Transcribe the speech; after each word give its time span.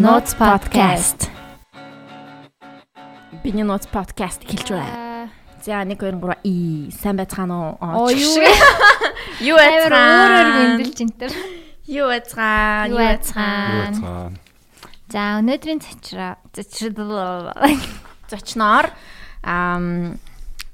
Notes 0.00 0.32
podcast. 0.32 1.28
Биний 3.44 3.64
Notes 3.68 3.84
podcast 3.84 4.40
хэлж 4.48 4.72
байна. 4.72 5.28
За 5.60 5.84
1 5.84 5.92
2 5.92 6.16
3 6.16 6.40
и 6.42 6.88
сайн 6.88 7.20
байцгаана 7.20 7.76
уу? 7.76 8.08
юу 8.08 8.40
Юу 9.44 9.56
амар 9.60 9.92
өөрөөр 9.92 9.92
байцгаана? 9.92 10.56
мэндэлж 10.56 10.98
энтер. 11.04 11.30
Юу 11.84 12.08
байцгаана? 12.08 12.88
Юу 12.88 12.96
байцгаана? 12.96 14.32
За 15.12 15.20
өнөөдрийн 15.44 15.84
цочроо 15.84 16.40
цочрол 16.56 17.52
Зочноор 18.32 18.88
ам 19.44 20.16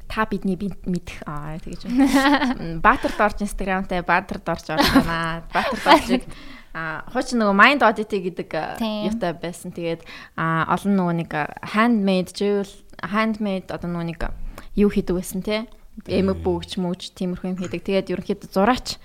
та 0.06 0.23
бидний 0.30 0.54
бинт 0.54 0.87
мэдэх 0.87 1.27
аа 1.27 1.59
тэгэж 1.59 1.90
байна. 1.90 2.79
Баатар 2.87 3.10
дорж 3.18 3.43
инстаграмтай 3.43 4.06
Баатар 4.06 4.38
дорж 4.38 4.70
орж 4.70 4.87
байна. 5.02 5.43
Баатар 5.51 5.82
доржиг 5.82 6.23
а 6.77 7.09
хуучин 7.09 7.41
нөгөө 7.41 7.57
mind 7.57 7.80
audit 7.89 8.12
гэдэг 8.12 8.53
юутай 9.09 9.33
байсан. 9.33 9.73
Тэгээд 9.73 10.05
а 10.37 10.69
олон 10.77 10.93
нөгөө 11.01 11.15
нэг 11.25 11.33
handmade 11.73 12.37
живэл 12.37 12.69
handmade 13.01 13.73
одоо 13.73 13.89
нөгөө 13.89 14.07
нэг 14.12 14.21
юу 14.77 14.93
хийдэг 14.93 15.16
байсан 15.16 15.41
те. 15.41 15.65
Эмэг 16.05 16.45
бөгч 16.45 16.77
мөч 16.77 17.16
тиймэрхүү 17.16 17.57
юм 17.57 17.61
хийдэг. 17.65 17.80
Тэгээд 17.80 18.12
ерөнхийдөө 18.12 18.52
зураач 18.52 19.01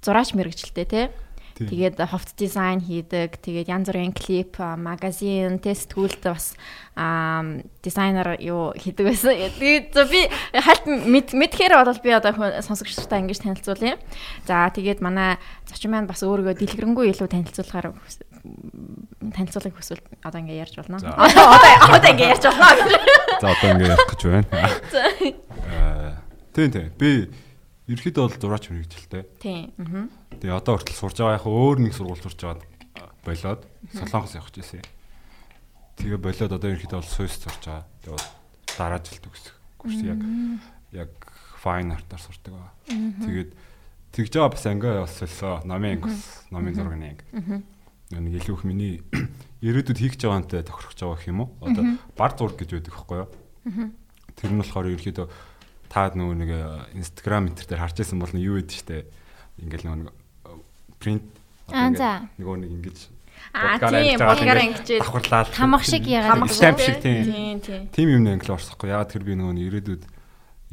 зураач 0.00 0.32
мэрэгчлээ 0.32 0.88
те. 0.88 1.12
Тэгээд 1.58 2.00
ховт 2.08 2.32
дизайн 2.36 2.80
хийдэг. 2.80 3.36
Тэгээд 3.44 3.68
янз 3.68 3.86
бүрийн 3.92 4.12
клип, 4.16 4.56
магазин, 4.58 5.58
тест 5.60 5.92
түүлд 5.92 6.22
бас 6.24 6.56
аа 6.96 7.44
дизайнер 7.84 8.36
юу 8.40 8.72
хийдэг 8.76 9.04
байсан. 9.12 9.36
Тэгээд 9.60 9.92
би 10.10 10.20
хальт 10.56 10.84
мэд- 10.88 11.36
мэдхээр 11.36 11.76
бол 11.84 12.00
би 12.02 12.10
одоо 12.10 12.32
сонсогчдаа 12.64 13.20
ингэж 13.20 13.38
танилцуулъя. 13.44 13.96
За 14.48 14.68
тэгээд 14.72 15.00
манай 15.04 15.36
зочин 15.68 15.92
маань 15.92 16.08
бас 16.08 16.24
өөрийгөө 16.24 16.56
дэлгэрэнгүй 16.56 17.12
илүү 17.12 17.28
танилцуулахаар 17.28 17.92
танилцуулахыг 19.36 19.76
хүсвэл 19.76 20.02
одоо 20.24 20.40
ингэ 20.40 20.56
ярьж 20.56 20.74
болно. 20.80 20.98
Одоо 20.98 21.96
одоо 21.96 22.10
ингэ 22.10 22.26
ярьж 22.32 22.44
болно. 22.48 22.96
За 23.40 23.46
одоо 23.54 23.68
ингэ 23.76 23.86
ярих 23.86 24.06
гэж 24.08 24.20
байна. 24.26 24.48
Тийм 26.52 26.68
тийм. 26.70 26.90
Би 26.98 27.30
ерөөхдөө 27.90 28.22
бол 28.28 28.38
зураач 28.38 28.64
мэрэгчлээ. 28.70 29.24
Тийм. 29.42 29.72
Аа. 29.78 30.06
Тэгээ 30.38 30.54
одоо 30.54 30.78
хүртэл 30.78 31.00
сурж 31.00 31.16
байгаа 31.18 31.38
яг 31.40 31.46
өөр 31.46 31.78
нэг 31.82 31.94
сургууль 31.96 32.22
сурж 32.22 32.38
байгаа 32.38 32.62
болоод 33.24 33.62
Солонгос 33.94 34.34
явах 34.34 34.50
гэсэн. 34.54 34.82
Тэгээ 35.98 36.18
болоод 36.18 36.52
одоо 36.52 36.68
ерөөхдөө 36.70 36.98
бол 36.98 37.10
Сүйс 37.10 37.38
сурж 37.38 37.62
байгаа. 37.66 37.86
Тэгээ 38.02 38.42
дараа 38.78 39.00
жилд 39.02 39.22
төгсөх. 39.22 39.56
Курс 39.78 39.98
яг 40.02 40.20
яг 40.90 41.10
fine 41.62 41.94
art-аар 41.94 42.22
сурдаг 42.22 42.54
байгаа. 42.54 42.72
Тэгээд 43.22 43.50
тэгж 44.10 44.32
байгаа 44.34 44.50
бас 44.50 44.66
ангиа 44.66 45.02
бас 45.06 45.14
солио. 45.18 45.62
Номын 45.62 45.98
анги 45.98 46.06
бас 46.10 46.22
номын 46.50 46.74
зургийн 46.74 47.06
анги. 47.14 47.62
Нэг 48.12 48.34
илүү 48.42 48.56
их 48.58 48.64
миний 48.66 48.94
ирээдүйд 49.66 49.98
хийх 49.98 50.14
гэж 50.18 50.26
байгаантай 50.26 50.66
тохирох 50.66 50.94
байгаа 50.98 51.16
гэх 51.16 51.30
юм 51.30 51.40
уу? 51.46 51.50
Одоо 51.62 51.82
бар 52.18 52.32
зураг 52.36 52.58
гэж 52.58 52.70
байдаг 52.76 52.92
байхгүй 52.92 53.18
юу? 53.22 53.28
Тэр 54.36 54.50
нь 54.52 54.60
болохоор 54.60 54.90
ерөөхдөө 54.92 55.26
та 55.92 56.08
нөгөө 56.16 56.36
нэг 56.40 56.50
Instagram 56.96 57.52
мэтэр 57.52 57.68
дээр 57.68 57.84
харж 57.84 57.96
байсан 58.00 58.16
бол 58.16 58.32
юу 58.32 58.56
гэдэг 58.64 58.72
штэ. 58.80 59.04
Ингээл 59.60 59.86
нөгөө 59.92 59.98
нэг 60.00 60.08
принт 60.96 61.28
за. 61.68 62.32
нөгөө 62.40 62.56
нэг 62.64 62.70
ингэж 62.80 62.98
Аа 63.52 63.76
тийм. 63.76 64.16
ингээд 64.16 64.60
ангижээд 64.64 65.02
давхарлаад 65.04 65.48
Хамаг 65.52 65.82
шиг 65.84 66.08
яагаад 66.08 66.48
шүү, 66.48 66.80
шиг 66.80 66.98
тийм. 67.04 67.60
Тийм 67.92 68.08
юм 68.08 68.24
англи 68.24 68.48
орсохгүй. 68.48 68.88
Ягаад 68.88 69.12
тэр 69.12 69.24
би 69.28 69.36
нөгөө 69.36 69.52
нэг 69.60 69.64
ирээдүйд 69.68 70.02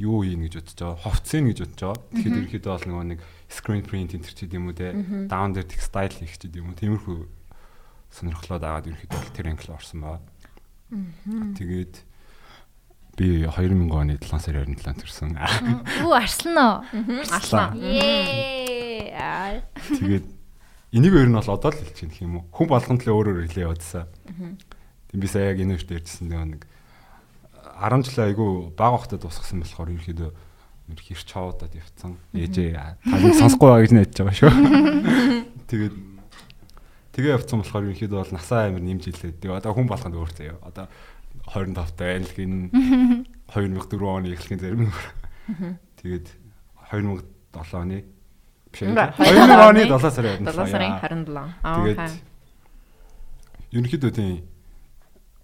юу 0.00 0.24
хийн 0.24 0.40
гэж 0.48 0.54
бодож 0.56 0.76
байгаа. 0.80 1.04
Ховцын 1.04 1.44
гэж 1.52 1.58
бодож 1.60 1.80
байгаа. 1.84 2.00
Тэгэхээр 2.16 2.40
ерөөхдөө 2.40 2.72
бол 2.72 2.88
нөгөө 2.88 3.06
нэг 3.12 3.20
screen 3.52 3.84
print 3.84 4.16
энэ 4.16 4.24
төр 4.24 4.32
ч 4.32 4.40
гэдэм 4.48 4.64
үү 4.72 4.76
те. 4.80 4.88
Down 5.28 5.52
дээр 5.52 5.68
textile 5.68 6.14
хийх 6.16 6.34
ч 6.40 6.48
гэдэм 6.48 6.72
үү. 6.72 6.80
Тиймэрхүү 6.80 7.18
сонирхлоод 8.16 8.64
агаад 8.64 8.88
ерөөхдөө 8.88 9.28
тэр 9.36 9.46
англи 9.52 9.70
орсон 9.76 10.00
байгаа. 10.00 10.24
Тэгээд 11.60 11.94
би 13.20 13.44
2000 13.44 13.92
оны 13.92 14.16
7 14.16 14.40
сарын 14.40 14.72
27-нд 14.80 15.04
төрсөн. 15.04 15.36
Үу 16.08 16.16
арслан 16.16 16.56
уу? 16.56 16.76
Аслаа. 17.28 17.76
Ее. 17.76 19.60
Тэгээд 19.92 20.24
энийг 20.96 21.12
өөр 21.12 21.28
нь 21.28 21.36
бол 21.36 21.52
одоо 21.52 21.68
л 21.68 21.76
хэлж 21.76 22.00
гэх 22.00 22.24
юм 22.24 22.40
уу. 22.40 22.48
Хүн 22.48 22.72
болгонд 22.72 23.04
л 23.04 23.12
өөрөөр 23.12 23.44
хэлээ 23.44 23.68
явуулсан. 23.68 24.08
Тийм 25.12 25.20
би 25.20 25.28
сая 25.28 25.52
яг 25.52 25.60
энэ 25.60 25.76
үрт 25.76 25.92
ярьжсэн 25.92 26.32
нэг 26.32 26.64
10 27.76 28.08
жил 28.08 28.24
айгу 28.24 28.46
баг 28.72 29.04
хахтад 29.04 29.20
тусгасан 29.20 29.60
болохоор 29.60 29.92
ерөөхдөө 29.92 30.30
нэр 30.88 31.00
хэрч 31.00 31.24
чавуудад 31.28 31.76
явцсан. 31.76 32.16
Ээжээ 32.32 32.72
тань 33.04 33.36
сонсохгүй 33.36 33.68
байгаа 33.68 33.84
гэж 33.84 33.92
найдаж 33.94 34.16
байгаа 34.16 34.38
шүү. 34.40 34.52
Тэгээд 35.70 35.94
тэгээ 37.14 37.34
явцсан 37.36 37.60
болохоор 37.60 37.84
ерөөхдөө 37.88 38.20
бол 38.20 38.34
насаа 38.34 38.68
амир 38.68 38.82
нэмж 38.84 39.04
илээ. 39.12 39.38
Тэгээ 39.38 39.58
одоо 39.60 39.72
хүн 39.76 39.88
болгонд 39.88 40.16
өөр 40.18 40.32
заяа. 40.34 40.58
Одоо 40.66 40.86
25 41.50 41.96
та 41.96 42.04
айлгийн 42.14 42.70
2004 43.50 44.04
оны 44.06 44.34
эхлэхийн 44.34 44.60
зарим 44.60 44.86
нөр. 44.86 45.06
Тэгээд 45.98 46.26
2007 46.90 47.24
оны 47.74 48.04
биш 48.70 48.82
ээ. 48.86 48.94
Ба, 48.94 49.10
2000 49.18 49.66
оны 49.66 49.82
7 49.86 50.10
сарын 50.14 50.46
7 50.46 50.66
сарын 50.70 50.94
27. 51.00 51.38
Аа. 51.64 51.74
Тэгээд 51.82 52.30
ерөнхийдөө 53.70 54.10
тийм 54.14 54.46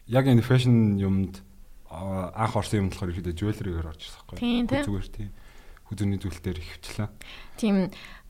яг 0.06 0.25
энэ 0.26 0.42
фэшн 0.42 0.98
юмд 1.02 1.42
аа, 1.91 2.30
анх 2.34 2.54
орсон 2.54 2.86
юм 2.86 2.88
болохоор 2.91 3.10
ерөнхийдөө 3.10 3.34
жювелригээр 3.34 3.91
орж 3.91 4.02
ирсэн 4.06 4.22
байхгүй 4.30 4.82
зүгээр 4.86 5.08
тийм 5.10 5.30
хүзүүний 5.86 6.19
зүйлээр 6.22 6.58
ихвчлээ 6.62 7.08
тийм 7.58 7.76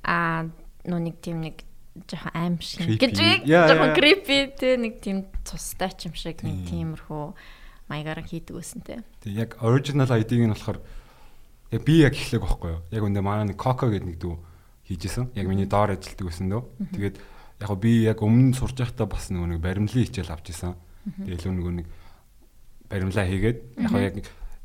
а 0.05 0.49
нөө 0.85 1.01
нэг 1.01 1.17
тийм 1.25 1.41
нэг 1.45 1.65
жоохон 2.05 2.33
аимшиг 2.37 3.01
гэж 3.01 3.17
жоохон 3.49 3.95
creepy 3.97 4.53
те 4.53 4.77
нэг 4.77 5.01
тийм 5.01 5.25
цустай 5.49 5.91
ч 5.97 6.11
юм 6.11 6.15
шиг 6.15 6.45
нэг 6.45 6.69
Тийм. 6.69 6.93
тиймэрхүү 6.99 7.25
маягаар 7.89 8.21
хийдэг 8.27 8.55
байсан 8.57 8.81
те. 8.85 9.01
тийм 9.23 9.35
яг 9.41 9.57
original 9.63 10.11
ID-г 10.11 10.45
нь 10.45 10.53
болохоор 10.53 10.79
яг 11.73 11.83
би 11.83 11.95
яг 12.03 12.15
эхлэх 12.15 12.43
байхгүй 12.43 12.71
юу? 12.77 12.81
Яг 12.93 13.03
үндэ 13.03 13.21
манай 13.23 13.47
нэг 13.49 13.59
Coco 13.59 13.89
гэдэг 13.91 14.07
нэг 14.07 14.19
дүү 14.21 14.35
хийжсэн. 14.87 15.31
Яг 15.35 15.47
миний 15.47 15.67
доор 15.67 15.95
ажилтдаг 15.95 16.27
байсан 16.27 16.51
дөө. 16.51 16.63
Тэгээд 16.95 17.17
яг 17.63 17.71
би 17.81 17.93
яг 18.07 18.19
өмнө 18.23 18.55
сурж 18.55 18.77
байхдаа 18.79 19.07
бас 19.07 19.31
нөгөө 19.31 19.57
нэг 19.57 19.61
баримлын 19.63 20.05
хичээл 20.07 20.31
авч 20.35 20.53
исэн 20.55 20.75
тэгээд 21.27 21.43
илүү 21.43 21.55
нөгөө 21.57 21.75
нэг 21.83 21.87
баримлаа 22.91 23.27
хийгээд 23.27 23.59
яг 23.83 23.93
яг 23.99 24.17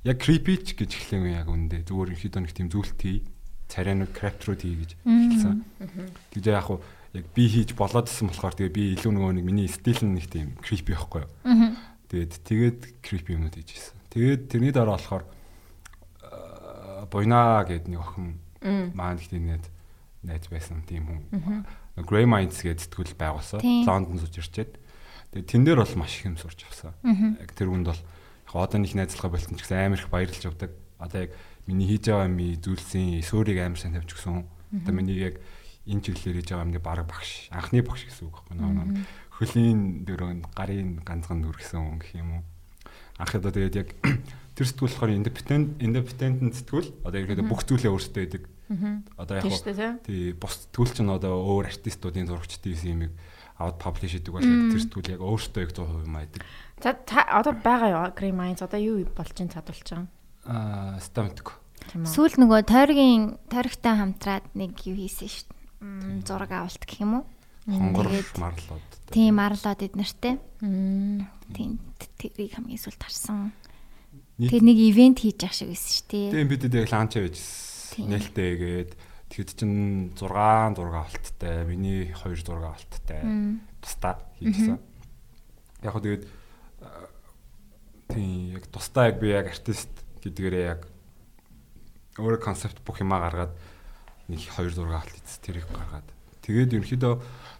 яг 0.05 0.17
creepy 0.17 0.57
ч 0.61 0.77
гэж 0.77 0.91
эхлэв 0.97 1.25
яг 1.29 1.47
үндэ. 1.49 1.85
Зүгээр 1.85 2.13
ихэд 2.17 2.37
нэг 2.41 2.53
тийм 2.53 2.69
зүйлт 2.69 2.97
хий 3.01 3.25
царай 3.69 3.95
нэг 3.95 4.11
craft 4.11 4.45
руу 4.49 4.57
хий 4.57 4.75
гэж 4.77 4.91
хэлсэн. 5.05 5.63
Тэгж 6.33 6.45
яг 6.49 6.65
гоо 6.67 6.81
яг 7.13 7.25
би 7.35 7.43
хийж 7.47 7.75
болоод 7.75 8.07
исэн 8.07 8.31
болохоор 8.31 8.55
тэгээ 8.55 8.71
би 8.71 8.83
илүү 8.95 9.11
нөгөө 9.11 9.31
нэг 9.39 9.45
миний 9.45 9.67
стил 9.67 9.99
нь 10.03 10.15
нэг 10.15 10.31
тийм 10.31 10.55
creepy 10.63 10.95
байхгүй 10.95 11.23
юу 11.27 11.75
Тэгээд 12.11 12.33
тэгээд 12.43 12.79
creepy 12.99 13.39
юмуд 13.39 13.55
хийж 13.55 13.71
ирсэн. 13.71 13.95
Тэгээд 14.11 14.41
тэрний 14.51 14.75
дараа 14.75 14.99
болохоор 14.99 15.23
аа, 16.19 17.07
Буйна 17.07 17.63
гэдэг 17.63 17.87
нэг 17.87 18.03
охин 18.03 18.35
маань 18.91 19.15
их 19.15 19.31
тийм 19.31 19.47
найз 19.47 19.63
найз 20.19 20.43
байсан 20.51 20.83
тийм 20.83 21.07
хүн. 21.07 21.63
Grey 22.03 22.27
Minds 22.27 22.59
гэдэг 22.59 22.83
сэтгүүл 22.83 23.15
байгуулсан. 23.15 23.63
Лондон 23.87 24.19
сууж 24.19 24.43
ирчээд. 24.43 24.75
Тэгээд 25.31 25.47
тэн 25.47 25.63
дээр 25.63 25.79
бол 25.87 25.95
маш 26.03 26.19
их 26.19 26.27
юм 26.27 26.35
сурч 26.35 26.67
авсан. 26.67 26.91
Яг 27.39 27.55
тэр 27.55 27.71
хүнд 27.71 27.87
бол 27.87 28.03
яг 28.03 28.51
одоо 28.59 28.79
нэг 28.83 28.91
найзлага 28.91 29.31
болтон 29.31 29.55
ч 29.55 29.63
гэсэн 29.63 29.79
амар 29.87 30.03
их 30.03 30.11
баярлж 30.11 30.43
явдаг. 30.43 30.75
Одоо 30.99 31.19
яг 31.25 31.31
миний 31.63 31.87
хийж 31.87 32.11
байгаа 32.11 32.27
юм 32.27 32.59
зүйлсийн 32.59 33.23
эсөөрийг 33.23 33.63
амар 33.63 33.79
сайн 33.79 33.95
тавьж 33.95 34.11
өгсөн. 34.11 34.43
Одоо 34.83 34.91
миний 34.91 35.15
яг 35.15 35.39
энэ 35.87 36.01
чиглэлээр 36.05 36.37
хийж 36.41 36.49
байгаа 36.51 36.65
юмны 36.67 36.81
баг 36.81 37.05
багш, 37.07 37.49
анхны 37.49 37.81
багш 37.81 38.05
гэсэн 38.05 38.27
үг 38.29 38.35
байхгүй 38.41 38.55
нөө 38.57 39.05
хөлийн 39.41 40.05
дөрөнд 40.05 40.45
гарын 40.53 41.01
ганцхан 41.01 41.41
дүр 41.41 41.57
гэсэн 41.57 41.81
хүн 41.81 41.97
гэх 41.97 42.13
юм 42.21 42.29
уу. 42.37 42.43
Анх 43.17 43.33
одоо 43.33 43.49
тэгээд 43.49 43.79
яг 43.81 43.89
тэр 44.55 44.65
сэтгүүл 44.69 44.93
болохоор 44.93 45.17
independent 45.17 45.81
independent 45.81 46.53
сэтгүүл 46.61 46.89
одоо 47.01 47.19
ерөөдөө 47.25 47.45
бүх 47.49 47.65
зүйлээ 47.65 47.89
өөрсдөө 47.89 48.21
хийдэг. 48.21 48.43
Одоо 49.17 49.35
яг 49.41 49.49
тий 50.05 50.37
бус 50.37 50.69
сэтгүүл 50.69 50.93
чинь 50.93 51.09
одоо 51.09 51.33
өөр 51.41 51.73
артистуудын 51.73 52.29
зурагчдын 52.29 52.85
юмыг 52.85 53.11
аваад 53.57 53.81
паблиш 53.81 54.13
хийдэг 54.13 54.29
бол 54.29 54.45
яг 54.45 54.77
тэр 54.77 54.83
сэтгүүл 54.85 55.13
яг 55.17 55.21
өөрсдөө 55.25 55.61
яг 55.65 55.71
100% 55.73 56.05
юм 56.05 56.15
айдаг. 56.21 56.41
За 56.77 56.93
одоо 57.33 57.53
байгаа 57.57 57.89
юу 57.89 58.13
Grey 58.13 58.33
Minds 58.33 58.61
одоо 58.61 58.77
юу 58.77 59.01
болж 59.09 59.37
ин 59.41 59.49
цадулж 59.49 59.85
байгаа 59.89 60.09
Аа, 60.45 60.97
стамтик. 61.01 61.53
Сүүл 61.91 62.37
нөгөө 62.41 62.65
тойргийн 62.65 63.37
тойрогтой 63.49 63.93
хамтраад 63.97 64.45
нэг 64.57 64.81
юу 64.85 64.97
хийсэн 64.97 65.29
шүү 65.29 65.45
дээ. 65.49 65.60
Зураг 65.81 66.51
авалт 66.53 66.83
гэх 66.85 67.01
юм 67.01 67.21
уу? 67.21 67.25
Хонгор 67.65 68.07
Тэгээд 68.09 68.37
марлууд. 68.37 68.85
Тийм 69.09 69.35
арлаад 69.41 69.81
эднэртэй. 69.81 70.35
Тийм 70.61 71.77
тэрийг 72.17 72.53
хамгийн 72.57 72.77
сүүлд 72.81 73.01
харсан. 73.01 73.51
Нийт- 74.37 74.51
Тэр 74.53 74.63
нэг 74.65 74.77
ивент 74.77 75.19
хийж 75.21 75.41
ах 75.45 75.53
шиг 75.53 75.69
байсан 75.73 75.91
шүү 75.93 76.05
дээ. 76.09 76.31
Тийм 76.33 76.47
бидэд 76.49 76.73
яг 76.77 76.89
Тийм. 76.89 77.21
байжсэн. 77.29 78.05
Нээлттэйгээд 78.09 78.91
тэгэд 79.29 79.49
чин 79.57 79.71
6 80.17 80.75
зураг 80.77 80.95
алттай, 81.05 81.65
миний 81.65 82.13
2 82.13 82.41
зураг 82.45 82.73
алттай. 82.77 83.21
Тустаа 83.81 84.17
хийжсэн. 84.41 84.79
Яг 85.85 85.91
хөө 85.93 86.01
тэгээд 86.05 86.23
аа, 86.81 87.09
тийм 88.09 88.53
яг 88.57 88.65
тустаа 88.73 89.09
яг 89.13 89.17
би 89.21 89.29
яг 89.33 89.49
артист 89.53 89.89
гэдгээрээ 90.25 90.65
яг 90.77 90.81
өөр 92.17 92.37
концепт 92.41 92.81
бүх 92.85 92.99
юмаа 93.01 93.21
гаргаад 93.29 93.53
нэг 94.31 94.41
2 94.47 94.71
зураг 94.71 95.03
алт 95.03 95.15
ийц 95.19 95.37
тэрийг 95.43 95.67
гаргаад. 95.67 96.07
Тэгээд 96.41 96.73
ерөнхийдөө 96.79 97.13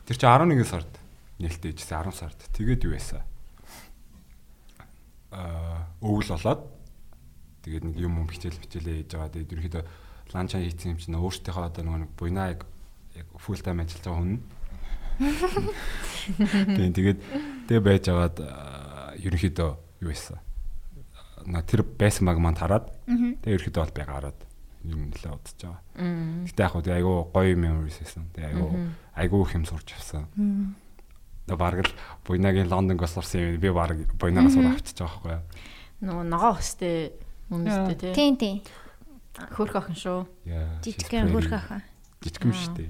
тэр 0.08 0.18
чинь 0.18 0.32
11 0.32 0.64
сард 0.64 0.92
нээлттэй 1.38 1.76
ижсэн 1.76 2.08
10 2.08 2.16
сард. 2.16 2.40
Тэгээд 2.56 2.88
юу 2.88 2.96
яасан? 2.96 3.22
Аа 5.36 5.92
өвөл 6.00 6.32
болоод 6.32 6.64
тэгээд 7.68 7.84
нэг 7.92 7.96
юм 8.00 8.24
юм 8.24 8.30
хичээл 8.32 8.56
хичээлээ 8.56 8.96
хийж 9.04 9.12
байгаа. 9.12 9.34
Тэгээд 9.36 9.54
ерөөхдөө 9.54 9.84
ланчаа 10.32 10.62
хийсэн 10.64 10.96
юм 10.96 11.00
чинь 11.00 11.20
өөртөөхөө 11.20 11.66
одоо 11.68 11.84
нэг 11.84 12.12
буйнаа 12.16 12.56
яг 12.56 12.64
фул 13.36 13.60
тайм 13.60 13.84
ажиллаж 13.84 14.06
байгаа 14.08 14.22
хүн. 14.24 14.40
Тэгээд 16.82 16.96
тэгээд 16.96 17.20
тэг 17.68 17.80
байж 17.84 18.04
байгаад 18.08 18.38
ерөнхийдөө 19.20 19.72
юу 20.02 20.10
байсан? 20.10 20.40
На 21.46 21.62
тэр 21.62 21.84
байсан 21.84 22.26
баг 22.26 22.40
манд 22.40 22.62
хараад 22.62 22.90
тэг 23.44 23.60
ерөнхийдөө 23.60 23.82
бол 23.84 23.98
би 23.98 24.04
гараад 24.08 24.40
юм 24.84 25.10
нэлээ 25.12 25.32
удаж 25.32 25.58
байгаа. 25.62 25.82
Гэтэ 26.48 26.62
яг 26.66 26.72
хөө 26.74 26.92
айгүй 26.92 27.16
гоё 27.34 27.56
memories 27.56 27.98
байсан. 28.02 28.26
Тэг 28.34 28.44
айгүй 28.52 28.70
айгүй 29.16 29.40
их 29.46 29.54
юм 29.54 29.66
сурч 29.66 29.94
авсан. 29.94 30.26
Тэг 31.46 31.58
бараг 31.58 31.86
л 31.86 31.94
буйнагийн 32.26 32.70
Лондонгоос 32.72 33.18
орсон 33.18 33.56
юм 33.56 33.62
би 33.62 33.70
бараг 33.70 34.00
буйнаагаас 34.18 34.58
ур 34.58 34.72
авчиж 34.72 34.98
байгаа 34.98 35.20
байхгүй 35.22 35.32
юу? 35.36 35.44
Нөгөө 36.02 36.26
ногоо 36.32 36.54
өстэй 36.58 37.14
үнэстэй 37.52 37.98
тий. 38.00 38.14
Тийм 38.16 38.36
тийм. 38.38 38.58
Хөрх 39.54 39.76
охин 39.78 39.98
шүү. 39.98 40.20
Жижигхэн 40.82 41.30
хөрх 41.30 41.54
охин. 41.54 41.82
Жижиг 42.24 42.44
юм 42.48 42.56
шүү 42.56 42.74
дээ. 42.78 42.90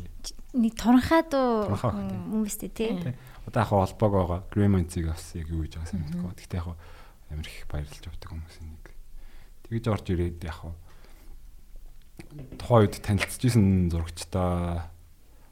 Нэг 0.51 0.73
туранхай 0.75 1.23
дуу 1.27 1.71
хүмүүстэй 1.75 2.71
тий. 2.71 3.15
Одоо 3.47 3.61
яг 3.63 3.71
холбоог 3.71 4.13
байгаа. 4.13 4.39
Gremlins-ийг 4.53 5.09
авсан 5.09 5.41
яг 5.41 5.49
юу 5.49 5.63
гэж 5.65 5.79
байгаа 5.79 5.95
юм 5.95 6.29
бэ? 6.29 6.35
Гэхдээ 6.39 6.59
яг 6.59 6.67
амар 7.31 7.47
их 7.47 7.65
баярлж 7.71 8.05
авдаг 8.05 8.29
хүмүүсийн 8.29 8.67
нэг. 8.69 8.85
Тэгэж 9.65 9.85
орж 9.87 10.05
ирээд 10.11 10.43
яг 10.43 10.59
тухайн 12.57 12.87
үед 12.87 12.95
танилцчихсэн 13.01 13.91
зурагчтай 13.91 14.87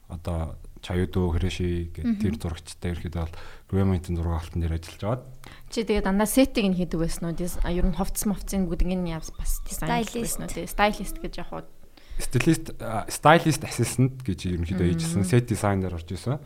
одоо 0.08 0.56
Чаюдо 0.80 1.28
Хэрэши 1.36 1.92
гэдэг 1.92 2.16
тэр 2.24 2.34
зурагчтай 2.40 2.96
ирэхэд 2.96 3.14
бол 3.20 3.34
Gremlins-ийн 3.68 4.16
зураг 4.16 4.40
алтан 4.40 4.64
дээр 4.64 4.80
ажиллаж 4.80 5.00
байгаад 5.04 5.24
Чи 5.68 5.84
тэгээд 5.84 6.08
дандаа 6.08 6.24
сеттиг 6.24 6.64
нь 6.64 6.76
хийдэг 6.76 7.04
байсан 7.04 7.30
уу? 7.30 7.36
Ер 7.36 7.84
нь 7.84 7.96
ховц 7.96 8.24
мовцын 8.24 8.64
бүгдийг 8.64 8.96
нь 8.96 9.12
яв 9.12 9.28
бас 9.36 9.60
дизайн 9.68 10.08
байсан 10.08 10.48
уу? 10.48 10.64
Стайлист 10.64 11.20
гэж 11.20 11.34
яг 11.36 11.52
уу. 11.52 11.68
стилист 12.16 12.72
стайлист 13.12 13.62
ассистент 13.64 14.24
гэж 14.24 14.56
ерөнхийдөө 14.56 14.88
хийжсэн 14.88 15.24
сет 15.24 15.48
дизайнер 15.52 15.94
орж 15.94 16.08
исэн. 16.16 16.40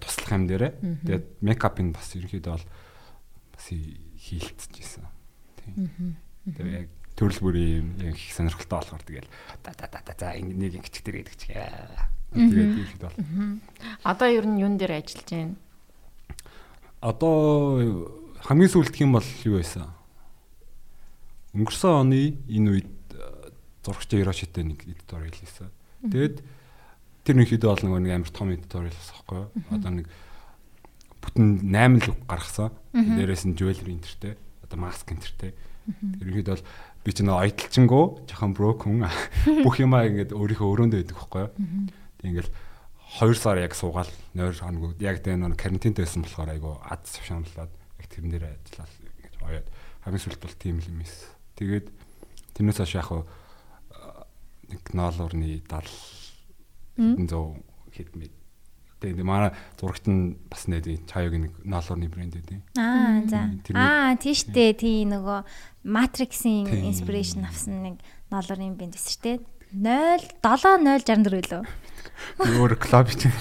Туслах 0.00 0.32
юм 0.32 0.48
дээрээ. 0.48 0.72
Тэгээд 1.04 1.24
мейкапын 1.44 1.92
бас 1.92 2.16
ерөнхийдөө 2.16 2.52
бол 2.52 2.66
бас 3.52 3.66
хийлцэж 3.68 4.72
исэн. 4.80 5.04
Тийм. 5.60 6.16
Тэгээд 6.48 6.88
яг 6.88 6.88
төрөл 7.14 7.40
бүрийн 7.40 7.86
яг 8.02 8.16
их 8.18 8.32
сонирхолтой 8.34 8.78
болохоор 8.82 9.02
тэгэл 9.06 9.30
да 9.62 9.72
да 9.78 9.86
да 9.90 10.14
за 10.18 10.34
нэг 10.38 10.78
ингэчих 10.78 11.04
дээр 11.06 11.22
гэдэг 11.22 11.36
чи. 11.38 11.54
Тэгээд 12.34 12.74
ерөнхийдөө 12.74 13.10
бол 13.14 13.18
Одоо 14.02 14.28
ер 14.28 14.46
нь 14.46 14.58
юун 14.58 14.74
дээр 14.78 14.98
ажиллаж 14.98 15.28
байна? 15.30 15.54
одоо 17.04 18.08
хамгийн 18.48 18.72
сүүлдх 18.72 18.96
юм 19.04 19.12
бол 19.20 19.28
юу 19.44 19.60
байсан? 19.60 19.92
Өнгөрсөн 21.52 21.92
оны 22.00 22.40
энэ 22.48 22.68
үед 22.72 22.92
э, 23.12 23.52
зурагч 23.84 24.10
Ирошитэй 24.16 24.64
нэг 24.64 24.80
эдиториал 24.88 25.36
хийсэн. 25.36 25.68
Тэгээд 26.08 26.40
тэр 27.28 27.36
нөхөдөө 27.36 27.68
бол 27.68 27.84
нөгөө 27.84 28.00
нэг 28.08 28.12
амар 28.16 28.32
том 28.32 28.48
эдиториал 28.56 28.96
байсан 28.96 29.14
байхгүй 29.20 29.36
юу? 29.36 29.48
Одоо 29.68 29.90
нэг 30.00 30.06
бүтэн 31.20 31.46
8 31.68 32.08
л 32.08 32.16
гаргасан. 32.24 32.72
Дээрээс 32.96 33.44
нь 33.52 33.56
jewelry 33.56 33.92
энтертэй, 33.92 34.40
одоо 34.64 34.78
маск 34.80 35.06
энтертэй. 35.12 35.52
Тэр 35.84 36.26
нөхөд 36.32 36.48
бол 36.56 36.64
би 37.04 37.12
ч 37.12 37.20
нөгөө 37.20 37.44
ойдолчингөө 37.44 38.04
жоохон 38.32 38.52
broken 38.56 39.04
бүх 39.60 39.76
юмаа 39.78 40.08
ингээд 40.08 40.32
өөрийнхөө 40.32 40.72
өрөөндөө 40.72 40.98
байдаг 41.04 41.16
байхгүй 41.20 41.40
юу? 41.44 41.52
Тэг 42.16 42.28
ингээл 42.32 42.52
2 43.20 43.36
сар 43.36 43.60
яг 43.60 43.76
суугаал 43.76 44.10
нойр 44.32 44.56
хоног 44.56 44.96
яг 44.98 45.20
тэ 45.20 45.36
нэг 45.36 45.54
карантинт 45.60 46.00
байсан 46.00 46.24
болохоор 46.24 46.50
айгу 46.50 46.80
ад 46.80 47.04
шамлаад 47.04 47.70
яг 47.70 48.06
тэрэн 48.08 48.32
дээр 48.32 48.44
ажиллаа 48.48 48.88
гэж 49.20 49.34
оёод 49.44 49.66
хамгийн 50.02 50.24
сүүлд 50.24 50.40
бол 50.40 50.56
тийм 50.56 50.80
юм 50.80 51.04
эс. 51.04 51.28
Тэгээд 51.60 51.86
тэрнээс 52.56 52.80
хойш 52.80 52.94
яг 52.96 53.06
хуу 53.12 53.22
нэг 54.72 54.82
ноолуурны 54.96 55.62
70 55.68 57.28
100 57.28 57.62
хэдмээ. 57.94 58.32
Тэгээд 58.98 59.20
манай 59.22 59.52
зурагт 59.78 60.08
нь 60.08 60.40
бас 60.48 60.66
нэг 60.66 60.88
чаяг 61.06 61.36
нэг 61.36 61.52
ноолуурны 61.62 62.08
брэнд 62.08 62.40
үү. 62.40 62.60
Аа 62.80 63.22
за. 63.28 63.52
Аа 63.76 64.16
тийштэй 64.16 64.72
тий 64.74 65.04
нөгөө 65.04 65.44
Matrix-ийн 65.84 66.66
Тийм. 66.66 66.84
inspiration 66.88 67.44
авсан 67.44 67.82
нэг 67.84 67.96
ноолорын 68.32 68.74
бэнд 68.74 68.96
байсан 68.96 69.12
шүү 69.12 69.22
дээ. 69.22 69.38
0 69.74 70.24
7064 70.40 71.50
лөө. 71.52 71.64
Өөр 72.40 72.74
клуб 72.78 73.08
чинь. 73.12 73.34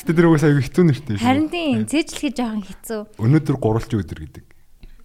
Гэтэ 0.00 0.12
тэр 0.16 0.26
угсаа 0.30 0.48
аягүй 0.48 0.64
хэцүү 0.64 0.84
нэртэй 0.86 1.16
шүү. 1.18 1.26
Харин 1.26 1.48
тийм 1.50 1.84
зээжлэхэд 1.86 2.34
жоохон 2.38 2.62
хэцүү. 2.62 3.00
Өнөөдөр 3.20 3.56
гурвалж 3.58 3.90
өдөр 3.92 4.18
гэдэг. 4.22 4.44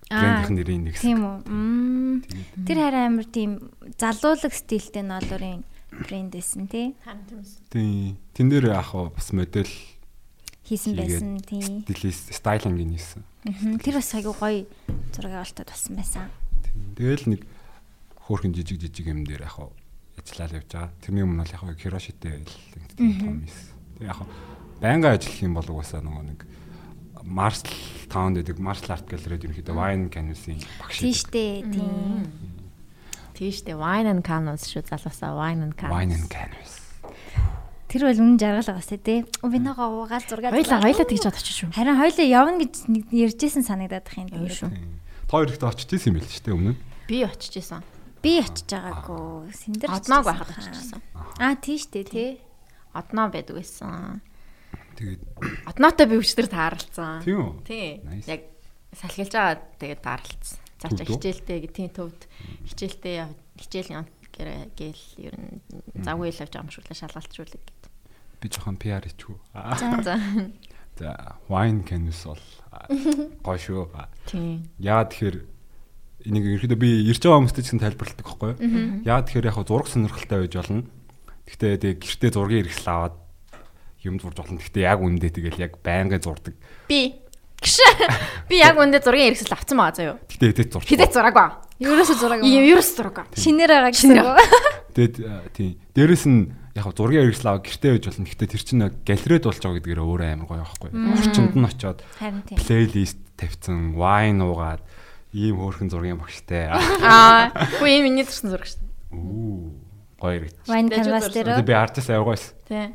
Брэндийн 0.07 0.55
нэрийн 0.55 0.83
нэг 0.87 0.95
Тийм 0.95 1.19
үү. 1.25 1.37
Тэр 2.63 2.77
харин 2.79 3.03
амар 3.11 3.27
тийм 3.27 3.51
залуулаг 3.99 4.53
стилтэй 4.55 5.03
ноолорын 5.03 5.67
брэнд 5.91 6.31
байсан 6.31 6.69
тий. 6.71 6.95
Харин 7.03 7.25
тиймс. 7.27 7.59
Тийм. 7.73 8.15
Тэн 8.31 8.47
дээр 8.47 8.71
яг 8.71 8.87
бас 8.93 9.33
модель 9.35 9.73
Хийсэн 10.67 10.99
байсан 10.99 11.39
тий. 11.47 11.63
стилист 11.87 12.35
стайлинг 12.35 12.75
хийсэн. 12.75 13.23
Мгм. 13.47 13.79
Тэр 13.79 13.95
бас 13.95 14.11
айгүй 14.11 14.35
гоё 14.35 14.67
зураг 15.15 15.33
авалтад 15.39 15.71
болсон 15.71 15.95
байсан. 15.95 16.27
Тийм. 16.59 16.75
Тэгэл 16.99 17.25
нэг 17.31 17.41
хөөрхөн 18.27 18.51
жижиг 18.51 18.83
жижиг 18.83 19.07
юм 19.07 19.23
дээр 19.23 19.47
яг 19.47 19.55
хаа 19.55 19.71
ажиллаад 20.19 20.59
явж 20.59 20.67
байгаа. 20.67 20.91
Тэрний 20.99 21.23
өмнө 21.23 21.47
бол 21.47 21.55
яг 21.55 21.61
хаа 21.63 21.79
Хирошитэй 21.79 22.43
л 22.43 22.55
тийм 22.91 23.11
том 23.15 23.37
эс. 23.47 23.71
Тэг 23.95 24.11
яг 24.11 24.17
хаа 24.19 24.27
байнга 24.83 25.15
ажиллах 25.15 25.39
юм 25.39 25.53
бол 25.55 25.71
угаасаа 25.71 26.03
нөгөө 26.03 26.25
нэг 26.35 26.39
Марс 27.23 27.63
таунд 28.11 28.39
гэдэг 28.43 28.59
Марс 28.59 28.83
арт 28.91 29.07
галерейд 29.07 29.47
ерөнхийдөө 29.47 29.75
Wine 29.75 30.11
Canvas-ийн 30.11 30.59
багш. 30.79 30.99
Тийштэй 30.99 31.63
тий. 31.63 31.87
Тийштэй 33.37 33.77
wine 33.77 34.09
and 34.09 34.23
canvas 34.25 34.65
шүү 34.65 34.81
залуусаа 34.89 35.31
wine 35.37 35.61
and 35.61 35.75
canvas. 35.77 35.93
Wine 35.93 36.11
and 36.17 36.25
Canvas. 36.25 36.76
Тэр 37.87 38.03
бол 38.03 38.19
үнэн 38.19 38.35
жаргал 38.35 38.67
байгаа 38.67 38.83
сте 38.83 38.99
тий. 38.99 39.19
Нөгөө 39.39 39.79
уугаал 39.79 40.25
зураг 40.27 40.51
Хоёлаа 40.51 40.83
хоёлаа 40.83 41.07
тэгж 41.07 41.23
чадчих 41.23 41.55
шүү. 41.55 41.71
Харин 41.71 41.95
хоёлаа 41.95 42.27
явна 42.27 42.59
гэж 42.59 42.73
нэг 42.91 43.03
ярьжсэн 43.15 43.63
санагдаад 43.63 44.11
их 44.11 44.17
юм. 44.27 44.43
Шүү. 44.51 44.71
Та 45.31 45.31
хоёр 45.39 45.55
ихтэй 45.55 45.71
очиж 45.71 45.89
исэн 45.95 46.11
юм 46.11 46.19
байл 46.19 46.27
ч 46.27 46.43
тийм 46.43 46.55
өмнө. 46.59 46.75
Би 47.07 47.23
очиж 47.23 47.53
исэн. 47.63 47.79
Би 48.19 48.43
очиж 48.43 48.67
байгаагүй. 48.67 49.55
Сэндэр 49.55 49.87
Одноог 49.87 50.23
байхад 50.27 50.51
очиж 50.51 50.75
исэн. 50.75 50.99
Аа 51.39 51.55
тийштэй 51.55 52.03
тий. 52.03 52.29
Одноо 52.91 53.31
байдаг 53.31 53.55
байсан. 53.55 54.19
Тэгээд 54.99 55.23
Одноотой 55.71 56.05
би 56.11 56.19
өчтөр 56.19 56.47
тааралцсан. 56.51 57.23
тийм 57.23 57.39
үү? 57.39 57.51
Тий. 57.63 58.03
Nice. 58.03 58.27
Яг 58.27 58.41
салхилж 58.91 59.31
байгаа 59.31 59.63
тэгээд 59.79 60.01
тааралцсан. 60.03 60.59
Төвд 60.83 60.99
үү? 60.99 61.07
хичээлтэй 61.07 61.57
гэ 61.63 61.69
тийм 61.71 61.89
төвд 61.95 62.21
хичээлтэй 62.67 63.13
яв 63.23 63.31
хичээл 63.55 64.05
гээл 64.37 65.05
ер 65.17 65.33
нь 65.33 65.57
завгүй 66.05 66.29
л 66.29 66.41
авч 66.41 66.53
байгаа 66.53 66.65
юм 66.65 66.69
шүү 66.69 66.85
лээ 66.85 67.01
шалгалтжуулах 67.01 67.57
гэд. 67.57 67.86
Би 68.41 68.49
жоохон 68.49 68.77
PR 68.77 69.01
хийчихв. 69.05 69.37
За. 70.03 70.19
За 70.97 71.35
Wine 71.49 71.83
Canvas 71.85 72.21
бол 72.25 72.41
гоё 73.45 73.57
шүү. 73.57 73.85
Яа 74.81 75.05
тэгэхээр 75.05 75.37
энийг 76.27 76.45
ерөөдөө 76.57 76.77
би 76.81 76.89
ирж 77.09 77.21
байгаа 77.21 77.39
хүмүүстэй 77.41 77.63
ч 77.63 77.73
гэсэн 77.73 77.81
тайлбарладаг 77.81 78.25
байхгүй 78.25 78.49
юу? 78.53 79.05
Яа 79.05 79.21
тэгэхээр 79.25 79.49
яг 79.49 79.57
зураг 79.65 79.87
сонирхолтой 79.89 80.45
байж 80.45 80.53
болно. 80.57 80.83
Гэхдээ 81.47 81.73
тэг 81.81 81.95
гэртээ 82.01 82.31
зургийн 82.33 82.65
хэрэгсэл 82.65 82.89
аваад 82.91 83.15
юм 84.05 84.17
зурж 84.21 84.37
болно. 84.41 84.57
Гэхдээ 84.57 84.83
яг 84.85 84.99
үндэ 85.01 85.29
тэгэл 85.33 85.61
яг 85.61 85.73
байнгын 85.85 86.21
зурдаг. 86.21 86.53
Би 86.89 87.13
гш 87.61 87.77
би 88.49 88.61
яг 88.61 88.77
үндэ 88.77 89.01
зургийн 89.01 89.33
хэрэгсэл 89.37 89.53
авсан 89.53 89.77
байгаа 89.77 89.95
заяа. 89.97 90.17
Гэхдээ 90.29 90.49
эдэж 90.53 90.69
зурч. 90.73 90.85
Хизээ 90.89 91.09
зураагүй. 91.13 91.49
Ерөөсө 91.77 92.15
зураг 92.17 92.41
Ийм 92.41 92.65
ерөөс 92.73 92.89
зураагүй. 92.97 93.25
шинээр 93.37 93.69
байгаа 93.69 93.93
гэсэн 93.93 94.17
үг. 94.17 94.37
Тэгээд 94.97 95.15
а, 95.29 95.45
тийм. 95.53 95.77
Дээрэс 95.93 96.25
нь 96.25 96.49
яг 96.77 96.93
зургийн 96.93 97.25
хэрэгсэл 97.25 97.49
аваад 97.49 97.65
гэртээ 97.65 97.91
байж 97.97 98.05
болно. 98.05 98.27
Гэхдээ 98.29 98.49
тэр 98.53 98.63
чинь 98.63 98.85
галерейд 99.01 99.43
болж 99.49 99.57
байгаа 99.57 99.77
гэдгээр 99.81 100.01
өөрөө 100.05 100.29
амар 100.29 100.47
гоё 100.47 100.61
байхгүй? 100.61 100.89
Орчинд 100.93 101.55
нь 101.57 101.65
очиод 101.65 101.99
плейлист 102.53 103.19
тавьсан, 103.33 103.97
wine 103.97 104.41
уугаад 104.45 104.81
ийм 105.33 105.57
хөөрхөн 105.57 105.89
зургийн 105.89 106.21
багштай. 106.21 106.69
Аа, 107.01 107.49
хөө 107.81 107.89
ийм 107.89 108.13
миний 108.13 108.25
төрсэн 108.25 108.53
зураг 108.53 108.69
шүү. 108.69 108.85
Үу 109.17 109.73
гоё. 110.21 110.49
Wine 110.69 110.89
Дэж 110.89 110.97
canvas 111.01 111.29
дээр. 111.33 111.65
Би 111.65 111.73
артист 111.73 112.09
аяагаас. 112.09 112.53
Тий. 112.67 112.93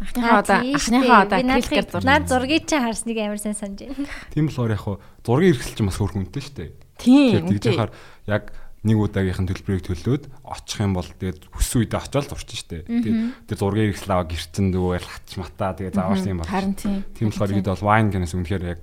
Ахныхаа 0.00 0.40
одоо 0.40 0.58
ахныхаа 0.64 1.20
одоо 1.28 1.38
акриликээр 1.40 1.88
зурсан. 1.88 2.08
Наад 2.08 2.24
зургийг 2.28 2.64
чи 2.64 2.76
харсныг 2.80 3.18
амар 3.20 3.40
сайн 3.40 3.56
санаж 3.56 3.80
байна. 3.84 4.08
Тийм 4.32 4.48
болохоор 4.48 4.72
яг 4.72 4.84
зургийн 5.24 5.52
хэрэгсэл 5.56 5.76
чинь 5.76 5.88
бас 5.88 5.98
хөөрхөн 6.00 6.22
үнэтэй 6.24 6.42
шүү 6.44 6.56
дээ. 6.56 6.70
Тийм. 7.00 7.48
Тэгж 7.48 7.64
яхаар 7.68 7.92
яг 8.28 8.44
нэг 8.80 8.96
удаагийнх 8.96 9.40
нь 9.44 9.50
төлбөрийг 9.52 9.84
төлөөд 9.84 10.24
очих 10.40 10.80
юм 10.80 10.96
бол 10.96 11.04
тэгээд 11.04 11.52
хүссэн 11.52 11.84
үедээ 11.84 12.00
очиод 12.00 12.28
зурч 12.32 12.50
штэ. 12.56 12.88
Тэгээд 12.88 13.18
тэр 13.44 13.58
зургийн 13.60 13.92
хэрэгсэл 13.92 14.14
аваа 14.16 14.26
гэрчэн 14.32 14.66
дүүгээр 14.72 15.04
хатч 15.04 15.30
матаа 15.36 15.76
тэгээд 15.76 15.98
зааварсан 16.00 16.32
юм 16.32 16.40
бол. 16.40 16.48
Харин 16.48 16.74
тийм. 16.80 17.04
Тийм 17.12 17.28
болохоор 17.28 17.52
ихэд 17.52 17.68
бол 17.68 17.88
wine 17.92 18.08
гэнэс 18.08 18.32
үнэхээр 18.40 18.64
яг 18.72 18.80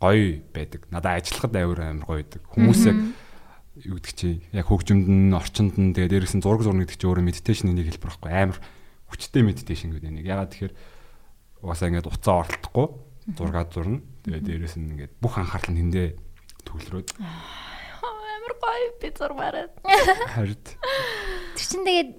гоё 0.00 0.40
байдаг. 0.56 0.80
Надад 0.88 1.20
ажиллахад 1.20 1.52
аюур 1.52 1.80
амар 1.84 2.06
гоё 2.08 2.20
байдаг. 2.24 2.42
Хүмүүс 2.48 2.82
яг 2.88 2.98
юу 3.84 3.96
гэдэг 4.00 4.14
чи 4.16 4.28
яг 4.56 4.66
хөгжимд 4.72 5.04
нь 5.04 5.36
орчинд 5.36 5.76
нь 5.76 5.92
тэгээд 5.92 6.32
нь 6.32 6.40
зураг 6.40 6.64
зурна 6.64 6.88
гэдэг 6.88 6.96
чи 6.96 7.04
өөрөө 7.04 7.24
медитейшн 7.28 7.76
нэг 7.76 7.92
хэлбэр 7.92 8.08
байхгүй 8.16 8.32
амар 8.32 8.58
хүчтэй 9.12 9.44
медитейшн 9.44 9.92
гэдэг 9.92 10.12
нэг. 10.16 10.24
Ягаад 10.24 10.48
тэгэхээр 10.56 10.74
угаасаа 11.60 11.88
ингээд 11.92 12.08
уцаа 12.08 12.40
оролдохгүй 12.40 12.86
зураг 13.36 13.68
зурна. 13.68 14.00
Тэгээ 14.24 14.48
дээрэс 14.48 14.80
нь 14.80 14.96
ингээд 14.96 15.12
бүх 15.20 15.36
анхаарал 15.36 15.76
нь 15.76 15.92
тэндээ 15.92 16.08
төвлөрөөд 16.64 17.08
Амар 18.46 18.54
гоё 18.62 18.88
би 19.02 19.08
зурмаараа. 19.10 19.66
харид 20.30 20.66
Тэр 21.58 21.66
чин 21.66 21.82
тэгээд 21.82 22.10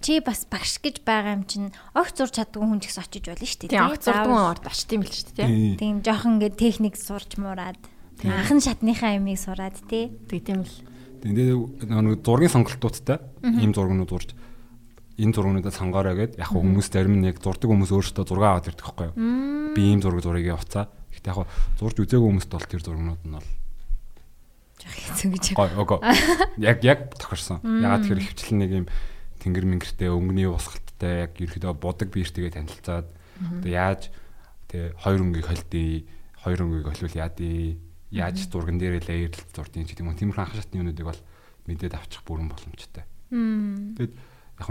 чи 0.00 0.20
бас 0.20 0.44
багш 0.48 0.80
гэж 0.84 1.00
байгаа 1.04 1.40
юм 1.40 1.44
чинь 1.48 1.72
огт 1.96 2.16
зурж 2.16 2.36
чаддгүй 2.36 2.64
хүн 2.64 2.80
ч 2.80 2.92
гэсэн 2.92 3.04
очиж 3.04 3.24
болно 3.28 3.46
шүү 3.48 3.60
дээ. 3.64 3.72
Тийм 3.72 3.88
огт 3.88 4.04
зурдгүй 4.04 4.36
орд 4.36 4.64
очт 4.68 4.90
юм 4.92 5.02
л 5.04 5.12
шүү 5.12 5.32
дээ. 5.36 5.48
тий. 5.48 5.76
Тийм 5.76 5.94
жоохон 6.04 6.40
ингээд 6.40 6.56
техник 6.56 6.96
сурч 6.96 7.36
муураад 7.36 7.80
анхан 8.24 8.60
шатныхаа 8.60 9.16
ямиг 9.16 9.40
сураад 9.40 9.76
тий. 9.88 10.12
Тэг 10.28 10.44
тийм 10.44 10.64
л. 10.64 10.76
тэгээ 11.20 11.52
нэг 12.00 12.24
зургийн 12.24 12.52
сонголтуудтай 12.52 13.20
ийм 13.44 13.76
зургнууд 13.76 14.12
урж 14.12 14.32
энэ 15.20 15.36
зургнуудаа 15.36 15.72
сонгоорой 15.72 16.16
гэд 16.16 16.40
яг 16.40 16.48
хүмүүс 16.48 16.88
зарим 16.88 17.20
нь 17.20 17.28
яг 17.28 17.44
зурдаг 17.44 17.68
хүмүүс 17.68 17.92
өөрсдөө 17.92 18.24
зураг 18.24 18.56
аваад 18.56 18.68
ирдэг 18.72 18.84
байхгүй 18.88 19.06
юу. 19.12 19.16
Би 19.76 19.82
ийм 19.84 20.00
зураг 20.00 20.24
зургийг 20.24 20.56
уцаа. 20.56 20.88
Гэхдээ 21.12 21.32
яг 21.36 21.44
зурж 21.76 21.96
үзээгүй 22.00 22.24
хүмүүст 22.24 22.48
бол 22.48 22.64
тэр 22.64 22.80
зургнууд 22.80 23.20
нь 23.28 23.36
бол 23.36 23.48
Жоох 24.80 24.96
хэцүү 24.96 25.28
гэж. 25.36 25.44
гой 25.54 25.70
ого. 25.76 26.00
Яг 26.56 26.80
яг 26.84 27.12
тохирсон. 27.16 27.60
Ягаад 27.62 28.08
тэр 28.08 28.20
хөвчлэн 28.20 28.58
нэг 28.60 28.70
юм 28.72 28.86
тэнгэр 29.40 29.66
мэнгэртэй 29.68 30.08
өнгөний 30.08 30.48
усгалттай 30.48 31.28
яг 31.28 31.32
ерөөдөө 31.36 31.72
будаг 31.76 32.08
биертэйгээ 32.12 32.56
танилцаад 32.56 33.08
тэгээ 33.64 33.76
яаж 33.76 34.12
тэгээ 34.72 34.96
хоёр 35.00 35.20
өнгийг 35.24 35.46
холдъё. 35.48 36.04
Хоёр 36.40 36.60
өнгийг 36.64 36.88
олвол 36.88 37.16
яадъя. 37.16 37.76
Яаж 38.10 38.36
зурган 38.48 38.80
дээрээ 38.80 39.06
лейерлэлт 39.06 39.52
зурдیں۔ 39.54 39.84
ч 39.84 39.94
гэдэг 39.94 40.04
юм. 40.04 40.16
Тиймэрхүү 40.16 40.42
анх 40.42 40.56
шатны 40.56 40.80
юмнуудыг 40.82 41.06
бол 41.06 41.20
мэдээд 41.68 41.94
авчих 41.94 42.24
бүрэн 42.24 42.48
боломжтой. 42.50 43.04
Тэгэд 43.30 44.12
яг 44.58 44.68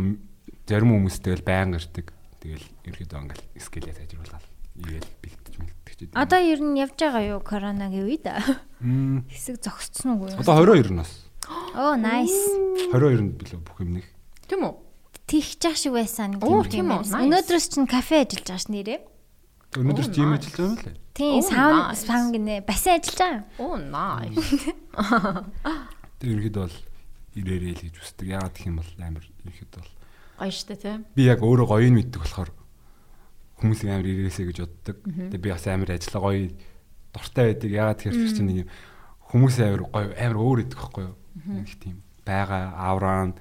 зарим 0.68 0.92
хүмүүстэй 0.94 1.34
л 1.40 1.46
байнга 1.46 1.80
ирдэг. 1.80 2.12
Тэгэл 2.40 2.68
ерөөдөө 2.88 3.20
ингээл 3.20 3.46
скилээ 3.58 3.96
сайжруулаад 3.96 4.46
игээл 4.80 5.10
бэлтэж 5.24 5.39
гэдэг. 6.00 6.16
Одоо 6.16 6.40
ер 6.40 6.60
нь 6.64 6.80
явж 6.80 6.96
байгаа 6.96 7.24
юу 7.36 7.40
коронагийн 7.44 8.06
үед? 8.08 8.26
Хэсэг 9.34 9.60
зогсцсон 9.60 10.20
уу? 10.20 10.32
одоо 10.32 10.64
22 10.64 10.96
нас. 10.96 11.12
Оо 11.76 11.96
nice. 12.00 12.36
22 12.94 13.20
нь 13.20 13.32
билүү 13.36 13.60
бүх 13.66 13.78
юм 13.84 14.00
нэг. 14.00 14.06
Тийм 14.48 14.64
үү? 14.64 14.74
Тих 15.30 15.46
жах 15.62 15.78
шиг 15.78 15.94
байсан 15.94 16.40
Оо, 16.42 16.62
юм 16.62 16.66
тийм 16.66 16.90
үү? 16.90 17.06
Өнөөдрөөс 17.06 17.66
чинь 17.70 17.86
кафе 17.90 18.24
ажиллаж 18.26 18.48
байгаа 18.50 18.62
ш 18.62 18.68
нэрээ. 18.74 19.00
Өнөөдөр 19.78 20.08
жим 20.10 20.34
ажиллаж 20.34 20.56
байгаа 20.58 20.66
юм 20.66 20.78
лээ. 20.82 20.98
Тийм, 21.14 21.34
Oh, 21.38 21.46
саунд 21.46 21.84
nice. 21.94 22.02
саунд 22.08 22.30
гинэ. 22.34 22.56
Бассейн 22.66 22.98
ажиллаж 22.98 23.20
байгаа. 23.20 23.44
Оо 23.62 23.76
nice. 23.78 24.48
Тэр 26.20 26.30
ерөөд 26.36 26.56
бол 26.58 26.76
ирээрээ 27.38 27.74
л 27.78 27.84
гэж 27.86 27.96
үздэг. 28.02 28.28
Яагаад 28.34 28.54
гэх 28.58 28.66
юм 28.68 28.78
бол 28.82 28.90
амар 29.00 29.26
ерөөд 29.46 29.72
бол 29.78 29.92
Гоё 30.40 30.52
штэ 30.56 30.76
тий. 30.80 30.96
би 31.16 31.22
яг 31.28 31.44
өөрөө 31.44 31.68
гоёг 31.68 31.92
мэддэг 31.94 32.20
болохоор 32.24 32.50
хүмүүсийг 33.60 33.90
амар 33.92 34.08
ирээсэй 34.08 34.46
гэж 34.50 34.58
боддог. 34.64 34.98
Тэгээ 35.04 35.44
би 35.44 35.52
бас 35.52 35.66
амар 35.68 35.92
ажиллаа 35.94 36.24
гоё 36.24 36.50
дуртай 37.14 37.46
байдаг. 37.54 37.70
Яагаад 37.70 37.98
тэгэхээр 38.00 38.18
тэр 38.18 38.34
чинь 38.34 38.48
нэг 38.50 38.58
юм 38.64 38.70
хүмүүс 39.30 39.56
амар 39.62 39.84
гоё 39.86 40.08
амар 40.16 40.38
өөр 40.40 40.60
идэх 40.66 40.80
байхгүй 40.80 41.04
юу? 41.06 41.16
Нэг 41.46 41.68
тийм 41.78 41.96
байгаа 42.26 42.64
авраан 42.76 43.32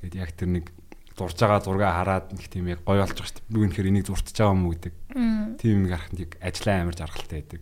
гэдэг 0.00 0.18
яг 0.18 0.32
тэр 0.34 0.50
нэг 0.50 0.66
зурж 1.16 1.36
байгаа 1.40 1.64
зургаа 1.64 1.92
хараад 1.96 2.26
нэг 2.36 2.46
тийм 2.52 2.68
яг 2.68 2.80
гоё 2.84 3.00
болж 3.00 3.16
байгаа 3.16 3.28
шүү 3.30 3.38
дээ. 3.40 3.50
Би 3.52 3.58
үнэхээр 3.64 3.90
энийг 3.90 4.06
зуртаж 4.06 4.36
байгаа 4.36 4.52
юм 4.52 4.64
уу 4.66 4.72
гэдэг. 4.76 4.94
Тийм 5.56 5.72
юм 5.80 5.84
гарахад 5.88 6.20
яг 6.20 6.32
ажиллаа 6.44 6.76
амар 6.82 6.96
жаргалтай 6.96 7.36
байдаг. 7.40 7.60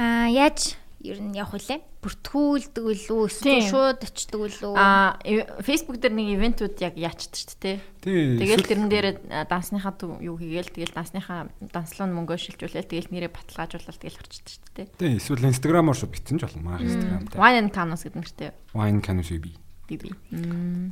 Аа, 0.00 0.26
яаж 0.32 0.79
ер 1.00 1.18
нь 1.20 1.32
явах 1.32 1.56
вүлээ? 1.56 1.80
Бүртгүүлдэг 2.04 2.84
үлээ, 2.84 3.24
эсвэл 3.28 3.68
шууд 3.68 4.00
очдөг 4.04 4.40
үлээ? 4.40 4.76
Аа 4.76 5.16
Facebook 5.64 6.00
дээр 6.00 6.14
нэг 6.16 6.28
ивентүүд 6.36 6.76
яг 6.84 6.94
яачдаг 7.00 7.40
штэ 7.40 7.56
тий. 7.60 7.76
Тий. 8.04 8.36
Тэгэл 8.36 8.68
тэрэн 8.68 8.88
дээр 8.88 9.06
дансныхаа 9.48 9.96
юу 10.20 10.36
хийгээл 10.36 10.72
тэгэл 10.76 10.96
дансныхаа 10.96 11.48
данслуу 11.60 12.08
нь 12.08 12.16
мөнгөө 12.20 12.36
шилжүүлээл 12.36 12.88
тэгэл 12.88 13.12
нэрээ 13.12 13.32
баталгаажуулаад 13.32 14.00
тэгэл 14.00 14.18
харчдаг 14.20 14.48
штэ 14.48 14.68
тий. 14.76 14.86
Тий, 14.96 15.12
эсвэл 15.16 15.48
инстаграмаар 15.48 15.96
шүү 15.96 16.12
битсэн 16.12 16.36
ч 16.36 16.48
болно. 16.48 16.76
Маа 16.76 16.84
инстаграмтай. 16.84 17.36
Wine 17.40 17.58
and 17.64 17.72
Canvas 17.72 18.04
гэдэг 18.04 18.20
нэртэй 18.20 18.50
Wine 18.76 19.00
can 19.00 19.20
be. 19.20 19.52
биби. 19.90 20.14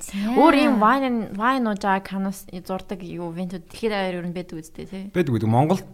За. 0.03 0.35
Өөр 0.35 0.55
юм 0.59 0.77
wine 0.83 1.31
wine 1.39 1.71
ужаа 1.71 2.03
Canvas 2.03 2.45
зурдаг 2.51 3.03
юу 3.07 3.31
ивентүүд 3.31 3.71
аяар 3.71 4.19
ер 4.19 4.27
нь 4.27 4.35
байдаг 4.35 4.59
үстэй 4.59 4.87
тий. 4.91 5.05
байдаг 5.15 5.47
Монголд 5.47 5.87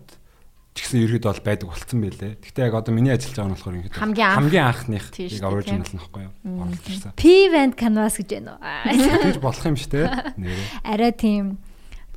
ч 0.75 0.83
гэсэн 0.83 1.07
ерөөд 1.07 1.25
бол 1.31 1.43
байдаг 1.47 1.67
болцсон 1.71 1.99
байлээ. 2.03 2.35
Гэхдээ 2.43 2.67
яг 2.67 2.75
одоо 2.75 2.91
миний 2.91 3.15
ажиллаж 3.15 3.39
байгаа 3.39 3.47
нь 3.47 3.55
болохоор 3.55 3.79
ерөөд 3.79 3.95
Хамгийн 3.95 4.27
анх. 4.27 4.39
хамгийн 4.43 4.67
анхных 4.67 5.05
Тийм 5.15 5.31
яг 5.31 5.45
оригинал 5.47 5.87
нь 5.95 6.01
байхгүй 6.03 6.23
юу? 6.27 6.35
Оруулж 6.45 6.87
ирсэн. 6.91 7.13
P-Vent 7.15 7.75
Canvas 7.79 8.15
гэж 8.19 8.29
байна 8.35 8.59
уу? 8.59 9.23
Тэгж 9.23 9.39
болох 9.39 9.65
юм 9.71 9.79
шүү 9.79 9.91
дээ. 9.95 10.07
Нэрээ. 10.43 10.67
Арай 10.83 11.13
тийм 11.15 11.45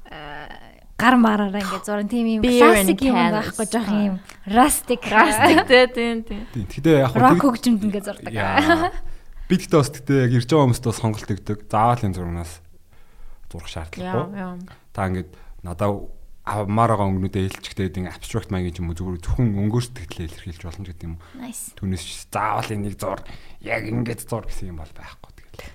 аа, 0.10 0.50
гар 0.98 1.16
мараараа 1.22 1.62
ингээд 1.62 1.86
зуран 1.86 2.10
тийм 2.10 2.26
юм 2.26 2.42
and 2.42 2.58
классик 2.58 3.02
юм 3.06 3.14
байхгүй 3.14 3.66
жоох 3.70 3.90
юм 3.94 4.16
rustic 4.50 5.02
Растик 5.06 5.62
тий 5.70 5.86
тий 5.94 6.12
тий. 6.26 6.42
Тийм. 6.58 6.66
Гэхдээ 6.66 6.96
яг 7.06 7.14
хөө 7.14 7.38
хөгжимд 7.38 7.82
ингээд 7.86 8.06
зурдаг. 8.10 8.34
Яа. 8.34 8.90
Би 9.46 9.54
гэхдээ 9.62 9.78
бас 9.78 9.94
гэхдээ 9.94 10.18
яг 10.26 10.34
ирж 10.34 10.50
байгаа 10.50 10.66
хүмүүстээ 10.66 10.98
сонголт 10.98 11.30
өгдөг. 11.30 11.60
Заавал 11.70 12.02
энэ 12.02 12.18
зурнаас 12.18 12.52
зурх 13.54 13.70
шаардлагагүй. 13.70 14.66
Та 14.98 15.06
ингээд 15.06 15.30
надаа 15.62 16.10
авмаар 16.48 16.96
байгаа 16.96 17.08
өнгөнүүдээ 17.12 17.44
хэлчихтэй 17.52 17.86
гэдэг 17.92 18.16
абстракт 18.16 18.50
маягийн 18.50 18.80
юм 18.80 18.90
уу 18.90 18.96
зүгээр 18.96 19.20
зөвхөн 19.20 19.60
өнгөөр 19.68 19.84
сэтгэлээ 19.84 20.28
илэрхийлж 20.32 20.64
болно 20.64 20.86
ч 20.88 20.90
гэдэг 20.96 21.08
юм. 21.12 21.16
Түүнээс 21.76 22.04
заавал 22.32 22.72
энийг 22.72 22.96
зур 22.96 23.20
яг 23.60 23.84
ингээд 23.84 24.24
зур 24.24 24.48
гэсэн 24.48 24.72
юм 24.72 24.80
бол 24.80 24.94
байхгүй 24.96 25.32
тэгэл. 25.36 25.68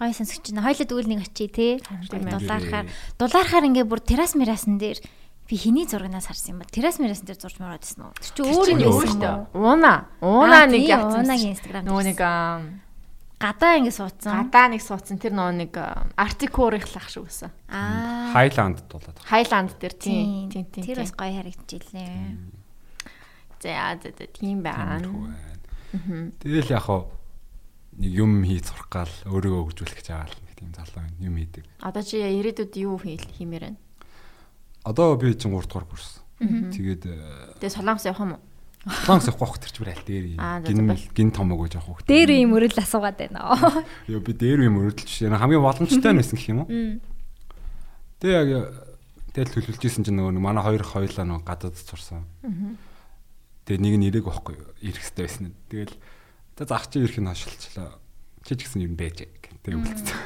Гой 0.00 0.12
сонсогч 0.16 0.48
чинь 0.48 0.64
хоёлоо 0.64 0.86
дүүл 0.88 1.08
нэг 1.12 1.20
очие 1.28 1.48
те. 1.52 1.68
Дулаархаар 2.08 2.88
дулаархаар 3.20 3.68
ингээд 3.68 3.90
бүр 3.92 4.00
террас 4.00 4.32
мирасан 4.32 4.80
дээр 4.80 4.98
би 5.44 5.54
хэний 5.60 5.84
зурагнаас 5.84 6.32
харсан 6.32 6.56
юм 6.56 6.64
ба 6.64 6.68
террас 6.72 6.96
мирасан 6.96 7.28
дээр 7.28 7.38
зурж 7.38 7.60
мороод 7.60 7.84
байсан 7.84 8.08
уу? 8.08 8.16
Тэр 8.16 8.32
чинь 8.32 8.48
өөр 8.48 8.68
юм 8.72 8.80
байсан 8.80 9.20
уу? 9.20 9.76
Уна. 9.76 10.08
Уна 10.24 10.64
Аа, 10.64 10.72
нэг 10.72 10.88
тийм, 10.88 10.92
яатсан. 10.96 11.20
Унагийн 11.20 11.52
Instagram 11.52 11.84
Нөгөө 11.84 12.04
нэг 12.08 12.18
аа, 12.24 12.64
гадаа 13.40 13.72
ингээд 13.78 13.98
суудсан. 13.98 14.32
гадаа 14.46 14.66
нэг 14.70 14.82
суудсан 14.82 15.18
тэр 15.18 15.34
нөгөө 15.34 15.54
нэг 15.66 15.72
артикурих 16.16 16.86
лах 16.94 17.08
шиг 17.10 17.26
үсэн. 17.28 17.50
Аа. 17.68 18.32
Хайланд 18.32 18.82
дуулаад. 18.88 19.18
Хайланд 19.24 19.72
дээр 19.78 19.94
тийм 19.94 20.50
тийм 20.50 20.64
тийм. 20.70 20.84
Тэр 20.86 20.98
бас 21.02 21.12
гоё 21.12 21.32
харагдчихлээ. 21.42 22.14
За 23.60 23.98
за 24.00 24.26
тийм 24.30 24.62
байна. 24.62 25.08
Тэгэл 26.40 26.74
яг 26.74 26.84
хоо 26.86 27.10
нэг 27.98 28.10
юм 28.10 28.42
хийж 28.42 28.70
сурах 28.70 28.88
гал 28.90 29.14
өөрийгөө 29.30 29.62
хөгжүүлэх 29.70 29.98
гэж 30.02 30.08
байгаа 30.10 30.26
л 30.26 30.42
нэг 30.42 30.54
тийм 30.58 30.70
залуу. 30.74 31.06
Юм 31.22 31.34
хийдэг. 31.38 31.64
Одоо 31.78 32.02
чи 32.02 32.18
ирээдүйд 32.18 32.74
юу 32.82 32.98
хиймээр 32.98 33.70
байна? 33.70 33.78
Одоо 34.82 35.14
би 35.16 35.34
чинь 35.34 35.54
3 35.54 35.64
дугаар 35.70 35.86
курс. 35.86 36.20
Тэгээд 36.42 37.02
э, 37.06 37.14
Тэгээ 37.62 37.76
солонгос 37.78 38.04
явах 38.10 38.20
юм 38.26 38.32
уу? 38.36 38.42
Франц 38.84 39.24
явах 39.24 39.40
байх 39.40 39.60
тэр 39.64 39.72
чимэр 39.72 39.92
аль 39.96 40.04
дээр 40.04 40.26
гин 40.68 40.92
гин 41.16 41.30
томог 41.32 41.64
гэж 41.64 41.80
явах 41.80 42.04
байх. 42.04 42.08
Дээр 42.08 42.30
юм 42.36 42.52
өрөл 42.52 42.76
асуугаад 42.76 43.16
байна. 43.16 43.56
Йоо 44.04 44.20
би 44.20 44.32
дээр 44.36 44.68
юм 44.68 44.76
өрөдөлж 44.84 45.24
байна. 45.24 45.40
Хамгийн 45.40 45.64
боломжтой 45.64 46.12
нь 46.12 46.20
байсан 46.20 46.36
гэх 46.36 46.52
юм 46.52 46.60
уу? 46.64 47.00
Тэгээ 48.20 48.44
яг 48.44 48.48
тэгэл 49.32 49.52
төлөвлөж 49.56 49.84
исэн 49.88 50.04
чинь 50.04 50.20
нөгөө 50.20 50.36
манай 50.36 50.60
хоёр 50.60 50.84
хоёлаа 50.84 51.24
нөгөө 51.24 51.48
гадаад 51.48 51.76
сурсан. 51.80 52.28
Тэгээ 53.64 53.80
нэг 53.80 53.94
нь 53.96 54.06
ирээг 54.12 54.28
юу? 54.28 54.68
ирэх 54.84 55.00
хэрэгтэй 55.00 55.24
байсан. 55.24 55.56
Тэгэл 55.72 55.96
за 56.60 56.64
зах 56.68 56.84
чи 56.92 57.00
ирэх 57.00 57.16
нь 57.16 57.28
хашилчлаа. 57.32 57.96
Чи 58.44 58.52
ч 58.52 58.68
гэсэн 58.68 58.84
юм 58.84 59.00
байж 59.00 59.24
гэнтэй 59.24 59.80
үлдсэн. 59.80 60.20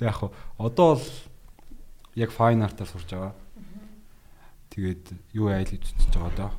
Тэгээ 0.00 0.08
яг 0.08 0.16
хуу 0.16 0.32
одоо 0.56 0.96
бол 0.96 1.04
яг 2.16 2.32
fine 2.32 2.64
art-аар 2.64 2.88
сурж 2.88 3.12
байгаа. 3.12 3.36
Тэгээд 4.72 5.04
юу 5.36 5.52
айл 5.52 5.68
гэж 5.68 5.84
үзэж 5.84 6.16
байгаа 6.16 6.32
доо. 6.32 6.52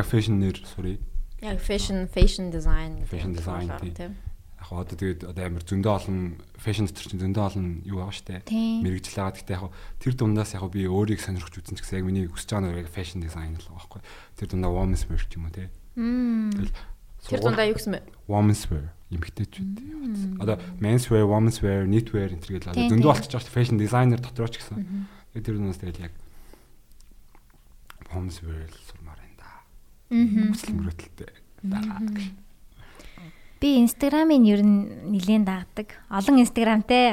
Яг 0.00 0.08
fashion-ээр 0.08 0.58
сурыг. 0.64 1.00
Яг 1.44 1.60
fashion 1.60 2.08
fashion 2.08 2.48
design. 2.48 3.04
Fashion 3.04 3.36
design, 3.36 3.68
тийм. 3.92 4.16
Яг 4.60 4.68
одоо 4.72 4.96
тэгээд 4.96 5.28
одоо 5.28 5.44
амар 5.44 5.64
зөндөө 5.64 5.92
олон 5.92 6.18
fashion 6.56 6.88
дотор 6.88 7.04
чинь 7.04 7.20
зөндөө 7.20 7.44
олон 7.44 7.66
юу 7.84 8.00
байгаа 8.00 8.16
штэ. 8.16 8.44
Мэргэжил 8.48 9.20
байгаа. 9.20 9.36
Гэхдээ 9.36 9.56
яг 9.60 9.72
тэр 10.00 10.12
дундаас 10.16 10.52
яг 10.56 10.64
би 10.72 10.84
өөрийг 10.88 11.20
сонирхож 11.20 11.52
үзсэн 11.60 11.76
ч 11.76 11.84
гэсэн 11.84 12.00
яг 12.00 12.06
миний 12.08 12.24
хүсэж 12.28 12.48
байгаа 12.56 12.72
нь 12.72 12.80
яг 12.80 12.88
fashion 12.92 13.20
design 13.20 13.56
л 13.56 13.64
байгаа 13.68 13.76
байхгүй. 13.76 14.00
Тэр 14.40 14.48
дундаа 14.52 14.72
women's 14.72 15.04
wear 15.08 15.20
ч 15.20 15.36
юм 15.36 15.48
уу. 15.48 15.52
Тэгэл 15.56 16.72
Тэр 17.20 17.40
дундаа 17.44 17.68
юу 17.68 17.76
гэсэн 17.76 17.92
бэ? 17.92 18.00
women's 18.28 18.64
wear 18.72 18.92
эмэгтэйчүүд 19.12 19.76
яваад. 19.84 20.16
Одоо 20.40 20.56
men's 20.80 21.10
wear, 21.12 21.26
women's 21.28 21.60
wear, 21.60 21.84
knit 21.84 22.08
wear 22.16 22.30
энэ 22.32 22.40
төр 22.40 22.52
гэл 22.56 22.72
одоо 22.72 22.88
зөндөө 22.88 23.10
болчихж 23.12 23.32
байгаа 23.36 23.52
fashion 23.52 23.76
designer 23.76 24.20
дотроо 24.22 24.48
ч 24.48 24.56
гэсэн. 24.62 25.04
Тэр 25.36 25.60
дундаас 25.60 25.80
тэгэл 25.82 26.08
яг 26.08 26.14
women's 28.14 28.40
wear 28.40 28.64
л 28.64 28.78
сурмаар 28.88 29.20
байна 29.20 29.36
да. 29.36 29.50
Мөрөдөлтэй. 30.10 31.32
Да. 31.62 31.80
Би 33.60 33.76
инстаграмын 33.76 34.42
ер 34.48 34.64
нь 34.64 35.12
нилээн 35.12 35.44
дагдаг. 35.44 35.92
Олон 36.08 36.40
инстаграмтай. 36.40 37.12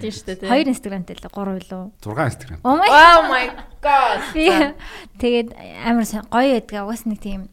Тийм 0.00 0.10
шүү 0.10 0.24
дээ. 0.32 0.36
тийм. 0.40 0.48
Хоёр 0.48 0.66
инстаграмтай 0.72 1.14
л 1.20 1.28
гурав 1.28 1.60
илүү. 1.60 1.82
6 2.00 2.24
Instagram. 2.32 2.58
Oh 2.64 2.80
my 3.28 3.44
god. 3.84 4.24
Би 4.32 4.48
тэгээд 5.20 5.52
амар 5.84 6.08
гоё 6.08 6.56
байдаг. 6.56 6.88
Угаас 6.88 7.04
нэг 7.04 7.20
тийм 7.20 7.52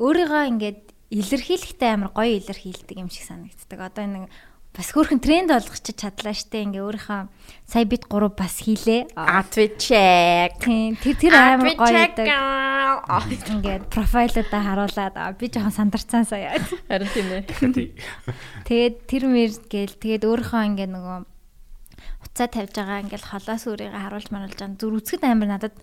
өөрийгөө 0.00 0.42
ингээд 0.56 0.80
илэрхийлэхтэй 1.12 1.90
амар 1.92 2.10
гоё 2.16 2.40
илэрхийлдэг 2.40 2.96
юм 2.96 3.12
шиг 3.12 3.28
санагддаг. 3.28 3.78
Одоо 3.78 4.08
нэг 4.08 4.32
бас 4.70 4.94
хөөрхөн 4.94 5.18
тренд 5.18 5.50
болгочих 5.50 5.98
чадлаа 5.98 6.30
штэ 6.30 6.62
ингээ 6.62 6.84
өөрийнхөө 6.86 7.20
сая 7.66 7.84
бид 7.90 8.06
гурав 8.06 8.38
бас 8.38 8.62
хийлээ. 8.62 9.18
Outfit 9.18 9.82
check. 9.82 10.62
Тэр 10.62 11.16
тэр 11.18 11.34
амар 11.34 11.74
гоё 11.74 11.90
байдаг. 11.90 12.26
Ингээд 13.50 13.90
профайлуудаа 13.90 14.62
харуулад 14.62 15.14
би 15.42 15.50
жоохон 15.50 15.74
сандарцсан 15.74 16.22
сая. 16.22 16.54
Харин 16.86 17.10
тийм 17.10 17.28
ээ. 17.34 17.42
Тэгээд 18.70 18.96
тэр 19.10 19.22
мэр 19.26 19.52
гээл 19.66 19.94
тэгээд 19.98 20.24
өөрийнхөө 20.30 20.62
ингээ 20.70 20.88
нөгөө 20.94 21.18
уцаа 22.30 22.46
тавьж 22.46 22.74
байгаа 22.78 23.02
ингээл 23.02 23.26
холоос 23.26 23.62
өөрийгөө 23.66 24.02
харуулж 24.06 24.28
маруулж 24.30 24.54
байгаа 24.54 24.78
зүр 24.78 24.94
үзэхэд 25.02 25.24
амар 25.26 25.48
надад 25.58 25.74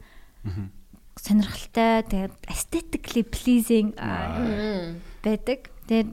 сонирхолтой 1.19 2.07
тэгээд 2.07 2.33
aesthetically 2.47 3.23
pleasing 3.27 3.91
байдаг. 5.25 5.67
Тэгээд 5.91 6.07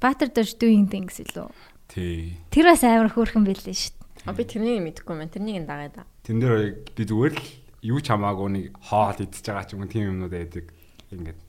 Butter 0.00 0.28
Dash 0.30 0.54
doing 0.58 0.86
things 0.86 1.18
илүү. 1.22 1.48
Тий. 1.90 2.38
Тэр 2.54 2.70
бас 2.70 2.84
амар 2.86 3.10
хөөрхөн 3.10 3.46
байлээ 3.48 3.74
шүү 3.74 3.92
дээ. 3.96 4.26
А 4.28 4.34
би 4.36 4.44
тэрнийг 4.44 4.82
мэдэхгүй 4.84 5.14
байна. 5.18 5.32
Тэрнийг 5.32 5.58
нь 5.62 5.68
дагаа 5.68 5.90
да. 5.90 6.02
Тэн 6.22 6.38
дээр 6.38 6.86
би 6.94 7.02
зүгээр 7.02 7.34
л 7.34 7.48
юу 7.82 7.98
ч 8.02 8.12
хамаагүй 8.12 8.48
нэг 8.52 8.64
хоол 8.78 9.18
идчихэж 9.18 9.46
байгаа 9.48 9.66
ч 9.66 9.74
юм 9.74 9.82
уу 9.82 9.90
тийм 9.90 10.10
юмнууд 10.14 10.34
байдаг. 10.34 10.66
Ингээд. 11.10 11.40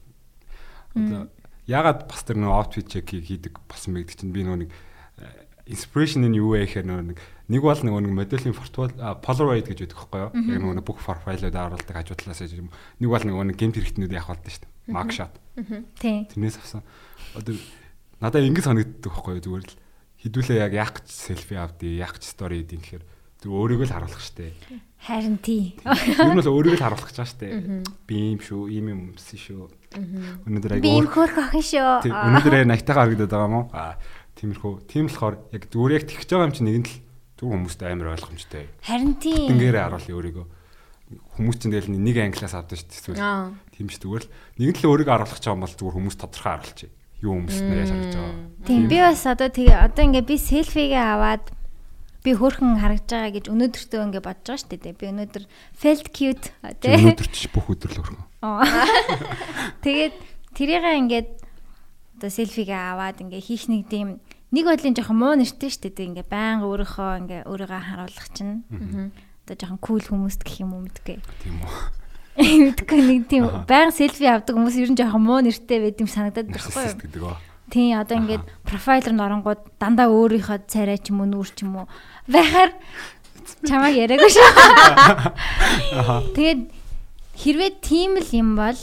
Одоо 0.95 1.29
ягаад 1.69 2.09
бас 2.09 2.25
тэр 2.25 2.41
нөө 2.41 2.49
outfit 2.49 2.89
check-ийг 2.89 3.29
хийдэг 3.29 3.61
болсон 3.69 3.93
бэ 3.93 4.09
гэдэг 4.09 4.17
чинь 4.17 4.33
би 4.33 4.41
нөө 4.41 4.65
нэг 4.65 4.69
inspiration 5.69 6.25
нь 6.25 6.41
юу 6.41 6.57
вэ 6.57 6.65
гэхээр 6.65 6.87
нөө 6.89 7.01
нэг 7.13 7.17
нэг 7.49 7.61
бол 7.61 7.77
нөгөө 7.77 8.01
нэг 8.09 8.13
моделийн 8.17 8.57
polaroid 9.21 9.69
гэж 9.69 9.77
байдаг 9.85 9.97
байхгүй 10.01 10.19
юу? 10.25 10.31
Яг 10.49 10.59
нөгөө 10.65 10.77
нэг 10.81 10.85
бүх 10.89 10.97
профайлууд 11.05 11.53
харуулдаг 11.53 11.93
хажуу 11.93 12.17
талаас 12.17 12.41
юм. 12.49 12.73
Нэг 12.97 13.09
бол 13.13 13.25
нөгөө 13.25 13.45
нэг 13.53 13.57
гемт 13.61 13.77
хэрэгтнүүд 13.77 14.13
явах 14.17 14.33
болдог 14.33 14.49
шүү 14.49 14.65
дээ. 14.65 14.73
Mark 14.89 15.13
shot. 15.13 15.33
Тийм. 16.01 16.25
Тэрнээс 16.25 16.57
авсан. 16.57 16.81
Одоо 17.37 17.53
надад 18.19 18.43
ингэ 18.43 18.61
санагддаг 18.63 19.11
байхгүй 19.11 19.39
юу 19.39 19.43
зүгээр 19.43 19.65
л 19.67 19.75
хідүүлээ 20.19 20.59
яг 20.59 20.73
яах 20.75 20.93
гэж 20.99 21.07
селфи 21.07 21.55
авдээ, 21.55 22.03
яах 22.03 22.19
гэж 22.19 22.23
стори 22.27 22.59
хийдэг 22.59 22.79
гэхээр 22.83 23.03
зөв 23.39 23.55
өөрийгөө 23.55 23.87
л 23.87 23.95
харуулах 23.95 24.19
штэ. 24.19 24.51
Харин 24.99 25.39
тий. 25.39 25.79
Ер 25.79 26.27
нь 26.27 26.39
бол 26.43 26.51
өөрийгөө 26.59 26.75
л 26.75 26.83
харуулах 26.83 27.07
гэж 27.07 27.19
штэ. 27.23 27.47
Би 28.03 28.35
юм 28.35 28.43
шүү, 28.43 28.67
ийм 28.67 28.91
юм 28.91 28.99
өмсөн 29.15 29.39
шүү. 29.39 29.63
Өнөөдөр 30.43 30.75
яг 30.75 30.83
Би 30.83 30.91
юм 30.91 31.07
хөөрх 31.07 31.39
охин 31.39 31.63
шүү. 31.63 32.11
Өнөөдөр 32.11 32.57
яг 32.59 32.67
найтайгаа 32.67 33.07
харагдаад 33.07 33.31
байгаа 33.31 33.47
уу? 33.47 33.65
Аа, 33.71 33.95
тиймэрхүү. 34.35 34.73
Тийм 34.91 35.07
болохоор 35.07 35.35
яг 35.55 35.63
зүгээр 35.71 35.95
яг 35.95 36.05
тэгж 36.11 36.27
байгаа 36.27 36.47
юм 36.51 36.55
чинь 36.59 36.67
нэгэн 36.67 36.83
л 36.83 36.95
зөв 37.39 37.47
хүмүүст 37.47 37.79
амар 37.87 38.11
ойлгомжтой. 38.19 38.67
Харин 38.83 39.15
тий. 39.23 39.47
Тэнгээрээ 39.47 39.83
харуулъя 39.87 40.15
өөрийгөө. 40.19 40.45
Хүмүүс 41.39 41.57
чинь 41.63 41.71
тэгэл 41.71 41.95
нэг 41.95 42.17
англиас 42.19 42.53
авдаг 42.59 42.75
шүү 42.75 43.15
дээ. 43.15 43.55
Тийм 43.71 43.87
ч 43.87 44.03
зүгээр 44.03 44.23
л 44.27 44.31
нэгэн 44.59 44.75
л 44.83 44.89
өөрийгөө 44.91 45.15
харуулах 45.15 45.39
гэж 45.39 45.43
байгаа 45.47 45.55
юм 45.55 45.63
бол 45.63 45.77
зүгээр 45.79 45.95
хүмүүс 45.95 46.17
тодорхой 46.19 46.51
харуулчих. 46.59 46.91
Юу 47.19 47.35
өмснө 47.35 47.75
яаж 47.75 47.91
харагдаж 47.91 48.15
байгаа. 48.15 48.35
Тийм 48.63 48.87
би 48.87 48.97
бас 49.03 49.23
одоо 49.27 49.49
тэгээ 49.51 49.75
одоо 49.75 50.03
ингээ 50.07 50.23
би 50.23 50.35
селфигээ 50.39 51.03
аваад 51.03 51.43
би 52.23 52.31
хөөрхөн 52.35 52.79
харагдаж 52.79 53.11
байгаа 53.11 53.33
гэж 53.35 53.45
өнөөдөртөө 53.51 54.01
ингээ 54.07 54.23
бодож 54.23 54.47
байгаа 54.47 54.63
шүү 54.63 54.79
дээ. 54.79 54.99
Би 54.99 55.05
өнөөдөр 55.11 55.43
felt 55.75 56.07
cute 56.15 56.47
тий. 56.79 56.95
өнөөдөр 56.95 57.27
ч 57.31 57.51
бүх 57.51 57.67
өдөр 57.71 57.91
л 57.95 57.99
өрхөн. 58.03 58.19
Аа. 58.43 58.63
Тэгээд 59.83 60.15
тэрийгээ 60.55 60.99
ингээд 61.03 61.29
одоо 62.19 62.29
селфигээ 62.31 62.79
аваад 62.95 63.19
ингээ 63.19 63.43
хийх 63.43 63.67
нэг 63.67 63.87
тийм 63.91 64.23
нэг 64.55 64.63
бодлын 64.67 64.95
жоохон 64.95 65.19
муу 65.19 65.35
нэртэй 65.35 65.71
шүү 65.71 65.91
дээ. 65.91 66.07
Ингээ 66.15 66.27
байнга 66.27 66.67
өөрийнхөө 66.71 67.11
ингээ 67.23 67.41
өөрийгөө 67.47 67.81
харуулах 67.83 68.27
чинь. 68.31 68.63
Одоо 69.43 69.55
жоохон 69.59 69.79
кул 69.83 70.03
хүмүүст 70.03 70.43
гэх 70.43 70.63
юм 70.63 70.75
уу 70.75 70.87
мэдгүй. 70.87 71.19
Тийм 71.43 71.59
үү. 71.63 71.98
Мэдгүй 72.39 72.99
нэг 73.03 73.27
тийм 73.27 73.51
байнга 73.67 73.91
селфи 73.91 74.23
авдаг 74.31 74.55
хүмүүс 74.55 74.79
ер 74.79 74.91
нь 74.95 74.99
жоохон 74.99 75.23
муу 75.27 75.43
нэртэй 75.43 75.79
байд 75.83 75.99
юм 75.99 76.07
санагдаад 76.07 76.47
байхгүй 76.47 76.83
юу? 76.87 76.95
Гэдэг 76.95 77.21
ба. 77.23 77.35
Тийм 77.67 77.99
одоо 77.99 78.15
ингээд 78.15 78.43
профайлер 78.63 79.13
норонгууд 79.13 79.61
дандаа 79.75 80.07
өөрийнхөө 80.07 80.65
царай 80.71 80.97
ч 80.97 81.11
юм 81.11 81.21
уу 81.21 81.29
нүүр 81.29 81.49
ч 81.51 81.67
юм 81.67 81.83
уу 81.83 81.87
байхаар 82.31 82.71
чамайг 83.67 83.99
яриаггүй 83.99 84.31
шүү. 84.31 84.49
Тэгээд 86.39 86.61
хэрвээ 87.35 87.71
тийм 87.83 88.17
л 88.23 88.31
юм 88.31 88.55
бол 88.55 88.79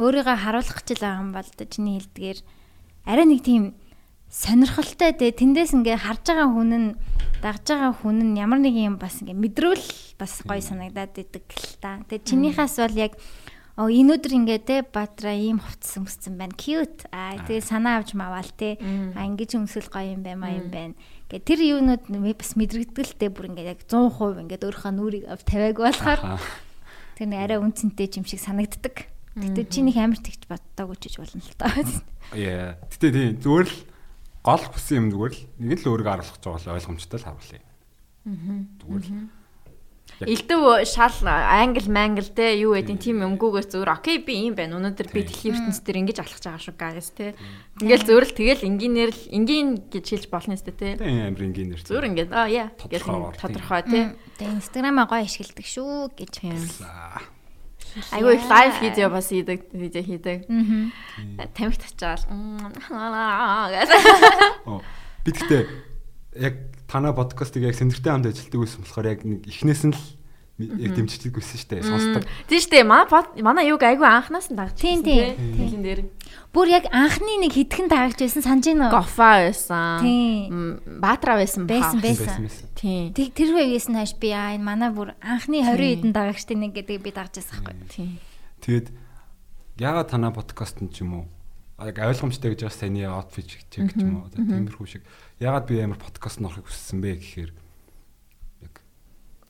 өөрийгөө 0.00 0.36
харуулах 0.40 0.78
гэж 0.82 0.98
байгаа 1.04 1.20
юм 1.20 1.30
бол 1.36 1.48
чиний 1.68 2.00
хэлдгээр 2.00 2.38
арай 3.08 3.26
нэг 3.28 3.40
тийм 3.44 3.76
сонирхолтой 4.28 5.12
те 5.16 5.32
тэндээс 5.32 5.72
ингээ 5.72 5.98
харж 6.04 6.24
байгаа 6.28 6.48
хүн 6.52 6.72
нь 6.76 6.88
дагж 7.40 7.64
байгаа 7.72 7.92
хүн 7.96 8.18
нь 8.32 8.38
ямар 8.38 8.60
нэг 8.60 8.76
юм 8.76 9.00
бас 9.00 9.24
ингээ 9.24 9.34
мэдрүүл 9.34 9.86
бас 10.20 10.32
гоё 10.44 10.60
санагдаад 10.60 11.16
идэг 11.16 11.44
л 11.48 11.80
та. 11.80 12.04
Тэгээ 12.06 12.28
чинийхээс 12.28 12.76
бол 12.84 12.96
яг 12.96 13.12
Оо 13.78 13.86
энэ 13.86 14.18
өдөр 14.18 14.42
ингээ 14.42 14.60
те 14.66 14.76
баатра 14.82 15.30
ийм 15.38 15.62
хувцсан 15.62 16.02
өмссөн 16.02 16.34
байна. 16.34 16.50
Cute. 16.58 17.06
Аа 17.14 17.38
тэгээ 17.46 17.62
санаа 17.62 18.02
авч 18.02 18.18
маваал 18.18 18.50
те. 18.58 18.74
Аа 19.14 19.22
ингэж 19.30 19.54
өмсөл 19.54 19.86
гоё 19.86 20.18
юм 20.18 20.26
байна, 20.26 20.50
юм 20.50 20.66
байна. 20.66 20.98
Гэ 21.30 21.46
тэр 21.46 21.62
юунууд 21.62 22.10
бас 22.10 22.58
мэдрэгдэлтэй 22.58 23.30
бүр 23.30 23.54
ингээ 23.54 23.78
яг 23.78 23.86
100% 23.86 24.50
ингээ 24.50 24.66
өөрийнхөө 24.66 24.92
нүрийг 24.98 25.24
авь 25.30 25.46
тавиаг 25.46 25.78
болохоор 25.78 26.42
тэр 27.14 27.26
нэг 27.30 27.38
арай 27.38 27.58
үнцэнтэй 27.62 28.18
юм 28.18 28.26
шиг 28.26 28.42
санагддаг. 28.42 29.06
Гэтэ 29.38 29.70
чи 29.70 29.86
нэг 29.86 29.94
амар 29.94 30.18
тэгч 30.26 30.50
боддоогүй 30.50 30.98
ч 30.98 31.14
гэж 31.14 31.14
болно 31.22 31.38
л 31.38 31.54
та. 31.54 31.70
Яа. 32.34 32.82
Гэтэ 32.90 33.14
тийм 33.14 33.38
зүгээр 33.38 33.68
л 33.70 33.78
гол 34.48 34.64
хүссэн 34.64 34.96
юм 34.96 35.08
зүгээр 35.12 35.34
л 35.36 35.42
нэг 35.60 35.78
л 35.84 35.90
өөрийгөө 35.92 36.08
байгаа 36.08 36.56
л 36.56 36.72
ойлгомжтой 36.72 37.20
л 37.20 37.26
харуулъя. 37.28 37.60
Зүгээр 38.80 39.04
л. 39.04 39.36
Илдэв 40.18 40.82
шал 40.88 41.14
англ 41.28 41.86
мангл 41.86 42.26
те 42.34 42.58
юу 42.58 42.74
гэдэг 42.74 42.98
тийм 42.98 43.22
өмгөөгөөс 43.22 43.70
зүгээр 43.70 43.92
окей 43.92 44.18
би 44.18 44.50
юм 44.50 44.58
байна. 44.58 44.80
Өнөөдөр 44.80 45.14
би 45.14 45.22
дэлхийн 45.22 45.54
ертөнцийн 45.54 45.84
дээр 45.86 46.00
ингэж 46.02 46.18
алхаж 46.18 46.42
байгаа 46.42 46.64
шүү 46.64 46.74
guys 46.74 47.10
те. 47.14 47.38
Ингээл 47.78 48.06
зүгээр 48.08 48.26
л 48.26 48.34
тэгэл 48.34 48.66
энгийнээр 48.66 49.10
л 49.14 49.22
энгийн 49.30 49.68
гэж 49.86 50.06
хэлж 50.10 50.26
болно 50.32 50.58
сте 50.58 50.74
те. 50.74 50.98
Тэгээ 50.98 51.28
амар 51.28 51.44
ингийн 51.46 51.70
нэр. 51.70 51.82
Зүгээр 51.86 52.08
ингээд 52.10 52.30
аа 52.34 52.50
яа 52.50 52.66
гэж 52.74 53.02
тийм. 53.06 53.30
тодорхой 53.38 53.82
те. 53.86 54.00
Тэгээ 54.42 54.56
инстаграмаа 54.58 55.06
гоё 55.06 55.22
ашигладаг 55.22 55.66
шүү 55.70 56.10
гэж. 56.18 56.34
Аа. 56.82 57.37
Айгуу 58.12 58.32
их 58.32 58.44
лайв 58.48 58.80
видео 58.82 59.10
бас 59.10 59.28
хийдэг 59.28 59.72
видео 59.72 60.02
хийдэг. 60.02 60.46
Тамхи 61.54 61.78
тачаал. 61.78 62.22
гэж. 63.72 63.88
Оо, 64.66 64.82
Би 65.24 65.32
гэхдээ 65.32 65.62
яг 66.40 66.54
танаа 66.88 67.12
подкастыг 67.12 67.62
яг 67.68 67.74
сэнэртэй 67.76 68.12
хамт 68.12 68.26
ажилладаг 68.32 68.60
байсан 68.60 68.80
болохоор 68.80 69.06
яг 69.12 69.20
нэг 69.24 69.44
эхнээс 69.44 69.82
нь 69.88 69.92
л 69.92 70.00
яг 70.58 70.92
дэмждэг 70.98 71.32
байсан 71.34 71.56
шүү 71.58 71.70
дээ. 71.70 71.86
Сонсдог. 71.86 72.22
Тийм 72.50 72.62
дээ. 72.66 72.82
Манай 72.82 73.06
манай 73.38 73.64
юг 73.70 73.82
айгуу 73.82 74.06
анханаас 74.06 74.50
нь 74.50 74.58
дагж. 74.58 74.74
Тийм, 74.74 75.06
тийм. 75.06 75.38
Тэлэн 75.54 75.82
дээр 75.86 76.00
Бүр 76.48 76.72
яг 76.72 76.88
анхны 76.90 77.38
нэг 77.44 77.52
хитгэн 77.54 77.92
таагч 77.92 78.24
байсан 78.24 78.42
санаж 78.42 78.66
байна 78.72 78.88
уу? 78.88 78.98
гофа 78.98 79.44
байсан. 79.44 80.00
Тийм. 80.00 80.80
Баатра 80.98 81.36
байсан. 81.36 81.68
Байсан, 81.68 82.00
байсан. 82.00 82.42
байсан. 82.42 82.66
Тийм. 82.72 83.12
Тэр 83.12 83.52
үеэс 83.52 83.92
нь 83.92 83.98
хойш 84.00 84.16
би 84.16 84.32
аа 84.32 84.56
энэ 84.56 84.64
манай 84.64 84.90
бүр 84.90 85.12
анхны 85.20 85.60
20 85.60 86.08
хэдэн 86.08 86.12
дагагчтай 86.16 86.56
нэг 86.56 86.72
гэдэг 86.72 87.04
би 87.04 87.10
дагж 87.12 87.38
байсан 87.38 87.62
байхгүй. 87.62 87.86
Тийм. 87.92 88.16
Тэгээд 88.64 88.86
ягаад 89.76 90.08
танаа 90.08 90.32
подкаст 90.32 90.80
нь 90.80 90.88
ч 90.88 91.04
юм 91.04 91.22
уу 91.22 91.24
яг 91.84 92.00
ойлгомжтой 92.00 92.56
гэж 92.56 92.66
бас 92.66 92.80
таны 92.80 93.06
outfit 93.06 93.46
чек 93.46 93.68
ч 93.68 94.02
юм 94.02 94.24
уу 94.24 94.32
тиймэрхүү 94.34 94.86
шиг 94.88 95.04
ягаад 95.38 95.68
би 95.70 95.78
амар 95.78 96.00
подкаст 96.00 96.42
норохыг 96.42 96.66
хүссэн 96.66 96.98
бэ 96.98 97.22
гэхээр 97.22 97.50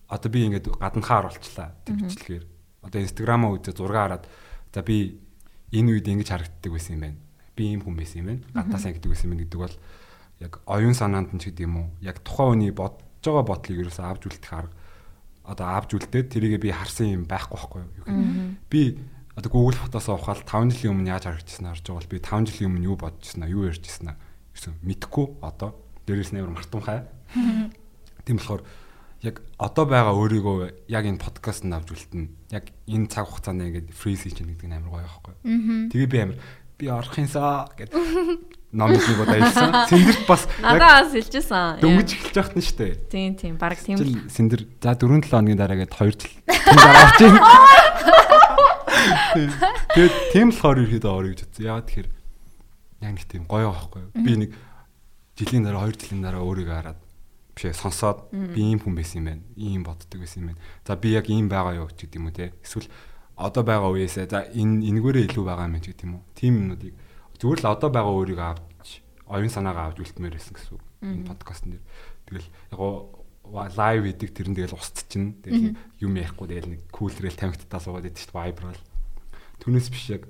одоо 0.08 0.28
би 0.32 0.48
ингээд 0.48 0.72
гаднахаа 0.80 1.28
оруулчлаа 1.28 1.76
тэр 1.84 1.96
бичлэгээр. 2.00 2.44
Одоо 2.82 3.00
инстаграмаа 3.04 3.52
үзээ 3.60 3.76
зураг 3.76 3.96
хараад 3.96 4.24
за 4.72 4.80
би 4.82 5.20
энэ 5.72 6.00
үед 6.00 6.08
ингэж 6.08 6.28
харагддаг 6.32 6.72
байсан 6.72 6.96
юм 6.96 7.02
байна. 7.04 7.18
Би 7.52 7.62
ийм 7.68 7.84
хүн 7.84 7.96
байсан 7.96 8.24
юм 8.24 8.26
байна. 8.32 8.42
Гаднаас 8.56 8.84
ангидаг 8.88 9.12
байсан 9.12 9.28
юм 9.28 9.32
байна 9.36 9.44
гэдэг 9.44 9.60
бол 9.60 9.76
яг 10.40 10.52
оюун 10.64 10.96
санаанд 10.96 11.30
нь 11.36 11.40
ч 11.40 11.52
гэдэг 11.52 11.66
юм 11.68 11.76
уу 11.76 11.88
яг 12.00 12.24
тухайн 12.24 12.56
хүний 12.56 12.72
бодож 12.72 13.04
байгаа 13.20 13.44
бодлыг 13.44 13.78
ерөөсөө 13.84 14.06
авч 14.08 14.22
үлдэх 14.32 14.52
арга 14.54 14.76
одоо 15.48 15.66
авч 15.72 15.90
үлдээд 15.96 16.28
тэрийг 16.28 16.60
би 16.60 16.70
харсан 16.72 17.08
юм 17.08 17.24
байхгүй 17.24 17.56
байхгүй 17.56 17.80
юу? 17.80 17.92
Гэх 18.04 18.60
би 18.68 18.80
одоо 19.32 19.50
Google 19.50 19.80
фотосоо 19.80 20.20
ухаал 20.20 20.44
5 20.44 20.76
жилийн 20.76 20.92
өмнө 20.92 21.12
яаж 21.16 21.24
харагдчихсан 21.24 21.72
харж 21.72 21.84
байгаа 21.88 22.00
бол 22.04 22.12
би 22.12 22.18
5 22.20 22.48
жилийн 22.52 22.68
өмнө 22.68 22.88
юу 22.88 22.96
бодчихсан 23.00 23.42
аа 23.42 23.52
юу 23.52 23.64
ярьжсэн 23.64 24.12
аа 24.12 24.16
гэсэн 24.52 24.76
мэдхгүй 24.84 25.26
одоо. 25.40 25.72
Дээрээс 26.04 26.32
нь 26.36 26.40
амар 26.44 26.52
мартамхай 26.52 27.08
тийм 28.28 28.36
болохоор 28.36 28.62
яг 29.22 29.42
одоо 29.58 29.84
байгаа 29.86 30.14
өөрийгөө 30.14 30.86
яг 30.88 31.04
энэ 31.06 31.18
подкаст 31.18 31.66
нь 31.66 31.74
авч 31.74 31.90
үлдэнэ 31.90 32.28
яг 32.54 32.70
энэ 32.86 33.10
цаг 33.10 33.26
хугацаанд 33.26 33.62
ингээд 33.66 33.90
фриз 33.90 34.22
хийж 34.22 34.38
яах 34.42 34.54
гэдэг 34.54 34.68
нь 34.70 34.76
амар 34.78 34.90
гоё 34.94 35.02
байхгүй 35.06 35.34
юу 35.42 35.90
тэгээ 35.90 36.08
би 36.12 36.18
амар 36.22 36.38
би 36.78 36.84
орох 36.86 37.14
юмсаа 37.18 37.66
гэд 37.74 37.90
номыг 38.70 39.02
нэг 39.02 39.18
удаа 39.18 39.38
хэлсэн 39.42 39.70
сэндэрт 39.90 40.22
бас 40.30 40.42
яг 40.62 40.78
Надаас 40.78 41.10
хэлжсэн. 41.10 41.82
дөнгөж 41.82 42.08
эхэлж 42.14 42.36
яхад 42.38 42.54
нь 42.54 42.62
штэ 42.62 42.86
Тийм 43.10 43.34
тийм 43.34 43.54
баг 43.58 43.74
тийм. 43.80 43.96
жил 43.98 44.14
сэндэр 44.30 44.62
за 44.78 44.94
4 44.94 45.18
7 45.18 45.26
хоногийн 45.26 45.58
дараа 45.58 45.78
гээд 45.82 45.90
2 45.98 46.14
жил 46.14 46.22
тийм 46.46 46.78
дараа 46.78 47.02
орж 47.10 47.18
ийн. 47.26 47.34
Тийм. 49.34 49.50
Тэгээд 49.94 50.14
тийм 50.32 50.48
болохоор 50.52 50.78
ерөөдөө 50.84 51.12
орё 51.16 51.28
гэж 51.32 51.40
бодсон. 51.48 51.64
Яагаад 51.64 51.86
тэгэхээр 51.88 52.08
яг 53.02 53.12
нэг 53.16 53.26
тийм 53.26 53.42
гоё 53.48 53.68
байхгүй 53.72 54.00
юу? 54.04 54.10
Би 54.14 54.32
нэг 54.36 54.50
жилийн 55.38 55.64
дараа 55.66 55.86
2 55.88 55.96
жилийн 55.98 56.22
дараа 56.22 56.42
өөрийгөө 56.44 56.76
хараад 56.76 56.98
бишээ 57.58 57.74
сонсоод 57.74 58.30
би 58.30 58.62
ийм 58.62 58.78
хүн 58.78 58.94
байсан 58.94 59.18
юм 59.18 59.26
байна. 59.26 59.42
Ийм 59.58 59.82
боддог 59.82 60.22
байсан 60.22 60.46
юм 60.46 60.48
байна. 60.54 60.62
За 60.86 60.94
би 60.94 61.10
яг 61.10 61.26
ийм 61.26 61.50
байгаа 61.50 61.74
юу 61.82 61.90
ч 61.90 62.06
гэдэг 62.06 62.18
юм 62.22 62.30
уу 62.30 62.36
те. 62.38 62.54
Эсвэл 62.62 62.86
одоо 63.34 63.62
байгаа 63.66 63.90
үеэсээ 63.90 64.30
за 64.30 64.46
энэ 64.54 64.86
энэгээрээ 64.86 65.26
илүү 65.34 65.42
байгаа 65.42 65.66
юм 65.66 65.82
ч 65.82 65.90
гэдэг 65.90 66.06
юм 66.06 66.22
уу. 66.22 66.24
Тийм 66.38 66.54
юмнуудыг 66.54 66.94
зүгээр 67.42 67.60
л 67.66 67.70
одоо 67.74 67.90
байгаа 67.90 68.14
өөрийгөө 68.14 68.46
авч 68.54 68.88
оюун 69.26 69.50
санаагаа 69.50 69.90
авч 69.90 69.98
үлдмээр 70.06 70.38
байсан 70.38 70.54
гэсэн 70.54 70.72
үг. 70.78 70.84
Энэ 71.02 71.26
подкастн 71.26 71.70
дээр. 71.74 71.84
Тэгэл 72.30 72.48
яг 72.70 72.80
лайв 73.74 74.02
хийдэг 74.06 74.30
тэрэн 74.34 74.54
тэгэл 74.54 74.78
устц 74.78 75.06
чинь 75.10 75.34
тэгэл 75.42 75.74
юм 75.98 76.12
ярихгүй 76.14 76.46
тэгэл 76.46 76.72
нэг 76.78 76.82
кулрэл 76.94 77.34
тамхитаа 77.34 77.80
суугаад 77.82 78.06
идэв 78.06 78.22
шүү 78.22 78.32
дээ 78.34 78.38
вайбрал. 78.38 78.82
Түүнээс 79.58 79.88
биш 79.90 80.06
яг 80.14 80.22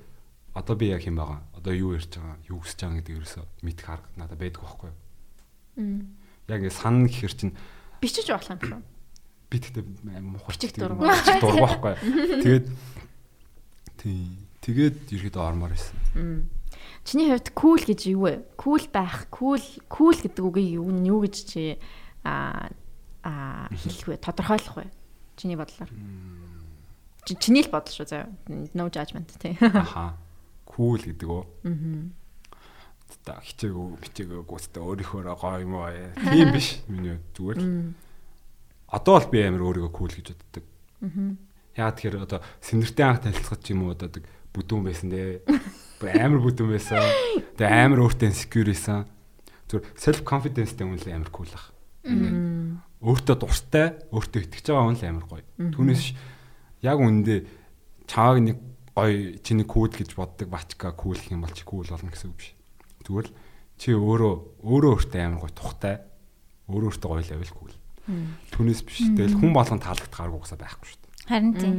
одоо 0.55 0.75
би 0.77 0.93
яг 0.93 1.03
юм 1.05 1.19
байгаа. 1.19 1.43
Одоо 1.57 1.73
юу 1.75 1.97
ярьж 1.99 2.13
байгаа, 2.15 2.39
юу 2.47 2.63
хүсэж 2.63 2.79
байгаа 2.79 2.99
гэдэг 3.03 3.17
ерөөсөө 3.19 3.45
мэдэх 3.67 3.87
арга 3.91 4.09
надад 4.17 4.39
байдаг 4.39 4.63
байхгүй 4.63 4.89
юу? 4.89 4.97
Яг 6.49 6.61
сан 6.73 7.05
гэхэр 7.07 7.33
чинь 7.37 7.53
бичиж 8.01 8.29
болох 8.33 8.49
юм 8.49 8.61
шүү. 8.61 8.81
би 9.49 9.57
тэгтээ 9.61 9.85
мухарч 10.25 10.61
юу? 10.81 10.97
Тэгээд 12.45 12.67
тий 13.99 14.21
тэгээд 14.65 14.97
ерөөдөө 15.13 15.43
ормоор 15.45 15.73
байсан. 15.73 16.49
Чиний 17.05 17.29
хувьд 17.33 17.49
кул 17.57 17.81
гэж 17.81 18.01
юу 18.13 18.29
вэ? 18.29 18.35
Кул 18.57 18.85
байх, 18.93 19.29
кул 19.33 19.61
кул 19.89 20.17
гэдэг 20.17 20.41
үгийг 20.45 20.77
юу 20.81 20.93
юу 20.93 21.25
гэж 21.25 21.37
чи 21.49 21.77
а 22.25 22.69
а 23.25 23.69
хэлэх 23.73 24.09
вэ? 24.09 24.17
Тодорхойлох 24.21 24.77
вэ? 24.77 24.87
Чиний 25.37 25.57
бодлоор. 25.57 25.89
Чи- 27.25 27.37
Чиний 27.41 27.65
л 27.65 27.71
бодол 27.73 27.93
шүү 27.93 28.09
заяа. 28.09 28.29
No 28.77 28.89
judgment 28.93 29.29
тий. 29.41 29.57
Аха. 29.61 30.17
Кул 30.69 31.01
гэдэг 31.01 31.29
үү? 31.29 31.45
Аа. 31.65 32.13
Хичээгөө 33.09 33.87
бичээгөө 34.05 34.43
гүцтэй 34.45 34.83
өөрийнхөө 34.83 35.33
гоё 35.37 35.61
юм 35.65 35.75
аа. 35.81 36.13
Тийм 36.17 36.53
биш 36.57 36.81
миний 36.89 37.17
зүгээр 37.37 37.59
л. 37.61 37.93
Одоо 38.89 39.21
бол 39.21 39.29
би 39.33 39.39
амар 39.45 39.63
өөрийгөө 39.65 39.93
кул 39.93 40.13
гэж 40.13 40.33
боддог. 40.33 40.65
Яа 41.77 41.93
тэгэхээр 41.93 42.25
одоо 42.25 42.41
сэнэртэй 42.61 43.05
анх 43.05 43.21
танилцахад 43.25 43.61
ч 43.65 43.77
юм 43.77 43.89
уу 43.89 43.97
одоо 43.97 44.09
бүдүүн 44.53 44.85
байсан 44.89 45.09
дээ. 45.13 45.45
Амар 46.25 46.41
бүдүүн 46.43 46.73
байсан. 46.73 47.05
Тэгээ 47.57 47.85
амар 47.85 48.01
өөртөө 48.09 48.29
insecure 48.29 48.73
байсан. 48.73 49.07
Зүгээр 49.69 49.85
self 49.97 50.21
confidence-тэй 50.25 50.85
хүн 50.89 50.99
л 50.99 51.13
амар 51.13 51.31
кул 51.31 51.53
ах. 51.53 51.71
Өөртөө 52.99 53.37
дуртай, 53.39 53.95
өөртөө 54.11 54.41
итгэж 54.49 54.67
байгаа 54.73 54.87
хүн 54.89 54.99
л 54.99 55.07
амар 55.07 55.27
гоё. 55.29 55.45
Түүнээс 55.59 56.05
яг 56.83 56.99
үндэ 56.99 57.35
чааг 58.09 58.37
нэг 58.43 58.57
гоё 58.97 59.39
чиний 59.45 59.67
кул 59.69 59.93
гэж 59.93 60.17
боддог 60.19 60.49
бачка 60.51 60.91
кул 60.97 61.15
гэх 61.15 61.31
юм 61.31 61.45
бол 61.47 61.55
чи 61.55 61.63
кул 61.63 61.87
болно 61.87 62.11
гэсэн 62.11 62.31
үг 62.33 62.39
биш. 62.41 62.58
Зүгээр 63.09 63.27
л 63.27 63.35
чи 63.81 63.89
өөрөө 63.97 64.33
өөрөө 64.69 64.93
өөртөө 64.95 65.21
амар 65.25 65.41
гоё 65.43 65.55
тухтай. 65.57 65.97
Өөрөө 66.69 66.89
өөртөө 66.93 67.09
гоё 67.09 67.23
л 67.25 67.33
байвал 67.33 67.55
кул. 67.57 67.75
Түүнээс 68.53 68.81
биш. 68.85 69.01
Тэгэл 69.17 69.41
хүн 69.41 69.53
болгон 69.57 69.81
таалагдахааргүй 69.81 70.41
гасаа 70.45 70.61
байхгүй 70.61 70.87
шүү 70.93 71.01
дээ. 71.01 71.13
Харин 71.29 71.53
тийм. 71.57 71.77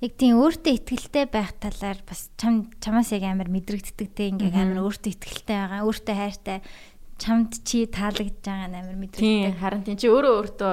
Яг 0.00 0.12
тийм 0.16 0.40
өөртөө 0.40 0.72
ихтгэлтэй 0.80 1.26
байх 1.28 1.52
талаар 1.60 1.98
бас 2.08 2.32
чам 2.40 2.72
чамаас 2.80 3.12
яг 3.12 3.24
амар 3.28 3.52
мэдрэгддэг 3.52 4.08
те 4.16 4.32
ингээ 4.32 4.56
амар 4.56 4.80
өөртөө 4.88 5.12
ихтгэлтэй 5.12 5.56
байгаа, 5.60 5.84
өөртөө 5.84 6.14
хайртай 6.16 6.58
чамд 7.20 7.52
чи 7.68 7.84
таалагдж 7.84 8.40
байгаа 8.40 8.68
нь 8.72 8.78
амар 8.80 8.96
Тийм 8.96 9.04
мэдрэгддэг. 9.04 9.60
харин 9.60 9.84
тийм 9.84 9.98
чи 10.00 10.08
өөрөө 10.08 10.34
өөртөө 10.40 10.72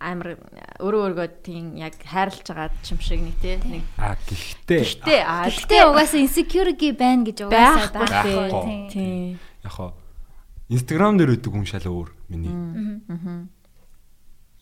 амар 0.00 0.40
өөрөө 0.80 1.00
өөргөө 1.12 1.28
тийм 1.44 1.76
яг 1.76 2.00
хайрлаж 2.00 2.48
байгаа 2.48 2.72
юм 2.88 3.00
шиг 3.04 3.20
нэг 3.20 3.36
тий 3.38 3.56
нэг 3.60 3.84
А 4.00 4.16
гэхдээ 4.16 4.82
Гэтэ 5.04 5.16
аа 5.22 5.46
Гэхдээ 5.52 5.82
угаасаа 5.92 6.20
insecurity 6.24 6.88
байна 6.96 7.28
гэж 7.28 7.38
угаасаа 7.44 8.08
Байхгүй. 8.08 8.88
тийм 8.88 9.36
яг 9.36 9.72
хоо 9.76 9.92
Instagram 10.70 11.18
дээр 11.18 11.34
өгдөг 11.34 11.50
хүн 11.50 11.66
шал 11.66 11.82
өөр 11.90 12.08
миний. 12.30 12.54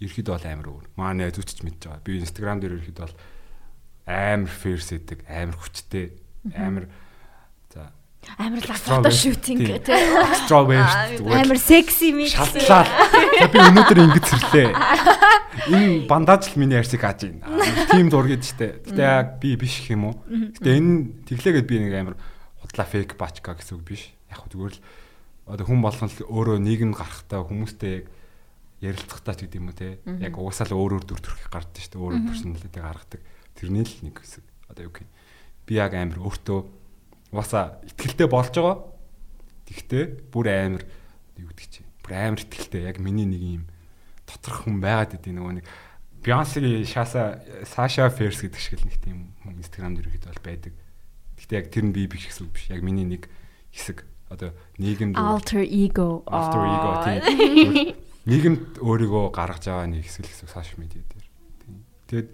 Ерхэд 0.01 0.33
бол 0.33 0.41
амар 0.41 0.69
өөр. 0.73 0.85
Манай 0.97 1.29
зүтч 1.29 1.61
мэдж 1.61 1.85
байгаа. 1.85 2.01
Би 2.01 2.17
Instagram 2.17 2.65
дээр 2.65 2.81
ерхэд 2.81 2.97
бол 3.05 3.15
амар 4.09 4.49
ферс 4.49 4.97
идэг, 4.97 5.21
амар 5.29 5.53
хүчтэй, 5.61 6.17
амар 6.57 6.89
за 6.89 7.08
амар 8.39 8.61
л 8.61 8.67
Extrovert. 8.69 9.09
фото 9.09 9.11
шүүтинг 9.15 9.59
Тийм. 9.63 9.79
тий 9.83 9.95
extrovert 9.95 10.91
зүгээр 11.19 11.39
Амар 11.43 11.59
секси 11.59 12.09
микс. 12.13 12.35
шатлаа. 12.35 12.85
Би 13.49 13.59
өнөөдөр 13.63 13.99
ингэж 14.05 14.25
сэрлээ. 14.27 14.69
Энэ 15.69 16.07
бандаж 16.11 16.51
л 16.53 16.59
миний 16.61 16.79
арсыг 16.79 17.01
хааж 17.03 17.25
байна. 17.31 17.47
Тим 17.91 18.11
зургийг 18.11 18.43
штэ. 18.45 18.83
Гэтэ 18.85 19.03
яг 19.03 19.27
би 19.41 19.57
биш 19.57 19.87
юм 19.91 20.13
уу? 20.13 20.15
Гэтэ 20.29 20.71
энэ 20.77 21.25
тэглээгээд 21.31 21.67
би 21.67 21.77
нэг 21.83 21.95
амар 21.99 22.17
худлаа 22.63 22.87
фейк 22.87 23.17
бачка 23.17 23.55
гэсэн 23.57 23.79
үг 23.81 23.85
биш. 23.87 24.13
Яг 24.31 24.45
хөө 24.45 24.51
зүгээр 24.55 24.75
л 24.77 24.83
одоо 25.49 25.65
хүн 25.67 25.81
болгон 25.81 26.11
л 26.13 26.19
өөрөө 26.29 26.59
нийгэм 26.63 26.93
гарахтаа 26.95 27.43
хүмүүстэй 27.49 28.05
яг 28.05 28.07
ярилцахтаа 28.83 29.35
ч 29.35 29.47
гэдэг 29.49 29.59
юм 29.59 29.71
уу 29.73 29.79
те. 29.79 29.99
Яг 30.21 30.37
угаасаа 30.37 30.69
л 30.69 30.77
өөр 30.77 31.01
өөр 31.01 31.05
дүр 31.07 31.21
төрх 31.23 31.49
гардаг 31.49 31.81
штэ. 31.81 31.97
Өөр 31.99 32.19
өөр 32.21 32.27
персоналитиг 32.29 32.77
гаргадаг. 32.83 33.21
Тэрний 33.57 33.83
л 33.89 33.95
нэг 34.05 34.21
хэсэг. 34.21 34.45
Одоо 34.69 34.85
юу 34.87 34.93
гэх 34.93 35.07
юм. 35.07 35.11
Би 35.67 35.73
яг 35.81 35.93
амар 35.97 36.21
өөртөө 36.23 36.59
угаасаа 37.33 37.81
ихтгэлтэй 37.85 38.29
болж 38.29 38.55
байгаа. 38.55 38.77
Тэгтээ 39.69 40.05
бүр 40.33 40.47
амар 40.49 40.83
юу 41.37 41.49
гэдэг 41.53 41.69
чи. 41.69 41.81
Бүр 42.01 42.13
амар 42.17 42.41
ихтгэлтэй 42.41 42.89
яг 42.89 42.97
миний 42.99 43.29
нэг 43.29 43.43
юм 43.43 43.65
доторх 44.29 44.65
хүн 44.65 44.81
байгаад 44.81 45.17
идэв 45.17 45.37
нөгөө 45.37 45.55
нэг 45.61 45.67
Бeyonce 46.19 46.59
шааса 46.83 47.41
Sasha 47.63 48.11
Fierce 48.11 48.43
гэдэг 48.43 48.61
шиг 48.61 48.83
л 48.83 48.89
нэг 48.91 48.99
тийм 48.99 49.33
хүн 49.47 49.63
Instagram 49.63 49.95
дээр 49.95 50.11
ихэд 50.11 50.27
бол 50.27 50.43
байдаг. 50.43 50.75
Гэхдээ 51.39 51.59
яг 51.63 51.69
тэр 51.71 51.85
нь 51.87 51.95
би 51.95 52.11
биш 52.11 52.27
гэсэн 52.27 52.51
үг 52.51 52.53
биш. 52.59 52.67
Яг 52.75 52.83
миний 52.83 53.07
нэг 53.07 53.31
хэсэг 53.71 54.03
одоо 54.29 54.51
нийгэмд 54.83 55.15
alter 55.15 55.63
ego 55.63 56.27
alter 56.27 56.63
ego 56.67 56.91
тийм. 57.07 57.73
Нийгэмд 58.29 58.83
өөрийгөө 58.83 59.25
гаргаж 59.31 59.65
байгаа 59.71 59.89
нэг 59.89 60.05
хэсэг 60.05 60.27
л 60.27 60.33
гэсэн 60.35 60.49
social 60.51 60.77
media 60.83 61.01
дээр. 61.07 61.27
Тийм. 61.63 61.77
Тэгэд 62.11 62.29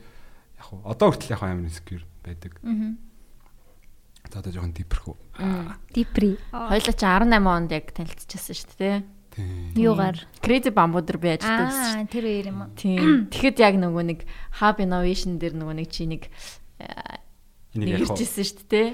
яг 0.59 0.65
хуу 0.65 0.81
одоо 0.89 1.13
хүртэл 1.13 1.35
яг 1.37 1.43
амар 1.45 1.69
insecure 1.69 2.05
байдаг. 2.25 2.57
Мгм. 2.65 2.99
За 4.33 4.39
одоо 4.41 4.53
жоохон 4.53 4.73
хөө. 4.77 5.17
Дипри. 5.95 6.39
Хоёлаа 6.53 6.95
чи 6.95 7.05
18 7.07 7.47
онд 7.47 7.71
яг 7.73 7.93
танилцчихсан 7.93 8.55
шүү 8.57 8.77
дээ 8.79 8.97
Тийм. 9.35 9.75
Юугаар? 9.75 10.15
Crazy 10.43 10.71
Bamboo 10.71 11.03
дээр 11.03 11.19
би 11.19 11.29
ажилладаг 11.35 11.75
шүү 11.75 11.99
Аа, 11.99 12.07
тэр 12.07 12.25
үер 12.31 12.47
юм 12.55 12.59
уу? 12.63 12.71
Тийм. 12.79 13.27
Тэгэхэд 13.35 13.59
яг 13.59 13.75
нөгөө 13.83 14.05
нэг 14.07 14.21
Hub 14.63 14.79
Innovation 14.79 15.43
дээр 15.43 15.59
нөгөө 15.59 15.75
нэг 15.75 15.89
чи 15.91 16.07
нэг 16.07 16.31
иржсэн 17.75 18.47
шүү 18.47 18.67
дээ. 18.71 18.89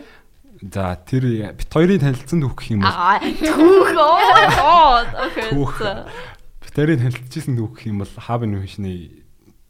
За 0.73 0.97
тэр 0.97 1.25
бит 1.57 1.69
хоёрын 1.69 2.01
танилцсан 2.01 2.41
түүх 2.41 2.57
гэх 2.57 2.73
юм 2.73 2.81
бол 2.85 2.97
Аа 2.97 3.21
түүх 3.21 3.93
оо 4.01 5.05
Түүх. 5.53 5.77
бит 6.65 6.73
хоёрын 6.73 7.01
танилцчихсан 7.05 7.55
түүх 7.61 7.73
гэх 7.77 7.85
юм 7.93 8.01
бол 8.01 8.13
Hub 8.17 8.41
Innovation-ы 8.49 8.93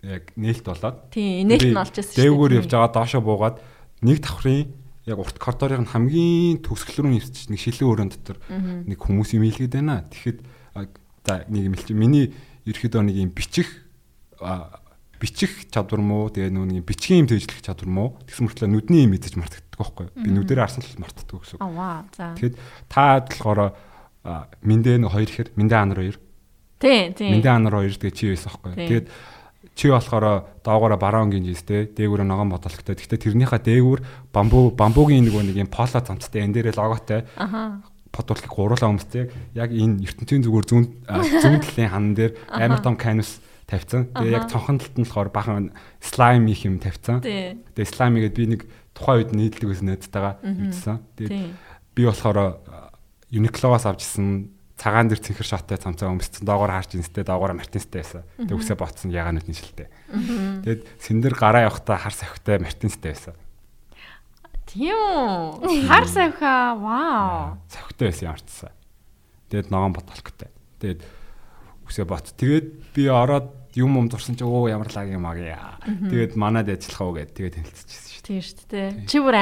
яг 0.07 0.31
нээлт 0.38 0.64
болоод 0.70 1.11
Тийм, 1.11 1.51
нээлт 1.51 1.66
нь 1.66 1.79
олж 1.83 1.94
байсан 1.99 2.14
шүү. 2.14 2.23
Дээгүүр 2.23 2.51
дээ. 2.55 2.59
явж 2.62 2.70
байгаа 2.70 2.90
доошо 2.94 3.18
буугаад 3.20 3.57
нэг 4.07 4.18
давхрын 4.23 4.70
яг 5.11 5.18
урт 5.18 5.37
коридорын 5.42 5.90
хамгийн 5.90 6.62
төгсгөл 6.62 7.11
рүү 7.11 7.18
нэрч 7.18 7.51
нэг 7.51 7.59
шилэн 7.59 7.90
өрөөнд 7.90 8.14
дотор 8.14 8.38
нэг 8.87 8.99
хүмүүс 9.03 9.35
юм 9.35 9.44
илгээд 9.51 9.75
байна. 9.75 10.07
Тэгэхэд 10.07 10.38
за 11.27 11.44
нэг 11.51 11.62
юм 11.66 11.75
хэлчих. 11.75 11.99
Миний 11.99 12.31
ерөөдөө 12.64 13.03
нэг 13.03 13.16
юм 13.18 13.31
бичих 13.35 13.68
бичих 15.20 15.68
чадвар 15.68 16.01
мó 16.01 16.33
тэгээ 16.33 16.49
нөө 16.49 16.81
нэг 16.81 16.85
бичгийн 16.88 17.29
юм 17.29 17.29
төвжлэх 17.29 17.61
чадвар 17.61 17.90
мó 17.92 18.05
тэгсэн 18.25 18.49
мөртлөө 18.49 18.68
нүдний 18.73 19.05
юм 19.05 19.12
мэдэж 19.12 19.37
мартдаг 19.37 19.77
байхгүй? 19.77 20.09
Би 20.16 20.33
нүдээр 20.33 20.64
харсан 20.64 20.81
л 20.81 21.05
мартдаг 21.05 21.29
гэсэн. 21.29 21.61
үг. 21.61 21.77
Аа. 21.77 22.09
За. 22.16 22.33
Тэгэхэд 22.40 22.57
та 22.88 23.20
болохоор 23.20 23.77
мэндэ 24.64 24.96
нэг 24.96 25.12
хоёр 25.12 25.29
ихэр 25.29 25.49
мэндэ 25.61 25.77
анар 25.77 26.01
хоёр 26.01 26.16
Тийм, 26.81 27.12
тийм. 27.12 27.37
мэндэ 27.37 27.49
анар 27.53 27.75
хоёр 27.85 27.92
тэгээ 27.92 28.16
чи 28.16 28.33
байсан 28.33 28.49
байхгүй. 28.49 28.73
Тэгээд 28.81 29.07
чи 29.81 29.88
болохоор 29.88 30.45
доогоороо 30.61 31.01
бараонгийн 31.01 31.49
жийстэй 31.49 31.88
дээгүүрээ 31.97 32.29
ногоон 32.29 32.53
бодолхтой. 32.53 33.01
Гэхдээ 33.01 33.33
тэрнийхээ 33.33 33.64
дээгүүр 33.64 34.01
бамбуу 34.29 34.77
бамбуугийн 34.77 35.25
нэг 35.25 35.33
нэг 35.33 35.57
юм 35.57 35.73
поло 35.73 35.88
цамцтай 35.88 36.45
энэ 36.45 36.69
дээрээ 36.69 36.77
логотой 36.77 37.25
Аха. 37.40 37.81
подуулах 38.12 38.45
гуруулаа 38.45 38.93
өмстэй 38.93 39.33
яг 39.57 39.73
энэ 39.73 40.05
ертөнцийн 40.05 40.45
зүгээр 40.45 40.66
зүүн 40.69 40.85
зүүн 41.09 41.61
талын 41.64 41.88
хан 41.88 42.07
дээр 42.12 42.33
амар 42.53 42.85
том 42.85 43.01
канвас 43.01 43.40
тавьсан. 43.64 44.12
Тэгээ 44.12 44.37
яг 44.37 44.53
цонхон 44.53 44.85
талд 44.85 44.97
нь 45.01 45.09
болохоор 45.09 45.33
бахан 45.33 45.73
слайм 46.05 46.45
их 46.53 46.69
юм 46.69 46.77
тавьсан. 46.77 47.25
Тэгээ 47.25 47.88
слайм 47.88 48.21
игээд 48.21 48.37
би 48.37 48.45
нэг 48.53 48.61
тухайн 48.93 49.25
үед 49.25 49.33
нийлдэг 49.33 49.64
ус 49.64 49.81
найзтайгаа 49.81 50.45
үзсэн. 50.45 51.01
Тэгээ 51.16 51.57
би 51.97 52.03
болохоор 52.05 52.61
Uniqlo-аас 53.33 53.87
авчихсан 53.87 54.51
цагаан 54.81 55.12
дээр 55.12 55.21
цэнхэр 55.21 55.45
шаттай 55.45 55.77
цамцаа 55.77 56.09
өмссөн 56.09 56.49
доогоор 56.49 56.73
харж 56.73 56.97
инстэй 56.97 57.21
доогоор 57.21 57.53
мартинстэй 57.53 58.01
байсан. 58.01 58.25
Тэгээ 58.40 58.57
үсээ 58.57 58.77
ботсон 58.81 59.12
ягаануудын 59.12 59.53
шилтэй. 59.53 59.93
Тэгээд 60.64 60.83
сэндэр 61.05 61.37
гараа 61.37 61.69
явахдаа 61.69 62.01
хар 62.01 62.16
сахитай 62.16 62.57
мартинстэй 62.57 63.12
байсан. 63.12 63.37
Тийм 64.64 64.97
үү. 64.97 65.85
Хар 65.85 66.09
савха. 66.09 66.81
Вау. 66.81 67.61
Сахитай 67.69 68.09
байсан 68.09 68.33
ямарчсан. 68.33 68.73
Тэгээд 69.53 69.69
ногоон 69.69 69.93
ботолхтой. 69.93 70.49
Тэгээд 70.81 71.05
үсээ 71.85 72.09
бот. 72.09 72.33
Тэгээд 72.40 72.66
би 72.97 73.05
ороод 73.12 73.61
юм 73.77 74.01
юм 74.01 74.09
зурсан 74.09 74.35
чи 74.35 74.49
оо 74.49 74.64
ямар 74.71 74.88
лаг 74.88 75.12
юм 75.12 75.27
аа. 75.29 75.77
Тэгээд 75.85 76.40
манад 76.40 76.73
ажиллах 76.73 77.01
уу 77.05 77.14
гэд 77.21 77.35
тэгээд 77.35 77.55
танилцчихсан 77.61 78.11
шүү. 78.14 78.25
Тийм 78.27 78.40
шүү 78.43 78.66
дээ. 78.71 78.88
Чи 79.07 79.19
бүр 79.21 79.37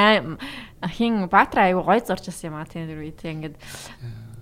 хин 0.96 1.28
Баатар 1.28 1.68
аягүй 1.68 1.84
гой 1.84 2.00
зурж 2.00 2.28
байсан 2.28 2.52
юм 2.52 2.56
аа 2.56 2.68
тийм 2.68 2.88
дэр 2.88 3.00
үед 3.04 3.20
ингээд 3.20 3.56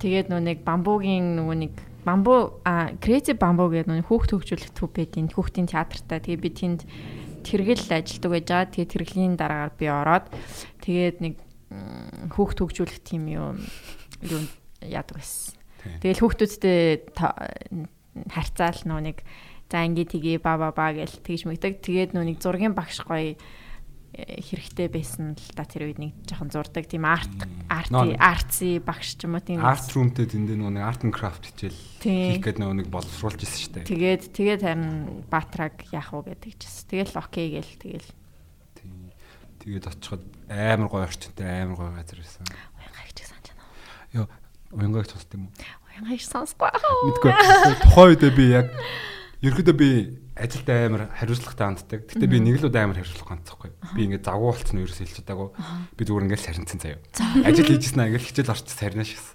тэгээд 0.00 0.28
нөө 0.30 0.42
нэг 0.42 0.58
бамбуугийн 0.62 1.36
нөгөө 1.40 1.56
нэг 1.56 1.74
бамбуу 2.06 2.62
а 2.62 2.94
Crazy 3.02 3.34
Bamboo 3.34 3.66
гэдэг 3.66 3.90
нөө 3.90 4.06
хүүхд 4.06 4.30
хөгжүүлэх 4.30 4.70
төв 4.78 4.94
байдیں۔ 4.94 5.26
Хүүхдийн 5.34 5.66
театртаа 5.66 6.22
тэгээд 6.22 6.44
би 6.44 6.50
тэнд 6.54 6.80
тэргэл 7.42 7.90
ажилдаг 7.90 8.30
байж 8.30 8.46
байгаа. 8.46 8.70
Тэгээд 8.70 8.92
тэргэлийн 8.94 9.34
дараагаар 9.34 9.72
би 9.74 9.86
ороод 9.90 10.26
тэгээд 10.86 11.16
нэг 11.18 11.34
хүүхд 12.30 12.58
хөгжүүлэх 12.62 13.00
тим 13.02 13.26
юу 13.26 13.58
юу 14.22 14.40
яадаг 14.86 15.18
байсан. 15.18 15.58
Тэгэл 15.98 16.22
хүүхдүүдтэй 16.22 17.10
харьцаал 18.30 18.80
нөө 18.86 19.00
нэг 19.02 19.18
за 19.66 19.82
ингээ 19.82 20.06
тгий 20.06 20.38
ба 20.38 20.54
ба 20.54 20.70
ба 20.70 20.94
гэл 20.94 21.10
тэгж 21.10 21.50
мэгдэг. 21.50 21.82
Тэгээд 21.82 22.14
нөө 22.14 22.24
нэг 22.30 22.38
зургийн 22.38 22.74
багш 22.74 23.02
гоё 23.02 23.34
хэрэгтэй 24.16 24.88
байсан 24.88 25.36
л 25.36 25.48
да 25.52 25.68
тэр 25.68 25.92
үед 25.92 26.00
нэг 26.00 26.16
жоохон 26.24 26.48
зурдаг 26.48 26.88
тийм 26.88 27.04
арт 27.04 27.44
арти 27.68 28.16
артси 28.16 28.70
багш 28.80 29.20
ч 29.20 29.28
юм 29.28 29.36
уу 29.36 29.44
тийм 29.44 29.60
Арт 29.60 29.92
румтэй 29.92 30.24
нөгөө 30.24 30.72
нэг 30.72 30.84
арт 30.88 31.04
and 31.04 31.12
craft 31.12 31.44
хичээл 31.52 31.76
хийх 32.00 32.56
нөгөө 32.56 32.76
нэг 32.80 32.88
боловсруулж 32.88 33.44
ирсэн 33.44 33.60
шүү 33.60 33.72
дээ. 33.76 33.90
тэгээд 33.92 34.22
тэгээд 34.32 34.62
харин 34.64 35.24
баатраг 35.28 35.76
яах 35.92 36.16
вэ 36.16 36.32
гэдэг 36.32 36.52
чис. 36.56 36.88
Тэгэл 36.88 37.12
окей 37.20 37.60
гэл 37.60 37.76
тэгэл. 37.76 38.10
Тэгээд 39.60 39.84
очиход 39.84 40.24
амар 40.48 40.88
гоё 40.88 41.04
орчинтай 41.04 41.68
амар 41.68 41.76
гоё 41.76 41.92
газар 41.92 42.16
байсан. 42.16 42.44
уянгайг 42.80 43.12
ч 43.12 43.28
санаж 43.28 43.46
байна. 43.52 43.68
Йоо, 44.16 44.26
уянгайг 44.72 45.06
цус 45.12 45.28
тийм 45.28 45.52
үү? 45.52 45.52
Уянгайг 45.92 46.22
сонсохгүй. 46.24 46.72
Мэдгүй. 46.72 47.32
Тухайн 47.84 48.08
үедээ 48.16 48.32
би 48.32 48.44
яг 48.48 48.68
ерөөдөө 49.44 49.76
би 49.76 49.90
ажилд 50.36 50.68
амар 50.68 51.08
хариуцлагатай 51.16 51.64
ханддаг. 51.64 52.00
Гэтэ 52.12 52.26
би 52.28 52.38
нэг 52.44 52.60
л 52.60 52.68
удаа 52.68 52.84
амар 52.84 53.00
хариуцлага 53.00 53.40
хандчихгүй. 53.40 53.70
Би 53.96 54.00
ингээд 54.04 54.28
завгүй 54.28 54.48
болцсон 54.52 54.80
ерөөс 54.84 55.00
хэлж 55.00 55.14
чадаагүй. 55.24 55.48
Би 55.96 56.02
зүгээр 56.04 56.24
ингээд 56.28 56.44
сарнцсан 56.44 56.80
заяа. 56.84 57.00
Ажил 57.40 57.64
хийжсэн 57.72 58.00
аа 58.04 58.08
ингээд 58.12 58.26
хичээл 58.28 58.52
орчих 58.52 58.76
сарнаа 58.76 59.08
шигсэн. 59.08 59.32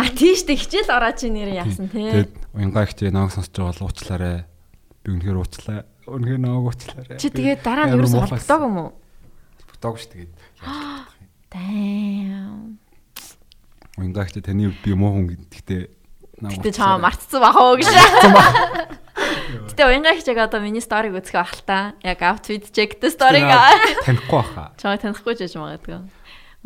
А 0.00 0.08
тийш 0.08 0.48
тэг 0.48 0.56
хичээл 0.64 0.88
ороо 0.88 1.12
чи 1.12 1.28
нэр 1.28 1.52
яасан 1.52 1.92
те. 1.92 2.00
Тэгээд 2.00 2.32
уянгайг 2.56 2.96
чи 2.96 3.12
ноог 3.12 3.28
сонсож 3.28 3.52
байгаа 3.52 3.76
бол 3.76 3.84
уучлаарай. 3.92 4.36
Би 5.04 5.08
үнэхээр 5.12 5.36
уучлаа. 5.36 5.80
Үнэхээр 6.08 6.40
ноог 6.40 6.64
уучлаарай. 6.72 7.18
Чи 7.20 7.28
тэгээд 7.28 7.60
дараа 7.60 7.84
нь 7.84 7.94
ерөөс 8.00 8.16
холбогдоог 8.16 8.62
юм 8.64 8.76
уу? 8.80 8.90
Бүтоог 9.68 10.00
ш 10.00 10.08
тэгээд. 10.08 10.32
Damn. 11.52 12.80
Уянгайг 14.00 14.32
чи 14.32 14.40
таны 14.40 14.72
би 14.72 14.96
муу 14.96 15.12
хүн 15.12 15.28
гэдэгтээ 15.28 15.98
Гэтэ 16.38 16.70
чам 16.70 17.02
мартцсан 17.02 17.42
бах 17.42 17.56
уу 17.58 17.74
гэж. 17.76 17.90
Гэтэ 19.48 19.82
уянгайг 19.88 20.20
чиг 20.24 20.38
одоо 20.38 20.60
миний 20.60 20.84
сториг 20.84 21.16
үзэх 21.16 21.34
байх 21.34 21.52
л 21.56 21.64
та. 21.64 21.94
Яг 22.04 22.20
outfit 22.20 22.68
check-тэй 22.68 23.10
сториг 23.10 23.48
танихгүй 24.04 24.38
баха. 24.38 24.72
чамайг 24.76 25.00
танихгүй 25.02 25.34
ч 25.36 25.48
гэж 25.48 25.54
магадгүй. 25.56 25.98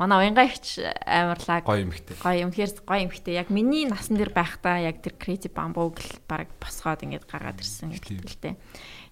Манай 0.01 0.25
уянгайч 0.25 0.81
амарлаг 1.05 1.63
Гоё 1.69 1.85
юм 1.85 1.93
ихтэй. 1.93 2.17
гоё 2.17 2.39
юм 2.49 2.53
хэрэг 2.53 2.81
гоё 2.83 3.03
юм 3.07 3.13
хтэй. 3.13 3.39
Яг 3.39 3.49
миний 3.53 3.85
насан 3.85 4.17
дээр 4.17 4.33
байхдаа 4.33 4.81
яг 4.81 5.05
тэр 5.05 5.15
creative 5.21 5.53
bamboo 5.53 5.93
гэл 5.93 6.17
баг 6.27 6.49
босгоод 6.59 7.05
ингээд 7.05 7.29
гаргаад 7.29 7.61
ирсэн 7.61 7.93
гэдэгтэй. 7.93 8.57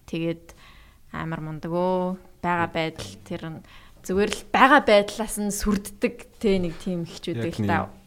Тэгээд 0.09 0.57
амар 1.13 1.41
мундаг 1.45 1.71
өө. 1.71 2.17
Бага 2.41 2.67
байдал 2.73 3.13
тэр 3.29 3.43
нь 3.53 3.61
зүгээр 4.01 4.31
л 4.33 4.43
бага 4.49 4.81
байдлаас 4.81 5.37
нь 5.37 5.53
сүрддэг 5.53 6.41
тэ 6.41 6.57
нэг 6.65 6.75
тийм 6.81 7.05
хичүүдэг 7.05 7.53
Яг 7.53 7.61
л 7.61 7.69
та. 7.69 8.00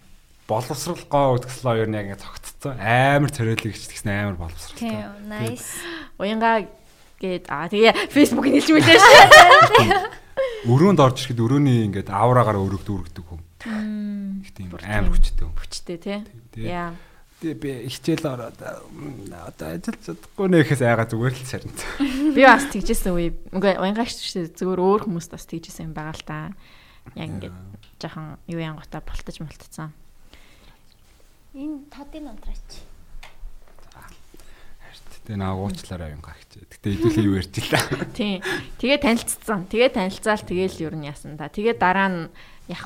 Боловсрал 0.47 1.03
гоо 1.08 1.38
үтгслөө 1.39 1.84
ер 1.84 1.89
нь 1.89 1.97
яг 1.97 2.08
ингэ 2.12 2.23
цогцсон. 2.23 2.77
Амар 2.79 3.32
цорилог 3.32 3.63
гिचгсэн 3.63 4.12
амар 4.12 4.38
боловсралтай. 4.39 4.79
Тийм, 4.79 5.32
nice. 5.32 5.79
Уянга 6.19 6.67
гээд 7.19 7.47
аа 7.47 7.71
тэгээ 7.71 8.12
фэйсбүүк 8.12 8.47
нэлж 8.51 8.69
мэлээ 8.75 8.99
шүү. 8.99 10.21
Өрөөнд 10.71 10.99
орж 10.99 11.23
ирэхэд 11.23 11.43
өрөөний 11.43 11.88
ингээд 11.88 12.10
аураагаар 12.12 12.60
өргөд 12.60 12.88
өргөдөг 12.88 13.25
хүм. 13.27 13.41
Их 14.43 14.51
тийм 14.56 14.71
амар 14.75 15.12
хүчтэй. 15.12 15.47
Хүчтэй 15.47 15.97
тий. 15.99 16.19
Яа. 16.67 16.95
тэгээ 17.43 17.60
би 17.60 17.71
хичээл 17.91 18.23
ороод 18.23 18.56
одоо 18.56 19.67
ажиллаж 19.67 19.99
чадахгүй 19.99 20.47
нөхөөс 20.47 20.82
айгаа 20.88 21.08
зүгээр 21.12 21.36
л 21.36 21.43
сарнц. 21.43 21.79
Би 22.32 22.41
бас 22.47 22.71
тэгжсэн 22.71 23.12
үе. 23.12 23.36
Үгүй 23.51 23.75
уянгаач 23.75 24.15
шүү 24.15 24.56
зүгээр 24.56 24.79
өөр 24.79 25.01
хүмүүст 25.12 25.36
бас 25.36 25.43
тэгжсэн 25.51 25.91
юм 25.91 25.93
байгаа 25.93 26.15
л 26.15 26.23
та. 26.23 26.38
Яг 27.19 27.27
ингээд 27.27 27.56
жоохон 27.99 28.39
юу 28.47 28.63
янгуудаа 28.63 29.03
болтож 29.03 29.43
мултцсан. 29.43 29.91
Энэ 31.54 31.86
тодын 31.94 32.34
унтраач. 32.34 32.82
Тэгээ 35.24 35.39
наа 35.39 35.56
уучлаарай 35.56 36.12
юм 36.12 36.20
гагч. 36.20 36.60
Гэтэ 36.68 37.00
хэдүүлээ 37.00 37.28
юу 37.30 37.39
ярьж 37.39 37.56
илаа. 37.56 37.80
Тийм. 38.18 38.44
Тэгээ 38.76 39.00
танилцсан. 39.00 39.72
Тэгээ 39.72 39.96
танилцаал 39.96 40.44
тэгээл 40.44 40.84
юу 40.84 40.94
нь 41.00 41.08
яасан 41.08 41.39
та. 41.39 41.48
Тэгээ 41.48 41.80
дараа 41.80 42.10
нь 42.12 42.22
яг 42.68 42.84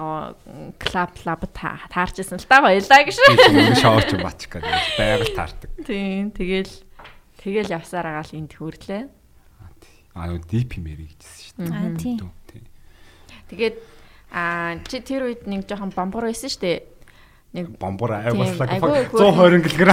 клаб 0.77 1.17
клаб 1.17 1.41
таарчсан 1.49 2.37
л 2.37 2.45
та 2.45 2.61
баялаа 2.61 3.01
гэж. 3.01 3.17
Би 3.17 3.73
шоурч 3.81 4.13
бач 4.21 4.45
гэдэг 4.45 4.69
байгаль 5.01 5.33
таардаг. 5.33 5.69
Тийм. 5.81 6.29
Тэгээл 6.29 6.73
тэгээл 7.41 7.73
явсаар 7.73 8.05
агаал 8.13 8.37
энд 8.37 8.53
хөрлөө. 8.53 9.01
Аа 10.13 10.29
юу 10.29 10.37
дип 10.45 10.77
юм 10.77 10.93
ярих 10.93 11.17
гэжсэн 11.17 11.41
шүү 11.41 11.57
дээ. 11.57 11.73
Аа 11.73 11.97
тийм. 11.97 12.21
Тэгээд 13.49 13.75
аа 14.29 14.77
чи 14.85 15.01
тэр 15.01 15.25
үед 15.25 15.49
нэг 15.49 15.65
жоохон 15.65 15.89
бомбор 15.89 16.29
байсан 16.29 16.53
шүү 16.53 16.61
дээ. 16.61 16.96
Нэг 17.57 17.73
Бомбор 17.81 18.13
айгүй 18.21 18.45
120 18.53 19.65
кг. 19.65 19.89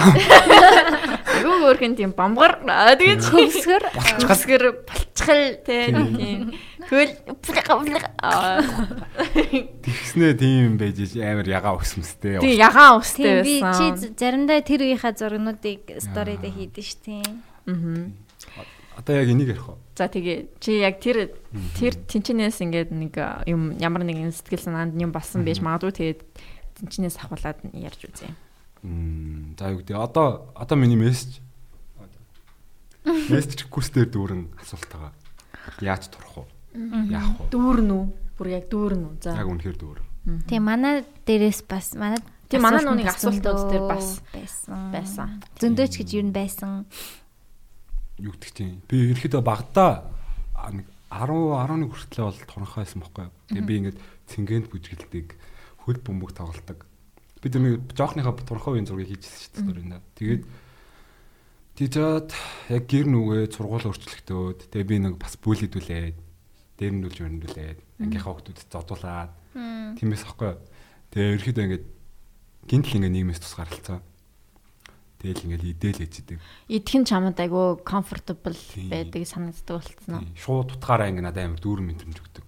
Айгүй 1.34 1.56
өөрхөн 1.64 1.94
тийм 1.96 2.12
бомбор. 2.12 2.60
Аа 2.68 2.92
тэгээд 2.92 3.24
Хөвсгөр 3.24 3.84
хөвсгөр 4.20 4.64
болчихл 4.84 5.44
тийм. 5.64 6.52
Тэгэл 6.84 7.16
аа 8.20 8.60
Тэгснээ 9.80 10.32
тийм 10.36 10.60
юм 10.68 10.74
байж 10.76 11.00
амар 11.16 11.48
ягаа 11.48 11.80
өсмөстэй. 11.80 12.38
тийм 12.44 12.52
ягаан 12.60 13.00
өстэй 13.00 13.40
Тийм 13.40 13.44
би 13.48 13.54
байсан. 13.64 13.96
чи 13.96 14.12
заримдаа 14.12 14.60
тэр 14.60 14.80
үеийнхаа 14.84 15.12
зургнуудыг 15.16 15.80
сторид 16.04 16.44
хийдэж 16.44 16.88
тийм. 17.00 17.40
Аа. 17.64 18.12
Одоо 19.00 19.16
яг 19.16 19.28
энийг 19.32 19.48
ярих 19.56 19.68
уу? 19.68 19.78
За 19.96 20.06
тэгээ 20.06 20.60
чи 20.60 20.78
яг 20.84 21.00
тэр 21.02 21.32
тэр 21.74 21.94
тэнчнээс 21.98 22.60
ингээд 22.62 22.90
нэг 22.94 23.14
юм 23.48 23.74
ямар 23.80 24.04
нэгэн 24.06 24.30
сэтгэл 24.30 24.62
санаанд 24.70 24.94
юм 25.00 25.10
болсон 25.10 25.42
байж 25.42 25.58
магадгүй 25.58 25.92
тэгээд 25.98 26.20
тэнчнээс 26.80 27.16
ахуулаад 27.22 27.58
ярьж 27.72 28.00
үзье. 28.06 28.34
Мм 28.82 29.56
за 29.58 29.70
юу 29.72 29.80
гэдэг 29.80 29.96
одоо 29.96 30.52
одоо 30.54 30.76
миний 30.76 30.98
мессеж 30.98 31.40
мессеж 33.04 33.64
курс 33.68 33.90
дээр 33.90 34.10
дүүрэн 34.10 34.42
асуулт 34.60 34.88
байгаа. 34.90 35.12
Яаж 35.80 36.08
турах 36.12 36.44
уу? 36.44 36.46
Яах 37.08 37.40
уу? 37.40 37.48
Дүүрэн 37.48 37.90
үү? 37.90 38.04
Бүр 38.36 38.48
яг 38.50 38.64
дүүрэн 38.68 39.02
үү? 39.04 39.14
За. 39.22 39.38
Яг 39.38 39.48
үнэхээр 39.48 39.78
дүүр. 39.78 39.98
Тийм 40.48 40.62
манай 40.64 41.04
дээрээс 41.24 41.64
бас 41.68 41.94
манай 41.94 42.20
Тийм, 42.48 42.62
манай 42.62 43.04
бас 43.04 43.16
асуултууд 43.20 43.70
дээр 43.72 43.86
бас 43.88 44.20
байсан. 44.32 44.92
байсан. 44.92 45.28
Зөндөөч 45.60 45.94
гэж 46.00 46.08
юу 46.16 46.24
н 46.28 46.32
байсан. 46.32 46.84
Юу 48.20 48.32
гэдэг 48.36 48.52
чинь 48.52 48.80
би 48.88 49.10
ерөөхдөө 49.10 49.42
багада 49.42 50.08
нэг 50.70 50.86
10 51.08 51.28
11 51.28 51.88
хүртлээ 51.88 52.24
бол 52.24 52.40
тунхаа 52.46 52.84
байсан 52.84 53.00
байхгүй 53.00 53.24
юу. 53.26 53.34
Тэгээ 53.48 53.68
би 53.68 53.74
ингээд 53.80 53.98
цэнгэнд 54.28 54.66
бүжгэлдэг, 54.70 55.26
хөл 55.84 56.00
бөмбөг 56.00 56.32
тоглолдог. 56.32 56.88
Би 57.44 57.52
тэр 57.52 57.60
нэг 57.60 57.92
жоохныхаа 57.92 58.32
үеийн 58.32 58.88
зургийг 58.88 59.20
хийжсэн 59.20 59.68
шүү 59.68 59.84
дээ. 59.84 60.00
Тэгээд 60.16 60.42
тийжээд 61.76 62.30
яг 62.72 62.84
гэр 62.88 63.06
нүгээ 63.12 63.52
сургууль 63.52 63.84
өөрчлөгдөөд 63.92 64.72
тэгээ 64.72 64.88
би 64.88 64.96
нэг 65.04 65.14
бас 65.20 65.36
бүлэдүүлээд 65.42 66.16
дээрнүүлж 66.80 67.18
өрнүүлээд 67.20 67.78
ангийнхаа 68.00 68.32
хүмүүсд 68.32 68.70
зодуулаад 68.70 69.32
тиймээс 69.98 70.24
аахгүй 70.24 70.54
юу. 70.54 70.58
Тэгээ 71.10 71.34
ерөөхдөө 71.34 71.64
ингээд 71.68 71.86
гинтл 72.70 72.96
ингээд 72.98 73.14
нийгмээс 73.14 73.40
тус 73.42 73.54
гаралцсан. 73.58 74.00
Тэгэл 75.18 75.44
ингээд 75.50 75.64
идэл 75.74 76.04
ээждэг. 76.04 76.38
Идэхэн 76.70 77.04
чамд 77.06 77.38
айгүй 77.38 77.82
comfortable 77.82 78.58
байдаг 78.90 79.22
санагддаг 79.26 79.82
болцсон 79.82 80.14
уу? 80.14 80.26
Шууд 80.38 80.78
утгаараа 80.78 81.10
ингээд 81.10 81.26
надад 81.26 81.44
амар 81.48 81.60
дүүрэн 81.62 81.86
мэдрэмж 81.90 82.18
өгдөг. 82.22 82.44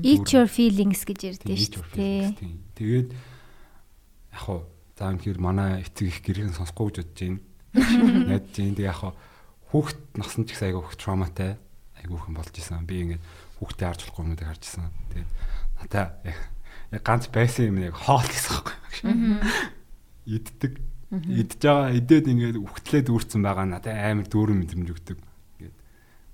Eat 0.00 0.32
your 0.32 0.48
feelings 0.48 1.04
гэж 1.04 1.20
ярьдээ 1.36 1.56
шүү 1.60 1.84
дээ. 1.92 2.32
Тэгээд 2.80 3.08
яг 3.12 4.40
хуу 4.40 4.64
за 4.96 5.12
үнэхээр 5.12 5.36
манай 5.36 5.84
эцэг 5.84 6.08
их 6.08 6.18
гэрхэн 6.24 6.56
сонсохгүй 6.56 6.96
гэж 6.96 6.96
бодож 7.04 7.20
байна. 7.20 7.40
Найдаж 8.32 8.56
байна. 8.56 8.76
Тэгээ 8.80 8.88
яг 8.88 8.98
хуу 9.04 9.12
хүүхд 9.70 9.98
насан 10.16 10.48
ч 10.48 10.56
гэсэн 10.56 10.72
айгүй 10.72 10.82
их 10.82 10.96
травматай 10.96 11.50
айгүйхэн 12.00 12.34
болж 12.34 12.54
исэн. 12.56 12.88
Би 12.88 12.96
ингээд 13.04 13.22
хүүхдээ 13.60 13.86
харж 13.86 14.00
болохгүй 14.08 14.22
юмнуудыг 14.24 14.48
харж 14.48 14.62
исэн. 14.64 14.88
Тэгээд 15.12 15.30
надаа 15.76 16.06
яг 16.24 17.04
ганц 17.04 17.24
байсан 17.28 17.68
юм 17.68 17.78
яг 17.84 17.94
хоол 18.00 18.24
гэсэн 18.24 18.52
байхгүй. 18.56 18.74
Иддэг. 20.24 20.72
Идж 21.10 21.52
байгаа 21.60 21.92
идээд 22.00 22.26
ингээд 22.32 22.56
үхтлээ 22.58 23.02
дүүрсэн 23.06 23.44
байгаа 23.44 23.66
надад 23.68 23.92
амар 23.92 24.24
дүүрэн 24.24 24.58
мэдрэмж 24.64 24.88
өгдөг. 24.88 25.18
Ингээд 25.60 25.76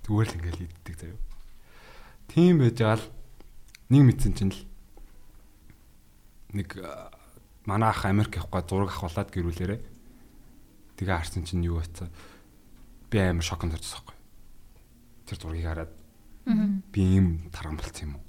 зүгээр 0.07 0.29
л 0.31 0.37
ингээд 0.39 0.59
иддэг 0.63 0.95
заяа. 0.97 1.19
Тийм 2.31 2.61
байж 2.63 2.77
байгаа 2.81 3.01
л 3.03 3.16
нэг 3.91 4.03
мэдсэн 4.03 4.35
чинь 4.35 4.51
л 4.51 4.61
нэг 6.57 6.75
манай 7.67 7.91
ах 7.91 8.03
Америк 8.07 8.39
явахгүй 8.39 8.63
зураг 8.67 8.91
авахлаад 8.91 9.31
гэрүүлээрээ. 9.31 9.81
Тэгээ 10.99 11.15
харсан 11.15 11.47
чинь 11.47 11.67
юу 11.67 11.79
бацаа 11.79 12.11
би 13.11 13.19
амар 13.23 13.47
шоконд 13.47 13.79
орчихсон 13.79 14.03
байхгүй. 14.03 14.17
Тэр 15.27 15.39
зургийг 15.39 15.67
хараад. 15.67 15.93
Би 16.91 17.01
ийм 17.03 17.51
тарган 17.55 17.79
болцсон 17.79 18.11
юм 18.11 18.15
уу? 18.19 18.25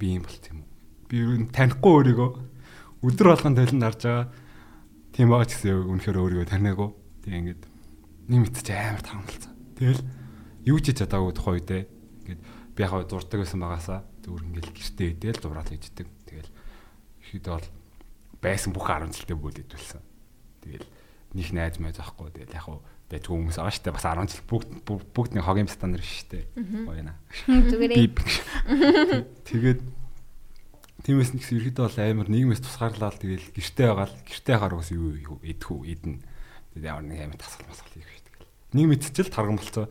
Би 0.00 0.06
ийм 0.16 0.22
болцсон 0.24 0.52
юм 0.52 0.60
уу? 0.64 0.70
Би 1.08 1.16
юу 1.20 1.32
танихгүй 1.52 1.92
өөрийгөө. 1.92 2.30
Өдөр 3.04 3.26
болгон 3.32 3.56
талент 3.56 3.84
харж 3.84 4.00
байгаа. 4.04 4.28
Тийм 5.12 5.28
байгаа 5.28 5.48
ч 5.48 5.52
гэсэн 5.60 5.88
үнэхээр 5.92 6.20
өөрийгөө 6.20 6.48
таньаагүй 6.48 6.88
тэгээ 7.24 7.40
ингээд 7.40 7.62
нэг 8.32 8.38
мэдчих 8.48 8.76
амар 8.76 9.02
тарган 9.04 9.28
болцсон. 9.28 9.52
Тэгэл 9.76 10.02
юу 10.68 10.78
ч 10.80 10.84
хийж 10.88 10.98
чадаагүй 11.04 11.32
тухай 11.36 11.52
үедээ. 11.60 11.82
Ингээд 12.28 12.42
би 12.76 12.80
яг 12.80 12.92
зурдаг 13.08 13.40
байсан 13.40 13.60
багасаа 13.60 14.00
зүгээр 14.24 14.44
ингээл 14.48 14.72
гэртээ 14.72 15.08
идэл 15.14 15.42
зураад 15.44 15.68
хийждэг 15.68 16.08
тэгэл 16.24 16.50
ихэд 17.24 17.46
бол 17.52 17.68
байсан 18.40 18.72
бүх 18.72 18.88
10 18.88 19.12
жилдээ 19.12 19.36
бөлөдүүлсэн. 19.36 20.02
Тэгэл 20.64 20.86
них 21.34 21.50
найз 21.52 21.76
мэй 21.80 21.92
захгүй. 21.92 22.32
Тэгэл 22.32 22.56
яг 22.56 22.64
хуу 22.64 22.80
байж 23.10 23.24
хүмүүс 23.28 23.58
байгаа 23.60 23.74
штэ 23.74 23.92
бас 23.92 24.06
10 24.06 24.32
жил 24.32 24.44
бүгд 24.48 24.68
бүгд 25.12 25.32
нэг 25.36 25.44
хогийн 25.44 25.68
стандарт 25.68 26.04
штэ. 26.04 26.48
Гоёна. 26.56 27.20
Зүгээрээ. 27.46 28.12
Тэгээд 29.44 29.80
тиймээс 31.04 31.30
нэгс 31.36 31.50
ерөөдөө 31.52 31.84
бол 31.84 32.00
амар 32.00 32.28
нийгмээс 32.32 32.64
тусгаарлаад 32.64 33.20
тэгэл 33.20 33.52
гэртээ 33.52 33.88
байгаа 33.92 34.08
л 34.08 34.16
гэртээ 34.24 34.56
харгаас 34.56 34.90
юу 34.96 35.12
юу 35.20 35.36
идэх 35.44 35.68
үү 35.68 35.84
идэн. 35.92 36.24
Тэгээд 36.72 36.88
ямар 36.88 37.04
нэг 37.04 37.20
амар 37.28 37.38
тасгал 37.38 37.68
масгал 37.68 37.92
хийх 37.92 38.08
штэ. 38.08 38.48
Нэг 38.72 38.86
мэдчихэл 38.88 39.28
тарган 39.28 39.60
болцоо. 39.60 39.86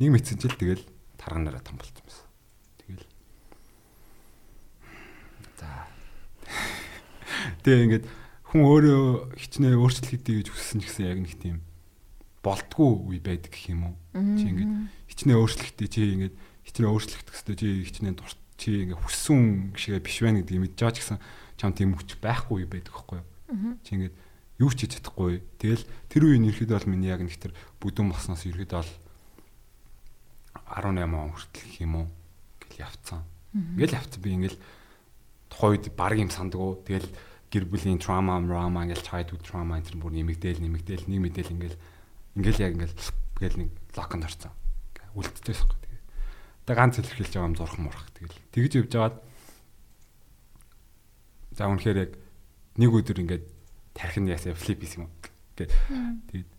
Нэг 0.00 0.10
мэдчихэл 0.16 0.56
тэгэл 0.56 0.84
тарганараа 1.20 1.60
том 1.60 1.76
болцсон 1.76 2.00
байсан. 2.00 2.26
Тэгэл. 2.80 3.06
За. 5.60 5.68
Тэгээ 7.64 7.84
ингээд 7.86 8.04
хүн 8.50 8.62
өөрөө 8.62 9.04
хичнээн 9.36 9.78
өөрчлөлт 9.78 10.10
хийдэй 10.10 10.34
гэж 10.40 10.48
хүссэн 10.54 10.80
ч 10.80 10.84
гэсэн 10.86 11.04
яг 11.10 11.18
нэг 11.22 11.34
тийм 11.36 11.56
болтгүй 12.46 12.90
үе 13.10 13.18
байдаг 13.18 13.50
гэх 13.50 13.74
юм 13.74 13.90
уу. 13.90 13.94
Чи 14.14 14.46
ингээд 14.46 14.72
хичнээн 15.10 15.40
өөрчлөлттэй 15.42 15.88
чи 15.90 16.00
ингээд 16.14 16.34
хичнээн 16.62 16.90
өөрчлөгдөх 16.94 17.34
хэвээр 17.34 17.58
чи 17.58 17.68
хичнээн 17.90 18.16
дурт 18.16 18.38
чи 18.54 18.70
ингээд 18.86 19.02
хүссэн 19.02 19.74
гişгээ 19.74 20.00
биш 20.00 20.16
байна 20.22 20.40
гэдгийг 20.46 20.62
мэдж 20.62 20.78
байгаа 20.78 20.94
ч 20.94 20.98
гэсэн 21.02 21.18
чам 21.58 21.70
тийм 21.74 21.90
хүч 21.98 22.10
байхгүй 22.22 22.56
үе 22.62 22.68
байдаг 22.70 22.92
байхгүй 22.94 23.18
юу. 23.18 23.26
Чи 23.82 23.90
ингээд 23.98 24.14
юу 24.62 24.70
ч 24.70 24.78
хийж 24.86 24.92
чадахгүй. 25.02 25.42
Тэгэл 25.58 25.84
тэр 26.08 26.22
үеийн 26.24 26.48
ерөөдөө 26.48 26.76
бол 26.78 26.90
миний 26.94 27.10
яг 27.10 27.20
нэг 27.20 27.34
тэр 27.34 27.52
бүдүүн 27.82 28.14
болсноос 28.14 28.46
ерөөдөө 28.46 28.78
бол 28.78 28.92
18 30.70 31.02
он 31.02 31.30
хүртэл 31.34 31.64
гэх 31.66 31.82
юм 31.82 31.94
уу 32.00 32.06
гэл 32.62 32.86
явцсан. 32.86 33.20
Ингээл 33.52 33.98
явцсан 34.00 34.20
би 34.22 34.30
ингээл 34.32 34.58
тухайн 35.56 35.72
үед 35.80 35.88
баг 35.96 36.20
юм 36.20 36.28
сандгүй. 36.28 36.84
Тэгэл 36.84 37.08
гэр 37.48 37.64
бүлийн 37.64 37.96
trauma, 37.96 38.36
drama 38.44 38.84
ингээл 38.84 39.06
childhood 39.08 39.40
trauma 39.40 39.80
энэ 39.80 39.96
бүр 39.96 40.12
нэмэгдээл 40.12 40.60
нэмэгдээл 40.60 41.08
нэг 41.08 41.20
мэдээл 41.24 41.54
ингээл 41.56 41.78
ингээл 42.36 42.60
яг 42.60 42.72
ингээл 42.76 42.96
гээл 43.40 43.60
нэг 43.64 43.70
локонд 43.96 44.28
орсон. 44.28 44.52
Үлдчихсэн 45.16 45.64
байхгүй. 45.64 45.80
Тэгээ. 45.80 46.02
Тэгээ 46.68 46.76
ганц 46.76 46.94
илэрхийлж 47.00 47.32
байгаа 47.32 47.48
юм 47.48 47.56
зурх 47.56 47.76
мурах. 47.80 48.04
Тэгэл 48.12 48.36
тэгж 48.52 48.72
явж 48.84 48.92
байгаад 48.92 49.16
за 51.56 51.64
үнэхээр 51.72 51.98
яг 52.04 52.12
нэг 52.76 52.90
өдөр 52.92 53.20
ингээд 53.24 53.44
тархин 53.96 54.28
ясаа 54.28 54.52
флип 54.52 54.84
хийсэн 54.84 55.08
юм. 55.08 55.12
Гэт. 55.56 55.72
Тэгээд 56.28 56.50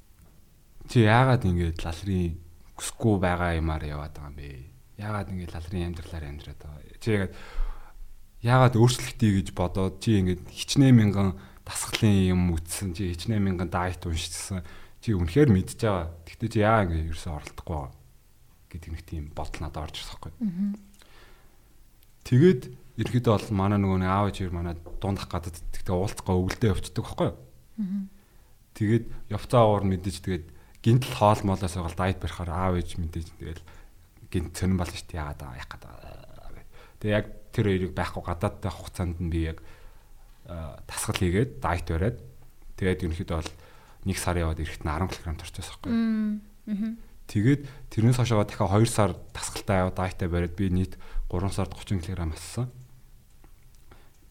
чи 0.89 1.05
яагаад 1.05 1.45
ингээд 1.45 1.77
лалрын 1.85 2.41
хүсэхгүй 2.73 3.15
байгаа 3.21 3.51
юмар 3.61 3.85
яваад 3.85 4.17
байгаа 4.17 4.33
юм 4.33 4.37
бэ? 4.41 4.49
Яагаад 4.97 5.29
ингээд 5.29 5.53
лалрын 5.53 5.85
амьдралаар 5.93 6.25
амьдраад 6.25 6.59
байгаа? 6.65 6.97
Чи 6.97 7.07
яагаад 7.13 7.33
яагаад 8.45 8.75
өөрчлөлтий 8.77 9.41
гэж 9.41 9.47
бодоод 9.57 10.01
чи 10.03 10.19
ингээд 10.21 10.45
хичнээн 10.45 10.95
мянган 10.95 11.37
дасгалын 11.65 12.31
юм 12.31 12.53
үтсэн 12.53 12.93
чи 12.93 13.11
хичнээн 13.13 13.43
мянган 13.43 13.69
дайт 13.69 14.05
уншижсэн 14.05 14.61
чи 15.01 15.13
үнэхээр 15.17 15.49
мэдж 15.49 15.79
байгаа. 15.81 16.13
Гэхдээ 16.25 16.49
чи 16.51 16.59
яа 16.61 16.85
ингэ 16.85 17.11
ерөөсөөр 17.11 17.37
оролдохгүй 17.37 17.75
байгаа 17.75 17.97
гэдэг 18.71 18.89
нэг 18.91 19.03
тийм 19.07 19.23
бодол 19.33 19.61
надад 19.63 19.83
орж 19.87 19.95
ирсэн 19.97 20.13
байхгүй. 20.19 20.33
Тэгээд 22.27 22.61
ерөөдөө 22.97 23.33
бол 23.33 23.49
манай 23.55 23.79
нөгөө 23.79 23.99
нэг 24.03 24.11
аав 24.11 24.25
ээжээр 24.31 24.53
манай 24.53 24.75
дундах 24.99 25.27
гадад 25.31 25.55
тэгтээ 25.55 25.95
уулзгаа 25.95 26.35
өвөлдөө 26.35 26.69
явцдаг 26.75 27.03
байхгүй. 27.05 27.29
Тэгээд 28.77 29.05
явцаа 29.31 29.63
уур 29.63 29.85
мэдээж 29.87 30.17
тэгээд 30.21 30.45
гинтл 30.83 31.13
хоол 31.15 31.41
молоос 31.47 31.73
байгаа 31.77 31.95
дайт 31.95 32.19
барихаар 32.19 32.51
аав 32.51 32.73
ээж 32.77 32.99
мэдээж 32.99 33.27
тэгээд 33.39 33.61
гинт 34.29 34.51
цонин 34.57 34.77
болно 34.77 34.93
шүү 34.93 35.07
дээ 35.07 35.21
яагаад 35.23 35.41
аа 35.41 35.55
яах 35.55 35.71
гэдэг. 35.71 35.91
Тэгээд 36.99 37.15
яг 37.15 37.25
тэр 37.57 37.73
хоёрыг 37.73 37.91
байхгүй 37.97 38.21
гадаадтай 38.21 38.69
хугацаанд 38.69 39.17
нь 39.17 39.33
би 39.33 39.49
яг 39.49 39.65
тасгал 40.85 41.17
хийгээд 41.17 41.57
дайт 41.57 41.89
бариад 41.89 42.21
тэгээд 42.77 43.03
ерөнхийдөө 43.09 43.37
бол 43.41 43.51
нэг 44.07 44.17
сар 44.21 44.37
яваад 44.37 44.61
эрэхт 44.61 44.85
нь 44.85 44.93
10 44.93 45.09
кг 45.11 45.35
турчихсан 45.41 45.75
байхгүй. 45.83 45.91
Тэгээд 47.27 47.61
тэрнээс 47.91 48.17
хойшоо 48.23 48.47
дахиад 48.47 48.71
2 48.71 48.87
сар 48.87 49.11
тасгалтай 49.35 49.83
яваад 49.83 49.99
дайтай 49.99 50.27
бариад 50.31 50.55
би 50.55 50.71
нийт 50.71 50.95
3 51.27 51.51
сард 51.51 51.75
30 51.75 51.99
кг 51.99 52.23
ассан. 52.31 52.71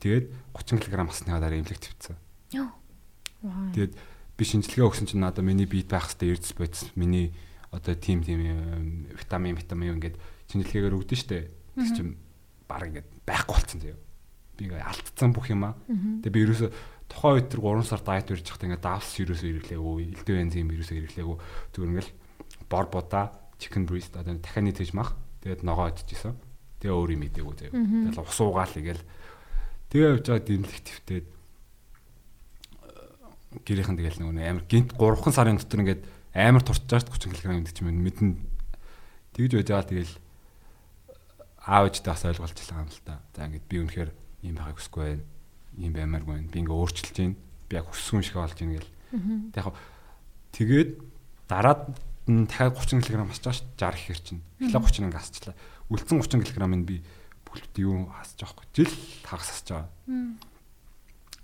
Тэгээд 0.01 0.33
30 0.57 0.81
кг 0.81 0.97
асныхаа 1.05 1.45
дараа 1.45 1.61
эмнэлэг 1.61 1.77
твцсэн. 1.77 2.17
Тэгээд 3.77 3.93
би 3.93 4.43
шинжилгээ 4.49 4.89
өгсөн 4.89 5.13
чинь 5.13 5.21
надад 5.21 5.45
миний 5.45 5.69
биед 5.69 5.93
байх 5.93 6.09
хэвээр 6.09 6.41
эрдэс 6.41 6.57
бодис 6.57 6.89
миний 6.97 7.37
одоо 7.69 7.93
тим 7.93 8.25
тим 8.25 8.41
витамин 9.13 9.61
витамин 9.61 10.01
ингээд 10.01 10.17
шинжилгээгээр 10.49 10.97
өгдөн 10.97 11.21
штэ. 11.21 11.53
Тэг 11.77 11.93
чинь 11.93 12.17
баг 12.65 12.89
ингээд 12.89 13.09
байхгүй 13.27 13.55
болцсон 13.59 13.81
заяа. 13.83 13.99
Би 14.57 14.65
ингээд 14.71 14.87
алдцсан 14.87 15.31
бүх 15.35 15.51
юм 15.51 15.67
аа. 15.67 15.75
Тэгээ 16.23 16.33
би 16.33 16.45
ерөөсө 16.47 16.69
тухайн 17.11 17.37
үед 17.43 17.49
тэр 17.51 17.61
3 17.61 17.85
сар 17.85 18.03
дайет 18.07 18.31
үрж 18.33 18.47
захтай 18.47 18.67
ингээд 18.71 18.87
давс 18.87 19.11
ерөөсө 19.21 19.47
ирэхлээгүй, 19.47 19.97
элдв 20.17 20.31
энзим 20.33 20.71
ерөөсө 20.73 20.95
ирэхлээгүй. 20.97 21.37
Зүгээр 21.75 21.91
ингээд 21.93 22.11
бор 22.71 22.87
будаа, 22.91 23.35
chicken 23.59 23.85
breast 23.87 24.17
одоо 24.17 24.39
дахианы 24.39 24.73
тэгж 24.73 24.95
мах. 24.95 25.15
Тэгээд 25.43 25.63
ногоо 25.67 25.91
идчихсэн. 25.93 26.35
Тэгээ 26.81 26.95
өөр 26.97 27.11
юм 27.15 27.27
идээгүй 27.27 27.55
заяа. 27.57 27.75
Тэгээд 27.75 28.21
ус 28.21 28.41
уугаал 28.41 28.75
игээл 28.75 29.05
тэгээ 29.93 30.11
явж 30.17 30.25
байгаа 30.27 30.45
дэмлэх 30.47 30.81
твтээд 30.83 31.27
гэрийнхэн 33.65 33.97
тэгэл 33.97 34.21
нөгөө 34.21 34.45
амар 34.45 34.65
гинт 34.69 34.91
3хан 34.99 35.33
сарын 35.33 35.57
дотор 35.57 35.81
ингээд 35.81 36.03
амар 36.37 36.63
турчаад 36.65 37.09
30 37.09 37.33
кг 37.33 37.49
гэдэг 37.49 37.73
чинь 37.73 37.89
мэднэ. 37.89 38.37
Тэгж 39.33 39.53
байж 39.57 39.69
байгаа 39.73 39.89
тэгэл 39.89 40.13
аав 41.67 41.91
ээжтэй 41.91 42.11
бас 42.15 42.23
ойлголцлаа 42.23 42.87
юм 42.87 42.91
л 42.91 43.03
та. 43.03 43.19
За 43.35 43.51
ингээд 43.51 43.67
би 43.67 43.77
үнэхээр 43.83 44.11
ийм 44.47 44.55
байгааг 44.55 44.79
хүсэхгүй 44.79 45.03
байна. 45.03 45.25
Ийм 45.83 45.93
баймааргүй 45.93 46.35
байна. 46.39 46.51
Би 46.55 46.59
ингээд 46.63 46.79
өөрчилж 46.79 47.17
байна. 47.19 47.37
Би 47.67 47.75
яг 47.75 47.87
хүссэн 47.91 48.23
шиг 48.23 48.39
болж 48.39 48.55
байна 48.55 48.79
гэл. 48.79 48.93
Тэг 49.51 49.63
яг 49.67 49.75
тэгээд 50.55 50.91
дараад 51.51 51.83
нь 52.31 52.47
дахиад 52.47 52.79
30 52.79 53.03
кг 53.03 53.27
асчаа 53.27 53.55
60 53.55 53.99
ихэр 53.99 54.21
чинь. 54.23 54.43
Эхлээ 54.63 54.79
30 54.79 55.03
ингээд 55.11 55.19
асчлаа. 55.19 55.55
Үлдсэн 55.91 56.23
30 56.23 56.47
кг-ыг 56.47 56.87
би 56.87 57.03
бүлт 57.43 57.75
юу 57.83 58.07
байгаа 58.11 58.47
хгүй. 58.47 58.67
Жил 58.75 58.93
хагас 59.27 59.51
асж 59.51 59.67
байгаа. 59.75 59.91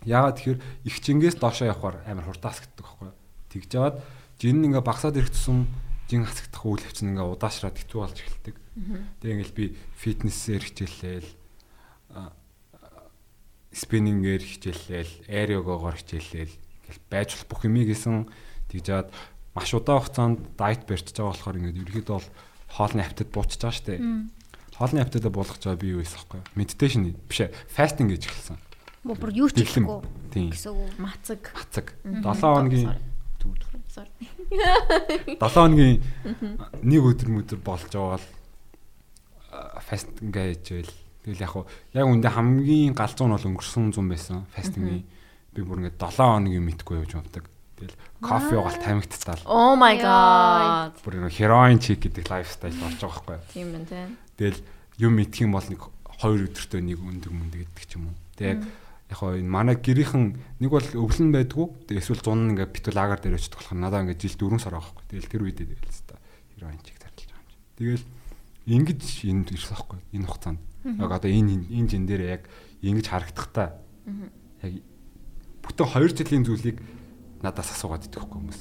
Яагаад 0.07 0.37
тэгэхээр 0.39 0.61
их 0.87 0.97
чингээс 1.03 1.37
доошоо 1.39 1.71
явахаар 1.71 2.03
амар 2.07 2.27
хурдаас 2.27 2.59
гэдэг 2.63 2.83
байхгүй. 2.83 3.11
Тэгж 3.55 3.69
жаваад 3.71 3.97
жин 4.43 4.67
ингээ 4.67 4.83
багсаад 4.83 5.19
ирэх 5.19 5.31
тусам 5.31 5.71
жин 6.11 6.27
хасагдах 6.27 6.67
үйл 6.67 6.83
явц 6.83 6.99
нь 7.07 7.15
ингээ 7.15 7.31
удаашраад 7.31 7.79
хэцүү 7.79 7.99
болж 8.03 8.19
эхэлдэг. 8.19 8.57
Тэгээ 8.73 9.35
ингээл 9.37 9.59
би 9.59 9.65
фитнесээр 10.01 10.63
хичээлээл 10.65 11.31
спиннингээр 13.73 14.43
хичээлээл, 14.43 15.13
аэриогоогоор 15.29 15.97
хичээлээл 16.01 16.57
ингээл 16.57 17.03
байж 17.09 17.29
болох 17.37 17.49
бүх 17.49 17.63
юмыг 17.69 17.89
хийсэн. 17.93 18.29
Тэгж 18.73 18.85
жаад 18.89 19.09
маш 19.53 19.73
удаан 19.77 20.01
хугацаанд 20.01 20.39
дайет 20.57 20.85
барьж 20.89 21.13
байгаа 21.13 21.33
болохоор 21.33 21.57
ингээд 21.61 21.81
ерөөхдөө 21.85 22.17
бол 22.17 22.29
хоолны 22.73 23.03
хавтад 23.05 23.29
буучж 23.33 23.61
байгаа 23.61 23.77
штэ. 23.77 24.01
Хоолны 24.77 25.01
хавтад 25.05 25.29
буулгаж 25.29 25.61
байгаа 25.61 25.81
би 25.81 25.93
юу 25.93 26.01
байсан 26.01 26.21
байхгүй. 26.21 26.41
Медитейшн 26.57 27.13
биш 27.29 27.41
ээ, 27.45 27.53
фастинг 27.69 28.17
гэж 28.17 28.25
эхэлсэн. 28.29 28.57
Бүр 29.05 29.33
юу 29.37 29.49
ч 29.53 29.61
хийхгүй 29.61 30.01
гэсэн 30.33 30.73
үг. 30.73 30.93
Мацаг. 30.97 31.43
Хацаг. 31.53 31.93
7 32.05 32.23
хоногийн 32.41 32.97
Sorry. 33.93 34.09
7 35.37 35.53
хоногийн 35.53 36.01
нэг 36.81 37.03
өдөр 37.05 37.29
мөдөр 37.29 37.61
болж 37.61 37.93
байгаа 37.93 38.17
л 38.17 38.29
фастинг 39.87 40.33
гэж 40.33 40.65
байл. 40.73 40.95
Тэгэл 41.23 41.45
яг 41.47 41.51
хуу 41.55 41.67
яг 41.95 42.07
үндэ 42.07 42.29
хамгийн 42.35 42.95
галзуу 42.99 43.27
нь 43.31 43.35
бол 43.37 43.49
өнгөрсөн 43.55 43.95
зам 43.95 44.07
байсан 44.11 44.45
фастингийн. 44.55 45.07
Би 45.55 45.61
бүр 45.63 45.87
ингээд 45.87 46.01
7 46.01 46.19
хоногийн 46.19 46.67
мэдгүй 46.67 46.99
явж 46.99 47.13
явдаг. 47.15 47.47
Тэгэл 47.79 47.97
кофе 48.23 48.55
угаал 48.59 48.79
тамигтцаал. 48.79 49.43
Oh 49.47 49.75
my 49.79 49.99
god. 49.99 50.99
Бүр 51.03 51.27
нэг 51.27 51.35
хероин 51.35 51.79
чик 51.79 52.07
гэдэг 52.07 52.27
лайфстайл 52.27 52.79
болж 52.79 52.99
байгаа 52.99 53.23
байхгүй. 53.27 53.55
Тийм 53.55 53.69
байна 53.75 53.87
те. 53.87 54.03
Тэгэл 54.39 54.61
юм 55.03 55.13
мэдх 55.19 55.43
юм 55.43 55.53
бол 55.55 55.67
нэг 55.67 55.83
2 56.23 56.47
өдөртөө 56.47 56.81
нэг 56.83 56.99
өндөг 57.03 57.33
мөндөг 57.35 57.61
гэдэг 57.67 57.85
ч 57.87 57.99
юм 57.99 58.11
уу. 58.11 58.17
Тэг 58.39 58.47
яг 58.47 58.61
яг 59.11 59.19
хоо 59.19 59.37
энэ 59.37 59.51
манай 59.51 59.77
гэрийнхэн 59.77 60.25
нэг 60.63 60.71
бол 60.71 60.89
өвлөн 60.95 61.31
байдгүй. 61.35 61.67
Тэг 61.91 62.01
эсвэл 62.01 62.23
зун 62.23 62.47
нь 62.47 62.51
ингээд 62.57 62.71
битүүл 62.71 63.03
агаар 63.03 63.21
дээр 63.21 63.37
өчтөх 63.37 63.61
болохоор 63.61 63.83
надаа 63.83 64.03
ингээд 64.07 64.23
жил 64.23 64.39
4 64.39 64.63
сар 64.63 64.79
байхгүй. 64.79 65.05
Тэгэл 65.11 65.31
тэр 65.31 65.43
үедээ 65.43 65.67
тэгэл 65.75 66.07
та 66.09 66.17
хероин 66.57 66.81
чик 66.87 66.97
зарлж 67.03 67.21
байгаа 67.27 67.43
юм 67.43 67.51
чи. 67.51 67.59
Тэгэл 67.77 68.05
ингэж 68.67 69.27
энд 69.27 69.51
ирсэн 69.51 69.75
байхгүй. 69.75 69.99
Энэ 70.15 70.27
хугацаанд. 70.27 70.61
Яг 70.85 71.11
одоо 71.11 71.31
энэ 71.31 71.67
энэ 71.67 71.89
жин 71.89 72.07
дээр 72.07 72.23
яг 72.39 72.43
ингэж 72.83 73.07
харагдахтаа. 73.11 73.79
Яг 74.63 74.83
бүтэн 75.63 75.87
2 75.87 76.15
жилийн 76.15 76.45
зүйлийг 76.47 76.79
надаас 77.43 77.71
асуугаад 77.75 78.07
идэх 78.07 78.23
байхгүй 78.23 78.39
хүмүүс. 78.39 78.61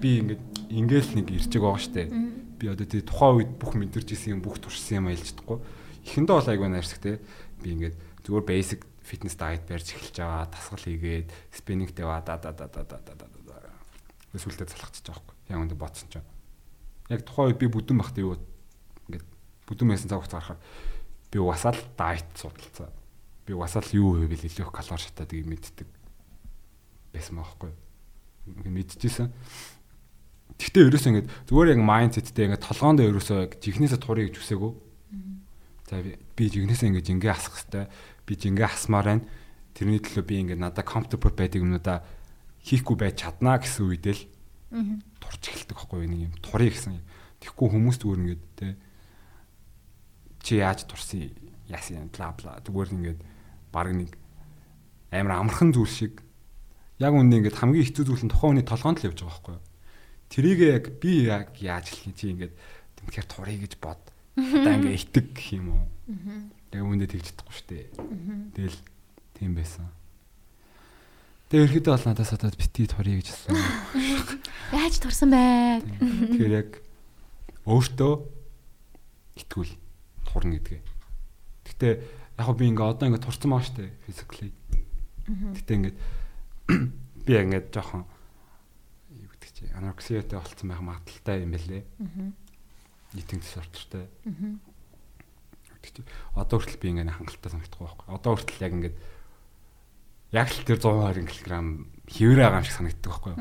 Би 0.00 0.10
ингээд 0.20 0.42
ингээл 0.72 1.10
нэг 1.20 1.26
ирчээг 1.32 1.62
байгаа 1.64 1.80
штэ. 1.80 2.12
Би 2.56 2.68
одоо 2.68 2.86
тий 2.88 3.00
тухайн 3.04 3.44
үед 3.44 3.52
бүх 3.60 3.76
мэдэрч 3.76 4.12
исэн 4.12 4.40
юм 4.40 4.40
бүх 4.44 4.60
туршсан 4.60 5.04
юм 5.04 5.08
аялж 5.12 5.36
чадахгүй. 5.36 5.60
Эхэндээ 6.04 6.36
бол 6.36 6.52
айгүй 6.52 6.68
найрсаг 6.68 7.00
те. 7.00 7.20
Би 7.60 7.76
ингээд 7.76 7.96
зүгээр 8.24 8.44
basic 8.48 8.80
fitness 9.04 9.36
diet 9.36 9.68
барьж 9.68 9.92
эхэлж 9.92 10.16
байгаа. 10.16 10.48
Тасгал 10.48 10.84
хийгээд 10.84 11.28
spinning 11.52 11.92
дэва 11.92 12.24
да 12.24 12.40
да 12.40 12.52
да 12.52 12.68
да 12.68 12.84
да 12.88 12.98
да 13.04 13.14
да. 13.20 13.28
Эсвэл 14.32 14.56
залхацж 14.56 15.04
байгаа 15.04 15.20
байхгүй. 15.20 15.36
Яг 15.52 15.60
үндэ 15.60 15.76
бодсон 15.76 16.08
ч. 16.08 16.20
Яг 17.12 17.20
тухайн 17.24 17.52
үед 17.52 17.60
би 17.60 17.68
бүдүүн 17.68 18.00
бахтай 18.00 18.24
юу 18.24 18.40
бүдүүн 19.66 19.90
байсан 19.92 20.08
цаг 20.08 20.22
хугацаа 20.22 20.40
харахаар 20.40 20.60
би 21.30 21.38
угасаал 21.38 21.80
diet 21.98 22.30
судалцаа. 22.34 22.90
би 23.46 23.52
угасаал 23.54 23.90
юу 23.92 24.18
вэ 24.18 24.26
бэл 24.26 24.46
илүү 24.46 24.66
их 24.66 24.72
калори 24.74 25.02
шатаад 25.02 25.30
ийм 25.34 25.50
мэддэг 25.54 25.86
байсан 27.14 27.38
байхгүй. 27.38 27.70
Ингээд 28.46 28.74
мэдчихсэн. 28.74 29.30
Гэхдээ 30.58 30.86
ерөөсөө 30.90 31.10
ингээд 31.14 31.28
зүгээр 31.46 31.72
яг 31.76 31.80
майндсеттэй 31.84 32.44
ингээд 32.50 32.66
толгоонд 32.66 33.00
ерөөсөө 33.06 33.60
жихнээсээ 33.60 34.00
турыг 34.02 34.34
гэж 34.34 34.36
үсээгөө. 34.42 34.72
За 35.86 36.02
би 36.02 36.44
жигнээсээ 36.50 36.88
ингээд 36.90 37.06
жингээ 37.06 37.32
асах 37.34 37.54
хэвээр 37.54 37.86
би 38.26 38.32
жингээ 38.34 38.66
асмаар 38.66 39.06
байна. 39.06 39.26
Тэрний 39.76 40.02
төлөө 40.02 40.24
би 40.26 40.34
ингээд 40.42 40.62
надад 40.62 40.88
comfortable 40.88 41.30
байдаг 41.30 41.62
юмудаа 41.62 42.02
хийхгүй 42.66 42.96
байж 42.98 43.22
чаднаа 43.22 43.62
гэсэн 43.62 43.84
үед 43.86 44.06
л 44.10 44.22
турж 45.22 45.42
эхэлдэг 45.46 45.76
байхгүй 45.78 46.08
нэг 46.10 46.20
юм 46.26 46.34
турыг 46.42 46.74
гэсэн. 46.74 46.98
Тэгэхгүй 47.38 47.68
хүмүүс 47.70 47.96
зүгээр 48.02 48.22
ингээд 48.26 48.42
те 48.58 48.74
чи 50.46 50.62
яаж 50.62 50.86
турсан 50.86 51.34
яасан 51.66 52.06
бла 52.14 52.30
бла 52.38 52.62
зүгээр 52.62 52.94
ингээд 52.94 53.20
баг 53.74 53.90
нэг 53.90 54.14
амар 55.10 55.42
амархан 55.42 55.74
зүйл 55.74 55.90
шиг 55.90 56.22
яг 57.02 57.12
үндэ 57.18 57.42
ингээд 57.42 57.58
хамгийн 57.58 57.82
хэцүү 57.90 58.04
зүйл 58.06 58.24
нь 58.24 58.30
тухайн 58.30 58.62
хүний 58.62 58.66
толгоонд 58.66 59.02
л 59.02 59.08
явж 59.10 59.18
байгаа 59.26 59.34
байхгүй 59.34 59.54
юу. 59.58 59.64
Тэрийг 60.30 60.60
яг 60.62 60.84
би 61.02 61.12
яг 61.26 61.50
яаж 61.58 61.90
хэлэх 61.90 62.14
чи 62.14 62.30
ингээд 62.30 62.54
тэмхээр 63.02 63.26
турыг 63.26 63.58
гэж 63.66 63.74
бод. 63.82 64.00
Одоо 64.38 64.70
ингээд 64.70 65.02
итэг 65.10 65.26
гэх 65.34 65.48
юм 65.58 65.66
уу. 65.74 65.84
Яг 66.70 66.82
үндэ 66.86 67.10
тэгж 67.10 67.26
чадахгүй 67.34 67.54
шүү 67.58 67.66
дээ. 67.74 67.86
Тэгэл 68.54 68.78
тийм 69.34 69.52
байсан. 69.58 69.90
Тэгээ 71.50 71.66
ерөөдөө 71.78 71.92
бол 71.94 72.06
надаас 72.06 72.32
одоо 72.34 72.50
бити 72.54 72.86
турыг 72.86 73.18
гэж 73.22 73.28
хэлсэн. 73.34 73.54
Яаж 74.78 74.94
турсан 74.98 75.30
бэ? 75.30 75.82
Тэгэхээр 76.00 76.54
яг 76.54 76.70
өөртөө 77.66 78.12
итгүүл 79.42 79.72
турна 80.36 80.60
гэдгээ. 80.60 80.80
Гэтэ 81.64 81.88
яг 82.36 82.48
би 82.52 82.68
ингээ 82.68 82.84
одоо 82.84 83.08
ингээ 83.08 83.24
турсан 83.24 83.56
байгаа 83.56 83.72
дээ 83.72 83.90
physically. 84.04 84.52
Гэтэ 85.24 85.72
ингээд 85.80 85.96
би 87.24 87.32
ингээд 87.32 87.72
жоохон 87.72 88.04
юу 89.16 89.32
гэдэг 89.32 89.50
чи 89.56 89.64
анорексиатай 89.72 90.36
болцсон 90.36 90.68
байх 90.68 90.84
магадaltaй 90.84 91.40
юм 91.40 91.56
бэлээ. 91.56 91.82
Нийтийн 93.16 93.40
чи 93.40 93.56
одоо 96.36 96.60
хүртэл 96.60 96.82
би 96.82 96.92
ингээ 96.92 97.16
хангалттай 97.16 97.50
санагдахгүй 97.56 97.86
байхгүй. 97.86 98.06
Одоо 98.12 98.30
хүртэл 98.36 98.64
яг 98.66 98.72
ингээд 98.76 98.96
яг 100.36 100.48
л 100.52 100.66
тэр 100.66 100.78
120 100.82 101.24
кг 101.24 101.46
хэвээр 102.10 102.40
байгаа 102.42 102.60
юм 102.60 102.66
шиг 102.66 102.76
санагддаг 102.76 103.10
байхгүй. 103.10 103.34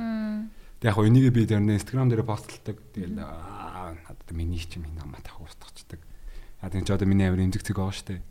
Тэг 0.80 0.90
яг 0.94 0.98
энийг 1.02 1.34
би 1.34 1.50
тэр 1.50 1.66
Instagram 1.66 2.10
дээр 2.10 2.24
постлдаг. 2.24 2.78
Тэгэл 2.94 3.18
надад 3.18 4.30
миний 4.32 4.62
чинь 4.62 4.86
миний 4.86 4.98
намаа 4.98 5.22
тах 5.26 5.42
устгачдаг. 5.42 6.00
А 6.66 6.70
тийм 6.74 6.82
ч 6.82 6.90
одоо 6.90 7.06
миний 7.06 7.30
амир 7.30 7.46
эмзэг 7.46 7.62
цэг 7.62 7.78
байгаа 7.78 7.94
шүү 7.94 8.10
дээ. 8.10 8.22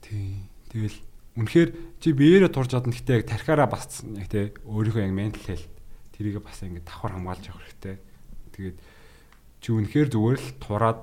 Тий. 0.00 0.48
Тэгэл 0.72 0.96
үнэхээр 1.36 1.70
чи 2.00 2.16
биеэрээ 2.16 2.48
турж 2.48 2.72
чадна 2.72 2.96
гэхдээ 2.96 3.20
яг 3.20 3.28
тархаараа 3.28 3.68
бас 3.68 4.00
яг 4.00 4.28
тий 4.32 4.56
өөрийнхөө 4.64 5.04
яг 5.04 5.12
ментал 5.12 5.44
хэлт 5.44 5.68
тэрийг 6.16 6.40
бас 6.40 6.64
ингэ 6.64 6.80
давхар 6.80 7.12
хамгаалж 7.12 7.44
явах 7.44 7.60
хэрэгтэй. 7.60 7.96
Тэгээд 8.56 8.76
чи 9.60 9.68
үнэхээр 9.68 10.08
зүгээр 10.16 10.40
л 10.40 10.50
тураад 10.56 11.00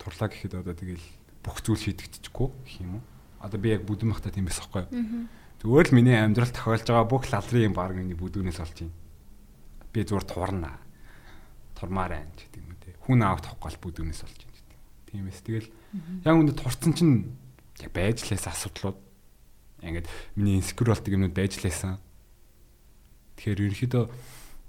турлаа 0.00 0.28
гэхэд 0.32 0.56
одоо 0.56 0.72
тэгэл 0.72 1.04
бүх 1.44 1.60
зүйл 1.60 1.84
шийдэгдэхгүй 1.84 2.48
гэх 2.64 2.80
юм 2.80 2.96
уу? 2.96 3.04
Одоо 3.44 3.60
би 3.60 3.76
яг 3.76 3.84
бүдэн 3.84 4.08
махта 4.08 4.32
тийм 4.32 4.48
байсан 4.48 4.72
байхгүй 4.72 4.88
юу? 4.88 5.28
Зүгээр 5.60 5.88
л 5.92 5.96
миний 6.00 6.16
амьдрал 6.16 6.48
тохиолж 6.48 6.88
байгаа 6.88 7.04
бүх 7.04 7.28
лалрын 7.28 7.68
юм 7.68 7.74
баг 7.76 7.92
миний 7.92 8.16
бүдүүнээс 8.16 8.64
олж 8.64 8.88
юм. 8.88 8.92
Би 9.92 10.00
зүгээр 10.00 10.24
турна. 10.24 10.80
Турмаар 11.76 12.16
байна 12.16 12.32
гэдэг 12.32 12.69
Хүн 13.10 13.26
аавд 13.26 13.50
тохгол 13.50 13.74
бүдүүнээс 13.82 14.22
олж 14.22 14.38
юм 14.46 14.54
гэдэг. 14.54 14.78
Тийм 15.10 15.26
эс. 15.26 15.42
Тэгэл 15.42 15.66
яг 16.22 16.34
үүнд 16.38 16.54
турцсан 16.54 16.94
чинь 16.94 17.34
байж 17.90 18.22
лээс 18.30 18.46
асуудлууд 18.46 18.98
ингээд 19.82 20.06
миний 20.36 20.62
инсекюр 20.62 20.94
болтыг 20.94 21.18
юмнууд 21.18 21.34
байж 21.34 21.58
лээсэн. 21.58 21.98
Тэгэхээр 23.34 23.66
ерөнхийдөө 23.66 24.04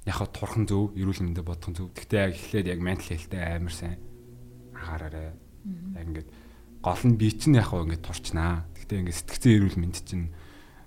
яг 0.10 0.16
хаа 0.18 0.30
турхан 0.32 0.66
зөв, 0.66 0.96
эрүүл 0.96 1.22
мэндэ 1.22 1.44
бодох 1.44 1.76
зөв. 1.76 1.94
Гэхдээ 1.94 2.20
яг 2.26 2.34
эхлээд 2.34 2.68
яг 2.72 2.80
ментал 2.80 3.12
хэлтэй 3.14 3.42
амар 3.44 3.76
сайн 3.76 4.00
анхаараарай. 4.74 5.36
Яг 5.94 6.06
ингээд 6.10 6.30
гол 6.82 7.04
нь 7.06 7.20
би 7.20 7.28
чинь 7.30 7.60
яг 7.60 7.70
хаа 7.70 7.84
ингээд 7.86 8.02
турчнаа. 8.08 8.66
Гэхдээ 8.74 9.00
ингээд 9.06 9.20
сэтгцэн 9.22 9.52
эрүүл 9.60 9.78
мэнд 9.78 9.98
чинь 10.02 10.34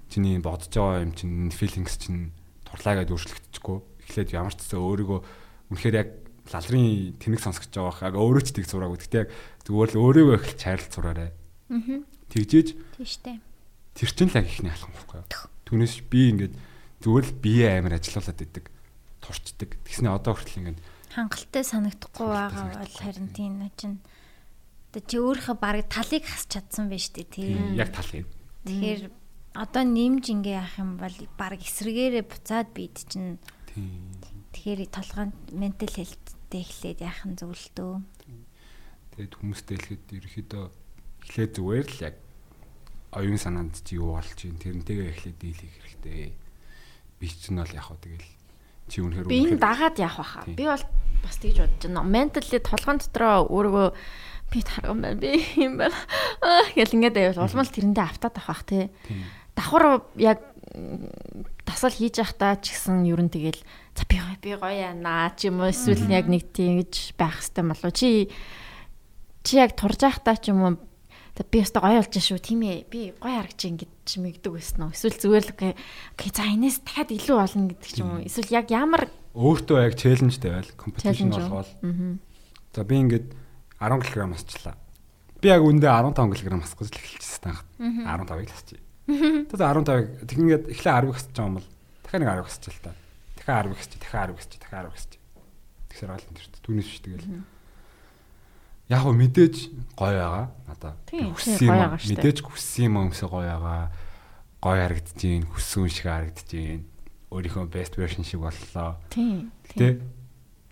чиний 0.08 0.40
бодож 0.40 0.72
байгаа 0.72 1.04
юм 1.04 1.12
чинь 1.12 1.52
feelings 1.52 1.94
чинь 2.00 2.32
турлаагаад 2.64 3.12
өөрчлөгдөхгүй. 3.12 3.78
Эхлээд 4.08 4.34
ямар 4.34 4.56
ч 4.56 4.64
зэ 4.64 4.80
өөрийгөө 4.80 5.20
үнэхээр 5.70 5.96
яг 6.00 6.08
лалрын 6.52 7.16
тэнэг 7.20 7.40
сонсгож 7.40 7.72
байгаа 7.72 8.08
яг 8.12 8.16
өөрөө 8.20 8.42
ч 8.44 8.48
тийг 8.52 8.66
зураагүй. 8.68 8.98
Гэхдээ 9.00 9.22
яг 9.24 9.30
зүгээр 9.64 9.90
л 9.94 10.00
өөрийгөө 10.04 10.36
их 10.40 10.46
чарлж 10.60 10.88
зураарай. 10.92 11.30
Аа. 11.72 12.04
Тэгжээж 12.28 12.68
Тийштэй. 13.00 13.40
тэр 13.94 14.10
чинь 14.12 14.30
л 14.32 14.38
яг 14.38 14.46
ихний 14.48 14.72
алхам 14.72 14.92
байхгүй 14.92 15.22
юу? 15.22 15.28
Түүнээс 15.64 15.94
би 16.10 16.20
ингээд 16.34 16.54
зүгээр 17.00 17.26
л 17.30 17.34
бие 17.40 17.68
амар 17.78 17.96
ажиллаулаад 17.96 18.40
идэг. 18.44 18.64
Турчдаг. 19.24 19.70
Тэгснэ 19.88 20.12
одоо 20.12 20.34
хүртэл 20.36 20.60
ингээд 20.60 20.80
Хангалттай 21.14 21.62
санагдахгүй 21.62 22.26
байгаа 22.26 22.66
бол 22.74 22.96
харин 22.98 23.30
тийм 23.30 23.62
нэ 23.62 23.70
чинь 23.78 24.02
одоо 24.90 25.02
чи 25.06 25.16
өөрийнхөө 25.22 25.56
баг 25.62 25.86
талыг 25.86 26.26
хасч 26.26 26.58
чадсан 26.58 26.90
байж 26.90 27.14
тээ 27.14 27.26
тий. 27.30 27.54
яг 27.78 27.94
тал 27.94 28.10
юм. 28.10 28.26
Тэгэхээр 28.66 29.00
одоо 29.54 29.82
нэмж 29.86 30.24
ингээ 30.34 30.58
яах 30.58 30.74
юм 30.82 30.98
бол 30.98 31.14
баг 31.38 31.62
эсрэгээрээ 31.62 32.24
буцаад 32.26 32.74
бид 32.74 33.06
чинь 33.06 33.38
Тийм. 33.70 34.10
тэгэхээр 34.50 34.90
толгойн 34.90 35.30
ментал 35.54 35.94
хэлттэй 36.54 36.62
эхлээд 36.62 36.98
яах 37.02 37.20
нь 37.26 37.38
зөвлөлтөө. 37.38 37.92
Тэгээд 39.14 39.34
хүмүүстэй 39.34 39.76
хэлэхэд 39.78 40.06
ерөөхдөө 40.14 40.64
эхлээд 41.26 41.52
зүгээр 41.58 41.86
л 41.90 41.98
яг 42.06 42.16
оюун 43.14 43.38
санаанд 43.38 43.74
чи 43.82 43.98
юу 43.98 44.14
болж 44.14 44.30
чинь 44.38 44.58
тэрнтэйгээ 44.58 45.10
эхлээд 45.10 45.38
дийлэх 45.42 45.74
хэрэгтэй. 45.82 46.34
Би 47.18 47.26
чинь 47.26 47.58
бол 47.58 47.74
яг 47.74 47.86
хөө 47.90 47.98
тэгэл 48.02 48.30
чи 48.86 48.98
үнэхээр 49.02 49.26
Би 49.26 49.38
энэ 49.50 49.58
дагаад 49.58 49.96
явах. 49.98 50.46
Тийм. 50.46 50.54
Би 50.54 50.64
бол 50.70 50.84
бас 51.22 51.36
тэгж 51.42 51.58
бодож 51.58 51.82
байна. 51.90 52.02
Ментали 52.06 52.58
толгойн 52.62 52.98
дотроо 53.02 53.36
өөрийгөө 53.50 53.88
би 54.54 54.58
тарган 54.62 54.98
байна. 55.02 55.18
Би 55.18 55.32
юм 55.58 55.78
байна. 55.78 55.98
Гэл 56.78 56.94
ингээд 56.94 57.14
байвал 57.18 57.46
улмал 57.46 57.70
тэрэндээ 57.70 58.06
автаад 58.06 58.38
авах 58.38 58.62
тий. 58.66 58.90
Тийм. 59.06 59.26
Давхар 59.54 60.02
яг 60.18 60.42
м, 60.72 61.12
тасал 61.68 61.92
хийж 61.92 62.22
явахдаа 62.24 62.56
ч 62.56 62.72
гэсэн 62.72 63.04
ер 63.04 63.20
нь 63.20 63.28
тэгэл 63.28 63.60
за 63.92 64.02
би 64.08 64.16
гоё 64.16 64.36
би 64.40 64.50
гоё 64.56 64.72
яана 64.72 65.28
ч 65.36 65.52
юм 65.52 65.60
уу 65.60 65.68
эсвэл 65.68 66.08
яг 66.08 66.26
нэг 66.30 66.48
тийгж 66.56 67.12
байх 67.20 67.44
хэвээр 67.44 67.68
болов 67.76 67.92
чи 67.92 68.32
чи 69.44 69.52
яг 69.60 69.76
турж 69.76 70.00
явахдаа 70.00 70.36
ч 70.40 70.48
юм 70.54 70.64
уу 70.64 70.72
би 71.50 71.58
өстө 71.60 71.82
гоё 71.82 72.00
болж 72.00 72.14
шүү 72.16 72.38
тийм 72.40 72.62
ээ 72.64 72.86
би 72.88 73.12
гоё 73.18 73.42
харагч 73.44 73.60
ингэж 73.68 74.08
мэгдэг 74.22 74.52
байсан 74.54 74.88
уу 74.88 74.94
эсвэл 74.94 75.18
зүгээр 75.20 75.44
л 75.44 75.52
окей 75.52 76.30
за 76.30 76.46
энэс 76.46 76.80
дахиад 76.86 77.10
илүү 77.12 77.36
болно 77.36 77.66
гэдэг 77.74 77.90
ч 77.90 77.98
юм 78.00 78.10
уу 78.16 78.24
эсвэл 78.24 78.54
яг 78.54 78.70
ямар 78.70 79.10
Өөртөө 79.34 79.82
яг 79.82 79.98
челленжтэй 79.98 80.50
байл, 80.54 80.70
компетишн 80.78 81.34
болгоол. 81.34 81.66
За 82.70 82.86
би 82.86 82.94
ингээд 83.02 83.34
10 83.82 84.06
кг 84.06 84.30
асчлаа. 84.30 84.78
Би 85.42 85.50
яг 85.50 85.66
үндэ 85.66 85.90
15 85.90 86.38
кг 86.38 86.54
асах 86.62 86.78
гэж 86.78 86.94
л 86.94 86.98
эхэлчихсэн 87.02 87.42
таах. 87.42 87.66
15-ыг 87.82 88.46
л 88.46 88.54
асчих. 88.54 88.78
Тэгээд 89.04 89.52
15-ыг 89.52 90.06
тэг 90.24 90.38
ингээд 90.38 90.64
эхлээ 90.72 90.94
10-ыг 91.04 91.14
асчих 91.14 91.36
юм 91.44 91.60
бол 91.60 91.68
дахиад 92.04 92.20
нэг 92.24 92.30
10-ыг 92.32 92.48
асчих 92.48 92.74
л 92.74 92.84
та. 92.84 92.92
Дахиад 93.36 93.66
10-ыг 93.68 93.80
асчих, 93.80 94.00
дахиад 94.00 94.28
10-ыг 94.32 94.38
асчих, 94.40 94.60
дахиад 94.64 94.86
10-ыг 94.88 94.96
асчих. 94.96 95.20
Тэгсээр 95.92 96.10
гал 96.10 96.24
энэ 96.24 96.38
төрт. 96.40 96.54
Түүнээс 96.64 96.88
биш 96.88 97.00
тэгэл. 97.04 97.26
Яг 98.88 99.00
гоо 99.04 99.14
мэдээж 99.16 99.56
гоё 99.96 100.16
байгаа. 100.20 100.46
Надаа 100.68 100.92
хүссэн 101.08 101.68
юм. 101.68 101.76
байгаа. 101.76 102.00
Мэдээж 102.00 102.38
хүссэн 102.44 102.84
юм 102.88 102.96
өмсө 103.04 103.26
гоё 103.28 103.48
байгаа. 103.48 103.92
Гоё 104.60 104.80
харагдаж 104.84 105.16
гин, 105.20 105.44
хүссэн 105.48 105.88
шиг 105.88 106.06
харагдаж 106.08 106.48
гин. 106.48 106.84
Өөрийнхөө 107.32 107.64
best 107.68 107.94
version 107.96 108.24
шиг 108.24 108.40
боллоо. 108.44 109.00
тийм 109.08 109.52
Гэтэ 109.68 110.00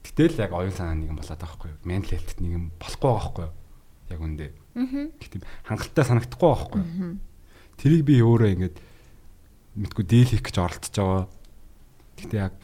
гэтэл 0.04 0.42
яг 0.44 0.52
оюун 0.52 0.76
санаа 0.76 0.94
нэг 0.94 1.08
юм 1.08 1.18
болоод 1.18 1.40
байгаа 1.40 1.56
байхгүй 1.56 1.70
юу? 1.72 1.80
Ментал 1.88 2.14
хэлтэд 2.16 2.38
нэг 2.44 2.52
юм 2.52 2.64
болохгүй 2.76 3.08
байгаа 3.08 3.20
байхгүй 3.22 3.44
юу? 3.48 3.54
Яг 4.12 4.20
үндэ. 4.20 4.46
мгм 4.76 5.04
Гэтэ 5.16 5.36
хангалттай 5.66 6.04
санагдахгүй 6.04 6.48
байгаа 6.52 6.68
байхгүй 6.68 6.80
юу? 6.82 7.16
Тэрийг 7.82 8.06
би 8.06 8.22
өөрөө 8.22 8.50
ингэж 8.54 8.74
мэдгүй 9.74 10.04
дийл 10.06 10.30
хийх 10.30 10.46
гэж 10.46 10.56
оролдож 10.62 10.94
байгаа. 10.94 11.26
Гэтэ 12.22 12.36
яг 12.38 12.54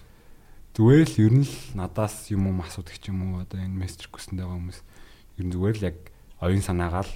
зүгээр 0.78 1.08
л 1.10 1.16
ер 1.26 1.34
нь 1.42 1.42
л 1.42 1.54
надаас 1.74 2.30
юм 2.30 2.46
юм 2.46 2.62
асуудаг 2.62 2.94
ч 3.02 3.10
юм 3.10 3.34
уу 3.34 3.42
одоо 3.42 3.58
энэ 3.58 3.82
мессеж 3.82 4.06
хүсэнд 4.06 4.38
байгаа 4.38 4.54
хүмүүс 4.62 4.78
ер 4.78 5.42
нь 5.42 5.50
зүгээр 5.50 5.76
л 5.82 5.86
яг 5.90 5.96
оюун 6.38 6.62
санаагаал 6.62 7.10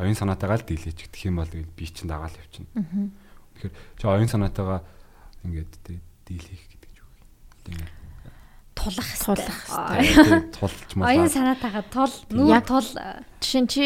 оюун 0.00 0.16
санаатайгаа 0.16 0.64
л 0.64 0.64
дийлээч 0.64 1.12
гэх 1.12 1.28
юм 1.28 1.44
бол 1.44 1.52
би 1.52 1.84
чинь 1.84 2.08
дагаал 2.08 2.32
явчихна. 2.32 3.12
Тэгэхээр 3.60 3.74
чи 4.00 4.04
оюун 4.08 4.32
санаатайгаа 4.32 4.80
ингээд 5.44 5.72
дийлэх 6.24 6.62
гэдэг 6.72 6.90
ч 6.94 6.98
үг. 7.04 7.12
Тэгээд 7.68 7.92
Тулах 8.78 9.10
Тулах 9.18 9.60
тулж 10.54 10.88
Оюун 10.94 11.26
малаа. 11.26 11.28
санаатайгаа 11.28 11.84
тул, 11.90 12.14
нүү 12.32 12.48
тул. 12.64 12.88
Жишээ 13.42 13.60
нь 13.60 13.68
чи 13.68 13.84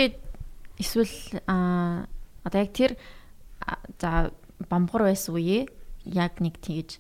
эсвэл 0.78 1.40
аа 1.48 2.06
одоо 2.44 2.58
яг 2.62 2.72
тэр 2.74 2.92
за 3.98 4.32
бамбар 4.68 5.10
байсан 5.10 5.34
үе 5.34 5.66
яг 6.04 6.38
нэг 6.42 6.58
тэгж 6.58 6.98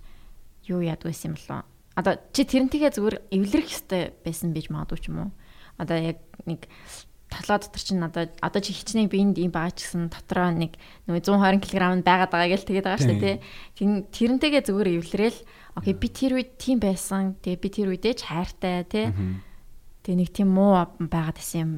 юу 0.70 0.80
яд 0.82 1.02
байсан 1.02 1.34
юм 1.34 1.36
болоо. 1.38 1.62
Одоо 1.98 2.14
чи 2.32 2.42
тэрнтэйгээ 2.46 2.92
зүгээр 2.96 3.16
эвлэрэх 3.30 3.68
хэвээр 3.68 4.08
байсан 4.24 4.54
биж 4.54 4.70
магадгүй 4.70 4.98
ч 5.02 5.04
юм 5.10 5.28
уу. 5.28 5.30
Одоо 5.76 5.98
яг 5.98 6.18
нэг 6.46 6.70
толоо 7.32 7.58
дотор 7.58 7.82
чинь 7.82 8.04
одоо 8.04 8.28
одоо 8.40 8.60
чи 8.60 8.72
хичнээн 8.72 9.08
биенд 9.08 9.36
ийм 9.40 9.52
байгаа 9.52 9.72
ч 9.72 9.88
гэсэн 9.88 10.12
дотроо 10.12 10.52
нэг 10.52 10.76
нөгөө 11.08 11.22
120 11.24 11.64
кг 11.64 12.04
байгаад 12.04 12.32
байгаа 12.32 12.50
гэж 12.52 12.62
тэгээд 12.68 12.86
байгаа 12.86 13.02
шүү 13.02 13.16
дээ 13.20 13.36
тий. 13.76 13.86
Тэрнтэйгээ 14.12 14.62
зүгээр 14.68 14.90
эвлэрэл 15.00 15.38
окей 15.76 15.94
би 15.96 16.08
тэр 16.12 16.32
үед 16.36 16.50
тийм 16.60 16.78
байсан. 16.80 17.36
Тэгээ 17.40 17.60
би 17.60 17.68
тэр 17.72 17.88
үедээ 17.92 18.14
ч 18.16 18.20
хайртай 18.28 18.84
тий. 18.84 19.06
Тэгээ 20.04 20.20
нэг 20.20 20.30
тийм 20.32 20.48
муу 20.52 20.76
байгаад 21.00 21.36
байсан 21.40 21.60
юм 21.60 21.72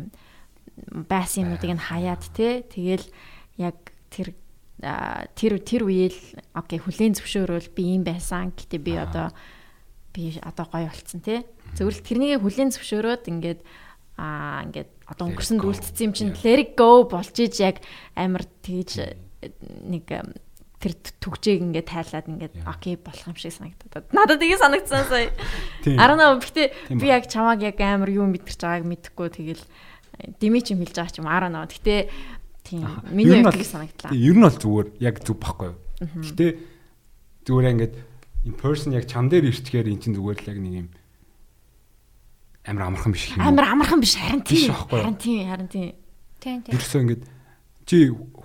байсан 1.06 1.46
юмнуудыг 1.46 1.70
нь 1.70 1.86
хаяад 1.86 2.22
тий. 2.34 2.66
Тэгэл 2.66 3.06
яг 3.56 3.76
тэр 4.10 4.34
тэр 5.34 5.58
тэр 5.62 5.82
үеэл 5.86 6.20
окей 6.54 6.78
хүлэн 6.82 7.14
зөвшөөрөөл 7.16 7.70
би 7.72 7.94
юм 7.94 8.02
байсан. 8.04 8.50
Гэтэ 8.52 8.78
би 8.82 8.98
одоо 8.98 9.30
би 10.14 10.34
одоо 10.42 10.66
гоё 10.66 10.90
болцсон 10.90 11.22
тий. 11.22 11.46
Зөвхөн 11.78 12.04
тэрнийг 12.04 12.42
хүлэн 12.42 12.74
зөвшөөрөөд 12.74 13.24
ингээд 13.30 13.60
аа 14.18 14.66
ингээд 14.66 14.90
одоо 15.10 15.24
өнгөрсөн 15.30 15.58
дүүлцсэн 15.58 16.04
юм 16.10 16.14
чинь 16.14 16.34
let 16.34 16.74
go 16.78 17.06
болж 17.06 17.34
иж 17.38 17.62
яг 17.62 17.82
амар 18.14 18.46
тэгж 18.62 19.14
нэг 19.88 20.06
тэр 20.78 20.92
түгжээг 21.18 21.60
ингээд 21.64 21.88
тайлаад 21.88 22.28
ингээд 22.28 22.54
окей 22.68 22.94
болох 23.00 23.24
юм 23.24 23.38
шиг 23.40 23.56
санагдаад. 23.56 24.12
Надад 24.12 24.38
тэгээ 24.38 24.60
санагдсан 24.60 25.08
сая. 25.08 25.32
19 25.82 26.44
гэхдээ 26.44 26.68
би 27.00 27.06
яг 27.08 27.24
чамааг 27.26 27.64
яг 27.64 27.80
амар 27.80 28.12
юу 28.12 28.28
мэдэрч 28.28 28.60
байгааг 28.60 28.84
мэдэхгүй 28.84 29.28
тэгэл 29.32 29.64
дими 30.38 30.60
ч 30.60 30.76
юм 30.76 30.84
хэлж 30.84 30.94
байгаа 30.94 31.14
ч 31.14 31.18
юм 31.18 31.28
19. 31.28 31.72
Гэхдээ 31.72 32.00
тийм 32.64 32.88
миний 33.12 33.44
хувьд 33.44 33.62
санагдлаа. 33.62 34.10
Ер 34.10 34.34
нь 34.34 34.44
бол 34.44 34.56
зүгээр 34.56 34.88
яг 35.04 35.20
зүг 35.20 35.38
баггүй 35.38 35.68
юу. 35.68 35.78
Гэхдээ 36.24 36.50
зүгээр 37.44 37.70
ингээд 37.76 37.94
in 38.48 38.54
person 38.56 38.96
яг 38.96 39.04
чам 39.06 39.28
дээр 39.28 39.52
ирчихээр 39.52 39.92
эн 39.92 40.00
чинь 40.00 40.16
зүгээр 40.16 40.38
л 40.40 40.50
яг 40.50 40.58
нэг 40.58 40.74
юм 40.84 40.88
амар 42.64 42.88
амархан 42.88 43.12
биш 43.12 43.28
юм. 43.32 43.40
Амар 43.44 43.64
амархан 43.68 44.00
биш 44.00 44.16
харин 44.16 44.42
тийм. 44.42 44.72
Харин 44.72 45.16
тийм, 45.20 45.48
харин 45.48 45.68
тийм. 45.68 45.92
Тийм 46.40 46.58
тийм. 46.64 46.72
Ерөөсөө 46.72 47.00
ингээд 47.04 47.22
чи 47.84 47.96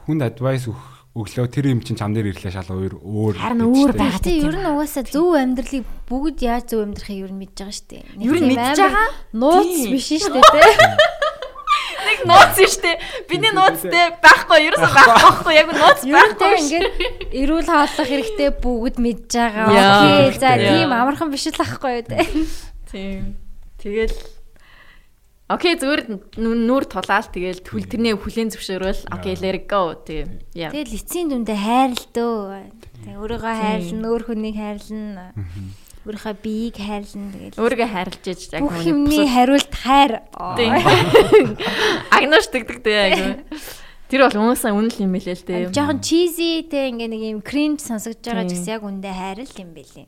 хүнд 0.03 0.21
адвайс 0.27 0.67
өглөө 1.15 1.47
тэр 1.47 1.71
юм 1.71 1.79
чинь 1.83 1.95
чам 1.95 2.11
дээр 2.11 2.35
ирлээ 2.35 2.51
шал 2.51 2.67
өөр 2.75 2.99
өөр 2.99 3.35
харин 3.39 3.63
өөр 3.63 3.95
байгаа 3.95 4.19
тийм. 4.19 4.43
Ер 4.43 4.55
нь 4.59 4.67
угаасаа 4.67 5.03
зөв 5.07 5.35
амьдралыг 5.39 5.87
бүгд 6.07 6.37
яаж 6.43 6.63
зөв 6.67 6.83
амьдрахыг 6.83 7.19
ер 7.23 7.31
нь 7.31 7.39
мэдж 7.39 7.55
байгаа 7.59 7.75
шүү 7.75 7.87
дээ. 7.87 8.03
Ер 8.19 8.35
нь 8.39 8.47
мэдж 8.51 8.77
байгаа. 8.83 9.07
Нууц 9.35 9.79
биш 9.87 10.07
шүү 10.19 10.35
дээ 10.35 10.43
тий. 10.51 11.07
Нууц 12.27 12.57
шүү 12.59 12.81
дээ. 12.83 12.95
Биний 13.29 13.53
нууцтэй 13.55 14.07
байхгүй. 14.23 14.59
Ерөөсөө 14.67 14.91
байхгүй. 15.07 15.53
Яг 15.55 15.69
нууц 15.75 16.01
байхгүй. 16.03 16.53
Ингээд 16.59 17.33
эрүүл 17.43 17.69
хааллах 17.69 18.09
хэрэгтэй 18.09 18.49
бүгд 18.59 18.97
мэдж 18.99 19.31
байгаа. 19.37 19.67
Окей. 19.69 20.39
За 20.39 20.57
тийм 20.59 20.91
амархан 20.91 21.31
биш 21.31 21.47
л 21.47 21.63
ахгүй 21.63 22.01
юу 22.01 22.05
тий. 22.09 22.47
Тийм. 22.91 23.37
Тэгэл 23.79 24.17
Окей 25.49 25.73
зүгээр 25.81 26.37
нүур 26.37 26.85
тулаал 26.85 27.25
тэгэл 27.25 27.65
хүл 27.65 27.81
тэрнээ 27.89 28.21
хүлэн 28.21 28.53
зөвшөөрөл 28.53 29.01
окей 29.09 29.33
let 29.41 29.65
go 29.65 29.97
тийм. 30.05 30.45
Тэгэл 30.53 30.93
эцсийн 30.93 31.33
дүндээ 31.33 31.57
хайрлаа. 31.57 32.69
Тэг 33.01 33.17
өөрийгөө 33.17 33.55
хайрлна, 33.57 34.05
өөр 34.13 34.23
хүнийг 34.29 34.57
хайрлна. 34.61 35.33
Өөрийнхөө 36.07 36.35
биеийг 36.39 36.77
хайрлна 36.79 37.27
тэгэл. 37.35 37.59
Өөрийгөө 37.59 37.89
хайрлж 37.91 38.23
яж 38.23 38.41
яг 38.55 38.63
бүх 38.63 38.87
юмний 38.87 39.27
хариулт 39.27 39.73
хайр. 39.75 40.23
Агнаш 42.15 42.47
тэгдэг 42.51 42.79
дээ 42.85 42.99
айгу. 43.11 43.57
Тэр 44.09 44.25
бол 44.25 44.37
хүмүүсээ 44.39 44.73
үнэл 44.73 45.03
юм 45.05 45.13
билээ 45.13 45.37
л 45.37 45.45
дээ. 45.45 45.69
Жохон 45.75 45.99
cheesy 46.01 46.65
те 46.65 46.89
ингээ 46.89 47.09
нэг 47.13 47.21
юм 47.29 47.41
cringe 47.45 47.83
сонсогдож 47.83 48.25
байгаа 48.25 48.49
ч 48.49 48.57
гэсэн 48.57 48.73
яг 48.79 48.83
үндэ 48.87 49.11
хайрл 49.11 49.53
юм 49.59 49.69
билээ. 49.75 50.07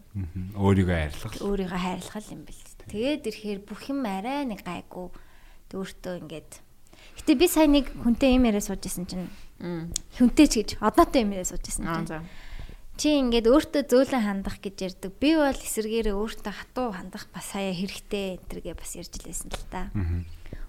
Өөрийгөө 0.57 0.97
хайрлах. 0.97 1.33
Өөрийгөө 1.37 1.79
хайрлах 1.85 2.27
юм 2.33 2.41
билээ. 2.49 2.69
Тэгээд 2.89 3.29
ирэхээр 3.29 3.59
бүх 3.61 3.81
юм 3.93 4.01
арай 4.09 4.49
нэг 4.49 4.65
гайгүй 4.65 5.13
өөртөө 5.75 6.15
ингээд 6.25 6.51
Гэтэ 7.21 7.37
би 7.37 7.47
сая 7.47 7.67
нэг 7.69 7.91
хүнтэй 7.91 8.33
юм 8.33 8.47
яриа 8.49 8.63
сууж 8.63 8.81
исэн 8.87 9.05
чинь 9.05 9.29
хүнтэй 10.17 10.47
ч 10.49 10.53
гэж 10.63 10.69
одоотой 10.81 11.21
юм 11.21 11.37
яриа 11.37 11.45
сууж 11.45 11.61
исэн 11.69 11.85
чинь 11.85 12.25
чи 12.97 13.15
ингээд 13.19 13.47
өөртөө 13.47 13.83
зөөлөн 13.87 14.23
хандах 14.25 14.57
гэж 14.59 14.75
ярьдаг. 14.91 15.11
Би 15.19 15.35
бол 15.35 15.55
эсэргээрээ 15.55 16.15
өөртөө 16.15 16.53
хатуу 16.53 16.91
хандах 16.91 17.25
бас 17.31 17.47
хаяа 17.55 17.73
хэрэгтэй 17.75 18.39
энтергээ 18.41 18.75
бас 18.75 18.91
ярьж 18.95 19.13
лээсэн 19.21 19.51
л 19.51 19.65
та. 19.71 19.91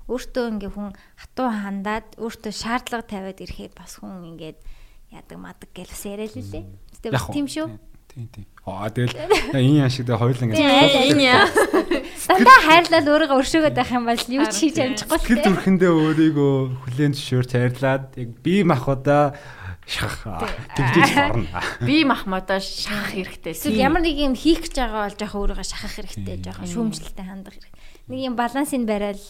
Өөртөө 0.06 0.44
ингээ 0.58 0.72
хүн 0.72 0.90
хатуу 1.18 1.48
хандаад 1.50 2.06
өөртөө 2.18 2.52
шаардлага 2.52 3.06
тавиад 3.06 3.38
ирэхэд 3.42 3.74
бас 3.74 3.98
хүн 3.98 4.34
ингээд 4.34 4.58
яадаг 5.12 5.38
мадаг 5.38 5.70
гэж 5.74 5.88
бас 5.92 6.04
яриа 6.08 6.28
л 6.30 6.38
лээ. 6.38 6.64
Гэтэ 6.98 7.12
бас 7.12 7.26
тийм 7.28 7.46
шүү. 7.46 7.68
Тийм 8.12 8.28
тийм. 8.28 8.44
Аа 8.68 8.92
тэгэл 8.92 9.16
энэ 9.56 9.84
яа 9.84 9.88
шиг 9.88 10.04
дэ 10.04 10.20
хоёул 10.20 10.36
ингэ. 10.44 10.52
Энэ 10.52 11.24
яа. 11.24 11.48
Дандаа 12.28 12.60
хайрлал 12.60 13.08
өөрийгөө 13.08 13.40
өршөөгöd 13.40 13.72
байх 13.72 13.92
юм 13.92 14.04
бол 14.04 14.24
юу 14.28 14.44
ч 14.52 14.56
хийж 14.68 14.76
амжихгүй. 14.84 15.18
Тэр 15.24 15.40
зүрхэндээ 15.48 15.92
өөрийгөө 15.96 16.52
хүлээн 16.84 17.16
зөвшөөр 17.16 17.46
хайрлаад 17.48 18.04
яг 18.20 18.30
би 18.44 18.64
махуудаа 18.68 19.32
шах 19.86 20.22
тэгжиж 20.76 21.10
орно. 21.26 21.46
Би 21.82 22.04
махмадаа 22.04 22.60
шахах 22.60 23.12
хэрэгтэй. 23.14 23.52
Эсвэл 23.52 23.82
ямар 23.82 24.02
нэг 24.02 24.16
юм 24.16 24.34
хийх 24.38 24.62
гэж 24.66 24.78
байгаа 24.78 25.10
бол 25.10 25.18
жоохон 25.18 25.40
өөрийгөө 25.42 25.66
шахах 25.66 25.94
хэрэгтэй, 25.98 26.36
жоохон 26.42 26.68
шүүмжлэлтэй 26.70 27.26
хандах 27.26 27.54
хэрэгтэй. 27.58 27.82
Нэг 28.08 28.20
юм 28.22 28.34
балансыг 28.38 28.82
барайл. 28.86 29.26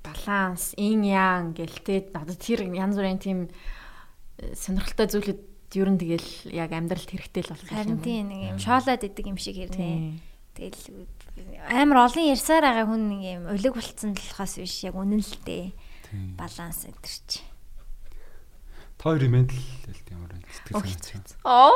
Баланс, 0.00 0.74
ин 0.80 1.04
ян 1.06 1.52
гэлтэй 1.54 2.10
надад 2.10 2.40
тэр 2.40 2.66
янз 2.72 2.96
бүрийн 2.98 3.20
тийм 3.20 3.38
сонирхолтой 4.56 5.06
зүйлүүд 5.06 5.40
ер 5.76 5.88
нь 5.92 6.00
тэгэл 6.00 6.30
яг 6.50 6.72
амьдралд 6.72 7.10
хэрэгтэй 7.10 7.42
л 7.46 7.52
болох 7.52 7.68
юм. 7.68 7.76
Харин 7.76 8.00
тийм 8.00 8.24
нэг 8.32 8.40
юм 8.56 8.58
шоолоод 8.58 9.04
идэг 9.06 9.26
юм 9.28 9.38
шиг 9.38 9.60
хэрнээ. 9.60 10.18
Тэгэл 10.56 11.06
амар 11.70 12.10
олон 12.10 12.26
ярьсаар 12.26 12.64
байгаа 12.64 12.86
хүн 12.88 13.02
нэг 13.06 13.22
юм 13.22 13.44
улиг 13.54 13.74
болцсон 13.76 14.16
болохоос 14.16 14.54
биш 14.58 14.82
яг 14.82 14.96
үнэн 14.98 15.22
л 15.22 15.36
дээ. 15.46 15.70
Баланс 16.34 16.88
энэ 16.88 16.98
чи. 17.28 17.44
Та 19.00 19.16
хоёрын 19.16 19.32
ментал 19.32 19.56
хэлт 19.56 20.06
ямар 20.12 20.28
байна? 20.28 20.44
Сэтгэл 20.52 21.00
санаач. 21.00 21.32
Оо. 21.40 21.72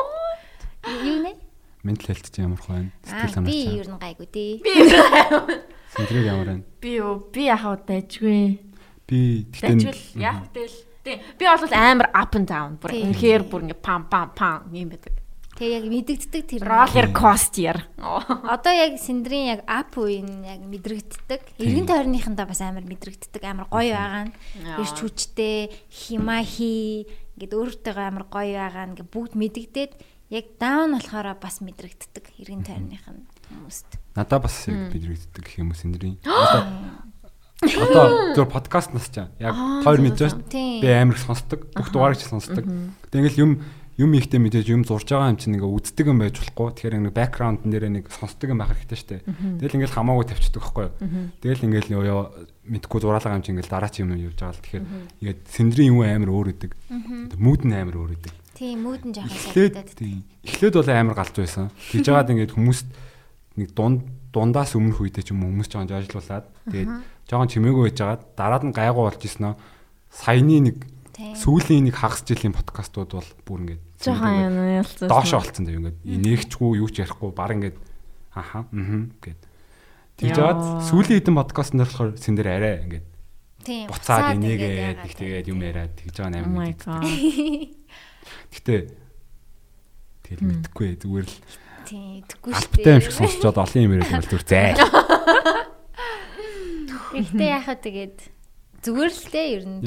Юу 0.84 1.24
нэ? 1.24 1.32
Ментал 1.80 2.12
хэлт 2.12 2.28
чи 2.28 2.44
ямар 2.44 2.60
байна? 2.68 2.92
Сэтгэл 3.00 3.32
санаач. 3.32 3.48
Би 3.48 3.56
ер 3.80 3.88
нь 3.88 3.96
гайгүй 3.96 4.28
дээ. 4.28 4.52
Би 4.60 4.72
Синдрэг 5.96 6.24
ямар 6.28 6.46
байна? 6.52 6.64
Би 6.84 7.00
юу? 7.00 7.24
Би 7.32 7.48
яхаа 7.48 7.80
дайжгүй. 7.80 8.60
Би 9.08 9.48
тэгтээ 9.56 10.20
яг 10.20 10.52
тэл 10.52 10.68
Тийм. 11.04 11.20
Би 11.38 11.44
бол 11.44 11.72
амар 11.72 12.08
up 12.12 12.36
and 12.36 12.48
down. 12.48 12.76
Бүр 12.80 12.92
үнэхээр 12.96 13.42
бүр 13.48 13.68
ингээ 13.68 13.80
пам 13.84 14.08
пам 14.08 14.32
пам 14.32 14.72
юм 14.72 14.88
байдаг. 14.88 15.12
Тэгээ 15.54 15.78
яг 15.78 15.86
мэдэгддэг 15.86 16.42
тэр 16.50 16.62
roller 16.66 17.08
coaster. 17.14 17.78
Одоо 18.02 18.74
яг 18.74 18.98
синдрийн 18.98 19.54
яг 19.54 19.60
ап 19.70 19.94
үеийн 19.94 20.42
яг 20.42 20.66
мэдрэгддэг. 20.66 21.62
Эргэн 21.62 21.86
тойрныхандаа 21.86 22.50
бас 22.50 22.58
амар 22.58 22.82
мэдрэгддэг. 22.82 23.38
Амар 23.38 23.70
гоё 23.70 23.94
байгаа 23.94 24.26
нь. 24.26 24.34
Ирч 24.82 24.98
хүчтэй, 24.98 25.70
химахи 25.94 27.06
ингээд 27.38 27.54
өөртөө 27.54 28.02
амар 28.02 28.26
гоё 28.26 28.58
байгаа 28.66 28.82
нь 28.82 28.98
ингээд 28.98 29.14
бүгд 29.14 29.32
мэдэгдээд 29.38 29.92
яг 30.34 30.46
даун 30.58 30.98
болохоор 30.98 31.38
бас 31.38 31.62
мэдрэгддэг. 31.62 32.34
Эргэн 32.42 32.66
тойрных 32.66 33.06
нь 33.06 33.22
хүмүүст. 33.54 34.02
Надаа 34.18 34.42
бас 34.42 34.58
яг 34.66 34.90
мэдрэгддэг 34.90 35.38
гэх 35.38 35.62
юм 35.62 35.70
уу 35.70 35.78
синдрийн. 35.78 36.18
Одоо 37.62 38.34
зөв 38.34 38.50
подкаст 38.50 38.90
нас 38.90 39.06
чаа. 39.06 39.30
Яг 39.38 39.54
хоёр 39.86 40.02
мэдж 40.02 40.18
байна. 40.18 40.42
Би 40.50 40.90
амар 40.90 41.14
их 41.14 41.22
сонсдог. 41.22 41.70
Бүх 41.72 41.94
дугаарыг 41.94 42.18
ч 42.18 42.26
сонсдог. 42.26 42.66
Тэг 43.08 43.22
ингээл 43.22 43.40
юм 43.40 43.52
юм 43.94 44.10
ихтэй 44.18 44.42
мэдээж 44.42 44.66
юм 44.74 44.82
зурж 44.82 45.06
байгаа 45.06 45.30
юм 45.30 45.38
чинь 45.38 45.54
ингээ 45.54 45.70
үздэг 45.70 46.06
юм 46.10 46.18
байж 46.18 46.34
болохгүй. 46.42 46.68
Тэгэхээр 46.74 46.98
ингээ 46.98 47.14
бэкграунд 47.14 47.62
нэрээ 47.62 47.92
нэг 47.94 48.04
сонсдог 48.10 48.50
юм 48.50 48.58
байх 48.58 48.74
хэрэгтэй 48.74 48.98
штэ. 48.98 49.22
Тэгэл 49.62 49.76
ингээл 49.78 49.94
хамаагүй 49.94 50.26
тавьчихдаг 50.26 50.62
байхгүй 50.66 50.84
юу. 50.90 50.94
Тэгэл 51.38 51.66
ингээл 51.70 51.94
ёо 51.94 52.22
мэдхгүй 52.66 52.98
зураалгаа 52.98 53.38
юм 53.38 53.44
чинь 53.46 53.54
ингээл 53.54 53.70
дараа 53.70 53.90
чи 53.94 54.02
юм 54.02 54.18
явж 54.18 54.34
байгаа 54.34 54.50
л 54.50 54.62
тэгэхээр 54.66 54.86
ингээд 55.22 55.40
сэндрийн 55.46 55.90
юм 55.94 56.02
амар 56.02 56.30
өөр 56.34 56.48
өдөг. 56.58 56.72
Мүүд 57.38 57.62
нь 57.70 57.76
амар 57.78 57.96
өөр 58.02 58.12
өдөг. 58.18 58.34
Тийм 58.58 58.82
мүүд 58.82 59.02
нь 59.06 59.14
жоохон 59.14 59.38
шалтгаалдаг. 59.54 59.94
Тийм. 59.94 60.22
Эхлээд 60.42 60.74
бол 60.74 60.90
амар 60.90 61.14
галж 61.14 61.34
байсан. 61.38 61.70
Тэгж 61.90 62.04
жагаад 62.06 62.30
ингээд 62.34 62.54
хүмүүст 62.54 62.88
нэг 63.62 63.68
дунд 63.78 64.02
дундаас 64.34 64.74
өмнөх 64.74 64.98
үедээ 64.98 65.22
ч 65.22 65.30
юм 65.30 65.46
хүмүүс 65.46 65.70
жоохон 65.70 65.90
жаажлуулаад 65.94 66.46
тэгээд 66.70 66.90
жоохон 67.30 67.50
чимээгүй 67.54 67.82
байжгаад 67.94 68.22
дараад 68.34 68.64
нь 68.66 68.74
гайгүй 68.74 69.04
болж 69.06 69.22
иснэ. 69.22 69.54
Саяны 70.10 70.70
нэг 70.70 70.76
сүүлийн 71.32 71.88
нэг 71.88 71.96
хагас 71.96 72.20
жилийн 72.28 72.52
подкастууд 72.52 73.16
бол 73.16 73.30
бүр 73.48 73.64
ингээд 73.64 73.80
жоохон 74.04 74.84
ялцсан. 74.84 75.08
Доош 75.08 75.32
олцсон 75.32 75.64
дээ 75.64 75.80
ингээд 75.80 75.98
инээгчгүй 76.04 76.76
юу 76.78 76.88
ч 76.92 77.00
ярихгүй 77.00 77.32
баг 77.32 77.56
ингээд 77.56 77.80
аха 78.36 78.68
аа 78.68 79.08
гэд. 79.24 79.40
Тэгж 80.20 80.36
жаад 80.36 80.60
сүүлийн 80.86 81.24
хэдэн 81.24 81.40
подкаст 81.40 81.72
нар 81.72 81.88
болохоор 81.88 82.20
сэн 82.20 82.36
дээр 82.36 82.52
арай 82.52 82.84
ингээд 82.84 83.08
Тийм. 83.64 83.88
Буцаад 83.88 84.36
энийгээд 84.36 85.08
их 85.08 85.16
тэгээд 85.16 85.48
юм 85.48 85.64
яриад 85.64 85.96
тэгж 85.96 86.20
байгаа 86.20 86.44
юм. 86.44 86.52
Гэтэ 88.52 88.92
тэгэл 90.28 90.44
мэдхгүй 90.44 91.00
зүгээр 91.00 91.24
л 91.24 91.36
Тийм, 91.88 92.20
тэггүй 92.28 92.52
шүү 92.52 92.60
дээ. 92.60 92.60
Алттай 92.60 92.92
юм 92.92 93.04
шиг 93.04 93.16
сонсчод 93.16 93.56
олон 93.56 93.84
юм 93.88 93.96
яриад 93.96 94.12
байл 94.12 94.28
зүр 94.28 94.44
зай. 94.44 94.76
Ихтэй 97.14 97.54
яхаа 97.54 97.78
тэгээд 97.78 98.33
зүгээр 98.84 99.12
л 99.16 99.26
дээ 99.32 99.48
ер 99.56 99.64
нь. 99.64 99.80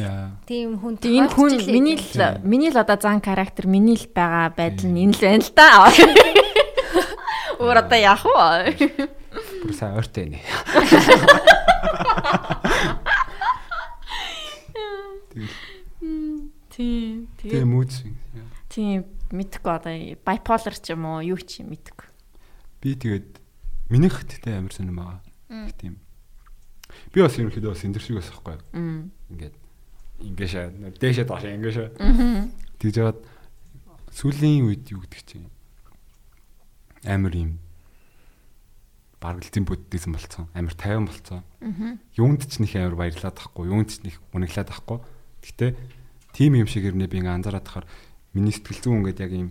Тийм 0.49 0.81
хүн 0.81 0.97
энэ 0.97 1.29
хүн 1.29 1.53
миний 1.69 1.97
л 2.01 2.41
миний 2.41 2.73
л 2.73 2.81
одоо 2.81 2.97
зан 2.97 3.21
характер 3.21 3.69
миний 3.69 3.93
л 3.93 4.09
байгаа 4.09 4.49
байдал 4.57 4.89
нь 4.89 5.05
энэ 5.05 5.13
л 5.13 5.21
байна 5.21 5.45
л 5.45 5.53
да. 5.53 5.69
Өөр 7.61 7.77
одоо 7.85 7.97
яах 7.97 8.25
вэ? 8.25 8.97
Бүр 9.61 9.73
сайн 9.77 9.97
ойртой 10.01 10.33
нэ. 10.33 10.39
Тийм. 16.73 17.27
Swing. 17.37 18.17
яа. 18.37 18.45
тийм 18.69 19.05
мэдхгүй 19.33 19.73
одоо 19.73 19.93
bipolar 20.21 20.75
ч 20.77 20.93
юм 20.93 21.05
уу 21.09 21.25
юу 21.25 21.41
ч 21.41 21.65
юм 21.65 21.73
мэдхгүй. 21.73 22.05
Би 22.81 22.93
тэгээд 22.93 23.41
минийх 23.89 24.21
тэгтээ 24.25 24.61
амар 24.61 24.73
сонирм 24.73 25.01
байгаа. 25.01 25.21
Тийм. 25.81 25.97
Би 27.13 27.21
бас 27.21 27.37
ерөнхийдөө 27.37 27.71
бас 27.71 27.83
энэ 27.85 27.99
шиг 27.99 28.19
бас 28.19 28.29
байхгүй? 28.31 28.57
Мм. 28.73 29.11
Ингээд 29.31 29.55
ингээшээ 30.21 30.65
дээшээ 30.97 31.25
доошоо 31.25 31.51
ингээшээ. 31.53 31.87
Мгм. 32.01 32.51
Тэгж 32.81 32.93
жагаад 32.97 33.19
сүүлийн 34.13 34.65
үед 34.65 34.89
юу 34.89 35.05
гэдэг 35.05 35.21
чинь 35.23 35.47
амар 37.05 37.33
юм 37.37 37.51
бараг 39.21 39.45
л 39.45 39.65
буддизм 39.65 40.13
болцсон. 40.13 40.49
Амар 40.53 40.73
тайван 40.73 41.05
болцсон. 41.05 41.41
Юунд 42.17 42.45
ч 42.45 42.57
нэх 42.61 42.75
амар 42.77 42.97
баярлаад 42.97 43.37
тахгүй, 43.37 43.69
юунд 43.69 43.89
ч 43.93 44.01
нэх 44.01 44.17
унаглаад 44.33 44.69
тахгүй. 44.69 44.97
Гэтэ 45.41 45.77
тим 46.33 46.53
юм 46.57 46.67
шиг 46.69 46.85
ирнэ 46.85 47.09
би 47.09 47.21
ингээ 47.21 47.37
анзаараад 47.37 47.65
тахаар 47.65 47.87
миний 48.33 48.53
сэтгэл 48.53 48.81
зүйн 48.81 48.97
ингээд 49.05 49.21
яг 49.21 49.31
юм 49.33 49.49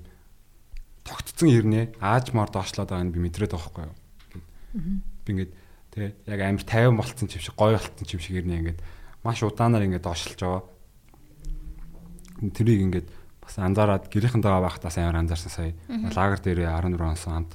тогтцсон 1.02 1.50
ирнэ. 1.50 1.94
Аажмаар 1.98 2.50
доошлоод 2.50 2.90
байгааг 2.90 3.06
нь 3.10 3.14
би 3.14 3.20
мэдрээд 3.26 3.54
байгаа 3.54 3.70
байхгүй 3.70 3.84
юу? 3.86 5.02
Би 5.26 5.30
ингээд 5.34 5.52
тий 5.96 6.12
яг 6.28 6.40
амар 6.44 6.64
тайван 6.68 7.00
болцсон 7.00 7.32
юм 7.32 7.40
шиг 7.40 7.56
гоё 7.56 7.80
болцсон 7.80 8.04
юм 8.04 8.20
шиг 8.20 8.36
ирнэ 8.36 8.60
ингээд 8.60 8.80
маш 9.24 9.40
удаанаар 9.40 9.88
ингээд 9.88 10.04
доошлж 10.04 10.36
байгаа. 10.36 10.62
Тэрийг 12.52 12.80
ингээд 12.84 13.08
бас 13.40 13.56
анзаараад 13.56 14.12
гэрийнхэнтэйгээ 14.12 14.60
байхдаас 14.60 14.96
амар 15.00 15.24
анзаарсан 15.24 15.52
сая. 15.52 15.72
Лагер 15.88 16.40
дээр 16.44 16.60
14 16.68 17.00
он 17.00 17.16
санд. 17.16 17.50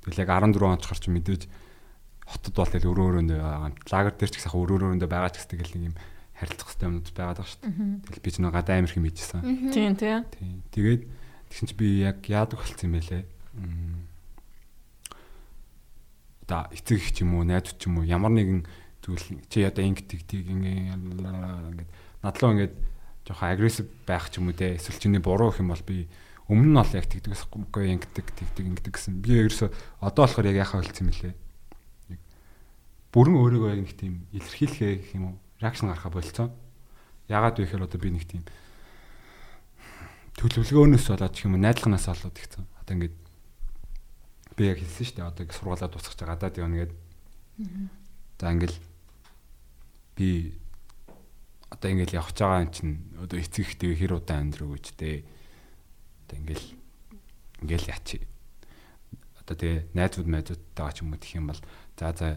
Тэгэл 0.00 0.24
яг 0.24 0.30
14 0.32 0.56
он 0.64 0.80
ч 0.80 0.88
гарч 0.88 1.04
мэдээж 1.12 1.42
хотод 2.24 2.54
бол 2.56 2.72
тэгэл 2.72 2.88
өрөө 2.88 3.06
өрөөндөө 3.20 3.36
байгаа 3.36 3.68
юм. 3.68 3.76
Лагер 3.92 4.14
дээр 4.16 4.30
ч 4.32 4.34
их 4.40 4.44
сайхан 4.48 4.62
өрөө 4.64 4.76
өрөөндөө 4.96 5.10
байгаа 5.12 5.30
ч 5.30 5.36
гэсэн 5.44 5.52
тэгэл 5.52 5.74
нэг 5.76 5.86
юм 5.92 5.96
харилцах 6.32 6.66
хэрэгтэй 6.72 6.86
юмнууд 6.88 7.08
байгаад 7.12 7.38
байгаа 7.38 7.50
шүү 7.52 7.60
дээ. 7.62 7.76
Тэгэл 8.08 8.24
би 8.24 8.30
ч 8.32 8.36
нэг 8.40 8.52
гадаа 8.56 8.74
амар 8.80 8.92
хэм 8.96 9.04
хийжсэн. 9.06 9.40
Тийм 9.70 9.92
тийм. 10.00 10.20
Тий. 10.32 10.50
Тэгээд 10.72 11.02
тэгсэн 11.52 11.66
чи 11.68 11.74
би 11.76 11.86
яг 12.02 12.18
яадаг 12.26 12.58
болцсон 12.58 12.88
юм 12.88 12.94
бэлээ. 12.96 13.22
Мм. 13.52 13.91
Одоо 16.46 16.66
эцэг 16.74 16.98
их 16.98 17.12
ч 17.14 17.22
юм 17.22 17.38
уу, 17.38 17.46
найзууд 17.46 17.78
ч 17.78 17.86
юм 17.86 18.02
уу 18.02 18.06
ямар 18.06 18.32
нэгэн 18.34 18.66
зүйл 19.02 19.42
чи 19.50 19.62
одоо 19.66 19.82
ингэ 19.82 20.06
тэгтийг 20.06 20.46
ингэ 20.46 20.94
ингээд 20.94 21.90
надлуу 22.22 22.50
ингээд 22.54 22.74
жоохон 23.26 23.48
агрессив 23.50 23.86
байх 24.06 24.30
ч 24.30 24.38
юм 24.38 24.50
уу 24.50 24.56
те 24.58 24.78
эсвэл 24.78 24.98
чиний 24.98 25.22
буруу 25.22 25.50
гэх 25.50 25.62
юм 25.62 25.74
бол 25.74 25.82
би 25.86 26.06
өмнө 26.50 26.70
нь 26.70 26.78
бол 26.78 26.92
яг 26.94 27.06
тэгдэг 27.06 27.32
гэсэхгүй 27.34 27.86
ингэдэг 27.98 28.26
тэгдэг 28.34 28.64
ингэдэг 28.66 28.92
гэсэн. 28.94 29.22
Би 29.22 29.46
ерөөсө 29.46 29.70
одоо 30.02 30.26
болохоор 30.26 30.50
яг 30.50 30.58
яхаа 30.66 30.82
хэлсэн 30.82 31.08
юм 31.08 31.14
лээ. 31.14 31.34
Бүрэн 33.14 33.36
өөрийгөө 33.38 33.70
яг 33.72 33.80
нэг 33.86 33.94
тийм 33.94 34.14
илэрхийлэхээ 34.34 34.92
гэх 34.98 35.14
юм 35.16 35.24
уу? 35.32 35.36
Реакшн 35.62 35.88
гаргахаа 35.88 36.12
болцсон. 36.12 36.50
Яагаад 37.30 37.56
вэ 37.56 37.64
гэхээр 37.66 37.86
одоо 37.86 38.00
би 38.00 38.10
нэг 38.10 38.24
тийм 38.26 38.42
төлөвлөгөөнөөс 40.36 41.06
болоод 41.14 41.34
ч 41.36 41.46
юм 41.46 41.54
уу 41.54 41.62
найдлагнаас 41.62 42.06
болоод 42.10 42.36
ихсэн. 42.36 42.66
Одоо 42.82 42.92
ингээд 42.98 43.16
би 44.56 44.68
яг 44.68 44.78
хэлсэн 44.78 45.06
шүү 45.06 45.16
дээ. 45.16 45.28
Одоо 45.28 45.42
ингэ 45.44 45.56
сургуулаа 45.56 45.88
дуусгаж 45.88 46.20
гадаад 46.22 46.58
явна 46.58 46.76
гэдэг. 46.82 46.98
За 48.40 48.52
ингээл 48.52 48.78
би 50.16 50.28
одоо 51.72 51.88
ингээл 51.90 52.18
явж 52.20 52.36
байгаа 52.36 52.64
юм 52.64 52.72
чинь 52.72 52.94
одоо 53.16 53.38
эцэг 53.40 53.64
ихтэй 53.64 53.96
хэр 53.96 54.20
удаан 54.20 54.52
амьдрах 54.52 54.76
гэж 54.76 54.86
дээ. 54.98 55.24
Одоо 56.28 56.36
ингээл 56.40 56.66
ингээл 57.64 57.90
яачи. 57.90 58.18
Одоо 59.40 59.54
тэгээ 59.56 59.90
найзууд 59.96 60.28
найзуудтайгаа 60.28 60.92
ч 60.92 60.98
юм 61.00 61.12
уу 61.12 61.20
гэх 61.20 61.36
юм 61.36 61.46
бол 61.48 61.60
за 61.96 62.12
за 62.12 62.28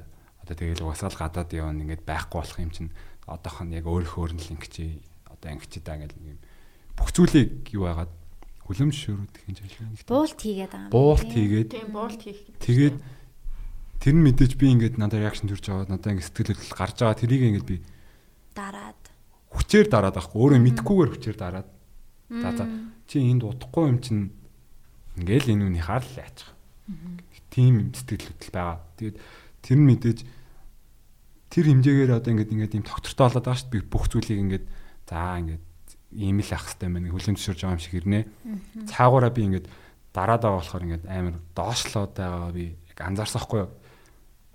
одоо 0.45 0.55
тэгэл 0.55 0.85
угасаал 0.85 1.17
гадаад 1.17 1.51
явна 1.51 1.83
ингээд 1.83 2.05
байхгүй 2.05 2.37
болох 2.39 2.59
юм 2.61 2.71
чинь 2.71 2.91
одоох 3.25 3.65
нь 3.65 3.73
яг 3.73 3.85
өөрийнхөө 3.89 4.23
өрнөл 4.29 4.53
ингэж 4.53 4.73
одоо 5.25 5.49
ингэж 5.51 5.71
даа 5.81 5.97
ингээл 5.97 6.37
юм 6.37 6.39
бүх 6.95 7.09
зүйлийг 7.11 7.73
юу 7.73 7.89
байгаад 7.89 8.13
хүлэмж 8.65 8.95
гэх 8.97 9.45
юм 9.45 9.55
жишээ. 9.55 10.09
Буулт 10.09 10.39
хийгээд 10.41 10.71
байгаа 10.73 10.89
юм. 10.89 10.93
Буулт 10.93 11.29
хийгээд 11.29 11.69
Тийм 11.69 11.89
буулт 11.93 12.21
хийх 12.21 12.39
гэдэг. 12.49 12.61
Тэгээд 12.65 12.95
тэр 14.01 14.13
нь 14.17 14.25
мэдээж 14.25 14.51
би 14.57 14.65
ингээд 14.73 14.95
надад 14.97 15.21
реакшн 15.21 15.45
төрж 15.45 15.65
байгаа 15.69 15.85
надад 15.85 16.09
ингээд 16.17 16.27
сэтгэл 16.33 16.49
хөдлөл 16.57 16.79
гарч 16.81 16.97
байгаа 16.97 17.21
тэрийг 17.21 17.43
ингээд 17.45 17.69
би 17.69 17.77
дараад. 18.57 19.01
хүчээр 19.53 19.87
дараад 19.87 20.15
байхгүй 20.17 20.39
өөрөө 20.41 20.59
мэдхгүйгээр 20.65 21.11
хүчээр 21.13 21.37
дараад 21.37 21.69
за 22.29 22.49
за 22.57 22.65
чи 23.05 23.21
энд 23.21 23.45
удахгүй 23.45 23.85
юм 23.85 23.99
чинь 24.01 24.33
ингээл 25.21 25.53
энэ 25.53 25.65
үний 25.69 25.83
хаал 25.85 26.09
яачих. 26.17 26.49
Тийм 27.53 27.73
юм 27.85 27.89
сэтгэл 27.93 28.33
хөдлөл 28.33 28.53
байгаа. 28.53 28.77
Тэгээд 28.97 29.17
тэр 29.61 29.77
нь 29.77 29.87
мэдээж 29.93 30.19
тэр 31.53 31.65
хэмжээгээр 31.69 32.11
одоо 32.17 32.31
ингээд 32.33 32.53
ингээд 32.53 32.77
юм 32.81 32.85
тогтвортой 32.85 33.25
болоод 33.29 33.45
байгаа 33.45 33.59
шүү 33.61 33.69
дээ. 33.69 33.77
Би 33.77 33.89
бүх 33.89 34.05
зүйлийг 34.09 34.39
ингээд 34.41 34.65
за 35.05 35.37
ингээд 35.39 35.64
ийм 36.15 36.39
л 36.39 36.51
ах 36.55 36.65
хэвээр 36.71 36.91
байна. 36.95 37.11
Хүлэмж 37.11 37.37
зөвшөөрж 37.37 37.61
байгаа 37.61 37.75
юм 37.75 37.83
шиг 37.83 37.95
ирнэ. 37.99 38.19
Цаагаараа 38.87 39.31
би 39.35 39.41
ингээд 39.45 39.67
дараад 40.15 40.41
байгаа 40.41 40.59
болохоор 40.63 40.85
ингээд 40.87 41.05
амар 41.11 41.35
доошлоод 41.51 42.13
байгаа 42.15 42.51
би 42.55 42.79
яг 42.89 42.99
анзаарсан 43.03 43.41
хгүй 43.43 43.59
юу. 43.67 43.71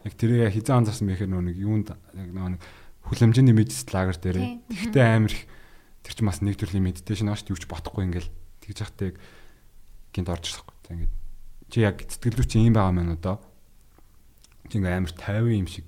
Яг 0.08 0.14
тэрийг 0.16 0.52
хизээ 0.56 0.76
анзаарсан 0.80 1.04
мэхээр 1.04 1.30
нөө 1.30 1.42
нэг 1.52 1.56
юунд 1.61 1.88
нэг 2.16 2.61
хүлэмжийн 3.04 3.52
мэдс 3.52 3.92
лагер 3.92 4.16
дээр. 4.16 4.64
Тэгтээ 4.72 5.04
амар 5.04 5.32
их 5.32 5.44
тэр 6.00 6.14
чинь 6.16 6.28
бас 6.28 6.40
нэг 6.40 6.56
төрлийн 6.56 6.84
медитейшн 6.88 7.28
ааш 7.28 7.44
юуч 7.48 7.68
бодохгүй 7.68 8.08
ингээл 8.08 8.32
тэгж 8.64 8.78
яхтай 8.80 9.12
яг 9.12 9.16
гинт 10.16 10.32
орж 10.32 10.44
ирсэн 10.48 10.64
хгүй. 10.64 10.76
За 10.80 10.90
ингээд 10.96 11.14
чи 11.68 11.78
яг 11.84 11.96
сэтгэлдүү 12.00 12.46
чи 12.48 12.58
юм 12.64 12.74
байгаа 12.76 12.94
мэн 12.96 13.16
одоо. 13.20 13.36
Чи 14.72 14.80
ингээд 14.80 14.96
амар 14.96 15.12
50 15.12 15.61
юм 15.61 15.68
шиг 15.68 15.86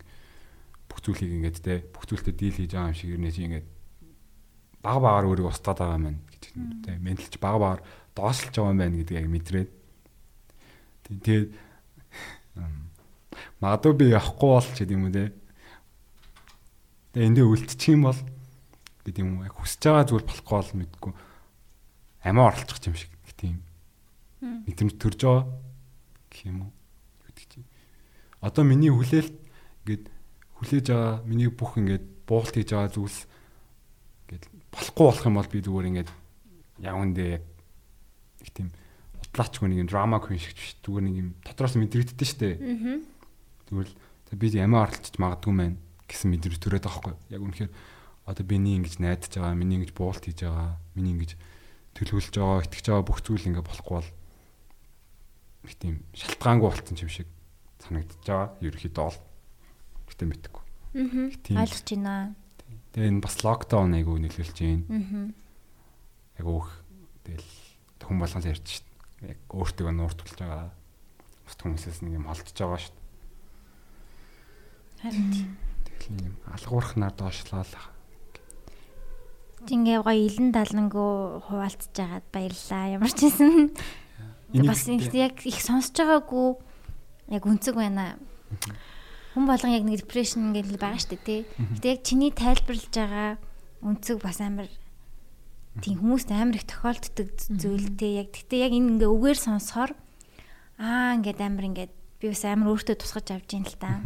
бүх 0.93 1.01
зүйлийг 1.01 1.33
ингээд 1.33 1.59
те 1.65 1.81
бүх 1.89 2.05
зүйлтэй 2.05 2.35
дийл 2.37 2.57
хийж 2.61 2.73
байгаа 2.77 2.93
юм 2.93 2.99
шиг 2.99 3.11
ирнэ 3.17 3.33
чи 3.33 3.41
ингээд 3.49 3.67
баг 4.83 4.99
багаар 4.99 5.27
өөрийгөө 5.31 5.55
устгаад 5.55 5.79
байгаа 5.79 5.99
юм 5.99 6.07
байна 6.11 6.21
гэж 6.29 6.43
те 6.85 6.99
менталч 6.99 7.35
баг 7.39 7.57
багаар 7.63 7.81
доошлж 8.15 8.53
байгаа 8.53 8.73
юм 8.75 8.81
байна 8.83 8.97
гэдгийг 8.99 9.21
яг 9.23 9.29
мэдрээд. 9.31 9.71
Тэгээд 11.07 11.49
магадгүй 13.63 13.95
би 13.95 14.05
явахгүй 14.11 14.51
бол 14.51 14.69
ч 14.75 14.79
гэдэм 14.83 15.07
үү 15.07 15.13
те 15.15 15.25
тэгээд 17.15 17.29
эндээ 17.31 17.47
үлдчих 17.47 17.95
юм 17.95 18.11
бол 18.11 18.21
гэдэг 19.07 19.23
юм 19.23 19.47
яг 19.47 19.55
хүсэж 19.55 19.83
байгаа 19.87 20.07
зүйл 20.11 20.27
болохгүй 20.27 20.57
бол 20.59 20.73
мэдгүй. 20.83 21.13
Амиа 22.27 22.49
оролцох 22.51 22.83
юм 22.87 22.97
шиг 22.99 23.11
гэх 23.23 23.35
тийм 23.39 23.57
мэдрэмж 24.43 24.95
төрж 24.99 25.21
байгаа 25.23 25.47
гэх 26.31 26.43
юм 26.51 26.59
уу? 26.67 26.73
Гэдэг 27.31 27.47
чинь. 27.51 27.69
Одоо 28.43 28.65
миний 28.67 28.91
хүлээлт 28.91 29.35
ингээд 29.87 30.05
хүлээж 30.59 30.87
байгаа 30.91 31.23
миний 31.27 31.51
бүх 31.51 31.79
ингээд 31.79 32.05
буулт 32.27 32.55
хийж 32.55 32.71
байгаа 32.75 32.91
зүйлс 32.91 33.31
болохгүй 34.73 35.05
болох 35.07 35.27
юм 35.29 35.37
бол 35.39 35.53
би 35.53 35.59
зүгээр 35.61 35.89
ингээд 35.93 36.11
яг 36.83 36.97
үндэ 36.97 37.25
яг 37.39 37.45
их 38.43 38.51
тийм 38.57 38.69
утлаачгүй 39.33 39.69
нэг 39.69 39.79
юм 39.85 39.89
драма 39.89 40.19
queen 40.19 40.41
шиг 40.41 40.57
биш 40.57 40.77
зүгээр 40.83 41.05
нэг 41.07 41.17
юм 41.17 41.29
дотроос 41.45 41.77
мэдрэгддэж 41.79 42.29
штэ 42.29 42.51
Аа. 42.59 43.01
Тэгвэл 43.69 43.93
тэг 44.29 44.37
би 44.37 44.49
ямаа 44.53 44.89
оролцож 44.89 45.17
магадгүй 45.17 45.53
мэн 45.53 45.73
гэсэн 46.05 46.29
мэдрэмж 46.29 46.61
төрөөд 46.61 46.85
байгаа 46.85 47.01
хгүй. 47.01 47.15
Яг 47.33 47.41
үнэхээр 47.41 47.73
одоо 48.29 48.45
биний 48.45 48.77
ингэж 48.77 49.01
найдаж 49.01 49.33
байгаа, 49.33 49.57
миний 49.57 49.81
ингэж 49.81 49.97
буулт 49.97 50.21
хийж 50.21 50.45
байгаа, 50.45 50.77
миний 50.93 51.17
ингэж 51.17 51.37
төлөвлөж 51.97 52.37
байгаа, 52.37 52.65
итгэж 52.69 52.87
байгаа 52.93 53.09
бүх 53.09 53.21
зүйл 53.25 53.49
ингэ 53.49 53.65
болохгүй 53.65 53.95
бол 53.97 54.11
их 55.65 55.77
тийм 55.81 56.05
шалтгаангүй 56.13 56.69
болцсон 56.69 57.01
юм 57.01 57.11
шиг 57.11 57.29
санагдаж 57.81 58.21
байгаа. 58.25 58.49
Ерөнхийдөө 58.61 59.05
бол 59.09 59.19
гэтээ 60.13 60.29
мэдхгүй. 60.29 60.65
Аа. 60.93 61.65
Ойлгож 61.65 61.89
байна. 61.89 62.37
Тэгээ 62.93 63.09
энэ 63.09 63.25
бас 63.25 63.37
локдаун 63.41 63.97
айгу 63.97 64.21
нөлөөлж 64.21 64.57
байна. 64.61 65.33
Аа. 66.37 66.45
Өөх 66.45 66.69
тэгэл 67.25 67.51
хүн 68.05 68.21
болгон 68.21 68.45
ярьж 68.45 68.67
шít. 68.69 68.87
Яг 69.25 69.39
өөртөө 69.49 69.93
нуурт 69.97 70.21
тулж 70.21 70.37
байгаа. 70.37 70.69
Бус 71.49 71.57
хүмүүсээс 71.57 72.05
нэг 72.05 72.21
юм 72.21 72.29
холдож 72.29 72.53
байгаа 72.53 72.81
шít. 72.85 72.97
Харин 75.01 75.57
Тэгэл 75.89 76.13
нэг 76.13 76.25
юм 76.29 76.37
алгуурхнаар 76.53 77.15
доошлоо 77.17 77.65
л. 77.65 77.75
Ингээ 79.71 80.03
гоё 80.03 80.19
илэн 80.27 80.51
далангуу 80.53 81.41
хуваалцж 81.47 81.95
байгаад 81.95 82.27
баярлаа. 82.29 82.93
Ямар 82.99 83.13
ч 83.15 83.31
юм. 83.31 83.73
Бас 84.69 84.85
яг 84.85 85.41
их 85.47 85.59
сонсож 85.63 85.97
байгаагүй 85.97 86.61
яг 87.33 87.43
үнцэг 87.47 87.79
байна. 87.79 88.19
Хүн 89.33 89.49
болгон 89.49 89.73
яг 89.73 89.85
нэг 89.89 90.05
депрешн 90.05 90.53
ингээл 90.53 90.77
байгаа 90.77 91.01
шүү 91.01 91.17
дээ 91.17 91.25
тий. 91.25 91.41
Гэтэ 91.81 91.89
яг 91.89 92.01
чиний 92.05 92.33
тайлбарлаж 92.37 92.93
байгаа 92.93 93.31
үнцэг 93.81 94.21
бас 94.21 94.45
амар 94.45 94.69
тийм 95.81 96.05
хүмүүст 96.05 96.29
амар 96.37 96.61
их 96.61 96.69
тохиолддог 96.69 97.29
зүйлтэй 97.41 98.21
яг. 98.21 98.29
Гэтээ 98.37 98.69
яг 98.69 98.73
энэ 98.77 99.01
ингээ 99.01 99.09
үгээр 99.09 99.39
сонсохоор 99.41 99.97
аа 100.77 101.17
ингээд 101.17 101.41
амар 101.41 101.65
ингээд 101.73 101.93
би 102.21 102.27
бас 102.29 102.45
амар 102.45 102.77
өөртөө 102.77 102.97
тусгаж 103.01 103.33
авч 103.33 103.57
ийн 103.57 103.65
л 103.65 103.81
та. 103.81 104.05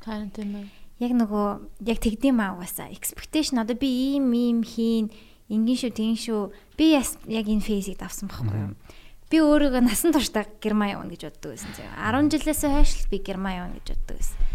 Харин 0.00 0.32
тийм 0.32 0.56
ээ. 0.56 0.66
Яг 1.04 1.12
нөгөө 1.20 1.46
яг 1.92 1.98
тэгдэм 2.00 2.40
аа 2.40 2.56
угаасаа. 2.56 2.88
Expectation 2.88 3.60
одоо 3.60 3.76
би 3.76 4.16
ийм 4.16 4.32
ийм 4.32 4.64
хийн 4.64 5.12
ингэн 5.52 5.76
шүү 5.76 5.92
тэгин 5.92 6.16
шүү. 6.16 6.42
Би 6.80 6.96
яг 6.96 7.44
энэ 7.44 7.60
фейзийг 7.60 8.00
давсан 8.00 8.32
байхгүй 8.32 8.56
юу? 8.56 8.72
Би 9.28 9.36
өөрийгөө 9.36 9.84
насан 9.84 10.16
туршдаа 10.16 10.48
герман 10.64 10.96
явна 10.96 11.12
гэж 11.12 11.28
боддог 11.28 11.60
байсан 11.60 11.76
зөө. 11.76 11.92
10 11.92 12.32
жилээс 12.40 12.64
хойш 12.64 12.90
л 13.04 13.10
би 13.12 13.20
герман 13.20 13.68
явна 13.68 13.76
гэж 13.76 13.96
боддог 13.96 14.16
байсан 14.16 14.51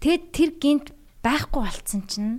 тэгэд 0.00 0.24
тэр 0.32 0.50
гинт 0.60 0.86
байхгүй 1.22 1.62
болцсон 1.62 2.02
чинь 2.06 2.32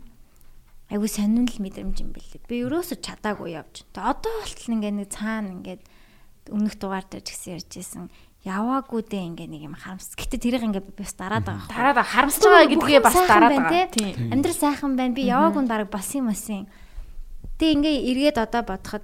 айгүй 0.87 1.09
сонирн 1.11 1.47
л 1.51 1.59
мэдрэмж 1.59 1.97
юм 1.99 2.11
бэлээ. 2.15 2.47
Би 2.47 2.63
ерөөсө 2.63 2.99
чадаагүй 3.03 3.59
явж. 3.59 3.83
Тэгээ 3.91 4.07
одоо 4.07 4.33
болтол 4.39 4.73
ингээ 4.75 4.93
нэг 4.95 5.11
цаана 5.11 5.51
ингээд 5.51 5.83
өмнөх 6.47 6.75
дугаар 6.79 7.03
дээр 7.11 7.23
ч 7.27 7.35
гэсэн 7.35 7.53
ярьжсэн 7.59 8.05
яваагүй 8.47 9.03
дээ 9.03 9.27
ингээ 9.35 9.47
нэг 9.51 9.61
юм 9.67 9.75
харамс. 9.75 10.15
Гэтэ 10.15 10.39
тэрийг 10.39 10.63
ингээ 10.63 10.87
би 10.87 11.03
бас 11.03 11.13
дараад 11.19 11.43
байгаа. 11.43 11.67
Дараад 11.67 12.07
харамсаж 12.07 12.43
байгаа 12.47 12.71
гэдгээ 12.71 13.01
бас 13.03 13.17
дараад 13.27 13.55
байгаа. 13.59 13.87
Тийм. 13.91 14.31
Амьдрал 14.31 14.55
сайхан 14.55 14.93
байна. 14.95 15.17
Би 15.17 15.27
яваагүй 15.27 15.61
нь 15.67 15.71
баг 15.71 15.91
бас 15.91 16.09
юм 16.15 16.31
асын. 16.31 16.63
Тэг 17.59 17.69
ингээ 17.83 18.07
эргээд 18.07 18.37
одоо 18.39 18.63
бодоход 18.63 19.03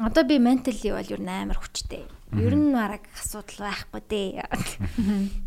одоо 0.00 0.24
би 0.24 0.40
ментали 0.40 0.88
бол 0.96 1.12
ер 1.12 1.20
нь 1.20 1.28
амар 1.28 1.60
хүчтэй. 1.60 2.08
Ер 2.40 2.54
нь 2.56 2.72
бараг 2.72 3.04
асуудал 3.12 3.68
байхгүй 3.68 4.00
дээ. 4.08 4.40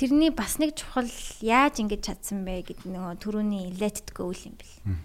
Тэрний 0.00 0.32
бас 0.32 0.56
нэг 0.56 0.80
чухал 0.80 1.12
яаж 1.44 1.76
ингэж 1.84 2.00
чадсан 2.00 2.40
бэ 2.48 2.64
гэдэг 2.64 2.88
нөгөө 2.88 3.20
түрүүний 3.20 3.76
let 3.76 4.00
go 4.16 4.32
юм 4.32 4.56
бэл. 4.56 4.96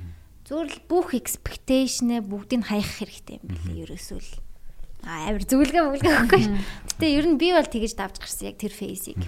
Зүгээр 0.47 0.69
л 0.71 0.79
бүх 0.87 1.11
expectation-ээ 1.11 2.23
бүгдийг 2.23 2.63
хаях 2.63 3.03
хэрэгтэй 3.03 3.43
юм 3.43 3.51
бэл 3.51 3.91
ерөөсөө 3.91 4.19
л 4.23 4.31
амар 5.03 5.43
зүгэлгээ 5.43 5.83
мүлгээ 5.83 6.13
өгөхгүй 6.15 6.41
ш. 6.47 6.47
Гэтэ 6.95 7.05
ер 7.11 7.27
нь 7.27 7.35
би 7.35 7.51
бол 7.51 7.67
тэгэж 7.67 7.91
давж 7.99 8.23
гарсан 8.23 8.47
яг 8.47 8.55
тэр 8.55 8.71
фейсийг. 8.71 9.19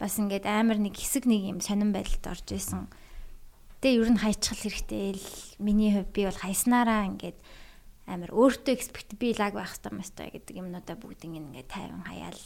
Бас 0.00 0.16
ингээд 0.16 0.48
амар 0.48 0.80
нэг 0.80 0.96
хэсэг 0.96 1.28
нэг 1.28 1.52
юм 1.52 1.60
сонирн 1.60 1.92
байдалд 1.92 2.32
орж 2.32 2.48
исэн. 2.56 2.88
Гэтэ 3.76 3.88
ер 3.92 4.08
нь 4.08 4.24
хайчхал 4.24 4.56
хэрэгтэй 4.56 5.20
л 5.20 5.28
миний 5.60 5.92
хувь 5.92 6.08
би 6.16 6.24
бол 6.24 6.40
хайснараа 6.40 7.12
ингээд 7.12 7.36
амар 8.08 8.32
өөртөө 8.32 8.72
экспект 8.72 9.20
би 9.20 9.36
лаг 9.36 9.52
байх 9.52 9.76
хэрэгтэй 9.76 9.92
мэстэй 9.92 10.28
гэдэг 10.32 10.54
юмнуудаа 10.64 10.96
бүгдийг 10.96 11.36
ингээд 11.36 11.68
тайван 11.68 12.02
хаяал 12.08 12.40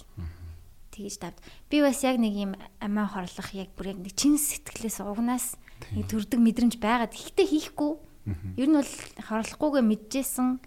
тэгэж 0.96 1.16
давд. 1.20 1.38
Би 1.68 1.84
бас 1.84 2.00
яг 2.00 2.16
нэг 2.16 2.32
юм 2.32 2.52
амиа 2.80 3.04
хорлох 3.04 3.52
яг 3.52 3.70
бүр 3.76 3.92
яг 3.92 3.98
нэг 4.00 4.16
чин 4.16 4.40
сэтгэлээс 4.40 5.04
угнаас 5.04 5.60
нэг 5.92 6.08
төрдөг 6.08 6.40
мэдрэмж 6.40 6.80
байгаад 6.80 7.12
ихтэй 7.12 7.44
хийхгүй. 7.44 8.00
Ер 8.56 8.68
нь 8.72 8.80
бол 8.80 8.92
хорлохгүйгээ 9.20 9.84
мэдчихсэн. 9.84 10.58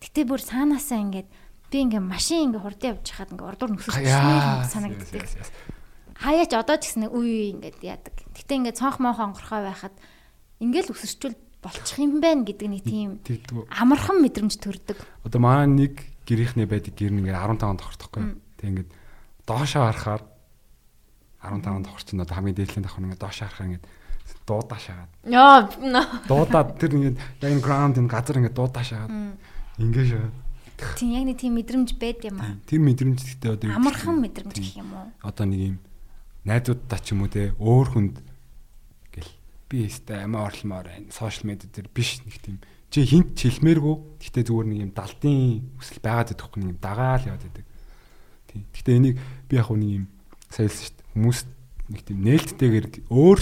Гэтэ 0.00 0.24
бүр 0.24 0.40
цаанаасаа 0.40 0.98
ингээд 1.04 1.28
би 1.68 1.76
ингээд 1.84 2.08
машин 2.08 2.50
ингээд 2.50 2.64
хурдан 2.64 2.90
явж 2.96 3.06
хахад 3.12 3.32
ингээд 3.36 3.48
урдуур 3.52 3.70
нөсөж 3.76 3.94
санагддаг. 4.72 5.28
Хаяач 6.18 6.52
одоо 6.56 6.76
ч 6.80 6.90
гэсэн 6.90 7.12
үе 7.12 7.52
ингээд 7.54 7.78
яадаг. 7.84 8.16
Гэтэ 8.34 8.56
ингээд 8.58 8.80
цонх 8.80 8.98
моох 8.98 9.20
онгорхоо 9.20 9.62
байхад 9.62 9.94
ингээд 10.58 10.90
л 10.90 10.94
өсөрчүүл 10.96 11.36
болчих 11.62 11.98
юм 11.98 12.18
байна 12.18 12.42
гэдэг 12.42 12.68
нэг 12.70 12.82
тийм 12.82 13.10
амархан 13.70 14.22
мэдрэмж 14.22 14.58
төрдөг. 14.58 14.98
Одоо 15.22 15.40
манай 15.42 15.66
нэг 15.66 15.94
гэрийнхний 16.26 16.66
байдаг 16.66 16.94
гэр 16.94 17.14
нэг 17.14 17.30
15 17.30 17.78
тохортохгүй. 17.82 18.38
Тэг 18.58 18.66
ингээд 18.70 18.90
доошоо 19.48 19.88
харахаар 19.88 20.22
15 21.40 21.88
давхар 21.88 22.04
чинь 22.04 22.20
одоо 22.20 22.36
хамгийн 22.36 22.56
дээдлийн 22.60 22.84
давхар 22.84 23.04
ингээд 23.08 23.24
доошоо 23.24 23.48
харахаар 23.48 23.68
ингээд 23.72 23.86
дуудаа 24.48 24.78
шагаад. 24.78 25.12
Яа. 25.24 25.68
Дуудаад 26.28 26.76
тэр 26.80 26.92
ингээд 26.96 27.16
яг 27.16 27.52
энэ 27.52 27.64
ground 27.64 27.96
энэ 28.00 28.12
газар 28.12 28.36
ингээд 28.40 28.56
дуудаа 28.56 28.84
шагаад. 28.84 29.12
Ингээ 29.80 30.06
шагаад. 30.08 30.36
Тийм 30.96 31.10
яг 31.12 31.24
нэг 31.28 31.38
тийм 31.40 31.52
мэдрэмж 31.58 31.90
байд 31.98 32.20
юм 32.24 32.38
аа. 32.40 32.56
Тэр 32.64 32.80
мэдрэмж 32.80 33.18
гэхдээ 33.18 33.52
одоо 33.56 33.68
амархан 33.76 34.16
мэдрэмж 34.22 34.56
гэх 34.56 34.78
юм 34.80 34.90
уу? 34.94 35.10
Одоо 35.20 35.44
нэг 35.44 35.60
юм 35.74 35.76
найзуудтай 36.46 37.00
ч 37.02 37.12
юм 37.12 37.26
уу 37.26 37.32
те 37.32 37.52
өөр 37.58 37.88
хүнд 37.92 38.16
гэл 39.12 39.32
би 39.68 39.76
өстэй 39.90 40.22
амиа 40.24 40.48
орломоор 40.48 40.86
байна. 40.88 41.12
Сошиал 41.12 41.50
медиа 41.50 41.68
дээр 41.68 41.88
биш 41.92 42.22
нэг 42.24 42.38
тийм 42.40 42.56
чи 42.88 43.04
хинт 43.04 43.36
чилмээргүй. 43.36 43.96
Гэхдээ 44.22 44.44
зүгээр 44.48 44.68
нэг 44.70 44.80
юм 44.86 44.92
далдын 44.94 45.66
хүсэл 45.76 46.00
байгаад 46.00 46.28
байдаг 46.32 46.56
нэг 46.56 46.72
юм 46.72 46.80
дагаал 46.80 47.26
яваад 47.26 47.44
байдаг. 47.44 47.66
Тийм. 48.58 48.66
Гэхдээ 48.74 48.98
энийг 48.98 49.16
би 49.46 49.56
яг 49.56 49.70
нэг 49.70 49.90
юм 50.02 50.06
саялсан 50.50 50.82
шүү 50.82 50.94
дээ. 50.98 51.06
Хүмүүс 51.14 51.40
нэг 51.88 52.04
тийм 52.04 52.20
нээлттэйгээр 52.26 52.86
өөр 53.08 53.40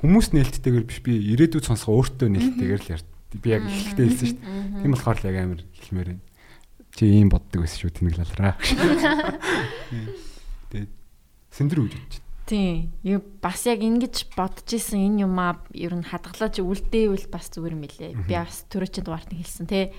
хүмүүс 0.00 0.26
нээлттэйгээр 0.36 0.84
биш 0.84 1.00
би 1.00 1.12
ирээдүйд 1.32 1.64
сонсгоо 1.64 1.96
өөртөө 2.00 2.28
нээлттэйгээр 2.28 2.82
л 2.84 2.92
яар. 2.92 3.04
Би 3.40 3.48
яг 3.50 3.64
ихтэй 3.64 4.06
хэлсэн 4.10 4.28
шүү 4.28 4.38
дээ. 4.40 4.84
Тийм 4.84 4.92
болохоор 4.92 5.18
л 5.20 5.28
яг 5.30 5.36
амар 5.40 5.62
хэлмээр 5.80 6.08
байна. 6.12 6.24
Чи 6.92 7.04
ийм 7.06 7.28
боддог 7.30 7.60
байсан 7.62 7.78
шүү 7.80 7.90
тэнэглэлраа. 7.96 8.54
Тэгээд 10.70 10.92
сэндэр 11.54 11.80
үж 11.86 11.94
байна. 11.94 12.18
Тийм. 12.50 12.90
Юу 13.06 13.22
бас 13.38 13.62
яг 13.70 13.78
ингэж 13.78 14.34
бодож 14.34 14.66
исэн 14.74 15.06
энэ 15.06 15.30
юмаа 15.30 15.62
ер 15.70 15.94
нь 15.94 16.02
хадгалаач 16.02 16.58
үлдээвэл 16.58 17.30
бас 17.30 17.46
зүгээр 17.54 17.78
юм 17.78 17.86
лээ. 17.86 18.18
Би 18.26 18.34
бас 18.34 18.66
төрөчөнд 18.66 19.06
дугаартыг 19.06 19.38
хэлсэн 19.38 19.70
тий 19.70 19.94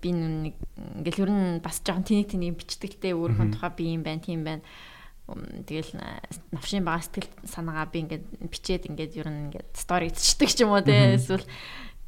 би 0.00 0.10
нэг 0.14 0.54
ингээл 0.76 1.24
ер 1.26 1.30
нь 1.30 1.60
бас 1.62 1.82
жоохон 1.82 2.06
тэнэг 2.06 2.28
тэнэг 2.30 2.56
бичдэгтэй 2.58 3.12
өөрийнхөө 3.14 3.48
тухай 3.54 3.72
би 3.74 3.84
юм 3.94 4.02
байна 4.06 4.22
тийм 4.22 4.42
байна. 4.46 4.64
Тэгэл 5.28 5.92
навшин 6.54 6.88
бага 6.88 7.04
сэтгэл 7.04 7.28
санаагаа 7.44 7.90
би 7.92 8.00
ингээд 8.06 8.24
бичээд 8.48 8.88
ингээд 8.88 9.18
ер 9.20 9.28
нь 9.28 9.52
ингээд 9.52 9.68
стори 9.76 10.08
бичдэг 10.08 10.48
ч 10.48 10.64
юм 10.64 10.72
уу 10.72 10.80
те 10.80 11.20
эсвэл 11.20 11.44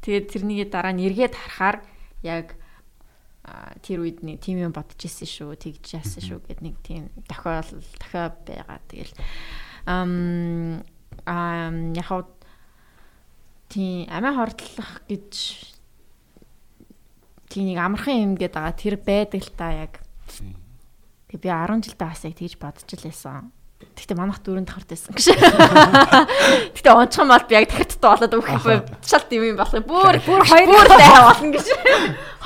тэгээд 0.01 0.25
тэрнийг 0.31 0.73
дараа 0.73 0.95
нь 0.95 1.05
эргээд 1.05 1.37
харахаар 1.37 1.85
яг 2.25 2.57
тэр 3.81 4.05
үед 4.05 4.21
нэг 4.21 4.41
тийм 4.41 4.61
юм 4.61 4.73
бодож 4.73 5.01
исэн 5.01 5.25
шүү 5.25 5.57
тэгж 5.57 5.97
яасан 5.97 6.21
шүү 6.21 6.39
гэд 6.45 6.61
нэг 6.61 6.75
тийм 6.85 7.09
тохиол 7.25 7.69
тохио 7.97 8.29
байгаа. 8.45 8.81
Тэгэл 8.89 9.13
ам 9.85 10.85
ам 11.25 11.93
яг 11.97 12.09
тийм 13.69 14.05
амиа 14.09 14.33
хордлох 14.37 14.91
гэж 15.09 15.33
тийм 17.51 17.67
нэг 17.67 17.79
амархан 17.83 18.31
юм 18.31 18.33
гээд 18.39 18.55
байгаа 18.55 18.75
тэр 18.79 18.95
байдаг 18.95 19.41
л 19.43 19.51
та 19.59 19.67
яг. 19.75 19.99
Тэг 21.27 21.39
би 21.43 21.51
10 21.51 21.83
жилдээ 21.83 22.07
бас 22.07 22.23
яг 22.23 22.35
тэгж 22.39 22.55
бодож 22.55 22.87
л 22.87 23.03
байсан. 23.03 23.51
Гэхдээ 23.81 24.17
манах 24.17 24.39
дөрөв 24.45 24.65
давхарт 24.65 24.89
байсан 24.93 25.11
гэж. 25.17 25.27
Гэхдээ 26.75 26.95
онцгой 26.95 27.25
мал 27.27 27.45
би 27.49 27.57
яг 27.57 27.65
дахиадтай 27.67 27.99
болоод 27.99 28.35
өгөхгүй 28.37 28.77
шалт 29.03 29.31
юм 29.33 29.57
болох 29.57 29.75
юм. 29.75 29.85
Бүр 29.89 30.17
бүр 30.21 30.41
хоёр 30.45 30.87
дай 30.87 31.11
болно 31.19 31.49
гэж. 31.51 31.67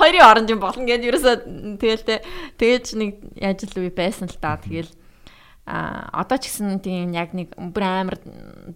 Хоёрын 0.00 0.26
оронд 0.26 0.50
юм 0.50 0.60
болно 0.60 0.84
гэж 0.88 1.00
ерөөсөө 1.06 1.34
тэгэл 1.78 2.04
те 2.08 2.16
тэгэж 2.56 2.84
нэг 2.96 3.10
яаж 3.36 3.68
л 3.68 3.78
үе 3.84 3.92
байсан 3.92 4.32
л 4.32 4.38
да. 4.40 4.56
Тэгэл 4.56 4.90
а 5.66 6.08
одоо 6.24 6.38
ч 6.40 6.48
гэсэн 6.48 6.80
тийм 6.80 7.12
яг 7.12 7.34
нэг 7.36 7.52
бүр 7.52 7.84
амар 7.84 8.16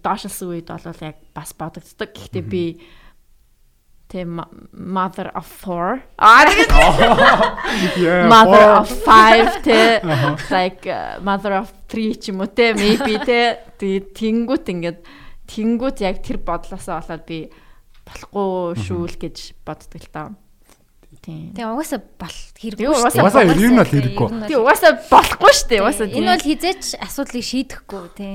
доошилсан 0.03 0.53
үед 0.53 0.69
бол 0.69 1.01
яг 1.01 1.17
бас 1.33 1.57
бодогддог. 1.57 2.13
Гэхдээ 2.13 2.45
би 2.45 2.83
Тэ 4.11 4.27
mother 4.27 5.31
of 5.39 5.47
four. 5.47 6.03
Аа 6.19 6.43
mother 8.35 8.65
of 8.83 8.91
five 9.07 9.63
тэ 9.63 10.03
like 10.51 10.83
uh, 10.91 11.23
mother 11.23 11.55
of 11.55 11.71
three 11.87 12.19
ч 12.19 12.35
юм 12.35 12.43
уу 12.43 12.51
тэ 12.51 12.75
maybe 12.75 13.23
тэ 13.23 13.63
тэнгүүт 13.79 14.67
ингээд 14.67 14.99
тэнгүүт 15.47 16.03
яг 16.03 16.27
тэр 16.27 16.43
бодлосоо 16.43 16.99
болоод 16.99 17.23
би 17.31 17.47
болохгүй 18.03 18.83
шүү 18.83 19.03
л 19.07 19.17
гэж 19.19 19.37
боддог 19.63 20.03
л 20.03 20.11
таа. 20.11 20.29
Тийм. 21.21 21.53
Тэгээ 21.53 21.69
угаасаа 21.69 22.01
бол 22.17 22.39
хэрэггүй 22.57 22.87
шүү. 22.87 23.21
Угаасаа 23.21 23.45
ер 23.45 23.59
нь 23.59 23.77
бол 23.77 23.93
хэрэггүй. 23.93 24.29
Тий 24.47 24.57
угаасаа 24.57 24.93
болохгүй 25.11 25.53
шүү 25.53 25.69
дээ. 25.69 25.81
Угаасаа 25.83 26.07
энэ 26.07 26.31
бол 26.33 26.47
хизээч 26.49 26.85
асуудлыг 26.97 27.45
шийдэхгүй 27.45 28.05
тий. 28.17 28.35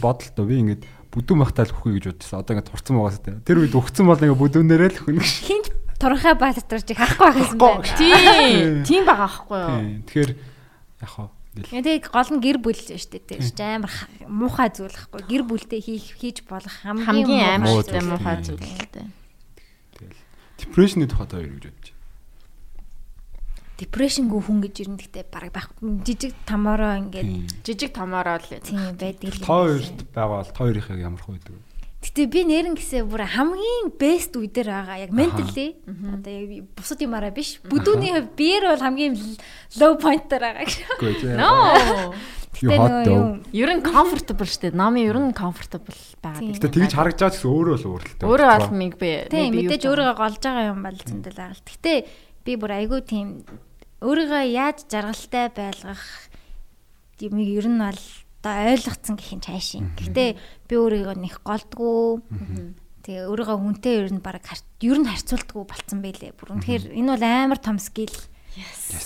Бодолтой 0.00 0.44
би 0.48 0.54
ингээд 0.64 0.82
бүдүүн 1.14 1.38
махтаал 1.38 1.70
өхөө 1.70 1.94
гэж 1.94 2.04
бодчихсон. 2.10 2.42
Одоо 2.42 2.52
ингээд 2.58 2.70
турцсан 2.74 2.94
байгаас 2.98 3.22
тэ. 3.22 3.38
Тэр 3.46 3.62
үед 3.62 3.74
өгцөн 3.78 4.06
бол 4.10 4.18
ингээд 4.18 4.42
бүдүүнээрээ 4.42 4.90
л 4.90 4.98
өхнө. 4.98 5.22
Хинт 5.22 5.68
турхаа 6.02 6.34
баатарчиг 6.34 6.98
харахгүй 6.98 7.30
байсан 7.30 7.58
байх. 7.58 7.94
Тийм. 7.94 8.82
Тийм 8.82 9.02
байгаа 9.06 9.26
аахгүй 9.30 9.58
юу? 9.62 9.82
Тэгэхээр 10.10 10.30
яг 10.34 11.10
хаа 11.14 11.30
Тэгээ 11.54 12.10
гол 12.10 12.30
нь 12.34 12.42
гэр 12.42 12.58
бүл 12.58 12.74
шүү 12.74 12.98
дээ. 12.98 13.30
Тэгэж 13.30 13.58
амар 13.62 13.94
муухай 14.26 14.74
зүйл 14.74 14.90
ахгүй. 14.90 15.22
Гэр 15.22 15.42
бүлдээ 15.46 15.80
хийх 15.86 16.18
хийж 16.18 16.42
болох 16.50 16.82
хамгийн 16.82 17.62
амартай 17.62 18.02
муухай 18.02 18.42
зүйл 18.42 18.58
л 18.58 18.90
дээ. 18.90 19.06
Тэгэл 19.94 20.18
депрешны 20.58 21.06
тухайд 21.06 21.30
хоёр 21.30 21.54
гэж 21.54 21.70
бодож 21.70 21.93
депрешнгүй 23.78 24.40
хүн 24.44 24.58
гэж 24.62 24.74
ер 24.86 24.90
нь 24.94 24.98
гэхдээ 25.00 25.24
бараг 25.34 25.52
байхгүй 25.54 25.88
жижиг 26.06 26.34
тамаараа 26.46 26.98
ингээд 27.02 27.64
жижиг 27.66 27.90
тамаараа 27.90 28.38
л 28.38 28.48
тийм 28.62 28.94
байдаг 28.94 29.34
л 29.34 29.42
тоо 29.42 29.66
хоёрт 29.66 29.98
байгаа 30.14 30.38
бол 30.42 30.52
хоёрын 30.54 31.02
ямар 31.02 31.22
хөө 31.22 31.34
байдаг 31.38 31.54
Гэтэ 32.04 32.28
би 32.28 32.44
нэрэн 32.44 32.76
гэсээ 32.76 33.08
бүр 33.08 33.24
хамгийн 33.24 33.96
бест 33.96 34.36
үе 34.36 34.52
дээр 34.52 34.68
байгаа 34.68 35.08
яг 35.08 35.10
ментали 35.16 35.80
одоо 35.88 36.32
яг 36.36 36.68
бусад 36.76 37.00
юмараа 37.00 37.32
биш 37.32 37.64
бүдүүний 37.64 38.12
хувь 38.12 38.28
биер 38.36 38.68
бол 38.68 38.84
хамгийн 38.84 39.16
low 39.80 39.96
point 39.96 40.28
дээр 40.28 40.52
байгаа 40.52 40.68
гэж. 40.68 40.84
No. 41.32 42.12
Гэтэ 42.60 42.76
нөгөө 42.76 43.56
ер 43.56 43.70
нь 43.72 43.82
comfortable 43.82 44.52
дээ. 44.52 44.76
Номи 44.76 45.08
ер 45.08 45.16
нь 45.16 45.32
comfortable 45.32 45.96
байгаа. 46.20 46.52
Гэтэ 46.54 46.68
тэгж 46.76 46.92
харагдаж 46.92 47.40
ч 47.40 47.48
өөрөө 47.48 47.76
л 47.80 47.88
өөрлөлтөө. 47.88 48.28
Өөрөө 48.28 48.48
бол 48.52 48.76
миг 48.76 48.94
би. 49.00 49.24
Тийм 49.32 49.56
мэдээж 49.56 49.82
өөрийгөө 49.88 50.16
голж 50.20 50.38
байгаа 50.44 50.70
юм 50.70 50.80
бол 50.84 51.00
зөндөл 51.00 51.40
байгаа 51.40 51.56
л. 51.56 51.64
Гэтэ 51.64 51.92
би 52.44 52.56
бүр 52.60 52.76
айгүй 52.76 53.00
тийм 53.04 53.28
өөрийгөө 54.04 54.44
яаж 54.52 54.84
жаргалтай 54.92 55.48
байлгах 55.48 56.04
юмыг 57.20 57.48
ер 57.48 57.66
нь 57.72 57.80
бол 57.80 58.02
одоо 58.44 58.76
ойлгоцсон 58.76 59.16
гэх 59.16 59.32
юм 59.32 59.40
цаашийн. 59.40 59.96
Гэхдээ 59.96 60.30
би 60.68 60.74
өөрийгөө 60.76 61.16
нэх 61.16 61.40
голдгоо. 61.40 62.20
Тэгээ 63.04 63.24
өөрийгөө 63.32 63.56
хүнтэй 63.56 63.94
ер 64.04 64.12
нь 64.12 64.20
баг 64.20 64.44
ер 64.84 64.98
нь 65.00 65.08
харьцуулдаггүй 65.08 65.64
болцсон 65.64 66.04
байлээ. 66.04 66.36
Бүр 66.36 66.60
үнэхээр 66.60 66.92
энэ 66.92 67.10
бол 67.16 67.24
амар 67.24 67.60
том 67.64 67.80
скил. 67.80 68.12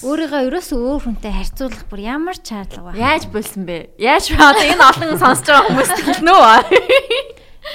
Өөрийгөө 0.03 0.51
ерөөсөө 0.51 0.79
өөр 0.83 1.03
хүнтэй 1.07 1.33
харьцуулах 1.33 1.87
бүр 1.87 2.01
ямар 2.03 2.37
ч 2.37 2.51
шаардлага 2.51 2.91
байна. 2.91 2.99
Яаж 2.99 3.31
болсон 3.31 3.63
бэ? 3.65 3.95
Яаж 3.97 4.35
одоо 4.35 4.67
энэ 4.67 4.83
олон 4.83 5.19
сонсож 5.23 5.47
байгаа 5.47 5.67
хүмүүст 5.71 5.99
хэлнэ 6.03 6.33
үү? 6.35 6.57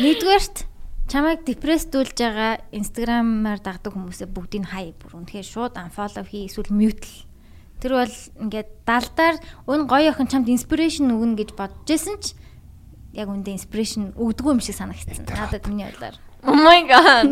Нэгдүгээрт 0.04 0.58
чамайг 1.14 1.46
депресдүүлж 1.46 2.18
байгаа 2.18 2.66
инстаграмаар 2.74 3.62
дагдаг 3.62 3.94
хүмүүсээ 3.94 4.34
бүгдийг 4.34 4.66
хай 4.66 4.98
бүр 4.98 5.22
үнэхээр 5.22 5.46
шууд 5.46 5.78
unfollow 5.78 6.26
хий 6.26 6.50
эсвэл 6.50 6.74
mute 6.74 7.06
л. 7.06 7.30
Тэр 7.78 8.02
бол 8.02 8.16
ингээд 8.42 8.70
далдаар 8.82 9.38
өн 9.70 9.86
гоё 9.86 10.10
охин 10.10 10.26
чамд 10.26 10.50
инспирэшн 10.50 11.14
өгнө 11.14 11.38
гэж 11.38 11.54
бодож 11.54 11.86
исэн 11.86 12.18
ч 12.18 12.34
яг 13.14 13.30
үндэ 13.30 13.54
инспирэшн 13.54 14.18
өгдөггүй 14.18 14.58
юм 14.58 14.64
шиг 14.66 14.74
санагдсан. 14.74 15.30
Надад 15.30 15.70
миний 15.70 15.86
бодлоор. 15.86 16.18
Oh 16.50 16.58
my 16.58 16.82
god. 16.90 17.30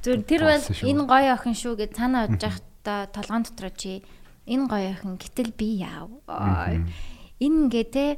Зүр 0.00 0.24
тэр 0.24 0.48
бол 0.48 0.64
энэ 0.64 1.04
гоё 1.04 1.36
охин 1.36 1.52
шүү 1.52 1.76
гэж 1.76 1.92
цаанаа 1.92 2.32
удаж 2.32 2.40
явахдаа 2.48 3.12
толгоон 3.12 3.44
дотроо 3.44 3.72
чи 3.76 4.00
энэ 4.48 4.64
гоё 4.64 4.96
охин 4.96 5.20
гэтэл 5.20 5.52
би 5.52 5.76
яав. 5.76 6.08
Энэ 7.36 7.68
ингээ 7.68 7.84
те 7.92 8.16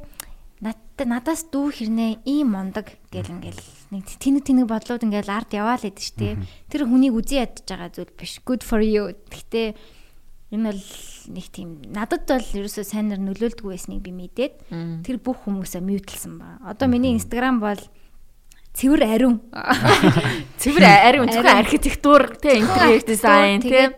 надад 0.63 1.03
надаас 1.03 1.51
дүү 1.51 1.75
хэрнээ 1.75 2.23
ийм 2.23 2.55
мондог 2.55 2.87
гэл 3.11 3.35
ингээл 3.35 3.76
нэг 3.91 4.03
тэнэг 4.07 4.43
тэнэг 4.43 4.67
бодлууд 4.67 5.03
ингээл 5.07 5.31
ард 5.31 5.51
яваал 5.55 5.83
идэв 5.83 6.03
ш 6.03 6.11
те. 6.17 6.35
Тэр 6.67 6.87
хүнийг 6.87 7.15
үзий 7.15 7.43
ядж 7.43 7.63
байгаа 7.63 7.91
зүйл 7.91 8.11
биш. 8.15 8.39
Good 8.43 8.63
for 8.63 8.83
you. 8.83 9.15
Гэхдээ 9.31 9.77
энэ 10.51 10.71
бол 10.71 10.83
нэг 11.31 11.45
тийм 11.51 11.69
надад 11.91 12.27
бол 12.27 12.47
ерөөсөө 12.55 12.85
сайнаар 12.87 13.19
нөлөөлдөггүй 13.19 13.71
байсныг 13.75 13.99
би 14.03 14.11
мэдээд 14.15 15.03
тэр 15.03 15.17
бүх 15.19 15.43
хүмүүсээ 15.47 15.83
мьютлсан 15.83 16.39
ба. 16.39 16.59
Одоо 16.63 16.87
миний 16.87 17.15
инстаграм 17.15 17.59
бол 17.59 17.79
цэвэр 18.77 19.03
ариун. 19.09 19.41
Цэвэр 20.61 20.85
ариун 20.85 21.29
зөвхөн 21.33 21.57
архитектур 21.57 22.37
тэ 22.37 22.61
интерьер 22.61 23.01
дизайн 23.01 23.61
тэ 23.65 23.97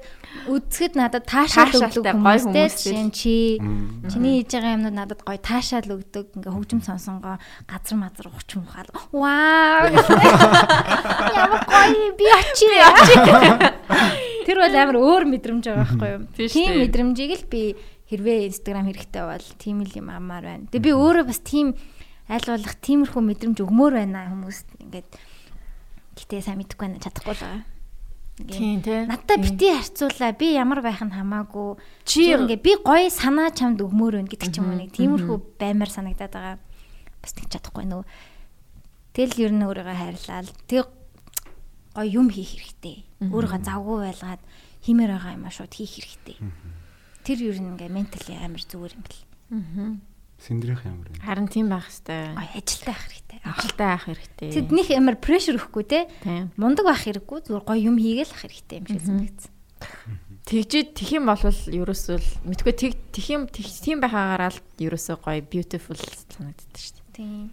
үзэхэд 0.49 0.93
надад 0.97 1.25
таашаал 1.29 1.69
өгдөг 1.69 2.03
гоё 2.03 2.41
хүмүүстэй 2.41 3.13
чи 3.13 3.61
чиний 4.09 4.41
хийж 4.41 4.51
байгаа 4.57 4.75
юмнууд 4.75 4.97
надад 4.97 5.21
гоё 5.21 5.37
таашаал 5.37 5.95
өгдөг. 5.95 6.33
Ингээ 6.35 6.53
хөгжим 6.53 6.81
сонсонгоо 6.81 7.37
газар 7.69 7.97
мазар 8.01 8.27
ухч 8.33 8.57
мухаал 8.57 8.89
вау! 9.13 9.85
Ямар 11.37 11.63
гоё 11.69 12.11
би 12.17 12.25
очи 12.25 12.65
тэр 14.49 14.57
бол 14.65 14.75
амар 14.75 14.97
өөр 14.97 15.23
мэдрэмж 15.29 15.63
байгаа 15.69 15.85
байхгүй 15.85 16.09
юу? 16.17 16.49
Тийм 16.49 16.69
мэдрэмжийг 16.81 17.31
л 17.37 17.45
би 17.53 17.77
хэрвээ 18.09 18.49
инстаграм 18.49 18.89
хэрэгтэй 18.89 19.23
бол 19.23 19.47
тийм 19.61 19.85
л 19.85 19.93
юм 19.93 20.09
амаар 20.09 20.43
байна. 20.49 20.65
Тэгээ 20.73 20.85
би 20.89 20.91
өөрөө 20.97 21.25
бас 21.29 21.39
тийм 21.45 21.77
аль 22.25 22.45
болох 22.49 22.75
тиймэрхүү 22.81 23.21
мэдрэмж 23.21 23.57
өгмөр 23.61 23.93
байна 24.01 24.25
хүмүүст 24.33 24.67
ингээд 24.81 25.09
гэтээ 26.17 26.41
сайн 26.41 26.57
мэдэхгүй 26.61 26.85
байна 26.89 27.01
чадахгүй 27.05 27.37
л 27.37 27.43
байгаа 27.45 27.78
Тийм 28.39 28.79
тэ 28.79 29.03
Надтай 29.09 29.37
бити 29.43 29.67
харьцуулаа. 29.75 30.31
Би 30.31 30.55
ямар 30.55 30.79
байх 30.79 31.03
нь 31.03 31.11
хамаагүй. 31.11 31.75
Чи- 32.07 32.31
ингээ 32.47 32.63
би 32.63 32.71
гоё 32.79 33.11
санаа 33.11 33.51
чамд 33.51 33.83
өгмөр 33.83 34.23
өн 34.23 34.27
гэдэг 34.31 34.47
ч 34.53 34.63
юм 34.63 34.71
уу 34.71 34.79
нэг 34.79 34.95
тиймэрхүү 34.95 35.37
баймаар 35.59 35.91
санагдаад 35.91 36.31
байгаа. 36.31 36.57
Бас 37.19 37.33
тэг 37.35 37.51
чадахгүй 37.51 37.83
нөө. 37.83 38.07
Тэгэл 39.11 39.43
ер 39.43 39.51
нь 39.51 39.65
өөрийгөө 39.67 39.97
хайрлаа. 39.99 40.47
Тэг 40.71 40.87
гоё 41.91 42.07
юм 42.07 42.31
хийх 42.31 42.55
хэрэгтэй. 42.55 43.03
Өөрийгөө 43.27 43.59
завгүй 43.67 43.97
байлгаад 44.07 44.41
химээр 44.87 45.11
байгаа 45.19 45.35
юм 45.35 45.43
а 45.43 45.51
шууд 45.51 45.73
хийх 45.75 45.99
хэрэгтэй. 45.99 46.37
Тэр 47.27 47.37
ер 47.43 47.57
нь 47.59 47.75
ингээ 47.75 47.91
ментали 47.91 48.39
амар 48.39 48.63
зүгээр 48.63 48.93
юм 48.95 49.03
бэл. 49.03 49.19
Синдрих 50.39 50.81
ямар 50.87 51.07
вэ? 51.11 51.19
харин 51.19 51.47
тийм 51.51 51.67
байх 51.69 51.85
хэвээр 51.91 52.39
ажилтай 52.39 52.95
байх 52.95 53.03
хэрэгтэй. 53.11 53.39
ажилтай 53.43 53.87
байх 53.91 54.03
хэрэгтэй 54.07 54.49
Тэднийх 54.55 54.89
амар 54.95 55.17
прешэр 55.19 55.59
өгөхгүй 55.59 55.83
те. 55.85 55.99
тийм 56.23 56.49
Мундаг 56.55 56.85
байх 56.87 57.03
хэрэггүй. 57.03 57.39
Зүгээр 57.51 57.65
гоё 57.67 57.79
юм 57.91 57.97
хийгээл 57.99 58.31
ах 58.31 58.41
хэрэгтэй 58.47 58.75
юм 58.79 58.87
шиг 58.87 59.03
санагдсан. 59.03 59.51
тэгжид 60.47 60.87
тэх 60.97 61.09
юм 61.13 61.27
бол 61.29 61.39
ерөөсөө 61.43 62.17
л 62.17 62.29
мэдгүй 62.47 62.73
тэг 62.73 62.91
тэх 63.13 63.25
юм 63.29 63.45
тэг- 63.51 63.69
тийм 63.83 63.99
байхаагаараа 64.01 64.49
л 64.55 64.59
ерөөсөө 64.81 65.15
гоё 65.21 65.43
beautiful 65.45 65.95
санагддаг 65.99 66.73
шүү 66.79 66.95
дээ 67.13 67.15
Тийм. 67.19 67.51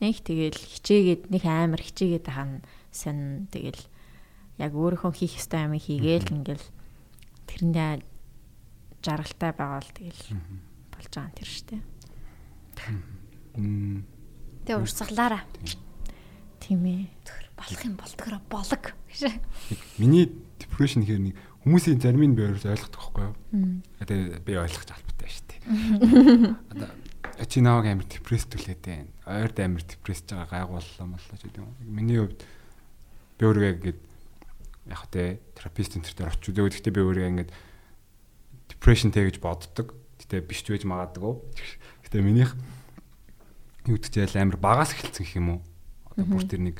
нэг 0.00 0.16
тэгэл 0.22 0.54
хичээгээд 0.60 1.22
нэг 1.32 1.42
амар 1.44 1.80
хичээгээд 1.82 2.26
хаана 2.30 2.60
сонь 2.94 3.48
тэгэл 3.50 3.80
яг 4.62 4.72
өөрийнхөө 4.72 5.12
хийх 5.18 5.34
ёстой 5.40 5.66
юм 5.66 5.74
хийгээл 5.76 6.30
ингээл 6.30 6.66
тэрэндээ 7.50 8.00
жаргалтай 9.02 9.50
байгаа 9.56 9.80
л 9.82 9.90
тэгэл 9.96 10.20
болж 10.96 11.12
байгаа 11.12 11.28
юм 11.28 11.36
тэр 11.36 11.50
шүү 11.52 11.66
дээ 11.68 11.82
Мм. 13.56 14.04
Тэгээ 14.68 14.82
урсгалаараа 14.82 15.42
тийм 16.60 16.84
ээ 16.84 17.08
болох 17.56 17.82
юм 17.84 17.96
болдгороо 17.96 18.40
болог. 18.52 18.84
Миний 19.96 20.28
depression 20.60 21.00
гэхэр 21.00 21.32
нэг 21.32 21.36
хүмүүсийн 21.64 22.00
зарим 22.04 22.24
нь 22.28 22.36
би 22.36 22.44
ойлгодог 22.44 22.92
байхгүй 22.92 23.24
юу? 23.32 23.34
Тэгээ 24.04 24.44
би 24.44 24.52
ойлгож 24.60 24.90
албатай 24.92 25.30
шүү 25.32 25.44
дээ. 25.48 25.64
Одоо 27.32 27.46
чи 27.48 27.60
наваг 27.64 27.86
амар 27.88 28.04
депресд 28.04 28.52
түлээдээ. 28.52 29.24
Ойрд 29.24 29.56
амар 29.56 29.84
депресж 29.88 30.28
байгаа 30.28 30.68
гайгууллаа 30.68 31.06
моллоо 31.08 31.36
гэдэг 31.40 31.56
юм. 31.56 31.72
Миний 31.80 32.20
хувьд 32.20 32.44
би 33.40 33.42
өөрийгөө 33.48 33.72
ингэж 33.80 33.98
яг 34.92 35.02
тэ 35.08 35.40
терапевт 35.56 35.96
энэ 35.96 36.06
төр 36.12 36.28
очиж 36.28 36.52
үзээ. 36.52 36.68
Гэхдээ 36.76 36.92
би 36.92 37.02
өөрийгөө 37.04 37.32
ингэж 37.32 37.50
depressionтэй 38.68 39.24
гэж 39.32 39.36
боддог. 39.40 39.96
Гэтэ 40.20 40.44
биш 40.44 40.64
ч 40.64 40.72
байж 40.72 40.84
магадгүй. 40.88 41.34
Гэтэ 42.06 42.22
минийх 42.24 42.56
юу 43.86 43.96
гэдэг 44.00 44.30
чинь 44.30 44.42
амар 44.42 44.58
багаас 44.58 44.92
эхэлсэн 44.96 45.24
гэх 45.24 45.38
юм 45.38 45.48
уу? 45.56 45.60
Одоо 46.12 46.24
бүр 46.26 46.44
тэр 46.46 46.62
нэг 46.62 46.76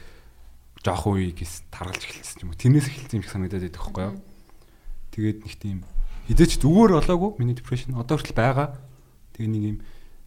жоохон 0.83 1.23
үеигээс 1.23 1.71
таргалж 1.71 2.03
эхэлсэн 2.03 2.47
юм 2.47 2.51
уу? 2.51 2.59
Тэрнээс 2.59 2.87
эхэлсэн 2.91 3.17
юм 3.19 3.25
шиг 3.25 3.33
санагдаад 3.35 3.63
байдаг 3.67 3.83
байхгүй 3.83 4.05
юу? 4.07 4.17
Тэгээд 5.15 5.39
нэг 5.47 5.55
тийм 5.59 5.79
хизээч 6.27 6.53
зүгээр 6.59 6.93
болоогүй 6.99 7.31
миний 7.39 7.55
depression 7.55 7.95
одоо 7.95 8.19
хүртэл 8.19 8.35
байгаа. 8.35 8.69
Тэгээ 9.39 9.51
нэг 9.51 9.63
юм 9.63 9.79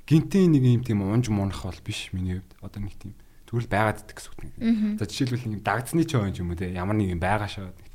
гинтийн 0.07 0.51
нэг 0.55 0.64
юм 0.64 0.84
тийм 0.88 1.03
унж 1.03 1.28
мунах 1.28 1.68
бол 1.68 1.82
биш 1.84 2.10
миний 2.16 2.39
хувьд. 2.39 2.51
Одоо 2.64 2.80
нэг 2.88 2.95
тийм 2.95 3.14
зүгээр 3.51 3.66
л 3.68 3.74
байгаад 3.74 4.01
идэх 4.05 4.16
гэсэн 4.16 4.32
үг. 4.32 4.97
За 5.01 5.05
жишээлбэл 5.10 5.51
нэг 5.57 5.62
дагдсны 5.66 6.03
ч 6.07 6.16
ойн 6.16 6.34
юм 6.38 6.53
уу 6.53 6.57
те 6.57 6.72
ямар 6.72 6.95
нэг 6.95 7.12
юм 7.12 7.20
байгаа 7.20 7.49
шаа. 7.49 7.74
нэг. 7.74 7.89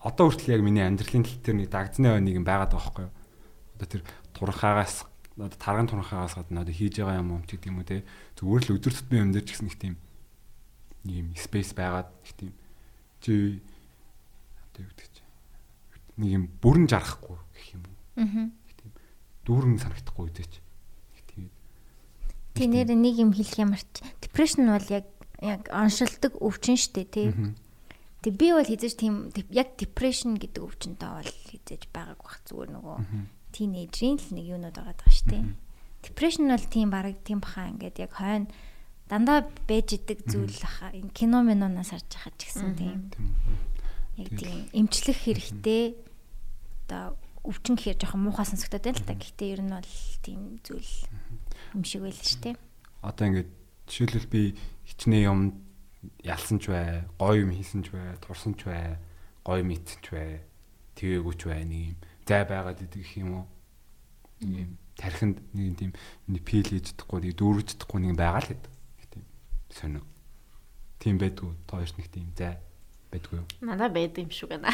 Одоо 0.00 0.30
хүртэл 0.30 0.54
яг 0.54 0.62
миний 0.62 0.84
амьдралын 0.86 1.26
тал 1.26 1.42
дээр 1.42 1.56
нэг 1.58 1.68
дагдсны 1.72 2.06
ойн 2.12 2.24
нэг 2.24 2.38
юм 2.38 2.46
байгаад 2.46 2.70
байгаа 2.70 2.84
байхгүй 2.86 3.04
юу? 3.08 3.14
Одоо 3.76 3.86
тэр 3.90 4.02
турхаагаас 4.36 5.08
одоо 5.36 5.58
тарган 5.58 5.88
турхаагаас 5.88 6.36
гадна 6.36 6.62
одоо 6.62 6.74
хийж 6.76 7.00
байгаа 7.00 7.20
юм 7.20 7.40
юм 7.40 7.44
ч 7.48 7.56
гэдэг 7.56 7.68
юм 7.72 7.80
уу 7.80 7.88
те 7.88 8.04
зүгээр 8.36 8.62
л 8.68 8.74
өдөр 8.76 8.92
тутмын 8.92 9.22
юм 9.24 9.32
дээр 9.32 9.44
ч 9.44 9.50
гэсэн 9.52 9.68
нэг 9.68 9.76
тийм 9.80 9.94
ийм 11.08 11.26
space 11.36 11.72
байгаад 11.76 12.08
нэг 12.08 12.34
тийм 12.36 12.52
чи 13.20 13.32
одоо 14.60 14.80
юу 14.84 14.92
гэдэг 14.92 15.08
чинь 15.12 15.30
нэг 16.20 16.30
юм 16.32 16.44
бүрэн 16.60 16.86
жарахгүй 16.88 17.36
гэх 17.52 17.68
юм 17.76 17.82
уу. 17.84 17.96
Аа. 18.16 18.48
Тийм 18.80 18.92
дүүрэн 19.44 19.78
санагдахгүй 19.78 20.24
үдээч. 20.32 20.52
Тэгээд 21.28 21.52
Тэ 22.56 22.64
нэр 22.72 22.88
нэг 22.96 23.14
юм 23.20 23.30
хэлэх 23.36 23.60
ямар 23.60 23.82
ч 23.84 24.00
depression 24.24 24.66
бол 24.72 24.88
яг 24.88 25.06
яг 25.44 25.68
оншилдог 25.68 26.40
өвчин 26.40 26.80
штэ 26.80 27.04
тий. 27.04 27.28
Тэг 28.24 28.32
би 28.40 28.50
бол 28.56 28.64
хизэж 28.64 28.96
тийм 28.96 29.28
яг 29.52 29.76
depression 29.76 30.40
гэдэг 30.40 30.64
өвчнөд 30.64 30.98
бол 30.98 31.28
хизэж 31.28 31.86
байгааг 31.92 32.20
бах 32.24 32.40
зүгээр 32.48 32.70
нөгөө 32.72 32.96
тинейжрийн 33.56 34.20
л 34.20 34.28
нэг 34.36 34.44
юунод 34.44 34.76
байгаа 34.76 34.92
даа 35.00 35.08
штэ. 35.08 35.40
Depression 36.04 36.52
бол 36.52 36.66
тийм 36.68 36.92
бараг 36.92 37.16
тийм 37.24 37.40
баха 37.40 37.72
ингээд 37.72 37.96
яг 38.04 38.12
хойно 38.12 38.52
дандаа 39.08 39.48
байж 39.64 39.96
идэг 39.96 40.28
зүйл 40.28 40.60
аха 40.60 40.92
энэ 40.92 41.16
кино 41.16 41.40
минонаас 41.40 41.96
харж 41.96 42.04
байгаа 42.12 42.36
ч 42.36 42.40
гэсэн 42.52 42.76
тийм. 42.76 43.00
Яг 44.20 44.28
тийм 44.36 44.68
эмчлэх 44.76 45.16
хэрэгтэй. 45.24 45.96
Одоо 46.86 47.16
өвчин 47.46 47.80
гэхээр 47.80 47.96
жоохон 47.96 48.22
муухай 48.28 48.44
сонсогдоод 48.44 48.84
байна 48.84 49.00
л 49.00 49.08
та. 49.08 49.16
Гэхдээ 49.16 49.54
ер 49.56 49.62
нь 49.64 49.72
бол 49.72 49.92
тийм 50.20 50.40
зүйл 50.60 50.92
юм 51.72 51.82
шиг 51.88 52.04
байл 52.04 52.20
шүү 52.20 52.40
дээ. 52.44 52.56
одоо 53.06 53.24
ингээд 53.30 53.50
жишээлбэл 53.86 54.32
би 54.34 54.42
хичнээн 54.86 55.26
юм 55.30 55.40
ялсан 56.26 56.58
ч 56.58 56.74
бай, 56.74 57.06
гоё 57.18 57.46
юм 57.46 57.54
хийсэн 57.54 57.86
ч 57.86 57.94
бай, 57.94 58.18
турсан 58.18 58.58
ч 58.58 58.66
бай, 58.66 58.98
гоё 59.46 59.62
ийцэн 59.62 60.00
ч 60.02 60.06
бай, 60.10 60.42
твээгүй 60.98 61.34
ч 61.38 61.42
бай 61.46 61.62
нэг 61.62 61.94
юм 61.94 61.98
зай 62.26 62.42
байгаад 62.44 62.82
идэг 62.82 63.00
гэх 63.00 63.14
юм 63.22 63.30
уу. 63.40 63.46
Нэг 64.42 64.66
юм 64.66 64.70
тархинд 64.98 65.38
нэг 65.54 65.78
тийм 65.78 65.92
миний 66.26 66.42
пил 66.42 66.66
хийж 66.66 66.92
чадахгүй, 66.92 67.30
нэг 67.30 67.38
дүүрж 67.38 67.78
чадахгүй 67.78 68.00
нэг 68.02 68.18
байгаа 68.18 68.42
л 68.42 68.50
гэдэг. 68.52 68.72
Нэг 68.98 69.06
Тийм 69.14 69.24
сонио. 69.70 70.02
Тийм 70.98 71.16
байдгүй. 71.22 71.54
Тооёрч 71.70 71.94
нэг 71.96 72.08
тийм 72.10 72.28
зай 72.36 72.58
байдгүй 73.12 73.40
юу? 73.40 73.46
надаа 73.62 73.88
байд 73.88 74.18
юм 74.18 74.30
шүү 74.32 74.50
гэнэ 74.50 74.68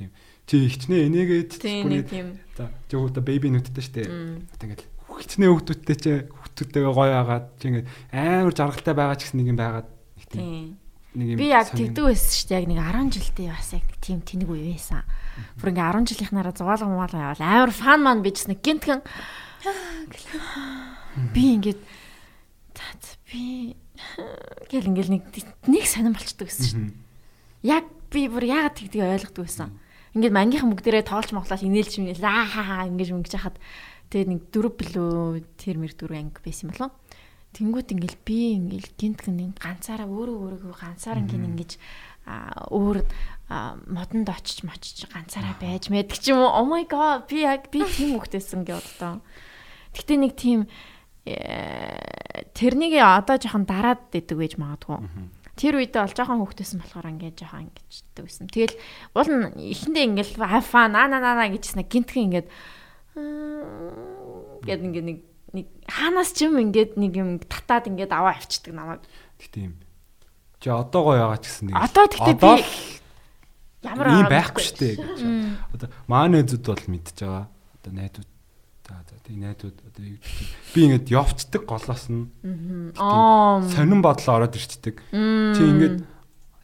Тийм. 0.00 0.10
Чи 0.48 0.66
хичнээн 0.66 1.12
энийгээд 1.12 1.52
тийм 1.60 1.88
нэг 1.92 2.08
За 2.56 2.72
чи 2.88 2.96
одоо 2.96 3.22
бэби 3.22 3.52
нүдтэй 3.52 3.84
штэ. 3.84 4.08
Одоо 4.08 4.64
ингээд 4.66 4.82
хичнээн 5.20 5.52
хүүхдүүдтэй 5.52 5.96
чи 6.00 6.10
хүүхдүүдтэйгээ 6.32 6.94
гоё 6.96 7.14
агаад 7.20 7.46
чи 7.60 7.64
ингээд 7.68 7.88
амар 8.10 8.54
жаргалтай 8.56 8.94
байгаа 8.96 9.16
ч 9.20 9.28
гэсэн 9.28 9.38
нэг 9.44 9.48
юм 9.52 9.58
байгаад 9.60 9.88
нэг 10.16 10.26
тийм 10.32 10.79
нэг 11.14 11.26
юм 11.34 11.38
Би 11.38 11.50
яг 11.50 11.70
тэгдэг 11.74 12.04
байсан 12.06 12.30
шүү 12.30 12.48
дээ. 12.50 12.58
Яг 12.60 12.68
нэг 12.70 12.78
10 12.78 13.14
жилдээ 13.18 13.48
бас 13.50 13.70
яг 13.74 13.86
тийм 13.98 14.20
тэнэг 14.22 14.48
үе 14.50 14.74
байсан. 14.74 15.02
Бүр 15.58 15.70
ингээ 15.74 15.90
10 15.98 16.10
жилийнхнаараа 16.10 16.54
зугаалга 16.54 16.86
мугаалга 16.86 17.26
явал 17.34 17.42
амар 17.42 17.72
фан 17.74 18.00
маань 18.04 18.22
bijс 18.22 18.46
нэг 18.46 18.62
гинтгэн 18.62 19.02
би 21.34 21.42
ингээд 21.58 21.80
за, 22.76 23.16
би 23.28 23.74
гэл 24.70 24.90
ингээл 24.90 25.12
нэг 25.18 25.22
нэг 25.66 25.84
сонирн 25.84 26.14
болчдөг 26.14 26.48
гэсэн 26.48 26.64
шүү 26.64 26.80
дээ. 26.80 26.96
Яг 27.66 27.84
би 28.08 28.30
бүр 28.30 28.44
яагаад 28.46 28.78
тэгдэг 28.78 29.02
ойлгодог 29.04 29.44
байсан. 29.44 29.74
Ингээд 30.16 30.34
мангийнхан 30.34 30.70
бүгдээрээ 30.72 31.04
тоолч 31.06 31.30
моглол 31.34 31.66
инээлж 31.66 31.94
минэл 32.00 32.24
аа 32.24 32.46
хаа 32.46 32.64
хаа 32.64 32.88
ингэж 32.88 33.08
ингэж 33.12 33.34
хахад 33.36 33.56
тэгээд 34.10 34.30
нэг 34.30 34.40
дөрөв 34.50 34.74
билүү 34.74 35.44
тэр 35.60 35.76
мэр 35.78 35.92
дөрөв 35.94 36.18
анги 36.18 36.40
байсан 36.42 36.72
болов. 36.72 36.90
Тэнгүүд 37.50 37.88
ингээл 37.98 38.18
би 38.22 38.38
ингээл 38.54 38.90
гинтгэн 38.94 39.58
ганцаараа 39.58 40.06
өөрөө 40.06 40.36
өөрийгөө 40.38 40.74
ганцаараа 40.78 41.24
гин 41.26 41.50
ингэж 41.50 41.82
өөр 42.70 43.02
модонд 43.90 44.28
очиж 44.30 44.62
мочиж 44.62 45.10
ганцаараа 45.10 45.58
байж 45.58 45.90
мэдг 45.90 46.14
ч 46.22 46.30
юм 46.30 46.46
уу. 46.46 46.54
Oh 46.54 46.66
my 46.70 46.86
god 46.86 47.26
би 47.26 47.42
яг 47.42 47.66
би 47.74 47.82
тийм 47.82 48.14
хөхтэйсэн 48.14 48.62
гэж 48.62 48.78
бодлоо. 48.78 49.18
Гэтэ 49.90 50.14
нэг 50.14 50.38
тийм 50.38 50.70
э, 51.26 52.46
тэрнийг 52.54 53.02
одоо 53.02 53.34
жоохон 53.34 53.66
дараад 53.66 54.14
идэг 54.14 54.38
байж 54.38 54.54
магадгүй. 54.54 55.02
Тэр 55.58 55.82
үедээ 55.82 56.06
бол 56.06 56.14
жоохон 56.14 56.40
хөхтэйсэн 56.46 56.78
болохоор 56.78 57.10
ингээд 57.18 57.42
жоохон 57.42 57.66
ингэж 57.66 57.94
дэгсэн. 58.14 58.46
Тэгэл 58.46 58.78
уул 59.18 59.30
нь 59.50 59.74
эхэндээ 59.74 60.06
ингээд 60.06 60.30
фа 60.38 60.86
на 60.86 61.10
на 61.10 61.18
на 61.18 61.50
гэжсэн 61.50 61.82
гинтгэн 61.82 62.24
ингээд 62.30 62.48
гэд 64.62 64.80
ингээд 64.86 65.06
нэг 65.10 65.18
нэг 65.56 65.66
хаанаас 65.86 66.30
ч 66.34 66.46
юм 66.46 66.58
ингээд 66.58 66.98
нэг 67.00 67.12
юм 67.16 67.38
татаад 67.42 67.90
ингээд 67.90 68.12
аваа 68.14 68.34
авчдаг 68.36 68.72
намайг. 68.74 69.02
Гэтэ 69.38 69.70
юм 69.70 69.74
Чи 70.60 70.68
одоо 70.68 71.08
гоё 71.08 71.24
байгаа 71.24 71.40
ч 71.40 71.48
гэсэн 71.48 71.64
нэг. 71.72 71.74
Одоо 71.80 72.04
тэгтээ 72.04 72.36
би 72.36 72.52
ямар 73.80 74.06
ийм 74.12 74.28
байхгүй 74.28 74.60
шүү 74.60 74.76
дээ 74.76 74.94
гэж. 75.00 75.20
Одоо 75.72 75.88
маань 76.04 76.44
зүд 76.44 76.68
бол 76.68 76.84
мэдж 76.84 77.16
байгаа. 77.16 77.48
Одоо 77.80 77.92
найдууд 77.96 78.28
за 78.84 78.94
за 79.08 79.16
тийм 79.24 79.40
найдууд 79.40 79.76
одоо 79.80 80.04
би 80.04 80.80
ингээд 80.84 81.08
явцдаг 81.08 81.64
голоос 81.64 82.12
нь. 82.12 82.28
Аа. 83.00 83.64
Сонин 83.72 84.04
бодлоо 84.04 84.36
ороод 84.36 84.52
ирчдэг. 84.60 85.00
Чи 85.08 85.62
ингээд 85.64 86.04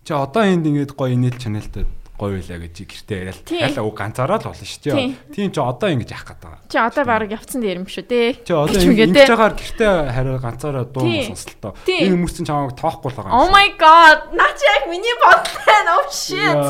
чи 0.05 0.13
одоо 0.13 0.45
энд 0.45 0.69
ингээд 0.69 0.93
гоё 0.93 1.17
инээл 1.17 1.41
чаналтай 1.41 1.89
гоё 2.17 2.41
байлаа 2.41 2.59
гэж 2.65 2.77
гэртээ 2.83 3.19
яриад 3.23 3.47
хайлаа 3.47 3.85
уу 3.85 3.95
ганцаараа 3.95 4.39
л 4.41 4.49
болно 4.49 4.67
шүү 4.67 4.83
дээ. 4.83 5.15
Тийм 5.37 5.49
ч 5.53 5.57
одоо 5.61 5.89
ингэж 5.93 6.11
яах 6.13 6.27
гээд 6.27 6.41
байгаа. 6.41 6.61
Чи 6.69 6.77
одоо 6.81 7.05
баг 7.05 7.31
явцсан 7.31 7.61
дээр 7.61 7.79
юм 7.81 7.89
шүү 7.89 8.05
дээ. 8.09 8.29
Чи 8.43 8.53
одоо 8.57 8.81
ингэж 8.81 9.29
байгаа 9.29 9.51
гэртээ 9.53 9.93
хараа 10.17 10.39
ганцаараа 10.41 10.85
дуу 10.89 11.05
сонслоо. 11.05 11.73
Энэ 11.85 12.13
хүмүүс 12.17 12.35
чинь 12.37 12.49
чамайг 12.49 12.75
тоохгүй 12.75 13.11
л 13.13 13.19
байгаа 13.21 13.31
юм. 13.31 13.39
Oh 13.39 13.49
my 13.53 13.69
god. 13.77 14.19
Наа 14.33 14.53
чи 14.57 14.65
яг 14.65 14.85
миний 14.89 15.17
бодлоо 15.21 15.81
нөө 15.87 16.05
shit. 16.09 16.65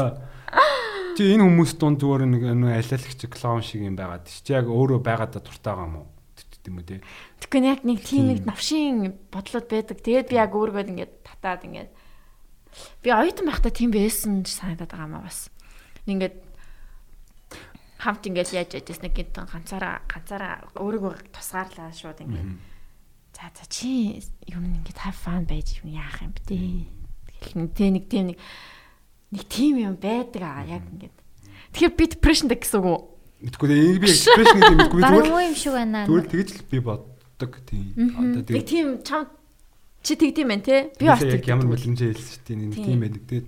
Чи 1.14 1.22
энэ 1.32 1.46
хүмүүс 1.46 1.72
дунд 1.78 2.02
зүгээр 2.02 2.26
нэг 2.26 2.42
алиалагч 2.50 3.20
клоун 3.30 3.62
шиг 3.62 3.86
юм 3.86 3.94
байгаад 3.94 4.26
чи 4.26 4.50
яг 4.50 4.66
өөрөө 4.66 5.00
байгаадаа 5.00 5.40
дуртай 5.40 5.72
байгаа 5.72 5.86
юм 5.86 5.96
уу? 6.02 6.06
тийм 6.66 6.82
үү 6.82 6.86
те. 6.86 6.96
Тэгэхээр 7.46 7.70
яг 7.70 7.80
нэг 7.86 7.98
тийм 8.02 8.24
нэг 8.34 8.40
навшийн 8.42 9.14
бодлоод 9.30 9.66
байдаг. 9.70 10.02
Тэгээд 10.02 10.30
би 10.30 10.36
яг 10.36 10.50
өөргөө 10.50 10.82
ингээд 10.90 11.12
татаад 11.22 11.62
ингээд 11.62 11.90
Би 13.02 13.10
оюутан 13.10 13.46
байхдаа 13.46 13.72
тийм 13.72 13.90
байсан 13.94 14.44
санагдаад 14.44 14.90
байгаа 14.90 15.08
маа 15.08 15.24
бас. 15.26 15.48
Ингээд 16.06 16.46
хамт 17.98 18.22
ингээд 18.28 18.52
яаж 18.52 18.70
яжсэн 18.76 19.08
нэг 19.08 19.14
гинтэн 19.16 19.48
ганцаараа 19.48 20.04
ганцаараа 20.06 20.54
өөрийгөө 20.78 21.32
тусгаарлаа 21.32 21.90
шууд 21.90 22.20
ингээд. 22.22 22.50
За 23.32 23.48
за 23.50 23.64
чи 23.68 24.20
юм 24.46 24.64
ингээд 24.68 25.00
have 25.00 25.16
fun 25.16 25.48
байж 25.48 25.80
юм 25.80 25.96
яах 25.96 26.20
юм 26.22 26.32
бэ. 26.36 26.44
Тэгэл 26.44 27.56
нэг 27.56 27.70
нэг 27.72 28.04
тийм 28.08 28.24
нэг 28.30 28.38
нэг 29.32 29.42
тийм 29.48 29.74
юм 29.80 29.96
байдаг 29.96 30.42
аа 30.44 30.64
яг 30.68 30.84
ингээд. 30.86 31.16
Тэгэхээр 31.72 31.94
би 31.96 32.04
depression 32.12 32.46
гэсэн 32.52 32.80
үг 32.80 32.86
үү? 32.86 33.00
Мэдгүй 33.48 33.66
дээ 33.68 34.00
би 34.00 34.08
depression 34.12 34.58
гэдэг 34.60 34.76
мэдгүй 34.76 35.00
зүгээр. 35.00 35.24
Баруун 35.26 35.44
юм 35.50 35.56
шиг 35.56 35.72
байна. 35.72 36.06
Зүгээр 36.06 36.26
тэгэж 36.30 36.48
л 36.52 36.64
би 36.70 36.78
боддог 36.84 37.52
тийм. 37.64 37.86
Одоо 37.96 38.62
тийм 38.64 38.86
чам 39.02 39.28
Чи 40.06 40.14
тэгдэм 40.14 40.46
байх 40.46 40.62
те. 40.62 40.94
Би 40.94 41.10
бас 41.10 41.18
яг 41.26 41.42
ямар 41.50 41.66
бэлэмжээ 41.66 42.14
хэлсэн 42.14 42.30
шүү 42.30 42.46
дээ. 42.46 42.78
Тийм 42.78 43.02
байдаг. 43.02 43.22
Тэгээд 43.26 43.46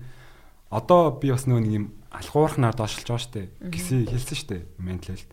одоо 0.75 1.15
би 1.15 1.31
бас 1.31 1.47
нөгөө 1.47 1.63
нэг 1.63 1.75
юм 1.79 1.87
алхуурхнаар 2.11 2.75
доошилж 2.75 3.07
байгаа 3.07 3.23
шүү 3.23 3.35
дээ. 3.39 3.47
Гэсэн 3.71 3.99
хэлсэн 4.11 4.37
шүү 4.43 4.49
дээ. 4.51 4.63
Менталд. 4.83 5.31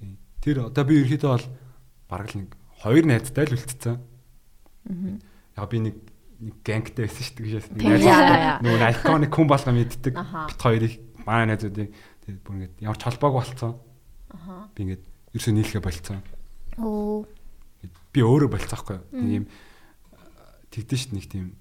Тийм. 0.00 0.16
Тэр 0.40 0.56
одоо 0.64 0.84
би 0.88 0.96
ерөөдөө 1.04 1.28
бол 1.28 1.46
бараг 2.08 2.28
л 2.32 2.38
нэг 2.40 2.48
хоёр 2.80 3.04
найзтай 3.04 3.44
л 3.44 3.52
үлдсэн. 3.52 3.96
Яг 5.60 5.68
би 5.68 5.78
нэг 5.84 5.96
нэг 6.40 6.54
гангтай 6.64 7.04
байсан 7.04 7.24
шүү 7.28 7.76
дээ. 7.76 8.64
Нөгөө 8.64 8.88
айконик 8.88 9.28
хүн 9.28 9.48
болгоо 9.52 9.76
мэддэг. 9.76 10.14
Бит 10.16 10.60
хоёрыг 10.64 10.94
манай 11.28 11.52
найзуудыг 11.52 11.92
тэгээд 12.24 12.40
бүр 12.40 12.54
ингээд 12.64 12.74
ямар 12.80 12.96
ч 12.96 13.02
холбоог 13.04 13.44
болцсон. 13.44 13.76
Аха. 14.32 14.72
Би 14.72 14.88
ингээд 14.88 15.04
ерөөсөө 15.36 15.52
нийлхэ 15.52 15.84
болцсон. 15.84 16.24
Оо. 16.80 17.28
Би 18.08 18.20
өөрөө 18.24 18.50
болцсоохгүй. 18.50 18.98
Нэг 19.12 19.32
юм 19.44 19.46
тэгдэж 20.74 20.98
шít 20.98 21.12
нэг 21.14 21.26
тийм 21.30 21.54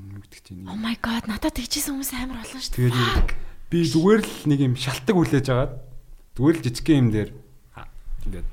нүгдэх 0.00 0.40
чинь. 0.40 0.64
Oh 0.64 0.78
my 0.80 0.96
god 0.96 1.28
надад 1.28 1.52
тэгжсэн 1.52 1.92
хүмүүс 2.00 2.12
амар 2.16 2.40
олон 2.40 2.60
дээ. 2.64 2.88
Тэгээд 2.88 3.30
би 3.68 3.78
зүгээр 3.84 4.20
л 4.24 4.34
нэг 4.48 4.60
юм 4.64 4.74
шалтак 4.76 5.12
хүлээж 5.12 5.46
агаад 5.52 5.72
зүгээр 6.32 6.56
л 6.56 6.64
жижиг 6.64 6.88
юм 6.88 7.08
дээр 7.12 7.30
ингээд 8.24 8.48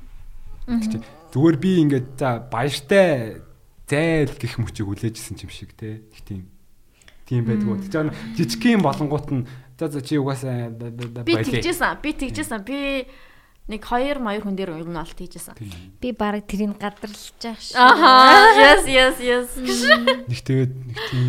зүгээр 1.32 1.56
би 1.56 1.70
ингээд 1.88 2.06
за 2.20 2.44
баяртай 2.52 3.40
зайл 3.88 4.34
гих 4.36 4.54
мөчийг 4.60 4.86
хүлээжсэн 4.86 5.40
юм 5.40 5.50
шиг 5.50 5.72
те. 5.74 6.04
Их 6.12 6.22
тийм 6.28 6.52
тийм 7.24 7.48
байдгүй. 7.48 7.88
Тэгж 7.88 8.12
жижиг 8.36 8.62
юм 8.68 8.84
болонгууд 8.84 9.28
нь 9.32 9.48
за 9.80 9.88
за 9.88 10.04
чи 10.04 10.20
угаасаа 10.20 10.68
би 11.24 11.34
тэгжсэн. 11.40 11.98
Би 12.04 12.10
тэгжсэн. 12.12 12.60
Би 12.68 13.08
нэг 13.70 13.82
хоёр 13.86 14.18
маяр 14.18 14.42
хүн 14.42 14.58
дээр 14.58 14.82
нь 14.82 14.98
олт 14.98 15.14
хийжсэн. 15.14 15.54
Би 16.02 16.10
баг 16.10 16.42
тэрийг 16.50 16.74
гадарлаж 16.76 17.30
байгаа 17.38 17.62
ш. 17.62 17.78
Аха. 17.78 18.10
Yes 18.58 18.84
yes 18.90 19.16
yes. 19.22 19.50
Нэг 20.26 20.40
тэгээд 20.42 20.72
нэг 20.74 20.98
тийм 21.08 21.28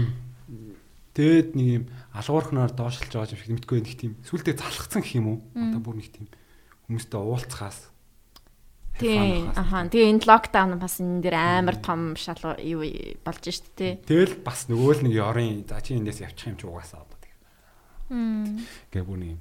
тэгээд 1.14 1.50
нэг 1.54 1.68
юм 1.70 1.84
алгуурхнаар 2.18 2.74
доошлж 2.74 3.14
байгаа 3.14 3.32
юм 3.32 3.39
шиг 3.39 3.54
мэдгүй 3.62 3.80
нэг 3.86 3.96
тийм 3.96 4.12
сүултээ 4.26 4.58
залхацсан 4.58 5.06
гэх 5.06 5.22
юм 5.22 5.28
уу? 5.30 5.39
Одоо 5.54 5.80
бүр 5.86 6.02
нэг 6.02 6.10
тийм 6.10 6.28
хүмүүстэй 6.89 7.22
уулзахаас 7.22 7.92
Тийм. 9.00 9.50
Аха. 9.56 9.89
Тэгээ 9.89 10.14
энэ 10.14 10.26
локдаун 10.30 10.78
бас 10.78 11.02
энэ 11.02 11.26
дээр 11.26 11.38
амар 11.38 11.78
том 11.82 12.14
шалгуу 12.14 12.60
юу 12.62 12.86
болж 13.26 13.44
шít 13.50 13.66
те. 13.74 13.98
Тэгэл 14.06 14.44
бас 14.46 14.70
нөгөө 14.70 15.02
л 15.02 15.04
нэг 15.10 15.14
ёрын 15.18 15.66
за 15.66 15.82
чи 15.82 15.98
эндээс 15.98 16.22
явчих 16.22 16.54
юм 16.54 16.58
чи 16.62 16.70
угаасаа 16.70 17.02
одоо 17.02 17.18
тэгээ. 17.18 17.39
Мм. 18.14 18.62
Гэ 18.94 19.02
бүр 19.02 19.18
нэг 19.18 19.39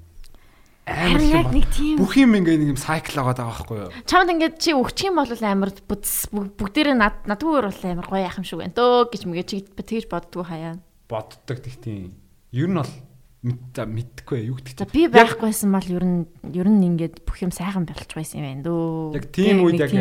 амар 0.91 1.23
яг 1.23 1.49
нэг 1.55 1.67
тийм 1.71 1.97
бүх 2.03 2.13
юм 2.19 2.35
ингээ 2.35 2.59
нэг 2.59 2.69
юм 2.75 2.81
сайкл 2.81 3.23
байгаа 3.23 3.37
даа 3.39 3.49
байхгүй 3.55 3.79
юу? 3.79 3.91
Чамд 4.05 4.31
ингээ 4.35 4.51
чи 4.59 4.75
өгчих 4.75 5.09
юм 5.11 5.23
бол 5.23 5.31
амар 5.31 5.71
бүгдээрээ 5.79 6.97
над 6.99 7.17
надгүйгээр 7.31 7.67
бол 7.71 7.85
амар 7.87 8.09
гоё 8.11 8.27
яах 8.27 8.39
юм 8.43 8.47
шиг 8.47 8.59
байна 8.59 8.75
дөө 8.75 9.15
гэж 9.15 9.23
мэгээ 9.31 9.47
чи 9.47 9.57
тэгж 9.63 10.07
боддгоо 10.11 10.45
хаяа. 10.45 10.75
Боддог 11.07 11.59
тэг 11.63 11.77
тийм. 11.79 12.19
Ер 12.51 12.67
нь 12.67 12.77
бол 12.77 12.93
мэдхгүй 13.41 14.53
юу 14.53 14.61
гэдэг. 14.61 14.85
За 14.85 14.87
би 14.91 15.09
байхгүйсэн 15.09 15.71
бол 15.73 15.89
ер 15.89 16.05
нь 16.05 16.19
ер 16.53 16.69
нь 16.69 16.85
ингээд 16.85 17.25
бүх 17.25 17.41
юм 17.41 17.55
сайхан 17.55 17.89
болчих 17.89 18.13
байсан 18.13 18.45
юм 18.45 18.47
байна 18.51 18.65
дөө. 18.69 19.17
Яг 19.17 19.27
тийм 19.33 19.65
үед 19.65 19.81
яг 19.81 19.95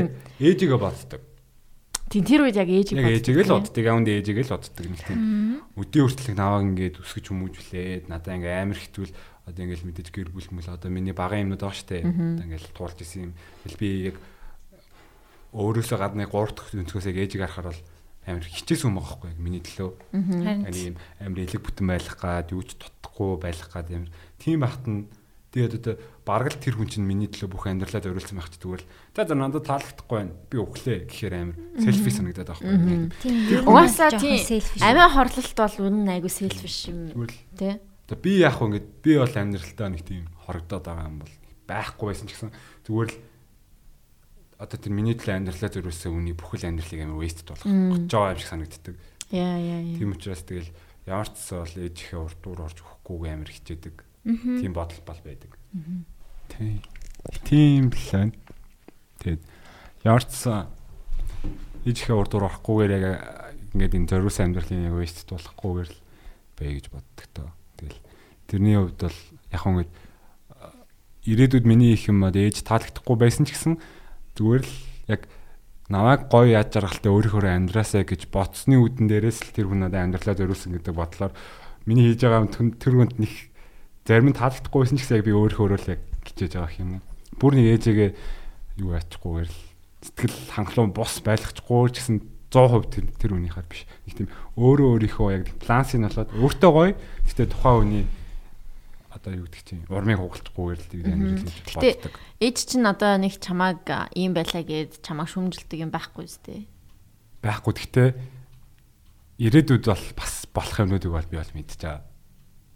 ээжигээ 0.44 0.76
боддог. 0.76 1.24
Тийм 2.10 2.26
тэр 2.26 2.50
үед 2.50 2.58
яг 2.58 2.68
ээжиг 2.68 2.98
боддог. 2.98 3.06
Яг 3.06 3.22
ээжигээ 3.22 3.46
л 3.46 3.54
боддог. 3.54 3.86
Аунд 3.86 4.08
ээжигээ 4.10 4.46
л 4.50 4.54
боддог 4.58 4.86
нэг 4.90 5.02
тийм. 5.06 5.22
Өдөө 5.78 6.04
хүртэл 6.10 6.36
наваг 6.36 6.62
ингээд 6.66 6.96
өсгөж 7.00 7.26
хүмүүжүүлээд 7.30 8.04
надаа 8.10 8.34
ингээ 8.34 8.60
амар 8.66 8.80
хитвэл 8.82 9.14
одоо 9.50 9.62
ингээл 9.66 9.88
мэдээж 9.90 10.10
гэр 10.14 10.30
бүл 10.30 10.50
мөл 10.54 10.70
одоо 10.70 10.90
миний 10.94 11.14
багын 11.18 11.50
юмнууд 11.50 11.66
байгаа 11.66 11.78
штэ. 11.78 12.06
Одоо 12.06 12.46
ингээл 12.46 12.70
туулж 12.78 12.98
исэн 13.02 13.30
юм. 13.30 13.34
Би 13.76 14.14
яг 14.14 14.18
өөрөөсөө 15.54 15.98
гадны 15.98 16.30
3 16.30 16.54
дахь 16.54 16.74
өнцгөөс 16.78 17.10
яг 17.10 17.18
ээжийг 17.18 17.42
харахаар 17.42 17.74
бол 17.74 17.82
амар 18.30 18.46
хичээсэн 18.46 18.94
юм 18.94 19.02
байгаа 19.02 19.18
байхгүй 19.18 19.30
яг 19.34 19.40
миний 19.42 19.64
төлөө. 19.66 19.90
Харин 20.14 20.86
ийм 20.94 20.96
амар 21.18 21.42
элэг 21.42 21.62
бүтэн 21.66 21.86
байх 21.90 22.14
гад 22.22 22.54
юу 22.54 22.62
ч 22.62 22.78
тутахгүй 22.78 23.42
байх 23.42 23.66
гад 23.74 23.90
амар 23.90 24.14
тийм 24.38 24.62
байхад 24.62 24.86
нь 24.86 25.10
тэгээд 25.50 25.78
одоо 25.82 25.96
бараг 26.22 26.54
л 26.54 26.62
тэр 26.62 26.78
хүн 26.78 26.90
чинь 26.94 27.10
миний 27.10 27.26
төлөө 27.26 27.50
бүх 27.50 27.66
амьдралаа 27.66 28.06
зориулсан 28.06 28.38
байх 28.38 28.54
ч 28.54 28.62
зүгээр 28.62 28.86
л 28.86 28.90
за 29.18 29.22
за 29.26 29.34
надад 29.34 29.66
таалагдахгүй 29.66 30.18
байна. 30.22 30.38
Би 30.46 30.56
өглөө 30.62 31.10
гэхээр 31.10 31.34
амар 31.34 31.58
селфи 31.82 32.12
санагдаад 32.14 32.50
байгаа 32.54 32.70
байхгүй. 32.70 33.66
Угаасаа 33.66 34.10
тийм 34.22 34.38
амиа 34.86 35.10
хорлолт 35.10 35.58
бол 35.58 35.76
үнэн 35.90 36.14
айгу 36.14 36.30
селфиш 36.30 36.94
юм. 36.94 37.26
Тэ 37.58 37.82
Тэгээ 38.10 38.26
би 38.26 38.34
яг 38.42 38.58
хөө 38.58 38.68
ингээд 38.74 38.88
би 39.06 39.12
бол 39.22 39.36
амьдралтаа 39.38 39.90
нэг 39.94 40.02
тийм 40.02 40.26
хорогдоод 40.50 40.82
байгаа 40.82 41.06
юм 41.06 41.22
бол 41.22 41.36
байхгүй 41.70 42.06
байсан 42.10 42.26
ч 42.26 42.34
гэсэн 42.34 42.52
зүгээр 42.90 43.10
л 43.14 43.18
одоо 44.60 44.78
тэр 44.82 44.92
миний 44.92 45.16
төлөө 45.16 45.38
амьдралаа 45.40 45.72
зөрүүлсэн 45.72 46.12
үний 46.12 46.36
бүхэл 46.36 46.68
амьдралыг 46.68 47.06
амар 47.06 47.22
waste 47.22 47.46
болох 47.46 47.64
гэж 47.64 48.12
байгаа 48.12 48.34
юм 48.34 48.42
шиг 48.42 48.50
санагддаг. 48.52 48.96
Яа 49.32 49.56
яа 49.56 49.80
яа. 49.86 49.96
Тийм 49.96 50.12
учраас 50.12 50.44
тэгэл 50.44 50.74
ямар 51.08 51.30
ч 51.30 51.38
цаа 51.38 51.64
бол 51.64 51.80
ээжийнхээ 51.80 52.20
урд 52.20 52.40
дуур 52.44 52.60
орж 52.68 52.78
өгөхгүйгээ 52.84 53.34
амар 53.40 53.52
хичээдэг. 53.54 53.96
Тийм 54.26 54.74
бодол 54.76 55.02
бол 55.08 55.22
байдаг. 55.24 55.52
Тийм. 56.52 56.82
Тийм 57.48 57.84
л 57.88 58.08
байна. 58.12 58.34
Тэгээд 59.24 59.42
ямар 60.04 60.24
ч 60.26 60.30
цаа 60.34 60.68
ээжийнхээ 61.88 62.20
урд 62.20 62.32
дуур 62.34 62.50
орохгүйгээр 62.52 62.92
яг 63.00 63.06
ингээд 63.78 63.96
энэ 63.96 64.10
зориулсан 64.12 64.52
амьдралын 64.52 64.92
яг 64.92 64.96
waste 64.98 65.24
болохгүйгээр 65.30 65.88
л 65.88 66.00
бай 66.60 66.70
гэж 66.76 66.86
боддог 66.92 67.28
тоо. 67.32 67.50
Тэрний 68.50 68.76
хувьд 68.76 68.98
бол 69.06 69.20
яг 69.54 69.62
хөө 69.62 69.74
ингэ 69.86 69.94
ирээдүйд 71.30 71.66
миний 71.70 71.94
их 71.94 72.10
юм 72.10 72.26
ээж 72.26 72.66
таалагдахгүй 72.66 73.16
байсан 73.16 73.46
ч 73.46 73.54
гэсэн 73.54 73.78
зүгээр 74.34 74.64
л 74.66 74.76
яг 75.14 75.22
намайг 75.90 76.26
гоё 76.30 76.58
яаж 76.58 76.74
жаргалтай 76.74 77.12
өөрийнхөө 77.14 77.46
амьдраасаа 77.46 78.06
гэж 78.06 78.30
ботсны 78.34 78.82
үдэн 78.82 79.06
дээрээс 79.10 79.46
л 79.46 79.54
тэр 79.54 79.70
хүн 79.70 79.86
надад 79.86 80.06
амьдралаа 80.10 80.38
зориулсан 80.38 80.74
гэдэг 80.74 80.94
бодлоор 80.98 81.34
миний 81.86 82.10
хийж 82.10 82.26
байгаа 82.26 82.50
тэр 82.50 82.94
хүнд 82.98 83.22
нэг 83.22 83.34
зарим 84.06 84.30
нь 84.30 84.38
таалагдахгүй 84.38 84.80
байсан 84.82 84.98
ч 84.98 85.06
гэсэн 85.06 85.18
яг 85.22 85.26
би 85.26 85.34
өөрийнхөө 85.38 85.78
л 85.78 85.94
яг 85.94 86.02
хичээж 86.26 86.54
байгаа 86.58 86.82
юм. 86.82 87.02
Бүр 87.38 87.54
нэг 87.58 87.66
ээжээгээ 87.78 88.12
юу 88.82 88.94
яачгүйгээр 88.98 89.50
л 89.50 89.60
сэтгэл 90.02 90.38
хангалуун 90.56 90.94
бус 90.94 91.14
байлгachгүй 91.26 91.90
ч 91.94 91.96
гэсэн 92.02 92.18
100% 92.50 92.90
тэр 92.90 93.06
тэр 93.18 93.32
үнийхээр 93.38 93.68
биш. 93.70 93.86
Нэг 94.10 94.14
тийм 94.18 94.30
өөрөө 94.58 94.88
өөрийнхөө 94.98 95.30
яг 95.36 95.46
плансыг 95.62 96.02
нь 96.02 96.08
болоод 96.10 96.34
өөртөө 96.34 96.72
гоё. 96.74 96.94
Гэтэ 97.30 97.54
тухайн 97.54 97.78
хүний 97.86 98.06
одоо 99.20 99.34
юу 99.36 99.46
гэдэг 99.52 99.64
чинь 99.68 99.84
урмыг 99.92 100.18
хугалчихгүйгээр 100.24 100.80
л 100.80 100.88
тийм 100.88 101.06
амьдрал 101.12 101.44
гэж 101.44 101.76
боддог. 101.76 102.16
Ээж 102.40 102.58
чинь 102.72 102.88
одоо 102.88 103.12
нэг 103.20 103.36
чамааг 103.38 103.84
ийм 104.16 104.32
байлаа 104.32 104.64
гэд 104.64 105.04
чамааг 105.04 105.28
шүмжилдэг 105.28 105.80
юм 105.84 105.92
байхгүй 105.92 106.24
үстэй. 106.24 106.72
Байхгүй 107.44 107.74
гэхдээ 107.76 108.10
ирээдүйд 109.44 109.86
бол 109.92 110.06
бас 110.16 110.34
болох 110.56 110.78
юмнуудыг 110.80 111.12
бол 111.12 111.28
би 111.28 111.36
бол 111.36 111.54
мэдчихэж 111.56 111.82
байгаа. 111.84 112.04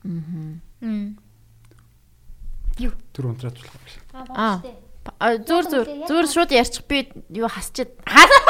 Аа. 0.04 1.16
Юу? 2.80 2.94
Тэр 3.16 3.26
унтраач 3.32 3.58
болох 3.64 3.84
биш. 3.88 3.96
Аа. 4.12 4.60
Зүр 5.48 5.64
зүр 5.68 5.88
зүр 6.08 6.26
шууд 6.28 6.52
ярьчих 6.52 6.88
би 6.88 7.08
юу 7.32 7.48
хасчихэд 7.48 7.92
хасчих 8.08 8.44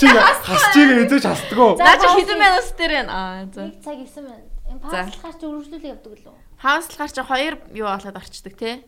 Чи 0.00 0.06
хасчиг 0.08 0.88
эдэж 1.04 1.24
хасдгоо. 1.24 1.76
Наа 1.76 1.96
чи 2.00 2.08
хэдэн 2.08 2.38
минут 2.40 2.66
дээр 2.76 2.92
байна. 2.96 3.12
Аа 3.12 3.44
за. 3.52 3.68
Нэг 3.68 3.76
цаг 3.84 3.96
9 4.00 4.24
минут. 4.24 4.48
Энэ 4.70 4.80
паслахаар 4.80 5.34
чи 5.38 5.44
үргэлжлүүлээ 5.46 5.92
явдаг 5.94 6.12
лөө. 6.24 6.34
Хааслахаар 6.60 7.12
чи 7.12 7.22
хоёр 7.24 7.54
юу 7.72 7.88
болоод 7.88 8.16
орчдөг 8.20 8.54
те. 8.56 8.84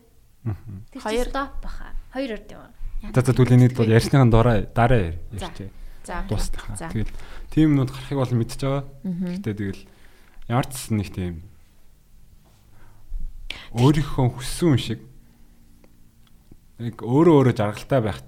Хоёр. 0.93 1.25
стоп 1.25 1.57
баха. 1.61 1.97
Хоёр 2.13 2.37
урд 2.37 2.49
юм. 2.53 2.69
За 3.13 3.21
за 3.25 3.33
түлэний 3.33 3.73
бол 3.73 3.89
ярьсныхан 3.89 4.29
дараа 4.29 4.69
дараа 4.69 5.17
ярьчих. 5.33 5.73
За. 6.05 6.21
Дуустайхаа. 6.29 6.77
За. 6.77 6.89
Тэгэл 6.93 7.09
тийм 7.49 7.73
юмнууд 7.73 7.89
гарахыг 7.89 8.17
бол 8.21 8.37
мэдчихэж 8.37 8.61
байгаа. 8.61 8.85
Гэтэ 9.03 9.53
тэгэл 9.57 9.81
ямар 10.53 10.67
ч 10.69 10.93
нэг 10.93 11.09
тийм 11.09 11.41
өөрийнхөө 13.73 14.27
хүссэн 14.37 14.69
юм 14.69 14.77
шиг 14.77 14.99
яг 16.77 17.01
өөрөө 17.01 17.33
өөрөө 17.41 17.55
жаргалтай 17.57 18.01
байх 18.05 18.19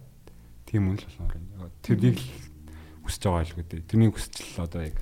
тийм 0.66 0.90
үн 0.90 0.98
л 0.98 1.06
болохоор 1.06 1.72
тэрнийг 1.86 2.18
л 2.18 2.28
хүсэж 3.06 3.22
байгаа 3.30 3.46
л 3.46 3.58
гэдэг. 3.62 3.80
Тэрний 3.86 4.10
хүсэл 4.10 4.66
одоо 4.66 4.82
яг 4.90 4.98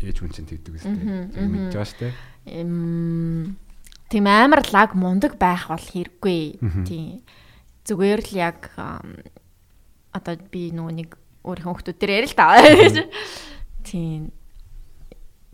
ээж 0.00 0.16
хүн 0.20 0.32
чинь 0.32 0.50
тэгдэг 0.50 0.74
үстэй. 0.76 0.96
Тэр 1.32 1.46
мэдж 1.48 1.72
байгаа 1.72 1.88
штэ. 1.88 2.08
Тийм 4.06 4.26
амар 4.26 4.62
лаг 4.70 4.92
мундаг 4.94 5.40
байх 5.40 5.66
бол 5.72 5.80
хэрэггүй. 5.80 6.60
Тийм. 6.84 7.24
Зүгээр 7.86 8.20
л 8.22 8.32
яг 8.36 8.60
одоо 8.76 10.34
би 10.52 10.70
нөгөө 10.72 10.94
нэг 10.94 11.10
өөрийнхөө 11.46 11.72
хүмүүстээр 11.86 12.12
ярил 12.12 12.32
л 12.32 12.38
та. 12.38 12.46
Тийм. 13.86 14.30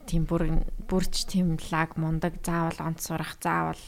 Тийм 0.06 0.22
бүр 0.26 0.64
бүрч 0.90 1.24
тийм 1.30 1.56
лаг 1.70 1.96
мундаг 1.96 2.42
заавал 2.44 2.92
онц 2.92 3.06
сурах 3.06 3.38
заавал 3.40 3.80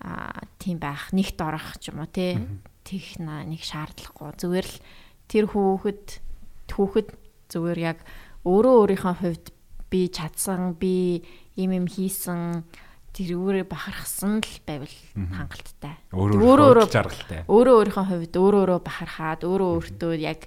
аа 0.00 0.48
тийм 0.56 0.80
байх 0.80 1.12
нэгт 1.12 1.38
орох 1.44 1.76
ч 1.76 1.92
юм 1.92 2.00
уу 2.00 2.08
те 2.08 2.40
тех 2.88 3.20
нэг 3.20 3.60
шаардлагагүй 3.60 4.32
зүгээр 4.40 4.66
л 4.66 4.76
тэр 5.28 5.44
хүүхэд 5.52 6.04
хүүхэд 6.72 7.08
зүгээр 7.52 7.78
яг 7.84 7.98
өөрөө 8.44 8.74
өөрийнхөө 8.80 9.14
хувьд 9.20 9.46
би 9.90 10.08
чадсан 10.08 10.74
би 10.78 11.24
юм 11.58 11.74
юм 11.74 11.86
хийсэн 11.90 12.64
тэр 13.12 13.34
өөрөө 13.34 13.66
бахархсан 13.66 14.38
л 14.38 14.58
байвал 14.64 14.96
хангалттай. 15.14 15.98
Өөрөө 16.14 16.38
Өөрөө 16.40 16.86
жаргалтай. 16.88 17.40
Өөрөө 17.50 17.74
өөрийнхөө 17.82 18.06
хувьд 18.06 18.34
өөрөө 18.38 18.60
өөрөө 18.64 18.80
бахархаад 18.86 19.40
өөрөө 19.44 19.70
өөртөө 19.76 20.12
яг 20.22 20.46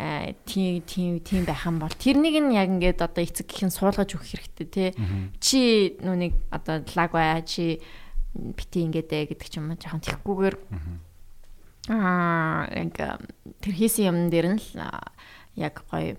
э, 0.00 0.32
тийм 0.48 0.80
тийм 0.88 1.20
тийм 1.20 1.44
байх 1.44 1.68
юм 1.68 1.76
бол 1.76 1.92
тэрнийг 1.92 2.40
нь 2.40 2.56
яг 2.56 2.72
ингээд 2.72 3.04
одоо 3.04 3.20
эцэг 3.20 3.52
нь 3.52 3.68
суулгаж 3.68 4.16
өгөх 4.16 4.32
хэрэгтэй 4.32 4.68
те. 4.72 4.84
Чи 5.44 6.00
нүуник 6.00 6.40
одоо 6.48 6.80
лаг 6.96 7.12
бай 7.12 7.44
чи 7.44 7.84
бити 8.32 8.88
ингэдэ 8.88 9.36
гэдэг 9.36 9.48
ч 9.52 9.60
юм 9.60 9.68
уу 9.68 9.78
жоохон 9.78 10.00
тэгхгүйгээр 10.00 10.56
аа 11.92 12.64
яг 12.70 12.96
тэр 13.60 13.74
хийсэн 13.74 14.08
юм 14.08 14.18
дээр 14.32 14.56
нь 14.56 14.60
л 14.62 14.88
яг 15.58 15.84
гоё 15.90 16.16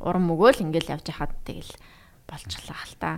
урам 0.00 0.32
өгөөл 0.32 0.64
ингээл 0.64 0.96
явж 0.96 1.06
хахад 1.12 1.36
тэгэл 1.44 1.72
болчихлоо 2.26 2.76
хал 2.76 2.94
та. 2.98 3.10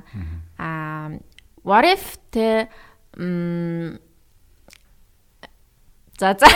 Аа 0.58 1.18
what 1.64 1.86
if 1.86 2.18
те 2.30 2.68
м 3.16 3.98
За 6.18 6.36
за. 6.38 6.46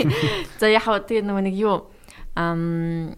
За 0.60 0.66
хөө 0.68 1.06
тэгээ 1.08 1.24
нөгөө 1.24 1.44
нэг 1.48 1.56
юу 1.56 1.88
ам 2.36 3.14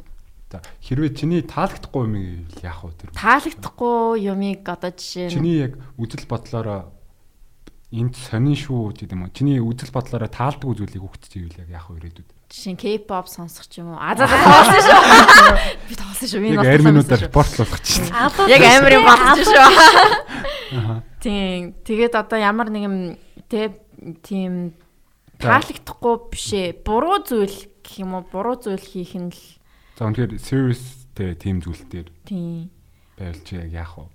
хэрвээ 0.57 1.13
чиний 1.19 1.43
таалагдахгүй 1.43 2.03
юм 2.07 2.15
яах 2.63 2.85
вэ 2.87 2.95
тэр? 2.95 3.11
таалагдахгүй 3.17 4.23
юмыг 4.31 4.63
одоо 4.63 4.93
жишээ 4.95 5.29
нь 5.29 5.35
Чиний 5.35 5.59
яг 5.67 5.75
үзэл 5.99 6.25
бодлороо 6.31 6.95
энд 7.97 8.15
сонин 8.17 8.55
шүү 8.57 8.93
гэдэг 8.93 9.13
юм 9.17 9.23
уу? 9.27 9.33
Чиний 9.33 9.59
үзэл 9.61 9.91
бодлороо 9.91 10.29
таалдаг 10.29 10.69
зүйлийг 10.77 11.01
хөгтөж 11.01 11.33
ивэл 11.41 11.61
яг 11.65 11.71
яах 11.73 11.89
вэ 11.91 11.97
ирээдүйд? 12.05 12.29
жишээ 12.47 12.73
нь 12.73 12.79
K-pop 12.79 13.27
сонсох 13.27 13.67
ч 13.67 13.83
юм 13.83 13.97
уу. 13.97 13.99
А 13.99 14.15
за 14.15 14.29
тоосон 14.31 14.79
шүү. 14.87 15.01
Би 15.91 15.95
тоосон 15.99 16.27
шүү. 16.31 16.41
Энэ 16.47 16.63
Яг 16.63 16.71
арминуудаар 16.79 17.23
репортлуулах 17.27 17.81
чинь. 17.83 18.07
Яг 18.47 18.63
амирын 18.63 19.03
болчих 19.03 19.49
шүү. 19.51 19.67
Тийм. 21.21 21.75
Тэгээд 21.83 22.15
одоо 22.15 22.39
ямар 22.39 22.71
нэгэн 22.71 23.19
тэ 23.51 23.75
тийм 24.23 24.79
таалагдахгүй 25.43 26.15
бишээ. 26.31 26.67
Буруу 26.87 27.19
зүйл 27.27 27.67
гэх 27.83 27.95
юм 27.99 28.15
уу? 28.15 28.25
Буруу 28.31 28.57
зүйл 28.63 28.79
хийх 28.79 29.19
нь 29.19 29.35
л 29.35 29.43
За 29.99 30.07
үнэхээр 30.07 30.39
serious 30.39 31.09
тэ 31.19 31.35
team 31.35 31.59
зүйлтэр 31.65 32.07
тийм. 32.29 32.71
байвал 33.19 33.43
чи 33.43 33.57
яг 33.59 33.73
яах 33.75 33.97
вэ? 33.99 34.07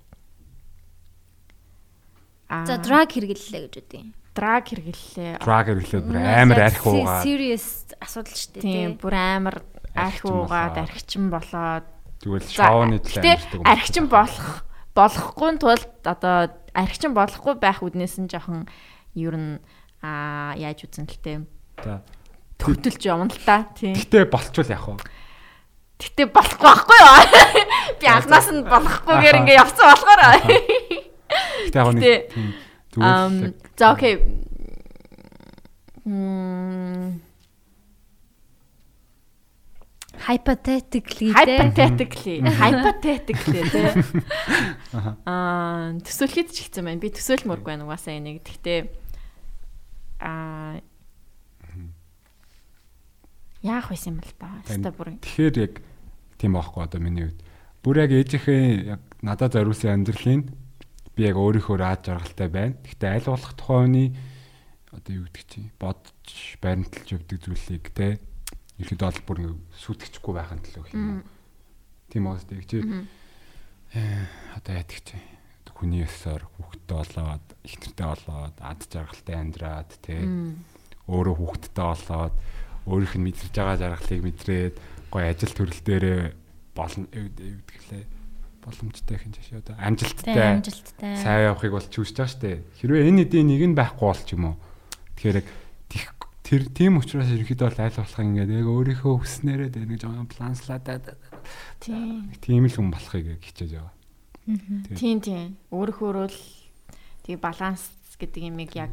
За 2.68 2.76
драг 2.78 3.08
хэрэглэлээ 3.12 3.62
гэж 3.68 3.74
үгүй. 3.82 4.04
драг 4.32 4.64
хэрэглээ. 4.68 5.32
Drag 5.40 5.66
хэрэглээд 5.68 6.04
бүр 6.08 6.18
амар 6.20 6.60
арх 6.68 6.84
уугаа. 6.88 7.20
Serious 7.24 7.92
асуудал 8.00 8.36
шүү 8.36 8.50
дээ. 8.56 8.62
Тийм, 8.64 8.90
бүр 8.96 9.14
амар 9.16 9.56
арх 9.92 10.24
уугаад 10.24 10.76
архичин 10.80 11.28
болоод 11.28 11.84
Тэгвэл 12.22 12.48
шоуны 12.48 12.96
төлөө 13.02 13.28
амьддаг 13.28 13.60
архичин 13.66 14.06
болох 14.08 14.64
болохгүй 14.96 15.50
тулд 15.60 15.90
одоо 16.06 16.48
архичин 16.72 17.12
болохгүй 17.12 17.54
байх 17.60 17.82
үднээс 17.84 18.16
нь 18.22 18.30
жоохон 18.30 18.64
ер 19.18 19.36
нь 19.36 19.60
аа 20.00 20.56
яаж 20.56 20.86
үзэн 20.88 21.04
л 21.08 21.18
тээ 21.20 21.38
За. 21.84 22.00
төвтөлж 22.56 23.02
явна 23.04 23.28
л 23.28 23.42
та 23.44 23.68
тийм. 23.76 23.92
Гэтэ 23.98 24.30
болчвол 24.32 24.70
яах 24.70 24.86
вэ? 24.86 25.02
Гэтэ 25.98 26.22
болохгүй 26.30 26.66
байхгүй 26.72 26.98
юу? 27.02 27.18
Би 28.00 28.06
анханаас 28.06 28.48
нь 28.48 28.64
болохгүйгээр 28.64 29.38
ингээ 29.42 29.60
явцсан 29.60 29.86
болохоор. 29.92 30.20
Гэтэ 31.68 31.78
яг 31.78 31.88
нэг 31.96 32.04
зүгээр 32.92 33.54
за 33.76 33.86
окей. 33.92 34.14
Мм 36.04 37.22
Hypothetically 40.22 41.32
hypothetically 41.34 42.38
hypothetically 42.46 43.62
тий. 43.74 43.90
Аа 45.26 45.98
төсөөлөхөд 45.98 46.48
ч 46.54 46.68
хэцүү 46.68 46.84
байна. 46.86 47.02
Би 47.02 47.10
төсөөлмөргүй 47.10 47.74
байна 47.74 47.88
угаасаа 47.88 48.14
энийг. 48.20 48.44
Гэхдээ 48.46 48.80
аа 50.22 50.78
яах 53.66 53.90
вэ 53.90 53.98
юм 54.06 54.22
бол 54.22 54.34
та. 54.38 54.62
Хаста 54.62 54.94
бүр. 54.94 55.18
Тэгэхээр 55.26 55.54
яг 55.58 55.82
тийм 56.38 56.54
байхгүй 56.54 56.86
одоо 56.86 57.00
миний 57.02 57.26
үед. 57.26 57.42
Бүр 57.82 58.06
яг 58.06 58.14
ээжийнхээ 58.14 58.94
яг 58.94 59.02
надад 59.26 59.58
зориулсан 59.58 60.06
амьдралын 60.06 60.46
би 61.22 61.30
яг 61.30 61.38
өөрийнхөө 61.38 61.78
аад 61.78 62.02
жаргалтай 62.02 62.48
байна. 62.50 62.74
Гэхдээ 62.82 63.14
аль 63.14 63.30
болох 63.30 63.54
тухайны 63.54 64.10
одоо 64.90 65.12
юу 65.14 65.26
гэдэг 65.30 65.46
чи 65.46 65.70
бодож 65.78 66.34
баримталж 66.58 67.08
явдаг 67.14 67.38
зүйлийг 67.38 67.86
те 67.94 68.18
ерөөд 68.82 69.22
бол 69.22 69.22
бүр 69.30 69.38
ингэ 69.46 69.54
сүтгэхгүй 69.78 70.34
байхын 70.34 70.62
төлөө 70.66 70.82
гэх 70.82 70.98
юм. 70.98 71.22
Тийм 72.10 72.26
үү 72.26 72.42
тийм 72.42 72.62
чи? 72.66 72.78
Э, 73.94 74.26
одоо 74.58 74.72
яадаг 74.74 74.98
чи 75.06 75.16
хүний 75.78 76.02
өсөөр 76.02 76.42
хүүхдтэй 76.58 76.98
болоод 76.98 77.46
их 77.62 77.74
нэртэй 77.78 78.06
болоод 78.10 78.56
ад 78.58 78.80
жаргалтай 78.90 79.36
амьдраад 79.38 79.90
те. 80.02 80.18
Өөрөө 81.06 81.34
хүүхдтэй 81.38 81.86
болоод 81.86 82.34
өөрийнх 82.90 83.14
нь 83.14 83.26
мэдэрч 83.30 83.54
байгаа 83.54 83.78
жаргалыг 83.78 84.22
мэдрээд 84.26 84.74
гоё 85.06 85.26
ажил 85.30 85.54
төрөл 85.54 85.82
дээрээ 85.86 86.20
болно 86.74 87.06
гэвдгэлээ 87.14 88.21
боломжтой 88.62 89.18
хин 89.18 89.34
жишээ 89.34 89.60
одоо 89.60 89.74
амжилттай 89.76 90.62
сайн 91.18 91.50
явахыг 91.50 91.72
бол 91.74 91.88
чүсэж 91.90 92.16
байгаа 92.16 92.30
шүү 92.30 92.42
дээ. 92.46 92.56
Хэрвээ 92.78 93.08
энэ 93.10 93.22
эдийн 93.26 93.46
нэг 93.50 93.62
нь 93.68 93.78
байхгүй 93.78 94.06
бол 94.06 94.22
ч 94.22 94.30
юм 94.38 94.44
уу. 94.54 94.56
Тэгэхээр 95.18 95.42
тэр 96.42 96.62
тийм 96.68 97.00
учраас 97.00 97.32
ерөнхийдөө 97.32 97.66
бол 97.70 97.80
аль 97.80 97.96
болох 97.96 98.20
ингээд 98.22 98.50
яг 98.52 98.66
өөрийнхөө 98.68 99.14
хүснээрээ 99.24 99.70
дэрэг 99.72 100.00
жоохон 100.04 100.28
планслаад 100.28 100.84
тийм 101.80 102.28
тийм 102.44 102.62
л 102.68 102.76
хүн 102.76 102.90
болохыг 102.92 103.40
хичээж 103.40 103.72
байгаа. 103.78 103.94
Тийм 104.98 105.24
тийм. 105.24 105.56
Өөрөхөөр 105.72 106.28
л 106.28 106.40
тий 107.24 107.40
баланс 107.40 107.88
гэдэг 108.18 108.42
юм 108.52 108.58
яг 108.68 108.92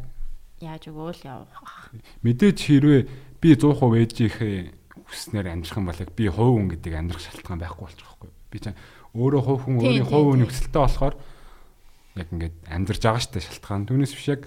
яаж 0.63 0.87
өгөөл 0.87 1.21
явах. 1.25 1.91
Мэдээж 2.23 2.57
хэрвээ 2.63 3.01
би 3.43 3.49
100% 3.59 3.75
ээжийнхээ 4.07 4.55
хүснээр 5.09 5.47
амжих 5.51 5.75
юм 5.75 5.89
бол 5.89 5.99
яг 5.99 6.11
би 6.13 6.29
хувь 6.29 6.53
хүн 6.55 6.67
гэдэг 6.79 6.93
амжих 6.95 7.19
шалтгаан 7.19 7.59
байхгүй 7.59 7.83
болчих 7.89 8.07
واخгүй. 8.07 8.29
Би 8.51 8.57
чинь 8.61 8.77
өөрөө 9.15 9.41
хувь 9.41 9.63
хүн 9.65 9.75
өөрийн 9.79 10.05
хувь 10.05 10.37
нөхцөлтэй 10.37 10.81
болохоор 10.81 11.15
яг 12.19 12.27
ингээд 12.29 12.55
амьдарч 12.69 13.01
байгаа 13.01 13.23
штэ 13.23 13.39
шалтгаан 13.41 13.87
түүнээс 13.89 14.13
биш 14.13 14.27
яг 14.29 14.41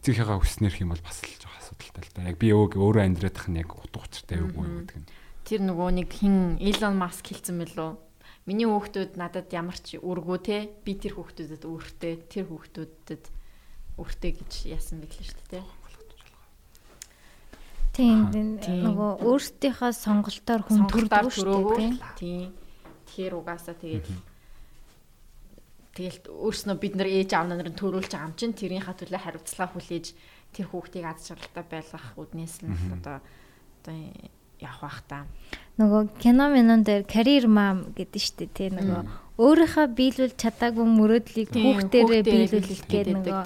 эцэгийнхээ 0.00 0.38
хүснээр 0.40 0.74
хэм 0.76 0.90
бол 0.92 1.04
бас 1.04 1.22
л 1.22 1.36
жоох 1.40 1.56
асуудалтай 1.60 2.02
л 2.02 2.12
да 2.16 2.28
яг 2.28 2.36
би 2.36 2.52
өөг 2.52 2.76
өөрөө 2.76 3.02
амьдрах 3.06 3.48
нь 3.48 3.60
яг 3.62 3.70
утга 3.72 4.04
учиртай 4.04 4.42
юу 4.42 4.50
юу 4.52 4.84
гэдэг 4.84 4.98
нь 5.00 5.08
тэр 5.46 5.60
нөгөө 5.66 5.88
нэг 6.02 6.08
хин 6.14 6.56
Elon 6.62 6.96
Musk 6.96 7.26
хэлсэн 7.28 7.58
мэлөө. 7.58 7.98
Миний 8.46 8.66
хүүхдүүд 8.66 9.18
надад 9.18 9.50
ямар 9.54 9.78
ч 9.78 9.98
үргүү 9.98 10.38
те. 10.42 10.70
Би 10.86 10.94
тэр 10.98 11.18
хүүхдүүдэд 11.18 11.62
өөртөө 11.66 12.14
тэр 12.30 12.44
хүүхдүүдэд 12.50 13.24
өөртөө 13.98 14.30
гэж 14.38 14.52
яасан 14.70 15.02
мэтлээ 15.02 15.26
шүү 15.26 15.42
дээ 15.50 15.62
те. 15.62 15.62
Тийм 17.92 18.18
нөгөө 18.86 19.10
өөрсдийнхөө 19.20 19.92
сонголтоор 19.92 20.62
хүн 20.64 20.82
төрдөг 20.88 21.28
шүү 21.28 21.58
дээ. 21.76 21.92
тийм. 22.16 22.61
Тэгэхээр 23.12 23.34
угаасаа 23.36 23.76
тэгээд 23.76 24.08
Тэгэл 25.92 26.24
өөрснөө 26.32 26.76
бид 26.80 26.94
нар 26.96 27.04
ээж 27.04 27.36
аав 27.36 27.52
нарын 27.52 27.76
төрүүлж 27.76 28.16
байгаа 28.16 28.32
юм 28.32 28.36
чинь 28.40 28.56
тэрийнхаа 28.56 28.96
төлөө 28.96 29.20
хариуцлага 29.20 29.76
хүлээж 29.76 30.16
тэр 30.56 30.66
хүүхдийг 30.72 31.04
аз 31.04 31.28
жаргалтай 31.28 31.64
байлгах 31.68 32.16
үднээс 32.16 32.64
нь 32.64 32.72
одоо 32.96 33.20
одоо 33.84 33.96
явах 34.56 34.80
бах 34.80 34.98
та. 35.04 35.28
Нөгөө 35.76 36.16
кино 36.16 36.48
минон 36.48 36.80
дээр 36.80 37.04
career 37.04 37.44
mom 37.44 37.92
гэдэг 37.92 38.20
шүү 38.24 38.36
дээ. 38.40 38.56
Тэ 38.56 38.72
нөгөө 38.72 39.00
өөрийнхөө 39.36 39.86
биелүүлж 39.92 40.36
чадаагүй 40.40 40.86
мөрөөдлийг 40.96 41.50
хүүхдэрээ 41.52 42.22
биелүүлэх 42.24 42.82
гэдэг 42.88 43.12
нөгөө 43.12 43.40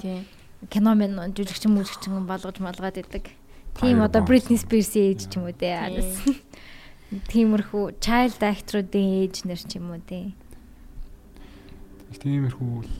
кино 0.71 0.91
минь 0.95 1.19
жүжигчин 1.35 1.75
мүжигчин 1.75 2.23
болгож 2.23 2.63
малгаад 2.63 2.95
идэг. 3.03 3.35
Тийм 3.75 3.99
одоо. 3.99 4.23
Britney 4.23 4.55
Spears-ийн 4.55 5.11
ээж 5.11 5.27
ч 5.27 5.35
юм 5.35 5.51
уу 5.51 5.55
те. 5.55 5.75
Тиймэрхүү 7.07 7.83
child 8.03 8.41
actor-ийн 8.43 9.23
ээж 9.23 9.47
нэр 9.47 9.61
ч 9.63 9.79
юм 9.79 9.95
уу 9.95 10.01
те. 10.03 10.35
Их 12.11 12.19
тиймэрхүү 12.19 12.71
л. 12.83 12.91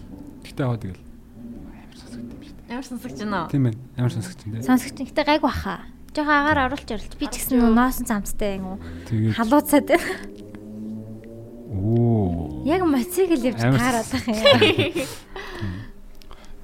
Гэтэ 0.47 0.61
аваа 0.63 0.79
тэгэл. 0.79 1.03
Амар 1.03 1.95
сонсогд 1.99 2.27
юм 2.31 2.39
шүү 2.39 2.55
дээ. 2.55 2.71
Ямар 2.71 2.87
сонсогч 2.87 3.17
байна 3.19 3.37
уу? 3.43 3.51
Тийм 3.51 3.63
байна. 3.67 3.79
Амар 3.99 4.13
сонсогд 4.15 4.39
юм 4.47 4.51
дээ. 4.55 4.67
Сонсогч 4.67 4.97
ихтэй 5.03 5.25
гайг 5.27 5.43
баха. 5.43 5.83
Жохоо 6.15 6.35
агаар 6.39 6.71
оруулж 6.71 6.87
оруулж 6.87 7.13
би 7.19 7.27
ч 7.27 7.35
гэсэн 7.43 7.59
нуусан 7.59 8.07
цамцтай 8.07 8.55
юм 8.55 8.79
уу. 8.79 8.79
Халууцаад 9.35 9.85
байна. 9.91 10.37
оо. 11.87 12.63
Яг 12.65 12.81
мотоцикл 12.83 13.39
явж 13.39 13.61
Амар 13.63 13.79
байх 13.79 14.27
юм. 14.27 15.07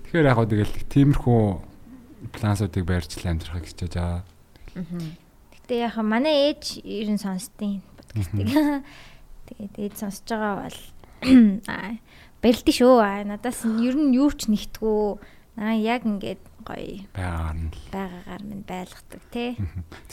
Тэгэхээр 0.03 0.27
яг 0.27 0.35
гоо 0.37 0.47
тэгэл 0.47 0.75
тиймэрхүү 0.89 1.41
плансуудыг 2.33 2.83
барьж 2.85 3.11
л 3.19 3.29
амьдрахыг 3.29 3.67
хичээж 3.67 3.93
байгаа. 3.97 4.23
Гэтэ 5.73 5.89
яхаа 5.89 6.05
манай 6.05 6.53
ээж 6.53 6.85
ер 6.85 7.09
нь 7.09 7.17
сонсдیں۔ 7.17 7.81
подкастыг. 7.97 8.45
Тэгээд 9.49 9.73
ээж 9.89 9.93
сонсож 10.05 10.29
байгаа 10.29 10.69
бол 10.69 10.77
аа 11.65 11.97
бэлдэж 12.45 12.77
шүү. 12.77 13.01
Аа, 13.01 13.25
Надаас 13.25 13.65
ер 13.65 13.97
нь 13.97 14.13
юу 14.13 14.29
ч 14.37 14.53
нэгтгүү. 14.53 15.17
Аа 15.57 15.73
яг 15.73 16.05
ингээд 16.05 16.45
гоё 16.61 17.01
Байгаар 17.17 17.57
нь 17.57 17.73
л. 17.73 17.77
байгаагаар 17.89 18.43
минь 18.45 18.61
байлгадаг 18.69 19.21
тий. 19.33 19.57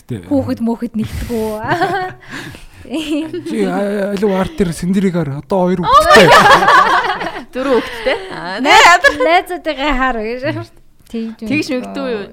Гэтэ 0.01 0.33
Хүүхэд 0.33 0.61
мөөхөд 0.65 0.95
нэгтгүү. 0.97 1.53
чи 3.45 3.59
алуу 4.17 4.33
арт 4.41 4.57
дээр 4.57 4.73
сэндэрийгээр 4.73 5.45
одоо 5.45 5.69
хоёр 5.69 5.85
хүүхэдтэй. 5.85 6.29
Дөрөв 7.53 7.85
хүүхэдтэй. 7.85 8.17
Аа, 8.33 8.65
Найзуудыгаа 8.65 9.93
хар 9.93 10.17
гэж. 10.25 10.41
Тэгж 11.11 11.67
юу? 11.75 11.83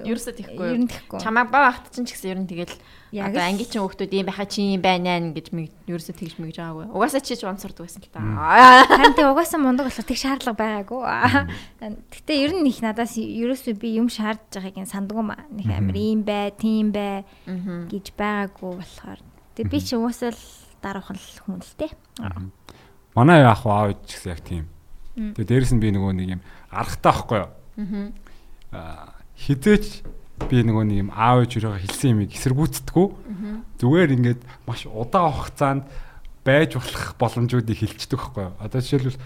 Ерөөсөө 0.06 0.34
тэхгүй. 0.38 0.86
Чамайг 1.18 1.50
бага 1.50 1.74
ахт 1.74 1.90
чинь 1.90 2.06
ч 2.06 2.14
гэсэн 2.14 2.30
ер 2.30 2.38
нь 2.38 2.46
тэгэл 2.46 2.74
одоо 3.18 3.42
ангичин 3.42 3.82
хүүхдүүд 3.82 4.12
юм 4.14 4.26
байхаа 4.30 4.46
чи 4.46 4.62
юм 4.62 4.82
байна 4.84 5.18
нэ 5.18 5.34
гэж 5.34 5.50
мэг 5.50 5.72
ерөөсөө 5.90 6.14
тэгж 6.14 6.34
мэгж 6.38 6.56
байгаагүй. 6.62 6.86
Угаасаа 6.94 7.22
чи 7.24 7.34
ч 7.34 7.42
онцордог 7.42 7.88
байсан 7.88 8.04
л 8.04 8.12
та. 8.12 8.22
Харин 8.22 9.16
тэг 9.18 9.26
угаасаа 9.32 9.58
мундаг 9.58 9.88
болохоор 9.90 10.06
тэг 10.06 10.18
шаардлага 10.20 10.60
байгаагүй. 10.62 11.02
Гэтэ 12.14 12.32
ер 12.38 12.52
нь 12.54 12.68
их 12.70 12.78
надаас 12.84 13.18
ерөөсөө 13.18 13.74
би 13.80 13.98
юм 13.98 14.06
шаардж 14.12 14.62
байгааг 14.62 14.86
сандгүй 14.86 15.24
маа. 15.26 15.42
Них 15.50 15.66
амир 15.72 15.96
ийм 15.98 16.22
бай, 16.22 16.54
тийм 16.54 16.92
бай 16.94 17.26
гэж 17.48 18.14
байгаагүй 18.14 18.78
болохоор. 18.78 19.20
Тэг 19.58 19.66
би 19.72 19.80
ч 19.82 19.96
угаасаа 19.98 20.30
л 20.30 20.42
даруухан 20.84 21.16
л 21.18 21.40
хүн 21.42 21.58
л 21.64 21.74
те. 21.80 21.90
Манай 23.16 23.42
яах 23.42 23.64
вэ 23.66 23.72
аав 23.72 23.90
ч 24.06 24.14
гэсэн 24.20 24.30
яг 24.30 24.40
тийм. 24.46 24.64
Тэгээ 25.16 25.48
дээрэс 25.48 25.72
нь 25.74 25.82
би 25.82 25.90
нөгөө 25.90 26.12
нэг 26.14 26.28
юм 26.38 26.42
аргатай 26.70 27.10
байхгүй 27.10 27.38
юу? 27.42 27.50
Аа, 27.78 28.12
хизээч 28.72 30.02
би 30.48 30.62
нөгөө 30.62 30.84
нэг 30.86 30.98
юм 31.08 31.10
аав 31.14 31.44
ээж 31.44 31.52
өрөөгөө 31.58 31.82
хэлсэн 31.82 32.10
юмыг 32.14 32.30
эсэргүүцдэггүй. 32.36 33.06
Зүгээр 33.80 34.10
ингээд 34.16 34.40
маш 34.68 34.86
удаан 34.86 35.32
хугацаанд 35.34 35.84
байж 36.44 36.78
болох 36.78 37.04
боломжуудыг 37.18 37.76
хилчдэг 37.76 38.18
байхгүй 38.18 38.44
юу? 38.46 38.54
Одоо 38.62 38.80
жишээлбэл 38.80 39.20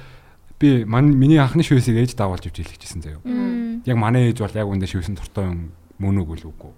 би 0.58 0.84
миний 0.86 1.38
анхны 1.38 1.62
шивэсийг 1.62 2.00
ээж 2.00 2.16
дагуулж 2.16 2.48
ивч 2.48 2.64
хэлчихсэн 2.64 3.02
заяа. 3.02 3.20
Яг 3.84 3.96
манай 3.98 4.30
ээж 4.30 4.40
бол 4.40 4.56
яг 4.56 4.68
үндэ 4.68 4.86
шивсэн 4.88 5.18
туртай 5.18 5.50
юм 5.50 5.74
мөн 5.98 6.22
үгүй 6.22 6.42
л 6.42 6.50
үгүй. 6.50 6.72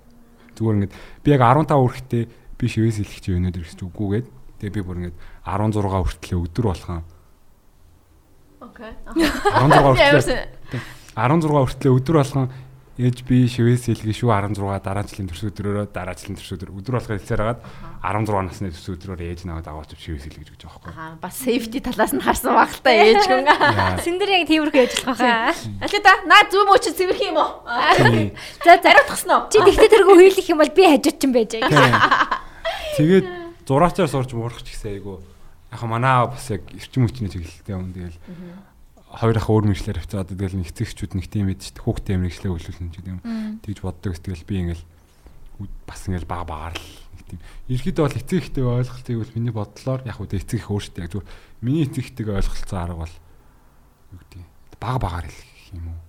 Зүгээр 0.59 0.77
ингээд 0.83 0.95
би 1.23 1.29
яг 1.31 1.43
15 1.45 1.73
хүрэхтэй 1.73 2.23
би 2.59 2.65
шивээс 2.69 2.99
хэлэх 3.03 3.21
чи 3.21 3.35
өнөөдөр 3.35 3.65
гэж 3.65 3.81
үгүйгээд 3.83 4.27
тэгээ 4.63 4.75
би 4.75 4.81
бүр 4.83 4.99
ингээд 5.05 5.17
16 5.45 5.85
хүртэл 5.85 6.43
өдөр 6.43 6.67
болгон 6.71 7.03
Окей. 8.65 8.93
16 9.13 9.85
хүртэл 9.85 10.81
16 11.15 11.47
хүртэл 11.47 11.95
өдөр 11.95 12.17
болгон 12.19 12.49
ээж 12.95 13.27
би 13.27 13.47
шивээс 13.51 13.91
хэлгээ 13.91 14.15
шүү 14.15 14.31
16 14.31 14.83
дараа 14.83 15.03
жилийн 15.03 15.27
төрс 15.27 15.43
өдрөөрөө 15.51 15.87
дараа 15.91 16.15
жилийн 16.15 16.39
төрс 16.39 16.51
өдөр 16.55 16.71
өдөр 16.79 16.95
болгоо 16.95 17.15
хэлсээр 17.19 17.43
хагаад 17.43 17.61
16 18.07 18.47
насны 18.47 18.71
төрс 18.71 18.87
өдрөөр 18.95 19.23
ээж 19.35 19.41
наваад 19.51 19.67
аваач 19.67 19.99
шивээс 19.99 20.31
хэлгэж 20.31 20.49
гэж 20.55 20.63
байгаа 20.63 20.79
байхгүй. 20.79 20.95
Аа 20.95 21.19
бас 21.19 21.35
safety 21.35 21.83
талаас 21.83 22.15
нь 22.15 22.23
харсан 22.23 22.55
баг 22.55 22.71
та 22.79 22.95
ээж 22.95 23.27
хүн. 23.27 23.51
Синдэр 24.07 24.31
яг 24.31 24.47
тиймэрхүү 24.47 24.83
ажиллах. 24.87 25.23
Аль 25.83 25.99
та 26.07 26.13
наа 26.23 26.47
зүм 26.47 26.71
мөч 26.71 26.87
цэвэрх 26.95 27.23
юм 27.27 27.39
уу? 27.43 27.67
За 28.63 28.79
за 28.79 28.87
Ариутгсан 28.95 29.31
уу? 29.35 29.51
чи 29.51 29.59
тэгтээ 29.59 29.91
тэргүй 29.91 30.31
хийх 30.31 30.55
юм 30.55 30.63
бол 30.63 30.71
би 30.71 30.87
хажууд 30.87 31.19
ч 31.19 31.23
юм 31.27 31.35
байж. 31.35 31.59
Тэгээд 32.95 33.27
зураачаар 33.67 34.07
сурч 34.07 34.31
муурах 34.39 34.63
ч 34.63 34.71
гэсэн 34.71 35.03
айгу. 35.03 35.19
Яг 35.75 35.83
аав 35.83 36.39
бас 36.39 36.47
яг 36.47 36.63
эрчим 36.71 37.11
хүчний 37.11 37.27
чиглэлтэй 37.27 37.75
юм 37.75 37.91
тэгэл. 37.91 38.19
Хоёр 39.15 39.39
ах 39.39 39.47
өөр 39.47 39.71
мэржлэр 39.71 40.03
авцаад 40.03 40.35
тэгэл 40.35 40.59
нэг 40.59 40.75
эцэгчүүд 40.75 41.15
нэг 41.15 41.27
тийм 41.31 41.47
дээ. 41.47 41.79
Хүүхдээ 41.79 42.19
мэржлээ 42.19 42.51
хөлүүлнэ 42.51 42.91
ч 42.91 42.97
гэдэг 42.99 43.13
юм. 43.15 43.23
Тэгж 43.63 43.79
боддог 43.87 44.19
тэгэл 44.19 44.43
би 44.43 44.55
ингээл 44.67 44.85
бас 45.87 46.01
ингээл 46.11 46.27
бага 46.27 46.45
багаар 46.51 46.75
л 46.75 46.91
нэг 47.15 47.23
тийм. 47.31 47.41
Ерхэд 47.71 47.99
бол 48.03 48.19
эцэг 48.19 48.39
ихтэй 48.43 48.65
ойлголтыг 48.67 49.17
бол 49.23 49.37
миний 49.39 49.55
бодлоор 49.55 50.03
яг 50.03 50.19
үдэ 50.19 50.43
эцэг 50.43 50.59
их 50.59 50.71
өөртөө 50.71 51.03
яг 51.07 51.11
зүгээр 51.15 51.31
миний 51.63 51.87
эцэг 51.87 52.03
ихтэйг 52.11 52.29
ойлголцсон 52.35 52.79
арга 52.83 53.07
бол 53.07 53.15
юу 54.11 54.19
гэдэг 54.19 54.43
бага 54.83 54.99
багаар 54.99 55.27
хэлэх 55.31 55.79
юм 55.79 55.87
уу? 55.95 56.01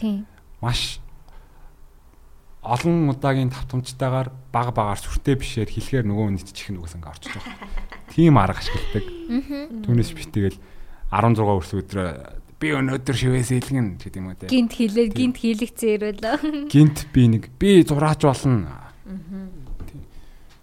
Тийм. 0.00 0.24
маш 0.60 1.00
олон 2.62 3.08
удаагийн 3.08 3.52
тавтамжтайгаар 3.52 4.28
бага 4.52 4.72
багаар 4.72 5.00
сүртэй 5.00 5.36
бишээр 5.40 5.70
хэлэхээр 5.72 6.04
нөгөө 6.04 6.24
хүн 6.28 6.36
чих 6.44 6.68
нүгээс 6.68 6.96
ингээ 7.00 7.12
орчиж 7.12 7.32
байгаа. 7.32 7.56
Тийм 8.12 8.36
арга 8.36 8.60
ашигладаг. 8.60 9.04
Түүнээс 9.88 10.12
би 10.12 10.22
тэгэл 10.28 10.58
16 11.10 11.42
өрс 11.42 11.70
өдрөө 11.74 12.08
би 12.60 12.68
өнөөдөр 12.76 13.16
шивээс 13.16 13.50
хэлгэн 13.50 13.98
гэдэг 13.98 14.20
юм 14.20 14.30
уу 14.30 14.36
те. 14.38 14.46
Гинт 14.46 14.72
хилээд 14.76 15.12
гинт 15.16 15.36
хийлэгцээ 15.40 15.92
ирвэл. 15.96 16.68
Гинт 16.70 17.08
би 17.10 17.22
нэг 17.26 17.50
би 17.58 17.82
зураач 17.82 18.22
болно. 18.22 18.92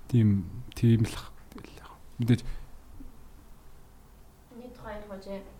Тийм 0.08 0.46
тийм 0.78 1.04
л 1.04 1.16
ах. 1.18 1.34
Тэгэл 1.52 1.82
яг. 1.84 1.92
Мэдээж 2.22 2.42
Нэг 4.56 4.72
ярих 5.26 5.50
уу? 5.50 5.58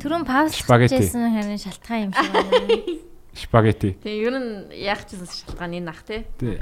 Түрүүн 0.00 0.24
Спагетти. 0.50 0.96
хийжсэн 0.98 1.30
харин 1.36 1.58
шалтгаан 1.58 2.00
юм 2.06 2.12
шиг 2.16 2.32
байна. 2.32 2.80
спагетти. 3.42 3.96
Тэгээ 3.98 4.24
ер 4.28 4.36
нь 4.38 4.50
яах 4.72 5.04
гэсэн 5.08 5.26
шалтгаан 5.26 5.72
энэ 5.78 5.90
ах 5.90 6.02
те. 6.04 6.24
Тэ 6.38 6.60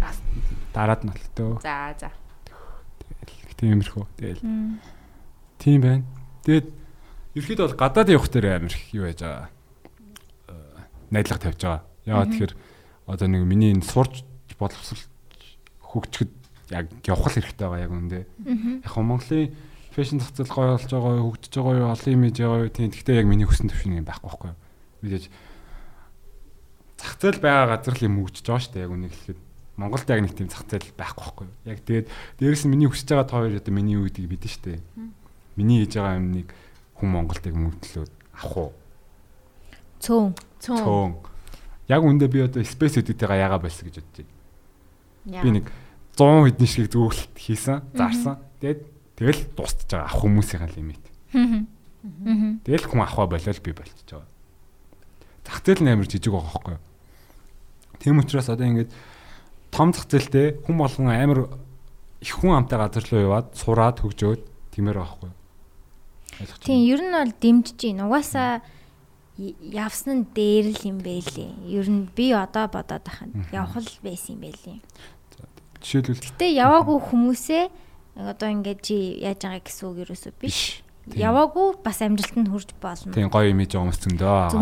дараад 0.73 1.03
нь 1.05 1.13
болтоо. 1.13 1.59
За 1.61 1.95
за. 1.99 2.11
Тиймэрхүү. 3.61 4.05
Тэгэл 4.17 4.43
тийм 5.61 5.81
байна. 5.85 6.05
Тэгээд 6.49 6.69
ерхэд 7.37 7.61
бол 7.61 7.77
гадаад 7.77 8.09
явах 8.09 8.33
дээр 8.33 8.57
амир 8.57 8.75
юу 8.97 9.05
яаж 9.05 9.21
байгаа. 9.21 9.49
э, 10.49 10.55
Найдлага 11.13 11.45
тавьж 11.45 11.61
байгаа. 11.61 11.83
Яагаад 12.09 12.31
тэгэхээр 12.33 12.55
одоо 13.07 13.27
нэг 13.29 13.43
миний 13.45 13.71
энэ 13.77 13.85
сурч 13.85 14.25
боловсрол 14.57 15.05
хөгжөхөд 15.85 16.33
яг 16.73 16.89
явах 17.05 17.29
хэрэгтэй 17.37 17.69
байгаа 17.69 17.85
яг 17.85 17.93
үндэ. 17.93 18.21
Яг 18.81 18.95
Монголын 18.97 19.53
фэшн 19.93 20.23
зах 20.23 20.33
зээл 20.33 20.55
гоё 20.55 20.79
болж 20.79 20.89
байгаа, 20.89 21.21
хөгжиж 21.21 21.53
байгаа 21.59 21.77
юу, 21.77 21.91
олон 21.93 22.15
имиж 22.15 22.37
байгаа 22.41 22.63
юу. 22.65 22.71
Тийм 22.73 22.89
гэхдээ 22.95 23.19
яг 23.21 23.27
миний 23.27 23.45
хүссэн 23.45 23.69
төвшин 23.69 23.99
юм 24.01 24.07
байхгүй 24.07 24.29
байхгүй 24.31 24.49
юу. 24.55 24.59
Мэдээж 25.03 25.25
зах 26.97 27.15
зээл 27.19 27.41
байгаа 27.43 27.67
газар 27.77 27.95
л 27.99 28.07
юм 28.07 28.15
хөгжиж 28.23 28.45
байгаа 28.47 28.63
шүү 28.65 28.73
дээ 28.79 28.85
яг 28.87 28.93
үнийг 28.95 29.13
хэлэхэд. 29.13 29.41
Монголд 29.81 30.05
яг 30.13 30.21
нэг 30.21 30.37
тийм 30.37 30.53
зах 30.53 30.69
зээл 30.69 30.93
байхгүй 30.93 31.25
байхгүй 31.25 31.47
юу. 31.49 31.57
Яг 31.65 31.81
тэгээд 31.81 32.07
дээрэс 32.37 32.69
нь 32.69 32.73
миний 32.77 32.85
хүсэж 32.93 33.17
байгаа 33.17 33.25
та 33.25 33.37
хоёр 33.41 33.57
одоо 33.57 33.73
миний 33.73 33.97
үедийг 33.97 34.29
бидэн 34.29 34.53
шүү 34.53 34.65
дээ. 34.77 34.81
Миний 35.57 35.81
хийж 35.81 35.97
байгаа 35.97 36.21
юмныг 36.21 36.53
хүн 37.01 37.09
Монголд 37.09 37.45
яг 37.49 37.57
мөнгөлөөд 37.57 38.13
авах 38.37 38.57
уу? 38.61 38.71
Цөөн. 40.05 40.37
Цөөн. 40.61 41.13
Яг 41.89 42.05
үндэ 42.05 42.29
би 42.29 42.45
одоо 42.45 42.61
space 42.61 43.01
үдтэйгээ 43.01 43.41
яага 43.41 43.65
болсон 43.65 43.89
гэж 43.89 44.05
бодож 44.05 44.21
байна. 44.21 45.41
Би 45.41 45.49
нэг 45.49 45.67
100 46.21 46.45
хэдэн 46.45 46.69
шиг 46.69 46.87
зүгэлт 46.93 47.33
хийсэн, 47.41 47.81
зарсан. 47.97 48.37
Тэгээд 48.61 48.81
тэгэл 49.17 49.41
дуусчихж 49.57 49.89
байгаа 49.97 50.09
ах 50.13 50.21
хүмүүсийн 50.21 50.69
лимит. 50.77 51.05
Тэгэл 52.69 52.85
хүн 52.85 53.01
авах 53.01 53.33
болол 53.33 53.61
би 53.65 53.73
болчихж 53.73 54.09
байгаа. 54.13 54.29
Зах 55.49 55.65
зээл 55.65 55.83
нь 55.85 55.93
амар 55.93 56.05
жижиг 56.05 56.33
байгаа 56.33 56.53
хөөхгүй. 56.53 56.79
Тийм 58.01 58.21
учраас 58.21 58.49
одоо 58.49 58.69
ингээд 58.69 58.93
том 59.71 59.95
зах 59.95 60.07
зээлтэй 60.11 60.61
хүн 60.67 60.77
болгон 60.77 61.11
амар 61.11 61.41
их 62.21 62.35
хүн 62.37 62.59
амтай 62.59 62.79
газар 62.79 63.05
руу 63.11 63.23
яваад 63.27 63.55
сураад 63.57 63.97
хөгжөөд 64.03 64.43
тиймэр 64.75 64.99
байхгүй. 65.01 65.31
Тийм, 66.65 66.85
ер 66.89 67.01
нь 67.01 67.15
бол 67.15 67.33
дэмжиж 67.33 67.77
гин. 67.81 68.05
Угаасаа 68.05 68.61
явсан 69.39 70.25
нь 70.25 70.27
дээр 70.35 70.77
л 70.77 70.83
юм 70.85 70.99
байлээ. 71.01 71.51
Ер 71.69 71.87
нь 71.89 72.09
би 72.13 72.33
одоо 72.37 72.69
бодоод 72.69 73.05
ахад 73.09 73.33
явах 73.53 73.81
л 73.81 73.99
байсан 74.05 74.37
юм 74.37 74.45
байлээ. 74.45 74.79
Жишээлбэл 75.81 76.21
Гэтэ 76.21 76.47
яваагүй 76.61 76.99
хүмүүсээ 77.09 77.65
одоо 78.21 78.49
ингээд 78.53 78.81
чи 78.85 79.17
яаж 79.25 79.41
байгаа 79.41 79.65
гэсэн 79.65 79.85
үг 79.89 79.99
ерөөсөө 80.05 80.33
биш. 80.37 80.85
Яваагүй 81.17 81.81
бас 81.81 82.05
амжилтанд 82.05 82.53
хүрч 82.53 82.77
болно. 82.77 83.17
тийм 83.17 83.33
гоё 83.33 83.49
имиж 83.49 83.73
хүмүүс 83.73 83.99
зөндөө. 84.05 84.53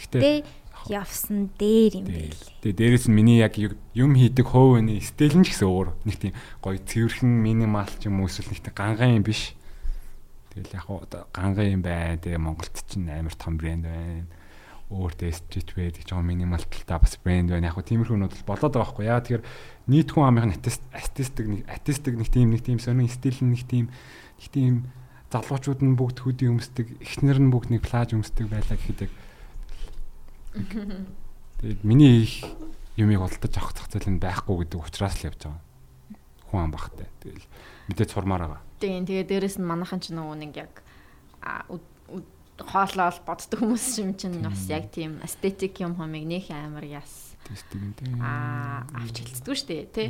Гэхдээ 0.00 0.36
Гэтэ 0.40 0.48
явсан 0.88 1.52
дээр 1.60 2.02
юм 2.02 2.06
байлээ. 2.08 2.64
Тэгээ 2.64 2.78
дээрэс 2.80 3.06
нь 3.08 3.16
миний 3.16 3.38
яг 3.38 3.54
юм 3.56 4.12
хийдэг 4.16 4.48
өний 4.50 5.00
стил 5.04 5.36
нь 5.36 5.44
ч 5.44 5.54
гэсэн 5.54 5.68
өөр. 5.68 5.88
Нэг 6.08 6.16
тийм 6.16 6.34
гоё 6.64 6.80
цэвэрхэн 6.80 7.28
минимал 7.28 7.92
ч 8.00 8.08
юм 8.08 8.24
уу 8.24 8.28
эсвэл 8.28 8.50
нэг 8.50 8.64
тийм 8.64 8.74
ганган 8.74 9.20
юм 9.20 9.24
биш. 9.24 9.54
Тэгэл 10.52 10.74
яг 10.74 10.84
хуу 10.88 11.04
одоо 11.04 11.28
ганган 11.30 11.68
юм 11.78 11.82
бай. 11.84 12.16
Тэгээ 12.16 12.40
Монголд 12.40 12.74
чинь 12.88 13.08
амар 13.12 13.36
том 13.36 13.60
брэнд 13.60 13.84
байна. 13.84 14.26
Өөр 14.88 15.12
дэсчж 15.12 15.76
байдаг 15.76 16.02
ч 16.02 16.10
минимал 16.16 16.64
талтай 16.64 16.98
бас 16.98 17.14
брэнд 17.20 17.52
байна. 17.52 17.68
Яг 17.68 17.76
хуу 17.76 17.84
тиймэрхүүнүүд 17.84 18.34
бол 18.44 18.48
болоод 18.56 18.72
байгаа 18.72 18.88
байхгүй. 18.88 19.04
Яа 19.04 19.20
тэгэхээр 19.20 19.44
нийт 19.92 20.08
хүн 20.10 20.24
амын 20.24 20.56
артистик 20.56 21.46
нэг 21.46 21.62
артистик 21.68 22.16
нэг 22.16 22.28
тийм 22.32 22.50
нэг 22.56 22.64
тийм 22.64 22.80
сонин 22.80 23.12
стил 23.12 23.36
нэг 23.44 23.62
тийм 23.68 23.92
нэг 24.40 24.48
тийм 24.48 24.74
залуучууд 25.28 25.84
нь 25.84 25.96
бүгд 25.96 26.24
хөдий 26.24 26.48
өмсдөг, 26.48 26.88
эхнэр 27.04 27.36
нь 27.36 27.52
бүгд 27.52 27.68
нэг 27.68 27.84
плаж 27.84 28.16
өмсдөг 28.16 28.48
байлаа 28.48 28.80
гэхэд 28.80 29.04
яг 29.04 29.12
Тэгээд 31.58 31.82
миний 31.84 32.22
их 32.22 32.44
юмыг 32.96 33.20
олдож 33.22 33.54
авах 33.58 33.74
зах 33.74 33.88
зээл 33.90 34.10
нь 34.14 34.22
байхгүй 34.22 34.64
гэдэг 34.66 34.78
учраас 34.82 35.14
л 35.22 35.26
явж 35.30 35.40
байгаа. 35.46 35.62
Хүн 36.50 36.60
ам 36.66 36.72
бахтай. 36.72 37.06
Тэгэл 37.22 37.46
мэдээ 37.90 38.06
цурмаар 38.10 38.42
байгаа. 38.46 38.62
Тийм 38.78 39.06
тэгээ 39.06 39.26
дээрэс 39.26 39.58
нь 39.58 39.66
манайхан 39.66 39.98
ч 40.02 40.10
нөгөө 40.14 40.36
нэг 40.38 40.52
яг 40.58 40.72
хоолоол 42.58 43.18
боддог 43.26 43.58
хүмүүс 43.62 43.86
юм 44.02 44.14
чинь 44.18 44.42
бас 44.42 44.66
яг 44.66 44.90
тийм 44.90 45.22
эстетик 45.22 45.78
юм 45.78 45.94
хомыг 45.94 46.26
нөх 46.26 46.50
амар 46.50 46.82
яс 46.86 47.34
Тэстэг 47.46 47.78
юм 47.78 47.92
тийм. 47.94 48.18
а 48.18 48.82
авч 48.98 49.22
хэлцдэг 49.22 49.54
шүү 49.54 49.68
дээ 49.70 49.86
тий. 49.94 50.08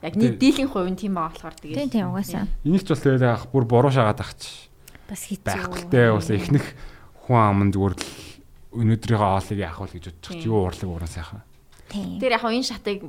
Яг 0.00 0.16
нийт 0.16 0.40
дийлэн 0.40 0.68
хувь 0.72 0.88
нь 0.88 0.96
тийм 0.96 1.12
байгаа 1.20 1.28
болохоор 1.36 1.56
тэгээ. 1.60 1.76
Тийм 1.76 1.90
тийм 1.92 2.06
угаасаа. 2.08 2.48
Энийг 2.64 2.82
ч 2.82 2.88
бол 2.88 3.04
тэгээд 3.04 3.24
ах 3.28 3.44
бүр 3.52 3.64
буруу 3.68 3.92
шагаад 3.92 4.20
ахч 4.24 4.72
Бас 5.12 5.22
хэцүү. 5.28 5.44
байхгүй 5.44 6.08
бас 6.16 6.28
ихнэх 6.32 6.66
хүн 7.28 7.36
ам 7.36 7.60
нь 7.68 7.72
зүгээр 7.76 7.94
л 8.00 8.04
өнөөдрийнхөө 8.72 9.30
оолыг 9.36 9.58
яах 9.60 9.78
вэ 9.80 10.00
гэж 10.00 10.04
бодчих 10.08 10.32
чи 10.40 10.48
юу 10.48 10.64
урлаг 10.64 10.88
ууран 10.88 11.10
сайхан. 11.10 11.42
Тэр 11.92 12.32
яг 12.32 12.44
энэ 12.44 12.64
шатыг 12.64 13.04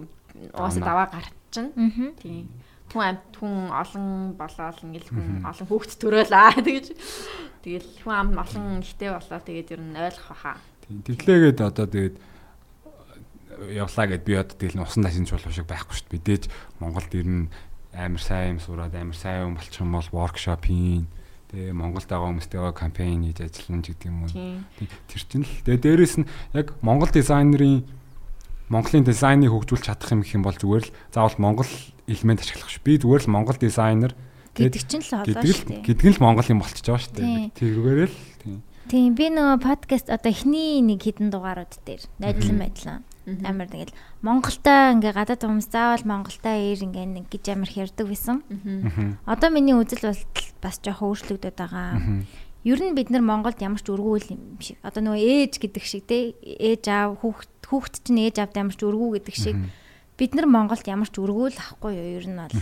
угаасаа 0.51 0.83
даваа 0.83 1.07
гарчин. 1.07 1.71
Тийм. 2.19 2.49
Хүн 2.91 3.03
амт 3.03 3.33
хүн 3.39 3.71
олон 3.71 4.07
болоод 4.37 4.77
ингээл 4.83 5.09
хүн 5.09 5.47
олон 5.47 5.67
хүүхэд 5.67 5.97
төрөөл 5.97 6.33
аа 6.35 6.53
тэгэж 6.67 6.93
тэгэл 7.63 7.89
хүн 8.03 8.13
ам 8.13 8.29
олон 8.37 8.83
ихтэй 8.83 9.09
болоо 9.09 9.39
тэгээд 9.39 9.73
ер 9.73 9.81
нь 9.81 9.97
ойлгох 9.97 10.29
баха. 10.29 10.59
Тийм. 10.83 11.01
Тэглээгээд 11.07 11.59
одоо 11.63 11.87
тэгээд 11.87 12.15
явлаа 13.71 14.05
гэд 14.11 14.23
би 14.27 14.33
одоо 14.35 14.55
тэгэл 14.57 14.83
усан 14.83 15.07
ташин 15.07 15.25
чуулга 15.25 15.49
шиг 15.49 15.65
байхгүй 15.65 15.95
шүү 15.95 16.05
дээ. 16.11 16.15
Бидээж 16.19 16.43
Монголд 16.83 17.13
ирнэ 17.15 17.49
амар 17.93 18.21
сайн 18.21 18.57
юм 18.57 18.59
сураад 18.59 18.93
амар 18.93 19.17
сайн 19.17 19.53
юм 19.53 19.55
болчих 19.57 19.81
юм 19.81 19.93
бол 19.93 20.09
воркшоп 20.11 20.65
хийн. 20.65 21.07
Тэгээ 21.53 21.77
Монголд 21.77 22.09
байгаа 22.09 22.29
хүмүүстэйгээ 22.33 22.73
кампайн 22.73 23.29
хийж 23.29 23.39
ажиллана 23.45 23.85
ч 23.85 23.93
гэдэг 23.93 24.09
юм 24.09 24.25
уу. 24.25 24.33
Тэр 25.05 25.21
чинь 25.29 25.45
л. 25.45 25.53
Тэгээ 25.69 25.85
дээрэс 25.85 26.15
нь 26.17 26.29
яг 26.57 26.73
Монгол 26.81 27.13
дизайнерын 27.13 27.85
Монголын 28.73 29.05
дизайныг 29.05 29.53
хөгжүүлж 29.53 29.85
чадах 29.85 30.09
юм 30.17 30.25
гэх 30.25 30.33
юм 30.33 30.41
бол 30.41 30.57
зүгээр 30.57 30.89
л 30.89 30.93
заавал 31.13 31.37
Монгол 31.37 31.69
элемент 32.09 32.41
ашиглах 32.41 32.73
ш. 32.73 32.81
Би 32.81 32.97
зүгээр 32.97 33.29
л 33.29 33.33
Монгол 33.37 33.61
дизайнер 33.61 34.17
Гэдэг 34.57 34.81
чинь 34.85 35.05
л 35.05 35.13
олоо 35.13 35.45
шүү 35.45 35.65
дээ. 35.69 35.85
гэдэг 35.85 36.05
нь 36.09 36.15
л 36.17 36.23
Монгол 36.25 36.49
юм 36.49 36.61
болчихж 36.65 36.89
байгаа 36.89 37.05
шүү 37.05 37.15
дээ. 37.21 37.53
Тэрүүгээр 37.53 38.01
л 38.09 38.17
тийм. 38.41 38.57
Тийм 38.89 39.11
би 39.13 39.25
нөгөө 39.29 39.57
подкаст 39.61 40.09
одоо 40.09 40.29
эхний 40.33 40.81
нэг 40.81 41.05
хідэн 41.05 41.29
дугаарууд 41.29 41.73
дээр 41.85 42.01
найдлан 42.17 42.57
байдлаа. 42.61 42.97
Амар 43.23 43.71
тэгэл 43.71 43.95
Монголтай 44.19 44.91
ингээ 44.99 45.15
гадаад 45.15 45.47
хүмүүс 45.47 45.71
заавал 45.71 46.03
Монголтай 46.03 46.75
ир 46.75 46.83
ингээ 46.83 47.07
нэг 47.07 47.25
гэж 47.31 47.55
амар 47.55 47.71
хэрдэг 47.71 48.07
байсан. 48.07 48.43
Одоо 49.23 49.47
миний 49.47 49.71
үзэл 49.71 50.11
бодол 50.11 50.47
бас 50.59 50.75
жоохон 50.83 51.15
өөрчлөгдөд 51.15 51.55
байгаа. 51.55 52.27
Ер 52.67 52.79
нь 52.83 52.95
бид 52.95 53.11
нар 53.11 53.23
Монголд 53.23 53.63
ямар 53.63 53.79
ч 53.79 53.87
өргөөл 53.91 54.27
юм 54.35 54.59
шиг. 54.59 54.75
Одоо 54.83 55.07
нөгөө 55.07 55.23
ээж 55.23 55.53
гэдэг 55.59 55.83
шиг 55.87 56.03
те 56.07 56.35
ээж 56.43 56.83
аав 56.91 57.19
хүүхд 57.23 57.51
хүүхд 57.63 57.93
чинь 58.03 58.23
ээж 58.27 58.43
аавд 58.43 58.59
ямар 58.59 58.75
ч 58.75 58.83
өргөө 58.83 59.09
гэдэг 59.23 59.35
шиг 59.35 59.55
бид 60.19 60.31
нар 60.35 60.47
Монголд 60.47 60.83
ямар 60.87 61.07
ч 61.07 61.15
өргөөл 61.19 61.59
ахгүй 61.59 61.91
юу 61.95 62.07
ер 62.19 62.27
нь 62.27 62.39
бол. 62.39 62.55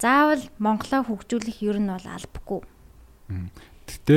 Заавал 0.00 0.44
Монголоо 0.56 1.00
хөгжүүлэх 1.04 1.58
ер 1.64 1.78
нь 1.80 1.88
бол 1.88 2.06
албагүй. 2.08 2.60
Гэтэ 3.88 4.16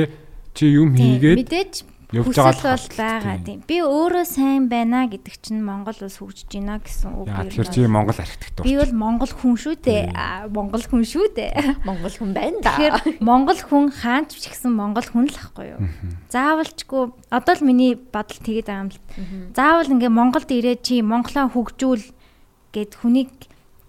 чи 0.56 0.64
юм 0.72 0.96
хийгээд 0.96 1.36
мэдээж 1.36 1.74
явж 2.14 2.36
байгаа 2.38 2.54
л 2.54 2.62
бол 2.70 2.86
байгаа 2.94 3.36
тийм. 3.42 3.58
Би 3.66 3.76
өөрөө 3.82 4.24
сайн 4.26 4.68
байна 4.70 5.06
гэдэг 5.10 5.34
чинь 5.42 5.62
Монгол 5.64 5.98
улс 6.06 6.18
хөгжиж 6.22 6.46
байна 6.54 6.78
гэсэн 6.78 7.10
үг 7.18 7.26
Яа 7.26 7.42
нь 7.42 7.50
тэгэхээр 7.50 7.66
бол. 7.66 7.74
чи 7.74 7.80
Монгол 7.90 8.18
архитектур. 8.22 8.62
Би 8.62 8.74
бол 8.78 8.92
Монгол 8.94 9.32
хүн 9.34 9.54
шүү 9.58 9.74
дээ. 9.82 10.04
Монгол 10.54 10.84
хүн 10.86 11.02
шүү 11.02 11.26
дээ. 11.34 11.52
Монгол 11.88 12.14
хүн 12.14 12.30
байна 12.30 12.58
да. 12.62 12.74
Тэгэхээр 12.78 12.94
Монгол 13.26 13.60
хүн 13.66 13.84
хаанч 13.90 14.30
ч 14.38 14.44
гэсэн 14.54 14.70
Монгол 14.70 15.08
хүн 15.10 15.26
л 15.26 15.38
ахгүй 15.40 15.66
юу. 15.74 15.80
Заавалчгүй 16.30 17.02
одоо 17.34 17.54
л 17.58 17.66
миний 17.66 17.98
бодол 17.98 18.38
тэгээд 18.38 18.70
байгаа 18.70 18.84
юм 18.86 18.90
л. 18.94 19.00
Заавал 19.56 19.90
ингээ 19.90 20.12
Монголд 20.12 20.50
ирээд 20.52 20.80
чи 20.86 21.02
Монголоо 21.02 21.50
хөгжүүл 21.50 22.04
гэд 22.70 22.92
хүнийг 23.02 23.32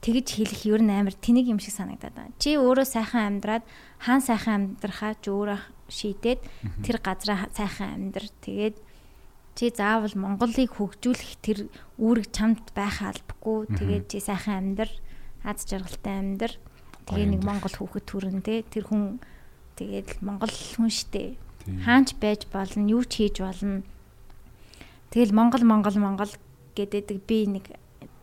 тэгж 0.01 0.27
хэлэх 0.39 0.61
ер 0.65 0.81
нь 0.81 0.93
амар 0.93 1.13
тэнэг 1.13 1.51
юм 1.51 1.59
шиг 1.59 1.75
санагдаад 1.75 2.15
байна. 2.15 2.33
Чи 2.39 2.55
өөрөө 2.55 2.87
сайхан 2.87 3.41
амьдраад 3.41 3.63
хаан 4.01 4.21
сайхан 4.23 4.53
амьдрахаа 4.79 5.13
ч 5.19 5.29
өөрөө 5.29 5.59
шийдээд 5.89 6.41
тэр 6.83 6.97
газараа 7.01 7.47
сайхан 7.51 8.11
амьдр. 8.11 8.25
Тэгээд 8.43 8.75
чи 9.57 9.73
заавал 9.73 10.13
Монголыг 10.13 10.69
хөгжүүлэх 10.77 11.33
тэр 11.41 11.67
үүрэг 11.97 12.29
чамд 12.29 12.71
байх 12.77 13.01
албагүй. 13.01 13.71
Тэгээд 13.73 14.05
чи 14.11 14.19
сайхан 14.21 14.77
амьдр, 14.77 14.89
аз 15.41 15.65
жаргалтай 15.65 16.15
амьдр. 16.21 16.51
Тэгээ 17.09 17.27
нэг 17.33 17.41
Монгол 17.41 17.73
хүүхэд 17.73 18.05
төрөн 18.05 18.39
те 18.43 18.61
тэр 18.67 18.85
хүн 18.91 19.17
тэгээд 19.79 20.21
Монгол 20.21 20.51
хүн 20.51 20.91
штэ. 20.91 21.39
Хаанч 21.87 22.19
байж 22.19 22.45
болно, 22.51 22.85
юу 22.85 23.03
ч 23.07 23.23
хийж 23.23 23.41
болно. 23.41 23.81
Тэгэл 25.09 25.33
Монгол 25.33 25.63
Монгол 25.63 25.97
Монгол 25.97 26.31
гэдэг 26.75 27.17
би 27.25 27.47
нэг 27.47 27.65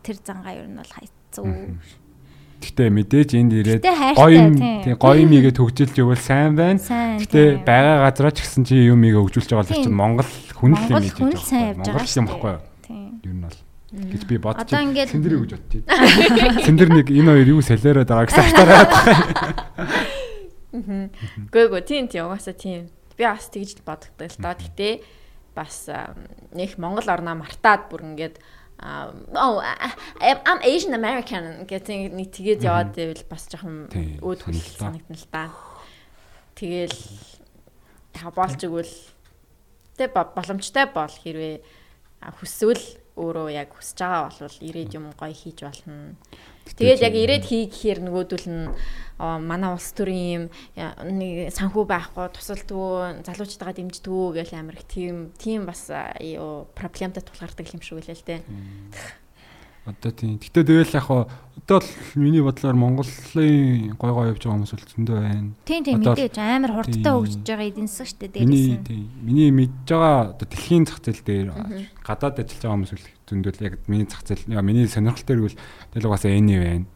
тэр 0.04 0.20
зангаа 0.20 0.54
ер 0.60 0.68
нь 0.68 0.76
бол 0.76 0.92
хайцуу. 0.92 1.80
Гэтэ 2.64 2.88
мэдээж 2.88 3.30
энд 3.36 3.52
ирээд 3.52 3.84
гоё 4.16 4.32
юм 4.32 4.56
тийм 4.56 4.96
гоё 4.96 5.20
юм 5.20 5.32
игээ 5.36 5.52
төгжүүлж 5.52 5.96
ивэл 6.00 6.16
сайн 6.16 6.56
байна. 6.56 6.80
Гэтэ 7.20 7.60
байгаа 7.60 8.08
газараа 8.08 8.32
ч 8.32 8.40
гэсэн 8.40 8.64
чи 8.64 8.88
юм 8.88 9.04
игээ 9.04 9.20
хөгжүүлж 9.20 9.50
байгаа 9.52 9.68
л 9.68 9.84
чинь 9.84 9.92
Монгол 9.92 10.30
хүн 10.56 10.72
л 10.72 10.88
юм 10.88 11.04
л 11.04 11.12
байгаа 11.12 11.76
Монгол 11.76 12.08
юм 12.08 12.26
баггүй 12.32 12.50
юу? 12.56 12.62
Тийм. 12.80 13.20
Ер 13.20 13.32
нь 13.36 13.44
бол 13.44 13.58
гэж 13.92 14.22
би 14.24 14.36
бодчих. 14.40 14.72
Сэндэрийг 15.12 15.40
гэж 15.44 15.52
бодчих. 15.60 15.82
Сэндэр 16.66 16.88
нэг 16.88 17.06
энэ 17.12 17.30
хоёр 17.36 17.48
юу 17.52 17.60
солиороод 17.60 18.08
байгаа 18.08 18.26
гэсэн 18.32 18.44
ахтараад. 18.48 18.92
Гүй 21.52 21.64
гүй 21.68 21.82
тийм 21.84 22.08
тийм 22.08 22.32
угаасаа 22.32 22.56
тийм. 22.56 22.88
Би 23.14 23.28
бас 23.28 23.46
тэгж 23.52 23.78
л 23.78 23.86
бодогдсон 23.86 24.32
л 24.32 24.40
доо. 24.40 24.56
Гэтэ 24.58 25.04
бас 25.54 25.86
а, 25.86 26.18
нэг 26.50 26.74
Монгол 26.82 27.06
орноо 27.06 27.38
мартаад 27.38 27.86
бүр 27.86 28.02
ингээд 28.02 28.42
oh 28.84 29.58
I- 29.64 30.42
I'm 30.44 30.60
Asian 30.60 30.92
American 30.92 31.64
гэдэг 31.64 32.12
нэг 32.12 32.28
тэгээд 32.36 32.60
яваад 32.68 32.92
байвал 32.92 33.24
бас 33.32 33.48
жоохон 33.48 33.88
өөд 34.20 34.40
сонирхолтой. 34.44 34.76
санагдана 34.76 35.16
л 35.16 35.26
да. 35.32 35.44
Тэгэл 36.54 36.98
яа 38.14 38.30
болж 38.30 38.60
игвэл 38.60 38.94
тэ 39.96 40.06
боломжтой 40.12 40.86
бол 40.92 41.08
хэрвээ 41.10 41.56
хүсвэл 42.38 42.84
өөрөө 43.16 43.48
яг 43.54 43.70
хүсэж 43.74 43.98
байгаа 44.04 44.30
бол 44.42 44.58
ирээд 44.60 44.90
юм 44.94 45.10
гоё 45.14 45.32
хийж 45.34 45.58
болно. 45.64 46.14
Тэгээд 46.64 47.00
яг 47.04 47.14
ирээд 47.14 47.44
хий 47.46 47.66
гэхээр 47.70 48.00
нөгөөдөл 48.02 48.46
нь 48.50 48.68
манай 49.18 49.70
улс 49.74 49.92
төрийн 49.94 50.50
юм 50.74 51.08
нэг 51.14 51.54
санхүү 51.54 51.84
байхгүй 51.86 52.26
тусалдгүй 52.34 53.22
залуучтайгаа 53.22 53.74
дэмждэггүй 53.78 54.28
гэл 54.42 54.58
амар 54.58 54.74
их 54.80 54.86
тийм 54.90 55.30
тийм 55.38 55.66
бас 55.66 55.86
юу 56.18 56.66
проблемтай 56.74 57.22
тулгардаг 57.22 57.66
юм 57.70 57.80
шиг 57.82 58.02
үлээ 58.02 58.18
л 58.18 58.26
дээ. 58.26 58.42
Одоо 59.84 60.16
тийм. 60.16 60.40
Гэтэ 60.40 60.64
тэгэл 60.64 60.96
яг 60.96 61.04
хаа 61.12 61.28
одоо 61.60 61.84
л 61.84 61.90
миний 62.16 62.40
бодлоор 62.40 62.72
Монголын 62.72 63.92
гой 64.00 64.10
гой 64.16 64.32
явж 64.32 64.40
байгаа 64.40 64.56
хүмүүс 64.56 64.72
бол 64.72 64.88
зөндөө 64.96 65.16
байна. 65.20 65.52
Тийм 65.68 65.84
тийм 65.84 66.00
л- 66.00 66.08
мэдээж 66.08 66.36
амар 66.40 66.72
хурдтай 66.72 67.12
хөгжиж 67.12 67.44
байгаа 67.44 67.68
эдийн 67.68 67.88
засаг 67.92 68.08
шүү 68.08 68.18
дээ 68.24 68.32
дээрээс 68.32 68.48
Миний 68.48 68.80
тийм. 68.80 69.04
Миний 69.20 69.50
мэдж 69.52 69.84
байгаа 69.84 70.32
одоо 70.32 70.46
дэлхийн 70.48 70.88
зах 70.88 71.04
зээл 71.04 71.20
дээр 71.28 71.48
гадаад 72.00 72.40
ажиллаж 72.40 72.60
байгаа 72.64 72.76
хүмүүс 72.80 72.92
л 72.96 73.08
зөндөө 73.28 73.52
л 73.60 73.66
яг 73.68 73.74
миний 73.84 74.08
зах 74.08 74.24
зээл 74.24 74.48
миний 74.64 74.88
сонирхол 74.88 75.26
дээр 75.28 75.40
бол 75.44 75.56
тэгэл 75.92 76.08
угаасаа 76.08 76.32
эний 76.32 76.58
байна. 76.64 76.86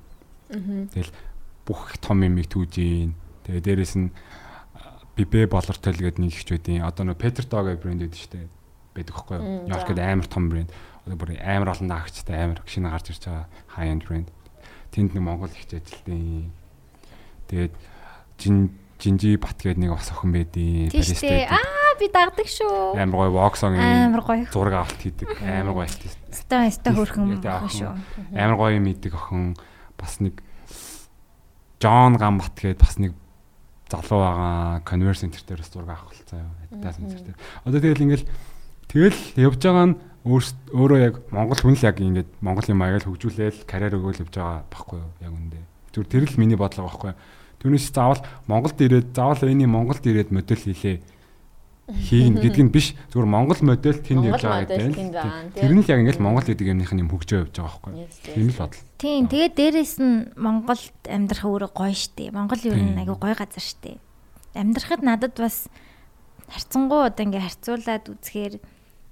Тэгэл 0.49 1.13
бүх 1.69 2.01
том 2.01 2.25
юмыг 2.25 2.49
түүж 2.49 2.73
ийн. 2.81 3.13
Тэгээ 3.45 3.61
дээрэс 3.61 3.95
нь 4.01 4.09
бибэ 5.21 5.53
болортой 5.53 5.93
л 5.93 6.01
гэдэг 6.01 6.23
нэг 6.25 6.33
хчүүдийн 6.33 6.89
одоо 6.89 7.13
нөө 7.13 7.21
Петр 7.21 7.45
Тоо 7.45 7.69
гэх 7.69 7.85
брэнд 7.85 8.09
үүд 8.09 8.17
штэ 8.17 8.49
байдаг 8.97 9.15
хгүй 9.15 9.37
юу. 9.37 9.69
Нью-Йоркд 9.69 10.01
амар 10.01 10.29
том 10.31 10.49
брэнд. 10.49 10.71
Одоо 11.05 11.17
бүр 11.21 11.37
амар 11.37 11.77
олон 11.77 11.93
агчтай 11.93 12.39
амар 12.41 12.65
шинэ 12.65 12.89
гарч 12.89 13.13
ирж 13.13 13.29
байгаа 13.29 13.47
high 13.77 13.91
end 13.93 14.03
брэнд. 14.09 14.29
Тэнд 14.95 15.13
нэг 15.13 15.23
Монгол 15.23 15.53
ихтэй 15.53 15.85
ажилтны. 15.85 16.49
Тэгээд 17.53 17.75
жин 18.41 18.73
Жинжи 18.99 19.39
Бат 19.39 19.59
гэдэг 19.63 19.79
нэг 19.79 19.95
бас 19.95 20.11
охин 20.11 20.35
байдیں۔ 20.35 20.91
Бариста. 20.91 21.55
Аа 21.55 21.95
би 21.99 22.11
дагдаг 22.11 22.49
шүү. 22.51 22.99
Амар 22.99 23.15
гоё 23.15 23.31
воксон 23.31 23.79
амар 23.79 24.23
гоё 24.27 24.47
зураг 24.51 24.75
авалт 24.83 24.99
хийдэг. 24.99 25.39
Амар 25.39 25.75
гоё 25.75 25.87
альт. 25.87 26.03
Стон 26.35 26.67
стон 26.75 26.95
хөрхөн 26.99 27.39
охин 27.39 27.71
шүү. 27.71 27.95
Амар 28.35 28.59
гоё 28.59 28.75
юм 28.75 28.91
хийдэг 28.91 29.15
охин 29.15 29.55
бас 29.95 30.19
нэг 30.19 30.43
Жон 31.79 32.19
Гамбат 32.19 32.55
гэдэг 32.59 32.79
бас 32.83 32.99
нэг 32.99 33.13
залуу 33.89 34.21
байгаа 34.21 34.83
Converse 34.85 35.25
Center 35.25 35.43
дээр 35.47 35.63
бас 35.63 35.71
зураг 35.73 35.89
авах 35.89 36.11
болсон 36.11 36.27
заяа. 36.29 36.51
Adidas 36.71 36.97
Center 36.99 37.21
дээр. 37.23 37.39
Одоо 37.65 37.81
тэгэл 37.81 38.05
ингээл 38.05 38.27
тэгэл 38.91 39.21
явж 39.39 39.61
байгаа 39.63 39.87
нь 39.87 39.97
өөрөө 40.29 40.99
яг 41.01 41.15
Монгол 41.33 41.61
хүн 41.63 41.79
л 41.79 41.87
яг 41.87 41.97
ингээд 42.03 42.31
Монголын 42.43 42.77
маягаар 42.77 43.07
хөгжүүлээл 43.07 43.65
карьер 43.65 43.97
өгөөл 43.97 44.23
явж 44.27 44.35
байгаа 44.35 44.67
байхгүй 44.69 44.99
юу? 45.01 45.11
Яг 45.23 45.33
үндэ. 45.33 45.63
Зүр 45.95 46.05
тэр 46.05 46.27
л 46.29 46.37
миний 46.37 46.59
бодлого 46.59 46.91
байхгүй 46.91 47.15
юу? 47.15 47.21
Түүнээс 47.63 47.89
заавал 47.95 48.23
Монголд 48.51 48.77
ирээд 48.77 49.15
заавал 49.17 49.47
энэ 49.47 49.67
Монголд 49.71 50.05
ирээд 50.05 50.35
модель 50.35 50.61
хийлээ 50.61 51.01
хийн 51.89 52.37
гэдэг 52.37 52.69
нь 52.69 52.73
биш 52.73 52.93
зүгээр 53.09 53.29
Монгол 53.33 53.61
модель 53.65 53.97
тэнд 54.05 54.29
явж 54.29 54.45
байгаа 54.45 54.69
гэдэг. 54.69 55.57
Тэр 55.57 55.73
нь 55.73 55.81
л 55.81 55.89
яг 55.89 56.01
ингээд 56.05 56.21
Монгол 56.21 56.45
гэдэг 56.45 56.69
юмных 56.69 56.93
нь 56.93 57.01
юм 57.01 57.09
хөгжөө 57.09 57.49
явж 57.49 57.55
байгаа 57.57 57.81
байхгүй 57.81 57.93
юу? 57.97 58.09
Тийм 58.29 58.49
л 58.53 58.61
бодол. 58.61 58.85
Тийм 59.01 59.25
тэгээд 59.33 59.55
дээрэс 59.57 59.95
нь 59.97 60.17
Монголд 60.37 61.01
амьдрах 61.09 61.45
өөрөө 61.49 61.71
гоё 61.73 61.97
штэ. 61.97 62.29
Монгол 62.29 62.61
юу 62.61 62.77
Тийм. 62.77 62.93
нэг 62.93 63.09
айгүй 63.09 63.17
гоё 63.17 63.37
газар 63.41 63.65
штэ. 63.65 63.97
Амьдрахад 64.53 65.01
надад 65.01 65.35
бас 65.41 65.73
харцангуй 66.53 67.09
одоо 67.09 67.25
ингээ 67.25 67.47
харьцуулаад 67.49 68.05
үзэхээр 68.05 68.55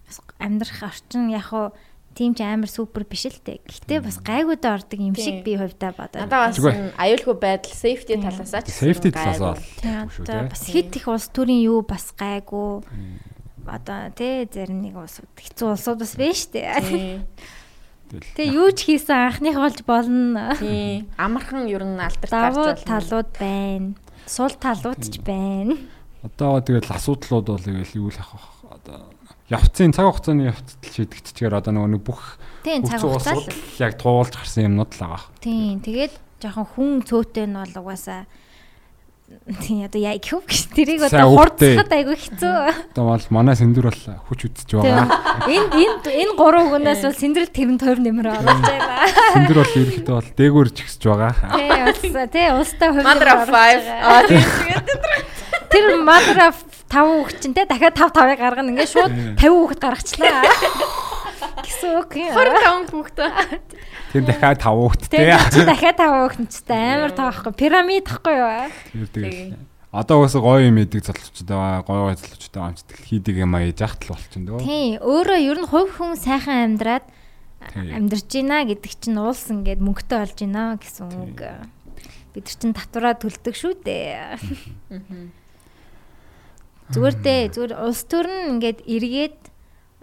бас 0.05 0.17
амьдрах 0.37 0.81
орчин 0.85 1.33
яг 1.33 1.49
хуу 1.49 1.73
тийм 2.17 2.33
ч 2.33 2.41
амар 2.41 2.67
супер 2.73 3.05
биш 3.05 3.29
л 3.29 3.37
дээ. 3.45 3.61
Гэхдээ 3.69 4.01
бас 4.01 4.17
гайгуудаа 4.25 4.81
ордог 4.81 4.97
юм 4.99 5.13
шиг 5.15 5.45
би 5.45 5.53
хувьдаа 5.61 5.93
бодоод. 5.93 6.25
Надаа 6.25 6.49
бас 6.49 6.57
аюулгүй 6.57 7.37
байдал 7.37 7.77
safety 7.77 8.17
талаасаа 8.17 8.65
ч 8.65 8.73
Safety 8.73 9.13
гайгүй. 9.13 9.13
талаас 9.13 9.41
бол 9.45 9.61
Тийм 10.25 10.49
бас 10.49 10.63
хит 10.65 10.97
их 10.97 11.07
улс 11.13 11.29
төрийн 11.29 11.61
юу 11.69 11.85
бас 11.85 12.11
гайгүй. 12.17 12.81
Одоо 13.69 14.09
тий 14.17 14.49
зарим 14.49 14.81
нэг 14.81 14.97
улсууд 14.97 15.29
хэцүү 15.37 15.69
улсууд 15.77 16.01
бас 16.01 16.15
байна 16.17 16.35
штэ. 16.35 16.63
Тийм. 16.87 17.27
Тэгээ 18.39 18.55
юу 18.55 18.71
ч 18.71 18.87
хийсэн 18.87 19.19
анхных 19.35 19.59
болж 19.59 19.83
болно. 19.83 20.55
Тийм. 20.57 21.11
Амархан 21.19 21.67
ер 21.67 21.83
нь 21.83 21.99
алдарт 21.99 22.31
Давуу 22.31 22.71
гарч 22.71 22.87
болно. 22.87 22.91
талууд 23.03 23.31
байна. 23.37 23.89
Сул 24.31 24.55
талууд 24.55 25.03
ч 25.03 25.19
байна. 25.19 25.75
Одоо 26.23 26.63
тэгэл 26.63 26.87
асуудлууд 26.95 27.47
бол 27.51 27.59
тэгэл 27.59 27.99
юу 27.99 28.15
л 28.15 28.19
ах 28.23 28.31
вэ? 28.39 28.79
Одоо 28.79 29.11
явцын 29.51 29.95
цаг 29.95 30.11
хугацааны 30.11 30.51
явцад 30.51 30.81
шийдэгдчихээр 30.83 31.55
одоо 31.59 31.73
нөгөө 31.75 31.91
нэг 31.95 32.03
бүх 32.03 32.23
Тийм 32.67 32.83
асуудал 32.83 33.47
яг 33.79 33.95
туулж 34.01 34.35
гарсан 34.35 34.67
юмнууд 34.75 34.91
л 34.91 35.01
байгаа. 35.07 35.23
Тийм 35.39 35.79
тэгээд 35.83 36.15
жоохон 36.43 36.67
хүн 36.67 36.91
цөөтэй 37.07 37.47
нь 37.47 37.55
бол 37.55 37.75
угаасаа 37.87 38.27
тийм 39.63 39.83
одоо 39.87 40.01
яа 40.03 40.19
гэх 40.19 40.39
вэ? 40.39 40.51
Тэрийг 40.75 41.03
одоо 41.07 41.31
хөвгтэй. 41.35 41.75
хурцлахад 41.75 41.95
айгүй 41.95 42.17
хэцүү. 42.19 42.55
Одоо 42.95 43.05
бол 43.11 43.27
манай 43.35 43.55
сэндүр 43.59 43.87
бол 43.91 44.03
хүч 44.31 44.41
үзэж 44.47 44.71
Тийм. 44.71 44.83
байгаа. 44.83 45.51
Энд 45.51 45.73
энд 45.75 46.05
энэ 46.07 46.35
гурван 46.39 46.71
хүнээс 46.71 47.03
бол 47.03 47.19
сэндрэл 47.19 47.51
тэрэн 47.51 47.79
тойр 47.83 47.99
нэмэр 48.03 48.27
оруулж 48.39 48.63
байгаа. 48.67 49.07
Сэндүр 49.35 49.59
бол 49.63 49.75
ерөнхийдөө 49.83 50.15
бол 50.15 50.31
дээгүүр 50.31 50.69
чигсэж 50.79 51.03
байгаа. 51.11 51.33
Тий, 51.59 51.71
ус 51.91 52.03
тий 52.31 52.49
устаа 52.55 52.89
хувь. 52.95 53.03
Mother 53.03 53.29
of 53.35 53.43
five. 53.51 53.83
Аа 53.83 54.23
тийм. 54.31 54.47
Тэр 55.75 55.85
mother 56.07 56.39
of 56.47 56.57
5 56.87 57.27
хүүхэд 57.27 57.39
чинь 57.43 57.57
те 57.57 57.67
дахиад 57.67 57.97
5 57.99 58.15
5-ыг 58.15 58.39
гаргана 58.39 58.71
ингээд 58.73 58.93
шууд 58.95 59.13
50 59.37 59.43
хүүхэд 59.43 59.81
гаргачлаа. 59.83 60.43
Гэсэн 61.67 61.91
үг 61.99 62.13
юм. 62.15 62.33
25 62.33 62.95
хүүхдээ. 62.95 63.31
Тэр 64.15 64.23
дахиад 64.23 64.59
тав 64.63 64.75
хүүхдтэй. 64.79 65.19
Тэгээ 65.19 65.51
чи 65.51 65.61
дахиад 65.67 65.99
5 65.99 66.15
хүүхэдтэй 66.15 66.85
амар 66.95 67.13
тоохгүй 67.17 67.53
пирамид 67.59 68.07
тахгүй 68.07 68.37
юу? 68.39 68.71
Тэр 68.95 69.09
тэгэл. 69.11 69.59
Одоо 69.97 70.21
уусаа 70.23 70.43
гоё 70.45 70.69
юм 70.69 70.77
идэг 70.83 71.03
залуучууд 71.09 71.49
байгаа, 71.49 71.81
гоё 71.83 72.03
гоё 72.13 72.17
залуучууд 72.21 72.55
байгаа 72.55 72.71
юм 72.71 72.77
чи 72.77 72.85
тэгэл 72.85 73.09
хийдэг 73.09 73.37
юм 73.41 73.53
аяж 73.57 73.79
яхтал 73.81 74.13
болчихно 74.13 74.47
дөө. 74.47 74.61
Тийм, 74.61 75.01
өөрөө 75.01 75.39
ер 75.41 75.59
нь 75.63 75.71
хувь 75.71 75.93
хүн 75.97 76.13
сайхан 76.21 76.77
амьдраад 76.77 77.07
амьдрж 77.73 78.29
байна 78.29 78.67
гэдэг 78.69 78.93
чинь 78.93 79.17
уулс 79.17 79.49
ингээд 79.49 79.81
мөнгөтэй 79.81 80.19
болж 80.21 80.37
байна 80.37 80.77
гэсэн 80.77 81.07
үг. 81.17 81.41
Бид 82.37 82.45
чинь 82.45 82.77
татвараа 82.77 83.17
төлдөг 83.17 83.57
шүү 83.57 83.75
дээ. 83.81 84.37
Зүгээр 86.93 87.17
дээ, 87.19 87.43
зүгээр 87.51 87.73
улс 87.83 88.03
төр 88.07 88.27
нь 88.31 88.51
ингээд 88.57 88.87
эргээд 88.87 89.39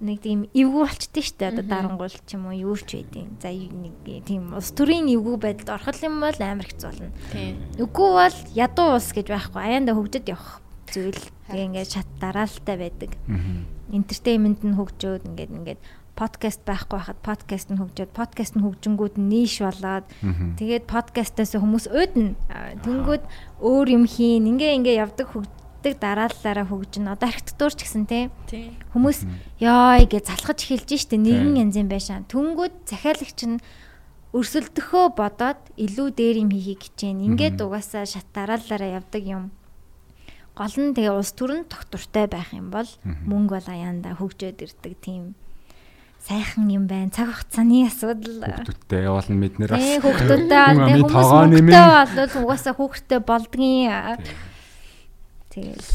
нэг 0.04 0.20
тийм 0.20 0.40
эвгүй 0.52 0.84
болчихдээ 0.84 1.24
штэ 1.24 1.44
одоо 1.56 1.64
дарангуул 1.64 2.12
ч 2.12 2.36
юм 2.36 2.52
уу 2.52 2.56
юу 2.58 2.76
ч 2.76 3.00
байдیں۔ 3.00 3.40
За 3.40 3.54
нэг 3.56 3.96
тийм 4.28 4.52
улс 4.52 4.76
төрийн 4.76 5.08
эвгүй 5.08 5.38
байдалд 5.40 5.70
орхол 5.80 6.00
юм 6.04 6.20
бол 6.20 6.40
амар 6.44 6.68
хэцүү 6.68 6.88
болно. 6.92 7.12
Үгүй 7.80 8.10
бол 8.20 8.38
ядуу 8.52 8.88
улс 9.00 9.10
гэж 9.16 9.28
байхгүй 9.32 9.62
аяанда 9.64 9.96
хөгжөд 9.96 10.28
явах 10.28 10.60
зүйл 10.92 11.24
ингээд 11.56 11.90
шат 11.94 12.10
дараалалтай 12.20 12.76
байдаг. 12.76 13.12
Entertainment 13.94 14.60
нь 14.68 14.76
хөгжөөд 14.76 15.24
ингээд 15.30 15.52
ингээд 15.56 15.82
подкаст 16.14 16.62
байхгүй 16.68 16.98
байхад 17.00 17.20
подкаст 17.26 17.68
нь 17.74 17.80
хөгжөөд 17.82 18.12
подкаст 18.14 18.54
нь 18.54 18.62
хөгжингүүд 18.62 19.18
нь 19.18 19.30
ниш 19.34 19.66
болоод 19.66 20.06
тэгээд 20.62 20.86
подкастаас 20.86 21.58
хүмүүс 21.58 21.90
өөднө 21.90 22.38
А, 22.54 22.78
тэнгүүд 22.86 23.24
өөр 23.66 23.88
юм 23.98 24.06
хийн 24.06 24.46
ингээ 24.46 24.78
ингээ 24.78 25.02
явдаг 25.02 25.34
хөгждөг 25.84 26.00
дараалалаараа 26.00 26.68
хөгжин 26.72 27.12
одоо 27.12 27.28
архитектур 27.28 27.76
ч 27.76 27.84
гэсэн 27.84 28.08
те. 28.08 28.32
Тийм. 28.48 28.72
хүмүүс 28.96 29.28
ёо 29.60 30.00
гэж 30.08 30.24
залхаж 30.32 30.60
эхэлж 30.64 30.90
штэ 30.96 31.20
нэгэн 31.20 31.60
янз 31.60 31.76
юм 31.76 31.92
байшаа. 31.92 32.24
Түнгүүд 32.32 32.88
захиалагч 32.88 33.40
нь 33.44 33.60
өрсөлдөхөө 34.32 35.06
бодоод 35.20 35.60
илүү 35.76 36.08
дээр 36.16 36.48
юм 36.48 36.52
хийхийг 36.56 36.88
хичээн 36.88 37.20
ингээд 37.28 37.60
угаасаа 37.60 38.08
шат 38.08 38.28
дараалалаараа 38.32 39.04
явдаг 39.04 39.24
юм. 39.28 39.52
Гол 40.56 40.76
нь 40.80 40.96
тэгээ 40.96 41.12
улс 41.20 41.36
төрөнд 41.36 41.68
тогтвортой 41.68 42.26
байх 42.32 42.56
юм 42.56 42.72
бол 42.72 42.88
мөнгө 43.04 43.60
бол 43.60 43.68
аяанда 43.68 44.16
хөгжөөд 44.16 44.64
ирдэг 44.64 44.96
тийм 45.04 45.36
сайхан 46.24 46.72
юм 46.72 46.88
байна. 46.88 47.12
Цаг 47.12 47.28
хугацааны 47.36 47.92
асуудал. 47.92 48.40
Хүүхдүүдтэй 48.40 49.02
явуулна 49.04 49.36
бид 49.44 49.56
нэр 49.60 49.76
Тэ 49.76 50.00
хүүхдүүдтэй 50.00 50.62
Амийн 50.64 51.04
хүмүүс 51.04 51.28
хүүхдтэй 51.28 51.84
болвол 51.92 52.44
угаасаа 52.48 52.74
хүүхдтэй 52.80 53.20
болдгийн. 53.20 54.52
Тэгэл 55.54 55.86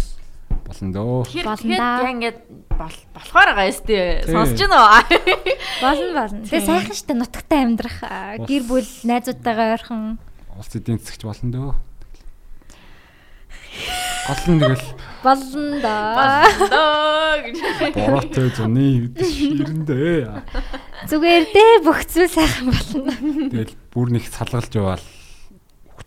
болно 0.69 0.89
дөө. 0.95 1.43
Болно 1.43 1.75
яа 1.75 2.07
ингээд 2.15 2.39
бол- 2.79 3.05
болохоор 3.15 3.49
байгаа 3.59 3.67
юм 3.67 3.83
тий. 3.83 4.23
Сонсож 4.31 4.61
байна 4.63 4.79
уу? 4.79 5.03
болно 5.83 6.11
болно. 6.15 6.43
Тэгээ 6.47 6.63
сайхан 6.63 6.95
штэ 6.95 7.15
нутагтай 7.19 7.61
амьдрах 7.67 7.99
гэр 8.47 8.63
бүл 8.71 8.89
найзуудтайгаа 9.03 9.75
ойрхон 9.75 10.19
Улс 10.59 10.75
эдийн 10.75 10.99
засагч 11.03 11.23
болно 11.27 11.51
дөө. 11.51 11.73
Гол 14.29 14.43
нь 14.53 14.61
тэгэл 14.61 14.87
болно. 15.25 15.81
Доо 15.81 17.35
гэж. 17.43 17.59
бороотой 17.97 18.49
зуны 18.53 19.09
ширэндээ. 19.17 20.29
Зүгээр 21.09 21.45
дээ 21.55 21.75
бүх 21.87 22.01
зүйл 22.07 22.29
сайхан 22.29 22.69
болно. 22.75 23.13
Тэгэл 23.51 23.75
бүр 23.95 24.07
нэг 24.13 24.25
салгалж 24.29 24.73
яваал 24.77 25.05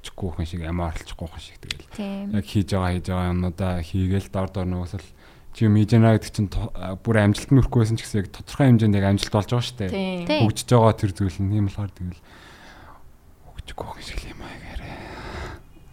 хүчгүй 0.02 0.30
хүн 0.34 0.48
шиг 0.50 0.66
амиа 0.66 0.90
орлохгүй 0.90 1.28
хүн 1.30 1.42
шиг 1.46 1.58
тэгэл. 1.62 2.34
Яг 2.34 2.46
хийж 2.50 2.74
байгаа 2.74 2.92
хийж 2.98 3.06
байгаа 3.06 3.32
юмнуудаа 3.32 3.74
хийгээл 3.86 4.34
дор 4.34 4.50
дор 4.50 4.66
нуусал 4.66 5.06
чи 5.54 5.70
байгаа 5.70 6.18
гэдэг 6.18 6.34
чинь 6.34 6.50
бүр 7.06 7.18
амжилт 7.22 7.52
нь 7.54 7.62
хүрэхгүйсэн 7.62 7.98
ч 8.00 8.02
гэсэн 8.02 8.20
яг 8.26 8.28
тодорхой 8.34 8.68
хэмжээнд 8.74 8.98
яг 8.98 9.06
амжилт 9.06 9.36
болж 9.36 9.50
байгаа 9.54 9.68
шүү 9.70 9.78
дээ. 9.78 10.42
Хөгжиж 10.42 10.70
байгаа 10.74 10.96
тэр 10.98 11.12
зүйл 11.14 11.38
нь 11.38 11.54
юм 11.54 11.68
болохоор 11.70 11.92
тэгэл 11.94 12.22
хөгжихгүй 13.46 13.88
хүн 13.94 14.06
шиг 14.10 14.22
юм 14.26 14.42
аагаарэ. 14.42 14.90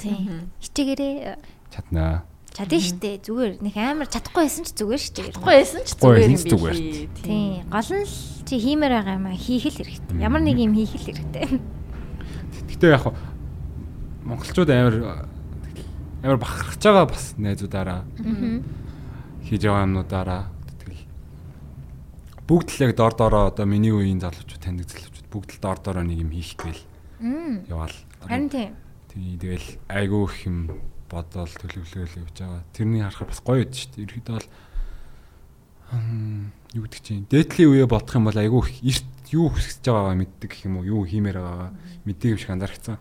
Тийм. 0.01 0.48
Хичээгээрээ 0.62 1.36
Чаднаа. 1.68 2.24
чадна 2.55 2.78
штэ 2.80 3.22
зүгээр 3.22 3.52
нэг 3.60 3.74
амар 3.76 4.09
чадахгүй 4.09 4.43
байсан 4.47 4.64
ч 4.64 4.72
зүгээр 4.78 5.02
штэ. 5.05 5.20
Тэгэхгүй 5.30 5.55
байсан 5.59 5.82
ч 5.85 5.90
зүгээр 5.94 6.26
юм 6.26 6.39
биш. 6.39 6.80
Тийм. 7.22 7.66
Гол 7.68 7.90
нь 7.93 8.06
чи 8.48 8.55
хиймээр 8.56 8.93
байгаа 8.98 9.14
юм 9.20 9.26
аа 9.28 9.36
хийх 9.36 9.66
л 9.68 9.78
хэрэгтэй. 9.78 10.16
Ямар 10.22 10.43
нэг 10.43 10.56
юм 10.59 10.72
хийх 10.74 10.94
л 10.97 11.06
хэрэгтэй. 11.06 11.44
Гэтэ 12.72 12.86
яг 12.94 13.05
монголчууд 14.28 14.70
амар 14.70 14.94
амар 16.22 16.38
бахархаж 16.38 16.82
байгаа 16.84 17.06
бас 17.09 17.34
найзуудаараа 17.40 18.05
Аа. 18.05 18.60
хийж 19.48 19.62
байгаа 19.64 19.86
юмнуудаараа 19.88 20.42
тэгэл 20.84 21.02
бүгд 22.48 22.68
л 22.76 22.82
яг 22.84 22.92
дор 22.96 23.14
дороо 23.16 23.44
одоо 23.48 23.66
миний 23.66 23.90
үеийн 23.94 24.20
залуучууд 24.20 24.60
таньдаг 24.60 24.88
залуучууд 24.92 25.28
бүгд 25.32 25.50
л 25.56 25.62
дор 25.64 25.78
дороо 25.80 26.05
нэг 26.05 26.18
юм 26.20 26.30
хийх 26.32 26.55
гээл 26.60 26.82
яваал. 27.72 27.96
Харин 28.22 28.48
тийм. 28.52 28.74
Тий 29.09 29.38
тэгэл 29.40 29.68
айгүй 29.88 30.22
их 30.28 30.36
юм 30.46 30.59
бодоол 31.09 31.48
төлөвлөөл 31.48 32.18
явж 32.20 32.36
байгаа. 32.36 32.62
Тэрний 32.76 33.02
харахаар 33.02 33.30
бас 33.32 33.40
гоё 33.42 33.64
байд 33.64 33.74
шүү 33.74 33.90
дээ. 33.96 34.05
Ерөөдөө 34.06 34.34
бол 34.36 34.48
юу 36.76 36.82
гэдэг 36.84 37.00
чинь 37.00 37.24
дээдлийн 37.32 37.70
үеэ 37.72 37.86
бодох 37.88 38.14
юм 38.20 38.28
бол 38.28 38.36
айгүй 38.36 38.60
их 38.84 39.00
эрт 39.00 39.09
юу 39.32 39.48
хүсэж 39.52 39.84
байгаагаа 39.84 40.16
мэддэг 40.18 40.48
гэх 40.50 40.66
юм 40.66 40.80
уу 40.80 40.84
юу 40.88 41.02
хиймээр 41.05 41.38
байгаагаа 41.38 41.72
мэддэг 42.05 42.28
юм 42.34 42.38
шиг 42.38 42.50
анзаарчихсан. 42.55 42.96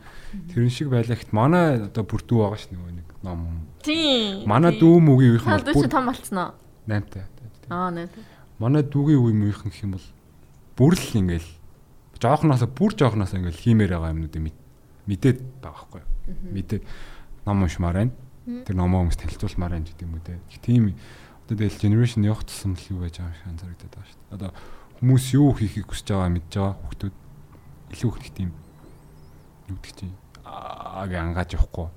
Тэрэн 0.51 0.71
шиг 0.71 0.87
байлаа 0.91 1.15
гэхэд 1.15 1.33
манай 1.35 1.81
одоо 1.87 2.03
бүр 2.03 2.21
дүү 2.23 2.39
байгаа 2.43 2.59
ш 2.59 2.69
нөгөө 2.71 2.91
нэг 2.97 3.07
ном. 3.23 3.67
Тийм. 3.83 4.47
Манай 4.47 4.75
дүү 4.75 4.95
мөгийн 4.99 5.31
үеийнх 5.35 5.47
нь 5.47 5.51
Хаад 5.51 5.67
бол 5.67 5.83
чи 5.83 5.89
том 5.91 6.05
болцсон 6.05 6.37
уу? 6.37 6.51
8 6.87 7.07
таа. 7.11 7.25
Аа 7.67 7.91
нэ. 7.91 8.07
манай 8.59 8.83
дүүгийн 8.83 9.21
үе 9.21 9.33
муухан 9.35 9.69
гэх 9.69 9.83
юм 9.83 9.93
бол 9.95 10.07
бүр 10.77 10.93
л 10.95 11.17
ингээл 11.19 11.49
жоохноосоо 12.17 12.69
бүр 12.71 12.91
жоохноосоо 12.95 13.37
ингээл 13.37 13.63
хиймээр 13.63 13.91
байгаа 13.93 14.13
юмнуудыг 14.15 14.41
мэдээд 15.05 15.37
байгаа 15.61 15.85
байхгүй 15.85 16.01
юу. 16.01 16.09
Мэдээд 16.55 16.83
ном 17.45 17.63
уншмаар 17.63 17.95
байна. 18.01 18.13
Тэр 18.47 18.75
номоо 18.79 19.05
хүмүүс 19.05 19.19
танилцуулмаар 19.19 19.77
байна 19.77 19.85
гэдэг 19.85 20.07
юм 20.07 20.15
үү 20.17 20.23
те. 20.25 20.39
Тийм 20.63 20.95
одоо 21.47 21.55
тэгэл 21.63 21.79
generation 21.79 22.23
явах 22.27 22.43
тусам 22.43 22.75
л 22.75 22.87
юу 22.91 23.03
байж 23.03 23.19
байгаа 23.19 23.31
юм 23.31 23.37
шиг 23.39 23.47
анзаарэгдээд 23.51 23.93
байгаа 23.93 24.09
шүү 24.09 24.19
дээ. 24.19 24.35
Одоо 24.35 24.51
хүмүүс 24.97 25.25
юу 25.37 25.53
хийхийг 25.53 25.87
хүсэж 25.89 26.13
байгаа 26.13 26.31
мэдж 26.33 26.51
байгаа 26.57 26.75
хүмүүс 26.77 27.13
илүү 27.93 28.11
их 28.17 28.31
тийм 28.33 28.49
юу 29.69 29.77
гэдэг 29.77 29.93
чинь 29.99 30.15
аа 30.43 31.05
гэ 31.05 31.17
ангааж 31.21 31.53
явахгүй 31.53 31.87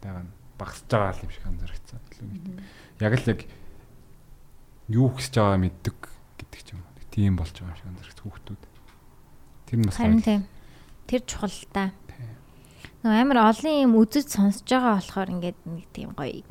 байгаа 0.00 0.24
нь 0.24 0.32
багасж 0.60 0.86
байгаа 0.88 1.20
юм 1.24 1.30
шиг 1.32 1.44
анзаарчихсан. 1.46 2.00
Яг 3.00 3.14
л 3.16 3.30
яг 3.32 3.40
юу 4.88 5.08
хүсэж 5.10 5.34
байгаа 5.40 5.58
мэддэг 5.58 5.98
гэдэг 6.38 6.60
ч 6.60 6.68
юм 6.76 6.84
уу. 6.84 7.08
Тийм 7.10 7.36
болж 7.36 7.54
байгаа 7.56 7.72
юм 7.72 7.78
шиг 7.80 7.88
анзаарч 7.88 8.18
хүүхдүүд. 8.20 8.62
Тэр 9.66 9.78
нь 9.80 9.86
бас 9.88 9.96
харин 9.96 10.22
тийм. 10.22 10.42
Тэр 11.08 11.22
чухал 11.24 11.58
та. 11.72 11.90
Нөө 13.00 13.16
амар 13.16 13.38
олон 13.48 13.76
юм 13.80 13.96
үзэж 13.96 14.28
сонсож 14.28 14.68
байгаа 14.68 15.00
болохоор 15.00 15.32
ингээд 15.32 15.58
нэг 15.64 15.88
тийм 15.96 16.12
гоё 16.12 16.44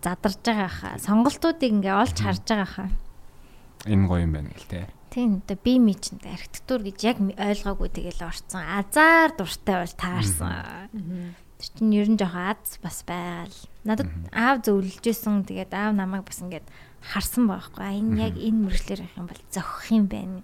задарж 0.00 0.40
байгаа 0.40 0.70
хаа. 0.72 0.96
Сонголтуудыг 0.96 1.68
ингээ 1.68 1.92
олж 1.92 2.16
харж 2.16 2.44
байгаа 2.48 2.68
хаа. 2.68 2.90
Энэ 3.84 4.08
гоё 4.08 4.24
юм 4.24 4.32
байна 4.32 4.50
гэл 4.56 4.72
те. 4.72 4.88
Тийм 5.12 5.44
одоо 5.44 5.58
би 5.60 5.76
ми 5.76 5.92
чинь 5.92 6.24
архитектур 6.24 6.80
гэж 6.80 6.98
яг 7.04 7.20
ойлгоогүй 7.20 7.88
тэгэл 7.92 8.24
орцсон. 8.24 8.64
Азар 8.64 9.36
дуртай 9.36 9.84
бол 9.84 9.92
таарсан. 10.00 10.88
Тэр 11.60 11.68
чинь 11.76 11.92
ер 11.92 12.08
нь 12.08 12.16
жоохон 12.16 12.56
аз 12.56 12.80
бас 12.80 13.04
байгаал. 13.04 13.58
Надад 13.84 14.08
аав 14.32 14.64
зөвлөжсэн 14.64 15.44
тэгээд 15.44 15.76
аав 15.76 15.92
намайг 15.92 16.24
бас 16.24 16.40
ингээд 16.40 16.64
харсан 17.04 17.44
байхгүй. 17.44 18.00
Энэ 18.00 18.32
яг 18.32 18.34
энэ 18.40 18.62
мөрөглөөр 18.64 19.04
явах 19.04 19.20
юм 19.20 19.28
бол 19.28 19.42
зохих 19.52 19.92
юм 19.92 20.06
байна. 20.08 20.40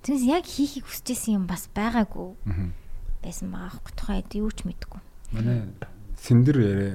Тэрс 0.00 0.24
яг 0.24 0.48
хийхийг 0.48 0.88
хүсэжсэн 0.88 1.36
юм 1.36 1.44
бас 1.44 1.68
байгаагүй. 1.76 2.40
байсан 3.20 3.52
байгаа 3.52 3.68
байхгүй. 3.68 3.92
Тухайн 4.00 4.22
хэд 4.24 4.32
юу 4.40 4.50
ч 4.54 4.58
мэдэхгүй. 4.64 5.00
Манай 5.36 5.58
сэндэр 6.16 6.56
яриа 6.56 6.94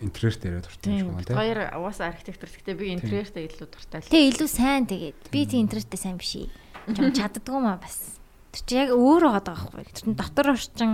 интерьерт 0.00 0.44
яриад 0.44 0.66
дуртай 0.66 0.92
юм 0.92 0.98
шиг 0.98 1.06
байна 1.10 1.26
тийм. 1.26 1.36
Хоёр 1.38 1.58
угаасаа 1.78 2.08
архитектор 2.10 2.48
гэхдээ 2.50 2.76
би 2.76 2.86
интерьертэй 2.96 3.42
илүү 3.46 3.68
дуртай 3.70 4.00
л. 4.00 4.10
Тэг 4.10 4.24
илүү 4.34 4.48
сайн 4.50 4.84
тэгээд 4.90 5.18
би 5.30 5.40
тийм 5.46 5.62
интерьертэй 5.66 6.00
сайн 6.00 6.16
биш. 6.18 6.50
Жон 6.90 7.14
чаддгүй 7.14 7.60
маа 7.60 7.78
бас. 7.78 8.18
Тэр 8.50 8.62
чи 8.66 8.74
яг 8.74 8.90
өөр 8.96 9.22
байгаа 9.30 9.54
байхгүй. 9.54 9.84
Тэр 9.86 9.96
чин 9.96 10.14
дотор 10.18 10.52
орчин 10.54 10.92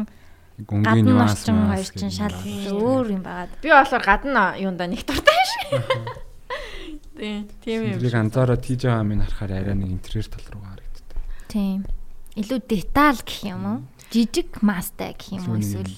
гүнгийн 0.60 1.04
нюанс 1.04 1.44
орчин 1.44 1.68
хоёр 1.68 1.88
чин 1.92 2.10
шал 2.12 2.36
өөр 2.36 3.06
юм 3.16 3.22
байгаад. 3.24 3.52
Би 3.60 3.68
болохоор 3.72 4.04
гадна 4.04 4.56
юунда 4.60 4.88
нэг 4.88 5.04
дуртай 5.04 5.40
шиг. 5.48 6.24
Тийм, 7.16 7.48
тийм 7.64 7.80
юм. 7.92 7.96
Тэрийг 7.96 8.16
анзаараад 8.16 8.60
хийж 8.60 8.84
байгаа 8.84 9.04
юм 9.04 9.20
харахаар 9.24 9.52
арай 9.56 9.76
нэг 9.76 9.90
интерьер 9.92 10.28
тал 10.28 10.46
руу 10.52 10.64
харагддаг. 10.68 11.16
Тийм. 11.48 11.84
Илүү 12.36 12.60
деталь 12.68 13.20
гэх 13.24 13.40
юм 13.48 13.64
уу? 13.64 13.78
Жижиг 14.12 14.60
мастай 14.60 15.16
гэх 15.16 15.40
юм 15.40 15.44
уу 15.48 15.60
эсвэл 15.60 15.92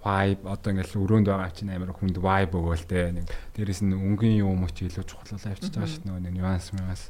vibe 0.00 0.42
одоо 0.48 0.68
ингээл 0.72 0.96
өрөөнд 1.04 1.28
байгаа 1.28 1.52
чинь 1.52 1.72
амар 1.72 1.92
хүнд 1.92 2.16
vibe 2.16 2.54
өгөөл 2.56 2.84
те. 2.88 3.12
Нэг 3.12 3.28
дээрэс 3.56 3.84
нь 3.84 3.92
өнгийн 3.92 4.40
юм 4.40 4.64
уу 4.64 4.72
чи 4.72 4.88
илүү 4.88 5.04
чухлуулаа 5.04 5.52
авчиж 5.52 5.72
байгаа 5.76 5.92
шүү 5.92 6.04
дээ 6.08 6.24
нэг 6.24 6.34
нюанс 6.40 6.72
нюанс 6.72 7.02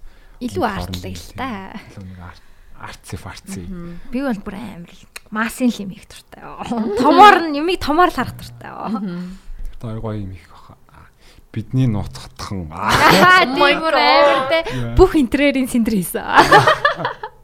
илүү 0.43 0.65
артлаг 0.67 1.15
л 1.15 1.31
та. 1.39 1.49
илүү 1.95 2.05
нэг 2.11 2.19
арци 2.81 3.17
фарци. 3.21 3.63
Би 4.11 4.19
бол 4.25 4.41
бүр 4.43 4.57
амар 4.59 4.93
масын 5.31 5.71
л 5.71 5.81
юм 5.87 5.91
их 5.95 6.07
туртай 6.11 6.43
томоор 6.99 7.47
нь 7.47 7.59
юмыг 7.63 7.79
томоор 7.79 8.11
л 8.11 8.17
харах 8.19 8.35
туртай 8.35 8.73
тэр 9.79 10.01
гоё 10.03 10.19
юм 10.27 10.33
их 10.35 10.49
баха. 10.51 10.75
Бидний 11.53 11.87
нууцхатхан 11.91 12.67
мой 13.55 13.75
бүр 13.79 13.95
амар 13.95 14.49
те. 14.51 14.59
Бүх 14.99 15.15
интерьерийн 15.19 15.69
сэндэр 15.71 15.95
хийсэн 15.95 16.25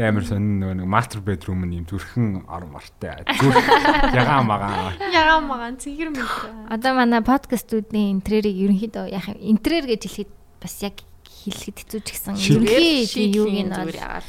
Тэ 0.00 0.08
амар 0.08 0.24
сонин 0.24 0.64
нөгөө 0.64 0.76
нэг 0.80 0.88
master 0.88 1.20
bedroom 1.20 1.60
нь 1.68 1.76
юм 1.76 1.84
зүрхэн 1.84 2.48
ор 2.48 2.64
мартай. 2.72 3.20
Зүрх 3.36 3.68
ягаа 4.16 4.40
магаа. 4.40 4.96
Ягаа 4.96 5.44
магаа 5.44 5.76
цэгэр 5.76 6.08
мэт. 6.08 6.24
Одоо 6.72 6.96
манай 6.96 7.20
подкастуудын 7.20 8.16
интерьерийг 8.16 8.64
ерөнхийдөө 8.64 9.12
яах 9.12 9.28
юм 9.36 9.60
интерьер 9.60 9.84
гэж 9.84 10.08
хэлэхэд 10.08 10.32
бас 10.56 10.74
яг 10.80 11.04
хэлэхэд 11.44 11.76
хэцүү 11.84 12.00
ч 12.00 12.08
гэсэн 12.16 12.32
ерөнхий 12.32 13.28
юуг 13.28 13.52
нь 13.52 13.68
бол 13.68 14.24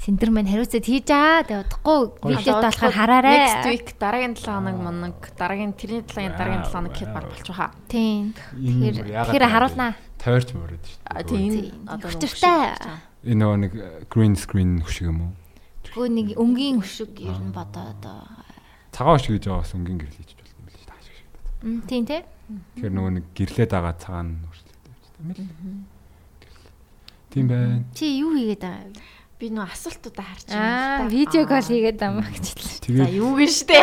Синдер 0.00 0.32
мань 0.32 0.48
хариуцаад 0.48 0.80
хийж 0.88 1.12
аа 1.12 1.44
тэгээ 1.44 1.60
удахгүй 1.60 2.32
видеот 2.32 2.64
болохоор 2.72 2.96
хараарай. 2.96 3.36
Next 3.36 3.68
week 3.68 3.86
дараагийн 4.00 4.34
7 4.34 4.48
хоног 4.48 4.76
моног 4.80 5.16
дараагийн 5.36 5.76
тэрний 5.76 6.02
7-гийн 6.08 6.40
дараагийн 6.40 6.64
7 6.64 6.72
хоног 6.72 6.92
гэхэд 6.96 7.12
баг 7.12 7.24
болчих 7.28 7.52
хаа. 7.52 7.70
Тийм. 7.86 8.32
Тэгэхээр 8.32 8.96
тэгэхээр 9.28 9.44
харуулнаа. 9.46 9.92
Тойрч 10.18 10.48
мөрөд 10.56 10.82
шүү 10.88 10.98
дээ. 11.06 11.22
Тийм. 11.28 11.86
Одоо 11.86 12.08
хүчтэй. 12.08 13.11
Энэ 13.22 13.38
нөгөө 13.38 13.58
нэг 13.62 13.72
green 14.10 14.34
screen 14.34 14.82
хөшиг 14.82 15.06
юм 15.06 15.18
уу? 15.22 15.32
Тэгвэл 15.86 16.10
нэг 16.10 16.28
өнгийн 16.34 16.82
хөшиг 16.82 17.14
ер 17.22 17.38
нь 17.38 17.54
бодоо 17.54 17.94
одоо 17.94 18.26
цагаан 18.90 19.18
хөшиг 19.18 19.38
гэж 19.38 19.44
байгаа 19.46 19.62
бас 19.62 19.74
өнгийн 19.78 19.98
гэрэл 20.02 20.18
хийж 20.18 20.30
болно 20.34 20.54
юм 20.58 20.66
биш 20.66 20.84
тааш 20.90 21.06
шиг. 21.06 21.28
Тийм 21.86 22.02
тий. 22.06 22.22
Тэгэхээр 22.76 22.94
нөгөө 22.98 23.12
нэг 23.16 23.24
гэрлээд 23.38 23.70
байгаа 23.70 23.94
цагаан 24.02 24.28
хөшигтэй 24.50 24.78
байж 24.82 25.04
таа. 25.06 25.22
Тийм 27.30 27.46
байна. 27.46 27.86
Чи 27.94 28.04
юу 28.18 28.34
хийгээд 28.34 28.62
байгаа 28.62 28.90
вэ? 28.90 29.20
би 29.42 29.50
нөө 29.50 29.74
асуултуудаа 29.74 30.22
харж 30.22 30.44
байгаа. 30.46 31.02
Аа, 31.02 31.10
видео 31.10 31.42
кол 31.50 31.66
хийгээд 31.66 31.98
байгаа 31.98 32.30
гэж 32.30 32.46
хэлсэн. 32.54 32.94
За 32.94 33.06
юу 33.10 33.34
гин 33.34 33.50
штэ. 33.50 33.78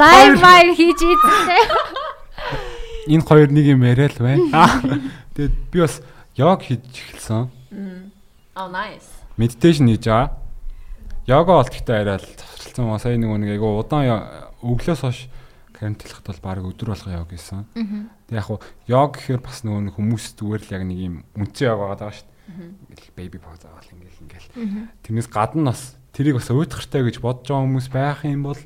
Лайв 0.00 0.40
маяг 0.40 0.70
хийж 0.80 1.00
ийдтэй. 1.04 1.62
Энэ 3.12 3.26
хоёр 3.28 3.52
нэг 3.52 3.66
юм 3.68 3.84
яриа 3.84 4.08
л 4.08 4.16
байна. 4.16 4.72
Тэгээд 5.36 5.56
би 5.68 5.78
бас 5.84 6.00
йог 6.40 6.64
хийж 6.64 6.80
эхэлсэн. 6.88 7.52
Oh 8.54 8.68
nice. 8.68 9.08
Meditation 9.40 9.88
хийж 9.88 10.04
байгаа. 10.04 10.36
Йога 11.24 11.64
гэхдээ 11.64 12.04
арай 12.04 12.18
л 12.20 12.28
завсарлсан. 12.36 13.00
Сая 13.00 13.16
нэг 13.16 13.32
нэг 13.40 13.56
айгу 13.56 13.80
удаан 13.80 14.52
өглөөс 14.60 15.00
хойш 15.08 15.32
карантинлахад 15.72 16.28
бол 16.28 16.40
баг 16.44 16.66
өдөр 16.68 16.92
болго 16.92 17.08
йог 17.16 17.32
хийсэн. 17.32 17.64
Тэг 18.28 18.36
яг 18.36 18.46
хуу 18.52 18.60
йог 18.84 19.16
гэхээр 19.16 19.40
бас 19.40 19.64
нөгөө 19.64 19.96
хүмүүс 19.96 20.24
зүгээр 20.36 20.62
л 20.68 20.74
яг 20.76 20.82
нэг 20.84 20.98
юм 21.00 21.14
үнцэн 21.32 21.64
йог 21.64 21.80
байгаа 21.80 22.12
шүү 22.12 22.28
дээ. 22.28 23.16
Baby 23.16 23.38
pose 23.40 23.64
аваад 23.64 23.88
ингээл 23.88 24.20
ингээл. 24.20 24.48
Тэрнээс 25.00 25.28
гадна 25.32 25.72
бас 25.72 25.96
тэрийг 26.12 26.36
бас 26.36 26.52
уйтгартай 26.52 27.02
гэж 27.08 27.24
бодож 27.24 27.48
байгаа 27.48 27.64
хүмүүс 27.64 27.88
байх 27.88 28.20
юм 28.28 28.44
бол 28.52 28.60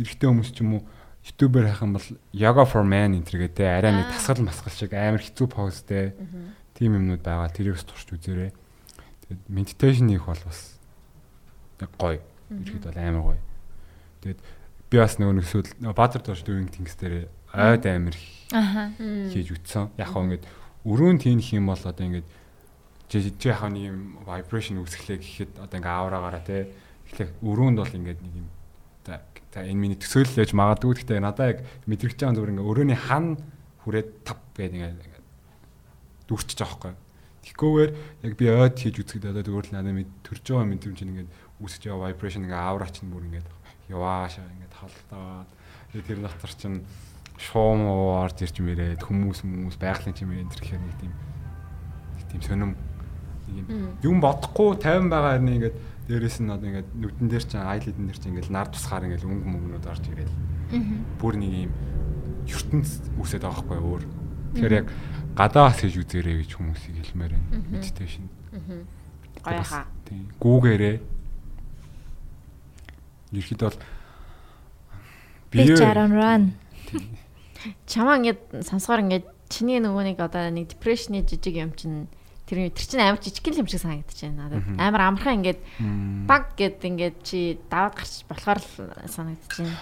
эрэгтэй 0.00 0.28
хүмүүс 0.32 0.50
ч 0.56 0.64
юм 0.64 0.80
уу 0.80 0.82
ютубер 1.28 1.68
хайх 1.68 1.84
юм 1.84 1.92
бол 2.00 2.08
yoga 2.32 2.64
for 2.64 2.88
men 2.88 3.20
те 3.20 3.68
арай 3.68 3.92
нэг 3.92 4.16
тасгал 4.16 4.48
масгал 4.48 4.72
шиг 4.72 4.96
амар 4.96 5.20
хэцүү 5.20 5.46
позтэй 5.52 6.16
тийм 6.72 6.96
юмнууд 6.96 7.20
байгаа. 7.20 7.52
Тэрийг 7.52 7.76
бас 7.76 7.84
турш 7.84 8.08
үзээрэй. 8.08 8.56
Тэгээд 9.28 9.42
медитейшн 9.50 10.08
хийх 10.10 10.26
бол 10.26 10.42
бас 10.46 10.78
яг 11.80 11.90
гоё. 11.98 12.20
Ирэхэд 12.50 12.84
бол 12.86 12.98
амар 12.98 13.22
гоё. 13.22 13.42
Тэгээд 14.22 14.40
би 14.90 14.96
бас 14.98 15.18
нөгөө 15.18 15.34
нэгсүүд 15.42 15.66
Баатар 15.94 16.22
доош 16.22 16.42
дүүнг 16.46 16.70
тэнгис 16.74 16.96
дээр 16.98 17.26
ойд 17.54 17.84
амар 17.86 18.16
хийж 19.30 19.48
үтсэн. 19.50 19.90
Яг 19.98 20.10
хоо 20.14 20.26
ингээд 20.30 20.46
өрөөнд 20.86 21.22
хийх 21.26 21.58
юм 21.58 21.70
бол 21.70 21.82
одоо 21.82 22.04
ингээд 22.06 22.28
яхаа 23.10 23.70
нэг 23.70 23.82
юм 23.90 24.00
vibration 24.22 24.78
үүсгэлээ 24.82 25.18
гэхэд 25.18 25.52
одоо 25.62 25.76
ингээ 25.78 25.94
аураагаараа 25.94 26.42
те 26.46 26.70
эхлэх 27.10 27.30
өрөөнд 27.42 27.78
бол 27.82 27.98
ингээд 27.98 28.20
нэг 28.22 28.34
юм 28.34 28.48
за 29.56 29.64
энэ 29.64 29.80
миний 29.80 29.96
төсөөлөл 29.96 30.44
яж 30.44 30.52
магадгүй 30.52 31.00
гэхдээ 31.00 31.20
надаа 31.24 31.56
яг 31.56 31.58
мэдрэгч 31.88 32.20
байгаа 32.20 32.36
зүгээр 32.36 32.52
ингээ 32.52 32.68
өрөөний 32.68 32.98
хан 33.08 33.40
хүрээд 33.88 34.08
тав 34.28 34.36
гэдэг 34.52 34.76
ингээ 34.76 35.16
дүүрчиж 36.28 36.58
байгаа 36.60 36.76
байхгүй. 36.76 37.05
Тэгэхгүйгээр 37.46 37.92
яг 38.26 38.32
би 38.34 38.46
ойд 38.50 38.74
хийж 38.74 38.96
үзэхэд 39.06 39.30
одоо 39.30 39.42
зүгээр 39.46 39.66
л 39.70 39.74
надад 39.78 39.94
мэд 39.94 40.10
төрж 40.26 40.42
байгаа 40.50 40.66
мэдрэмж 40.66 40.98
ингээд 40.98 41.30
үүсэж 41.62 41.82
байгаа 41.86 42.10
vibration 42.10 42.42
ингээ 42.50 42.58
аураа 42.58 42.90
чинь 42.90 43.12
бүр 43.14 43.26
ингээд 43.30 43.48
яваашаа 43.86 44.50
ингээд 44.50 44.74
халдаад 44.74 45.48
тэр 45.94 46.18
дотор 46.26 46.52
чинь 46.58 46.82
шуум 47.38 47.86
орж 47.86 48.42
ирж 48.42 48.56
мэрээд 48.60 49.00
хүмүүс 49.04 49.44
хүмүүс 49.44 49.76
байгалийн 49.78 50.16
чимээ 50.16 50.42
энэ 50.42 50.52
төрхээр 50.56 50.82
нэг 50.82 50.96
тийм 50.98 51.12
нэг 52.16 52.24
тийм 52.32 52.42
сонирм. 52.42 52.72
Нэг 53.46 54.02
юм. 54.02 54.18
Бодохгүй 54.24 54.80
50 54.80 55.12
байгаа 55.12 55.36
хэрнээ 55.36 55.56
ингээд 55.56 55.76
дээрэс 56.08 56.38
нь 56.40 56.50
одоо 56.50 56.66
ингээд 56.66 56.88
нүдэн 56.96 57.28
дээр 57.28 57.44
чинь 57.44 57.62
айлидэн 57.62 58.06
дээр 58.08 58.18
чинь 58.18 58.32
ингээд 58.34 58.50
нар 58.50 58.68
тусгаар 58.72 59.04
ингээд 59.06 59.28
өнгө 59.28 59.48
мөнгнүүд 59.52 59.86
орж 59.86 60.04
ирээд 60.08 60.32
бүр 61.20 61.34
нэг 61.36 61.52
юм 61.68 61.72
ертөнц 62.48 62.90
үсээд 63.20 63.44
байгаа 63.44 63.62
байхгүй 63.62 63.78
өөр. 63.84 64.04
Тэгэхээр 64.56 64.78
яг 64.80 64.88
гадаас 65.36 65.76
хийж 65.84 66.00
үзээрэй 66.00 66.42
гэж 66.42 66.50
хүмүүсийг 66.56 66.96
хэлмээр 67.12 67.32
байна. 67.36 67.60
Meditation. 67.68 68.24
Гоё 69.44 69.62
хаа. 69.62 69.84
Тийм. 70.08 70.32
Гүүгээрээ. 70.40 70.96
Ерхэд 73.36 73.60
бол 73.60 73.78
бие 75.52 75.76
ран. 75.76 76.56
Чамаа 77.90 78.16
ингээд 78.16 78.64
сонсохоор 78.64 79.04
ингээд 79.04 79.26
чиний 79.52 79.78
нөгөө 79.82 80.14
нэг 80.14 80.18
одоо 80.24 80.48
нэг 80.50 80.72
депрешны 80.72 81.22
жижиг 81.22 81.54
юм 81.60 81.72
чинь 81.76 82.08
тэр 82.46 82.70
тэр 82.70 82.86
чинь 82.86 83.02
амар 83.02 83.20
жижиг 83.20 83.46
юм 83.52 83.68
шиг 83.68 83.82
санагдаж 83.82 84.16
байна 84.16 84.48
надад. 84.48 84.64
Амар 84.78 85.02
амархан 85.12 85.42
ингээд 85.42 85.60
баг 86.26 86.54
гэд 86.56 86.80
ингээд 86.80 87.16
чи 87.22 87.58
даваад 87.68 87.94
гарч 87.98 88.24
болохоор 88.24 88.58
л 88.58 88.70
санагдаж 89.10 89.52
байна. 89.58 89.78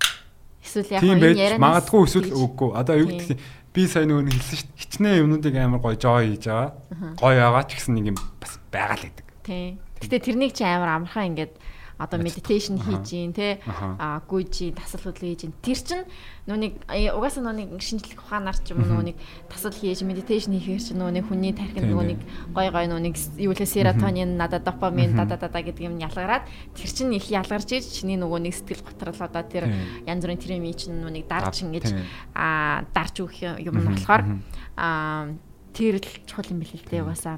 Эсвэл 0.64 0.94
яг 0.94 1.02
энэ 1.02 1.34
ярианаас 1.34 1.60
магадгүй 1.60 2.00
эсвэл 2.06 2.30
үгүй. 2.34 2.70
Одоо 2.78 2.94
юу 2.98 3.08
гэдэг 3.10 3.38
би 3.74 3.86
сая 3.86 4.04
нөгөө 4.06 4.34
хэлсэн 4.34 4.56
шүү 4.58 4.68
дээ. 4.68 4.80
Хичнээн 4.82 5.20
юмнуудыг 5.22 5.54
амар 5.54 5.80
гоё 5.80 5.96
жоо 5.98 6.18
хийж 6.22 6.44
байгаа. 6.50 6.70
Гоё 7.18 7.38
байгаа 7.38 7.64
ч 7.66 7.70
гэсэн 7.78 7.94
нэг 7.94 8.06
юм 8.10 8.18
бас 8.42 8.52
байгаа 8.74 8.96
л 8.98 9.04
гэдэг. 9.06 9.26
Тий. 9.46 9.66
Гэтэ 10.02 10.18
тэрнийг 10.26 10.52
чи 10.58 10.64
амар 10.66 10.90
амархан 10.98 11.34
ингээд 11.34 11.52
одоо 12.00 12.18
медитейшн 12.18 12.80
хийж 12.80 13.04
гин 13.12 13.32
те 13.36 13.60
гүйж 13.68 14.72
тасал 14.72 15.04
хөдлөө 15.04 15.36
хийж 15.36 15.40
гин 15.44 15.54
тэр 15.60 15.78
чин 15.84 16.00
нүуник 16.48 16.80
угаасаа 16.88 17.44
нүуник 17.44 17.76
шинжлэх 17.84 18.24
ухаанаар 18.24 18.56
ч 18.56 18.72
юм 18.72 18.80
уу 18.80 18.88
нүуник 18.88 19.20
тасал 19.52 19.76
хийж 19.76 20.00
медитейшн 20.00 20.56
хийхээр 20.56 20.80
чи 20.80 20.92
нүуник 20.96 21.28
хүний 21.28 21.52
тархинд 21.52 21.92
нүуник 21.92 22.20
гой 22.56 22.72
гой 22.72 22.86
нүуник 22.88 23.20
юу 23.36 23.52
лээ 23.52 23.68
серотонин 23.68 24.40
надад 24.40 24.64
допамин 24.64 25.12
да 25.12 25.28
да 25.28 25.36
да 25.36 25.60
гэдэг 25.60 25.84
юм 25.84 26.00
ялгараад 26.00 26.48
тэр 26.72 26.88
чин 26.88 27.12
их 27.12 27.28
ялгарч 27.28 27.68
иж 27.76 27.84
чиний 28.00 28.16
нөгөө 28.16 28.40
нэг 28.48 28.54
сэтгэл 28.56 28.80
готрол 28.80 29.20
одоо 29.20 29.44
тэр 29.44 29.68
янз 30.08 30.24
бүрийн 30.24 30.40
треми 30.40 30.72
чин 30.72 31.04
нүуник 31.04 31.28
дарж 31.28 31.60
ингэж 31.60 31.92
а 32.32 32.88
дарж 32.96 33.20
өгөх 33.20 33.60
юм 33.60 33.76
болохоор 33.84 34.24
тэр 35.76 35.94
л 36.00 36.08
чухал 36.24 36.48
юм 36.48 36.64
бэл 36.64 36.80
л 36.80 36.88
дээ 36.88 37.04
угаасаа 37.04 37.36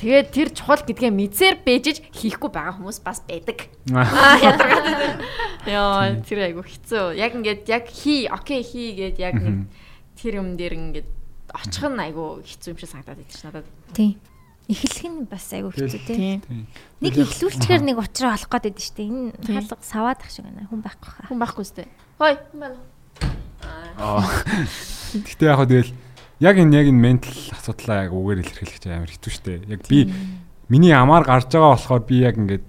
Тэгээд 0.00 0.28
тэр 0.32 0.48
чухал 0.56 0.80
гэдгээ 0.80 1.12
мэдсээр 1.12 1.56
бэжиж 1.60 2.00
хийхгүй 2.08 2.48
байгаа 2.48 2.80
хүмүүс 2.80 3.04
бас 3.04 3.20
байдаг. 3.28 3.68
Аа 3.92 4.40
ядаргаад. 4.40 5.20
Яа, 5.68 6.16
тэр 6.24 6.48
айгу 6.48 6.64
хэцүү. 6.64 7.20
Яг 7.20 7.36
ингээд 7.36 7.68
яг 7.68 7.84
хий, 7.84 8.24
окей 8.24 8.64
хий 8.64 8.96
гэд 8.96 9.20
яг 9.20 9.36
нэг 9.36 9.68
тэр 10.16 10.40
юм 10.40 10.56
дээр 10.56 10.72
ингээд 10.96 11.08
очих 11.52 11.84
нь 11.84 12.00
айгу 12.00 12.40
хэцүү 12.40 12.72
юм 12.72 12.78
шиг 12.80 12.88
санагдаад 12.88 13.20
байдаг 13.20 13.36
ш 13.36 13.44
надад. 13.44 13.68
Тийм. 13.92 14.16
Эхлэх 14.72 15.04
нь 15.04 15.28
бас 15.28 15.44
айгу 15.52 15.68
хэцүү 15.68 16.00
тийм. 16.08 16.64
Нэг 17.04 17.14
эхлүүлчихээр 17.20 17.84
нэг 17.84 18.00
уучраа 18.00 18.40
олох 18.40 18.48
гээд 18.48 18.72
байдаг 18.72 18.80
шүү 18.80 18.96
дээ. 18.96 19.08
Энэ 19.12 19.36
хаалга 19.52 19.84
саваад 19.84 20.24
ах 20.24 20.32
шиг 20.32 20.48
байна. 20.48 20.64
Хүн 20.64 20.80
байхгүй 20.80 21.10
хаа. 21.12 21.28
Хүн 21.28 21.40
байхгүй 21.44 21.64
сте. 21.68 21.84
Хой, 22.16 22.40
хүн 22.40 22.60
байна. 22.64 22.78
Аа. 24.00 24.24
Гэтэ 25.12 25.44
яг 25.44 25.60
хөө 25.60 25.68
тэгэл 25.68 25.92
яг 26.40 26.56
энэ 26.56 26.72
яг 26.80 26.86
энэ 26.88 27.04
ментал 27.04 27.36
асуудлаа 27.52 28.08
яг 28.08 28.16
үгээр 28.16 28.40
илэрхийлэх 28.40 28.80
чинь 28.80 28.96
амар 28.96 29.12
хэцүү 29.12 29.32
шттэ. 29.36 29.52
Яг 29.68 29.84
би 29.84 30.08
миний 30.72 30.96
амаар 30.96 31.28
гарч 31.28 31.52
байгаа 31.52 31.76
болохоор 31.76 32.02
би 32.08 32.24
яг 32.24 32.40
ингээд 32.40 32.64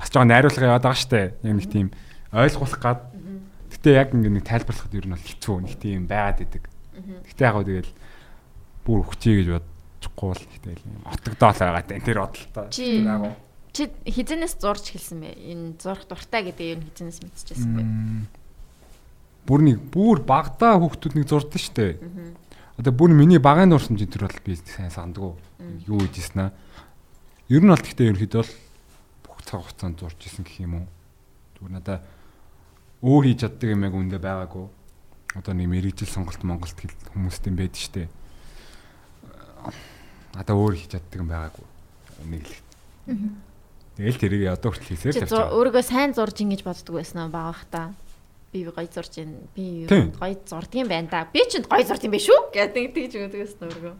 бас 0.00 0.08
жоо 0.08 0.24
найруулга 0.24 0.64
яваад 0.64 0.84
байгаа 0.88 0.96
штэ. 1.04 1.36
Яг 1.44 1.54
нэг 1.60 1.68
тийм 1.68 1.92
ойлгуулах 2.32 2.80
гад. 2.80 3.00
Гэтэ 3.68 4.00
яг 4.00 4.16
ингээд 4.16 4.34
нэг 4.40 4.44
тайлбарлахад 4.48 4.96
ер 4.96 5.06
нь 5.06 5.12
бол 5.12 5.28
хэцүү 5.28 5.56
нэг 5.60 5.74
тийм 5.76 6.08
байгаад 6.08 6.40
идэг. 6.40 6.64
Гэтэ 7.28 7.44
яг 7.44 7.54
гоо 7.60 7.68
тэгэл 7.68 7.92
бүр 8.88 8.98
өгчээ 9.04 9.34
гэж 9.44 9.48
бодчихгүй 9.52 10.28
бол 10.32 10.44
тэгэл 10.56 10.84
отогдоол 11.04 11.60
байгаа 11.60 11.84
тань 11.84 12.00
тэр 12.00 12.18
бодлоо. 12.24 12.66
Чи 13.76 13.92
хизэнээс 14.08 14.56
зурж 14.56 14.88
хэлсэн 14.88 15.20
бэ? 15.20 15.36
Энэ 15.36 15.76
зурх 15.76 16.08
дуртай 16.08 16.48
гэдэг 16.48 16.80
юм 16.80 16.82
хизэнээс 16.88 17.20
мэдчихсэн 17.20 17.72
бэ? 17.76 17.84
Бүр 19.44 19.60
нэг 19.60 19.84
бүр 19.92 20.24
багтаа 20.24 20.80
хүүхдүүд 20.80 21.12
нэг 21.20 21.28
зурдаг 21.28 21.60
штэ. 21.60 22.00
Аа 22.00 22.45
Одоо 22.76 22.92
бүр 22.92 23.16
миний 23.16 23.40
багааны 23.40 23.72
дурсамж 23.72 24.04
энэ 24.04 24.12
төр 24.12 24.28
бол 24.28 24.40
би 24.44 24.56
сайн 24.60 24.92
сандгүй. 24.92 25.32
Юу 25.88 26.00
хийжсэн 26.04 26.40
аа. 26.44 26.52
Ер 27.48 27.64
нь 27.64 27.72
бол 27.72 27.80
гэхдээ 27.80 28.12
ерөнхийдөө 28.12 28.44
бол 28.44 28.52
бүх 29.24 29.40
цаг 29.48 29.64
хугацаанд 29.64 29.96
зурж 29.96 30.20
исэн 30.28 30.44
гэх 30.44 30.60
юм 30.60 30.84
уу. 30.84 30.86
Зүгээр 31.56 31.72
надаа 31.72 32.04
өөр 33.00 33.24
хийж 33.32 33.40
чаддаг 33.48 33.68
юм 33.72 33.80
яг 33.80 33.94
үндэ 33.96 34.20
байгаагүй. 34.20 34.66
Одоо 35.40 35.52
нэг 35.56 35.68
мэрэгжил 35.72 36.12
сонголт 36.12 36.44
Монголд 36.44 36.76
хүмүүстэй 37.16 37.52
байдаг 37.56 37.80
штэ. 37.80 38.12
Надаа 40.36 40.56
өөр 40.60 40.76
хийж 40.76 40.92
чаддаг 41.00 41.16
юм 41.16 41.32
байгаагүй. 41.32 41.66
Нэг 42.28 42.44
л. 42.44 42.60
Тэгэл 43.96 44.20
тэрийг 44.20 44.52
одоо 44.52 44.76
хүртэл 44.76 44.92
хийсээр 44.92 45.24
л. 45.24 45.56
Өөрийгөө 45.56 45.80
сайн 45.80 46.12
зурж 46.12 46.44
ингэж 46.44 46.60
боддог 46.60 47.00
байсан 47.00 47.24
аа 47.24 47.32
баах 47.32 47.64
та 47.72 47.96
би 48.52 48.64
гоё 48.64 48.88
зурж 48.88 49.12
байна. 49.18 49.38
Би 49.54 49.86
гоё 49.88 50.36
зурдгийн 50.46 50.88
байна 50.88 51.08
да. 51.10 51.28
Би 51.32 51.42
ч 51.50 51.60
гоё 51.60 51.84
зурд 51.84 52.02
юм 52.04 52.12
биш 52.14 52.28
үү 52.30 52.40
гэдэг 52.54 52.84
тэгж 52.94 53.12
өгдөгс 53.20 53.54
нүргөө. 53.60 53.94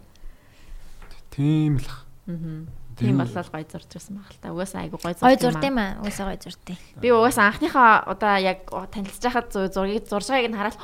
Тийм 1.31 1.77
л. 1.77 1.89
Аа. 2.27 2.65
Тийм 2.97 3.17
болол 3.21 3.49
гоё 3.53 3.65
зурж 3.69 3.89
байсан 3.93 4.17
баг 4.17 4.31
л 4.33 4.39
та. 4.41 4.49
Угаасаа 4.49 4.81
айгу 4.81 4.97
гоё 4.97 5.13
зурд. 5.13 5.29
Гоё 5.29 5.37
зурд 5.37 5.63
юм 5.63 5.77
аа. 5.77 6.01
Угаасаа 6.01 6.25
гоё 6.33 6.41
зурд. 6.41 6.65
Би 6.97 7.07
угаасаа 7.13 7.45
анхныхаа 7.53 8.09
удаа 8.09 8.35
яг 8.41 8.65
танилцж 8.65 9.21
байхад 9.21 9.53
зургийг 9.53 10.09
зурж 10.09 10.27
байгааг 10.33 10.49
нь 10.49 10.57
хараад 10.57 10.77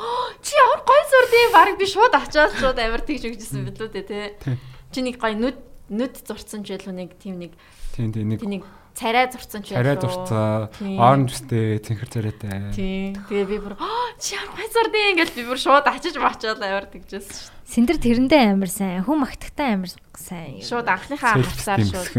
чи 0.46 0.54
ямар 0.54 0.82
гоё 0.86 1.04
зурд 1.10 1.34
юм. 1.34 1.52
Бараг 1.58 1.76
би 1.82 1.86
шууд 1.90 2.14
очиад 2.14 2.54
шууд 2.62 2.78
амар 2.78 3.02
тэгж 3.02 3.24
өгчсэн 3.34 3.66
билүү 3.66 3.90
дээ 3.90 4.06
тий. 4.06 4.58
Чи 4.94 5.00
нэг 5.02 5.18
гоё 5.18 5.34
нүд 5.34 5.58
нүд 5.90 6.14
зурцсан 6.22 6.62
ч 6.62 6.78
байлгүй 6.78 6.94
нэг 6.94 7.18
тийм 7.18 7.42
нэг 7.42 7.58
Тийм 7.98 8.14
тийм 8.14 8.30
нэг 8.30 8.64
царай 8.94 9.26
зурцсан 9.30 9.62
ч 9.66 9.74
байлоо. 9.74 9.82
Царай 9.82 9.98
зурцаа, 10.02 10.70
оранж 10.80 11.30
үстэй, 11.34 11.82
цэнхэр 11.82 12.10
царайтай. 12.10 12.72
Тийм. 12.74 13.18
Тэгээ 13.28 13.48
би 13.50 13.58
бүр 13.58 13.76
чи 14.22 14.38
зурд 14.38 14.94
юм 14.94 15.08
ингээл 15.18 15.34
би 15.34 15.44
бүр 15.50 15.60
шууд 15.60 15.86
очиж 15.90 16.16
мочоод 16.22 16.62
аваар 16.62 16.88
тэгжсэн 16.88 17.26
шүү. 17.26 17.54
Сэндэр 17.74 17.98
тэрэндээ 17.98 18.54
амар 18.54 18.70
сайн, 18.70 19.02
хүм 19.02 19.26
магтагтай 19.26 19.76
амар 19.76 19.92
сайн. 20.14 20.62
Шууд 20.62 20.86
анхныхаа 20.86 21.42
хавцаар 21.42 21.82
шууд. 21.82 22.14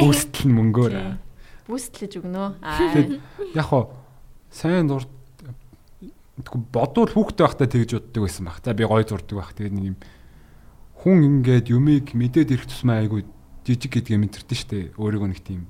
Бүүстэл 0.00 0.48
нь 0.48 0.56
мөнгөөр. 0.56 0.94
Бүүстлэж 1.68 2.12
өгнөө. 2.22 2.48
Яг 3.52 3.66
хоо 3.68 3.92
сайн 4.48 4.88
зурд 4.88 5.12
тэгвэл 6.40 6.64
бодвол 6.72 7.12
хүүхдээ 7.12 7.44
байхдаа 7.44 7.68
тэгж 7.68 7.90
боддог 7.98 8.22
байсан 8.24 8.44
баг. 8.48 8.60
За 8.64 8.72
би 8.72 8.84
гой 8.88 9.04
зурдаг 9.04 9.36
байх. 9.36 9.52
Тэгээд 9.52 9.74
нэг 9.76 9.84
юм 9.92 9.96
хүн 11.02 11.18
ингээд 11.44 11.66
юмыг 11.72 12.14
мэдээд 12.16 12.54
ирэх 12.56 12.70
тусмаа 12.70 13.04
айгуу 13.04 13.24
жижиг 13.66 13.92
гэдгээ 13.98 14.20
мэдэрдэн 14.20 14.56
штэ. 14.56 14.78
Өөрийгөө 14.96 15.28
нэг 15.32 15.40
тийм 15.44 15.66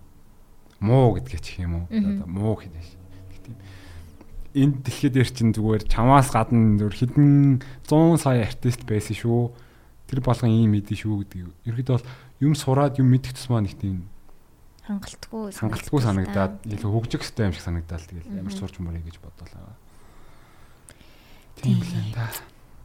муу 0.81 1.17
гэдгээ 1.17 1.41
чих 1.41 1.61
юм 1.61 1.85
уу? 1.85 1.87
Одоо 1.89 2.29
муу 2.29 2.57
гэдэг 2.61 2.85
тийм. 3.45 3.57
Энд 4.57 4.77
дэлхийд 4.85 5.15
дээр 5.17 5.31
чинь 5.31 5.53
зүгээр 5.53 5.85
чамаас 5.89 6.33
гадна 6.33 6.81
зүгээр 6.81 6.97
хэдэн 6.97 7.61
100 7.85 8.21
сая 8.21 8.45
артист 8.49 8.83
байсан 8.89 9.17
шүү. 9.17 9.53
Тэр 10.09 10.21
болгон 10.25 10.53
ийм 10.53 10.73
мэдэн 10.73 10.97
шүү 10.97 11.25
гэдэг. 11.25 11.69
Ерхэд 11.69 11.89
бол 11.93 12.07
юм 12.41 12.53
сураад 12.57 12.97
юм 12.97 13.13
мэдэх 13.13 13.37
тусмаа 13.37 13.61
нэг 13.61 13.77
тийм 13.77 14.09
хангалтгүй 14.87 15.51
хангалтгүй 15.51 16.01
санагдаад 16.05 16.63
илүү 16.63 16.91
хөгжих 16.95 17.23
хэрэгтэй 17.27 17.47
юм 17.51 17.55
шиг 17.59 17.67
санагдаад 17.67 18.07
тэгэл 18.07 18.39
ямар 18.39 18.55
сурч 18.55 18.79
мөрэй 18.79 19.03
гэж 19.03 19.19
бодлоо 19.19 19.47
байгаа. 19.51 19.77
Тийм 21.59 21.83
л 21.83 21.91
энэ 21.91 22.15
да. 22.15 22.31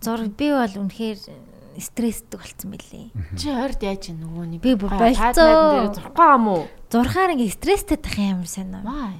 Зураг 0.01 0.34
би 0.34 0.49
бол 0.49 0.73
үнэхээр 0.81 1.19
стресстэй 1.80 2.38
болцсон 2.39 2.69
мөлий. 2.73 3.11
Чи 3.38 3.48
ойрд 3.53 3.80
яаж 3.84 4.11
ийн 4.11 4.19
нөгөө 4.19 4.45
нэг 4.57 4.61
би 4.65 4.76
болцоо 4.76 5.91
зурхгүй 5.95 6.27
юм 6.35 6.45
уу? 6.52 6.64
Зурхаар 6.91 7.35
ингээ 7.38 7.56
стресстэй 7.56 7.99
тах 8.02 8.18
юм 8.19 8.43
сайн 8.43 8.76
аа. 8.76 9.15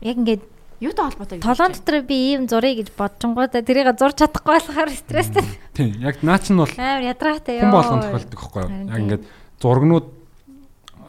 Яг 0.00 0.16
ингээд 0.16 0.42
юутай 0.80 1.10
холбоотой 1.10 1.42
толгоон 1.42 1.74
дотор 1.74 2.02
би 2.06 2.16
ийм 2.32 2.46
зуръя 2.46 2.78
гэж 2.78 2.94
бодчихгоо 2.94 3.50
тэрийг 3.50 3.98
зурж 3.98 4.16
чадахгүй 4.22 4.54
болохоор 4.54 4.90
стресстэй. 4.94 5.44
Тийм 5.74 5.98
яг 6.00 6.22
наа 6.22 6.38
чинь 6.38 6.56
бол 6.56 6.70
амар 6.70 7.02
ядраатай 7.02 7.58
ёо. 7.58 7.66
Хүн 7.66 7.74
болгонд 7.74 8.02
тохиолдог 8.06 8.38
байхгүй 8.38 8.62
юу? 8.62 8.70
Яг 8.86 8.98
ингээд 9.02 9.24
зургнууд 9.58 10.06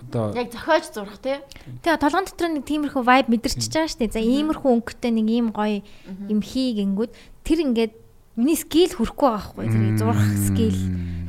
одоо 0.09 0.33
яг 0.33 0.49
зохиож 0.49 0.85
зурх 0.89 1.17
тий. 1.21 1.37
Тэгээ 1.85 2.01
толгоон 2.01 2.25
дотор 2.25 2.49
нэг 2.49 2.65
тиймэрхүү 2.65 3.03
vibe 3.05 3.29
мэдэрчиж 3.29 3.69
байгаа 3.69 3.89
шүү 3.93 4.01
дээ. 4.01 4.15
За 4.17 4.21
иймэрхүү 4.25 4.69
өнгөтэй 4.73 5.11
нэг 5.13 5.27
ийм 5.29 5.47
гоё 5.53 5.85
юм 6.33 6.41
хийгэнгүүд 6.41 7.11
тэр 7.45 7.59
ингээд 7.69 7.93
миний 8.39 8.55
скил 8.55 8.95
хүрхгүй 8.95 9.27
байгаа 9.27 9.51
байхгүй 9.51 9.67
зэрэг 9.67 9.97
зурх 9.99 10.23
скил. 10.47 10.79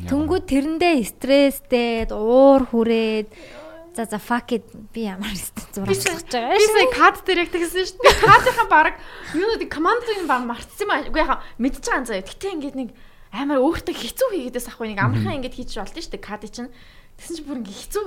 Тэнгүүд 0.06 0.44
тэрэндээ 0.46 0.96
стресстэй, 1.10 2.06
уур 2.14 2.62
хүрээд 2.70 3.28
За 3.90 4.04
за 4.06 4.18
fuck 4.18 4.54
it 4.54 4.62
би 4.94 5.02
ямар 5.10 5.34
зураг 5.74 5.90
хийж 5.90 6.30
байгаа 6.30 6.54
шүү. 6.54 6.62
Би 6.62 6.66
сая 6.70 6.90
кад 6.94 7.26
дээр 7.26 7.42
яг 7.42 7.50
тэгсэн 7.50 7.90
шүү 7.90 7.98
дээ. 7.98 8.22
Кадынхаа 8.22 8.68
баг 8.70 8.94
юунууд 9.34 9.66
командын 9.66 10.30
баг 10.30 10.46
мартсан 10.46 10.86
юм 10.86 10.94
аа. 10.94 11.02
Үгүй 11.10 11.20
яхаа 11.26 11.42
мэдчихэж 11.58 11.86
байгаа 11.90 12.06
заяа. 12.06 12.22
Гэтэ 12.22 12.54
ингээд 12.54 12.76
нэг 12.78 12.88
амар 13.34 13.58
өөртөө 13.58 13.90
хэцүү 13.98 14.28
хийгээдээс 14.30 14.70
ахгүй 14.70 14.94
нэг 14.94 15.02
амархан 15.02 15.42
ингээд 15.42 15.58
хийж 15.58 15.74
болдсон 15.74 16.06
шүү 16.06 16.14
дээ. 16.14 16.22
Кад 16.22 16.46
чинь. 16.46 16.70
Тэгсэн 17.18 17.34
чинь 17.34 17.46
бүр 17.50 17.58
ингээд 17.66 17.80
хэцүү 17.82 18.04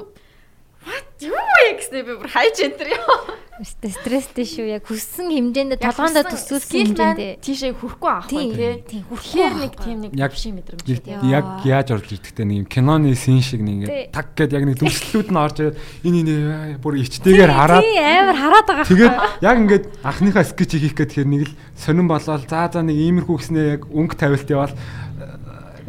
What 0.84 1.14
юу 1.24 1.40
вэ 1.40 1.80
гэснээр 1.80 2.06
би 2.06 2.14
бүр 2.20 2.30
хайж 2.30 2.58
энэ 2.60 2.96
ёо. 3.00 3.16
Өстө 3.62 3.88
стресстэй 3.94 4.44
шүү. 4.50 4.66
Яг 4.76 4.84
хүссэн 4.90 5.30
хэмжээндээ 5.30 5.80
толгоондоо 5.80 6.26
төсөөлсөн 6.26 6.98
хэмжээндээ 6.98 7.32
тийшээ 7.40 7.72
хүрхгүй 7.78 8.10
аахгүй 8.10 8.46
тий. 8.50 8.74
Тийм 8.90 9.04
хүрхээр 9.08 9.54
нэг 9.62 9.74
тийм 9.78 9.98
нэг 10.04 10.12
бишийн 10.18 10.58
мэдрэмж. 10.58 10.84
Яг 11.30 11.46
яаж 11.64 11.88
орж 11.94 12.08
ирдэгтэй 12.18 12.44
нэг 12.50 12.58
юм 12.66 12.68
киноны 12.68 13.14
син 13.16 13.40
шиг 13.40 13.62
нэг 13.62 13.88
ингэ 13.88 14.12
таг 14.12 14.34
гэд 14.36 14.58
яг 14.58 14.64
нэг 14.68 14.76
дүрслэлүүд 14.82 15.30
нь 15.32 15.40
орж 15.40 15.56
ирээд 15.62 15.78
энэ 16.04 16.20
энэ 16.20 16.36
бүр 16.82 17.00
ичтэйгээр 17.00 17.54
хараад 17.54 17.86
тий 17.86 18.02
амар 18.02 18.38
хараад 18.42 18.68
байгаа. 18.68 18.90
Тэгээд 18.90 19.16
яг 19.46 19.56
ингээд 19.64 19.86
анхныхаа 20.02 20.44
скетч 20.44 20.72
хийх 20.82 20.98
гээд 20.98 21.10
тэгэхээр 21.14 21.30
нэг 21.30 21.42
л 21.48 21.54
сонирн 21.78 22.10
болоод 22.10 22.50
за 22.50 22.68
за 22.74 22.82
нэг 22.82 22.98
иймэрхүү 22.98 23.38
гэснээр 23.38 23.70
яг 23.78 23.82
өнгө 23.88 24.18
тавилт 24.18 24.50
яваал 24.50 24.76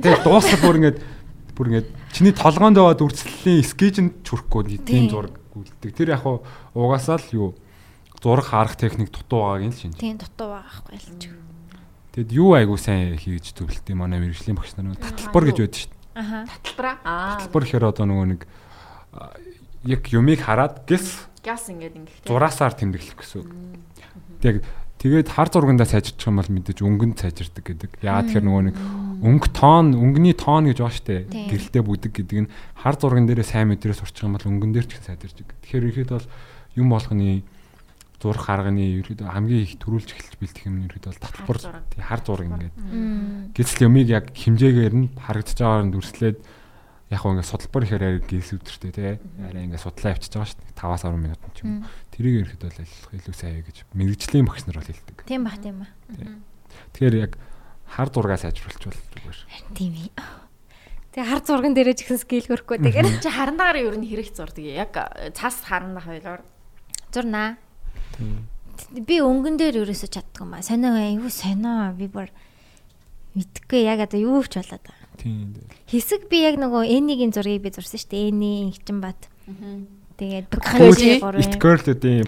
тэгээд 0.05 0.23
дуусах 0.23 0.61
бүр 0.61 0.79
ингээд 0.85 0.99
бүр 1.55 1.66
ингээд 1.70 1.89
чиний 2.12 2.35
толгоонд 2.35 2.78
аваад 2.78 3.01
үрцлэлийн 3.01 3.62
скетч 3.62 3.97
нь 4.02 4.10
чүрхгүй 4.26 4.78
тийм 4.82 5.09
зураг 5.09 5.35
үлддэг. 5.55 5.94
Тэр 5.94 6.18
яг 6.18 6.26
угаасаа 6.74 7.22
л 7.22 7.31
юу 7.32 7.48
зураг 8.22 8.44
харах 8.44 8.76
техник 8.76 9.10
дутуу 9.14 9.40
байгааг 9.47 9.64
нь 9.68 9.74
л 9.74 9.78
шинж. 9.78 9.97
Тийм 9.97 10.18
дутуу 10.18 10.51
байгаа 10.51 10.82
байхгүй 10.90 10.98
л 10.98 11.18
ч. 11.20 11.24
Тэгэд 12.14 12.31
юу 12.35 12.55
айгу 12.55 12.78
сайн 12.78 13.18
хийж 13.18 13.55
төвлөлт 13.55 13.86
юм 13.90 14.02
манай 14.02 14.22
мэрэгжлийн 14.22 14.56
багш 14.59 14.74
нар 14.78 14.94
таталбар 14.98 15.51
гэж 15.51 15.59
байдаг 15.60 15.78
шүү 15.78 15.90
дээ. 15.90 16.02
Аха. 16.14 16.39
Таталбар 16.47 16.86
аа. 17.02 17.39
Таталбар 17.39 17.62
гэхээр 17.66 17.90
одоо 17.90 18.05
нөгөө 18.06 18.26
нэг 18.35 18.40
яг 19.85 20.02
юмыг 20.09 20.40
хараад 20.40 20.86
гэс 20.86 21.26
газ 21.44 21.68
ингээд 21.68 21.94
ингээд 21.98 22.24
зураасаар 22.24 22.72
тэмдэглэх 22.72 23.18
гэсэн 23.18 23.39
үг. 23.44 23.51
Тэг 24.40 24.64
Тэгээд 25.05 25.28
хар 25.28 25.52
зургандаа 25.52 25.85
сайжирчих 25.85 26.32
юм 26.32 26.40
бол 26.40 26.48
мэдээж 26.48 26.81
өнгөнд 26.81 27.20
сайжирдаг 27.20 27.60
гэдэг. 27.60 28.01
Яагаад 28.01 28.24
тэгэхээр 28.32 28.47
нөгөө 28.48 28.64
нэг 28.72 28.76
өнгө 29.20 29.48
тоон, 29.52 29.93
өнгөний 29.93 30.32
тоон 30.32 30.64
гэж 30.72 30.81
байгаа 30.81 30.97
штэ. 30.97 31.28
Тийм. 31.28 31.52
Гэрэлтэй 31.52 31.82
бүдэг 31.85 32.12
гэдэг 32.24 32.39
нь 32.40 32.52
хар 32.72 32.97
зурган 32.97 33.28
дээрээ 33.28 33.44
сайн 33.44 33.68
мэдрээс 33.68 34.01
сурчих 34.01 34.24
юм 34.24 34.40
бол 34.40 34.48
өнгөн 34.48 34.72
дээр 34.72 34.89
ч 34.89 34.97
сайжирч. 35.05 35.44
Тэгэхээр 35.44 36.09
ихэд 36.09 36.09
бол 36.09 36.28
юм 36.81 36.89
болгоны 36.89 37.44
зурх 38.16 38.48
арганы 38.48 39.05
ерөөдөө 39.05 39.28
хамгийн 39.28 39.68
их 39.68 39.76
төрүүлж 39.76 40.09
эхэлж 40.16 40.40
бэлдэх 40.40 40.64
юм 40.64 40.81
нь 40.81 40.89
ерөөдөө 40.89 41.12
бол 41.12 41.20
татвар 41.20 41.44
Хар 41.44 41.60
зураг. 41.60 41.85
ингээд. 42.48 42.74
Гэтэл 43.52 43.85
юмыг 43.85 44.09
яг 44.09 44.32
хэмжээгээр 44.32 44.94
нь 44.97 45.12
харагдаж 45.20 45.60
байгаагаар 45.60 45.85
нь 45.85 45.93
дүрслээд 45.93 46.39
яг 47.12 47.20
хөө 47.20 47.31
ингээд 47.36 47.51
судалбар 47.52 47.85
ихээр 47.85 48.05
гээс 48.24 48.51
өвдөртэй 48.56 48.93
тий 48.97 49.12
арай 49.44 49.62
ингээд 49.68 49.85
судлаа 49.85 50.16
явчихж 50.16 50.32
байгаа 50.32 50.48
шүү 50.48 50.59
дээ 50.64 50.72
5-аас 50.81 51.05
10 51.05 51.20
минут 51.20 51.40
ч 51.52 51.59
юм. 51.60 51.85
Тэрийг 52.15 52.47
ирэхэд 52.47 52.62
бол 52.62 52.78
ажиллах 52.78 53.12
илүү 53.19 53.35
сайн 53.35 53.66
гэж 53.66 53.77
мэрэгжлийн 53.91 54.47
багш 54.47 54.62
нар 54.70 54.78
бол 54.78 54.86
хэлдэг. 54.86 55.19
Тийм 55.27 55.43
бах 55.43 55.59
тийм 55.59 55.82
ба. 55.82 55.89
Тэгэхээр 56.95 57.15
яг 57.19 57.32
хар 57.91 58.09
зургаа 58.15 58.39
сайжруулчихвал 58.39 59.03
зүгээр. 59.11 59.39
Тийм 59.74 59.93
ээ. 59.99 60.11
Тэгээ 61.15 61.31
хар 61.31 61.43
зурган 61.43 61.74
дээрээ 61.74 61.99
ч 61.99 62.07
гэсэн 62.07 62.23
скил 62.23 62.47
хөрөхгүй 62.47 62.78
тэгээд 62.86 63.19
Чи 63.19 63.31
харандагаар 63.35 63.82
ер 63.82 63.99
нь 63.99 64.07
хэрэг 64.07 64.31
зурдаг. 64.31 64.62
Яг 64.62 64.95
э, 64.95 65.35
цаас 65.35 65.62
харандаа 65.66 66.07
хоёлоор 66.07 66.43
зурнаа. 67.11 67.59
Би 68.95 69.19
өнгөн 69.19 69.59
дээр 69.59 69.82
ерөөсө 69.82 70.11
чаддаг 70.11 70.43
юм 70.43 70.55
аа. 70.55 70.62
Сонио 70.62 70.95
аюу 70.95 71.31
сонио 71.31 71.95
би 71.99 72.07
бүр 72.11 72.31
мэдхгүй 73.35 73.86
яг 73.86 74.07
одоо 74.07 74.19
юу 74.23 74.43
ч 74.47 74.59
болоод 74.62 74.82
байгаа. 74.86 75.11
Тийм. 75.19 75.55
Хэсэг 75.91 76.27
би 76.31 76.43
яг 76.47 76.59
нөгөө 76.59 76.82
Энигийн 76.86 77.35
зургийг 77.35 77.62
би 77.62 77.70
зурсан 77.70 77.99
шүү 77.99 78.11
дээ. 78.11 78.31
Эни 78.35 78.74
Игчин 78.74 78.99
бат. 79.03 79.19
Тэгээд 80.15 80.47
Тэгээ 80.47 81.19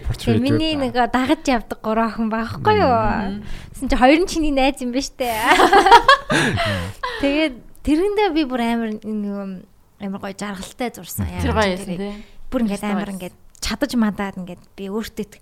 портрет. 0.02 0.42
миний 0.42 0.74
нэг 0.74 0.90
дагаж 0.90 1.46
явдаг 1.46 1.78
гурван 1.78 2.10
охин 2.10 2.26
байхгүй 2.34 2.74
юу? 2.82 3.46
Тэсэн 3.78 3.86
чи 3.86 3.94
хоёр 3.94 4.18
нь 4.26 4.30
чиний 4.30 4.50
найз 4.50 4.82
юм 4.82 4.90
ба 4.90 4.98
штэ. 4.98 5.30
Тэгээд 7.22 7.54
тэрэндээ 7.86 8.28
би 8.34 8.42
бүр 8.42 8.62
амар 8.66 8.90
нэг 8.98 9.62
амар 10.02 10.18
гоё 10.18 10.34
жаргалтай 10.34 10.90
зурсан. 10.90 11.30
тэр 11.38 11.54
гоё 11.54 11.78
тэрийг 11.78 12.00
тий. 12.02 12.14
Бүр 12.50 12.66
ингээд 12.66 12.82
амар 12.90 13.10
ингээд 13.14 13.36
чадаж 13.62 13.92
мадаад 13.94 14.34
ингээд 14.42 14.62
би 14.74 14.90
өөртөө 14.90 15.38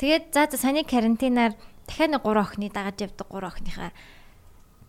Тэгээд 0.00 0.24
за 0.32 0.48
за 0.48 0.56
саний 0.56 0.88
карантинаар 0.88 1.52
дахиад 1.84 2.16
нэг 2.16 2.24
гурван 2.24 2.48
охины 2.48 2.72
дагаж 2.72 3.04
явдаг 3.04 3.28
гурван 3.28 3.52
охиныхаа 3.52 3.92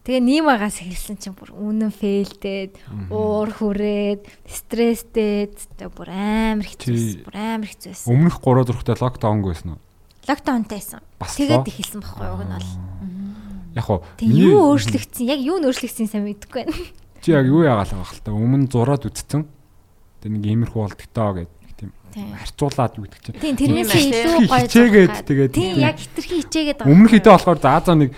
Тэгээ 0.03 0.19
нэм 0.19 0.51
агаас 0.51 0.83
хэлсэн 0.83 1.15
чинь 1.15 1.31
бүр 1.31 1.55
үнэн 1.55 1.87
фейлдээд, 1.95 2.75
уур 3.07 3.47
хүрээд, 3.55 4.27
стресстэй, 4.43 5.47
бүр 5.79 6.11
амар 6.11 6.67
Чи- 6.67 6.91
хэцүү, 6.91 7.23
бүр 7.23 7.35
амар 7.39 7.71
хэцүү 7.71 7.89
байсан. 7.95 8.11
Өмнөх 8.11 8.35
3 8.43 8.67
дурхтай 8.67 8.99
локдаунг 8.99 9.47
байсан 9.47 9.79
уу? 9.79 9.81
Локдаунтай 10.27 10.83
байсан. 10.83 10.99
Тэгээд 11.23 11.71
эхэлсэн 11.71 12.03
байхгүй 12.03 12.27
юу 12.27 12.43
нь 12.43 12.51
бол. 12.51 12.71
Яг 13.79 13.87
уу. 13.87 14.03
Тэгээ 14.19 14.43
юу 14.43 14.75
өөрчлөгдсөн? 14.75 15.23
Яг 15.23 15.39
юу 15.39 15.57
өөрчлөгдсөн 15.63 16.07
сайн 16.11 16.27
мэдэхгүй 16.27 16.67
байна. 16.67 16.75
Чи 17.23 17.31
яг 17.31 17.47
юу 17.47 17.63
яагаал 17.63 17.95
байгаа 17.95 18.11
хэл 18.11 18.27
та 18.27 18.35
өмнө 18.35 18.67
зураад 18.67 19.07
үтцсэн. 19.07 19.47
Тэг 20.19 20.29
нэг 20.35 20.43
иймэрхүү 20.43 20.79
болдогтоо 20.83 21.31
гэдэг 21.47 21.89
харьцуулаад 22.13 22.93
юу 22.99 23.07
гэдэг 23.07 23.19
чинь. 23.23 23.39
Тийм 23.39 23.55
тэрнээс 23.55 23.91
илүү 23.95 24.51
гоё. 24.51 24.67
Хичээгээд 24.67 25.15
тэгээд 25.31 25.51
тийм 25.55 25.73
яг 25.79 25.97
хитрхи 25.97 26.35
хичээгээд 26.43 26.77
байгаа. 26.83 26.91
Өмнөх 26.91 27.11
хэдэ 27.15 27.29
болохоор 27.31 27.59
за 27.63 27.79
за 27.81 27.93
нэг 27.95 28.11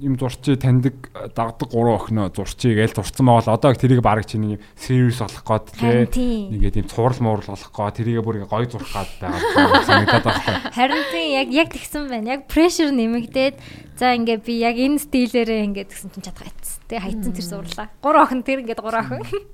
юм 0.00 0.16
зурчи 0.16 0.56
таньдаг 0.56 1.12
дагдаг 1.36 1.68
гурван 1.68 2.00
охиноо 2.00 2.32
зурчи 2.32 2.72
гээл 2.72 2.96
зурцсан 2.96 3.26
байвал 3.28 3.52
одоо 3.52 3.76
тэрийг 3.76 4.00
баг 4.00 4.24
чи 4.24 4.40
нэг 4.40 4.64
serious 4.72 5.20
болох 5.20 5.44
гээд 5.44 5.64
тий. 5.76 6.06
тийм. 6.08 6.56
Нэгээ 6.56 6.72
тийм 6.80 6.86
цуврал 6.88 7.20
муурал 7.20 7.52
болох 7.52 7.68
гээд 7.68 7.96
тэрийг 8.00 8.24
бүр 8.24 8.48
гоё 8.48 8.64
зурх 8.64 8.88
гээд 8.88 9.20
байгаа 9.20 9.84
санагдаад 9.84 10.24
байгаа 10.24 10.40
байхгүй. 10.40 10.72
Харин 10.72 11.04
тийм 11.12 11.28
яг 11.36 11.48
яг 11.52 11.68
тэгсэн 11.76 12.08
байна. 12.08 12.32
Яг 12.32 12.40
pressure 12.48 12.92
нэмэгдээд 12.96 13.56
за 14.00 14.16
ингээ 14.16 14.40
би 14.40 14.54
яг 14.64 14.76
энэ 14.80 15.04
стилээрээ 15.04 15.60
ингээ 15.68 15.86
тэгсэн 15.92 16.08
чинь 16.16 16.24
чадгаа 16.24 16.48
ицсэн. 16.48 16.80
Тэгээ 16.88 17.04
хайцсан 17.04 17.32
тэр 17.36 17.44
зурлаа. 17.44 17.86
Гурван 18.00 18.24
охин 18.24 18.40
тэр 18.40 18.58
ингээ 18.64 18.80
гурван 18.80 19.20
охин. 19.20 19.44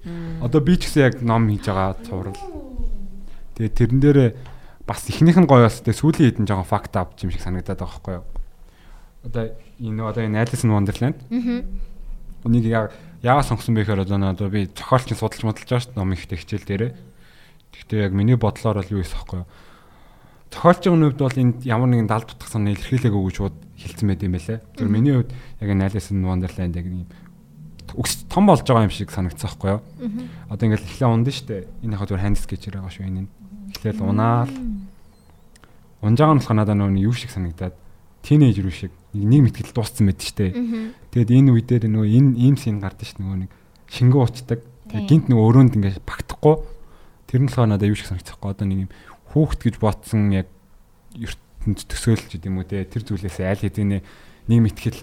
Одоо 0.46 0.60
би 0.62 0.78
ч 0.78 0.86
гэсэн 0.86 1.02
яг 1.02 1.14
ном 1.26 1.50
хийж 1.50 1.66
байгаа 1.66 1.98
цуврал. 2.06 2.38
Тэгээ 3.58 3.74
тэрэн 3.74 3.98
дээрээ 3.98 4.30
бас 4.86 5.02
ихнийх 5.10 5.42
нь 5.42 5.50
гоё 5.50 5.66
бас 5.66 5.82
тэгээ 5.82 5.98
сүүлийн 5.98 6.26
хэдэн 6.30 6.46
жоохон 6.46 6.70
факт 6.70 6.94
авч 6.94 7.26
юм 7.26 7.34
шиг 7.34 7.42
санагдаад 7.42 7.82
байгаа 7.82 7.90
байхгүй 7.90 8.14
юу. 8.22 8.26
Одоо 9.26 9.44
энэ 9.80 10.02
одоо 10.02 10.22
энэ 10.24 10.40
Alice 10.44 10.64
in 10.64 10.72
Wonderland 10.72 11.18
Аа. 11.30 11.64
Үнийг 12.46 12.64
яг 12.70 12.92
яагаад 13.22 13.46
сонгосон 13.48 13.74
бэ 13.74 13.84
гэхээр 13.84 14.04
одоо 14.06 14.18
одоо 14.22 14.48
би 14.48 14.70
зохиолч 14.70 15.12
судалж 15.12 15.42
модалж 15.44 15.66
байгаа 15.66 15.82
шүү 15.82 15.92
дээ 15.92 16.00
номын 16.00 16.16
ихтэй 16.16 16.38
хичээл 16.38 16.68
дээрээ. 16.68 16.92
Гэхдээ 17.74 18.04
яг 18.06 18.12
миний 18.14 18.36
бодлоор 18.38 18.80
бол 18.80 18.92
юу 18.94 19.02
байхгүй 19.02 19.42
юу? 19.42 19.48
Зохиолчийн 20.54 21.02
хувьд 21.02 21.20
бол 21.20 21.40
энд 21.42 21.58
ямар 21.66 21.90
нэгэн 21.90 22.06
далд 22.06 22.30
тутах 22.30 22.48
санаа 22.48 22.72
илэрхийлээг 22.72 23.12
өгч 23.12 23.36
шууд 23.36 23.56
хэлсэн 23.76 24.06
байт 24.08 24.22
юм 24.22 24.38
байлаа. 24.38 24.62
Тэр 24.78 24.88
миний 24.88 25.12
хувьд 25.12 25.34
яг 25.34 25.68
энэ 25.74 25.84
Alice 25.90 26.08
in 26.14 26.22
Wonderland 26.22 26.76
яг 26.78 26.86
нэг 26.86 27.10
өкс 27.96 28.26
том 28.30 28.46
болж 28.46 28.62
байгаа 28.62 28.86
юм 28.86 28.94
шиг 28.94 29.10
санагдсан 29.10 29.50
байхгүй 29.50 29.70
юу? 29.74 29.80
Одоо 30.50 30.64
ингээл 30.68 30.86
эхлээ 30.86 31.08
унд 31.10 31.26
нь 31.26 31.34
шүү 31.34 31.46
дээ. 31.50 31.62
Энэ 31.82 31.94
яг 31.96 32.02
зүгээр 32.06 32.22
ханд 32.22 32.38
скетчер 32.38 32.78
байгаа 32.78 32.92
шүү 32.92 33.06
энэ. 33.06 33.26
Эхлээл 33.74 34.02
унаал. 34.06 34.52
Унж 36.02 36.18
байгаа 36.18 36.34
нь 36.34 36.40
болохоор 36.42 36.58
надад 36.60 36.76
нөгөө 36.76 37.04
юу 37.06 37.14
шиг 37.14 37.30
санагдаад 37.30 37.74
тинейж 38.22 38.58
рүү 38.58 38.74
шиг 38.74 38.92
нэг 39.24 39.40
мэтгэл 39.48 39.72
дууссан 39.72 40.10
байт 40.10 40.20
шүү 40.20 40.36
дээ. 40.36 40.52
Тэгэд 41.14 41.30
энэ 41.32 41.50
үе 41.56 41.62
дээр 41.64 41.84
нөгөө 41.88 42.10
энэ 42.12 42.30
ийм 42.36 42.56
син 42.60 42.82
гардаг 42.82 43.08
ш 43.08 43.16
нөгөө 43.16 43.48
нэг 43.48 43.50
шингэн 43.88 44.20
уучдаг. 44.20 44.60
Тэгээд 44.92 45.08
гинт 45.08 45.26
нөгөө 45.32 45.46
өрөөнд 45.48 45.76
ингээд 45.80 46.04
багтахгүй. 46.04 46.56
Тэр 47.26 47.40
нь 47.40 47.48
болохоор 47.48 47.70
надад 47.72 47.88
юу 47.88 47.96
шиг 47.96 48.10
санагдчихгүй 48.12 48.50
одоо 48.52 48.66
нэг 48.68 48.80
юм 48.86 48.90
хүүхд 49.32 49.60
гэж 49.66 49.74
бодсон 49.82 50.30
яг 50.30 50.46
ертөнд 51.16 51.80
төсөөлж 51.88 52.30
гэдэг 52.36 52.46
юм 52.50 52.60
уу 52.62 52.68
те 52.68 52.86
тэр 52.86 53.02
зүйлээс 53.02 53.42
аль 53.42 53.62
хэдийн 53.62 53.98
нэг 53.98 54.58
мэтгэл 54.62 55.00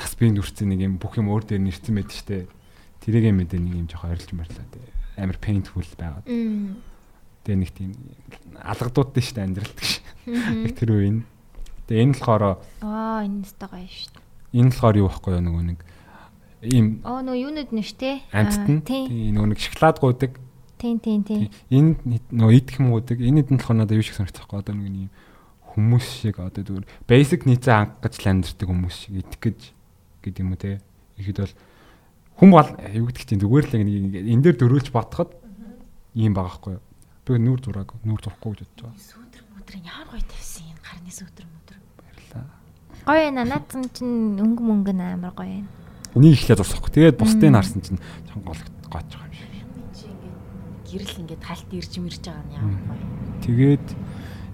нас 0.00 0.12
биеинд 0.16 0.40
үрцэн 0.40 0.72
нэг 0.72 0.80
юм 0.80 0.94
бүх 0.96 1.20
юм 1.20 1.28
өөр 1.28 1.44
дээр 1.44 1.62
нэрсэн 1.66 1.94
байдаг 1.94 2.16
штэ. 2.16 2.48
Тэрийг 3.04 3.28
юм 3.28 3.44
мэдээ 3.44 3.60
нэг 3.60 3.74
юм 3.76 3.88
жоохон 3.90 4.16
орилж 4.16 4.30
марлаа 4.32 4.66
те. 4.72 4.80
Амар 5.20 5.36
painful 5.36 5.84
байгаад. 6.00 6.24
Тэгээ 7.44 7.58
нэг 7.60 7.70
тийм 7.76 7.92
алгадууд 8.56 9.10
дээ 9.12 9.24
штэ 9.24 9.44
амьдралд 9.44 9.76
гэж. 9.76 9.92
Яг 10.30 10.74
тэр 10.78 10.90
үе 10.96 11.10
нь. 11.20 11.22
Тэгээ 11.90 12.02
энэ 12.06 12.14
болохоор 12.22 12.42
Аа 12.86 13.26
энэ 13.26 13.42
нэстэ 13.42 13.66
гоё 13.66 13.82
шүү 13.90 14.10
дээ. 14.14 14.62
энэ 14.62 14.70
болохоор 14.70 14.96
юу 15.02 15.08
байхгүй 15.10 15.32
юу 15.34 15.42
нөгөө 15.42 15.64
нэг 15.74 15.78
ийм 16.70 16.86
Аа 17.02 17.20
нөө 17.26 17.36
юунууд 17.50 17.70
нэш 17.74 17.90
те. 17.98 18.22
амьтд 18.30 18.66
нь 18.70 18.80
Тийм. 18.86 19.34
нөгөө 19.34 19.48
нэг 19.50 19.58
шоколад 19.58 19.98
гуйдаг 19.98 20.32
Тийм 20.78 20.96
тийм 21.02 21.20
тийм. 21.26 21.50
энэ 21.66 21.98
нөгөө 22.30 22.54
идэх 22.62 22.78
юм 22.78 22.94
гуйдаг 22.94 23.18
энэ 23.18 23.42
нь 23.42 23.58
болохоор 23.58 23.74
надад 23.82 23.98
юу 23.98 24.06
шиг 24.06 24.14
санагдахгүй 24.22 24.58
одоо 24.62 24.74
нэг 24.78 24.86
юм 24.86 25.10
хүмүүс 25.74 26.06
шиг 26.22 26.38
одоо 26.38 26.62
зүгээр 26.62 26.86
basic 27.10 27.42
нийцээ 27.50 27.74
хангаж 27.74 28.14
л 28.22 28.30
амьдэрдэг 28.30 28.66
хүмүүс 28.70 28.94
шиг 28.94 29.14
идэх 29.26 29.38
гэж 29.42 29.58
гэдэг 30.22 30.40
юм 30.46 30.54
уу 30.54 30.58
те 30.62 30.78
ихэд 31.18 31.38
бол 31.42 31.54
хүм 32.38 32.50
бол 32.54 32.68
юу 32.94 33.06
гэдэг 33.10 33.24
чинь 33.26 33.42
зүгээр 33.42 33.66
л 33.66 33.74
нэг 33.74 34.14
энэ 34.30 34.42
дээр 34.46 34.56
дөрүүлж 34.62 34.88
бодоход 34.94 35.30
ийм 36.14 36.34
байгаа 36.38 36.54
байхгүй 36.54 36.72
юу 36.78 36.82
би 37.30 37.38
нүүр 37.46 37.60
зураг 37.64 37.88
нүүр 38.04 38.20
зурахгүй 38.24 38.50
гэж 38.52 38.60
бодож 38.60 38.80
байгаа 38.82 38.98
Сүүдэр 39.10 39.42
мөдрийн 39.54 39.84
ямар 39.86 40.06
гоё 40.10 40.22
тавьсан 40.26 40.64
энэ 40.70 40.82
гарны 40.86 41.10
сүүдэр 41.14 41.46
мөдөр. 41.46 41.78
баярлаа 42.00 42.44
Гоё 43.06 43.20
байна. 43.24 43.42
Наадсан 43.46 43.82
чинь 43.94 44.42
өнгө 44.42 44.62
мөнгө 44.66 44.92
амар 44.98 45.32
гоё 45.34 45.46
байна. 45.46 45.68
энийг 46.18 46.34
ихлээр 46.34 46.58
зурсахгүй 46.60 46.90
тэгээд 46.90 47.16
бусдыг 47.22 47.50
харсан 47.54 47.80
чинь 47.86 48.00
чон 48.26 48.40
гол 48.42 48.60
гооч 48.90 49.08
байгаа 49.14 49.30
юм 49.30 49.34
шиг 49.38 49.48
Чи 49.94 50.06
ингээд 50.10 50.36
гэрэл 50.90 51.20
ингээд 51.22 51.42
талт 51.46 51.68
ирж 51.70 51.92
мэрж 52.02 52.22
байгаа 52.26 52.44
нь 52.44 52.54
ямар 52.58 52.82
гоё. 52.90 53.06
тэгээд 53.46 53.86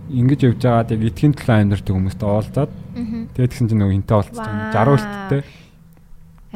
ингэж 0.06 0.40
явж 0.46 0.60
байгаад 0.62 0.90
яг 0.92 1.02
эдгийн 1.08 1.32
төлөө 1.34 1.56
амьдардаг 1.64 1.94
хүмүүстэй 1.96 2.28
уулзаад 2.28 2.70
Аа. 2.70 3.24
тэгээд 3.34 3.50
тэгсэн 3.50 3.66
чинь 3.72 3.80
нөгөө 3.80 3.94
хинтээ 3.96 4.16
уулзсан 4.20 4.56
Вау. 4.56 4.72
60 4.72 4.94
үлттэй 4.96 5.40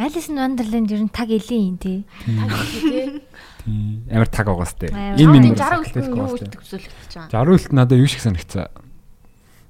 Alice 0.00 0.32
in 0.32 0.40
Wonderland 0.40 0.88
ер 0.88 1.02
нь 1.04 1.12
таг 1.12 1.28
илийн 1.28 1.76
тий. 1.76 2.08
Тий. 2.24 3.20
Тийм 3.64 4.08
амар 4.08 4.28
таг 4.32 4.48
байгаас. 4.48 4.72
Амар. 4.88 5.20
Энэ 5.20 5.32
минь 5.36 5.52
60 5.52 5.92
үлт 5.92 6.08
юу 6.08 6.24
үлдэх 6.24 6.56
төсөөлөгдөж 6.56 7.12
байгаа. 7.28 7.44
60 7.44 7.52
үлт 7.60 7.72
надад 7.76 8.00
юу 8.00 8.08
шиг 8.08 8.24
санагцсан. 8.24 8.72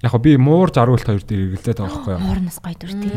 Яг 0.06 0.14
би 0.22 0.36
муур 0.38 0.70
60 0.70 0.94
үлт 0.94 1.06
хоёр 1.10 1.24
дээр 1.26 1.42
эргэлзээд 1.50 1.78
байгаа 1.82 1.98
байхгүй 1.98 2.14
юу? 2.14 2.22
Уурнаас 2.30 2.58
гоё 2.62 2.76
дүр 2.78 2.94
тий. 2.94 3.10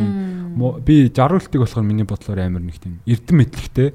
Би 0.82 0.96
60 1.14 1.38
үлтийг 1.38 1.62
болохоор 1.62 1.86
миний 1.86 2.08
бодлоор 2.10 2.40
амар 2.42 2.66
нэг 2.66 2.82
тийм 2.82 2.98
эрдэм 3.06 3.38
мэдлэгтэй. 3.38 3.90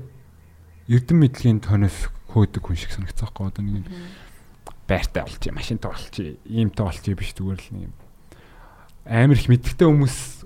Эрдэм 0.87 1.19
мэдлэгийн 1.19 1.59
тоноос 1.59 1.99
хөөдөг 2.31 2.63
хүн 2.63 2.79
шиг 2.79 2.95
санагцсан 2.95 3.27
байхгүй 3.27 3.43
юу? 3.43 3.51
Одоо 3.51 3.63
нэг 3.67 3.75
юм 3.83 3.87
байртай 4.87 5.27
болчих, 5.27 5.53
машинтай 5.53 5.91
болчих, 5.91 6.39
иймтэй 6.47 6.85
болчих 6.87 7.19
биш 7.19 7.35
зүгээр 7.35 7.61
л 7.67 7.73
нэг 7.75 7.83
юм 7.91 7.95
амар 9.09 9.41
их 9.41 9.49
мэдлэгтэй 9.49 9.89
хүмүүс 9.89 10.38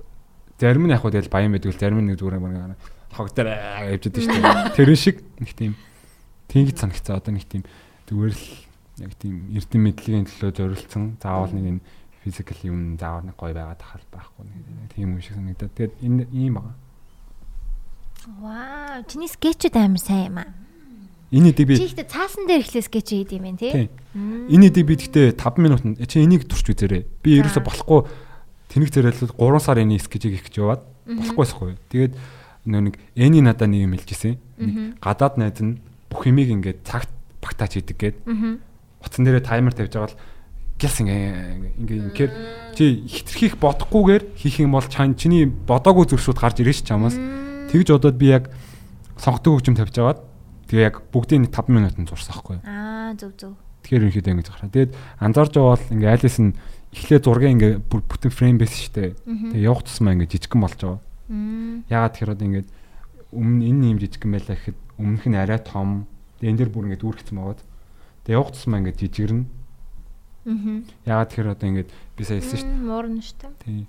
зарим 0.63 0.87
нь 0.87 0.95
яг 0.95 1.03
хөө 1.03 1.19
тэгэл 1.19 1.35
баян 1.35 1.51
байдаг 1.51 1.75
л 1.75 1.83
зарим 1.83 1.99
нь 1.99 2.15
нэг 2.15 2.23
зүгээр 2.23 2.39
нэг 2.39 2.79
хог 3.11 3.29
дээр 3.35 3.49
явж 3.93 4.05
идэв 4.07 4.23
шүү 4.23 4.39
дээ. 4.39 4.77
Тэрэн 4.79 4.99
шиг 4.99 5.17
нэг 5.43 5.51
тийм 5.59 5.73
тийгд 6.47 6.79
санагцсан 6.79 7.19
одоо 7.19 7.33
нэг 7.35 7.45
тийм 7.51 7.67
зүгээр 8.07 8.33
л 8.33 8.47
яг 9.03 9.13
тийм 9.19 9.35
эрдэм 9.53 9.83
мэдлэгийн 9.91 10.27
төлөө 10.31 10.51
зориулсан 10.55 11.19
заавал 11.19 11.53
нэг 11.53 11.67
энэ 11.77 11.85
физикал 12.23 12.63
юм 12.63 12.97
заавал 12.97 13.27
нэг 13.27 13.37
гоё 13.37 13.53
байгаад 13.53 13.83
тахал 13.83 14.07
байхгүй 14.15 14.47
нэг 14.47 14.89
тийм 14.95 15.19
юм 15.19 15.21
шиг 15.21 15.35
санагдаад 15.37 15.75
тэгээд 15.75 15.95
энэ 16.01 16.25
ийм 16.31 16.55
байгаа. 16.57 16.77
Вау, 18.39 19.03
чиний 19.11 19.27
скетчүүд 19.27 19.77
амар 19.77 19.99
сайн 19.99 20.31
юм 20.31 20.39
аа. 20.39 20.55
Энэ 21.33 21.51
хэдийг 21.51 21.69
би 21.69 21.77
Чи 21.81 21.89
ихтэй 21.89 22.07
цаасан 22.07 22.45
дээр 22.45 22.61
ихлээ 22.61 22.85
скетч 22.85 23.09
хийд 23.11 23.33
юм 23.33 23.49
байна 23.49 23.59
тий. 23.59 23.89
Энэ 24.15 24.69
хэдийг 24.69 24.87
би 24.87 24.95
гэхдээ 25.01 25.27
5 25.41 25.65
минут 25.65 25.83
нь 25.83 25.97
чи 26.05 26.21
энийг 26.21 26.45
турч 26.45 26.69
үзээрэй. 26.69 27.09
Би 27.25 27.41
ерөөсө 27.41 27.65
болохгүй 27.65 28.05
тэнэг 28.73 28.89
зэрэлүүд 28.89 29.37
3 29.37 29.61
сар 29.61 29.79
энэ 29.85 30.01
скежиг 30.01 30.41
их 30.41 30.45
гэж 30.49 30.55
яваад 30.57 30.83
болохгүй 31.05 31.45
байхгүй. 31.45 31.73
Тэгээд 31.93 32.13
нөө 32.65 32.83
нэг 32.89 32.95
эний 33.15 33.45
надаа 33.45 33.69
нэг 33.69 33.85
юм 33.85 33.95
хэлжсэн. 34.01 34.41
Нэг 34.57 34.97
гадаад 35.05 35.37
найз 35.37 35.61
нь 35.61 35.79
бүх 36.09 36.25
юмыг 36.25 36.49
ингээд 36.49 36.81
цагт 36.89 37.13
багтаач 37.45 37.77
хийдэг 37.77 37.97
гээд. 38.01 38.17
Утсан 39.05 39.29
дээрээ 39.29 39.45
таймер 39.45 39.77
тавьж 39.77 39.93
байгаа 39.93 40.11
л 40.15 40.21
гялс 40.79 40.99
ингээ 40.99 41.79
ингээ 41.79 41.99
ингээр 42.11 42.33
чи 42.75 43.07
хитрхийх 43.07 43.55
бодохгүйгээр 43.59 44.25
хийх 44.35 44.57
юм 44.63 44.75
бол 44.75 44.87
чань 44.87 45.15
чиний 45.15 45.47
бодоогүй 45.47 46.11
зүрсүүд 46.11 46.39
гарч 46.39 46.63
ирж 46.63 46.83
чамаас 46.83 47.15
тэгж 47.71 47.99
одоод 47.99 48.17
би 48.19 48.35
яг 48.35 48.51
сонгодог 49.19 49.63
хөгжим 49.63 49.79
тавьж 49.79 49.95
аваад 49.99 50.21
тэгээ 50.67 50.87
яг 50.87 50.97
бүгдийн 51.15 51.47
5 51.51 51.71
минутанд 51.71 52.11
зурсан 52.11 52.35
юу. 52.35 52.59
Аа 52.67 53.15
зөв 53.15 53.31
зөв. 53.39 53.55
Тэгэхээр 53.83 54.03
ерөнхийдөө 54.11 54.33
ингэж 54.33 54.49
гараа. 54.51 54.71
Тэгээд 54.75 54.93
анзаарж 55.23 55.53
байгаа 55.55 55.75
бол 55.77 55.93
ингээ 55.93 56.13
айлс 56.15 56.39
нь 56.43 56.57
эхлээ 56.93 57.21
зургийн 57.25 57.57
ингээ 57.57 57.73
бүтэн 57.89 58.33
фрейм 58.33 58.61
бэс 58.61 58.93
штэ. 58.93 59.17
Тэгээ 59.25 59.65
явах 59.65 59.89
тусмаа 59.89 60.13
ингээ 60.13 60.29
жижигхан 60.29 60.61
болж 60.61 60.77
байгаа. 60.77 61.01
Яагаад 61.89 62.13
тэгэхээр 62.13 62.35
одоо 62.37 62.47
ингээд 62.53 62.69
өмнө 63.33 63.65
энэ 63.65 63.89
юм 63.97 63.99
жижигхан 63.99 64.31
байлаа 64.37 64.57
гэхэд 64.61 64.79
өмнөх 65.01 65.25
нь 65.25 65.41
арай 65.41 65.61
том. 65.65 66.05
Тэгээ 66.39 66.51
энэ 66.53 66.61
дэр 66.61 66.71
бүр 66.71 66.85
ингээ 66.93 67.01
дүүргэцсэн 67.01 67.37
байгаад. 67.41 67.61
Тэгээ 68.29 68.37
явах 68.37 68.53
тусмаа 68.53 68.79
ингээ 68.85 69.01
жижигэрнэ. 69.01 69.45
Аа. 70.45 70.79
Яагаад 71.09 71.29
тэгэхээр 71.33 71.53
одоо 71.57 71.67
ингээд 71.73 71.91
би 71.91 72.23
сая 72.29 72.39
хэлсэн 72.45 72.61
штэ. 72.61 72.73
Муурна 72.77 73.23
штэ. 73.25 73.49
Тий. 73.65 73.89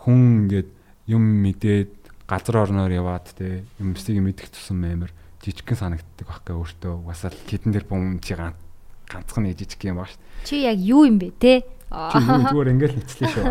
Хүн 0.00 0.48
ингээд 0.48 0.68
юм 1.12 1.24
мэдээд 1.44 1.92
газар 2.24 2.56
орноор 2.64 2.88
яваад 2.88 3.28
те 3.36 3.68
юмсыг 3.76 4.16
мэдэх 4.16 4.48
тусам 4.48 4.80
амар 4.80 5.12
жижигхэн 5.44 5.76
санагддаг 5.76 6.24
байхгүй 6.24 6.54
өөртөө 6.56 6.92
угаасаа 7.04 7.34
хитэн 7.34 7.76
дээр 7.76 7.84
бум 7.84 8.22
чи 8.22 8.32
ганцхан 8.32 9.44
нэг 9.44 9.58
жижиг 9.58 9.82
юм 9.84 10.00
баа 10.00 10.08
шүү. 10.08 10.22
Чи 10.46 10.64
яг 10.64 10.78
юу 10.78 11.04
юм 11.04 11.18
бэ 11.20 11.34
те? 11.36 11.66
Зүгээр 11.92 12.72
ингээл 12.72 12.96
хэцлээ 13.04 13.28
шүү. 13.36 13.44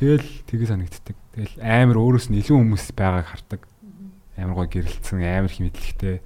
Тэгэл 0.00 0.28
тгий 0.50 0.66
санагддаг. 0.66 1.16
Тэгэл 1.38 1.56
амар 1.62 1.96
өөрөөс 2.02 2.26
нь 2.34 2.42
илүү 2.42 2.56
хүмүүс 2.58 2.90
байгааг 2.98 3.26
хардаг. 3.30 3.60
Амар 4.34 4.54
гой 4.58 4.68
гэрэлтсэн, 4.74 5.22
амар 5.22 5.52
их 5.52 5.62
мэдлэгтэй. 5.62 6.18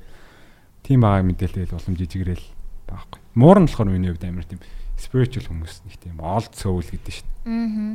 Тийм 0.86 1.04
байгааг 1.04 1.28
мэдээлэл 1.28 1.76
улам 1.76 1.96
жижигрэл 2.00 2.46
байхгүй. 2.88 3.20
Муурн 3.36 3.68
болохоор 3.68 3.92
миний 3.92 4.08
хувьд 4.08 4.24
амар 4.24 4.48
тийм 4.48 4.60
spiritual 4.96 5.44
хүмүүс 5.50 5.84
нэг 5.84 5.96
тийм 6.00 6.16
олд 6.22 6.52
сөүл 6.56 6.86
гэдэг 6.86 7.12
шүү. 7.12 7.28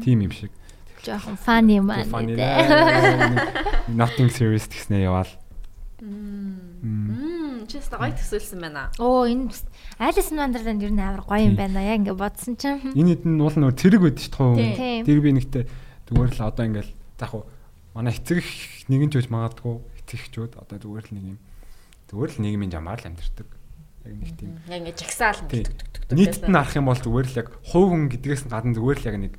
Тийм 0.06 0.30
юм 0.30 0.34
шиг. 0.36 0.54
Жохон 1.00 1.40
funny 1.40 1.80
man. 1.80 2.06
Nothing 3.88 4.30
serious 4.30 4.68
гэснээр 4.68 5.08
яваал. 5.08 5.32
Мм, 6.00 7.68
чист 7.68 7.92
гоё 7.92 8.16
төсөөлсөн 8.16 8.64
байна. 8.64 8.88
Оо 9.04 9.28
энэ 9.28 9.52
in 9.52 10.40
Wonderland 10.40 10.80
ер 10.80 10.94
нь 10.96 11.04
амар 11.04 11.28
гоё 11.28 11.44
юм 11.44 11.60
байна. 11.60 11.84
Яг 11.84 12.00
ингээ 12.00 12.16
бодсон 12.16 12.56
чинь. 12.56 12.96
Энэ 12.96 13.20
хэд 13.20 13.24
нь 13.28 13.42
уул 13.44 13.56
нөр 13.60 13.76
тэрэг 13.76 14.00
байд 14.00 14.18
ш 14.24 14.32
тхуу. 14.32 14.56
Тэр 14.56 15.20
би 15.20 15.36
нэгтэй 15.36 15.68
зүгээр 16.08 16.32
л 16.40 16.48
одоо 16.48 16.64
ингээл 16.72 16.92
заах 17.20 17.34
уу 17.36 17.44
манай 17.92 18.16
эцэг 18.16 18.40
нэгэн 18.88 19.12
ч 19.12 19.20
үж 19.20 19.28
магадгүй 19.28 19.76
эцэг 20.00 20.20
хчүүд 20.32 20.54
одоо 20.56 20.78
зүгээр 20.80 21.06
л 21.12 21.14
нэг 21.20 21.26
юм 21.36 21.40
зүгээр 22.08 22.32
л 22.32 22.42
нийгмийн 22.48 22.72
жамаар 22.72 23.00
л 23.04 23.10
амьдэрдэг. 23.12 23.48
Яг 24.08 24.16
нэг 24.16 24.32
тийм. 24.40 24.56
Яг 24.72 24.80
ингээ 24.80 24.96
жагсаал. 24.96 25.44
Нийтэд 26.16 26.48
нь 26.48 26.56
арах 26.56 26.80
юм 26.80 26.88
бол 26.88 26.96
зүгээр 26.96 27.28
л 27.28 27.40
яг 27.44 27.48
хувь 27.68 27.92
хүн 27.92 28.08
гэдгээс 28.08 28.48
нь 28.48 28.54
гадна 28.56 28.72
зүгээр 28.72 29.00
л 29.04 29.10
яг 29.12 29.18
нэг 29.20 29.34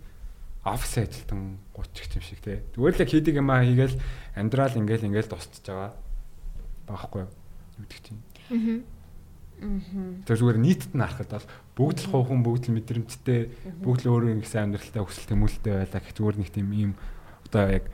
офис 0.61 0.93
ажилтан 1.09 1.57
30 1.73 2.05
ч 2.05 2.12
юм 2.20 2.24
шиг 2.28 2.41
те. 2.45 2.61
Зүгээр 2.77 2.95
л 3.01 3.03
яг 3.03 3.09
хийдэг 3.09 3.35
юм 3.41 3.49
аа 3.49 3.65
хийгээл 3.65 3.97
амьдрал 4.37 4.77
ингээл 4.77 5.09
ингээл 5.09 5.32
дуусчихж 5.32 5.65
байгаа 5.65 5.97
байхгүй 6.95 7.21
юу 7.25 7.31
гэдэг 7.81 8.01
чинь. 8.03 8.21
Аа. 8.51 8.83
Тэр 10.25 10.37
зүгээр 10.41 10.59
нийтэд 10.59 10.93
нь 10.97 11.05
харахад 11.05 11.31
бол 11.31 11.49
бүгд 11.77 11.99
л 12.01 12.11
хувхан 12.11 12.41
бүгд 12.41 12.65
л 12.73 12.75
мэдрэмжтэй 12.81 13.41
бүгд 13.85 14.01
л 14.09 14.11
өөрөө 14.17 14.41
нэг 14.41 14.49
сайн 14.49 14.73
амьдралтай 14.73 15.05
өсөл 15.05 15.29
тэмүүлэлтэй 15.29 15.75
байлаа 15.85 16.01
гэх 16.01 16.17
зүгээр 16.17 16.37
нэг 16.41 16.49
тийм 16.49 16.69
ийм 16.73 16.93
одоо 17.45 17.69
яг 17.69 17.85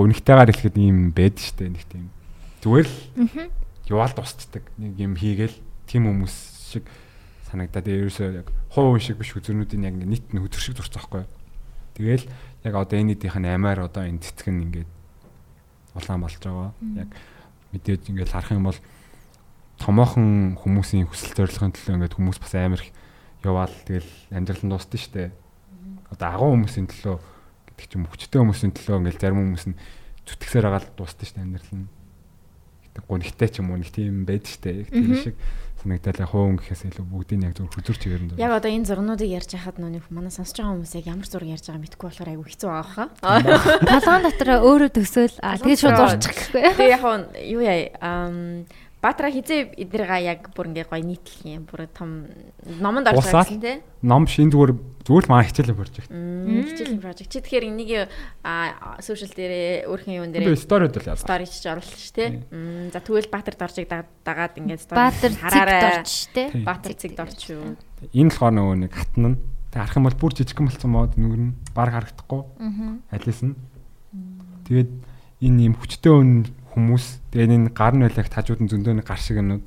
гонигтайгаар 0.00 0.48
хэлэхэд 0.48 0.76
ийм 0.80 1.12
байд 1.12 1.36
штэ 1.36 1.68
нэг 1.68 1.84
тийм 1.92 2.08
зүгээр 2.64 2.88
л 2.88 2.96
яваал 3.92 4.16
тусцдаг 4.16 4.64
нэг 4.80 4.96
юм 4.96 5.12
хийгээл 5.20 5.56
тийм 5.84 6.08
хүмүүс 6.08 6.34
шиг 6.72 6.88
санагдаад 7.52 7.84
ерөөсөө 7.84 8.28
яг 8.40 8.48
хувь 8.72 8.96
шиг 8.98 9.20
биш 9.20 9.36
хүзрнүүдийн 9.36 9.84
яг 9.84 9.94
нийт 10.00 10.32
нь 10.32 10.40
хүзэр 10.40 10.62
шиг 10.64 10.76
зурцсан 10.80 11.04
байхгүй 11.04 11.22
юу. 11.22 11.30
Тэгэл 11.94 12.24
яг 12.64 12.74
одоо 12.74 12.96
энэ 12.98 13.12
эдийнх 13.14 13.38
нь 13.38 13.46
амиар 13.46 13.86
одоо 13.86 14.08
энэ 14.08 14.24
цэцэг 14.24 14.48
нь 14.50 14.64
ингээд 14.66 14.90
улаан 15.94 16.20
болж 16.24 16.40
байгаа. 16.40 16.72
Яг 16.96 17.10
мэдээж 17.74 18.02
ингээд 18.08 18.30
харах 18.30 18.54
юм 18.54 18.70
бол 18.70 18.80
томоохон 19.82 20.54
хүмүүсийн 20.54 21.10
хүсэл 21.10 21.34
зорилгын 21.34 21.74
төлөө 21.74 21.94
ингээд 21.98 22.16
хүмүүс 22.16 22.38
бас 22.38 22.54
амар 22.54 22.80
их 22.80 22.94
яваал 23.42 23.74
тэгэл 23.84 24.10
амьдрал 24.30 24.62
нь 24.62 24.72
дуустсан 24.72 25.00
шүү 25.02 25.12
дээ. 25.18 25.30
Одоо 26.14 26.28
агуу 26.30 26.50
хүмүүсийн 26.54 26.86
төлөө 26.88 27.16
гэдэг 27.74 27.86
чим 27.90 28.06
хүчтэй 28.06 28.38
хүмүүсийн 28.40 28.72
төлөө 28.78 28.98
ингээд 29.02 29.20
зарим 29.20 29.40
хүмүүс 29.42 29.66
нь 29.68 29.78
зүтгэсээр 30.24 30.66
агаал 30.70 30.88
дуустсан 30.94 31.26
шүү 31.26 31.36
дээ 31.36 31.44
амьдрал 31.44 31.72
нь. 31.74 31.88
Гэтэ 32.86 33.00
гонхтой 33.04 33.48
ч 33.50 33.54
юм 33.60 33.68
уу 33.74 33.78
нэг 33.82 33.90
тийм 33.90 34.24
байд 34.24 34.46
шүү 34.46 34.62
дээ. 34.62 34.78
Тэр 34.88 35.18
шиг 35.18 35.36
санагдал 35.84 36.20
яг 36.24 36.30
хуун 36.32 36.56
гэхээс 36.56 36.82
илүү 36.88 37.04
бүгдийг 37.04 37.44
яг 37.44 37.54
зөв 37.60 37.68
хүзүр 37.68 37.96
чигээр 38.00 38.22
нь. 38.24 38.40
Яг 38.40 38.56
одоо 38.56 38.70
энэ 38.72 38.88
зурнуудыг 38.88 39.28
ярьж 39.28 39.52
хахад 39.52 39.76
нүг 39.76 40.08
манай 40.08 40.32
сонсож 40.32 40.56
байгаа 40.56 40.72
хүмүүс 40.80 40.96
яг 40.96 41.06
ямар 41.12 41.28
зураг 41.28 41.52
ярьж 41.52 41.64
байгааг 41.68 41.84
мэдэхгүй 41.84 42.08
болохоор 42.08 42.32
айгүй 42.32 42.46
хэцүү 42.48 42.68
байгаа 42.72 42.92
хаа. 42.96 43.08
Толгойн 43.84 44.24
дотор 44.24 44.50
өөрөө 44.64 44.90
төсөөл 44.96 45.36
аа 45.44 45.60
тэгээд 45.60 45.80
шууд 45.84 46.00
зурчих 46.00 46.32
гэхгүй. 46.32 46.62
Тэгээ 46.72 46.94
яг 46.96 47.04
юу 47.44 47.60
яа 47.60 47.84
Баатара 49.04 49.28
хизээ 49.28 49.76
эднэрга 49.76 50.16
яг 50.16 50.48
бүр 50.56 50.72
ингээ 50.72 50.88
гоё 50.88 51.04
нийтлэх 51.04 51.44
юм. 51.44 51.68
Бүр 51.68 51.84
том 51.92 52.24
номонд 52.80 53.12
байсан 53.12 53.60
тий. 53.60 53.84
Ном 54.00 54.24
шин 54.24 54.48
зүгээр 54.48 54.72
зүгээр 55.04 55.24
л 55.28 55.28
маа 55.28 55.44
хичээлэн 55.44 55.76
project. 55.76 56.08
Хичээлийн 56.08 57.04
project. 57.04 57.28
Чи 57.28 57.44
тэгэхээр 57.44 57.68
энийг 57.68 58.08
а 58.40 58.96
сошиал 59.04 59.36
дээр 59.36 59.84
өөрхөн 59.92 60.16
юун 60.24 60.32
дээр 60.32 60.56
сторид 60.56 60.96
л 60.96 61.04
яа. 61.04 61.20
Стори 61.20 61.44
ч 61.44 61.68
оруулах 61.68 62.00
ш 62.00 62.16
тий. 62.16 62.48
За 62.48 63.04
тэгвэл 63.04 63.28
Баатар 63.28 63.60
доржиг 63.60 63.92
дагаад 63.92 64.56
ингээ 64.56 64.80
стори 64.80 65.36
хараарай. 65.36 66.00
Баатар 66.64 66.96
цэг 66.96 67.12
дорч 67.12 67.52
юу. 67.52 67.76
Энэ 68.08 68.32
болохоор 68.32 68.56
нөгөө 68.56 68.88
нэг 68.88 68.92
хатна. 68.96 69.36
Тэг 69.68 69.84
харах 69.84 70.00
юм 70.00 70.08
бол 70.08 70.16
бүр 70.16 70.32
жижигхэн 70.32 70.64
болсон 70.72 70.90
мод 70.96 71.12
нүгэр 71.20 71.42
нь 71.44 71.52
баг 71.76 71.92
харагдахгүй. 71.92 72.40
Алис 73.12 73.40
нь. 73.44 73.52
Тэгээд 74.64 74.90
энэ 75.44 75.60
юм 75.68 75.76
хүчтэй 75.76 76.08
өн 76.08 76.48
хүмүүс 76.74 77.30
тэгээ 77.30 77.54
энэ 77.54 77.70
гар 77.70 77.94
нь 77.94 78.02
байлах 78.02 78.28
тажууд 78.28 78.60
нь 78.66 78.70
зөндөө 78.70 78.98
нэг 78.98 79.06
гар 79.06 79.22
шиг 79.22 79.38
юмнууд 79.38 79.64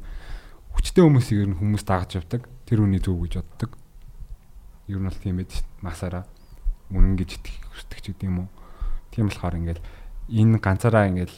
хүчтэй 0.76 1.04
хүмүүсийг 1.08 1.40
ер 1.42 1.50
нь 1.56 1.60
хүмүүс 1.60 1.84
дагаж 1.88 2.20
явдаг. 2.20 2.46
Тэр 2.68 2.84
үний 2.84 3.02
зөв 3.02 3.18
гэж 3.24 3.42
боддог. 3.42 3.72
Ер 4.92 5.00
нь 5.00 5.08
бол 5.08 5.18
тийм 5.18 5.40
ээ 5.40 5.50
масаараа 5.82 6.28
үнэн 6.94 7.18
гэж 7.18 7.42
итгэх 7.42 7.66
хүсдэг 7.72 8.00
ч 8.04 8.06
гэдэм 8.14 8.30
юм 8.30 8.38
уу. 8.46 8.50
Тийм 9.10 9.32
болохоор 9.32 9.58
ингээл 9.58 9.84
энэ 10.30 10.60
ганцаараа 10.62 11.10
ингээл 11.10 11.38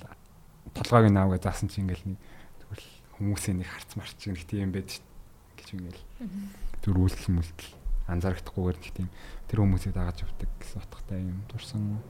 толгойг 0.73 1.13
наавгаа 1.13 1.39
заасан 1.39 1.69
чи 1.69 1.81
ингээл 1.81 2.13
нэг 2.13 2.19
тэгвэл 2.65 2.87
хүмүүсийн 3.17 3.57
нэг 3.63 3.69
харц 3.69 3.91
марч 3.95 4.17
нэг 4.25 4.43
тийм 4.43 4.73
байж 4.73 4.99
гэж 5.57 5.67
ингээл 5.77 6.01
зүр 6.83 6.97
үйлдэл 6.99 7.33
мүлдэл 7.33 7.71
анзаархдахгүйгээр 8.09 8.77
нэг 8.81 8.93
тийм 8.93 9.09
тэр 9.47 9.59
хүмүүсийг 9.63 9.93
дагаж 9.93 10.17
явдаг 10.25 10.49
гэсэн 10.59 10.81
утгатай 10.81 11.19
юм 11.23 11.39
дурсан 11.49 12.01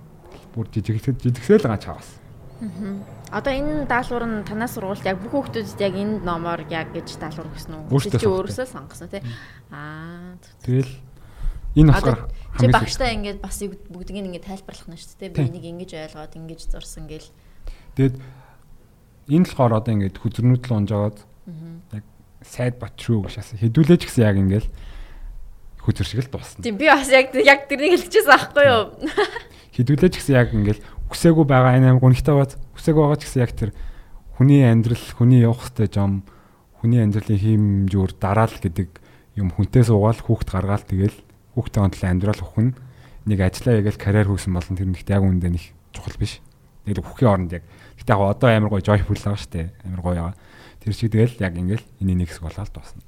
бүр 0.56 0.68
жижиг 0.72 1.04
жижигсэл 1.04 1.68
гач 1.68 1.84
хаваас. 1.88 2.10
Одоо 2.60 3.54
энэ 3.56 3.88
даалгавар 3.88 4.26
нь 4.28 4.44
танаас 4.44 4.76
сургуульд 4.76 5.08
яг 5.08 5.24
бүх 5.24 5.32
хүүхдүүдэд 5.32 5.80
яг 5.80 5.96
энэ 5.96 6.20
номоор 6.28 6.68
яг 6.68 6.92
гэж 6.92 7.16
даалгавар 7.16 7.56
өгсөн 7.56 7.88
үү? 7.88 8.20
Чи 8.20 8.28
өөрөөсөө 8.28 8.68
сонгосон 8.68 9.08
тий. 9.08 9.24
Аа. 9.72 10.36
Тэгэл 10.68 10.92
энэ 11.80 11.92
болохоор 11.96 12.28
чи 12.60 12.68
багштай 12.68 13.16
ингээд 13.16 13.40
бас 13.40 13.64
бүгднийг 13.64 14.28
ингээд 14.28 14.48
тайлбарлах 14.50 14.92
нь 14.92 15.00
шүү 15.00 15.18
дээ. 15.24 15.32
Би 15.32 15.48
энийг 15.48 15.66
ингэж 15.72 15.92
ойлгоод 16.12 16.36
ингэж 16.36 16.62
зурсан 16.68 17.08
гэл. 17.08 17.32
Тэгэд 17.96 18.20
энэ 19.32 19.46
болохоор 19.48 19.74
одоо 19.80 19.92
ингээд 19.96 20.20
хүзрнүүд 20.20 20.64
л 20.68 20.76
унжаад 20.76 21.18
яг 21.96 22.06
сайд 22.44 22.76
батруу 22.82 23.24
гэж 23.24 23.40
асаа 23.40 23.62
хэдүүлээч 23.62 24.04
гэсэн 24.04 24.24
яг 24.28 24.36
ингээд 24.36 24.68
хүзэр 25.80 26.08
шиг 26.08 26.22
л 26.28 26.32
дуусна. 26.34 26.64
Тийм 26.66 26.76
би 26.76 26.92
бас 26.92 27.08
яг 27.08 27.32
яг 27.38 27.72
тэрнийг 27.72 28.04
хэлчихсэн 28.04 28.36
аахгүй 28.36 28.66
юу? 28.68 28.84
Хэдүүлээч 29.78 30.14
гэсэн 30.20 30.36
яг 30.36 30.50
ингээд 30.52 30.80
үсээгүй 31.10 31.46
байгаа 31.46 31.78
энэ 31.82 31.88
аим 31.94 32.00
гонхтой 32.00 32.36
бац 32.38 32.56
үсээгүй 32.78 33.02
байгаа 33.02 33.20
ч 33.20 33.24
гэсэн 33.26 33.42
яг 33.42 33.54
тэр 33.58 33.72
хүний 34.38 34.62
амьдрал 34.62 35.06
хүний 35.18 35.42
явах 35.42 35.66
хөстэй 35.66 35.90
жом 35.90 36.24
хүний 36.80 37.02
амьдралын 37.02 37.42
хиймжүүр 37.42 38.14
дараал 38.22 38.56
гэдэг 38.56 38.88
юм 39.36 39.50
хүнтэй 39.52 39.84
суугаал 39.84 40.22
хүүхд 40.22 40.48
гаргаал 40.54 40.86
тэгэл 40.86 41.18
хүүхдээ 41.58 41.82
онтлоо 41.84 42.08
амьдрал 42.08 42.42
ухна 42.46 42.78
нэг 43.26 43.40
ажиллаа 43.42 43.82
ягээл 43.82 44.00
карьер 44.00 44.28
хөөсөн 44.30 44.54
болон 44.54 44.78
тэр 44.78 44.90
нэгт 44.94 45.10
яг 45.10 45.24
үндэ 45.26 45.50
нэг 45.50 45.64
чухал 45.92 46.16
биш. 46.16 46.40
Тэгэл 46.86 47.04
хүүхийн 47.04 47.30
оронд 47.30 47.52
яг 47.58 47.64
гэтээ 48.00 48.16
яг 48.16 48.22
одоо 48.24 48.50
амар 48.50 48.72
гоё 48.72 48.86
joyful 48.86 49.18
байгаа 49.20 49.42
штэ 49.44 49.74
амар 49.84 50.02
гоё 50.02 50.16
байгаа. 50.24 50.36
Тэр 50.80 50.94
шиг 50.96 51.12
тэгэл 51.12 51.36
яг 51.44 51.54
ингээл 51.58 51.86
энэ 52.00 52.16
нэг 52.24 52.30
хэсэг 52.32 52.48
болоод 52.48 52.72
дуусна 52.72 53.04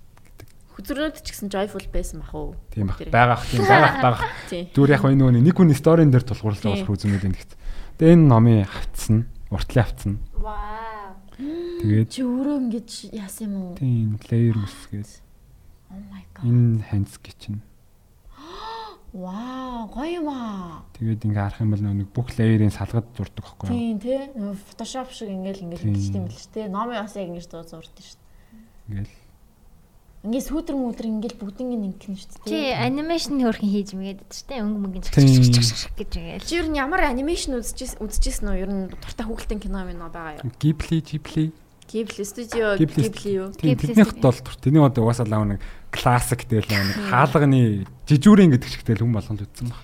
хүзрнүүд 0.71 1.15
ч 1.21 1.27
гэсэн 1.35 1.49
joyful 1.51 1.85
байсан 1.91 2.23
бах 2.23 2.33
уу? 2.33 2.55
Тийм 2.73 2.87
бах. 2.89 2.97
Байгаах 2.97 3.43
тийм 3.45 3.63
байгаах 3.67 3.97
байгаах. 4.01 4.23
Зүгээр 4.73 4.95
яг 4.97 5.03
энэ 5.03 5.43
нэг 5.43 5.55
хүн 5.55 5.75
сторийн 5.75 6.09
дээр 6.09 6.25
тулгуурлаж 6.25 6.63
байгаа 6.63 6.87
хүзрнүүд 6.87 7.27
энэ 7.27 7.37
гэхдээ 7.37 7.60
Тэгээ 8.01 8.17
энэ 8.17 8.29
номыг 8.33 8.65
авцсан, 8.65 9.29
уртлын 9.53 9.85
авцсан. 9.85 10.13
Вау. 10.33 11.21
Тэгээд 11.37 12.09
чи 12.09 12.25
өөрөө 12.25 12.57
ингэж 12.65 12.89
яасан 13.13 13.45
юм 13.45 13.53
уу? 13.61 13.77
Тийм, 13.77 14.17
layer 14.25 14.57
үсгээс. 14.57 15.21
Oh 15.93 16.01
my 16.09 16.25
god. 16.33 16.49
Энэ 16.49 16.81
ханц 16.81 17.21
гिचэн. 17.21 17.61
Вау, 19.13 19.85
гоё 19.93 20.17
юм 20.17 20.33
аа. 20.33 20.81
Тэгээд 20.97 21.29
ингээ 21.29 21.45
харах 21.45 21.61
юм 21.61 21.77
бол 21.77 21.85
нэг 21.85 22.09
бүх 22.09 22.33
леерийн 22.41 22.73
салгад 22.73 23.05
зурдаг 23.13 23.45
байхгүй 23.45 23.69
юу? 23.69 23.77
Тийм 23.77 24.01
тий. 24.01 24.17
Photoshop 24.33 25.13
шиг 25.13 25.29
ингээл 25.29 25.69
ингээл 25.69 25.85
хийдэг 25.93 26.17
юм 26.17 26.25
л 26.25 26.33
шүү 26.33 26.53
дээ. 26.57 26.73
Номын 26.73 27.05
бас 27.05 27.13
яг 27.13 27.29
ингэж 27.29 27.53
зур 27.53 27.69
зурд 27.69 27.93
шүү. 28.01 28.17
Ингээл 28.97 29.13
Ингээ 30.21 30.43
сүүдэр 30.53 30.77
мүдэр 30.77 31.07
ингээл 31.17 31.41
бүгднийг 31.41 31.97
ингэнэ 31.97 32.13
шүү 32.13 32.45
Чи 32.45 32.53
дээ. 32.53 32.77
анимашн 32.77 33.41
хөрхэн 33.41 33.69
хийж 33.73 33.89
мэгээд 33.97 34.19
байдаг 34.21 34.37
шүү 34.37 34.47
дээ. 34.53 34.61
Өнгө 34.61 34.79
мөнгө 34.85 35.01
Тийм. 35.09 35.41
гэж 35.97 36.11
ингээл. 36.13 36.45
Чи 36.45 36.53
ер 36.61 36.67
нь 36.69 36.77
ямар 36.77 37.01
анимашн 37.09 37.57
үзчихсэн 37.57 37.97
үзчихсэн 38.05 38.45
үү? 38.53 38.61
Ер 38.61 38.69
нь 38.69 38.93
дуртай 39.01 39.25
хүүхэлдэйн 39.25 39.61
кино 39.65 39.81
минь 39.81 39.97
байгаа 39.97 40.37
юу? 40.37 40.53
Ghibli, 40.61 41.01
Ghibli. 41.01 41.49
Ghibli 41.89 42.21
studio 42.21 42.77
Ghibli. 42.77 43.09
Юу? 43.33 43.49
Тийм 43.57 43.73
Ghibli 43.73 43.97
тэдний 43.97 44.05
studio. 44.05 44.29
хот 44.29 44.45
бол 44.45 44.57
тэрний 44.61 44.81
хот 44.85 44.97
угаасаа 45.01 45.25
лав 45.25 45.43
нэг 45.43 45.59
классик 45.89 46.45
тэгэл 46.45 46.69
нэг 46.69 46.87
хаалганы 47.09 47.61
жижүүрийн 48.05 48.53
гэдэг 48.55 48.69
чигтэл 48.71 49.01
хүн 49.01 49.17
болгонд 49.17 49.41
үтсэн 49.43 49.67
баг. 49.73 49.81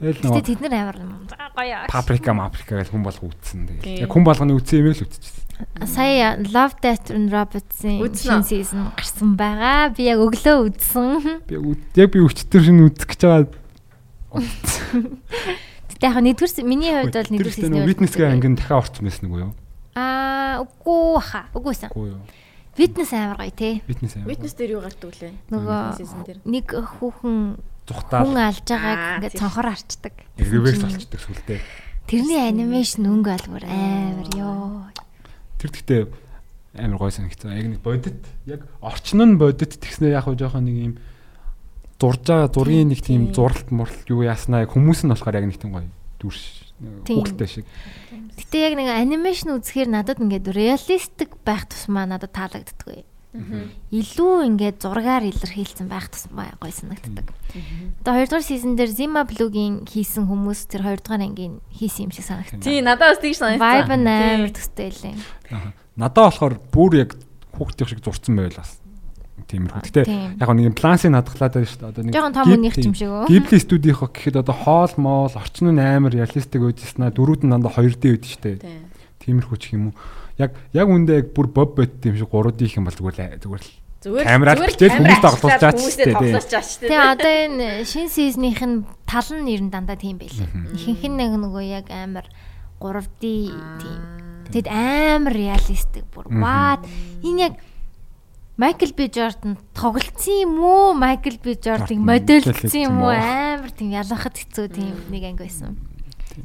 Тэгэл 0.00 0.22
нөгөө 0.24 0.42
тэд 0.48 0.60
нар 0.64 0.74
амар 0.80 0.96
юм. 0.98 1.12
За, 1.30 1.52
гоё. 1.54 1.86
паприка, 1.86 2.32
маприка 2.34 2.74
гэж 2.80 2.88
хүн 2.90 3.04
болго 3.06 3.28
үтсэн 3.30 3.68
тэгэл. 3.68 4.02
Яг 4.02 4.10
хүн 4.10 4.24
болгоны 4.26 4.56
үтсэн 4.58 4.80
юм 4.82 4.90
л 4.90 4.98
үтчихсэн. 4.98 5.44
Сая 5.86 6.38
Love 6.38 6.74
Death 6.82 7.10
and 7.10 7.30
Robots-ийн 7.34 7.98
шинэ 8.14 8.46
season 8.46 8.90
гарсан 8.94 9.34
байгаа. 9.38 9.90
Би 9.94 10.06
яг 10.06 10.22
өглөө 10.22 10.70
үзсэн. 10.70 11.42
Би 11.50 11.58
яг 11.98 12.10
би 12.14 12.18
өчтөр 12.22 12.62
шин 12.62 12.82
үзэх 12.86 13.06
гэж 13.10 13.20
байгаа. 13.26 13.50
Гэтэ 15.88 16.04
яг 16.06 16.16
нэгдүгээр 16.22 16.66
миний 16.68 16.92
хувьд 16.94 17.14
бол 17.16 17.32
нэгдүгээр 17.34 17.58
тэр 17.58 17.66
season 17.74 17.88
витнесгээ 17.90 18.28
ангин 18.30 18.54
дахиад 18.54 18.86
орцсон 18.86 19.04
байсан 19.10 19.26
уу 19.32 19.40
юу? 19.50 19.52
Аа, 19.98 20.62
үгүй 20.62 21.18
хаа. 21.26 21.50
Үгүйсэн. 21.58 21.90
Үгүй 21.90 22.14
юу. 22.14 22.22
Witness 22.78 23.10
амар 23.10 23.38
гоё 23.42 23.50
те. 23.50 23.82
Витнес 23.90 24.14
аа. 24.14 24.22
Witness 24.30 24.54
дээр 24.54 24.78
юу 24.78 24.82
гардаг 24.86 25.10
вүлээ? 25.10 25.34
Нөгөө 25.50 26.46
нэг 26.46 26.66
хүүхэн 26.70 27.36
Зүхтаал 27.88 28.22
хүн 28.28 28.38
алж 28.38 28.62
байгааг 28.68 28.98
Аа, 29.00 29.14
ингээд 29.18 29.32
тийм. 29.34 29.40
цонхоор 29.42 29.68
арчдаг. 29.74 30.14
реверс 30.38 30.78
болчдөг 30.86 31.18
сүлдээ. 31.24 31.60
Тэрний 32.06 32.38
анимашн 32.46 33.02
өнгө 33.08 33.30
алгуур 33.34 33.64
амар 33.66 34.28
ёо. 34.38 34.86
Тэр 35.58 35.70
гэхдээ 35.74 36.00
амар 36.78 36.98
гой 36.98 37.12
санагцсан. 37.12 37.54
Яг 37.58 37.66
нэг 37.66 37.82
бодит 37.82 38.22
яг 38.46 38.66
орчин 38.80 39.22
нь 39.22 39.38
бодит 39.38 39.78
тэгснээр 39.78 40.18
яг 40.18 40.24
хөө 40.26 40.38
жоохон 40.38 40.64
нэг 40.64 40.76
юм 40.78 40.94
зурж 41.98 42.22
байгаа 42.22 42.50
зургийн 42.54 42.88
нэг 42.94 43.02
тийм 43.02 43.34
зуралт 43.34 43.70
муралт 43.74 44.06
юу 44.06 44.22
яаснаа 44.22 44.64
яг 44.64 44.72
хүмүүс 44.72 45.02
нь 45.02 45.10
болохоор 45.10 45.38
яг 45.42 45.46
нэг 45.50 45.58
тийм 45.58 45.74
гоё 45.74 45.90
дүрш 46.22 46.68
Тийм. 46.78 47.18
хүүхэлтэй 47.18 47.48
шиг. 47.50 47.66
Гэтэ 48.38 48.58
яг 48.70 48.74
нэг 48.78 48.88
анимашн 48.94 49.58
үзэхээр 49.58 49.90
надад 49.90 50.22
ингээд 50.22 50.46
реалистик 50.54 51.34
байх 51.42 51.66
тусмаа 51.66 52.06
надад 52.06 52.30
таалагддаггүй. 52.30 53.02
Илүү 53.92 54.48
ингээд 54.48 54.80
зургаар 54.80 55.28
илэрхийлсэн 55.28 55.84
байх 55.84 56.08
тусмаа 56.08 56.56
гоё 56.56 56.72
санагддаг. 56.72 57.28
Одоо 58.00 58.12
хоёрдугаар 58.16 58.44
сизон 58.44 58.72
дээр 58.72 58.88
Zima 58.88 59.28
Blue-гийн 59.28 59.84
хийсэн 59.84 60.24
хүмүүс 60.24 60.64
тэр 60.72 60.88
хоёрдугаар 60.88 61.28
ангийн 61.28 61.60
хийсэн 61.68 62.08
юм 62.08 62.12
шиг 62.16 62.24
санагдсан. 62.24 62.64
Тий, 62.64 62.80
надад 62.80 63.14
бас 63.14 63.20
тийш 63.20 63.36
санагдсан. 63.36 63.60
Vibe 63.60 63.92
амар 63.92 64.52
төстэй 64.56 64.90
лээ. 64.96 65.16
Надад 66.00 66.24
болохоор 66.24 66.56
бүр 66.72 66.92
яг 67.04 67.10
хүүхдийн 67.52 67.88
шиг 67.92 68.00
зурцсан 68.00 68.32
байл 68.32 68.56
бас. 68.56 68.80
Тиймэрхүү. 69.48 69.80
Гэтэ 69.80 70.02
яг 70.40 70.48
нэг 70.48 70.64
юм 70.72 70.76
плансыг 70.76 71.12
надглаад 71.12 71.52
байна 71.56 71.68
шүү 71.68 71.80
дээ. 71.80 71.88
Одоо 71.88 72.02
нэг 72.04 72.12
Жохон 72.16 72.34
том 72.36 72.48
үнийх 72.52 72.76
юм 72.84 72.96
шиг 72.96 73.08
үү? 73.08 73.28
Ghibli 73.32 73.58
студийнхоо 73.60 74.08
гэхэд 74.12 74.36
одоо 74.44 74.56
хоол 74.56 74.92
моол 75.00 75.34
орчин 75.36 75.72
нь 75.72 75.80
амар 75.80 76.12
реалистик 76.12 76.60
байжснаа 76.60 77.08
дөрүүд 77.12 77.48
нь 77.48 77.52
дандаа 77.52 77.72
2D 77.72 78.04
байд 78.12 78.24
штэ. 78.28 78.60
Тий. 78.60 78.80
Тиймэрхүү 79.24 79.56
ч 79.56 79.72
юм 79.72 79.92
уу. 79.92 79.96
Яг 80.38 80.54
яг 80.72 80.86
үндэ 80.88 81.12
яг 81.18 81.26
бүр 81.34 81.50
боб 81.50 81.74
бот 81.76 81.98
юм 82.06 82.16
шиг 82.16 82.30
3D 82.30 82.60
их 82.66 82.76
юм 82.78 82.86
бол 82.86 82.94
зүгээр 82.94 83.16
л 83.18 83.42
зүгээр 83.42 83.62
л 83.66 83.70
Зүгээр 83.98 84.26
Камераар 84.30 84.58
бичээд 84.62 84.94
хүмүүст 84.94 85.22
тоглуулж 85.26 85.58
чаач 85.58 85.74
Хүмүүсээ 85.74 85.90
штэ, 85.90 86.04
тий. 86.06 86.14
тоглуулж 86.14 86.46
чаач 86.54 86.66
штэ. 86.70 86.86
Тэгээ 86.86 87.06
одоо 87.18 87.34
энэ 87.34 87.66
шинэ 87.82 88.10
сизнийх 88.14 88.62
нь 88.62 88.86
тал 89.10 89.26
нь 89.34 89.50
ер 89.50 89.62
нь 89.66 89.72
дандаа 89.74 89.98
тийм 89.98 90.22
байлээ. 90.22 90.46
Ихэнх 90.70 91.02
нь 91.02 91.18
нэг 91.18 91.34
нөгөө 91.34 91.64
яг 91.66 91.90
амар 91.90 92.30
3D 92.78 93.50
тийм. 93.82 94.00
Тэгэд 94.54 94.70
амар 94.70 95.34
реалистик 95.34 96.06
бүр. 96.14 96.30
Ваа 96.30 96.78
энэ 97.26 97.42
яг 97.42 97.54
Майкл 98.58 98.90
Би 98.94 99.10
Жордан 99.10 99.58
тоглолцсон 99.74 100.34
юм 100.46 100.62
уу? 100.62 100.94
Майкл 100.94 101.34
Би 101.42 101.58
Jordan 101.58 101.98
модельдсэн 101.98 102.90
юм 102.90 103.02
уу? 103.02 103.10
Амар 103.10 103.70
тийм 103.74 103.90
ялахад 103.94 104.34
хэцүү 104.38 104.66
тийм 104.78 104.94
нэг 105.10 105.26
анги 105.26 105.42
байсан. 105.42 105.74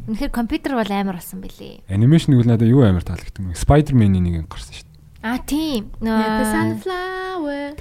Үнэхээр 0.07 0.31
компьютер 0.33 0.73
бол 0.77 0.91
амар 0.91 1.15
болсон 1.19 1.39
бэлээ. 1.41 1.87
анимашн 1.89 2.31
гэвэл 2.33 2.49
надад 2.51 2.67
юу 2.69 2.81
амар 2.83 3.03
таалагдсан 3.03 3.51
бэ? 3.51 3.57
Spider-Man-ийн 3.57 4.23
нэг 4.23 4.47
гарсан 4.49 4.73
шүү 4.73 4.87
А 5.23 5.39
тийм. 5.39 5.87
The 6.03 6.45
sunflower. 6.51 7.79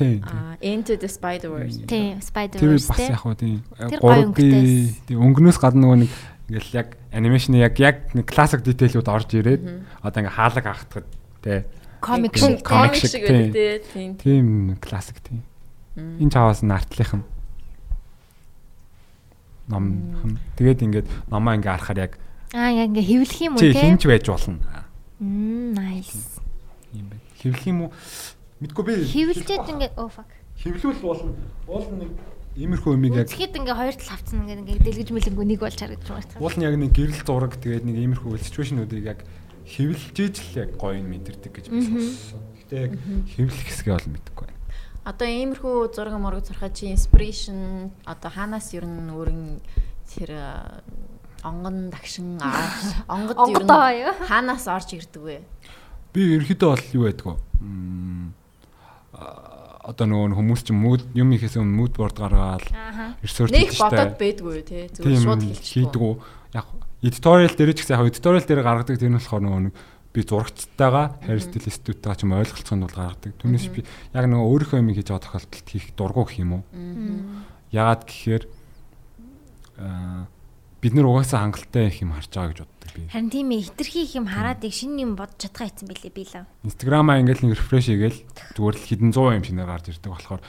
Into 0.62 0.94
the 0.94 1.10
Spider-Verse. 1.10 1.82
тийм 1.90 2.18
дээ. 2.18 2.22
Тэр 2.22 2.78
Spider-Verse 2.78 2.86
бас 2.86 3.00
яг 3.02 3.18
хөө 3.18 3.34
тийм 3.34 3.56
Тэр 3.90 3.98
гоё 3.98 4.14
3D 4.14 4.26
өнгөтэйс. 4.30 4.94
тийм 5.10 5.18
өнгөнөөс 5.26 5.58
гадна 5.58 5.80
нөгөө 5.82 5.98
нэг 6.06 6.10
ингээл 6.52 6.70
яг 6.78 6.88
анимашны 7.10 7.56
яг 7.58 7.74
яг 7.82 7.96
нэг 8.14 8.26
классик 8.30 8.62
детейлүүд 8.62 9.08
орж 9.10 9.28
ирээд 9.34 9.62
одоо 10.06 10.18
ингээ 10.22 10.36
хаалга 10.38 10.70
хахтахад 10.70 11.06
тий 11.42 11.58
Комик 12.02 12.34
шиг 12.38 12.62
комик 12.62 12.94
шиг, 12.94 13.26
тий. 13.26 13.50
тий. 13.50 13.78
Тийм. 13.94 14.10
тийм 14.22 14.46
классик 14.78 15.18
тийм 15.22 15.42
энэ 15.98 16.30
чаваас 16.30 16.62
нь 16.62 16.70
артлынхан 16.70 17.22
ном 19.72 19.84
тэгээд 20.60 20.80
ингээд 20.84 21.06
номоо 21.32 21.56
ингээ 21.56 21.72
харахаар 21.72 22.00
яг 22.06 22.12
Аа 22.52 22.68
яг 22.68 22.92
ингээ 22.92 23.08
хэвлэх 23.08 23.40
юм 23.40 23.52
уу 23.56 23.64
тийм. 23.64 23.96
хинж 23.96 24.02
байж 24.04 24.26
болно 24.28 24.60
Мм 25.18 25.72
nice. 25.72 26.36
юм 26.92 27.08
байна 27.08 27.24
хэвлэх 27.40 27.64
юм 27.66 27.78
уу 27.88 27.90
мэдгүй 28.60 28.84
би 28.84 28.92
Хэвлжээд 29.08 29.66
ингээ 29.72 29.90
oh 29.96 30.10
fuck. 30.12 30.28
хэвлүүл 30.60 31.00
болно 31.00 31.32
уул 31.66 31.86
нэг 31.96 32.10
иймэрхүү 32.52 32.92
юмыг 33.00 33.16
яг 33.16 33.26
Үзэхэд 33.32 33.56
ингээ 33.56 33.76
хоёр 33.80 33.94
тал 33.96 34.10
хавцсан 34.12 34.44
ингээ 34.44 34.60
ингээ 34.60 34.78
дэлгэж 34.84 35.08
мэлэнгүү 35.16 35.46
нэг 35.48 35.60
болж 35.64 35.78
харагдаж 35.80 36.08
байна. 36.12 36.36
уул 36.44 36.56
нь 36.60 36.66
яг 36.68 36.74
нэг 36.76 36.90
гэрэл 36.92 37.24
зураг 37.24 37.56
тэгээд 37.56 37.84
нэг 37.88 37.96
иймэрхүү 37.96 38.36
ситүэйшнүүдийг 38.44 39.04
яг 39.08 39.20
хэвлэж 39.64 40.16
ижил 40.20 40.60
яг 40.60 40.70
гоё 40.76 41.00
юм 41.00 41.08
мэдэрдэг 41.16 41.48
гэж 41.56 41.66
би 41.72 41.80
сонссон. 41.80 42.42
Гэтэ 42.60 42.76
яг 42.76 42.92
хэвлэх 43.32 43.64
хэсгээ 43.72 43.94
бол 43.96 44.08
мэдэхгүй 44.12 44.44
байна. 44.52 44.60
Одоо 45.02 45.26
иймэрхүү 45.26 45.90
зураг 45.90 46.14
мураг 46.14 46.46
зурхаа 46.46 46.70
чи 46.70 46.86
inspiration 46.94 47.90
одоо 48.06 48.30
хаанаас 48.30 48.70
ер 48.70 48.86
нь 48.86 49.10
өөрийн 49.10 49.58
тэр 50.06 50.30
э, 50.30 50.82
онгон 51.42 51.90
дагшин 51.90 52.38
онгод 53.10 53.36
ер 53.50 53.66
нь 53.66 54.26
хаанаас 54.30 54.70
орж 54.70 54.94
ирдэг 54.94 55.22
вэ? 55.22 55.38
Би 56.14 56.38
ерөөхдөө 56.38 56.68
бол 56.70 56.86
юу 56.94 57.02
байдг 57.10 57.26
вэ? 57.26 57.34
Одоо 59.82 60.06
нөгөө 60.06 60.38
хүмүүс 60.38 60.62
чинь 60.62 60.78
mood 60.78 61.02
юм 61.18 61.34
ихээс 61.34 61.58
өмнө 61.58 61.90
board 61.98 62.14
гаргаад 62.14 62.62
Ааха. 62.70 63.18
research 63.18 63.50
Нэг 63.50 63.74
бодоод 63.74 64.14
байдгүй 64.14 64.62
тий. 64.62 64.86
Зүгээр 64.86 65.18
шууд 65.18 65.42
хэлчихдэг. 65.42 65.90
хийдэг 65.90 66.02
үү? 66.06 66.14
Яг 66.54 66.66
editorial 67.02 67.50
дээр 67.50 67.74
ч 67.74 67.82
гэсэн 67.82 67.98
яг 67.98 68.06
editorial 68.06 68.46
дээр 68.46 68.62
гаргадаг 68.62 68.94
тэр 68.94 69.10
нь 69.10 69.18
болохоор 69.18 69.42
нөгөө 69.42 69.74
би 70.12 70.20
зурагчтайгаа 70.22 71.06
hair 71.24 71.40
stylist-уудтайгаа 71.40 72.16
ч 72.16 72.24
юм 72.28 72.36
ойлголцоход 72.36 72.84
бол 72.84 72.96
гаргадаг. 73.00 73.32
Түүнээс 73.40 73.66
би 73.72 73.80
яг 74.12 74.24
нөгөө 74.28 74.48
өөрийнхөө 74.52 74.78
юм 74.84 74.92
хийж 74.92 75.08
байгаа 75.08 75.24
тохиолдолд 75.24 75.68
хийх 75.72 75.86
дургу 75.96 76.22
гэх 76.28 76.38
юм 76.44 76.52
уу? 76.60 76.62
Яагаад 77.72 78.04
гэхээр 78.04 78.44
аа 79.80 80.28
бид 80.82 80.98
нар 80.98 81.06
угаасаа 81.06 81.46
хангалттай 81.46 81.86
их 81.86 82.02
юм 82.02 82.10
харж 82.10 82.26
байгаа 82.34 82.50
гэж 82.50 82.60
боддог 82.66 82.90
би. 82.90 83.06
Харин 83.06 83.30
тийм 83.30 83.54
ээ 83.54 83.70
хитрхи 83.70 84.02
их 84.02 84.18
юм 84.18 84.26
хараад 84.26 84.66
их 84.66 84.74
шинэ 84.74 85.06
юм 85.06 85.14
бодож 85.14 85.38
чадхаа 85.38 85.70
ийцэн 85.70 85.86
билээ 85.86 86.10
би 86.10 86.26
лав. 86.34 86.50
Инстаграмаа 86.66 87.22
ингээл 87.22 87.46
нэг 87.46 87.54
рефреш 87.54 87.86
хийгээл 87.86 88.18
зүгээр 88.58 88.76
л 88.76 88.86
хэдэн 88.90 89.10
зуун 89.14 89.38
юм 89.38 89.44
шиг 89.46 89.54
нэр 89.54 89.70
гарч 89.70 89.94
ирдэг 89.94 90.10
болохоор 90.10 90.42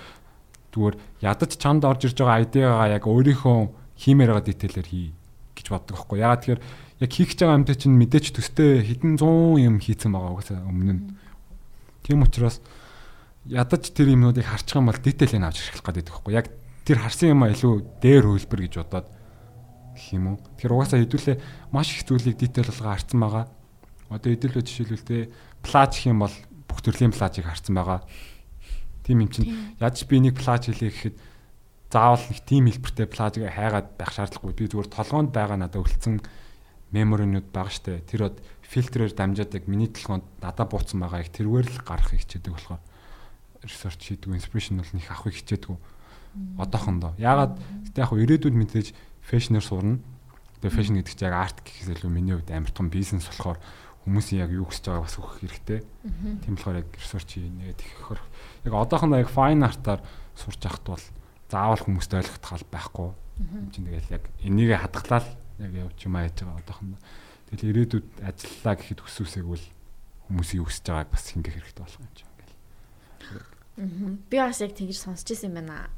зүгээр 0.74 0.96
ядаж 1.22 1.52
чанд 1.54 1.86
орж 1.86 2.02
ирж 2.10 2.18
байгаа 2.18 2.42
айдиагаа 2.42 2.88
яг 2.98 3.06
өөрийнхөө 3.06 3.58
хиймээр 3.94 4.32
байгаа 4.34 4.50
детейлээр 4.50 4.90
хий 4.90 5.14
гэж 5.54 5.66
боддог 5.70 6.02
байхгүй. 6.02 6.18
Ягаад 6.18 6.42
тэгэхээр 6.42 6.62
яг 7.02 7.10
хийх 7.10 7.34
гэж 7.34 7.40
байгаа 7.42 7.60
юмтай 7.64 7.78
чинь 7.78 7.98
мэдээч 7.98 8.36
төстэй 8.36 8.86
хэдэн 8.86 9.18
зуун 9.18 9.62
юм 9.62 9.76
хийцэн 9.82 10.14
байгаа 10.14 10.34
угаасаа 10.38 10.66
өмнө 10.68 10.94
нь. 10.94 11.04
Тийм 12.04 12.22
учраас 12.22 12.60
ядаж 13.48 13.90
тэр 13.92 14.14
юмнуудыг 14.14 14.46
харчих 14.46 14.78
юм 14.78 14.92
бол 14.92 15.00
детейлийг 15.00 15.44
авч 15.44 15.58
ашиглах 15.64 15.88
гэдэг 15.90 16.14
байхгүй. 16.14 16.34
Яг 16.36 16.48
тэр 16.86 17.00
харсан 17.00 17.34
юм 17.34 17.44
а 17.44 17.52
илүү 17.52 17.74
дээр 18.04 18.26
хөлбөр 18.28 18.62
гэж 18.68 18.74
бодоод 18.80 19.08
гэх 19.96 20.08
юм 20.16 20.36
уу. 20.36 20.38
Тэгэхээр 20.60 20.76
угаасаа 20.76 21.00
хэдүүлээ 21.00 21.38
маш 21.72 21.88
их 21.92 22.04
зүйлийг 22.08 22.38
детейл 22.40 22.70
болгоо 22.72 22.92
харсан 22.92 23.20
байгаа. 23.20 23.46
Одоо 24.12 24.30
хэдүүлээ 24.32 24.64
жишээлбэл 24.64 25.08
те 25.08 25.18
плаж 25.64 25.92
гэх 25.96 26.12
юм 26.12 26.20
бол 26.24 26.36
бүх 26.68 26.80
төрлийн 26.84 27.12
плажийг 27.16 27.48
харсан 27.48 27.76
байгаа. 27.76 28.00
Тийм 29.04 29.24
юм 29.24 29.30
чинь 29.32 29.52
яаж 29.80 30.04
би 30.08 30.20
нэг 30.24 30.40
плаж 30.40 30.72
хэлээ 30.72 30.92
гэхэд 30.92 31.16
заавал 31.92 32.24
нэг 32.24 32.40
тийм 32.48 32.68
хэлбэртэй 32.72 33.08
плажийг 33.12 33.52
хайгаад 33.52 33.88
байх 34.00 34.12
шаардлагагүй. 34.16 34.56
Би 34.56 34.72
зүгээр 34.72 34.90
толгоонд 34.92 35.32
байгаа 35.36 35.58
надад 35.60 35.84
үлдсэн 35.84 36.24
меморинууд 36.94 37.50
байгаа 37.50 37.74
штэ. 37.74 38.06
Тэр 38.06 38.30
од 38.30 38.38
фильтрээр 38.62 39.14
дамжаад 39.18 39.54
яг 39.58 39.66
миний 39.68 39.90
толгоонд 39.90 40.26
надад 40.40 40.70
бууцсан 40.70 41.02
байгаа 41.02 41.26
их 41.26 41.34
тэргээр 41.34 41.68
л 41.68 41.82
гарахыг 41.82 42.22
хичээдэг 42.22 42.54
болохоор 42.54 42.82
research 43.66 44.02
хийдэг, 44.14 44.30
inspiration 44.34 44.78
бол 44.78 44.94
них 44.94 45.10
авахыг 45.10 45.34
хичээдэг. 45.34 45.78
Одоохондоо. 46.58 47.14
Яагаад 47.18 47.58
гэтээ 47.90 48.02
яг 48.02 48.10
хөө 48.10 48.24
ирээдүйд 48.26 48.56
мэдээж 48.58 48.88
фэшнэр 49.26 49.66
сурна. 49.66 50.02
Тэгээ 50.62 50.74
фэшн 50.74 50.96
гэдэг 51.02 51.14
чинь 51.14 51.28
яг 51.30 51.36
арт 51.38 51.58
гэхээс 51.62 51.90
илүү 51.98 52.12
миний 52.12 52.34
хувьд 52.38 52.50
амар 52.50 52.74
том 52.74 52.90
бизнес 52.90 53.30
болохоор 53.30 53.60
хүмүүсийн 54.04 54.44
яг 54.44 54.52
юу 54.52 54.68
хүсэж 54.68 54.90
байгааг 54.90 55.06
бас 55.08 55.18
өгөх 55.22 55.36
хэрэгтэй. 55.40 55.80
Тийм 56.44 56.54
болохоор 56.58 56.82
яг 56.84 56.90
research 56.98 57.30
хийнэ 57.40 57.72
гэдэг 57.72 57.88
ихэр 57.88 58.22
яг 58.68 58.74
одоохондоо 58.74 59.22
яг 59.22 59.32
fine 59.32 59.64
art-аар 59.64 60.02
сурч 60.36 60.60
явахд 60.66 60.86
бол 60.88 61.06
заавал 61.48 61.84
хүмүүст 61.86 62.12
ойлгох 62.18 62.40
гал 62.42 62.66
байхгүй. 62.68 63.10
Энд 63.40 63.72
чинь 63.72 63.88
тэгэл 63.88 64.16
яг 64.18 64.24
энийг 64.44 64.76
хадгалаад 64.76 65.28
яг 65.60 65.72
явж 65.74 65.98
юм 66.06 66.16
ааж 66.18 66.34
байгаа 66.40 66.62
одоохондоо. 66.64 67.02
Тэгэл 67.54 67.70
ирээдүйд 67.70 68.08
ажиллаа 68.24 68.76
гэхэд 68.78 69.00
хүсвүсээгүүл 69.04 69.66
хүмүүсийн 70.26 70.64
өсөж 70.66 70.86
байгааг 70.90 71.10
бас 71.14 71.26
хингэх 71.30 71.54
хэрэгтэй 71.54 71.84
болох 71.84 72.02
юм 72.02 72.14
чинь 72.16 72.32
ингээл. 72.34 74.18
Би 74.30 74.38
бас 74.38 74.60
яг 74.62 74.74
тэгж 74.74 74.98
сонсч 74.98 75.28
ирсэн 75.34 75.54
юм 75.54 75.58
байна. 75.62 75.90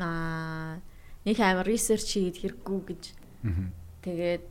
Аа 0.00 0.80
нэг 1.26 1.38
амар 1.42 1.66
ресерч 1.66 2.06
хийгээд 2.16 2.40
хэрэггүй 2.40 2.80
гэж. 2.86 3.02
Тэгээд 4.06 4.48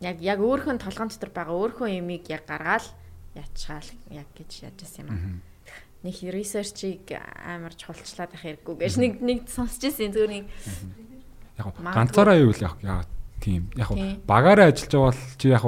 яг 0.00 0.16
яг 0.22 0.38
өөрхөн 0.38 0.78
толгойн 0.78 1.10
дотор 1.10 1.32
байгаа 1.34 1.56
өөрхөн 1.56 1.98
ямиг 1.98 2.30
яг 2.30 2.46
гаргаал 2.46 2.86
ячгаал 3.34 3.90
яг 4.14 4.28
гэж 4.38 4.70
яжсэн 4.70 5.02
юм 5.02 5.10
аа. 5.10 5.20
Нэг 6.06 6.16
ресерчийг 6.30 7.10
амар 7.42 7.74
чухалчлаад 7.74 8.30
байх 8.30 8.44
хэрэггүй 8.46 8.74
гэж 8.78 8.94
нэг 9.02 9.12
нэг 9.18 9.38
сонсч 9.50 9.82
ирсэн 9.90 10.14
зүгээр 10.14 10.30
нэг 10.30 10.46
яг 11.58 11.66
ганцаараа 11.80 12.36
юу 12.40 12.52
л 12.52 12.62
яг 12.62 12.76
яг 12.82 13.06
тийм. 13.40 13.70
Яг 13.76 13.90
багаараа 14.26 14.72
ажиллаж 14.72 14.92
байгаа 14.92 15.10
бол 15.10 15.22
чи 15.36 15.48
яг 15.48 15.64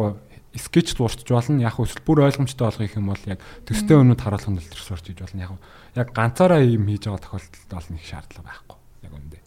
скетч 0.58 0.96
дуурч 0.96 1.24
болно 1.28 1.60
яг 1.60 1.76
эсвэл 1.76 2.04
бүр 2.04 2.24
ойлгомжтой 2.28 2.66
болгох 2.68 2.96
юм 2.96 3.08
бол 3.12 3.24
яг 3.26 3.40
төстэй 3.64 3.96
өнөд 3.96 4.20
харуулах 4.20 4.48
нь 4.48 4.60
ресерч 4.60 5.04
хийж 5.12 5.20
болно. 5.20 5.42
Яг 5.42 5.52
яг 5.94 6.08
ганцаараа 6.12 6.62
юм 6.64 6.88
хийж 6.88 7.06
байгаа 7.06 7.24
тохиолдолд 7.24 7.72
бол 7.72 7.88
нэг 7.92 8.02
шаардлага 8.04 8.48
байхгүй. 8.48 8.78
Яг 9.06 9.12
үндэ. 9.12 9.38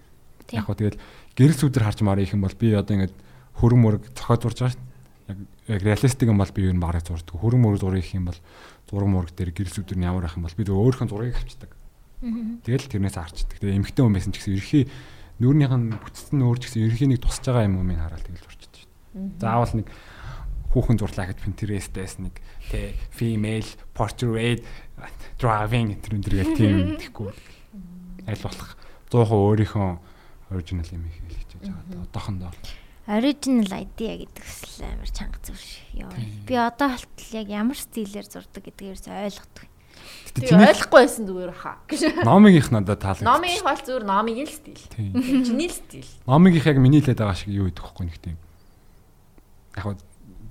Яг 0.56 0.66
хөө 0.66 0.78
тэгэл 0.80 1.02
гэрэл 1.36 1.60
сүдэр 1.60 1.84
харж 1.86 2.00
марах 2.06 2.34
юм 2.34 2.46
бол 2.46 2.56
би 2.56 2.74
одоо 2.74 2.94
ингээд 2.96 3.16
хөрөн 3.60 3.82
мөрөг 3.82 4.04
цохоо 4.16 4.38
зурж 4.40 4.58
байгаа 4.62 4.76
шүү 4.76 4.90
яг 5.68 5.84
реалистик 5.84 6.28
юм 6.28 6.38
бол 6.38 6.52
би 6.52 6.68
юу 6.68 6.76
багыг 6.80 7.08
зурдаг. 7.08 7.36
Хөрөн 7.36 7.62
мөрөг 7.62 7.80
зурх 7.80 8.14
юм 8.14 8.26
бол 8.28 8.40
зураг 8.90 9.08
мураг 9.08 9.32
дээр 9.36 9.52
гэрэл 9.56 9.76
сүдэр 9.76 9.98
нь 9.98 10.08
ямар 10.08 10.26
ах 10.28 10.36
юм 10.36 10.44
бол 10.44 10.58
би 10.58 10.64
өөрийнхөө 10.68 11.08
зургийг 11.08 11.38
авчдаг. 11.40 11.72
Тэгэл 12.22 12.92
тэрнээс 12.92 13.18
арчдаг 13.18 13.58
тэгээ 13.60 13.80
эмхтэн 13.80 14.12
байсан 14.12 14.32
ч 14.36 14.44
гэсэн 14.44 14.56
ерхий 14.58 14.84
нүүрнийх 15.42 15.74
нь 15.74 15.98
бүтцэн 15.98 16.40
өөр 16.46 16.58
ч 16.62 16.70
гэсэн 16.70 16.86
ерхий 16.86 17.10
нэг 17.10 17.26
тусаж 17.26 17.50
байгаа 17.50 17.66
юм 17.66 17.82
уу 17.82 17.86
минь 17.86 17.98
хараад 17.98 18.22
тэгэл 18.22 18.46
зурчдаг 18.46 18.86
шүү 18.86 18.92
заавал 19.14 19.74
нэг 19.76 19.88
хүүхэн 20.72 21.00
зурлаа 21.00 21.28
гэж 21.28 21.38
Pinterest-ээс 21.44 22.24
нэг 22.24 22.40
тэ 22.72 22.96
female 23.12 23.68
portrait 23.92 24.64
driving 25.36 26.00
гэдэг 26.00 26.12
энэ 26.16 26.24
төргээл 26.24 26.56
тийм 26.56 26.76
гэхгүй. 27.02 27.32
Аль 28.24 28.40
болох 28.40 28.70
100% 29.12 29.36
өөрийнхөө 29.36 29.90
original 30.56 30.88
юм 30.96 31.04
их 31.12 31.20
хэлж 31.28 31.52
байгаа. 31.60 32.08
Одоохондоо. 32.08 32.52
Original 33.12 33.72
idea 33.76 34.16
гэдэг 34.24 34.44
хэсэл 34.48 34.88
амар 34.88 35.12
чанга 35.12 35.40
зүр 35.44 35.60
ёо. 36.00 36.12
Би 36.48 36.56
одоо 36.56 36.96
болтол 36.96 37.36
яг 37.36 37.48
ямар 37.52 37.76
стилээр 37.76 38.28
зурдаг 38.32 38.64
гэдгээрс 38.64 39.12
ойлгохгүй. 40.32 40.48
Тэгээ 40.48 40.70
ойлгохгүй 40.72 41.00
байсан 41.02 41.24
зүгээр 41.28 41.54
хаа 41.56 41.76
гэж. 41.92 42.02
Номигийнх 42.24 42.70
надад 42.72 43.00
таалагдсан. 43.04 43.28
Номигийнх 43.28 43.66
бол 43.68 43.84
зүгээр 43.84 44.06
номигийн 44.08 44.48
л 44.48 44.56
стил. 44.56 44.84
Чиний 44.96 45.70
стил. 45.70 46.08
Номигийнх 46.28 46.68
яг 46.72 46.78
миний 46.80 47.02
хэлээд 47.04 47.20
байгаа 47.20 47.36
шиг 47.36 47.52
юу 47.52 47.68
гэдэг 47.68 47.84
вэ 47.84 48.06
нэг 48.08 48.18
тийм. 48.24 48.38
Яг 49.76 50.00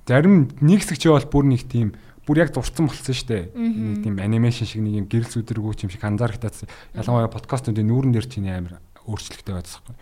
зарим 0.05 0.49
нэг 0.61 0.79
хэсэг 0.85 0.97
чи 1.01 1.09
бол 1.09 1.25
бүр 1.25 1.45
нэг 1.49 1.65
тийм 1.65 1.95
бүр 2.27 2.45
яг 2.45 2.53
зурцсан 2.53 2.85
болсон 2.85 3.15
шүү 3.15 3.27
дээ. 3.27 3.43
Нэг 3.57 3.97
тийм 4.05 4.15
анимашн 4.21 4.65
шиг 4.69 4.81
нэг 4.85 4.93
юм 5.01 5.05
гэрэл 5.09 5.33
зүдэргүй 5.41 5.73
юм 5.81 5.89
шиг 5.89 6.03
анзаархтац 6.05 6.69
ялангуяа 6.93 7.33
подкастуудын 7.33 7.87
нүүрэн 7.89 8.13
дээр 8.13 8.27
чинь 8.29 8.49
амар 8.49 8.77
өөрчлөлттэй 9.09 9.55
байцсахгүй. 9.57 9.95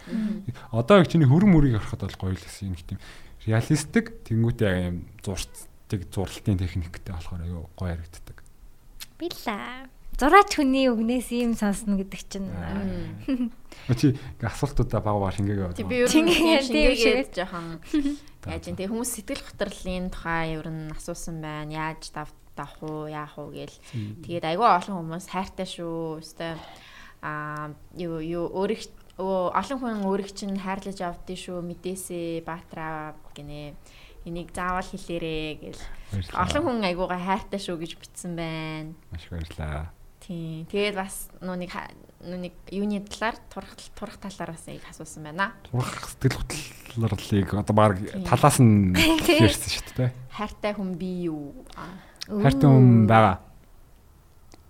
Одоо 0.75 0.99
яг 0.99 1.07
чиний 1.07 1.27
хөрөн 1.27 1.51
мөрийг 1.55 1.79
харахад 1.79 2.03
бол 2.11 2.19
гоё 2.27 2.35
л 2.35 2.43
гэсэн 2.43 2.75
нэг 2.75 2.83
тийм 2.83 2.99
реалистик 3.47 4.19
тэнгуүтэй 4.27 4.91
юм 4.91 5.07
зурцдаг 5.23 6.01
зурлалтын 6.11 6.59
техниктэй 6.59 7.15
болохоор 7.15 7.43
аюу 7.47 7.69
гоё 7.79 7.95
харагддаг. 7.95 8.38
Била. 9.19 9.91
Зураач 10.19 10.55
хүний 10.55 10.87
үгнээс 10.91 11.31
ийм 11.35 11.55
сонсно 11.55 11.95
гэдэг 11.99 12.21
чинь. 12.27 12.47
Чи 13.99 14.15
асуултуудаа 14.39 14.99
баг 15.03 15.15
баг 15.19 15.35
шингээгээ 15.35 15.67
бодсон. 15.71 15.87
Би 15.87 16.03
ер 16.03 16.11
нь 16.11 16.31
шингээгээд 16.67 17.31
жоохон 17.35 17.79
яаж 18.47 18.63
юм 18.67 18.75
те 18.75 18.87
хүмүүс 18.87 19.11
сэтгэл 19.15 19.43
хөдлөлийн 19.43 20.11
тухай 20.11 20.55
ер 20.59 20.67
нь 20.67 20.91
асуусан 20.91 21.39
байна. 21.39 21.71
Яаж 21.71 22.11
дав 22.11 22.31
давах 22.55 22.79
уу, 22.83 23.07
яах 23.07 23.35
уу 23.39 23.51
гээл. 23.55 23.75
Тэгээд 24.23 24.43
айгүй 24.43 24.67
олон 24.67 24.95
хүмүүс 25.07 25.31
хайртай 25.31 25.67
шүү. 25.67 26.19
Өстой 26.19 26.59
аа 27.23 27.71
юу 27.95 28.19
юу 28.19 28.47
өөрих 28.51 28.91
олон 29.19 29.79
хүн 29.79 30.03
өөрих 30.03 30.35
чинь 30.35 30.59
хайрлаж 30.59 30.99
авдээ 30.99 31.39
шүү. 31.39 31.59
Мэдээсээ 31.63 32.43
баатраа 32.43 33.15
гинэ 33.35 33.75
энийг 34.25 34.51
заавал 34.55 34.83
хэлээрээ 34.83 35.51
гэл. 35.63 35.83
Олон 36.35 36.63
хүн 36.63 36.83
айгуугаа 36.83 37.19
хайртай 37.19 37.59
шүү 37.59 37.79
гэж 37.79 37.91
бичсэн 37.99 38.33
байна. 38.35 38.91
Маш 39.11 39.27
баярлалаа. 39.31 39.91
Тийм. 40.19 40.65
Тэгээд 40.67 40.95
бас 40.95 41.29
нүг 41.39 41.71
нүг 42.19 42.55
юуны 42.75 42.99
талаар 43.07 43.37
турах 43.47 43.73
турах 43.95 44.17
талаар 44.19 44.51
бас 44.55 44.67
яг 44.67 44.83
асуусан 44.91 45.23
байна. 45.23 45.55
Турах 45.63 46.11
сэтгэл 46.11 47.07
хөдлөлийг 47.07 47.49
одоо 47.55 47.75
баг 47.75 47.95
талаас 48.27 48.59
нь 48.59 48.91
ярьсан 49.39 49.71
шүү 49.71 49.95
дээ. 49.95 50.11
Хайртай 50.35 50.75
хүн 50.75 50.99
би 50.99 51.31
юу? 51.31 51.55
Хайртай 52.27 52.67
хүн 52.67 53.07
байгаа. 53.07 53.39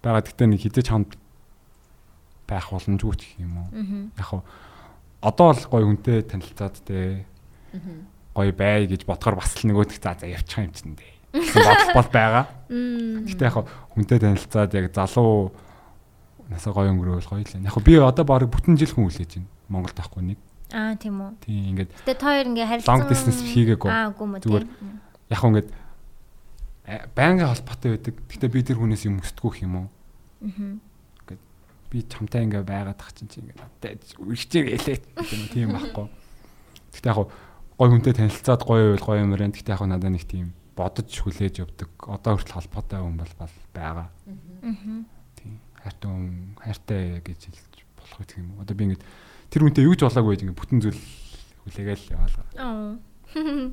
Бага 0.06 0.22
гэхдээ 0.22 0.48
нэг 0.48 0.62
хизээч 0.62 0.88
хамт 0.94 1.18
байх 2.46 2.70
боломжгүй 2.70 3.16
ч 3.18 3.24
юм 3.42 3.66
уу. 3.66 3.70
Яг 4.14 4.28
хуу 4.30 4.46
одоо 5.22 5.52
л 5.52 5.68
гой 5.68 5.84
хүнтэй 5.84 6.24
танилцаад 6.24 6.80
те. 6.88 7.26
Гой 8.34 8.51
бай 8.51 8.85
гэж 8.88 9.06
бодохоор 9.06 9.41
бас 9.41 9.56
л 9.57 9.69
нөгөөдх 9.69 9.99
за 9.99 10.15
за 10.19 10.27
явчих 10.30 10.64
юм 10.64 10.73
чинь 10.73 10.95
дээ 10.95 11.19
бодол 11.34 11.93
бол 11.93 12.10
байгаа. 12.11 12.45
Гэтэ 12.69 13.45
яг 13.45 13.57
хүнтэй 13.93 14.19
танилцаад 14.19 14.73
яг 14.73 14.93
залуу 14.93 15.53
насаа 16.49 16.73
гоё 16.73 16.89
өнгөрөөл 16.93 17.30
гоё 17.30 17.45
л. 17.45 17.61
Яг 17.61 17.77
би 17.85 17.93
одоо 18.01 18.26
баг 18.26 18.49
бүтэн 18.49 18.77
жил 18.77 18.93
хүн 18.93 19.10
үлээж 19.10 19.38
байна. 19.38 19.49
Монголд 19.69 19.97
байхгүй 19.97 20.23
нэг. 20.26 20.39
Аа 20.73 20.97
тийм 20.97 21.22
үү. 21.22 21.31
Тийм 21.45 21.64
ингээд. 21.77 21.91
Гэтэ 22.06 22.18
та 22.18 22.26
хоёр 22.34 22.47
ингээ 22.49 22.69
харилцаа 22.69 22.93
long 22.97 23.06
distance 23.06 23.41
хийгээгүй. 23.45 23.89
Аа 23.89 24.10
үгүй 24.10 24.26
мө 24.26 24.41
тийм. 24.41 24.69
Яг 25.30 25.43
ингээд 25.45 25.69
байнгын 27.14 27.49
холбоотой 27.53 27.89
байдаг. 27.97 28.15
Гэтэ 28.26 28.47
би 28.49 28.60
тэр 28.65 28.77
хүнээс 28.81 29.06
юм 29.06 29.22
өсдгөх 29.22 29.61
юм 29.61 29.85
уу? 29.85 29.88
Аа. 30.41 30.77
Ингээд 31.30 31.41
би 31.93 31.97
чамтай 32.10 32.41
ингээ 32.49 32.65
байгаад 32.65 32.97
тах 32.97 33.14
чинь 33.14 33.30
ингээ 33.30 33.57
надад 33.61 34.01
үргэлж 34.18 34.49
хэлээ 34.49 34.97
тийм 35.53 35.77
байхгүй. 35.77 36.10
Гэтэ 36.97 37.10
яг 37.14 37.30
гоё 37.80 37.95
хүнтэй 37.95 38.11
танилцаад 38.11 38.61
гоё 38.68 38.91
байвал 38.91 39.07
гоё 39.07 39.23
юм 39.23 39.31
байна. 39.31 39.56
Гэтэ 39.56 39.72
яг 39.72 39.84
надад 39.88 40.11
нэг 40.11 40.27
тийм 40.27 40.51
бодож 40.76 41.07
хүлээж 41.15 41.64
явдаг. 41.64 41.88
Одоо 42.11 42.35
хүртэл 42.35 42.60
холбоотой 42.60 42.99
хүн 42.99 43.15
бол 43.15 43.34
байгаа. 43.72 44.11
Аа. 44.27 45.07
Тийм. 45.39 45.64
Хайртай 45.80 46.10
хүн, 46.11 46.27
хайртай 46.60 47.23
гэж 47.23 47.39
хэлж 47.47 47.80
болох 47.95 48.19
гэх 48.19 48.35
юм. 48.35 48.60
Одоо 48.60 48.76
би 48.76 48.84
ингэж 48.84 49.01
тэр 49.47 49.64
хүнтэй 49.64 49.88
юу 49.88 49.95
ч 49.95 50.03
болоогүй 50.03 50.35
гэж 50.35 50.43
ингэ 50.43 50.60
бүтэн 50.60 50.80
зүйл 50.84 51.01
хүлээгээл 51.64 52.11
яваалаа. 52.19 52.45
Аа. 52.60 52.99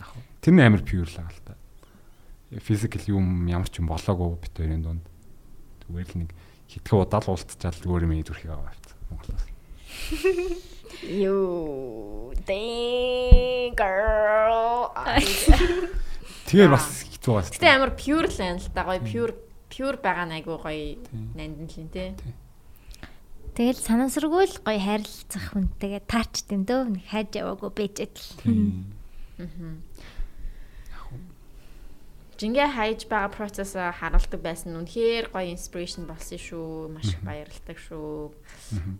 Яг 0.00 0.08
тэр 0.40 0.54
нь 0.56 0.64
амар 0.64 0.80
пюр 0.80 1.04
л 1.04 1.12
байгаа 1.20 1.36
л 1.36 1.44
та. 1.44 1.54
Физикал 2.64 3.04
юм 3.12 3.44
ямар 3.44 3.68
ч 3.68 3.84
юм 3.84 3.92
болоогүй 3.92 4.40
бит 4.40 4.56
хоёрын 4.56 4.80
дунд. 4.80 5.04
Зүгээр 5.84 6.08
л 6.16 6.18
нэг 6.24 6.30
хитгэн 6.72 6.96
удаал 6.96 7.28
уулзчаал 7.28 7.76
зүгээр 7.76 8.08
юм 8.08 8.24
зүрхийг 8.24 8.56
аваад 8.56 8.84
Монголоос. 9.12 9.44
You 11.02 12.30
dang 12.46 13.74
girl. 13.74 14.94
Тэгээ 16.46 16.68
бас 16.70 16.86
хэцүү 17.10 17.32
байна. 17.34 17.50
Гэтэ 17.50 17.68
амар 17.74 17.92
pure 17.98 18.28
л 18.30 18.38
байна 18.38 18.60
л 18.62 18.68
да 18.70 18.86
гоё 18.86 19.00
pure 19.02 19.34
pure 19.72 19.98
байгаа 19.98 20.30
нь 20.30 20.36
айгу 20.38 20.60
гоё 20.60 21.00
нандин 21.34 21.66
л 21.66 21.90
тий. 21.90 22.14
Тэгэл 23.54 23.78
санамсаргүй 23.78 24.44
л 24.50 24.58
гоё 24.62 24.78
хайрлцах 24.78 25.54
хүнтэйгээ 25.54 26.02
таарч 26.06 26.46
тийм 26.46 26.66
дөө 26.66 26.94
нэг 26.94 27.06
хайж 27.10 27.38
яваагүй 27.38 27.70
бэжэд 27.70 28.14
л. 28.14 28.26
Жингээ 32.34 32.70
хайж 32.74 33.06
байгаа 33.06 33.30
процесс 33.30 33.78
харуулдаг 33.78 34.42
байсан 34.42 34.74
нь 34.74 34.78
үнэхээр 34.82 35.30
гоё 35.30 35.46
inspiration 35.54 36.06
болсон 36.10 36.38
шүү. 36.38 36.90
Маш 36.90 37.14
их 37.14 37.22
баярлалтай 37.22 37.78
шүү 37.78 38.34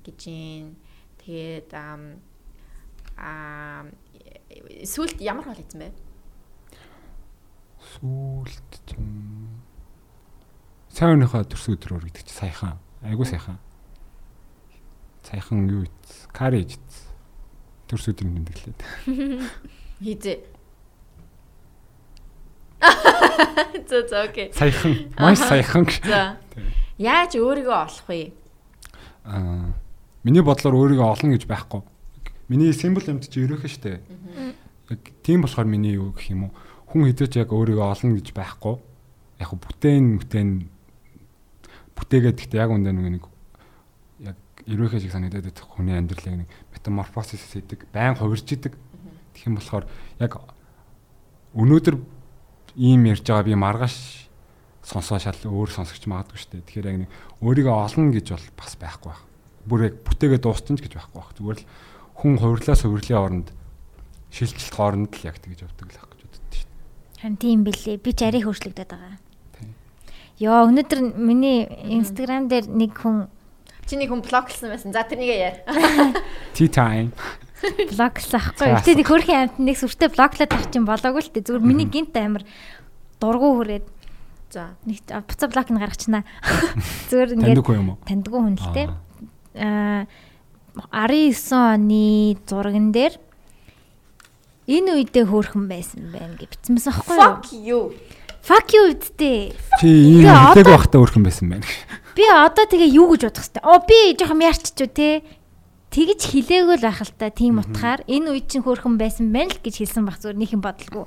гэж 0.06 0.20
юм. 0.30 0.78
Тэгээд 1.24 1.72
аа 1.72 1.96
сүүлд 4.84 5.24
ямар 5.24 5.48
хол 5.48 5.56
хийсэн 5.56 5.80
бэ? 5.80 5.88
сүүлд 7.94 8.72
чинь 8.84 9.56
сайн 10.92 11.16
өнөөхөө 11.16 11.48
төрс 11.48 11.72
өдрөөр 11.72 12.12
гэдэг 12.12 12.28
чи 12.28 12.34
саяхан. 12.34 12.76
Айгуу 13.00 13.24
сайхан 13.24 13.56
саяхан 15.24 15.64
юу 15.68 15.88
ийц? 15.88 16.28
Кариж 16.32 16.76
төрс 17.88 18.08
өдрийн 18.12 18.44
тэмдэглээд 18.44 18.80
хийзээ 20.04 20.38
зөө 23.88 24.02
зөө 24.10 24.22
окей. 24.28 24.52
Саяхан. 24.52 24.92
Маш 25.16 25.40
саяхан. 25.40 25.88
За. 26.04 26.36
Яаж 27.00 27.40
өөрийгөө 27.40 27.78
олох 27.80 28.04
вэ? 28.08 28.32
Аа 29.24 29.72
миний 30.24 30.42
бодлоор 30.42 30.74
өөрийгөө 30.74 31.08
олно 31.12 31.36
гэж 31.36 31.46
байхгүй 31.46 31.82
миний 32.48 32.72
символ 32.72 33.06
юмд 33.06 33.28
чи 33.28 33.44
ерөөхөө 33.44 33.70
штэ 33.70 34.00
яг 34.90 35.00
тийм 35.22 35.44
болохоор 35.44 35.68
миний 35.68 35.96
юу 35.96 36.12
гэх 36.12 36.32
юм 36.32 36.48
уу 36.48 36.52
хүн 36.94 37.10
хэзээ 37.10 37.26
ч 37.26 37.34
яг 37.42 37.50
өөрийгөө 37.50 37.90
олно 37.90 38.14
гэж 38.14 38.30
байхгүй. 38.30 38.78
Яг 39.42 39.50
бүтээн 39.50 40.22
бүтээн 40.22 40.48
бүтээгээд 41.98 42.38
гэхдээ 42.38 42.62
яг 42.62 42.70
үндэ 42.70 42.94
нэг 42.94 43.26
яг 44.22 44.38
ерөөхөө 44.62 45.02
шиг 45.02 45.10
санагдаад 45.10 45.50
байдаг 45.50 45.66
хүний 45.66 45.98
амьдралыг 45.98 46.46
нэг 46.46 46.50
метаморфозис 46.70 47.42
хийдэг, 47.50 47.90
байн 47.90 48.14
хувирж 48.14 48.46
идэг. 48.46 48.78
Тэгэх 49.34 49.48
юм 49.50 49.58
болохоор 49.58 49.90
яг 50.22 50.38
өнөөдөр 51.58 51.96
ийм 52.78 53.10
ярьж 53.10 53.26
байгаа 53.26 53.42
би 53.42 53.58
маргааш 53.58 54.30
сонсоо 54.86 55.18
шал 55.18 55.34
өөр 55.50 55.74
сонсогч 55.74 56.06
магадгүй 56.06 56.38
шүү 56.38 56.50
дээ. 56.62 56.66
Тэгэхээр 56.70 56.90
яг 56.94 56.98
нэг 57.02 57.10
өөрийгөө 57.42 57.74
олно 57.74 58.14
гэж 58.14 58.38
бол 58.38 58.46
бас 58.54 58.78
байхгүй 58.78 59.10
байх. 59.10 59.22
Бүр 59.64 59.80
яг 59.88 59.94
бүтээгээ 60.04 60.40
дууссан 60.44 60.76
ч 60.76 60.84
гэж 60.84 60.92
байхгүй 60.98 61.16
байх. 61.18 61.32
Зүгээр 61.38 61.58
л 61.60 61.66
хүн 62.20 62.34
хувирлаас 62.40 62.80
хувирлын 62.84 63.18
оронд 63.20 63.48
шилжилт 64.34 64.74
хооронд 64.74 65.10
л 65.14 65.26
яг 65.28 65.36
тэгж 65.40 65.64
явдаг 65.64 65.88
л 65.88 65.98
ах 66.00 66.08
гэж 66.12 66.20
боддоо 66.24 66.52
шүү 66.52 66.68
дээ. 66.68 67.22
Харин 67.24 67.38
тийм 67.40 67.58
билээ. 67.64 67.96
Би 68.02 68.10
ч 68.12 68.20
арай 68.26 68.42
хөөрчлөгдөд 68.44 68.90
байгаа. 68.92 69.16
Тийм. 69.56 69.72
Йоо, 70.42 70.68
өнөөдөр 70.68 71.00
миний 71.16 71.64
Instagram 71.88 72.48
дээр 72.52 72.68
нэг 72.68 72.92
хүн 72.98 73.28
Чиний 73.84 74.08
хүн 74.08 74.24
блоклсан 74.24 74.72
байсан. 74.72 74.96
За 74.96 75.04
тэрнийгээ 75.04 75.40
яар. 75.44 75.56
Tea 76.56 76.68
time. 76.72 77.12
блоглсан 77.92 78.40
ахгүй. 78.40 78.68
За, 78.72 78.80
Гэтэ 78.80 78.96
нэг 78.96 79.08
хөрхийн 79.08 79.40
амт 79.44 79.56
нэг 79.60 79.76
сүртэй 79.76 80.08
блоклаад 80.08 80.52
авчих 80.56 80.72
чинь 80.72 80.88
болоогүй 80.88 81.20
л 81.20 81.32
тээ. 81.32 81.44
Зүгээр 81.44 81.64
миний 81.64 81.88
гинт 81.88 82.16
амир 82.16 82.44
дургу 83.20 83.60
хүрээд 83.60 83.84
За. 84.52 84.72
нэг 84.88 85.04
буцаа 85.04 85.48
блок 85.52 85.68
нь 85.68 85.80
гаргачихна. 85.80 86.24
Зүгээр 87.12 87.36
ингээд 87.36 87.60
Таньдаггүй 87.60 87.76
юм 87.76 87.88
уу? 87.92 87.98
таньдгүй 88.08 88.40
хүн 88.40 88.56
л 88.56 88.72
тээ. 88.72 88.86
Аа 89.54 90.06
19 90.74 91.54
оны 91.54 92.34
зурган 92.50 92.90
дээр 92.90 93.14
энэ 94.66 94.90
үедээ 94.98 95.24
хөөрхөн 95.30 95.68
байсан 95.70 96.10
байна 96.10 96.34
гэж 96.40 96.50
бичсэн 96.50 96.74
байсан 96.80 96.92
аахгүй 96.98 97.14
юу? 97.14 97.30
Fuck 97.34 97.46
you. 97.54 97.80
Fuck 98.44 98.68
you 98.74 98.84
ийм 98.90 100.24
Тэгээ 100.24 100.34
одоо- 100.34 100.52
хэлээг 100.52 100.68
байхдаа 100.72 101.00
өөрхөн 101.00 101.24
байсан 101.24 101.46
байна. 101.52 101.64
Би 102.16 102.24
одоо 102.28 102.64
тэгээ 102.66 102.90
юу 102.96 103.06
гэж 103.14 103.22
бодох 103.28 103.42
хэвтэй. 103.44 103.62
Оо 103.64 103.78
би 103.86 103.98
жоохон 104.18 104.42
яарччүү 104.44 104.88
те. 104.92 105.08
Тэгж 105.94 106.20
хилээгөө 106.34 106.76
л 106.80 106.86
байх 106.90 107.00
л 107.06 107.12
та 107.14 107.30
тийм 107.30 107.62
утгаар 107.62 108.02
энэ 108.10 108.34
үед 108.34 108.50
чинь 108.50 108.66
хөөрхөн 108.66 108.98
байсан 108.98 109.30
байна 109.30 109.54
л 109.54 109.62
гэж 109.62 109.74
хэлсэн 109.78 110.04
баг 110.04 110.18
зүгээр 110.18 110.38
нэг 110.42 110.50
юм 110.58 110.62
бодлого. 110.64 111.06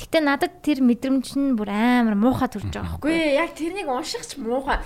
Гэтэ 0.00 0.18
надад 0.24 0.62
тэр 0.64 0.82
мэдрэмж 0.82 1.26
нь 1.38 1.54
бүр 1.56 1.70
амар 1.70 2.16
муухай 2.18 2.48
төрж 2.48 2.72
байгаа 2.72 2.98
байхгүй. 2.98 3.36
яг 3.38 3.54
тэрнийг 3.54 3.86
унших 3.86 4.24
ч 4.26 4.36
муухай. 4.40 4.80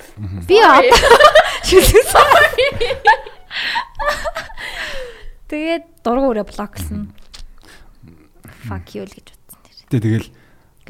Би 0.48 0.60
одоо 0.60 0.92
шүлгсэн. 1.66 2.26
Тэгээд 5.46 5.84
дургу 6.02 6.34
өрөө 6.34 6.46
блоклсон. 6.50 7.14
Fuck 8.66 8.98
you 8.98 9.06
л 9.06 9.12
гэж 9.14 9.30
бодсон 9.30 9.60
тэр. 9.62 9.76
Тэ 9.88 9.98
тэгэл 10.02 10.28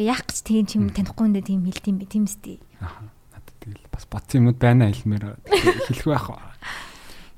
яах 0.00 0.24
гэж 0.24 0.38
тийм 0.42 0.88
танихгүй 0.90 1.28
юм 1.28 1.34
дэ 1.36 1.44
тийм 1.44 1.60
хэлдэм 1.68 1.96
бэ 2.00 2.06
тийм 2.08 2.24
үстэй. 2.24 2.58
аха 2.80 3.04
надад 3.36 3.56
тэгэл 3.60 3.84
бас 3.92 4.04
бодсон 4.08 4.48
юмнууд 4.48 4.58
байна 4.58 4.88
хэлмээр 4.88 5.36
хэлэх 5.92 6.08
байх. 6.08 6.26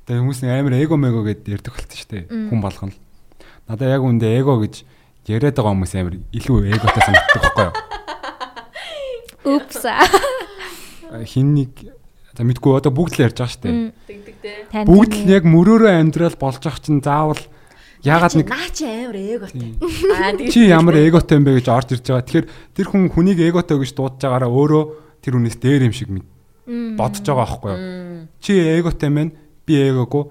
Тэгээ 0.07 0.23
хүмүүс 0.23 0.41
амар 0.47 0.75
эго 0.79 0.95
мего 0.95 1.21
гэдээ 1.27 1.59
ярьдаг 1.59 1.75
болчих 1.75 2.01
штэ. 2.07 2.31
Хүн 2.31 2.63
болгоно 2.63 2.95
л. 2.95 2.99
Надад 3.67 3.91
яг 3.99 4.03
үндэ 4.07 4.31
эго 4.39 4.63
гэж 4.63 4.87
яриад 5.29 5.57
байгаа 5.57 5.73
хүмүүс 5.77 5.95
амар 5.99 6.17
илүү 6.35 6.59
эготой 6.73 7.03
санагддаг 7.05 7.43
байхгүй 7.45 7.65
юу? 7.69 7.75
Oops. 9.49 9.85
Хин 11.29 11.55
нэг 11.57 11.73
за 12.37 12.45
мэдгүй 12.47 12.79
одоо 12.79 12.93
бүгд 12.95 13.19
л 13.19 13.25
ярьж 13.27 13.39
байгаа. 13.41 13.93
Тэгдэг 14.07 14.37
дээ. 14.45 14.85
Бүгд 14.87 15.13
л 15.25 15.33
яг 15.33 15.45
мөрөөрөө 15.49 15.93
амьдрал 15.99 16.37
болж 16.39 16.63
ах 16.69 16.79
чинь 16.85 17.03
заавал 17.03 17.41
ягаад 18.05 18.35
нэг 18.39 18.49
наа 18.53 18.69
чи 18.71 18.87
амар 18.87 19.19
эготой. 19.19 19.59
Тийм. 19.59 19.75
Аа 20.15 20.33
тэгж 20.39 20.53
чи 20.55 20.61
ямар 20.71 20.97
эготой 21.03 21.39
юм 21.41 21.45
бэ 21.49 21.59
гэж 21.59 21.67
орж 21.73 21.89
ирж 21.99 22.07
байгаа. 22.07 22.27
Тэгэхээр 22.27 22.47
тэр 22.79 22.87
хүн 22.87 23.11
хүнийг 23.11 23.39
эготой 23.43 23.77
гэж 23.83 23.91
дуудаж 23.97 24.23
байгаараа 24.23 24.51
өөрөө 24.53 24.85
тэр 25.25 25.35
хүнээс 25.35 25.59
дээр 25.59 25.87
юм 25.91 25.95
шиг 25.97 26.09
бодож 26.95 27.25
байгаа 27.27 27.43
байхгүй 27.43 27.71
юу? 27.75 27.81
Чи 28.39 28.53
эготой 28.55 29.11
мэн 29.11 29.29
би 29.67 29.75
эгогүй. 29.83 30.25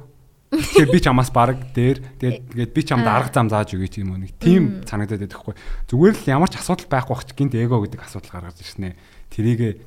Тэгэхээр 0.48 0.92
би 0.96 1.00
чамаас 1.04 1.32
бараг 1.36 1.60
дээр 1.76 2.00
тэгээд 2.24 2.38
тэгээд 2.56 2.72
би 2.72 2.82
чамд 2.88 3.04
арга 3.04 3.36
зам 3.36 3.52
зааж 3.52 3.76
өгье 3.76 3.92
ч 3.92 4.00
юм 4.00 4.16
уу 4.16 4.24
нэг 4.24 4.32
тийм 4.40 4.88
санагдаад 4.88 5.28
байдаг 5.28 5.40
хгүй. 5.44 5.56
Зүгээр 5.92 6.16
л 6.24 6.32
ямар 6.32 6.48
ч 6.48 6.56
асуудал 6.56 6.88
байхгүй 6.88 7.12
бах 7.12 7.28
ч 7.28 7.36
гинт 7.36 7.56
эго 7.60 7.84
гэдэг 7.84 8.00
асуудал 8.00 8.32
гаргаж 8.32 8.64
ирснэ. 8.64 8.96
Тэрийг 9.28 9.84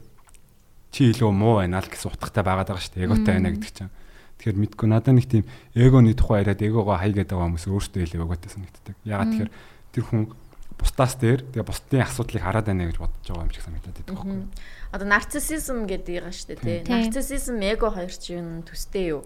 чи 0.92 1.08
илүү 1.16 1.32
муу 1.32 1.64
байна 1.64 1.80
л 1.80 1.88
гэсэн 1.88 2.12
утгатай 2.12 2.44
байгаад 2.44 2.68
байгаа 2.68 2.84
шүү 2.84 2.92
дээ. 2.92 3.06
Эготой 3.08 3.32
байна 3.40 3.50
гэдэг 3.56 3.72
чинь. 3.72 3.92
Тэгэхээр 4.36 4.60
мэдгүй 4.60 4.88
надад 4.92 5.16
нэг 5.16 5.26
тийм 5.32 5.44
эгоны 5.72 6.12
тухай 6.12 6.44
яриад 6.44 6.60
эгогоо 6.60 6.96
гэдэг 7.00 7.32
байгаа 7.32 7.48
хүмүүс 7.48 7.64
өөртөө 7.64 8.00
илүү 8.04 8.20
эготой 8.20 8.50
санагддаг. 8.52 8.96
Ягаад 9.08 9.32
тэгэхээр 9.32 9.52
тэр 9.96 10.04
хүн 10.04 10.22
бусдаас 10.80 11.14
дээр 11.20 11.40
тэгээ 11.52 11.68
бусдын 11.68 12.04
асуудлыг 12.04 12.40
хараад 12.40 12.66
байна 12.68 12.88
гэж 12.88 12.98
бодож 13.00 13.26
байгаа 13.28 13.44
юм 13.44 13.52
шиг 13.52 13.64
санагдаад 13.68 13.96
байдаг 14.00 14.16
байхгүй. 14.16 14.40
Одоо 14.96 15.06
нарциссизм 15.12 15.78
гэдэг 15.84 16.14
байгаа 16.16 16.32
шүү 16.32 16.48
дээ 16.48 16.60
тий. 16.64 16.78
Тийм. 16.84 16.92
Нарциссизм 16.96 17.56
эго 17.60 17.88
хоёр 17.92 18.12
ч 18.16 18.24
юм 18.32 18.64
төстэй 18.64 19.12
юу? 19.12 19.22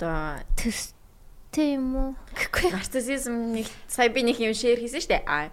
Одоо 0.00 0.40
төстэй 0.56 1.76
юм 1.76 1.92
уу? 1.92 2.10
Гэхгүй. 2.32 2.72
нарциссизм 2.72 3.52
нэг 3.52 3.68
сая 3.84 4.08
би 4.08 4.24
нэг 4.24 4.40
юм 4.40 4.56
шеэр 4.56 4.80
хийсэн 4.80 5.04
дээ. 5.04 5.28
Аа. 5.28 5.52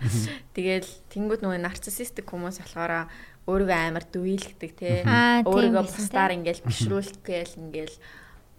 Тэгэл 0.55 0.87
тэнгууд 1.11 1.43
нөгөө 1.43 1.59
нарциссистик 1.67 2.31
хүмүүс 2.31 2.63
болохоор 2.63 3.11
өөрийгөө 3.43 3.79
амар 3.91 4.07
дүйлгдэг 4.07 4.71
тийм 4.71 5.03
Өөрийгөө 5.43 5.83
бусдаар 5.83 6.31
ингээл 6.39 6.63
бишрүүлэхгээл 6.63 7.59
ингээл 7.59 7.95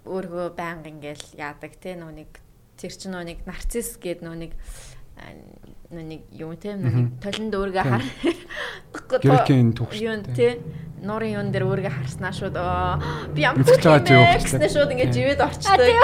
өөрийгөө 0.04 0.48
байнга 0.52 0.92
ингээл 0.92 1.24
яадаг 1.40 1.72
тий. 1.80 1.96
Нөгөө 1.96 2.16
нэг 2.20 2.30
тэр 2.76 2.92
чинь 2.92 3.16
нөгөө 3.16 3.28
нэг 3.32 3.40
нарцисс 3.48 3.96
гэдэг 3.96 4.28
нөгөө 4.28 4.40
нэг 4.44 4.52
нэг 5.88 6.20
юм 6.36 6.52
тий. 6.60 6.72
Нөгөө 6.76 7.00
нэг 7.00 7.08
толинд 7.24 7.54
өөрийгөө 7.56 7.84
хар. 7.88 8.04
Грекийн 9.24 9.72
түүх 9.72 9.90
шүү 9.96 10.04
Юун 10.04 10.22
дээ. 10.28 10.34
тий. 10.36 10.52
Нуурын 10.98 11.32
юун 11.38 11.48
дээр 11.54 11.64
өөрийгөө 11.64 11.94
харснаа 11.94 12.32
шууд 12.34 12.56
би 13.32 13.40
ямар 13.46 13.62
юу 13.62 13.64
бэ 13.64 13.78
болчихлоо. 13.78 14.36
гэснээр 14.42 14.72
шууд 14.74 14.90
ингээд 14.92 15.14
живэд 15.16 15.40
орчдөг. 15.40 15.96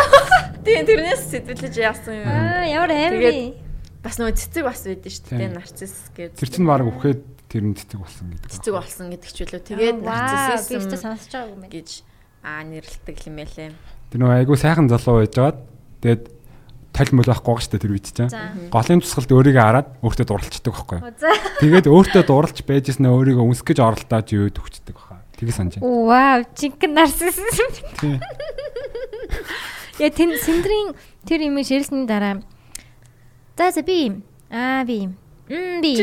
Тийм 0.64 0.82
тэрнээс 0.88 1.22
сэтгэлж 1.34 1.76
яасан 1.76 2.14
юм. 2.22 2.28
Аа, 2.30 2.64
ямар 2.64 2.92
амин. 2.94 3.58
бас 4.00 4.16
нөгөө 4.20 4.36
цэцэг 4.38 4.64
бас 4.64 4.80
байдэн 4.88 5.12
шүү 5.12 5.24
дээ 5.28 5.40
Тийм. 5.44 5.52
нарцисс 5.58 5.96
гэдэг. 6.16 6.36
Тэр 6.40 6.48
чинь 6.52 6.68
баг 6.68 6.84
үхээд 6.88 7.20
тэр 7.50 7.62
нь 7.68 7.74
цэцэг 7.76 7.98
болсон 8.00 8.26
гэдэг. 8.32 8.48
цэцэг 8.54 8.72
болсон 8.76 9.06
гэдэг 9.12 9.30
ч 9.32 9.38
үлээ. 9.44 9.62
Тэгээд 9.68 9.98
би 10.00 10.08
өөртөө 10.08 10.40
нарциссизм 10.54 10.92
сонсож 10.96 11.32
байгаа 11.32 11.52
юм 11.52 11.60
байна. 11.64 11.72
гэж 11.74 11.88
аа 12.44 12.62
нэрлэлдэг 12.64 13.16
юм 13.28 13.36
байлээ. 13.40 13.70
Тэр 14.12 14.18
нөгөө 14.20 14.36
айгу 14.40 14.54
сайхан 14.60 14.86
залуу 14.88 15.24
байжгаад 15.24 15.58
тэгээд 16.04 16.22
тал 16.94 17.10
мөл 17.10 17.26
байхгүй 17.26 17.50
байгаа 17.50 17.64
шүү 17.66 17.72
дээ 17.74 17.82
тэр 17.82 17.94
үед 17.94 18.06
чинь. 18.14 18.30
За. 18.30 18.54
Голын 18.70 19.02
тусгалд 19.02 19.30
өөрийгөө 19.34 19.64
хараад 19.66 19.88
өөртөө 19.98 20.26
дурлцдаг 20.30 20.72
байхгүй. 20.78 20.98
За. 21.18 21.30
Тэгээд 21.58 21.90
өөртөө 21.90 22.22
дурлж 22.22 22.58
байжснаа 22.62 23.12
өөрийгөө 23.18 23.44
үнсэх 23.50 23.66
гэж 23.74 23.78
оролдоод 23.82 24.28
юу 24.30 24.46
төгчдөг 24.54 24.94
баха. 24.94 25.26
Тэгээ 25.34 25.54
санаж 25.58 25.82
байна. 25.82 25.90
Вау, 25.90 26.38
жинхэнэ 26.54 26.94
нарциссизм. 26.94 27.70
Я 29.98 30.10
тэн 30.10 30.38
сэндрийн 30.38 30.94
тэр 31.26 31.42
юм 31.42 31.58
ширсний 31.62 32.06
дараа. 32.06 32.42
За 33.58 33.70
за 33.74 33.82
би 33.82 34.22
аа 34.50 34.86
би 34.86 35.10
м 35.50 35.82
би. 35.82 35.98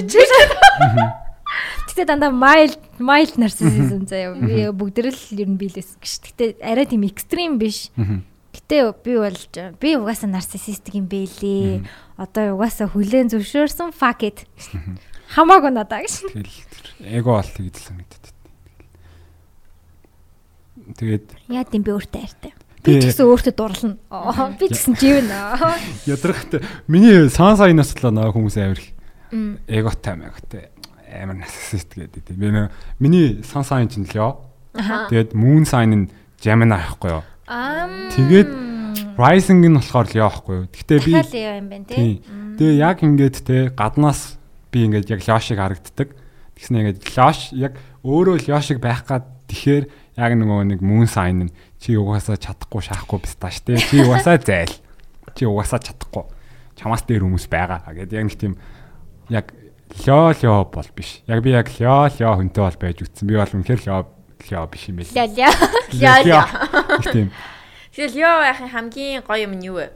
Гэтэ 1.91 2.07
дандаа 2.07 2.31
mild 2.31 2.79
mild 2.99 3.35
narcissism 3.35 4.07
заяа. 4.07 4.35
Би 4.35 4.67
бүгдэрэл 4.71 5.35
ер 5.39 5.49
нь 5.51 5.59
биелээс 5.59 5.99
гэж. 5.99 6.13
Гэтэ 6.31 6.45
арай 6.63 6.87
тийм 6.87 7.03
экстрим 7.03 7.59
биш. 7.59 7.91
Мгм. 7.99 8.23
Гэтэ 8.51 8.91
би 9.03 9.13
болж 9.15 9.51
би 9.79 9.95
угаасаа 9.95 10.27
нарциссистик 10.27 10.95
юм 10.99 11.07
бэлээ. 11.07 11.87
Одоо 12.19 12.55
угаасаа 12.59 12.91
хүлэн 12.91 13.31
зөвшөөрсөн 13.31 13.95
fuck 13.95 14.27
it. 14.27 14.43
Хамаагүй 15.35 15.71
надаа 15.71 16.03
гэж. 16.03 16.27
Тэгэл 16.35 16.59
эго 17.07 17.39
бол 17.39 17.47
тэгж 17.47 17.75
л 17.79 17.85
санагдаад. 17.87 18.25
Тэгээд 20.99 21.25
Яа 21.47 21.63
тийм 21.63 21.83
би 21.87 21.91
өөртөө 21.95 22.19
хайртай. 22.19 22.51
Би- 22.83 22.99
ч 22.99 23.13
гэсэн 23.13 23.25
өөртөө 23.29 23.53
дурлна. 23.55 23.95
Аа, 24.11 24.51
Би 24.57 24.67
ч 24.67 24.75
гэсэн 24.75 24.95
живнэ. 24.99 25.37
ядрахт 26.11 26.59
миний 26.91 27.29
сан 27.31 27.55
саянаас 27.55 27.93
л 27.95 28.11
нөө 28.11 28.35
хүмүүс 28.35 28.57
Мм. 29.31 29.63
эготой 29.69 30.15
мэгтэй 30.19 30.67
амар 31.07 31.39
нарциссист 31.39 31.95
гэдэг. 31.95 32.35
Би 32.35 32.51
миний 32.99 33.39
сан 33.47 33.63
сайн 33.63 33.87
чинь 33.87 34.03
л 34.03 34.11
ёо. 34.19 34.31
Тэгээд 35.07 35.31
moon 35.31 35.63
sign 35.63 35.95
нь 35.95 36.05
Gemini 36.41 36.75
байхгүй 36.75 37.11
юу? 37.15 37.23
Аа. 37.51 38.07
Тэгээд 38.15 38.47
rising 39.19 39.59
нь 39.59 39.75
болохоор 39.75 40.07
л 40.07 40.15
ёо 40.15 40.31
байхгүй 40.31 40.55
юу? 40.55 40.65
Гэхдээ 40.71 40.99
би 41.03 41.11
Дахиад 41.19 41.59
юм 41.59 41.67
байна 41.67 41.85
тий. 41.91 42.23
Тэгээ 42.55 42.79
яг 42.79 42.97
ингээд 43.03 43.37
те 43.43 43.57
гаднаас 43.75 44.39
би 44.71 44.87
ингээд 44.87 45.11
яг 45.11 45.19
лёшиг 45.27 45.59
харагддаг. 45.59 46.15
Тэгснэ 46.55 46.95
ингээд 46.95 46.99
лёш 47.11 47.51
яг 47.51 47.75
өөрөө 48.07 48.47
лёшиг 48.47 48.79
байх 48.79 49.03
гад 49.03 49.27
тэгэхээр 49.51 49.83
яг 50.15 50.31
нөгөө 50.39 50.63
нэг 50.71 50.79
moon 50.79 51.11
sign 51.11 51.51
нь 51.51 51.53
чи 51.75 51.99
угаасаа 51.99 52.39
чадахгүй 52.39 52.87
шаахгүй 52.87 53.19
биш 53.19 53.35
тааш 53.35 53.59
те. 53.67 53.75
Чи 53.75 53.99
угаасаа 53.99 54.39
зайл. 54.39 54.71
Чи 55.35 55.43
угаасаа 55.43 55.83
чадахгүй. 55.83 56.23
Чамаас 56.79 57.03
дээр 57.03 57.27
хүмүүс 57.27 57.51
байгаа 57.51 57.83
гэдэг 57.91 58.15
яг 58.15 58.25
нэг 58.31 58.37
тийм 58.39 58.55
яг 59.27 59.51
лё 60.07 60.31
лё 60.39 60.53
бол 60.71 60.89
биш. 60.95 61.19
Яг 61.27 61.43
би 61.43 61.51
яг 61.51 61.67
лё 61.67 62.07
лё 62.07 62.29
хүнтэй 62.31 62.63
бол 62.63 62.79
байж 62.79 63.03
үтсэн. 63.03 63.27
Би 63.27 63.35
бол 63.35 63.51
үнэхээр 63.59 63.83
лё 63.91 64.07
лё 64.49 64.65
биш 64.67 64.89
юм 64.89 64.99
ля. 64.99 65.05
Лё, 65.91 66.13
лё. 66.25 66.41
Тийм. 67.11 67.31
Тэгэл 67.91 68.15
ёо 68.23 68.41
яхын 68.47 68.69
хамгийн 68.71 69.21
гоё 69.21 69.45
юм 69.45 69.53
нь 69.59 69.65
юу 69.67 69.75
вэ? 69.77 69.91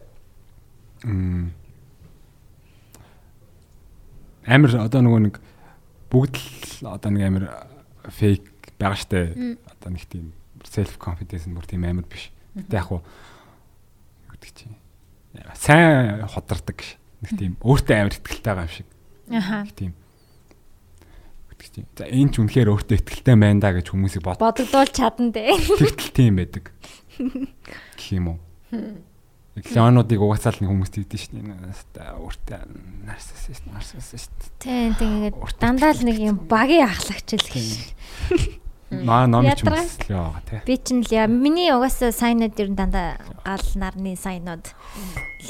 Мм. 1.04 1.54
Амир 4.46 4.72
одоо 4.78 5.02
нөгөө 5.02 5.22
нэг 5.26 5.36
бүгд 6.12 6.36
л 6.84 6.92
одоо 6.92 7.10
нэг 7.10 7.24
амир 7.24 7.44
фейк 8.12 8.44
байгаа 8.78 9.00
штэ. 9.00 9.58
Одоо 9.72 9.90
нэг 9.96 10.06
тийм 10.12 10.36
self 10.68 11.00
confidence 11.00 11.48
бүр 11.48 11.66
тийм 11.66 11.88
амир 11.88 12.06
биш. 12.06 12.30
Гэтэ 12.54 12.78
яг 12.78 12.92
юу 12.92 13.02
гэдэг 14.32 14.52
чи 14.54 14.68
сайн 15.56 16.28
ходардаг 16.28 16.78
ш. 16.84 17.00
Нэг 17.24 17.32
тийм 17.40 17.54
өөртөө 17.64 17.96
амар 17.96 18.14
ихтэй 18.14 18.44
байгаа 18.44 18.68
юм 18.68 18.76
шиг. 18.76 18.88
Аха. 19.32 19.64
Нэг 19.64 19.96
тийм. 21.76 21.86
За 22.00 22.08
энэ 22.08 22.32
ч 22.32 22.36
үнэхээр 22.40 22.72
өөртөө 22.72 22.98
ихтэй 23.04 23.36
байна 23.36 23.60
да 23.60 23.76
гэж 23.76 23.92
хүмүүсийг 23.92 24.24
бод. 24.24 24.40
Бодогдуул 24.40 24.90
чадан 24.96 25.36
дээ. 25.36 25.60
Тэгтэл 25.60 26.16
тийм 26.16 26.40
байдаг. 26.40 26.72
Гэх 28.00 28.08
юм 28.16 28.36
уу? 28.36 28.40
Леонуудыг 29.56 30.20
угаасаа 30.20 30.52
л 30.52 30.60
нэг 30.64 30.70
хүмүүс 30.72 30.92
тэгдэж 30.92 31.20
шин 31.32 31.48
өөртөө 31.48 32.60
нарциссист 33.08 33.64
нарциссист. 33.72 34.36
Тийм 34.60 34.92
тэгээд 35.00 35.36
дандаа 35.64 35.96
л 35.96 36.04
нэг 36.04 36.20
юм 36.20 36.44
багийн 36.44 36.92
ахлагч 36.92 37.40
л 37.40 37.48
гэж. 37.48 37.68
Маа 38.92 39.32
номч 39.32 39.64
юм 39.64 39.72
Ядраа. 39.72 39.88
л 39.88 40.12
яага 40.12 40.40
тий. 40.44 40.60
Би 40.68 40.76
чинь 40.76 41.08
л 41.08 41.12
яа 41.12 41.32
миний 41.32 41.72
угаасаа 41.72 42.12
сайнууд 42.12 42.52
ер 42.60 42.68
нь 42.68 42.76
дандаа 42.76 43.16
гал 43.48 43.64
нарны 43.80 44.20
сайнууд. 44.20 44.76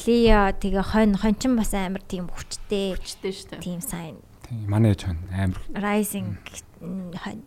Лио 0.06 0.54
тэгээ 0.54 0.86
хонь 0.86 1.18
хончин 1.18 1.58
бас 1.58 1.74
амар 1.74 2.06
тийм 2.06 2.30
хүчтэй 2.30 2.94
Хүчтэй 3.02 3.34
шүү 3.34 3.58
дээ. 3.58 3.66
тийм 3.66 3.82
сайн. 3.82 4.22
Тийм 4.46 4.66
манай 4.70 4.94
ээж 4.94 5.02
хань 5.10 5.22
амар 5.34 5.62
Rising 5.74 6.38
м, 6.82 7.12
хонь. 7.18 7.42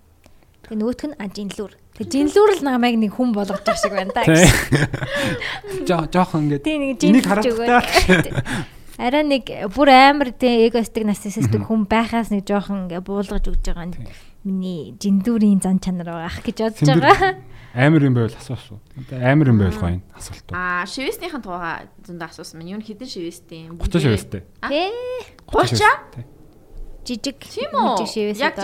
Тэгээ 0.66 0.78
нөгөөх 0.82 1.04
нь 1.08 1.16
ажинлүр. 1.22 1.72
Тэгээ 1.96 2.10
жинлүр 2.12 2.50
л 2.58 2.62
намайг 2.66 2.98
нэг 2.98 3.14
хүн 3.14 3.30
болгож 3.32 3.62
байгаа 3.62 3.78
шиг 3.78 3.94
байна. 3.94 4.12
Жоо 5.88 6.04
жоохон 6.10 6.50
ингээд 6.50 7.02
нэг 7.06 7.24
харагдтаа. 7.24 7.82
Араа 8.98 9.22
нэг 9.22 9.46
бүр 9.70 9.88
амар 9.94 10.34
тийм 10.34 10.66
эгоистик 10.66 11.06
нарциссистик 11.06 11.62
хүн 11.70 11.86
байхаас 11.86 12.34
нэг 12.34 12.42
жоохон 12.44 12.90
ингээ 12.90 13.02
буулгаж 13.06 13.46
өгж 13.46 13.62
байгаа 13.62 13.86
нь 13.88 13.96
миний 14.42 14.94
жиндүүрийн 14.98 15.62
зан 15.62 15.78
чанар 15.78 16.10
байгаах 16.10 16.42
гэж 16.42 16.56
бодож 16.66 16.98
байгаа. 16.98 17.38
амар 17.78 18.02
юм 18.02 18.14
байвал 18.18 18.34
асуусуу. 18.34 18.82
Амар 19.14 19.54
юм 19.54 19.58
байвал 19.62 19.78
гоё 19.78 20.02
асуулт. 20.18 20.50
Аа, 20.50 20.82
шивэснийхэн 20.82 21.42
тугаа 21.46 21.86
зөндөө 22.02 22.26
асуусан. 22.26 22.66
Юу 22.66 22.78
н 22.78 22.82
хідэн 22.82 23.06
шивэстэй 23.06 23.70
юм. 23.70 23.78
30 23.78 24.02
шивэстэй. 24.02 24.42
Ээ 24.66 24.90
30 25.46 25.78
Тий. 26.18 26.26
Жижиг 27.08 27.40
Тийм 27.40 27.72
үү? 27.72 28.04
жижиг 28.04 28.36
шивээс 28.36 28.38
Яг 28.44 28.60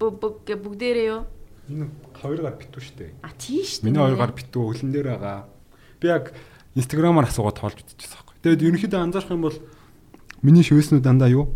бүг 0.00 0.34
гэ 0.48 0.56
бүгдээрээ 0.56 1.06
юу? 1.12 1.22
Энэ 1.68 1.92
хоёр 2.16 2.40
гар 2.40 2.56
битүү 2.56 2.80
штэ. 2.80 3.12
А 3.20 3.30
тийш 3.36 3.84
Миний 3.84 4.00
хоёр 4.00 4.16
гар 4.16 4.32
битүү 4.32 4.62
өлөн 4.72 4.88
дээр 4.88 5.08
байгаа. 5.20 5.44
Би 6.00 6.08
яг 6.08 6.32
инстаграмаар 6.72 7.28
асуугаад 7.28 7.60
тоолж 7.60 7.78
үзчихсэн 7.84 8.16
байхгүй. 8.24 8.36
Тэгээд 8.40 8.64
ерөнхийдөө 8.64 9.00
анзаарах 9.04 9.32
юм 9.36 9.44
бол 9.44 9.58
миний 10.40 10.64
шивэснүүд 10.64 11.04
дандаа 11.04 11.28
юу? 11.28 11.52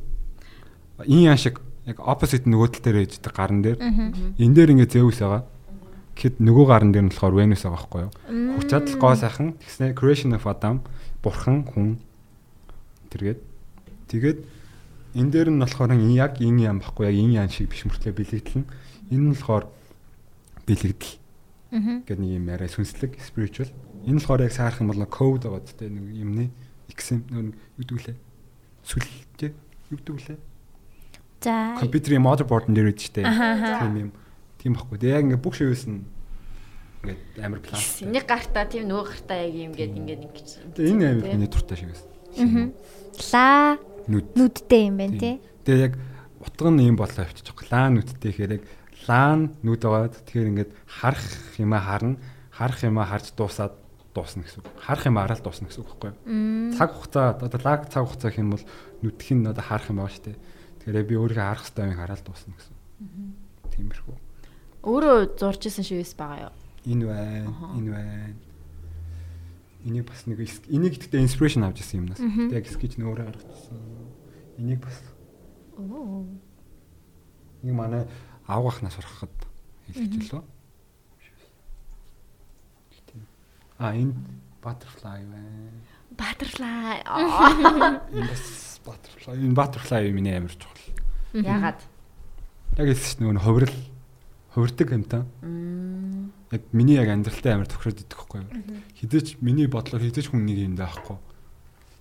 Ин 1.09 1.25
яа 1.25 1.37
шиг 1.41 1.65
яг 1.89 1.99
opposite 2.05 2.45
нөгөө 2.45 2.77
тал 2.77 2.85
дээр 2.93 3.09
ээждэг 3.09 3.33
гарн 3.33 3.65
дээр. 3.65 3.79
Энэ 4.37 4.55
дээр 4.55 4.73
ингээд 4.77 4.93
Zeus 4.93 5.19
байгаа. 5.25 5.49
Гэхэд 6.13 6.45
нөгөө 6.45 6.65
гарн 6.69 6.93
дээр 6.93 7.09
нь 7.09 7.13
болохоор 7.17 7.35
Venus 7.41 7.65
байгаа 7.65 7.81
байхгүй 7.81 8.01
юу? 8.05 8.13
Хүч 8.61 8.67
чадал 8.69 9.01
гоо 9.01 9.15
сайхан 9.17 9.57
тэгснэ 9.57 9.97
creation 9.97 10.37
of 10.37 10.45
Adam 10.45 10.85
бурхан 11.25 11.65
хүн 11.65 11.97
тэргээд 13.09 13.41
тэгээд 14.13 14.39
энэ 15.15 15.31
дээр 15.31 15.49
нь 15.53 15.61
болохоор 15.61 15.93
яг 16.17 16.41
ин 16.41 16.59
яам 16.59 16.79
байхгүй 16.81 17.07
яг 17.09 17.17
ин 17.17 17.33
яан 17.37 17.51
шиг 17.53 17.69
биш 17.69 17.85
мөртлөө 17.85 18.13
бэлэгдэл 18.17 18.59
нь 18.63 18.69
энэ 19.13 19.25
нь 19.29 19.33
болохоор 19.37 19.65
бэлэгдэл. 20.67 21.15
Аа. 21.73 22.05
гэдэг 22.05 22.19
нэг 22.21 22.31
юм 22.37 22.47
арай 22.53 22.69
сүнслэг 22.69 23.17
spiritual. 23.21 23.69
Энэ 24.05 24.21
болохоор 24.21 24.45
яг 24.45 24.53
саарах 24.53 24.81
юм 24.81 24.89
бол 24.93 25.05
code 25.09 25.49
байгаа 25.49 25.65
гэдэг 25.65 25.89
нэг 25.89 26.05
юмны 26.17 26.45
x 26.93 27.13
юм 27.17 27.25
нэг 27.29 27.57
юу 27.81 27.85
дүүлээ 27.89 28.17
сүлжээ 28.85 29.53
юу 29.93 30.01
дүүлээ 30.05 30.39
За 31.43 31.75
компьютерийн 31.81 32.23
motherboard 32.23 32.71
дээр 32.71 32.95
Аха, 33.27 33.57
аха. 33.59 33.81
тийм 33.83 33.97
юм. 33.99 34.11
Тийм 34.63 34.73
байхгүй 34.79 34.99
тэгээ 34.99 35.17
яг 35.17 35.25
ингээ 35.27 35.43
бүх 35.43 35.55
шивээс 35.59 35.85
нь 35.91 36.05
ингээд 37.03 37.21
амар 37.43 37.61
план 37.65 37.81
Нэг 38.15 38.25
гартаа 38.29 38.65
тийм 38.71 38.87
нөгөө 38.87 39.07
гартаа 39.11 39.39
яг 39.43 39.55
юм 39.59 39.73
гээд 39.75 39.93
ингээд 39.97 40.23
ингэж. 40.23 40.49
энэ 40.79 41.05
амар 41.09 41.27
миний 41.35 41.51
дуртай 41.51 41.77
шивээс 41.83 42.03
ла 43.33 43.75
нүд 44.09 44.27
нүдтэй 44.39 44.83
юм 44.89 44.97
байна 44.99 45.19
тий. 45.19 45.35
Тэгээ 45.67 45.87
яг 45.87 45.95
утга 46.43 46.71
нь 46.71 46.87
юм 46.87 46.97
болоо 46.97 47.27
жоох. 47.27 47.63
Лаан 47.71 47.99
нүдтэй 47.99 48.31
гэхээр 48.33 48.53
яг 48.59 48.65
лаан 49.09 49.55
нүд 49.63 49.83
байгаад 49.83 50.15
тэгэхээр 50.27 50.51
ингээд 50.53 50.73
харах 50.87 51.27
юм 51.59 51.73
харна, 51.75 52.17
харах 52.51 52.81
юм 52.83 52.99
харж 52.99 53.35
дуусаад 53.35 53.75
дуусна 54.15 54.43
гэсэн 54.43 54.63
үг. 54.63 54.71
Харах 54.79 55.07
юм 55.07 55.19
хараад 55.19 55.43
дуусна 55.43 55.67
гэсэн 55.69 55.83
үг 55.83 55.91
байхгүй 55.91 56.11
юу? 56.13 56.77
Цаг 56.77 56.91
хугацаа 56.95 57.27
одоо 57.39 57.61
лаг 57.63 57.81
цаг 57.91 58.05
хугацаа 58.07 58.31
гэх 58.31 58.43
юм 58.43 58.55
бол 58.55 58.65
нүдх 59.03 59.29
нь 59.33 59.49
одоо 59.49 59.65
харах 59.65 59.89
юм 59.91 59.99
байгаа 60.03 60.15
шүү 60.15 60.25
дээ. 60.31 60.39
Тэгэхээр 60.83 61.09
би 61.09 61.15
өөрийгөө 61.19 61.47
харах 61.47 61.65
хэрэгтэй 61.67 61.87
юм 61.89 61.99
хараад 61.99 62.23
дуусна 62.23 62.55
гэсэн. 62.55 62.75
Тиймэрхүү. 63.73 64.17
Өөрөө 64.83 65.17
зурж 65.39 65.63
исэн 65.67 65.87
шивэс 65.87 66.15
байгаа 66.19 66.51
юу? 66.51 66.55
Энэ 66.87 67.05
байна, 67.07 67.51
энэ 67.79 67.91
байна. 67.91 68.35
Энийг 69.83 70.07
бас 70.07 70.27
нэг 70.31 70.39
энийг 70.71 70.95
гэхдээ 70.95 71.27
инспирэшн 71.27 71.67
авч 71.67 71.83
ирсэн 71.83 72.07
юмнаас. 72.07 72.23
Тэгтээ 72.23 72.59
яг 72.59 72.67
скетч 72.71 72.95
нь 72.99 73.07
өөрөө 73.07 73.27
гаргацсан. 73.35 73.79
Энийг 74.59 74.81
бас 74.85 74.97
Оо. 75.77 76.27
Нэг 77.63 77.75
манай 77.75 78.07
авгахнаас 78.47 78.95
сурахад 78.95 79.35
хэлчихлээ. 79.91 80.43
А 83.83 83.95
энэ 83.99 84.15
butterfly 84.63 85.27
байна. 85.27 85.75
Butterfly. 86.15 87.03
Энэ 88.15 88.29
бас 88.31 88.79
butterfly. 88.87 89.35
Энэ 89.35 89.55
butterfly 89.59 90.13
миний 90.15 90.37
амар 90.39 90.55
чухал. 90.55 90.95
Ягаад? 91.35 91.81
Яг 92.79 92.87
хэлсэн 92.87 93.19
чинь 93.19 93.27
нөгөө 93.27 93.43
хувирал 93.43 93.75
хувирдаг. 94.55 94.89
Мм. 95.41 96.33
Яг 96.53 96.63
миний 96.73 96.97
яг 97.01 97.09
амьдралтай 97.09 97.57
амар 97.57 97.67
тохироод 97.67 98.05
идэх 98.05 98.19
байхгүй 98.21 98.41
юу? 98.45 98.51
Хизээч 99.01 99.41
миний 99.41 99.67
бодлоор 99.67 100.05
хизээч 100.05 100.29
хүн 100.29 100.45
нэг 100.45 100.59
юм 100.61 100.77
даахгүй. 100.77 101.17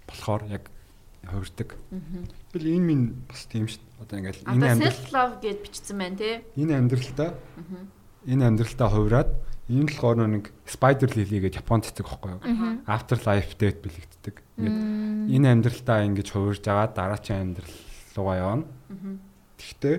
Болохоор 0.08 0.44
яг 0.52 0.68
хувирдаг. 1.24 1.80
Тэгэл 2.52 2.76
энэ 2.76 2.86
минь 2.86 3.06
бас 3.32 3.48
тийм 3.48 3.72
шүү 3.72 3.80
дээ. 3.80 4.04
Одоо 4.04 4.16
ингээл 4.20 4.44
энэ 4.52 4.68
амьдрал 4.68 4.92
self 4.92 5.12
love 5.16 5.36
гэж 5.40 5.58
бичсэн 5.64 5.98
байна 5.98 6.18
тий. 6.20 6.36
энэ 6.60 6.74
амьдралтаа 6.76 7.30
энэ 8.28 8.44
амьдралтаа 8.52 8.90
хувраад 8.92 9.32
энэ 9.72 9.88
л 9.88 9.96
болохоор 9.96 10.28
нэг 10.28 10.46
spider 10.68 11.10
lily 11.16 11.40
гэж 11.48 11.64
Японд 11.64 11.88
цэцэг 11.88 12.06
байхгүй 12.12 12.32
юу? 12.36 12.42
After 12.84 13.16
life 13.24 13.56
death 13.56 13.80
бэлэгддэг. 13.80 14.36
Энэ 14.60 15.48
амьдралтаа 15.48 16.04
ингэж 16.04 16.28
хувирж 16.36 16.68
байгаа 16.68 16.92
дараачийн 16.92 17.56
амьдрал 17.56 17.76
руугаа 18.20 18.36
явна. 18.36 18.66
Тэгтээ 19.56 19.96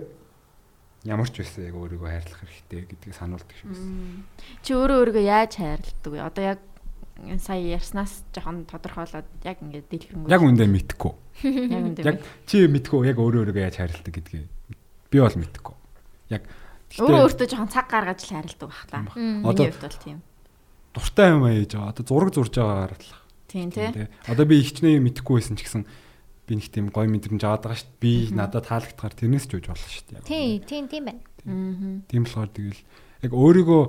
ямар 1.04 1.28
ч 1.30 1.42
байсан 1.42 1.66
яг 1.66 1.76
өөрийгөө 1.76 2.10
хайрлах 2.10 2.40
хэрэгтэй 2.42 2.80
гэдгийг 2.90 3.14
сануулдаг 3.16 3.56
шүү 3.58 3.70
дээ. 3.72 4.62
Чи 4.62 4.70
өөрөө 4.74 4.98
өөрийгөө 5.02 5.24
яаж 5.26 5.52
хайрладаг 5.58 6.10
вэ? 6.12 6.20
Одоо 6.22 6.44
яг 6.56 6.60
сая 7.42 7.62
ярьснаас 7.62 8.22
жоохон 8.34 8.64
тодорхойлоод 8.70 9.28
яг 9.42 9.58
ингээд 9.62 9.86
дэлгэрэнгүй. 9.90 10.30
Яг 10.30 10.42
үндэ 10.42 10.66
мэдхгүй. 10.70 11.12
яг 11.74 11.82
үндэ. 11.90 12.06
Яг 12.06 12.18
чи 12.46 12.66
мэдхгүй 12.66 13.10
яг 13.10 13.18
өөрөө 13.18 13.40
өөрийгөө 13.50 13.64
яаж 13.66 13.76
хайрладаг 13.82 14.12
гэдгийг 14.14 14.46
би 15.10 15.18
бол 15.18 15.36
мэдхгүй. 15.38 15.76
Яг 16.34 16.42
өөрөө 16.98 17.20
өөртөө 17.26 17.46
жоохон 17.50 17.70
цаг 17.70 17.86
гаргаж 17.90 18.20
л 18.22 18.32
хайрладаг 18.38 18.68
байх 18.70 18.84
та. 18.90 19.02
Одоо- 19.46 19.70
бол 19.70 19.98
тийм. 20.02 20.18
дуртай 20.94 21.28
юм 21.32 21.44
ээж 21.48 21.72
байгаа. 21.76 21.90
Одоо 21.92 22.04
зураг 22.06 22.30
зурж 22.34 22.54
байгаагаар 22.56 22.94
л 22.96 23.22
Тийм 23.52 23.68
тий. 23.68 24.08
Одоо 24.24 24.48
би 24.48 24.64
ихчнээ 24.64 24.96
мэдэхгүй 24.96 25.36
байсан 25.36 25.60
ч 25.60 25.68
гэсэн 25.68 25.84
би 26.52 26.60
нэг 26.60 26.68
тийм 26.68 26.92
гоё 26.92 27.08
мэдрэмж 27.08 27.42
аваад 27.48 27.64
байгаа 27.64 27.80
шүү 27.80 27.88
дээ. 27.88 28.04
Би 28.04 28.12
надад 28.36 28.68
таалагдахаар 28.68 29.14
тэрнээс 29.16 29.48
ч 29.48 29.56
үж 29.56 29.66
болно 29.72 29.88
шүү 29.88 30.04
дээ. 30.12 30.28
Тий, 30.28 30.60
тийм 30.60 30.84
тийм 30.92 31.04
байна. 31.08 31.24
Аа. 31.48 32.04
Тийм 32.12 32.28
болохоор 32.28 32.52
тэгэл 32.52 32.80
яг 33.24 33.32
өөрийгөө 33.32 33.82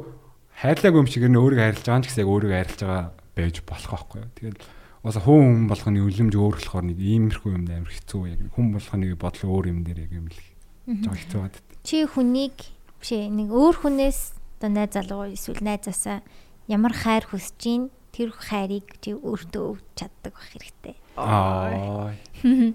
хайрлаагүй 0.64 1.00
юм 1.04 1.10
шиг 1.12 1.28
нэ 1.28 1.44
өөрийгөө 1.44 1.66
хайрлаж 1.68 1.84
байгаа 1.84 2.00
юм 2.00 2.06
ч 2.06 2.08
гэсэн 2.08 2.24
яг 2.24 2.32
өөрийгөө 2.32 2.56
хайрлаж 2.56 2.80
байгаа 2.80 3.04
байж 3.36 3.56
болох 3.68 3.92
байхгүй 3.92 4.20
юу. 4.24 4.32
Тэгэл 4.40 4.60
бас 5.04 5.18
хүн 5.20 5.44
хүн 5.44 5.68
болгоны 5.68 6.00
үлэмж 6.00 6.34
өөр 6.40 6.56
болохоор 6.64 6.86
нэг 6.88 7.00
иймэрхүү 7.04 7.52
юм 7.52 7.66
амар 7.68 7.92
хэцүү 7.92 8.22
яг 8.32 8.40
хүн 8.56 8.68
болгоны 8.72 9.08
бодлого 9.20 9.52
өөр 9.60 9.66
юм 9.68 9.80
дээр 9.84 10.00
яг 10.08 10.12
юм 10.16 10.28
л 10.32 10.40
жоо 11.04 11.16
хэцүү 11.20 11.40
бат. 11.44 11.56
Чи 11.84 12.08
хүнийг 12.08 12.56
биш 13.04 13.12
нэг 13.12 13.50
өөр 13.52 13.76
хүнээс 13.84 14.20
одоо 14.64 14.70
найз 14.72 14.96
залуу 14.96 15.36
эсвэл 15.36 15.60
найзаасаа 15.60 16.24
ямар 16.72 16.96
хайр 16.96 17.28
хүсэж 17.28 17.60
гин 17.60 17.82
тэр 18.16 18.32
хайрыг 18.32 18.88
чи 19.04 19.12
өөртөө 19.12 19.64
өгч 19.76 19.86
чаддаг 20.00 20.32
байх 20.38 20.48
хэрэгтэй. 20.56 20.96
Аа. 21.16 22.14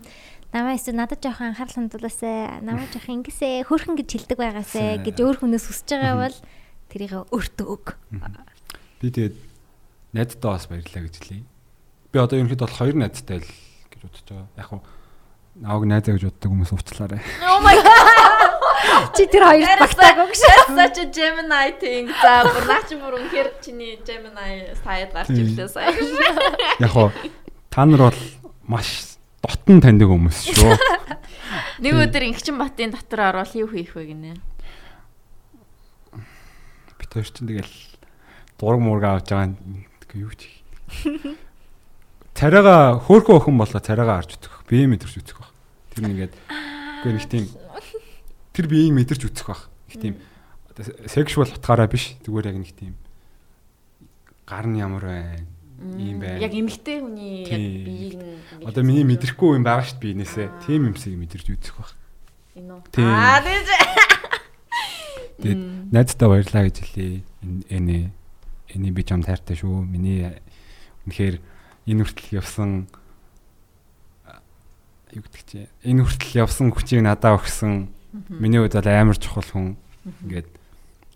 Намайг 0.52 0.81
эсвэл 0.81 0.97
надад 0.97 1.20
жоохон 1.20 1.52
анхаарал 1.52 1.77
хандуулаасай, 1.77 2.65
намайг 2.65 2.89
жоохон 2.89 3.20
ингэсээ 3.20 3.69
хөрхөн 3.69 4.01
гэж 4.01 4.09
хэлдэг 4.09 4.39
байгаасай 4.40 4.97
гэж 5.05 5.16
өөр 5.20 5.36
хүнээс 5.44 5.69
хүсэж 5.69 5.89
байгаа 5.93 6.16
бол 6.24 6.36
тэрийг 6.89 7.12
өөртөө 7.28 7.66
өг. 7.69 7.86
Би 9.05 9.12
тэгээд 9.12 9.36
найздаа 10.16 10.56
бас 10.56 10.65
баярлаа 10.73 11.05
гэж 11.05 11.15
хэлье. 11.20 11.44
Би 11.44 12.16
одоо 12.16 12.40
ерөнхийдөө 12.40 12.65
бол 12.65 12.78
хоёр 12.81 12.97
найзтай 12.97 13.44
л 13.44 13.51
гэж 13.93 14.01
бодож 14.09 14.24
байгаа. 14.24 14.48
Яг 14.56 14.66
хуу 14.73 14.81
нааг 15.60 15.82
найзаа 15.85 16.16
гэж 16.16 16.24
боддог 16.32 16.48
хүмүүс 16.48 16.73
уучлаарай. 16.73 17.20
Oh 17.44 17.60
my 17.60 17.77
god. 17.77 19.12
Чи 19.12 19.28
тэр 19.28 19.44
хоёрт 19.52 19.85
багтаагүй 19.85 20.27
гэж. 20.32 20.43
Such 20.73 20.98
a 21.02 21.06
Gemini 21.12 21.77
thing. 21.77 22.09
За 22.24 22.48
бүр 22.48 22.65
наач 22.65 22.89
бүр 22.97 23.20
үнэхээр 23.20 23.48
чиний 23.60 24.01
Gemini 24.01 24.73
саяд 24.81 25.12
гарч 25.12 25.36
ирлээ 25.36 25.69
сая. 25.69 25.93
Яг 26.81 26.89
хуу 26.89 27.12
та 27.70 27.85
нар 27.86 28.11
бол 28.11 28.20
маш 28.66 29.19
дотн 29.43 29.81
таньдаг 29.81 30.09
хүмүүс 30.11 30.39
шүү. 30.53 30.77
Нэг 31.85 31.95
өдөр 31.95 32.27
Ингчин 32.28 32.59
Батын 32.59 32.93
дотор 32.93 33.23
орвол 33.31 33.53
юу 33.55 33.69
хийх 33.70 33.95
вэ 33.95 34.11
гинэ? 34.11 34.35
Бид 36.99 37.11
хоёр 37.12 37.28
чинь 37.28 37.49
тэгэл 37.49 37.74
дураг 38.59 38.81
мураг 38.82 39.23
авч 39.23 39.31
байгаа 39.31 39.55
юу 40.19 40.32
ч 40.35 40.51
хийх. 40.51 41.39
Царайгаа 42.39 42.99
хөөхөө 43.03 43.36
өхөн 43.43 43.59
болоо 43.59 43.82
царайгаа 43.82 44.23
арч 44.23 44.39
үзэх. 44.39 44.62
Би 44.66 44.86
мэдэрч 44.86 45.23
үзэх 45.23 45.39
баг. 45.39 45.51
Тэр 45.95 46.07
нэгээд 46.07 46.35
үгүй 47.03 47.12
нэг 47.15 47.27
тийм 47.27 47.45
тэр 48.55 48.66
биеийг 48.70 48.95
мэдэрч 48.95 49.23
үзэх 49.27 49.47
баг. 49.47 49.66
Нэг 49.90 49.99
тийм 49.99 50.15
сексуал 51.07 51.51
утгаараа 51.51 51.90
биш. 51.90 52.15
Зүгээр 52.23 52.55
яг 52.55 52.59
нэг 52.62 52.73
тийм 52.74 52.95
гар 54.47 54.66
нь 54.70 54.78
ямар 54.78 55.05
байна 55.05 55.58
ийм 55.79 56.19
байна. 56.19 56.43
Яг 56.43 56.53
эмэгтэй 56.55 56.99
хүний 57.01 57.47
яг 57.47 57.63
биеийг 57.87 58.15
нь 58.19 58.67
Одоо 58.67 58.83
миний 58.83 59.07
мэдрэхгүй 59.07 59.59
юм 59.59 59.65
байгаа 59.65 59.87
шүү 59.87 59.99
дээ 60.03 60.07
биенээсээ. 60.11 60.49
Тийм 60.67 60.91
юмсыг 60.91 61.15
мэдэрч 61.15 61.47
үзэх 61.55 61.77
баг. 61.79 61.95
Энэ 62.59 62.73
үү? 62.75 63.07
Аа 63.07 63.39
тийм. 63.47 63.63
Тэгээд 65.39 65.63
найздаа 65.95 66.29
баярлаа 66.29 66.67
гэж 66.67 66.77
хэлье. 66.83 67.23
Эний 67.71 68.11
эний 68.75 68.91
би 68.91 69.03
чам 69.07 69.23
тайртай 69.23 69.55
шүү. 69.55 69.87
Миний 69.87 70.35
үнэхээр 71.07 71.39
энэ 71.87 72.03
хүртэл 72.03 72.43
явсан 72.43 72.91
юу 75.15 75.23
гэдэг 75.23 75.43
чи 75.47 75.59
энэ 75.87 76.03
хүртэл 76.03 76.43
явсан 76.43 76.75
хүчийг 76.75 77.07
надад 77.07 77.39
өгсөн. 77.39 77.95
Миний 78.35 78.59
хувьд 78.59 78.75
бол 78.75 78.91
амар 78.91 79.17
чухал 79.17 79.47
хүн. 79.47 79.79
Ингээд 80.27 80.51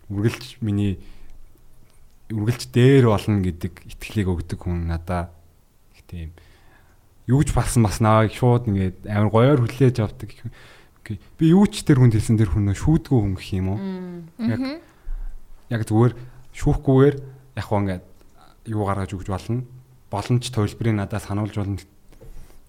үргэлж 0.07 0.63
миний 0.63 1.03
үргэлж 2.33 2.73
дээр 2.73 3.05
болно 3.13 3.39
гэдэг 3.45 3.73
итгэлийг 3.93 4.27
өгдөг 4.33 4.59
хүн 4.65 4.89
надад 4.89 5.29
их 5.93 6.01
тийм 6.09 6.33
юу 7.27 7.43
ч 7.43 7.53
болсон 7.55 7.85
бас 7.87 8.01
навайг 8.03 8.33
шууд 8.35 8.67
ингээд 8.67 9.07
амар 9.07 9.29
гоёор 9.31 9.59
хүлээж 9.63 10.03
авдаг. 10.03 10.33
Би 11.37 11.45
юу 11.51 11.67
ч 11.67 11.83
тэр 11.87 12.03
хүнд 12.03 12.15
хэлсэн 12.15 12.39
тэр 12.39 12.51
хүн 12.51 12.67
нөө 12.67 12.77
шүүдгүй 12.79 13.19
хүн 13.21 13.35
гэх 13.37 13.49
юм 13.55 13.67
уу? 13.71 13.79
Яг 14.43 14.59
яг 15.71 15.81
зүгээр 15.87 16.13
шүүхгүйгээр 16.51 17.15
яг 17.59 17.65
хоо 17.65 17.79
ингээд 17.79 18.05
юу 18.67 18.83
гаргаж 18.83 19.11
өгч 19.15 19.27
болно. 19.31 19.63
Боломж 20.11 20.43
төлбөрийг 20.51 20.95
надад 20.99 21.23
сануулж 21.23 21.55
болно. 21.55 21.79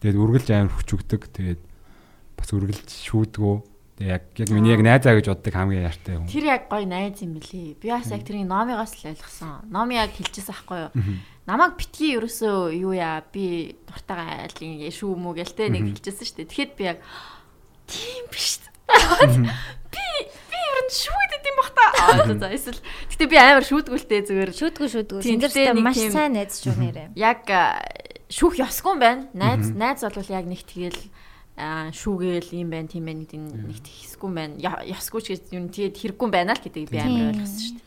Тэгээд 0.00 0.20
үргэлж 0.20 0.48
амар 0.54 0.72
хүч 0.72 0.88
өгдөг. 0.94 1.22
Тэгээд 1.34 1.62
бас 2.38 2.48
үргэлж 2.54 2.88
шүүдгөө. 3.10 3.56
Тэгээд 3.94 4.10
яг 4.10 4.22
яг 4.34 4.50
миний 4.50 4.74
яг 4.74 4.82
найзаа 4.82 5.14
гэж 5.14 5.26
боддог 5.30 5.54
хамгийн 5.54 5.86
яартай 5.86 6.18
хүн. 6.18 6.26
Тэр 6.26 6.44
яг 6.50 6.66
гоё 6.66 6.82
найз 6.82 7.22
юм 7.22 7.38
билий. 7.38 7.78
Би 7.78 7.94
бас 7.94 8.10
яг 8.10 8.26
тэрийг 8.26 8.50
номигоос 8.50 8.98
л 8.98 9.14
ойлгосон. 9.14 9.70
Номи 9.70 9.94
яг 9.94 10.10
хэлчихсэн 10.18 10.50
байхгүй 10.50 10.78
юу? 10.82 10.90
Намаг 11.46 11.78
битгий 11.78 12.18
ерөөсөө 12.18 12.74
юу 12.74 12.90
яа 12.90 13.22
би 13.22 13.78
дуртайгаа 13.86 14.50
айлын 14.50 14.90
шүү 14.90 15.14
мүү 15.14 15.32
гэлтэй 15.46 15.70
нэг 15.70 15.94
хэлчихсэн 15.94 16.26
шүү 16.26 16.36
дээ. 16.42 16.50
Тэгэхэд 16.50 16.72
би 16.74 16.82
яг 16.90 16.98
тийм 17.86 18.24
биш. 18.34 18.58
Би 19.94 20.04
би 20.26 20.58
ер 20.58 20.78
нь 20.82 20.90
шүүдэд 20.90 21.44
юм 21.46 21.56
бах 21.62 21.70
та. 21.78 21.86
Аа 21.94 22.34
за 22.34 22.48
эсвэл 22.50 22.82
гэтээ 23.14 23.30
би 23.30 23.36
амар 23.38 23.62
шүүдгүүлтэй 23.62 24.20
зүгээр 24.26 24.50
Синдэртэй 25.22 25.70
гэтээ 25.70 25.78
нэг 25.78 25.86
маш 25.86 26.02
сайн 26.10 26.34
найз 26.34 26.58
шүү 26.66 26.74
нэрээ. 26.82 27.08
яг 27.14 27.46
шүүх 28.26 28.58
ёсгүй 28.58 28.98
юм 28.98 29.00
байна. 29.00 29.22
Найз 29.38 29.70
найз 29.70 30.02
бол 30.02 30.28
яг 30.34 30.50
нэг 30.50 30.66
тэгэл 30.66 30.98
а, 31.56 31.90
шүүгээл 31.94 32.50
юм 32.58 32.68
байна 32.74 32.88
тийм 32.90 33.04
байна 33.06 33.22
гэдэг 33.22 33.40
нэг 33.40 33.78
хийсгүй 33.86 34.26
юм 34.28 34.34
байна. 34.34 34.54
Я- 34.58 34.82
Ёсгүй 34.94 35.20
ч 35.22 35.26
гэж 35.38 35.42
юм 35.54 35.68
тэгээд 35.70 35.94
хэрэггүй 35.98 36.24
юм 36.26 36.32
байна 36.34 36.52
л 36.54 36.62
гэдгийг 36.62 36.90
би 36.90 36.98
амар 36.98 37.30
ойлгосон 37.34 37.60
шүү 37.62 37.76
дээ. 37.78 37.82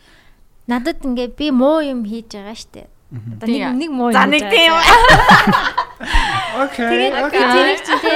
Надад 0.68 0.99
ингээ 1.03 1.30
би 1.35 1.48
муу 1.52 1.80
юм 1.84 2.03
хийж 2.07 2.27
байгаа 2.31 2.56
штэ. 2.56 2.88
Одоо 3.07 3.48
нэг 3.48 3.88
нэг 3.88 3.91
муу 3.91 4.11
юм. 4.11 4.15
За 4.19 4.23
нэг 4.27 4.44
тийм. 4.52 4.73
Окей. 6.60 6.88
Тэгээд 6.91 7.14
тэрийг 7.31 7.80
чинь 7.88 8.02
те 8.03 8.15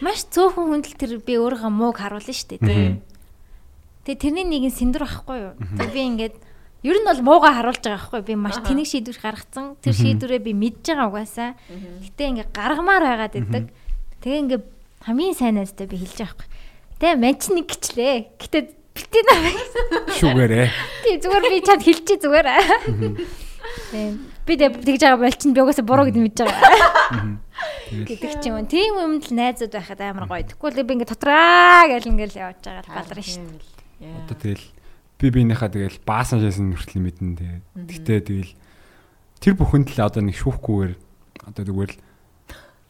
маш 0.00 0.22
цөөхөн 0.30 0.66
хүндэл 0.78 0.94
тэр 0.96 1.12
би 1.20 1.34
өөрийнхөө 1.36 1.72
мууг 1.72 1.96
харуулна 1.98 2.32
штэ. 2.34 2.58
Тийм. 2.62 3.02
Тэгээ 4.04 4.20
тэрний 4.20 4.46
нэг 4.46 4.62
нь 4.70 4.74
синдэр 4.74 5.04
байхгүй 5.04 5.36
юу? 5.42 5.52
Тэгээ 5.76 5.92
би 5.92 6.00
ингээд 6.12 6.36
ер 6.86 6.96
нь 7.02 7.08
бол 7.08 7.20
мууга 7.24 7.50
харуулж 7.52 7.82
байгаа 7.82 7.98
байхгүй 8.00 8.22
би 8.24 8.34
маш 8.38 8.56
тэнэг 8.62 8.86
шийдвэр 8.88 9.18
гаргацсан. 9.20 9.76
Тэр 9.82 9.92
шийдвэрээ 9.92 10.40
би 10.40 10.52
мэдж 10.54 10.84
байгаа 10.88 11.08
угаасаа. 11.10 11.50
Гэтэ 11.68 12.22
ингээд 12.32 12.50
гаргамаар 12.54 13.02
байгаад 13.04 13.34
идэг. 13.36 13.64
Тэгээ 14.22 14.42
ингээд 14.44 14.64
хамгийн 15.06 15.34
сайн 15.36 15.54
найзтай 15.58 15.86
би 15.86 15.96
хэлж 15.98 16.18
байгаа 16.18 16.34
байхгүй. 16.34 16.48
Тэгээ 16.98 17.16
манч 17.22 17.42
нэг 17.54 17.66
гिचлээ. 17.70 18.14
Гэтэ 18.38 18.58
битээ 18.98 19.22
намайг 19.30 19.58
Шүүгээрээ. 20.18 20.68
тий 21.06 21.14
зүгээр 21.22 21.44
би 21.46 21.58
чад 21.62 21.82
хэлчихээ 21.86 22.18
зүгээр. 22.18 22.48
Тийм. 23.94 24.12
Би 24.42 24.52
тэг 24.58 24.80
тэгж 24.82 25.02
байгаа 25.06 25.22
бол 25.22 25.38
чинь 25.38 25.54
би 25.54 25.60
угаасаа 25.62 25.86
буруу 25.86 26.06
гэдээ 26.10 26.24
мэдж 26.26 26.38
байгаа. 26.42 27.38
гэдэг 27.94 28.32
ч 28.42 28.44
юм 28.50 28.58
уу. 28.58 28.66
Тийм 28.66 28.98
юмд 28.98 29.24
л 29.28 29.36
найзууд 29.38 29.72
байхад 29.72 30.00
амар 30.02 30.26
гоё. 30.26 30.42
Тэгвэл 30.42 30.82
би 30.82 30.92
ингээд 30.98 31.12
дотроо 31.14 31.82
гэл 31.94 32.10
ингээд 32.10 32.34
явж 32.34 32.58
байгаа 32.64 32.82
л 32.82 32.90
баларна 32.90 33.22
шүү 33.22 33.46
дээ. 34.02 34.18
Одоо 34.26 34.36
тэгэл 34.36 34.66
би 35.18 35.26
биенийхээ 35.30 35.70
тэгэл 35.70 35.98
баасан 36.02 36.42
шээсэн 36.42 36.74
хүртэл 36.74 37.02
мэднэ 37.06 37.38
тэгээд. 37.38 37.64
Гэтэ 37.86 38.14
тэгэл 38.26 38.52
тэр 39.38 39.54
бүхэнд 39.54 39.88
л 39.94 40.00
одоо 40.02 40.22
нэг 40.26 40.36
шүүхгүйгээр 40.38 40.92
одоо 41.46 41.62
тэгвэл 41.62 41.94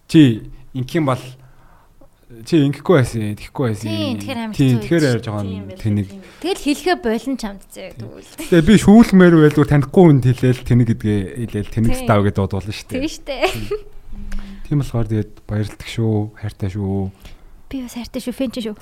чи 0.09 0.49
ингийн 0.75 1.05
бол 1.09 1.23
чи 2.45 2.61
ингэхгүй 2.61 2.95
байсан, 3.01 3.33
тэгэхгүй 3.41 3.65
байсан. 3.73 3.89
Тийм, 4.53 4.77
тэгэхээр 4.85 5.05
ярьж 5.17 5.25
байгаа 5.33 5.45
нь 5.49 5.73
тэнийг. 5.81 6.09
Тэгэл 6.45 6.61
хэлэхэ 6.61 6.95
болон 7.01 7.35
чамд 7.41 7.63
зөө 7.73 7.97
тэгвэл. 7.97 8.33
Тэгээ 8.53 8.69
би 8.69 8.75
шүүлмээр 8.77 9.35
байлгүй 9.49 9.65
танихгүй 9.65 10.03
хүнд 10.13 10.25
хэлээл 10.29 10.61
тэнийг 10.69 10.89
гэдгээ 10.93 11.21
хэлээл 11.49 11.73
тэнийг 11.73 11.95
став 11.97 12.21
гэдээ 12.29 12.37
дуудуулна 12.37 12.69
шүү 12.77 12.85
Тийм 12.93 13.01
дээ. 13.01 13.09
штэ. 13.09 13.37
Тийм 14.69 14.77
болохоор 14.85 15.09
тэгээд 15.09 15.33
баярлалдаг 15.49 15.89
шүү, 15.89 16.17
хайртай 16.37 16.69
шүү. 16.69 17.09
Би 17.73 17.77
бас 17.89 17.95
хайртай 17.97 18.21
шүү, 18.21 18.35
фэн 18.37 18.53
шүү. 18.53 18.77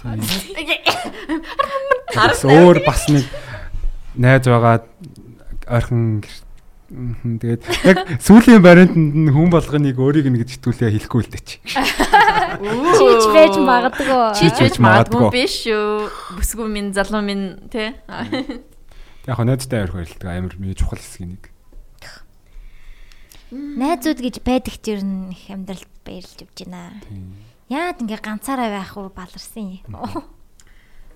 Өөр 2.50 2.78
бас 2.86 3.06
нэг 3.12 3.24
найз 4.18 4.42
байгаа 4.46 4.82
ойрхон 5.70 6.22
гэр- 6.26 6.42
Мгм, 6.42 6.45
тэгээд 6.86 7.62
яг 7.82 7.98
сүүлийн 8.22 8.62
бариантанд 8.62 9.10
нь 9.26 9.30
хүн 9.34 9.50
болгоныг 9.50 9.98
өөрийг 9.98 10.30
нэг 10.30 10.46
зэтгүүлээ 10.46 10.94
хэлэхгүй 10.94 11.20
л 11.26 11.30
дээ 11.34 11.42
чи. 11.42 11.58
Чич 11.66 13.24
байж 13.34 13.54
магадгүй. 13.58 14.22
Чич 14.38 14.56
байж 14.62 14.76
магадгүй. 14.78 15.28
биш 15.34 15.66
шүү. 15.66 16.06
Бүсгүй 16.38 16.68
минь 16.70 16.94
залуу 16.94 17.26
минь 17.26 17.58
тий. 17.74 17.90
Яг 18.06 19.38
найзтай 19.42 19.82
ойрхон 19.82 20.06
баярлалдаг 20.06 20.30
амар 20.30 20.54
миний 20.62 20.78
чухал 20.78 21.02
хэсгийн 21.02 21.34
нэг. 21.34 21.50
Найзууд 23.50 24.22
гэж 24.22 24.36
байдаг 24.46 24.78
ч 24.78 24.94
ер 24.94 25.02
нь 25.02 25.34
их 25.34 25.50
амьдралд 25.50 25.90
баярлж 26.06 26.38
явж 26.38 26.70
байна. 26.70 27.02
Яад 27.66 27.98
ингээ 27.98 28.22
ганцаараа 28.22 28.70
байх 28.70 28.94
уу 28.94 29.10
баларсан 29.10 29.82
юм. 29.82 29.90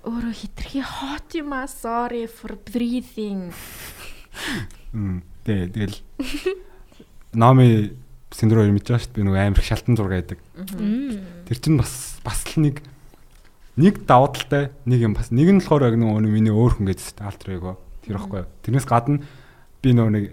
Өөрөө 0.03 0.35
хитрхи 0.35 0.83
hot 0.83 1.31
юм 1.39 1.55
аа. 1.55 1.71
Sorry 1.71 2.27
for 2.27 2.59
breathing. 2.59 3.55
Мм. 4.91 5.23
Тэ 5.45 5.71
тэгэл 5.73 5.99
Нами 7.33 7.95
синдром 8.35 8.71
мэдж 8.75 8.91
байгаа 8.91 9.03
шүү 9.03 9.13
дээ 9.15 9.19
би 9.19 9.27
нөгөө 9.27 9.43
амар 9.47 9.61
их 9.63 9.67
шалтан 9.67 9.95
зураг 9.99 10.15
байдаг. 10.19 10.39
Тэр 11.47 11.59
чинь 11.59 11.79
бас 11.79 12.19
бас 12.27 12.43
л 12.51 12.63
нэг 12.63 12.83
нэг 13.79 14.03
давуу 14.07 14.31
талтай 14.35 14.71
нэг 14.87 14.99
юм 15.03 15.15
бас 15.15 15.31
нэг 15.31 15.51
нь 15.51 15.63
болохоор 15.63 15.91
яг 15.91 15.97
нөгөө 15.99 16.27
миний 16.27 16.55
өөр 16.55 16.79
хүн 16.79 16.91
гэж 16.91 17.19
альтер 17.23 17.59
эго 17.59 17.79
тэр 18.03 18.19
ихгүй. 18.19 18.47
Тэрнээс 18.67 18.87
гадна 18.87 19.23
би 19.83 19.95
нөгөө 19.95 20.13
нэг 20.15 20.25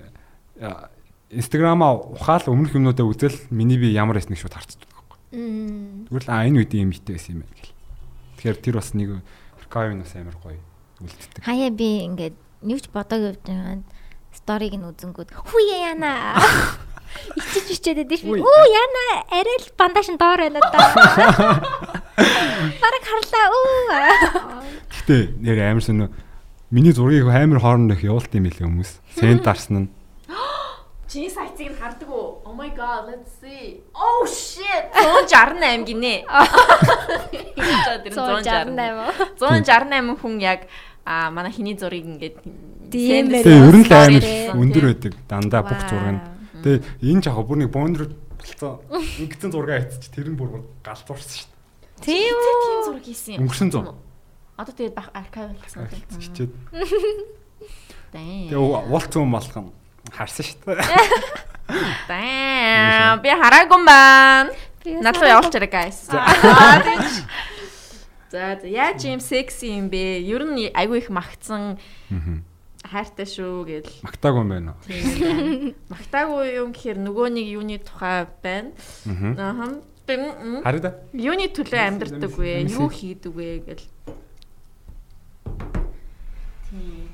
инстаграмаа 1.29 2.17
ухаал 2.17 2.49
өмнөх 2.49 2.73
юмнуудаа 2.73 3.05
үзэл 3.05 3.37
миний 3.53 3.77
би 3.77 3.93
ямар 3.93 4.17
байсныг 4.17 4.41
шууд 4.41 4.57
харцдаг 4.57 4.89
байхгүй. 4.89 6.07
Тэгвэл 6.09 6.29
а 6.33 6.45
энэ 6.45 6.65
үед 6.65 6.73
юм 6.73 6.93
битээ 6.93 7.17
байсан 7.17 7.33
юм 7.37 7.41
байна 7.45 7.57
гэл. 7.61 7.73
Тэгэхээр 8.41 8.57
тэр 8.61 8.75
бас 8.77 8.89
нэг 8.97 9.09
аркавын 9.61 10.01
бас 10.01 10.13
амар 10.17 10.37
гоё 10.41 10.61
үлддэг. 11.01 11.45
Хаяа 11.45 11.71
би 11.73 11.89
ингээд 12.09 12.35
юу 12.65 12.79
ч 12.79 12.89
бодог 12.89 13.21
явж 13.21 13.41
байгаа. 13.45 13.81
Сториг 14.37 14.77
нь 14.77 14.85
үзэнгүүд 14.85 15.33
хүүе 15.33 15.89
яана. 15.89 16.37
Ичиж 17.41 17.81
ичээд 17.81 18.13
шүү. 18.21 18.37
Үгүй. 18.37 18.45
Үу 18.45 18.63
яана 18.69 19.05
арай 19.33 19.57
л 19.57 19.73
бандаж 19.73 20.13
нь 20.13 20.21
доор 20.21 20.45
байна 20.45 20.61
да. 20.61 20.77
Бараг 22.81 23.03
харлаа 23.09 23.45
үү. 23.57 23.73
Гэтэ 24.93 25.17
нэр 25.41 25.57
амар 25.65 25.81
сонио 25.81 26.13
миний 26.69 26.93
зургийг 26.93 27.25
амар 27.25 27.57
хоорондох 27.57 28.05
явуулт 28.05 28.29
юм 28.37 28.45
билээ 28.45 28.69
хүмүүс. 28.69 29.01
Сент 29.17 29.41
дарсан 29.41 29.73
нь. 29.77 29.89
Чиний 31.09 31.33
сайтыг 31.33 31.73
нь 31.73 31.79
хардаг 31.81 32.09
уу? 32.11 32.45
Oh 32.45 32.53
my 32.53 32.69
god, 32.77 33.09
let's 33.09 33.33
see. 33.41 33.81
Oh 33.97 34.29
shit. 34.29 34.93
168 34.93 35.89
гинэ. 35.89 36.21
Тэр 38.05 38.13
168. 38.13 39.41
168 39.41 40.21
хүн 40.21 40.37
яг 40.37 40.69
а 41.07 41.31
манай 41.31 41.55
хиний 41.55 41.79
зургийг 41.79 42.03
ингээд 42.03 42.35
Тийм 42.91 43.25
ээ. 43.33 43.43
Тэгээ 43.43 43.67
ер 43.67 43.75
нь 43.77 43.85
л 43.85 43.93
амар 43.93 44.25
өндөр 44.57 44.83
байдаг. 44.91 45.13
Дандаа 45.27 45.61
бүх 45.67 45.81
зураг 45.87 46.11
нь. 46.15 46.21
Тэгээ 46.63 46.79
энэ 47.11 47.21
жахаа 47.23 47.43
бүр 47.45 47.57
нэг 47.63 47.69
боондор 47.71 48.05
болцсон. 48.37 48.79
Ингэсэн 49.21 49.51
зураг 49.51 49.71
айцч 49.77 50.07
тэр 50.13 50.27
нь 50.31 50.37
бүр 50.39 50.63
галзуурсан 50.85 51.35
шүү 51.43 51.49
дээ. 51.51 51.55
Тийм 52.05 52.35
Тэ 52.37 52.53
тийм 52.61 52.77
үү. 52.77 52.85
зураг 52.87 53.03
хийсэн 53.05 53.31
юм. 53.35 53.39
Өнгөрсөн 53.47 53.69
зам. 53.73 53.85
Одоо 54.57 54.73
тэгээд 54.73 54.95
архив 54.97 55.53
болсон. 55.61 55.85
Хичээд. 56.17 56.51
Damn. 58.13 58.49
Тэгээ 58.49 58.61
уулцсан 58.61 59.21
юм 59.25 59.31
болгон 59.35 59.65
харсан 60.13 60.45
шүү 60.45 60.59
дээ. 60.65 60.81
Damn. 62.07 63.19
Би 63.21 63.29
хараагүй 63.35 63.77
юм 63.77 63.85
бас 63.85 64.55
Надлуу 64.87 65.27
хараагүй. 65.27 65.35
явуулчаарай 65.35 65.71
guys. 65.71 65.97
За 68.31 68.55
за 68.61 68.67
яаж 68.67 69.03
юм 69.07 69.19
секси 69.19 69.71
юм 69.75 69.87
бэ? 69.91 70.19
Ер 70.23 70.43
нь 70.47 70.71
айгүй 70.71 70.99
их 71.03 71.09
магтсан 71.11 71.77
хайртай 72.91 73.27
шүү 73.27 73.65
гэл. 73.67 73.91
Магтаагүй 74.07 74.41
юм 74.41 74.49
байна 74.51 74.71
уу? 74.73 74.81
Магтаагүй 75.91 76.45
юм 76.57 76.71
гэхээр 76.71 76.97
нөгөө 77.03 77.27
нэг 77.35 77.47
юуны 77.51 77.77
тухай 77.83 78.25
байна. 78.41 78.71
Аа. 79.35 79.83
Хараа. 80.63 80.95
Юуны 81.11 81.51
төлөө 81.51 81.81
амьдардаг 81.83 82.31
вэ? 82.31 82.63
Юу 82.71 82.87
хийдэг 82.87 83.33
вэ 83.35 83.59
гэл. 83.67 83.85
Тийм. 86.71 87.11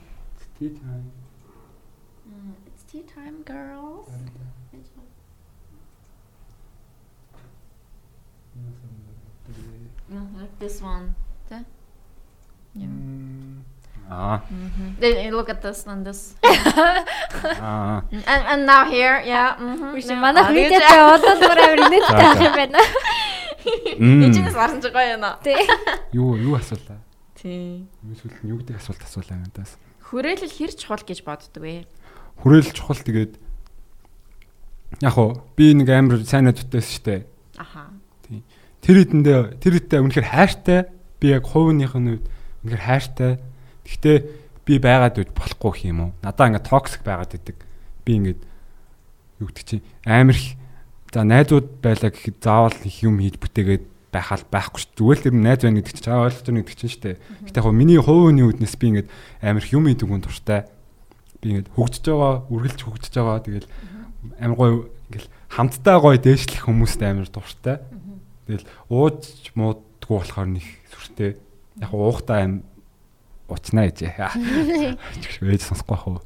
It's 2.67 2.83
tea 2.89 3.01
time 3.03 3.41
girls. 3.43 4.07
Like 10.37 10.59
this 10.59 10.81
one. 10.81 11.15
Тэ? 11.49 11.65
Yeah. 14.13 14.37
Аа. 14.37 14.41
Then 14.99 15.33
Look 15.33 15.49
at 15.49 15.61
this 15.61 15.87
and 15.87 16.05
this. 16.05 16.35
Аа. 16.43 18.03
And 18.11 18.43
and 18.51 18.65
now 18.65 18.85
here, 18.85 19.21
yeah. 19.25 19.57
Mhm. 19.57 19.93
Биш 19.95 20.05
манайх 20.05 20.49
видеотой 20.53 21.01
болоод 21.09 21.39
бүр 21.41 21.59
амар 21.59 21.81
инээдтэй 21.87 22.21
За, 22.21 22.31
ах 22.31 22.41
юм 22.41 22.53
байна. 22.53 22.79
Эцэнэс 23.65 24.53
гарсан 24.53 24.81
ч 24.81 24.87
гоё 24.93 25.17
яана. 25.17 25.37
Тий. 25.43 25.57
Юу 26.13 26.37
юу 26.37 26.55
асуулаа? 26.55 27.01
Юу 27.43 28.15
сүлд 28.15 28.37
нь 28.43 28.49
юу 28.53 28.57
гэдэг 28.61 28.77
асуулт 28.77 29.01
асуулаа 29.01 29.37
надаас. 29.41 29.75
Хүрээлэл 30.05 30.53
хэр 30.53 30.71
чухал 30.77 31.03
гэж 31.03 31.19
боддог 31.25 31.63
вэ? 31.63 31.89
Хүрээл 32.43 32.71
чухал 32.71 33.01
тэгээд 33.01 33.33
яг 35.01 35.17
уу 35.17 35.41
би 35.57 35.73
нэг 35.73 35.89
амар 35.89 36.21
сайн 36.21 36.45
найзтайсэн 36.47 36.93
штэ. 37.01 37.25
Аха. 37.57 37.89
Тэр 38.83 38.95
хэдэндээ 39.01 39.57
тэр 39.57 39.73
хэдтэй 39.79 39.99
үнэхээр 40.05 40.27
хайртай. 40.27 40.79
Би 41.17 41.33
яг 41.33 41.47
хувийнхх 41.47 41.97
нь 41.97 42.19
үед 42.19 42.23
үнэхээр 42.67 42.83
хайртай. 42.83 43.31
Гэхдээ 43.83 44.17
би 44.63 44.79
байгаад 44.79 45.19
үед 45.19 45.31
болохгүй 45.35 45.71
гэх 45.71 45.87
юм 45.91 45.99
уу? 45.99 46.11
Надаа 46.23 46.47
ингээд 46.47 46.69
токсик 46.69 47.03
байгаад 47.03 47.35
идэг. 47.35 47.57
Би 48.07 48.11
ингээд 48.19 48.41
юу 49.43 49.47
гэдэг 49.51 49.65
чинь 49.67 49.85
амар 50.07 50.35
их 50.35 50.55
за 51.11 51.23
найзууд 51.23 51.83
байлаа 51.83 52.11
гэхэд 52.11 52.37
заавал 52.39 52.77
их 52.83 52.97
юм 53.03 53.19
хийж 53.19 53.37
бүтээгээд 53.37 53.83
байхал 54.13 54.45
байхгүй 54.47 54.79
ш. 54.81 54.87
Зүгээр 54.95 55.17
л 55.19 55.25
тэр 55.25 55.35
найз 55.35 55.61
байна 55.65 55.77
гэдэг 55.81 55.93
чинь 55.97 56.05
чаа 56.05 56.25
ойлгож 56.29 56.45
байна 56.45 56.61
гэдэг 56.61 56.79
чинь 56.79 56.95
штэ. 56.95 57.17
Гэтэ 57.49 57.59
яг 57.59 57.67
миний 57.73 57.99
хувийн 57.99 58.45
үднэс 58.45 58.75
би 58.77 58.85
ингээд 58.93 59.09
амар 59.41 59.63
их 59.65 59.73
юм 59.73 59.89
хийдэг 59.89 60.07
хүн 60.07 60.23
туртай. 60.23 60.69
Би 61.41 61.45
ингээд 61.49 61.73
хөгжиж 61.73 62.05
байгаа, 62.07 62.45
үргэлж 62.47 62.79
хөгжиж 62.85 63.13
байгаа. 63.17 63.41
Тэгэл 63.41 63.67
амар 64.37 64.57
гоё 64.57 64.73
ингээл 65.09 65.29
хамтдаа 65.49 65.97
гоё 65.99 66.17
дээшлэх 66.21 66.63
хүмүүст 66.69 67.01
амар 67.01 67.27
дуртай. 67.27 67.77
Тэгэл 68.47 68.65
ууж 68.89 69.51
муудгүй 69.57 70.15
болохоор 70.17 70.49
нэг 70.49 70.65
сүртэй. 70.93 71.37
Яг 71.81 71.91
уухтаа 71.93 72.37
аим 72.45 72.61
уучнаа 73.53 73.85
ээжээ. 73.93 74.17
Ээж 75.45 75.61
сонсохгүй 75.61 75.93
бах 75.93 76.07
уу. 76.09 76.19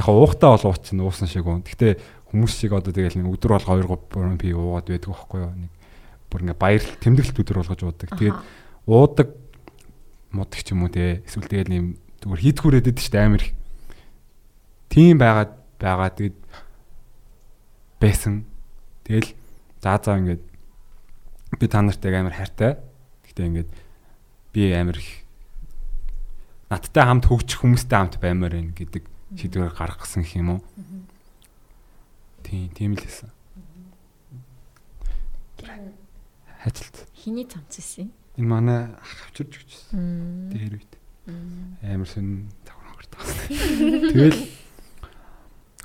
Яг 0.00 0.08
уухтаа 0.08 0.56
бол 0.56 0.72
уучна 0.72 1.04
уусан 1.04 1.28
шиг 1.28 1.44
уу. 1.44 1.60
Гэтэ 1.60 2.00
хүмүүс 2.32 2.54
шиг 2.56 2.72
одоо 2.72 2.90
тэгэл 2.90 3.20
нэг 3.20 3.28
өдөр 3.28 3.60
бол 3.60 3.68
2 3.68 3.84
3 4.10 4.40
би 4.40 4.56
уугаад 4.56 4.88
байдаг 4.88 5.12
байхгүй 5.12 5.40
юу. 5.44 5.52
Нэг 5.54 5.72
бүр 6.32 6.40
ингээ 6.48 6.58
баяр 6.58 6.84
тэмдэглэлт 7.04 7.40
өдөр 7.44 7.58
болгож 7.60 7.82
уудаг. 7.84 8.08
Тэгээд 8.16 8.38
уудаг 8.88 9.28
мудаг 10.32 10.60
ч 10.64 10.72
юм 10.72 10.82
уу 10.82 10.90
те. 10.90 11.22
Эсвэл 11.28 11.46
тэгэл 11.46 11.76
юм 11.76 11.86
зүгээр 12.24 12.42
хийдгүүрээд 12.42 12.90
идэв 12.90 13.04
шүү 13.04 13.14
дээ 13.14 13.26
амар 13.28 13.42
их. 13.44 13.54
Тийм 14.90 15.14
байгаад 15.20 15.52
байгаа 15.78 16.10
тэгээд 16.10 16.38
байсан. 18.02 18.34
Тэгэл 19.06 19.30
заа 19.78 20.00
заа 20.02 20.18
ингээд 20.18 20.42
би 21.60 21.66
та 21.68 21.84
нартай 21.84 22.10
амар 22.18 22.34
хайртай. 22.34 22.82
Гэтэ 23.30 23.46
ингээд 23.46 23.70
би 24.50 24.72
амар 24.74 24.98
их 24.98 25.23
надтай 26.74 27.04
хамт 27.06 27.30
хөгжих 27.30 27.62
хүмүүстэй 27.62 27.94
хамт 27.94 28.18
баймаар 28.18 28.58
байна 28.58 28.74
гэдэг 28.74 29.06
шийдвэр 29.38 29.70
гаргасан 29.70 30.26
юм 30.34 30.58
уу. 30.58 30.60
Тийм, 32.42 32.68
тийм 32.74 32.98
л 32.98 33.02
хэлсэн. 33.02 33.30
Хажилт. 36.64 36.96
Хиний 37.14 37.44
цамц 37.44 37.78
исэн. 37.78 38.10
Энэ 38.36 38.48
манай 38.48 38.80
ах 38.96 39.28
авчирч 39.28 39.62
өгчсэн. 39.62 40.50
Дээр 40.50 40.80
үйт. 40.80 40.92
Амар 41.84 42.08
сон 42.08 42.48
тавар 42.64 42.88
хогортой. 42.96 43.20
Тэгэл 44.10 44.40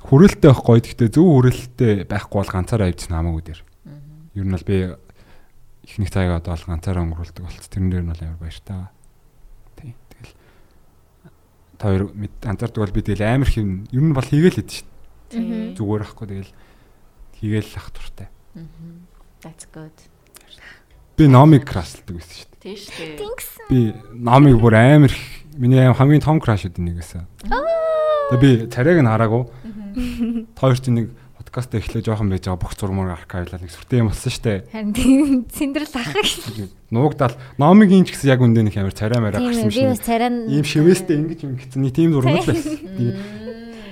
хүрээлттэй 0.00 0.48
байх 0.48 0.62
гоё. 0.64 0.80
Гэхдээ 0.80 1.08
зөв 1.12 1.26
хүрээлттэй 1.28 1.92
байхгүй 2.08 2.38
бол 2.40 2.54
ганцаараа 2.54 2.88
авчихсан 2.88 3.16
хамаагүй 3.16 3.44
дээр. 3.44 3.60
Ер 4.34 4.44
нь 4.48 4.54
бол 4.56 4.66
би 4.66 4.76
ихний 5.84 6.08
цагаа 6.08 6.40
одоо 6.40 6.56
ганцаараа 6.56 7.04
өнгөрүүлдэг 7.04 7.44
болц. 7.44 7.68
Тэрэн 7.68 7.92
дээр 7.92 8.04
нь 8.04 8.12
бол 8.12 8.24
амар 8.24 8.40
баяртай. 8.40 8.88
Та 11.80 11.88
хоёр 11.88 12.12
анзаардаг 12.44 12.76
бол 12.84 12.92
би 12.92 13.00
тэгэл 13.00 13.24
амар 13.24 13.48
их 13.48 13.56
юм 13.56 13.88
ер 13.88 14.04
нь 14.04 14.12
бол 14.12 14.28
хийгээл 14.28 14.60
хэд 14.60 14.68
шүү 14.68 14.84
дээ. 15.32 15.80
Зүгээр 15.80 16.02
ахгүй 16.04 16.26
тэгэл 16.28 16.52
хийгээл 17.40 17.72
ах 17.80 17.88
туртай. 17.96 18.28
That's 19.40 19.64
good. 19.72 19.96
Би 21.16 21.24
номыг 21.24 21.64
крашлдаг 21.64 22.20
байсан 22.20 22.36
шүү 22.36 22.48
дээ. 22.52 22.60
Тийм 22.60 22.76
шүү 22.76 22.92
дээ. 22.92 23.16
Thanks. 23.16 23.48
Би 23.72 23.78
номыг 24.12 24.60
бүр 24.60 24.76
амар 24.76 25.08
их 25.08 25.24
миний 25.56 25.80
аим 25.80 25.96
хамгийн 25.96 26.20
том 26.20 26.36
крашууд 26.36 26.76
нэг 26.76 27.00
байсан. 27.00 27.24
Тэгээ 27.48 28.40
би 28.44 28.50
царайг 28.68 29.00
нь 29.00 29.08
хараагүй. 29.08 29.48
Хоёр 30.60 30.76
ч 30.76 30.92
нэг 30.92 31.16
подкаст 31.50 31.74
эхлэх 31.74 32.06
жоохон 32.06 32.30
байж 32.30 32.46
байгаа 32.46 32.62
бүх 32.62 32.78
зурмаар 32.78 33.18
архивлал 33.18 33.58
нэг 33.58 33.74
сүртэй 33.74 33.98
юм 33.98 34.14
болсон 34.14 34.30
шүү 34.30 34.44
дээ. 34.46 34.58
Харин 34.70 34.94
тийм 34.94 35.42
цэндрэл 35.50 35.98
ах 35.98 36.14
гэж. 36.14 36.30
Нуугдаал 36.94 37.34
номыг 37.58 37.90
ин 37.90 38.06
ч 38.06 38.14
гэсэн 38.14 38.30
яг 38.30 38.38
үндэ 38.38 38.70
нэг 38.70 38.78
амар 38.78 38.94
царай 38.94 39.18
мараа 39.18 39.42
гарсан 39.42 39.66
ээ 39.66 39.74
би 39.74 39.82
юм 39.82 39.90
бас 39.90 39.98
шиг. 39.98 40.06
царай 40.06 40.30
нь 40.30 40.46
Ийм 40.46 40.62
шивэстэй 40.62 41.16
ингэж 41.18 41.40
юм 41.42 41.58
гэсэн 41.58 41.82
нэг 41.82 41.90
тийм 41.90 42.14
зурмал 42.14 42.38
байсан. 42.46 43.18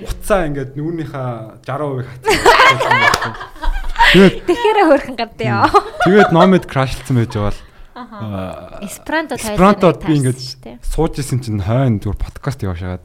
Уцаа 0.07 0.47
ингээд 0.47 0.71
нүүрнийхээ 0.79 1.67
60% 1.67 2.07
хатсан. 2.07 3.35
Тэгээд 4.15 4.35
тэгэхээр 4.47 4.79
хөрхөн 4.87 5.17
гад 5.19 5.35
яа. 5.43 5.67
тэгээд 6.07 6.31
номед 6.31 6.63
крашлцсан 6.63 7.19
байж 7.19 7.35
байгаа 7.35 7.51
бол 7.51 8.87
Эсперанто 8.87 9.35
Эсперантод 9.35 9.99
би 10.07 10.15
ингээд 10.15 10.39
сууж 10.79 11.19
исэн 11.19 11.43
чинь 11.43 11.59
хойно 11.59 11.99
зүгээр 11.99 12.23
подкаст 12.23 12.63
яваашаад 12.63 13.03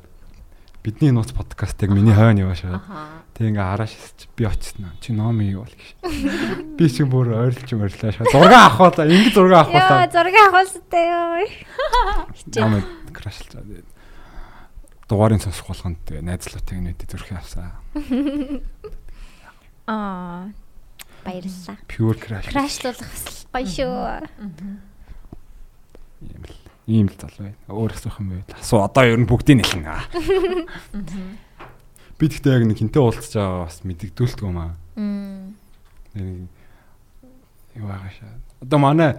бидний 0.86 1.10
нууц 1.10 1.35
подкаст 1.35 1.82
яг 1.82 1.90
миний 1.90 2.14
хойно 2.14 2.47
яваашаад 2.47 2.78
Аха. 2.78 3.23
Тэг 3.35 3.51
ингээ 3.51 3.66
харааш 3.66 3.93
чи 4.16 4.27
би 4.39 4.47
очсон 4.47 4.94
чи 5.02 5.11
ном 5.12 5.39
юу 5.43 5.66
бол 5.66 5.74
гэж. 5.74 5.90
Би 6.78 6.86
чи 6.89 7.02
бүр 7.02 7.35
ойрлж 7.35 7.66
мөрлөө 7.74 8.31
зураг 8.31 8.55
авах 8.55 8.94
уу 8.94 9.05
ингэ 9.11 9.35
зураг 9.35 9.66
авах 9.66 9.74
Яа, 9.74 10.06
уу 10.06 10.12
зураг 10.15 10.36
авахстай 10.48 11.05
ёо. 11.11 11.43
ном 12.62 12.82
крашлж 13.11 13.51
байгаа 13.59 13.82
дугаарыг 15.11 15.43
сонсох 15.43 15.66
болгонд 15.69 15.98
тэгээ 16.09 16.23
найзлуутыг 16.24 16.78
нэт 16.81 17.05
зүрхээ 17.11 17.36
авсаа 17.39 17.74
Аа. 19.86 20.48
Баярлалаа. 21.24 21.77
pure 21.89 22.16
crash. 22.16 22.48
Крашлуулах 22.48 23.05
бас 23.05 23.44
гоё 23.52 23.66
шүү. 23.69 24.28
юм 26.24 26.43
л 26.44 26.56
ийм 26.89 27.06
л 27.09 27.16
залуу. 27.20 27.52
Бай 27.69 27.77
өөр 27.77 27.93
асуух 27.93 28.16
юм 28.20 28.28
байл 28.32 28.48
асуу 28.56 28.81
одоо 28.81 29.05
ер 29.05 29.20
нь 29.20 29.28
бүгдийг 29.28 29.61
нэлнэ 29.61 29.93
би 32.18 32.24
тэгтээ 32.30 32.54
яг 32.54 32.64
нэг 32.68 32.78
хинтээ 32.78 33.02
уулзж 33.02 33.34
байгаа 33.34 33.66
бас 33.66 33.82
мэддэгдүүлдэг 33.82 34.44
юм 34.46 34.58
аа 34.58 34.74
нэг 36.14 36.48
юу 37.74 37.86
байгаа 37.86 38.12
шаа. 38.14 38.38
Одоо 38.62 38.78
манай 38.78 39.18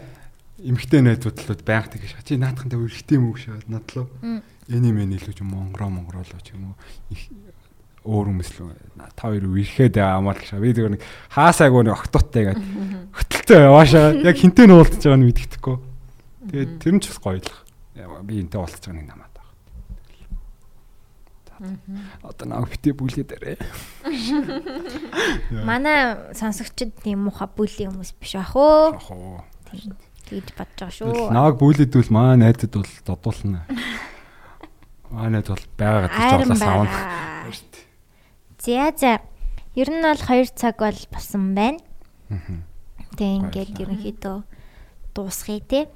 эмгтэй 0.59 1.01
найзуудлууд 1.03 1.61
байнга 1.67 1.91
тэгэж. 1.91 2.15
Чи 2.23 2.39
наадхантай 2.39 2.79
өрхтэй 2.79 3.19
юм 3.19 3.31
уу 3.31 3.39
надлаа. 3.67 4.07
Мм. 4.23 4.41
Эний 4.71 4.93
мэн 4.95 5.15
илүү 5.19 5.35
ч 5.35 5.43
юм 5.43 5.51
монгороо 5.51 5.91
монгороолоо 5.91 6.39
ч 6.39 6.55
юм 6.55 6.71
уу. 6.71 6.75
Их 7.11 7.27
өөр 8.07 8.31
хүмүүс 8.31 8.49
л 8.55 8.71
та 9.17 9.27
хоёр 9.27 9.51
үерхэд 9.51 9.99
амаал 9.99 10.39
гэж. 10.39 10.55
Би 10.55 10.71
зүгээр 10.71 10.95
нэг 10.95 11.03
хаасаагүй 11.35 11.83
нэг 11.83 11.93
октоттой 11.99 12.43
гэдэг. 12.53 12.65
Хөтөлтөө 13.11 13.59
яваашаа. 13.59 14.07
Яг 14.23 14.37
хинтээ 14.39 14.65
нь 14.69 14.75
уулзж 14.77 15.03
байгааг 15.03 15.19
нь 15.19 15.27
мэддэхгүй. 15.27 15.77
Тэгээд 16.49 16.71
тэр 16.79 16.93
нь 16.95 17.01
ч 17.03 17.11
бас 17.11 17.19
гоёлох. 17.19 17.59
Би 18.23 18.39
энтэй 18.39 18.59
уулзж 18.61 18.83
байгааг 18.87 18.95
нэг 19.03 19.09
байгаа. 19.11 19.24
Одоо 22.23 22.45
наа 22.47 22.65
битээ 22.65 22.93
бүлгээ 22.97 23.25
дээрээ. 23.25 23.57
Манай 25.65 26.33
сонсогчд 26.33 26.91
тийм 27.03 27.25
муха 27.27 27.45
бүлийн 27.49 27.91
хүмүүс 27.93 28.11
биш 28.19 28.35
ах 28.35 28.55
уу. 28.55 28.95
Ах 28.95 29.09
уу. 29.11 29.41
Тэгж 30.25 30.57
бодож 30.57 30.79
байгаа 30.79 30.97
шүү. 30.97 31.29
Нааг 31.29 31.55
бүлэдвэл 31.61 32.09
маа 32.09 32.33
найзад 32.39 32.73
бол 32.73 32.89
додуулна. 33.05 33.65
Маа 35.13 35.29
найз 35.29 35.47
бол 35.49 35.65
байгаа 35.77 36.09
гэж 36.09 36.17
Айран 36.17 36.49
жолоос 36.49 36.61
авна. 36.61 36.89
байгаа. 36.89 37.45
За 38.65 38.89
за. 38.97 39.13
Ер 39.75 39.89
нь 39.91 40.01
бол 40.01 40.17
2 40.17 40.49
цаг 40.57 40.81
бол 40.81 40.97
болсон 41.13 41.53
байна. 41.53 41.79
Тэгээ 43.15 43.37
ингээд 43.37 43.79
ерөнхийдөө 43.85 44.37
дуусгая 45.13 45.61
те. 45.61 45.87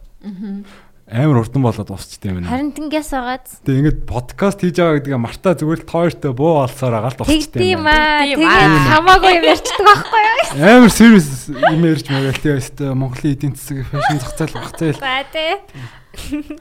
Амар 1.10 1.42
урдан 1.42 1.64
болоод 1.66 1.90
усчтэй 1.90 2.30
юм 2.30 2.38
байна. 2.38 2.54
Харин 2.54 2.70
тэнгээс 2.78 3.10
байгаад 3.10 3.46
Тэгээ 3.66 3.80
ингээд 3.82 4.00
подкаст 4.06 4.62
хийж 4.62 4.78
байгаа 4.78 4.96
гэдгээ 5.02 5.18
мартаа 5.18 5.54
зүгээр 5.58 5.82
л 5.82 5.90
тойртой 5.90 6.34
буу 6.38 6.62
алсаар 6.62 7.02
агаал 7.02 7.18
тэгдэм 7.26 7.66
юм 7.66 7.82
байна. 7.82 8.30
аа. 8.30 8.30
Тэгээд 8.30 8.46
аа. 8.46 8.86
хамаагүй 8.94 9.32
юм 9.42 9.46
ярьчихдаг 9.50 9.86
байхгүй 9.90 10.22
юу? 10.22 10.40
Амар 10.70 10.94
сервис 10.94 11.30
юм 11.50 11.82
ярьж 11.82 12.06
магаал 12.14 12.38
тэгээ 12.38 12.62
өстой 12.62 12.94
Монголын 12.94 13.34
эдийн 13.34 13.54
засаг 13.58 13.90
фэшн 13.90 14.22
зах 14.22 14.34
зээл 14.38 14.54
бах 14.54 14.74
зээл. 14.78 15.02
За 15.02 15.26
те. 15.34 15.48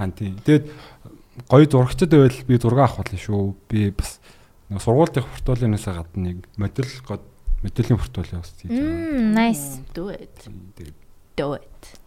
Аа 0.01 0.09
тийм. 0.17 0.35
Тэгээд 0.41 0.65
гоё 1.45 1.65
зурагчд 1.69 2.09
байвал 2.09 2.41
би 2.49 2.55
зураг 2.57 2.81
авах 2.89 3.05
болно 3.05 3.21
шүү. 3.21 3.53
Би 3.69 3.93
бас 3.93 4.17
нэг 4.73 4.81
сургуулийн 4.81 5.29
портфолионоос 5.29 5.85
гадна 5.93 6.25
нэг 6.25 6.49
модель 6.57 6.89
моделийн 7.61 8.01
портфолио 8.01 8.41
бас 8.41 8.57
хийж 8.57 8.73
байгаа. 8.73 8.97
Мм, 8.97 9.37
nice. 9.37 9.85
Do 9.93 10.09
it. 10.09 10.37
Do 11.37 11.53
it. 11.53 11.98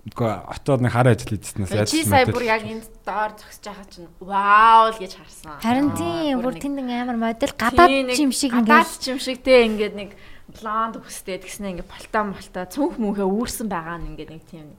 Гэхдээ 0.00 0.32
очоод 0.48 0.80
нэг 0.80 0.92
хар 0.96 1.12
ажил 1.12 1.28
хийжснээс 1.36 1.92
Чи 1.92 2.08
сая 2.08 2.24
бүр 2.24 2.48
яг 2.48 2.64
энд 2.64 2.88
доор 3.04 3.36
зогсож 3.36 3.68
байгаа 3.68 3.88
чинь 3.92 4.08
вау 4.16 4.88
л 4.88 4.96
гэж 4.96 5.12
харсан. 5.20 5.60
Харин 5.60 5.92
тийм 5.92 6.40
бүр 6.40 6.56
тэнд 6.56 6.80
амар 6.88 7.20
модель 7.20 7.52
гадаад 7.52 8.08
юм 8.16 8.32
шиг 8.32 8.56
гадаад 8.56 8.88
ингээд 8.88 9.04
чим 9.04 9.18
шиг 9.20 9.44
те 9.44 9.68
ингээд 9.68 9.94
нэг 10.00 10.16
блонд 10.56 10.98
хүстэй 11.04 11.38
тэгснэ 11.38 11.76
ингээд 11.76 11.92
полтоо 11.92 12.32
молтоо 12.32 12.64
цүнх 12.66 12.96
мүхэ 12.98 13.28
үүрсэн 13.28 13.68
байгаа 13.70 14.00
нь 14.00 14.16
ингээд 14.16 14.30
нэг 14.34 14.42
тийм 14.48 14.72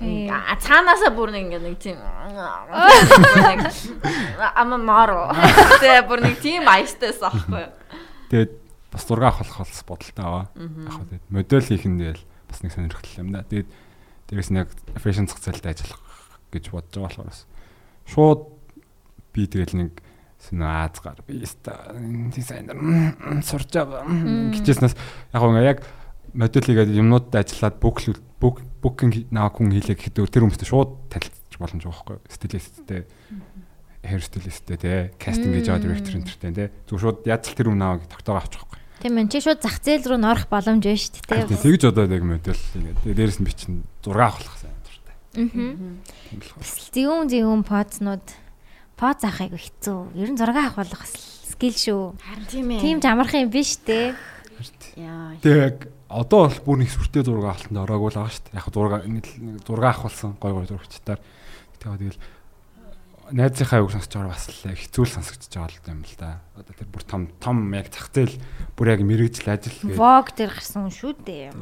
Тийм. 0.00 0.32
а 0.32 0.56
цаанаасаа 0.58 1.12
бүр 1.14 1.30
нэг 1.30 1.52
ингээд 1.52 1.64
нэг 1.68 1.76
тийм 1.78 2.00
ама 4.58 4.76
маро 4.80 5.30
тэ 5.78 6.02
бүр 6.08 6.24
нэг 6.24 6.40
тийм 6.42 6.66
айстайс 6.66 7.22
аахгүй? 7.22 7.68
Тэгээд 8.32 8.52
бас 8.90 9.04
зураг 9.06 9.38
авах 9.38 9.60
болох 9.60 9.84
бодолтой 9.86 10.24
аваа. 10.24 10.46
Яг 10.56 10.92
хөө 10.92 11.06
тэгээд 11.12 11.30
модель 11.30 11.68
хийх 11.68 11.84
нь 11.86 12.00
тэгэл 12.00 12.24
бас 12.48 12.58
нэг 12.64 12.72
сонирхол 12.74 13.18
юм 13.22 13.30
да. 13.32 13.46
Тэгээд 13.46 13.68
дээрэс 14.28 14.50
нь 14.52 14.60
яг 14.62 14.70
фэшн 15.00 15.26
зах 15.26 15.40
зээлд 15.42 15.66
ажиллах 15.66 16.00
гэж 16.52 16.64
бодож 16.72 16.92
байгаа 16.94 17.08
болохоор 17.08 17.30
бас 17.32 17.44
шууд 18.06 18.40
би 19.34 19.42
тэгэл 19.48 19.76
нэг 19.76 19.92
сэнэ 20.38 20.64
аазгаар 20.64 21.20
би 21.26 21.42
дизайнер 22.32 22.76
сурж 23.42 23.68
байгаа 23.72 24.04
гэжсэнээс 24.54 24.94
яг 25.34 25.40
гоо 25.42 25.58
яг 25.58 25.82
модель 26.32 26.68
хийгээд 26.68 26.94
юмнуудад 26.94 27.42
ажиллаад 27.42 27.76
бүк 27.80 28.04
бүк 28.38 28.62
букинг 28.84 29.32
наа 29.32 29.50
хүн 29.50 29.72
хийлээ 29.74 29.96
гэхэд 29.96 30.30
тэр 30.30 30.44
хүмүүстэй 30.46 30.68
шууд 30.68 31.10
танилцж 31.10 31.54
боломж 31.58 31.82
байгаа 31.82 32.20
байхгүй 32.20 32.30
стилисттэй 32.30 33.00
hair 34.02 34.22
stylistтэй 34.22 34.76
те 34.78 34.92
кастинг 35.18 35.58
гэж 35.58 35.66
байгаа 35.68 35.82
директор 35.82 36.14
энтертэй 36.14 36.52
те. 36.54 36.70
Зөв 36.86 37.02
шууд 37.02 37.26
яаж 37.26 37.50
л 37.50 37.58
тэр 37.58 37.70
юм 37.74 37.78
наваа 37.78 38.06
тогтоогоо 38.06 38.40
авчих 38.40 38.62
тийм 39.02 39.14
энэ 39.18 39.30
чи 39.30 39.38
шууд 39.42 39.62
зах 39.62 39.78
зээл 39.78 40.04
рүү 40.04 40.20
норох 40.20 40.46
боломж 40.50 40.82
байна 40.82 40.98
шүү 40.98 41.12
дээ. 41.22 41.46
Тэгээ 41.46 41.64
тэгж 41.64 41.82
одоо 41.88 42.04
яг 42.10 42.24
модель 42.26 42.64
ингээд 42.74 42.98
тэгээ 43.02 43.18
дээрэс 43.18 43.38
нь 43.38 43.46
би 43.46 43.52
чинь 43.54 43.78
зураг 44.02 44.34
авах 44.38 44.58
сайн 44.58 44.78
дуртай. 44.82 45.16
Аа. 45.16 45.48
Тийм. 46.28 46.38
Зэвүүн 46.94 47.28
зэвүүн 47.30 47.62
поцнууд 47.62 48.26
поц 48.98 49.20
авах 49.22 49.40
айгу 49.46 49.58
хэцүү. 49.58 49.98
Ер 50.18 50.28
нь 50.34 50.38
зураг 50.38 50.58
авах 50.58 50.76
болох 50.82 51.02
скил 51.06 51.76
шүү. 51.78 52.18
Харин 52.18 52.46
тийм 52.50 52.66
ээ. 52.74 52.82
Тийм 52.82 52.98
ч 52.98 53.04
амархан 53.06 53.46
юм 53.46 53.52
биш 53.54 53.78
дээ. 53.86 54.18
Яа. 54.98 55.38
Тэгээ 55.38 55.62
яг 55.62 55.78
одоо 56.10 56.50
бол 56.50 56.58
бүр 56.66 56.76
нэг 56.82 56.90
сүртэй 56.90 57.22
зураг 57.22 57.54
авалтанд 57.54 57.78
ороогүй 57.78 58.10
л 58.10 58.18
байгаа 58.18 58.34
шүү 58.34 58.44
дээ. 58.50 58.58
Яг 58.58 58.66
зураг 58.74 59.02
нэг 59.06 59.26
зураг 59.62 59.94
авахулсан 59.94 60.34
гой 60.42 60.52
гой 60.54 60.66
зурагчдаар. 60.66 61.20
Тэгээ 61.78 61.98
тэгэл 62.02 62.20
найзынхаа 63.32 63.84
үг 63.84 63.92
сонсож 63.92 64.12
байгаа 64.14 64.32
бас 64.32 64.48
л 64.48 64.72
хэцүү 64.72 65.04
л 65.04 65.14
сонсогдож 65.16 65.52
байгаа 65.52 65.92
юм 65.92 66.02
л 66.04 66.16
да. 66.16 66.40
Одоо 66.56 66.74
тэр 66.74 66.88
бүр 66.88 67.04
том 67.04 67.22
том 67.40 67.56
яг 67.76 67.92
зах 67.92 68.08
зээл 68.12 68.36
бүр 68.76 68.86
яг 68.96 69.00
мэрэгжил 69.04 69.52
ажил 69.52 69.76
гэж 69.84 69.96
Vogue 69.96 70.32
дээр 70.32 70.52
гарсан 70.56 70.88
шүү 70.88 71.12
дээ. 71.24 71.52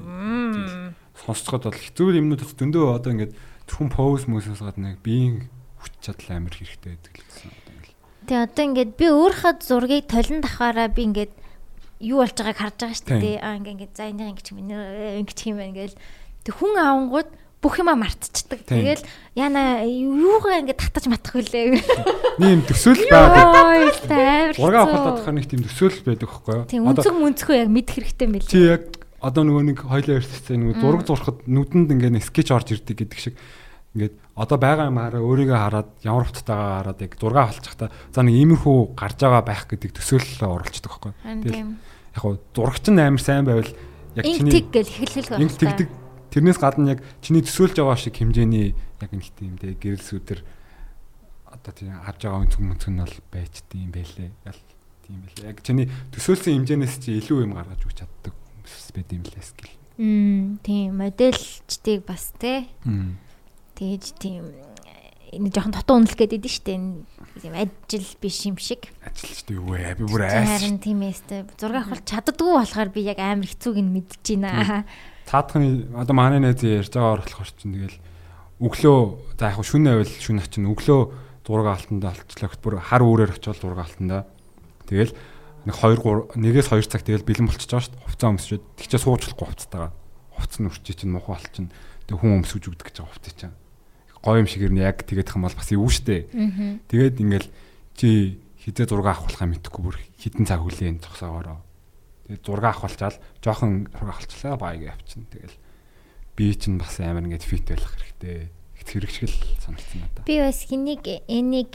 Сонсцоход 1.26 1.66
бол 1.66 1.78
хэцүү 1.78 2.18
юмнууд 2.22 2.42
зөндөө 2.44 2.84
одоо 2.94 3.10
ингээд 3.14 3.34
тэрхүүн 3.66 3.90
поз 3.90 4.26
мөсөөс 4.30 4.62
гадна 4.62 4.94
биеийн 5.02 5.50
хүч 5.82 5.92
чадал 6.02 6.38
амар 6.38 6.54
хэрэгтэй 6.54 6.94
байдаг 6.94 7.14
л 7.18 7.26
гэсэн 7.26 7.50
ингээд 7.50 7.96
Тэгээ 8.26 8.44
одоо 8.46 8.64
ингээд 8.66 8.92
би 8.98 9.06
өөрийнхөө 9.10 9.54
зургийг 9.62 10.06
толон 10.10 10.38
давхаараа 10.42 10.88
би 10.90 11.02
ингээд 11.10 11.32
юу 12.02 12.20
болж 12.22 12.36
байгааг 12.36 12.58
харж 12.58 12.76
байгаа 12.78 12.98
шүү 12.98 13.22
дээ. 13.22 13.38
Аа 13.42 13.56
ингээд 13.58 13.74
ингээд 13.74 13.94
за 13.96 14.04
энийг 14.10 14.30
ингэж 14.34 14.46
юм 14.50 14.58
ингэж 14.66 15.38
юм 15.46 15.56
байна 15.62 15.76
гээл. 15.78 15.96
Тэг 16.44 16.54
хүн 16.58 16.74
авангууд 16.74 17.30
бүх 17.64 17.80
юма 17.80 17.96
мартчихдаг. 17.96 18.62
Тэгэл 18.68 19.02
яна 19.34 19.82
юугаа 19.82 20.60
ингээд 20.62 20.80
татаж 20.80 21.08
матах 21.08 21.34
вүлээ. 21.34 21.80
нэм 22.38 22.62
төсөөл 22.68 23.04
байгаа. 23.10 23.74
Ой 23.74 23.90
амар. 23.90 24.54
Зураг 24.60 24.76
авах 24.86 24.92
хэцүү. 24.92 25.24
болоод 25.24 25.34
нэг 25.34 25.46
тийм 25.48 25.62
төсөөл 25.64 25.98
байдаг 26.04 26.28
байхгүй 26.30 26.54
юу? 26.54 26.64
Тийм 26.68 26.82
үнцэг 26.86 27.14
мүнцгөө 27.16 27.56
яг 27.56 27.70
мэдэх 27.72 27.94
хэрэгтэй 27.96 28.28
мэл. 28.28 28.46
Чи 28.46 28.60
яг 28.70 28.82
одоо 29.18 29.42
нөгөө 29.42 29.64
нэг 29.72 29.78
хоёлоо 29.82 30.14
ярьсан 30.20 30.60
нэг 30.60 30.78
зураг 30.78 31.02
зурхад 31.08 31.38
нүдэнд 31.48 31.90
ингээд 31.96 32.14
нэг 32.20 32.24
скетч 32.28 32.52
орж 32.52 32.76
ирдэг 32.76 32.96
гэдэг 33.02 33.18
шиг 33.18 33.34
ингээд 33.96 34.14
одоо 34.36 34.58
байгаа 34.60 34.92
юм 34.92 35.00
хараа 35.00 35.24
өөрийгөө 35.24 35.56
хараад 35.56 35.88
ямар 36.04 36.28
хувцастайгаа 36.28 36.84
хараад 36.84 37.00
яг 37.00 37.12
зураг 37.16 37.40
авалцчихта 37.48 37.88
за 38.12 38.20
нэг 38.20 38.36
иймэрхүү 38.36 38.78
гарч 38.92 39.18
байгаа 39.24 39.42
байх 39.42 39.64
гэдэг 39.72 39.90
төсөөлөлөө 39.96 40.50
оруулцдаг 40.52 40.92
байхгүй. 40.92 41.12
Тийм. 41.48 41.80
яг 42.12 42.20
хуу 42.20 42.36
зурагч 42.52 42.84
нь 42.92 43.00
амар 43.00 43.24
сайн 43.24 43.48
байвал 43.48 43.72
яг 44.14 44.24
чиний 44.28 44.52
тэг 44.52 44.68
гэл 44.68 44.92
эхлэх 45.00 45.26
байх. 45.32 45.40
инг 45.40 45.56
тэгдэг 45.56 45.88
тэрнээс 46.30 46.58
гадна 46.60 46.96
яг 46.96 47.00
чиний 47.20 47.42
төсөөлж 47.42 47.76
байгаа 47.78 47.98
шиг 47.98 48.16
хэмжээний 48.16 48.74
яг 48.74 49.10
нэг 49.12 49.24
тийм 49.36 49.56
дээ 49.60 49.76
гэрэлсүүдэр 49.78 50.40
одоо 51.46 51.72
тийм 51.72 51.92
харж 51.96 52.20
байгаа 52.22 52.42
өнцөг 52.44 52.62
мөнцөг 52.62 52.90
нь 52.92 53.00
бол 53.00 53.16
байчдсан 53.32 53.78
юм 53.80 53.92
байлээ. 53.92 54.30
Ял 54.44 54.60
тийм 55.06 55.18
байлээ. 55.24 55.50
Яг 55.50 55.58
чиний 55.64 55.86
төсөөлсөн 56.12 56.52
хэмжээнээс 56.62 56.94
чи 57.00 57.16
илүү 57.20 57.38
юм 57.46 57.56
гаргаж 57.56 57.80
өгч 57.86 57.98
чаддаг 58.02 58.34
хүмүүс 58.34 58.92
байд 58.94 59.10
юм 59.14 59.24
лээ 59.24 59.44
скил. 59.46 59.72
Мм 59.96 60.60
тийм 60.60 61.00
модельчдыг 61.00 62.04
бас 62.04 62.34
те 62.36 62.68
тэгэж 63.76 64.04
тийм 64.20 64.52
энэ 65.32 65.50
жоохон 65.50 65.74
дотоо 65.74 65.96
үнэлэх 66.00 66.16
гээд 66.20 66.36
идэв 66.38 66.52
штэ 66.52 66.76
энэ 66.76 67.04
тийм 67.40 67.54
ажил 67.56 68.08
биш 68.20 68.38
юм 68.46 68.56
шиг. 68.60 68.92
Ажилчтай 69.02 69.56
юу 69.56 69.72
вэ? 69.74 69.96
Би 69.98 70.04
бүр 70.04 70.28
айс. 70.28 70.62
Харин 70.62 70.78
тийм 70.78 71.00
эстэй 71.02 71.44
зураг 71.58 71.88
авах 71.88 72.04
чаддгүй 72.04 72.52
болохоор 72.56 72.90
би 72.92 73.08
яг 73.08 73.18
амар 73.20 73.48
хэцүүг 73.48 73.76
нь 73.80 73.90
мэдэж 73.90 74.24
байна. 75.26 75.30
Цаадхны 75.30 75.90
одоо 75.98 76.14
манай 76.14 76.40
найз 76.40 76.62
ярьж 76.62 76.94
байгаа 76.94 77.18
болохоор 77.18 77.50
чинь 77.50 77.74
тэгэл 77.74 77.98
өглөө 78.62 78.98
за 79.36 79.50
яг 79.50 79.60
шүн 79.60 79.84
байвал 79.84 80.06
шүн 80.06 80.38
очин 80.40 80.70
өглөө 80.70 81.00
зураг 81.46 81.66
алтанд 81.66 82.04
олчлогт 82.06 82.60
бүр 82.62 82.78
хар 82.80 83.02
үүрээр 83.02 83.34
очиод 83.34 83.58
зураг 83.58 83.84
алтандаа. 83.84 84.24
Тэгэл 84.86 85.12
нэг 85.66 85.74
2 85.74 85.98
3 85.98 86.38
нэгээс 86.38 86.70
2 86.70 86.86
цаг 86.86 87.02
тэгэл 87.02 87.26
бэлэн 87.26 87.46
болчихж 87.50 87.70
байгаа 87.74 87.84
шүү 87.84 87.94
дээ. 87.98 88.06
Хувцас 88.06 88.30
өмсчихэд 88.30 88.64
тэгчээ 88.78 89.00
суучлахгүй 89.02 89.46
хувцастайгаа. 89.50 89.92
Хувцас 90.38 90.58
нь 90.62 90.68
үрчий 90.70 90.94
чинь 90.94 91.10
муухай 91.10 91.34
болчихно. 91.36 91.74
Тэг 92.06 92.16
хүн 92.22 92.38
өмсөж 92.42 92.62
өгдөг 92.70 92.86
гэж 92.86 92.96
байгаа 93.02 93.12
хувцас 93.12 93.34
чинь. 93.34 93.54
Гоё 94.22 94.38
юм 94.42 94.48
шигээр 94.50 94.74
нь 94.74 94.82
яг 94.82 95.02
тэгээд 95.02 95.30
их 95.30 95.36
юм 95.36 95.42
бол 95.42 95.58
бас 95.58 95.70
юу 95.74 95.90
штэ. 95.90 96.30
Аа. 96.30 96.78
Тэгээд 96.86 97.18
ингээл 97.18 97.48
чи 97.98 98.38
хизээ 98.62 98.86
зураг 98.86 99.10
авахлахаа 99.10 99.50
мэдхгүй 99.50 99.82
бүр 99.82 99.98
хідэн 100.22 100.46
цаг 100.46 100.62
хүлээн 100.62 101.02
зогсоогоороо. 101.02 101.65
Тэгээд 102.26 102.42
зураг 102.46 102.74
авахлчаал 102.74 103.16
жоохон 103.38 103.86
зураг 103.86 104.02
авахлчлаа 104.02 104.56
баяг 104.58 104.82
явчихна. 104.98 105.30
Тэгэл 105.30 105.56
би 106.36 106.54
чинь 106.54 106.78
бас 106.78 106.98
амар 107.00 107.22
ингээд 107.24 107.46
фит 107.46 107.70
байх 107.70 107.86
хэрэгтэй. 107.86 108.50
Их 108.76 108.82
хэрэгшгэл 108.86 109.36
санагдсан 109.62 110.00
надад. 110.02 110.26
Би 110.26 110.42
бас 110.42 110.58
хэнийг 110.66 111.06
энийг 111.30 111.72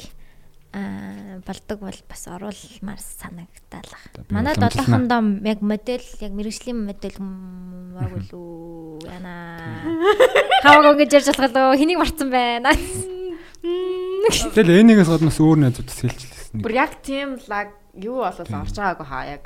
аа 0.72 1.40
болдог 1.44 1.80
бол 1.84 2.00
бас 2.08 2.28
оруулмаар 2.28 3.00
санагдаалаа. 3.00 4.04
За, 4.16 4.24
би 4.24 4.32
Манай 4.36 4.56
уламжлална. 4.56 5.08
долоохондоо 5.08 5.22
яг 5.48 5.60
модель 5.64 6.08
яг 6.20 6.32
мэрэгжлийн 6.32 6.80
модель 6.86 7.20
маг 7.20 8.12
үлээ 8.12 9.08
яна. 9.08 9.36
Хаваг 10.64 10.96
ингэж 10.96 11.12
ярьж 11.16 11.28
болох 11.36 11.52
лөө 11.52 11.76
хэнийг 11.80 12.00
марцсан 12.00 12.30
байна. 12.32 12.72
Тэгэл 13.62 14.80
энийгээс 14.84 15.10
гаднаас 15.12 15.40
өөр 15.44 15.58
найзуудаас 15.60 16.00
хэлчихлээсэн. 16.02 16.60
Бүр 16.64 16.74
яг 16.76 16.92
тийм 17.04 17.36
лаг 17.52 17.76
юу 17.96 18.24
болол 18.24 18.48
орж 18.48 18.76
байгаагүй 18.76 19.08
хаа 19.08 19.26
яг 19.28 19.44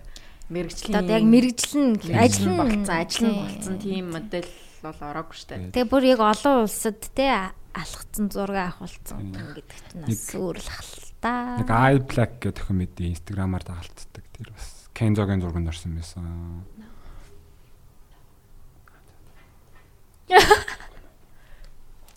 мэрэгжлийн 0.49 0.95
Одоо 0.99 1.15
яг 1.17 1.25
мэрэгжил 1.25 1.82
нь 1.82 1.95
ажил 2.14 2.49
нь 2.53 2.59
болцсон 2.59 2.95
ажил 2.95 3.25
нь 3.25 3.40
болцсон 3.41 3.75
тийм 3.82 4.06
модель 4.14 4.51
бол 4.85 4.99
ороогүй 5.01 5.35
штэ. 5.35 5.74
Тэгээ 5.74 5.90
бүр 5.90 6.03
яг 6.06 6.22
олон 6.22 6.69
улсад 6.69 7.01
те 7.17 7.51
алхацсан 7.74 8.30
зураг 8.30 8.77
авахулцсан 8.77 9.19
Тийм. 9.33 9.48
гэдэг 9.57 9.80
чинь 9.90 10.03
бас 10.06 10.24
өөр 10.38 10.57
л 10.61 10.69
халтаа. 10.69 11.59
Нэг 11.59 11.69
i 11.74 11.95
black 12.06 12.32
гэх 12.40 12.61
охин 12.61 12.77
мэдээ 12.80 13.11
инстаграмаар 13.17 13.64
дагалцдаг. 13.65 14.24
Тэр 14.38 14.53
бас 14.53 14.88
Kenzo-гийн 14.95 15.41
зурганд 15.41 15.67
орсон 15.67 15.98
байсан. 15.99 16.24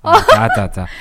За 0.05 0.48
за 0.55 0.65
за. 0.74 0.89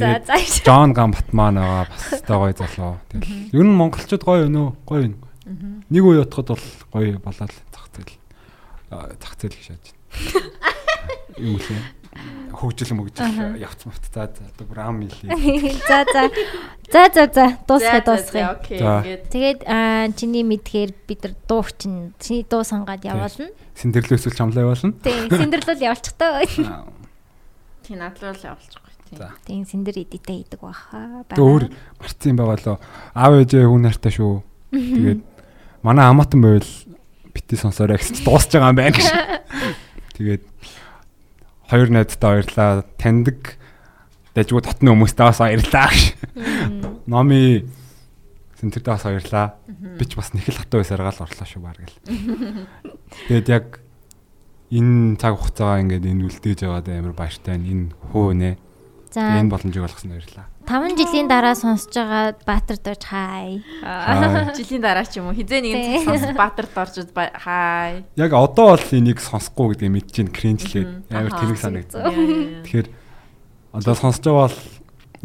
За 0.00 0.22
за. 0.24 0.34
Джон 0.64 0.94
Гамбат 0.94 1.32
маань 1.32 1.60
байгаа 1.60 1.84
бас 1.90 2.22
тэ 2.24 2.32
гоё 2.32 2.54
залуу. 2.56 2.96
Тэгэл 3.10 3.52
ер 3.52 3.66
нь 3.68 3.76
монголчууд 3.76 4.24
гоё 4.24 4.46
өнөө 4.48 4.68
гоё 4.86 5.02
юм. 5.12 5.14
Нэг 5.44 6.02
үе 6.04 6.20
утгад 6.20 6.52
бол 6.52 6.66
гоё 6.92 7.16
болоод 7.18 7.54
зах 7.72 7.86
зээл 7.96 8.16
зах 8.90 9.34
зээл 9.40 9.56
гэж 9.56 9.64
шааж 9.72 9.84
байна. 9.88 10.60
Юу 11.40 11.56
лээ? 11.56 11.82
Хөгжил 12.52 12.92
мөгжил 12.98 13.56
явц 13.56 13.86
за 13.86 14.26
одоо 14.26 14.66
бүр 14.66 14.80
ам 14.82 15.00
илээ. 15.06 15.30
За 15.88 16.04
за. 16.04 16.28
За 16.90 17.06
за 17.14 17.24
за. 17.32 17.46
Дуусгая 17.64 18.02
дуусгая. 18.02 18.58
Тэгээд 19.30 19.64
аа, 19.64 20.10
чиний 20.12 20.42
мэдхээр 20.42 20.92
бид 21.06 21.22
нар 21.24 21.34
дуу 21.46 21.64
чинь 21.78 22.12
чиний 22.18 22.44
дуу 22.44 22.66
сангаад 22.66 23.06
явуулна. 23.06 23.54
Синдэрлөөсөл 23.78 24.34
чамлаа 24.34 24.66
явуулна. 24.66 24.92
Тийм, 25.00 25.30
синдэрлэл 25.30 25.86
явуулчихтаа. 25.86 26.42
Аа, 26.44 26.84
тий 27.86 27.94
надлал. 27.96 28.36
За. 29.14 29.30
Тийм, 29.46 29.64
синдэр 29.64 30.02
эдитэ 30.02 30.34
хийдэг 30.34 30.60
баха. 30.60 31.24
Өөр 31.34 31.70
марцсан 31.98 32.34
байгаа 32.38 32.58
лөө. 32.58 32.78
Аав 33.14 33.32
ээжээ 33.42 33.66
хүн 33.66 33.82
нартай 33.86 34.12
шүү. 34.14 34.42
Тэгээд 34.70 35.20
манай 35.82 36.06
амаатан 36.10 36.40
байвал 36.42 36.70
бити 37.34 37.56
сонсоорой 37.56 37.98
гэсэн 37.98 38.20
чи 38.20 38.24
дуусч 38.24 38.52
байгаа 38.52 38.72
юм 38.72 38.78
байна 38.80 38.96
гэж. 38.96 39.08
Тэгээд 40.16 40.44
хоёр 41.70 41.88
найзтай 41.90 42.30
баярлаа. 42.30 42.84
Таньдаг 42.98 43.56
дажгүй 44.34 44.62
татны 44.66 44.92
хүмүүстэй 44.92 45.24
бас 45.24 45.40
баярлаа 45.40 45.88
гэж. 45.88 46.02
Номи 47.06 47.64
Сэнтердээ 48.60 48.92
бас 48.92 49.04
баярлаа. 49.08 49.46
Би 49.96 50.04
ч 50.04 50.20
бас 50.20 50.36
нэг 50.36 50.44
л 50.52 50.60
хатуу 50.60 50.84
байсаар 50.84 51.00
гал 51.00 51.24
орлоо 51.24 51.46
шүү 51.48 51.62
баг 51.64 51.80
гэл. 51.80 51.96
Тэгээд 53.32 53.48
яг 53.48 53.80
энэ 54.68 55.16
цаг 55.16 55.40
хугацаагаа 55.40 55.80
ингээд 55.80 56.04
энэ 56.04 56.28
үлдээж 56.28 56.68
яваад 56.68 56.92
амар 56.92 57.16
баяртай 57.16 57.56
энэ 57.56 57.96
хөө 58.12 58.36
нэ. 58.36 58.50
За 59.16 59.40
Энэ 59.40 59.48
боломжийг 59.48 59.88
олгосон 59.88 60.12
баярлаа. 60.12 60.49
5 60.66 60.96
жилийн 60.96 61.26
дараа 61.28 61.54
сонсож 61.54 61.94
байгаа 61.94 62.34
Баатар 62.46 62.76
дож 62.78 63.02
хай. 63.04 63.62
Жилийн 64.54 64.82
дараа 64.82 65.04
ч 65.08 65.18
юм 65.18 65.28
уу 65.30 65.34
хизээ 65.34 65.60
нэгэн 65.64 65.82
Тий. 65.82 66.04
сонс 66.04 66.24
Баатарт 66.36 66.74
орж 66.76 66.94
хай. 67.14 68.04
Яг 68.14 68.32
одоо 68.32 68.76
бол 68.76 68.86
энийг 68.94 69.18
сонсохгүй 69.18 69.74
гэдгийг 69.74 69.92
мэдчихээн 69.96 70.30
кринжлээд 70.30 70.90
амар 71.10 71.32
тэнэг 71.34 71.58
зүг 71.58 71.64
санагд. 71.64 71.90
зүг. 71.90 72.04
Тэгэхээр 72.70 72.88
одоо 73.72 73.94
сонсож 73.98 74.22
байгаа 74.22 74.46
бол 74.46 74.58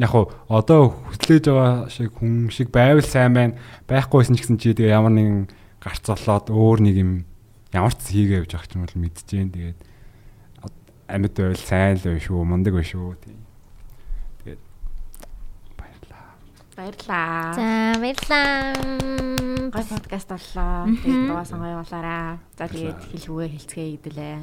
яг 0.02 0.10
хуу 0.12 0.26
одоо 0.50 0.82
хөтлөөж 1.14 1.46
байгаа 1.46 1.90
шиг 1.94 2.10
хүн 2.18 2.50
шиг 2.50 2.68
байвал 2.74 3.06
сайн 3.06 3.34
байна. 3.38 3.54
Байхгүйсэн 3.86 4.36
ч 4.36 4.42
гэсэн 4.44 4.58
чи 4.58 4.74
тэгээ 4.74 4.98
ямар 4.98 5.14
нэгэн 5.14 5.48
гарц 5.84 6.10
олоод 6.10 6.50
өөр 6.50 6.80
нэг 6.82 6.96
юм 6.98 7.12
ямар 7.70 7.94
ч 7.94 8.10
хийгээ 8.12 8.42
явж 8.44 8.52
ч 8.56 8.74
юм 8.76 8.84
бол 8.88 8.98
мэдчихээн. 8.98 9.50
Тэгээд 9.54 9.78
од- 10.66 10.84
амьд 11.12 11.34
байвал 11.38 11.62
сайн 11.62 11.96
л 12.02 12.04
байх 12.08 12.24
шүү, 12.26 12.42
мундаг 12.44 12.74
байх 12.74 12.88
шүү. 12.90 13.14
Тийм. 13.24 13.40
Тэгээд 14.44 14.62
баярлаа. 16.76 17.54
За 17.56 17.95
баярлаа. 18.00 18.74
Гой 19.72 19.84
подкаст 19.90 20.30
боллоо. 20.30 20.86
Тэгээд 21.02 21.28
дуу 21.32 21.45
сонгоё 21.48 21.80
болоораа. 21.82 22.38
За 22.60 22.68
тэгээд 22.68 23.00
хэлхүүгээ 23.12 23.50
хэлцгээ 23.56 23.88
хэдүүлээ. 23.95 24.40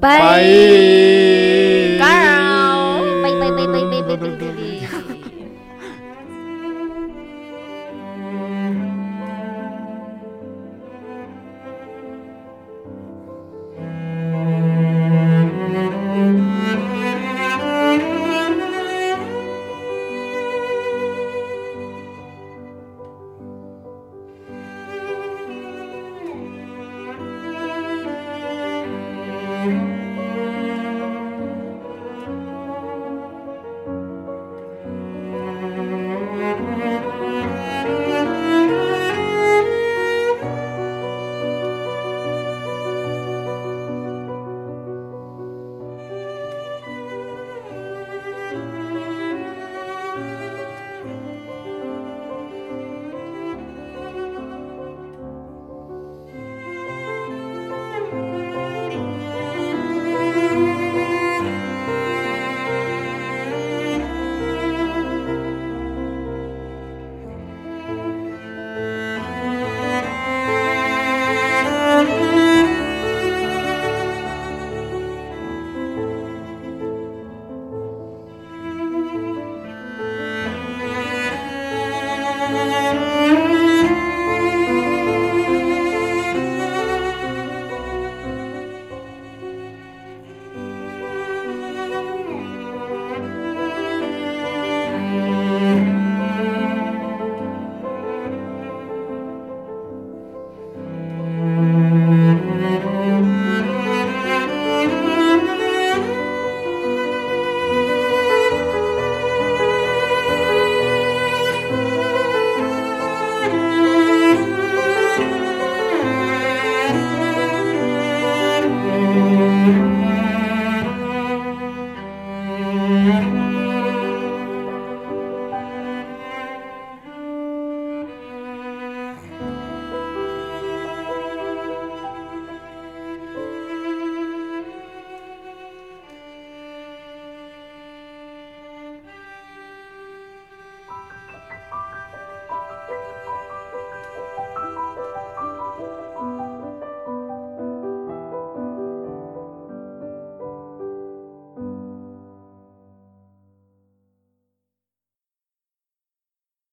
Bye. 0.00 1.98
Bye. 1.98 3.22
Bye 3.22 3.34
bye 3.38 3.52
bye 3.52 3.66
bye 3.66 3.84
bye 3.90 4.02
bye 4.16 4.36
bye. 4.38 4.54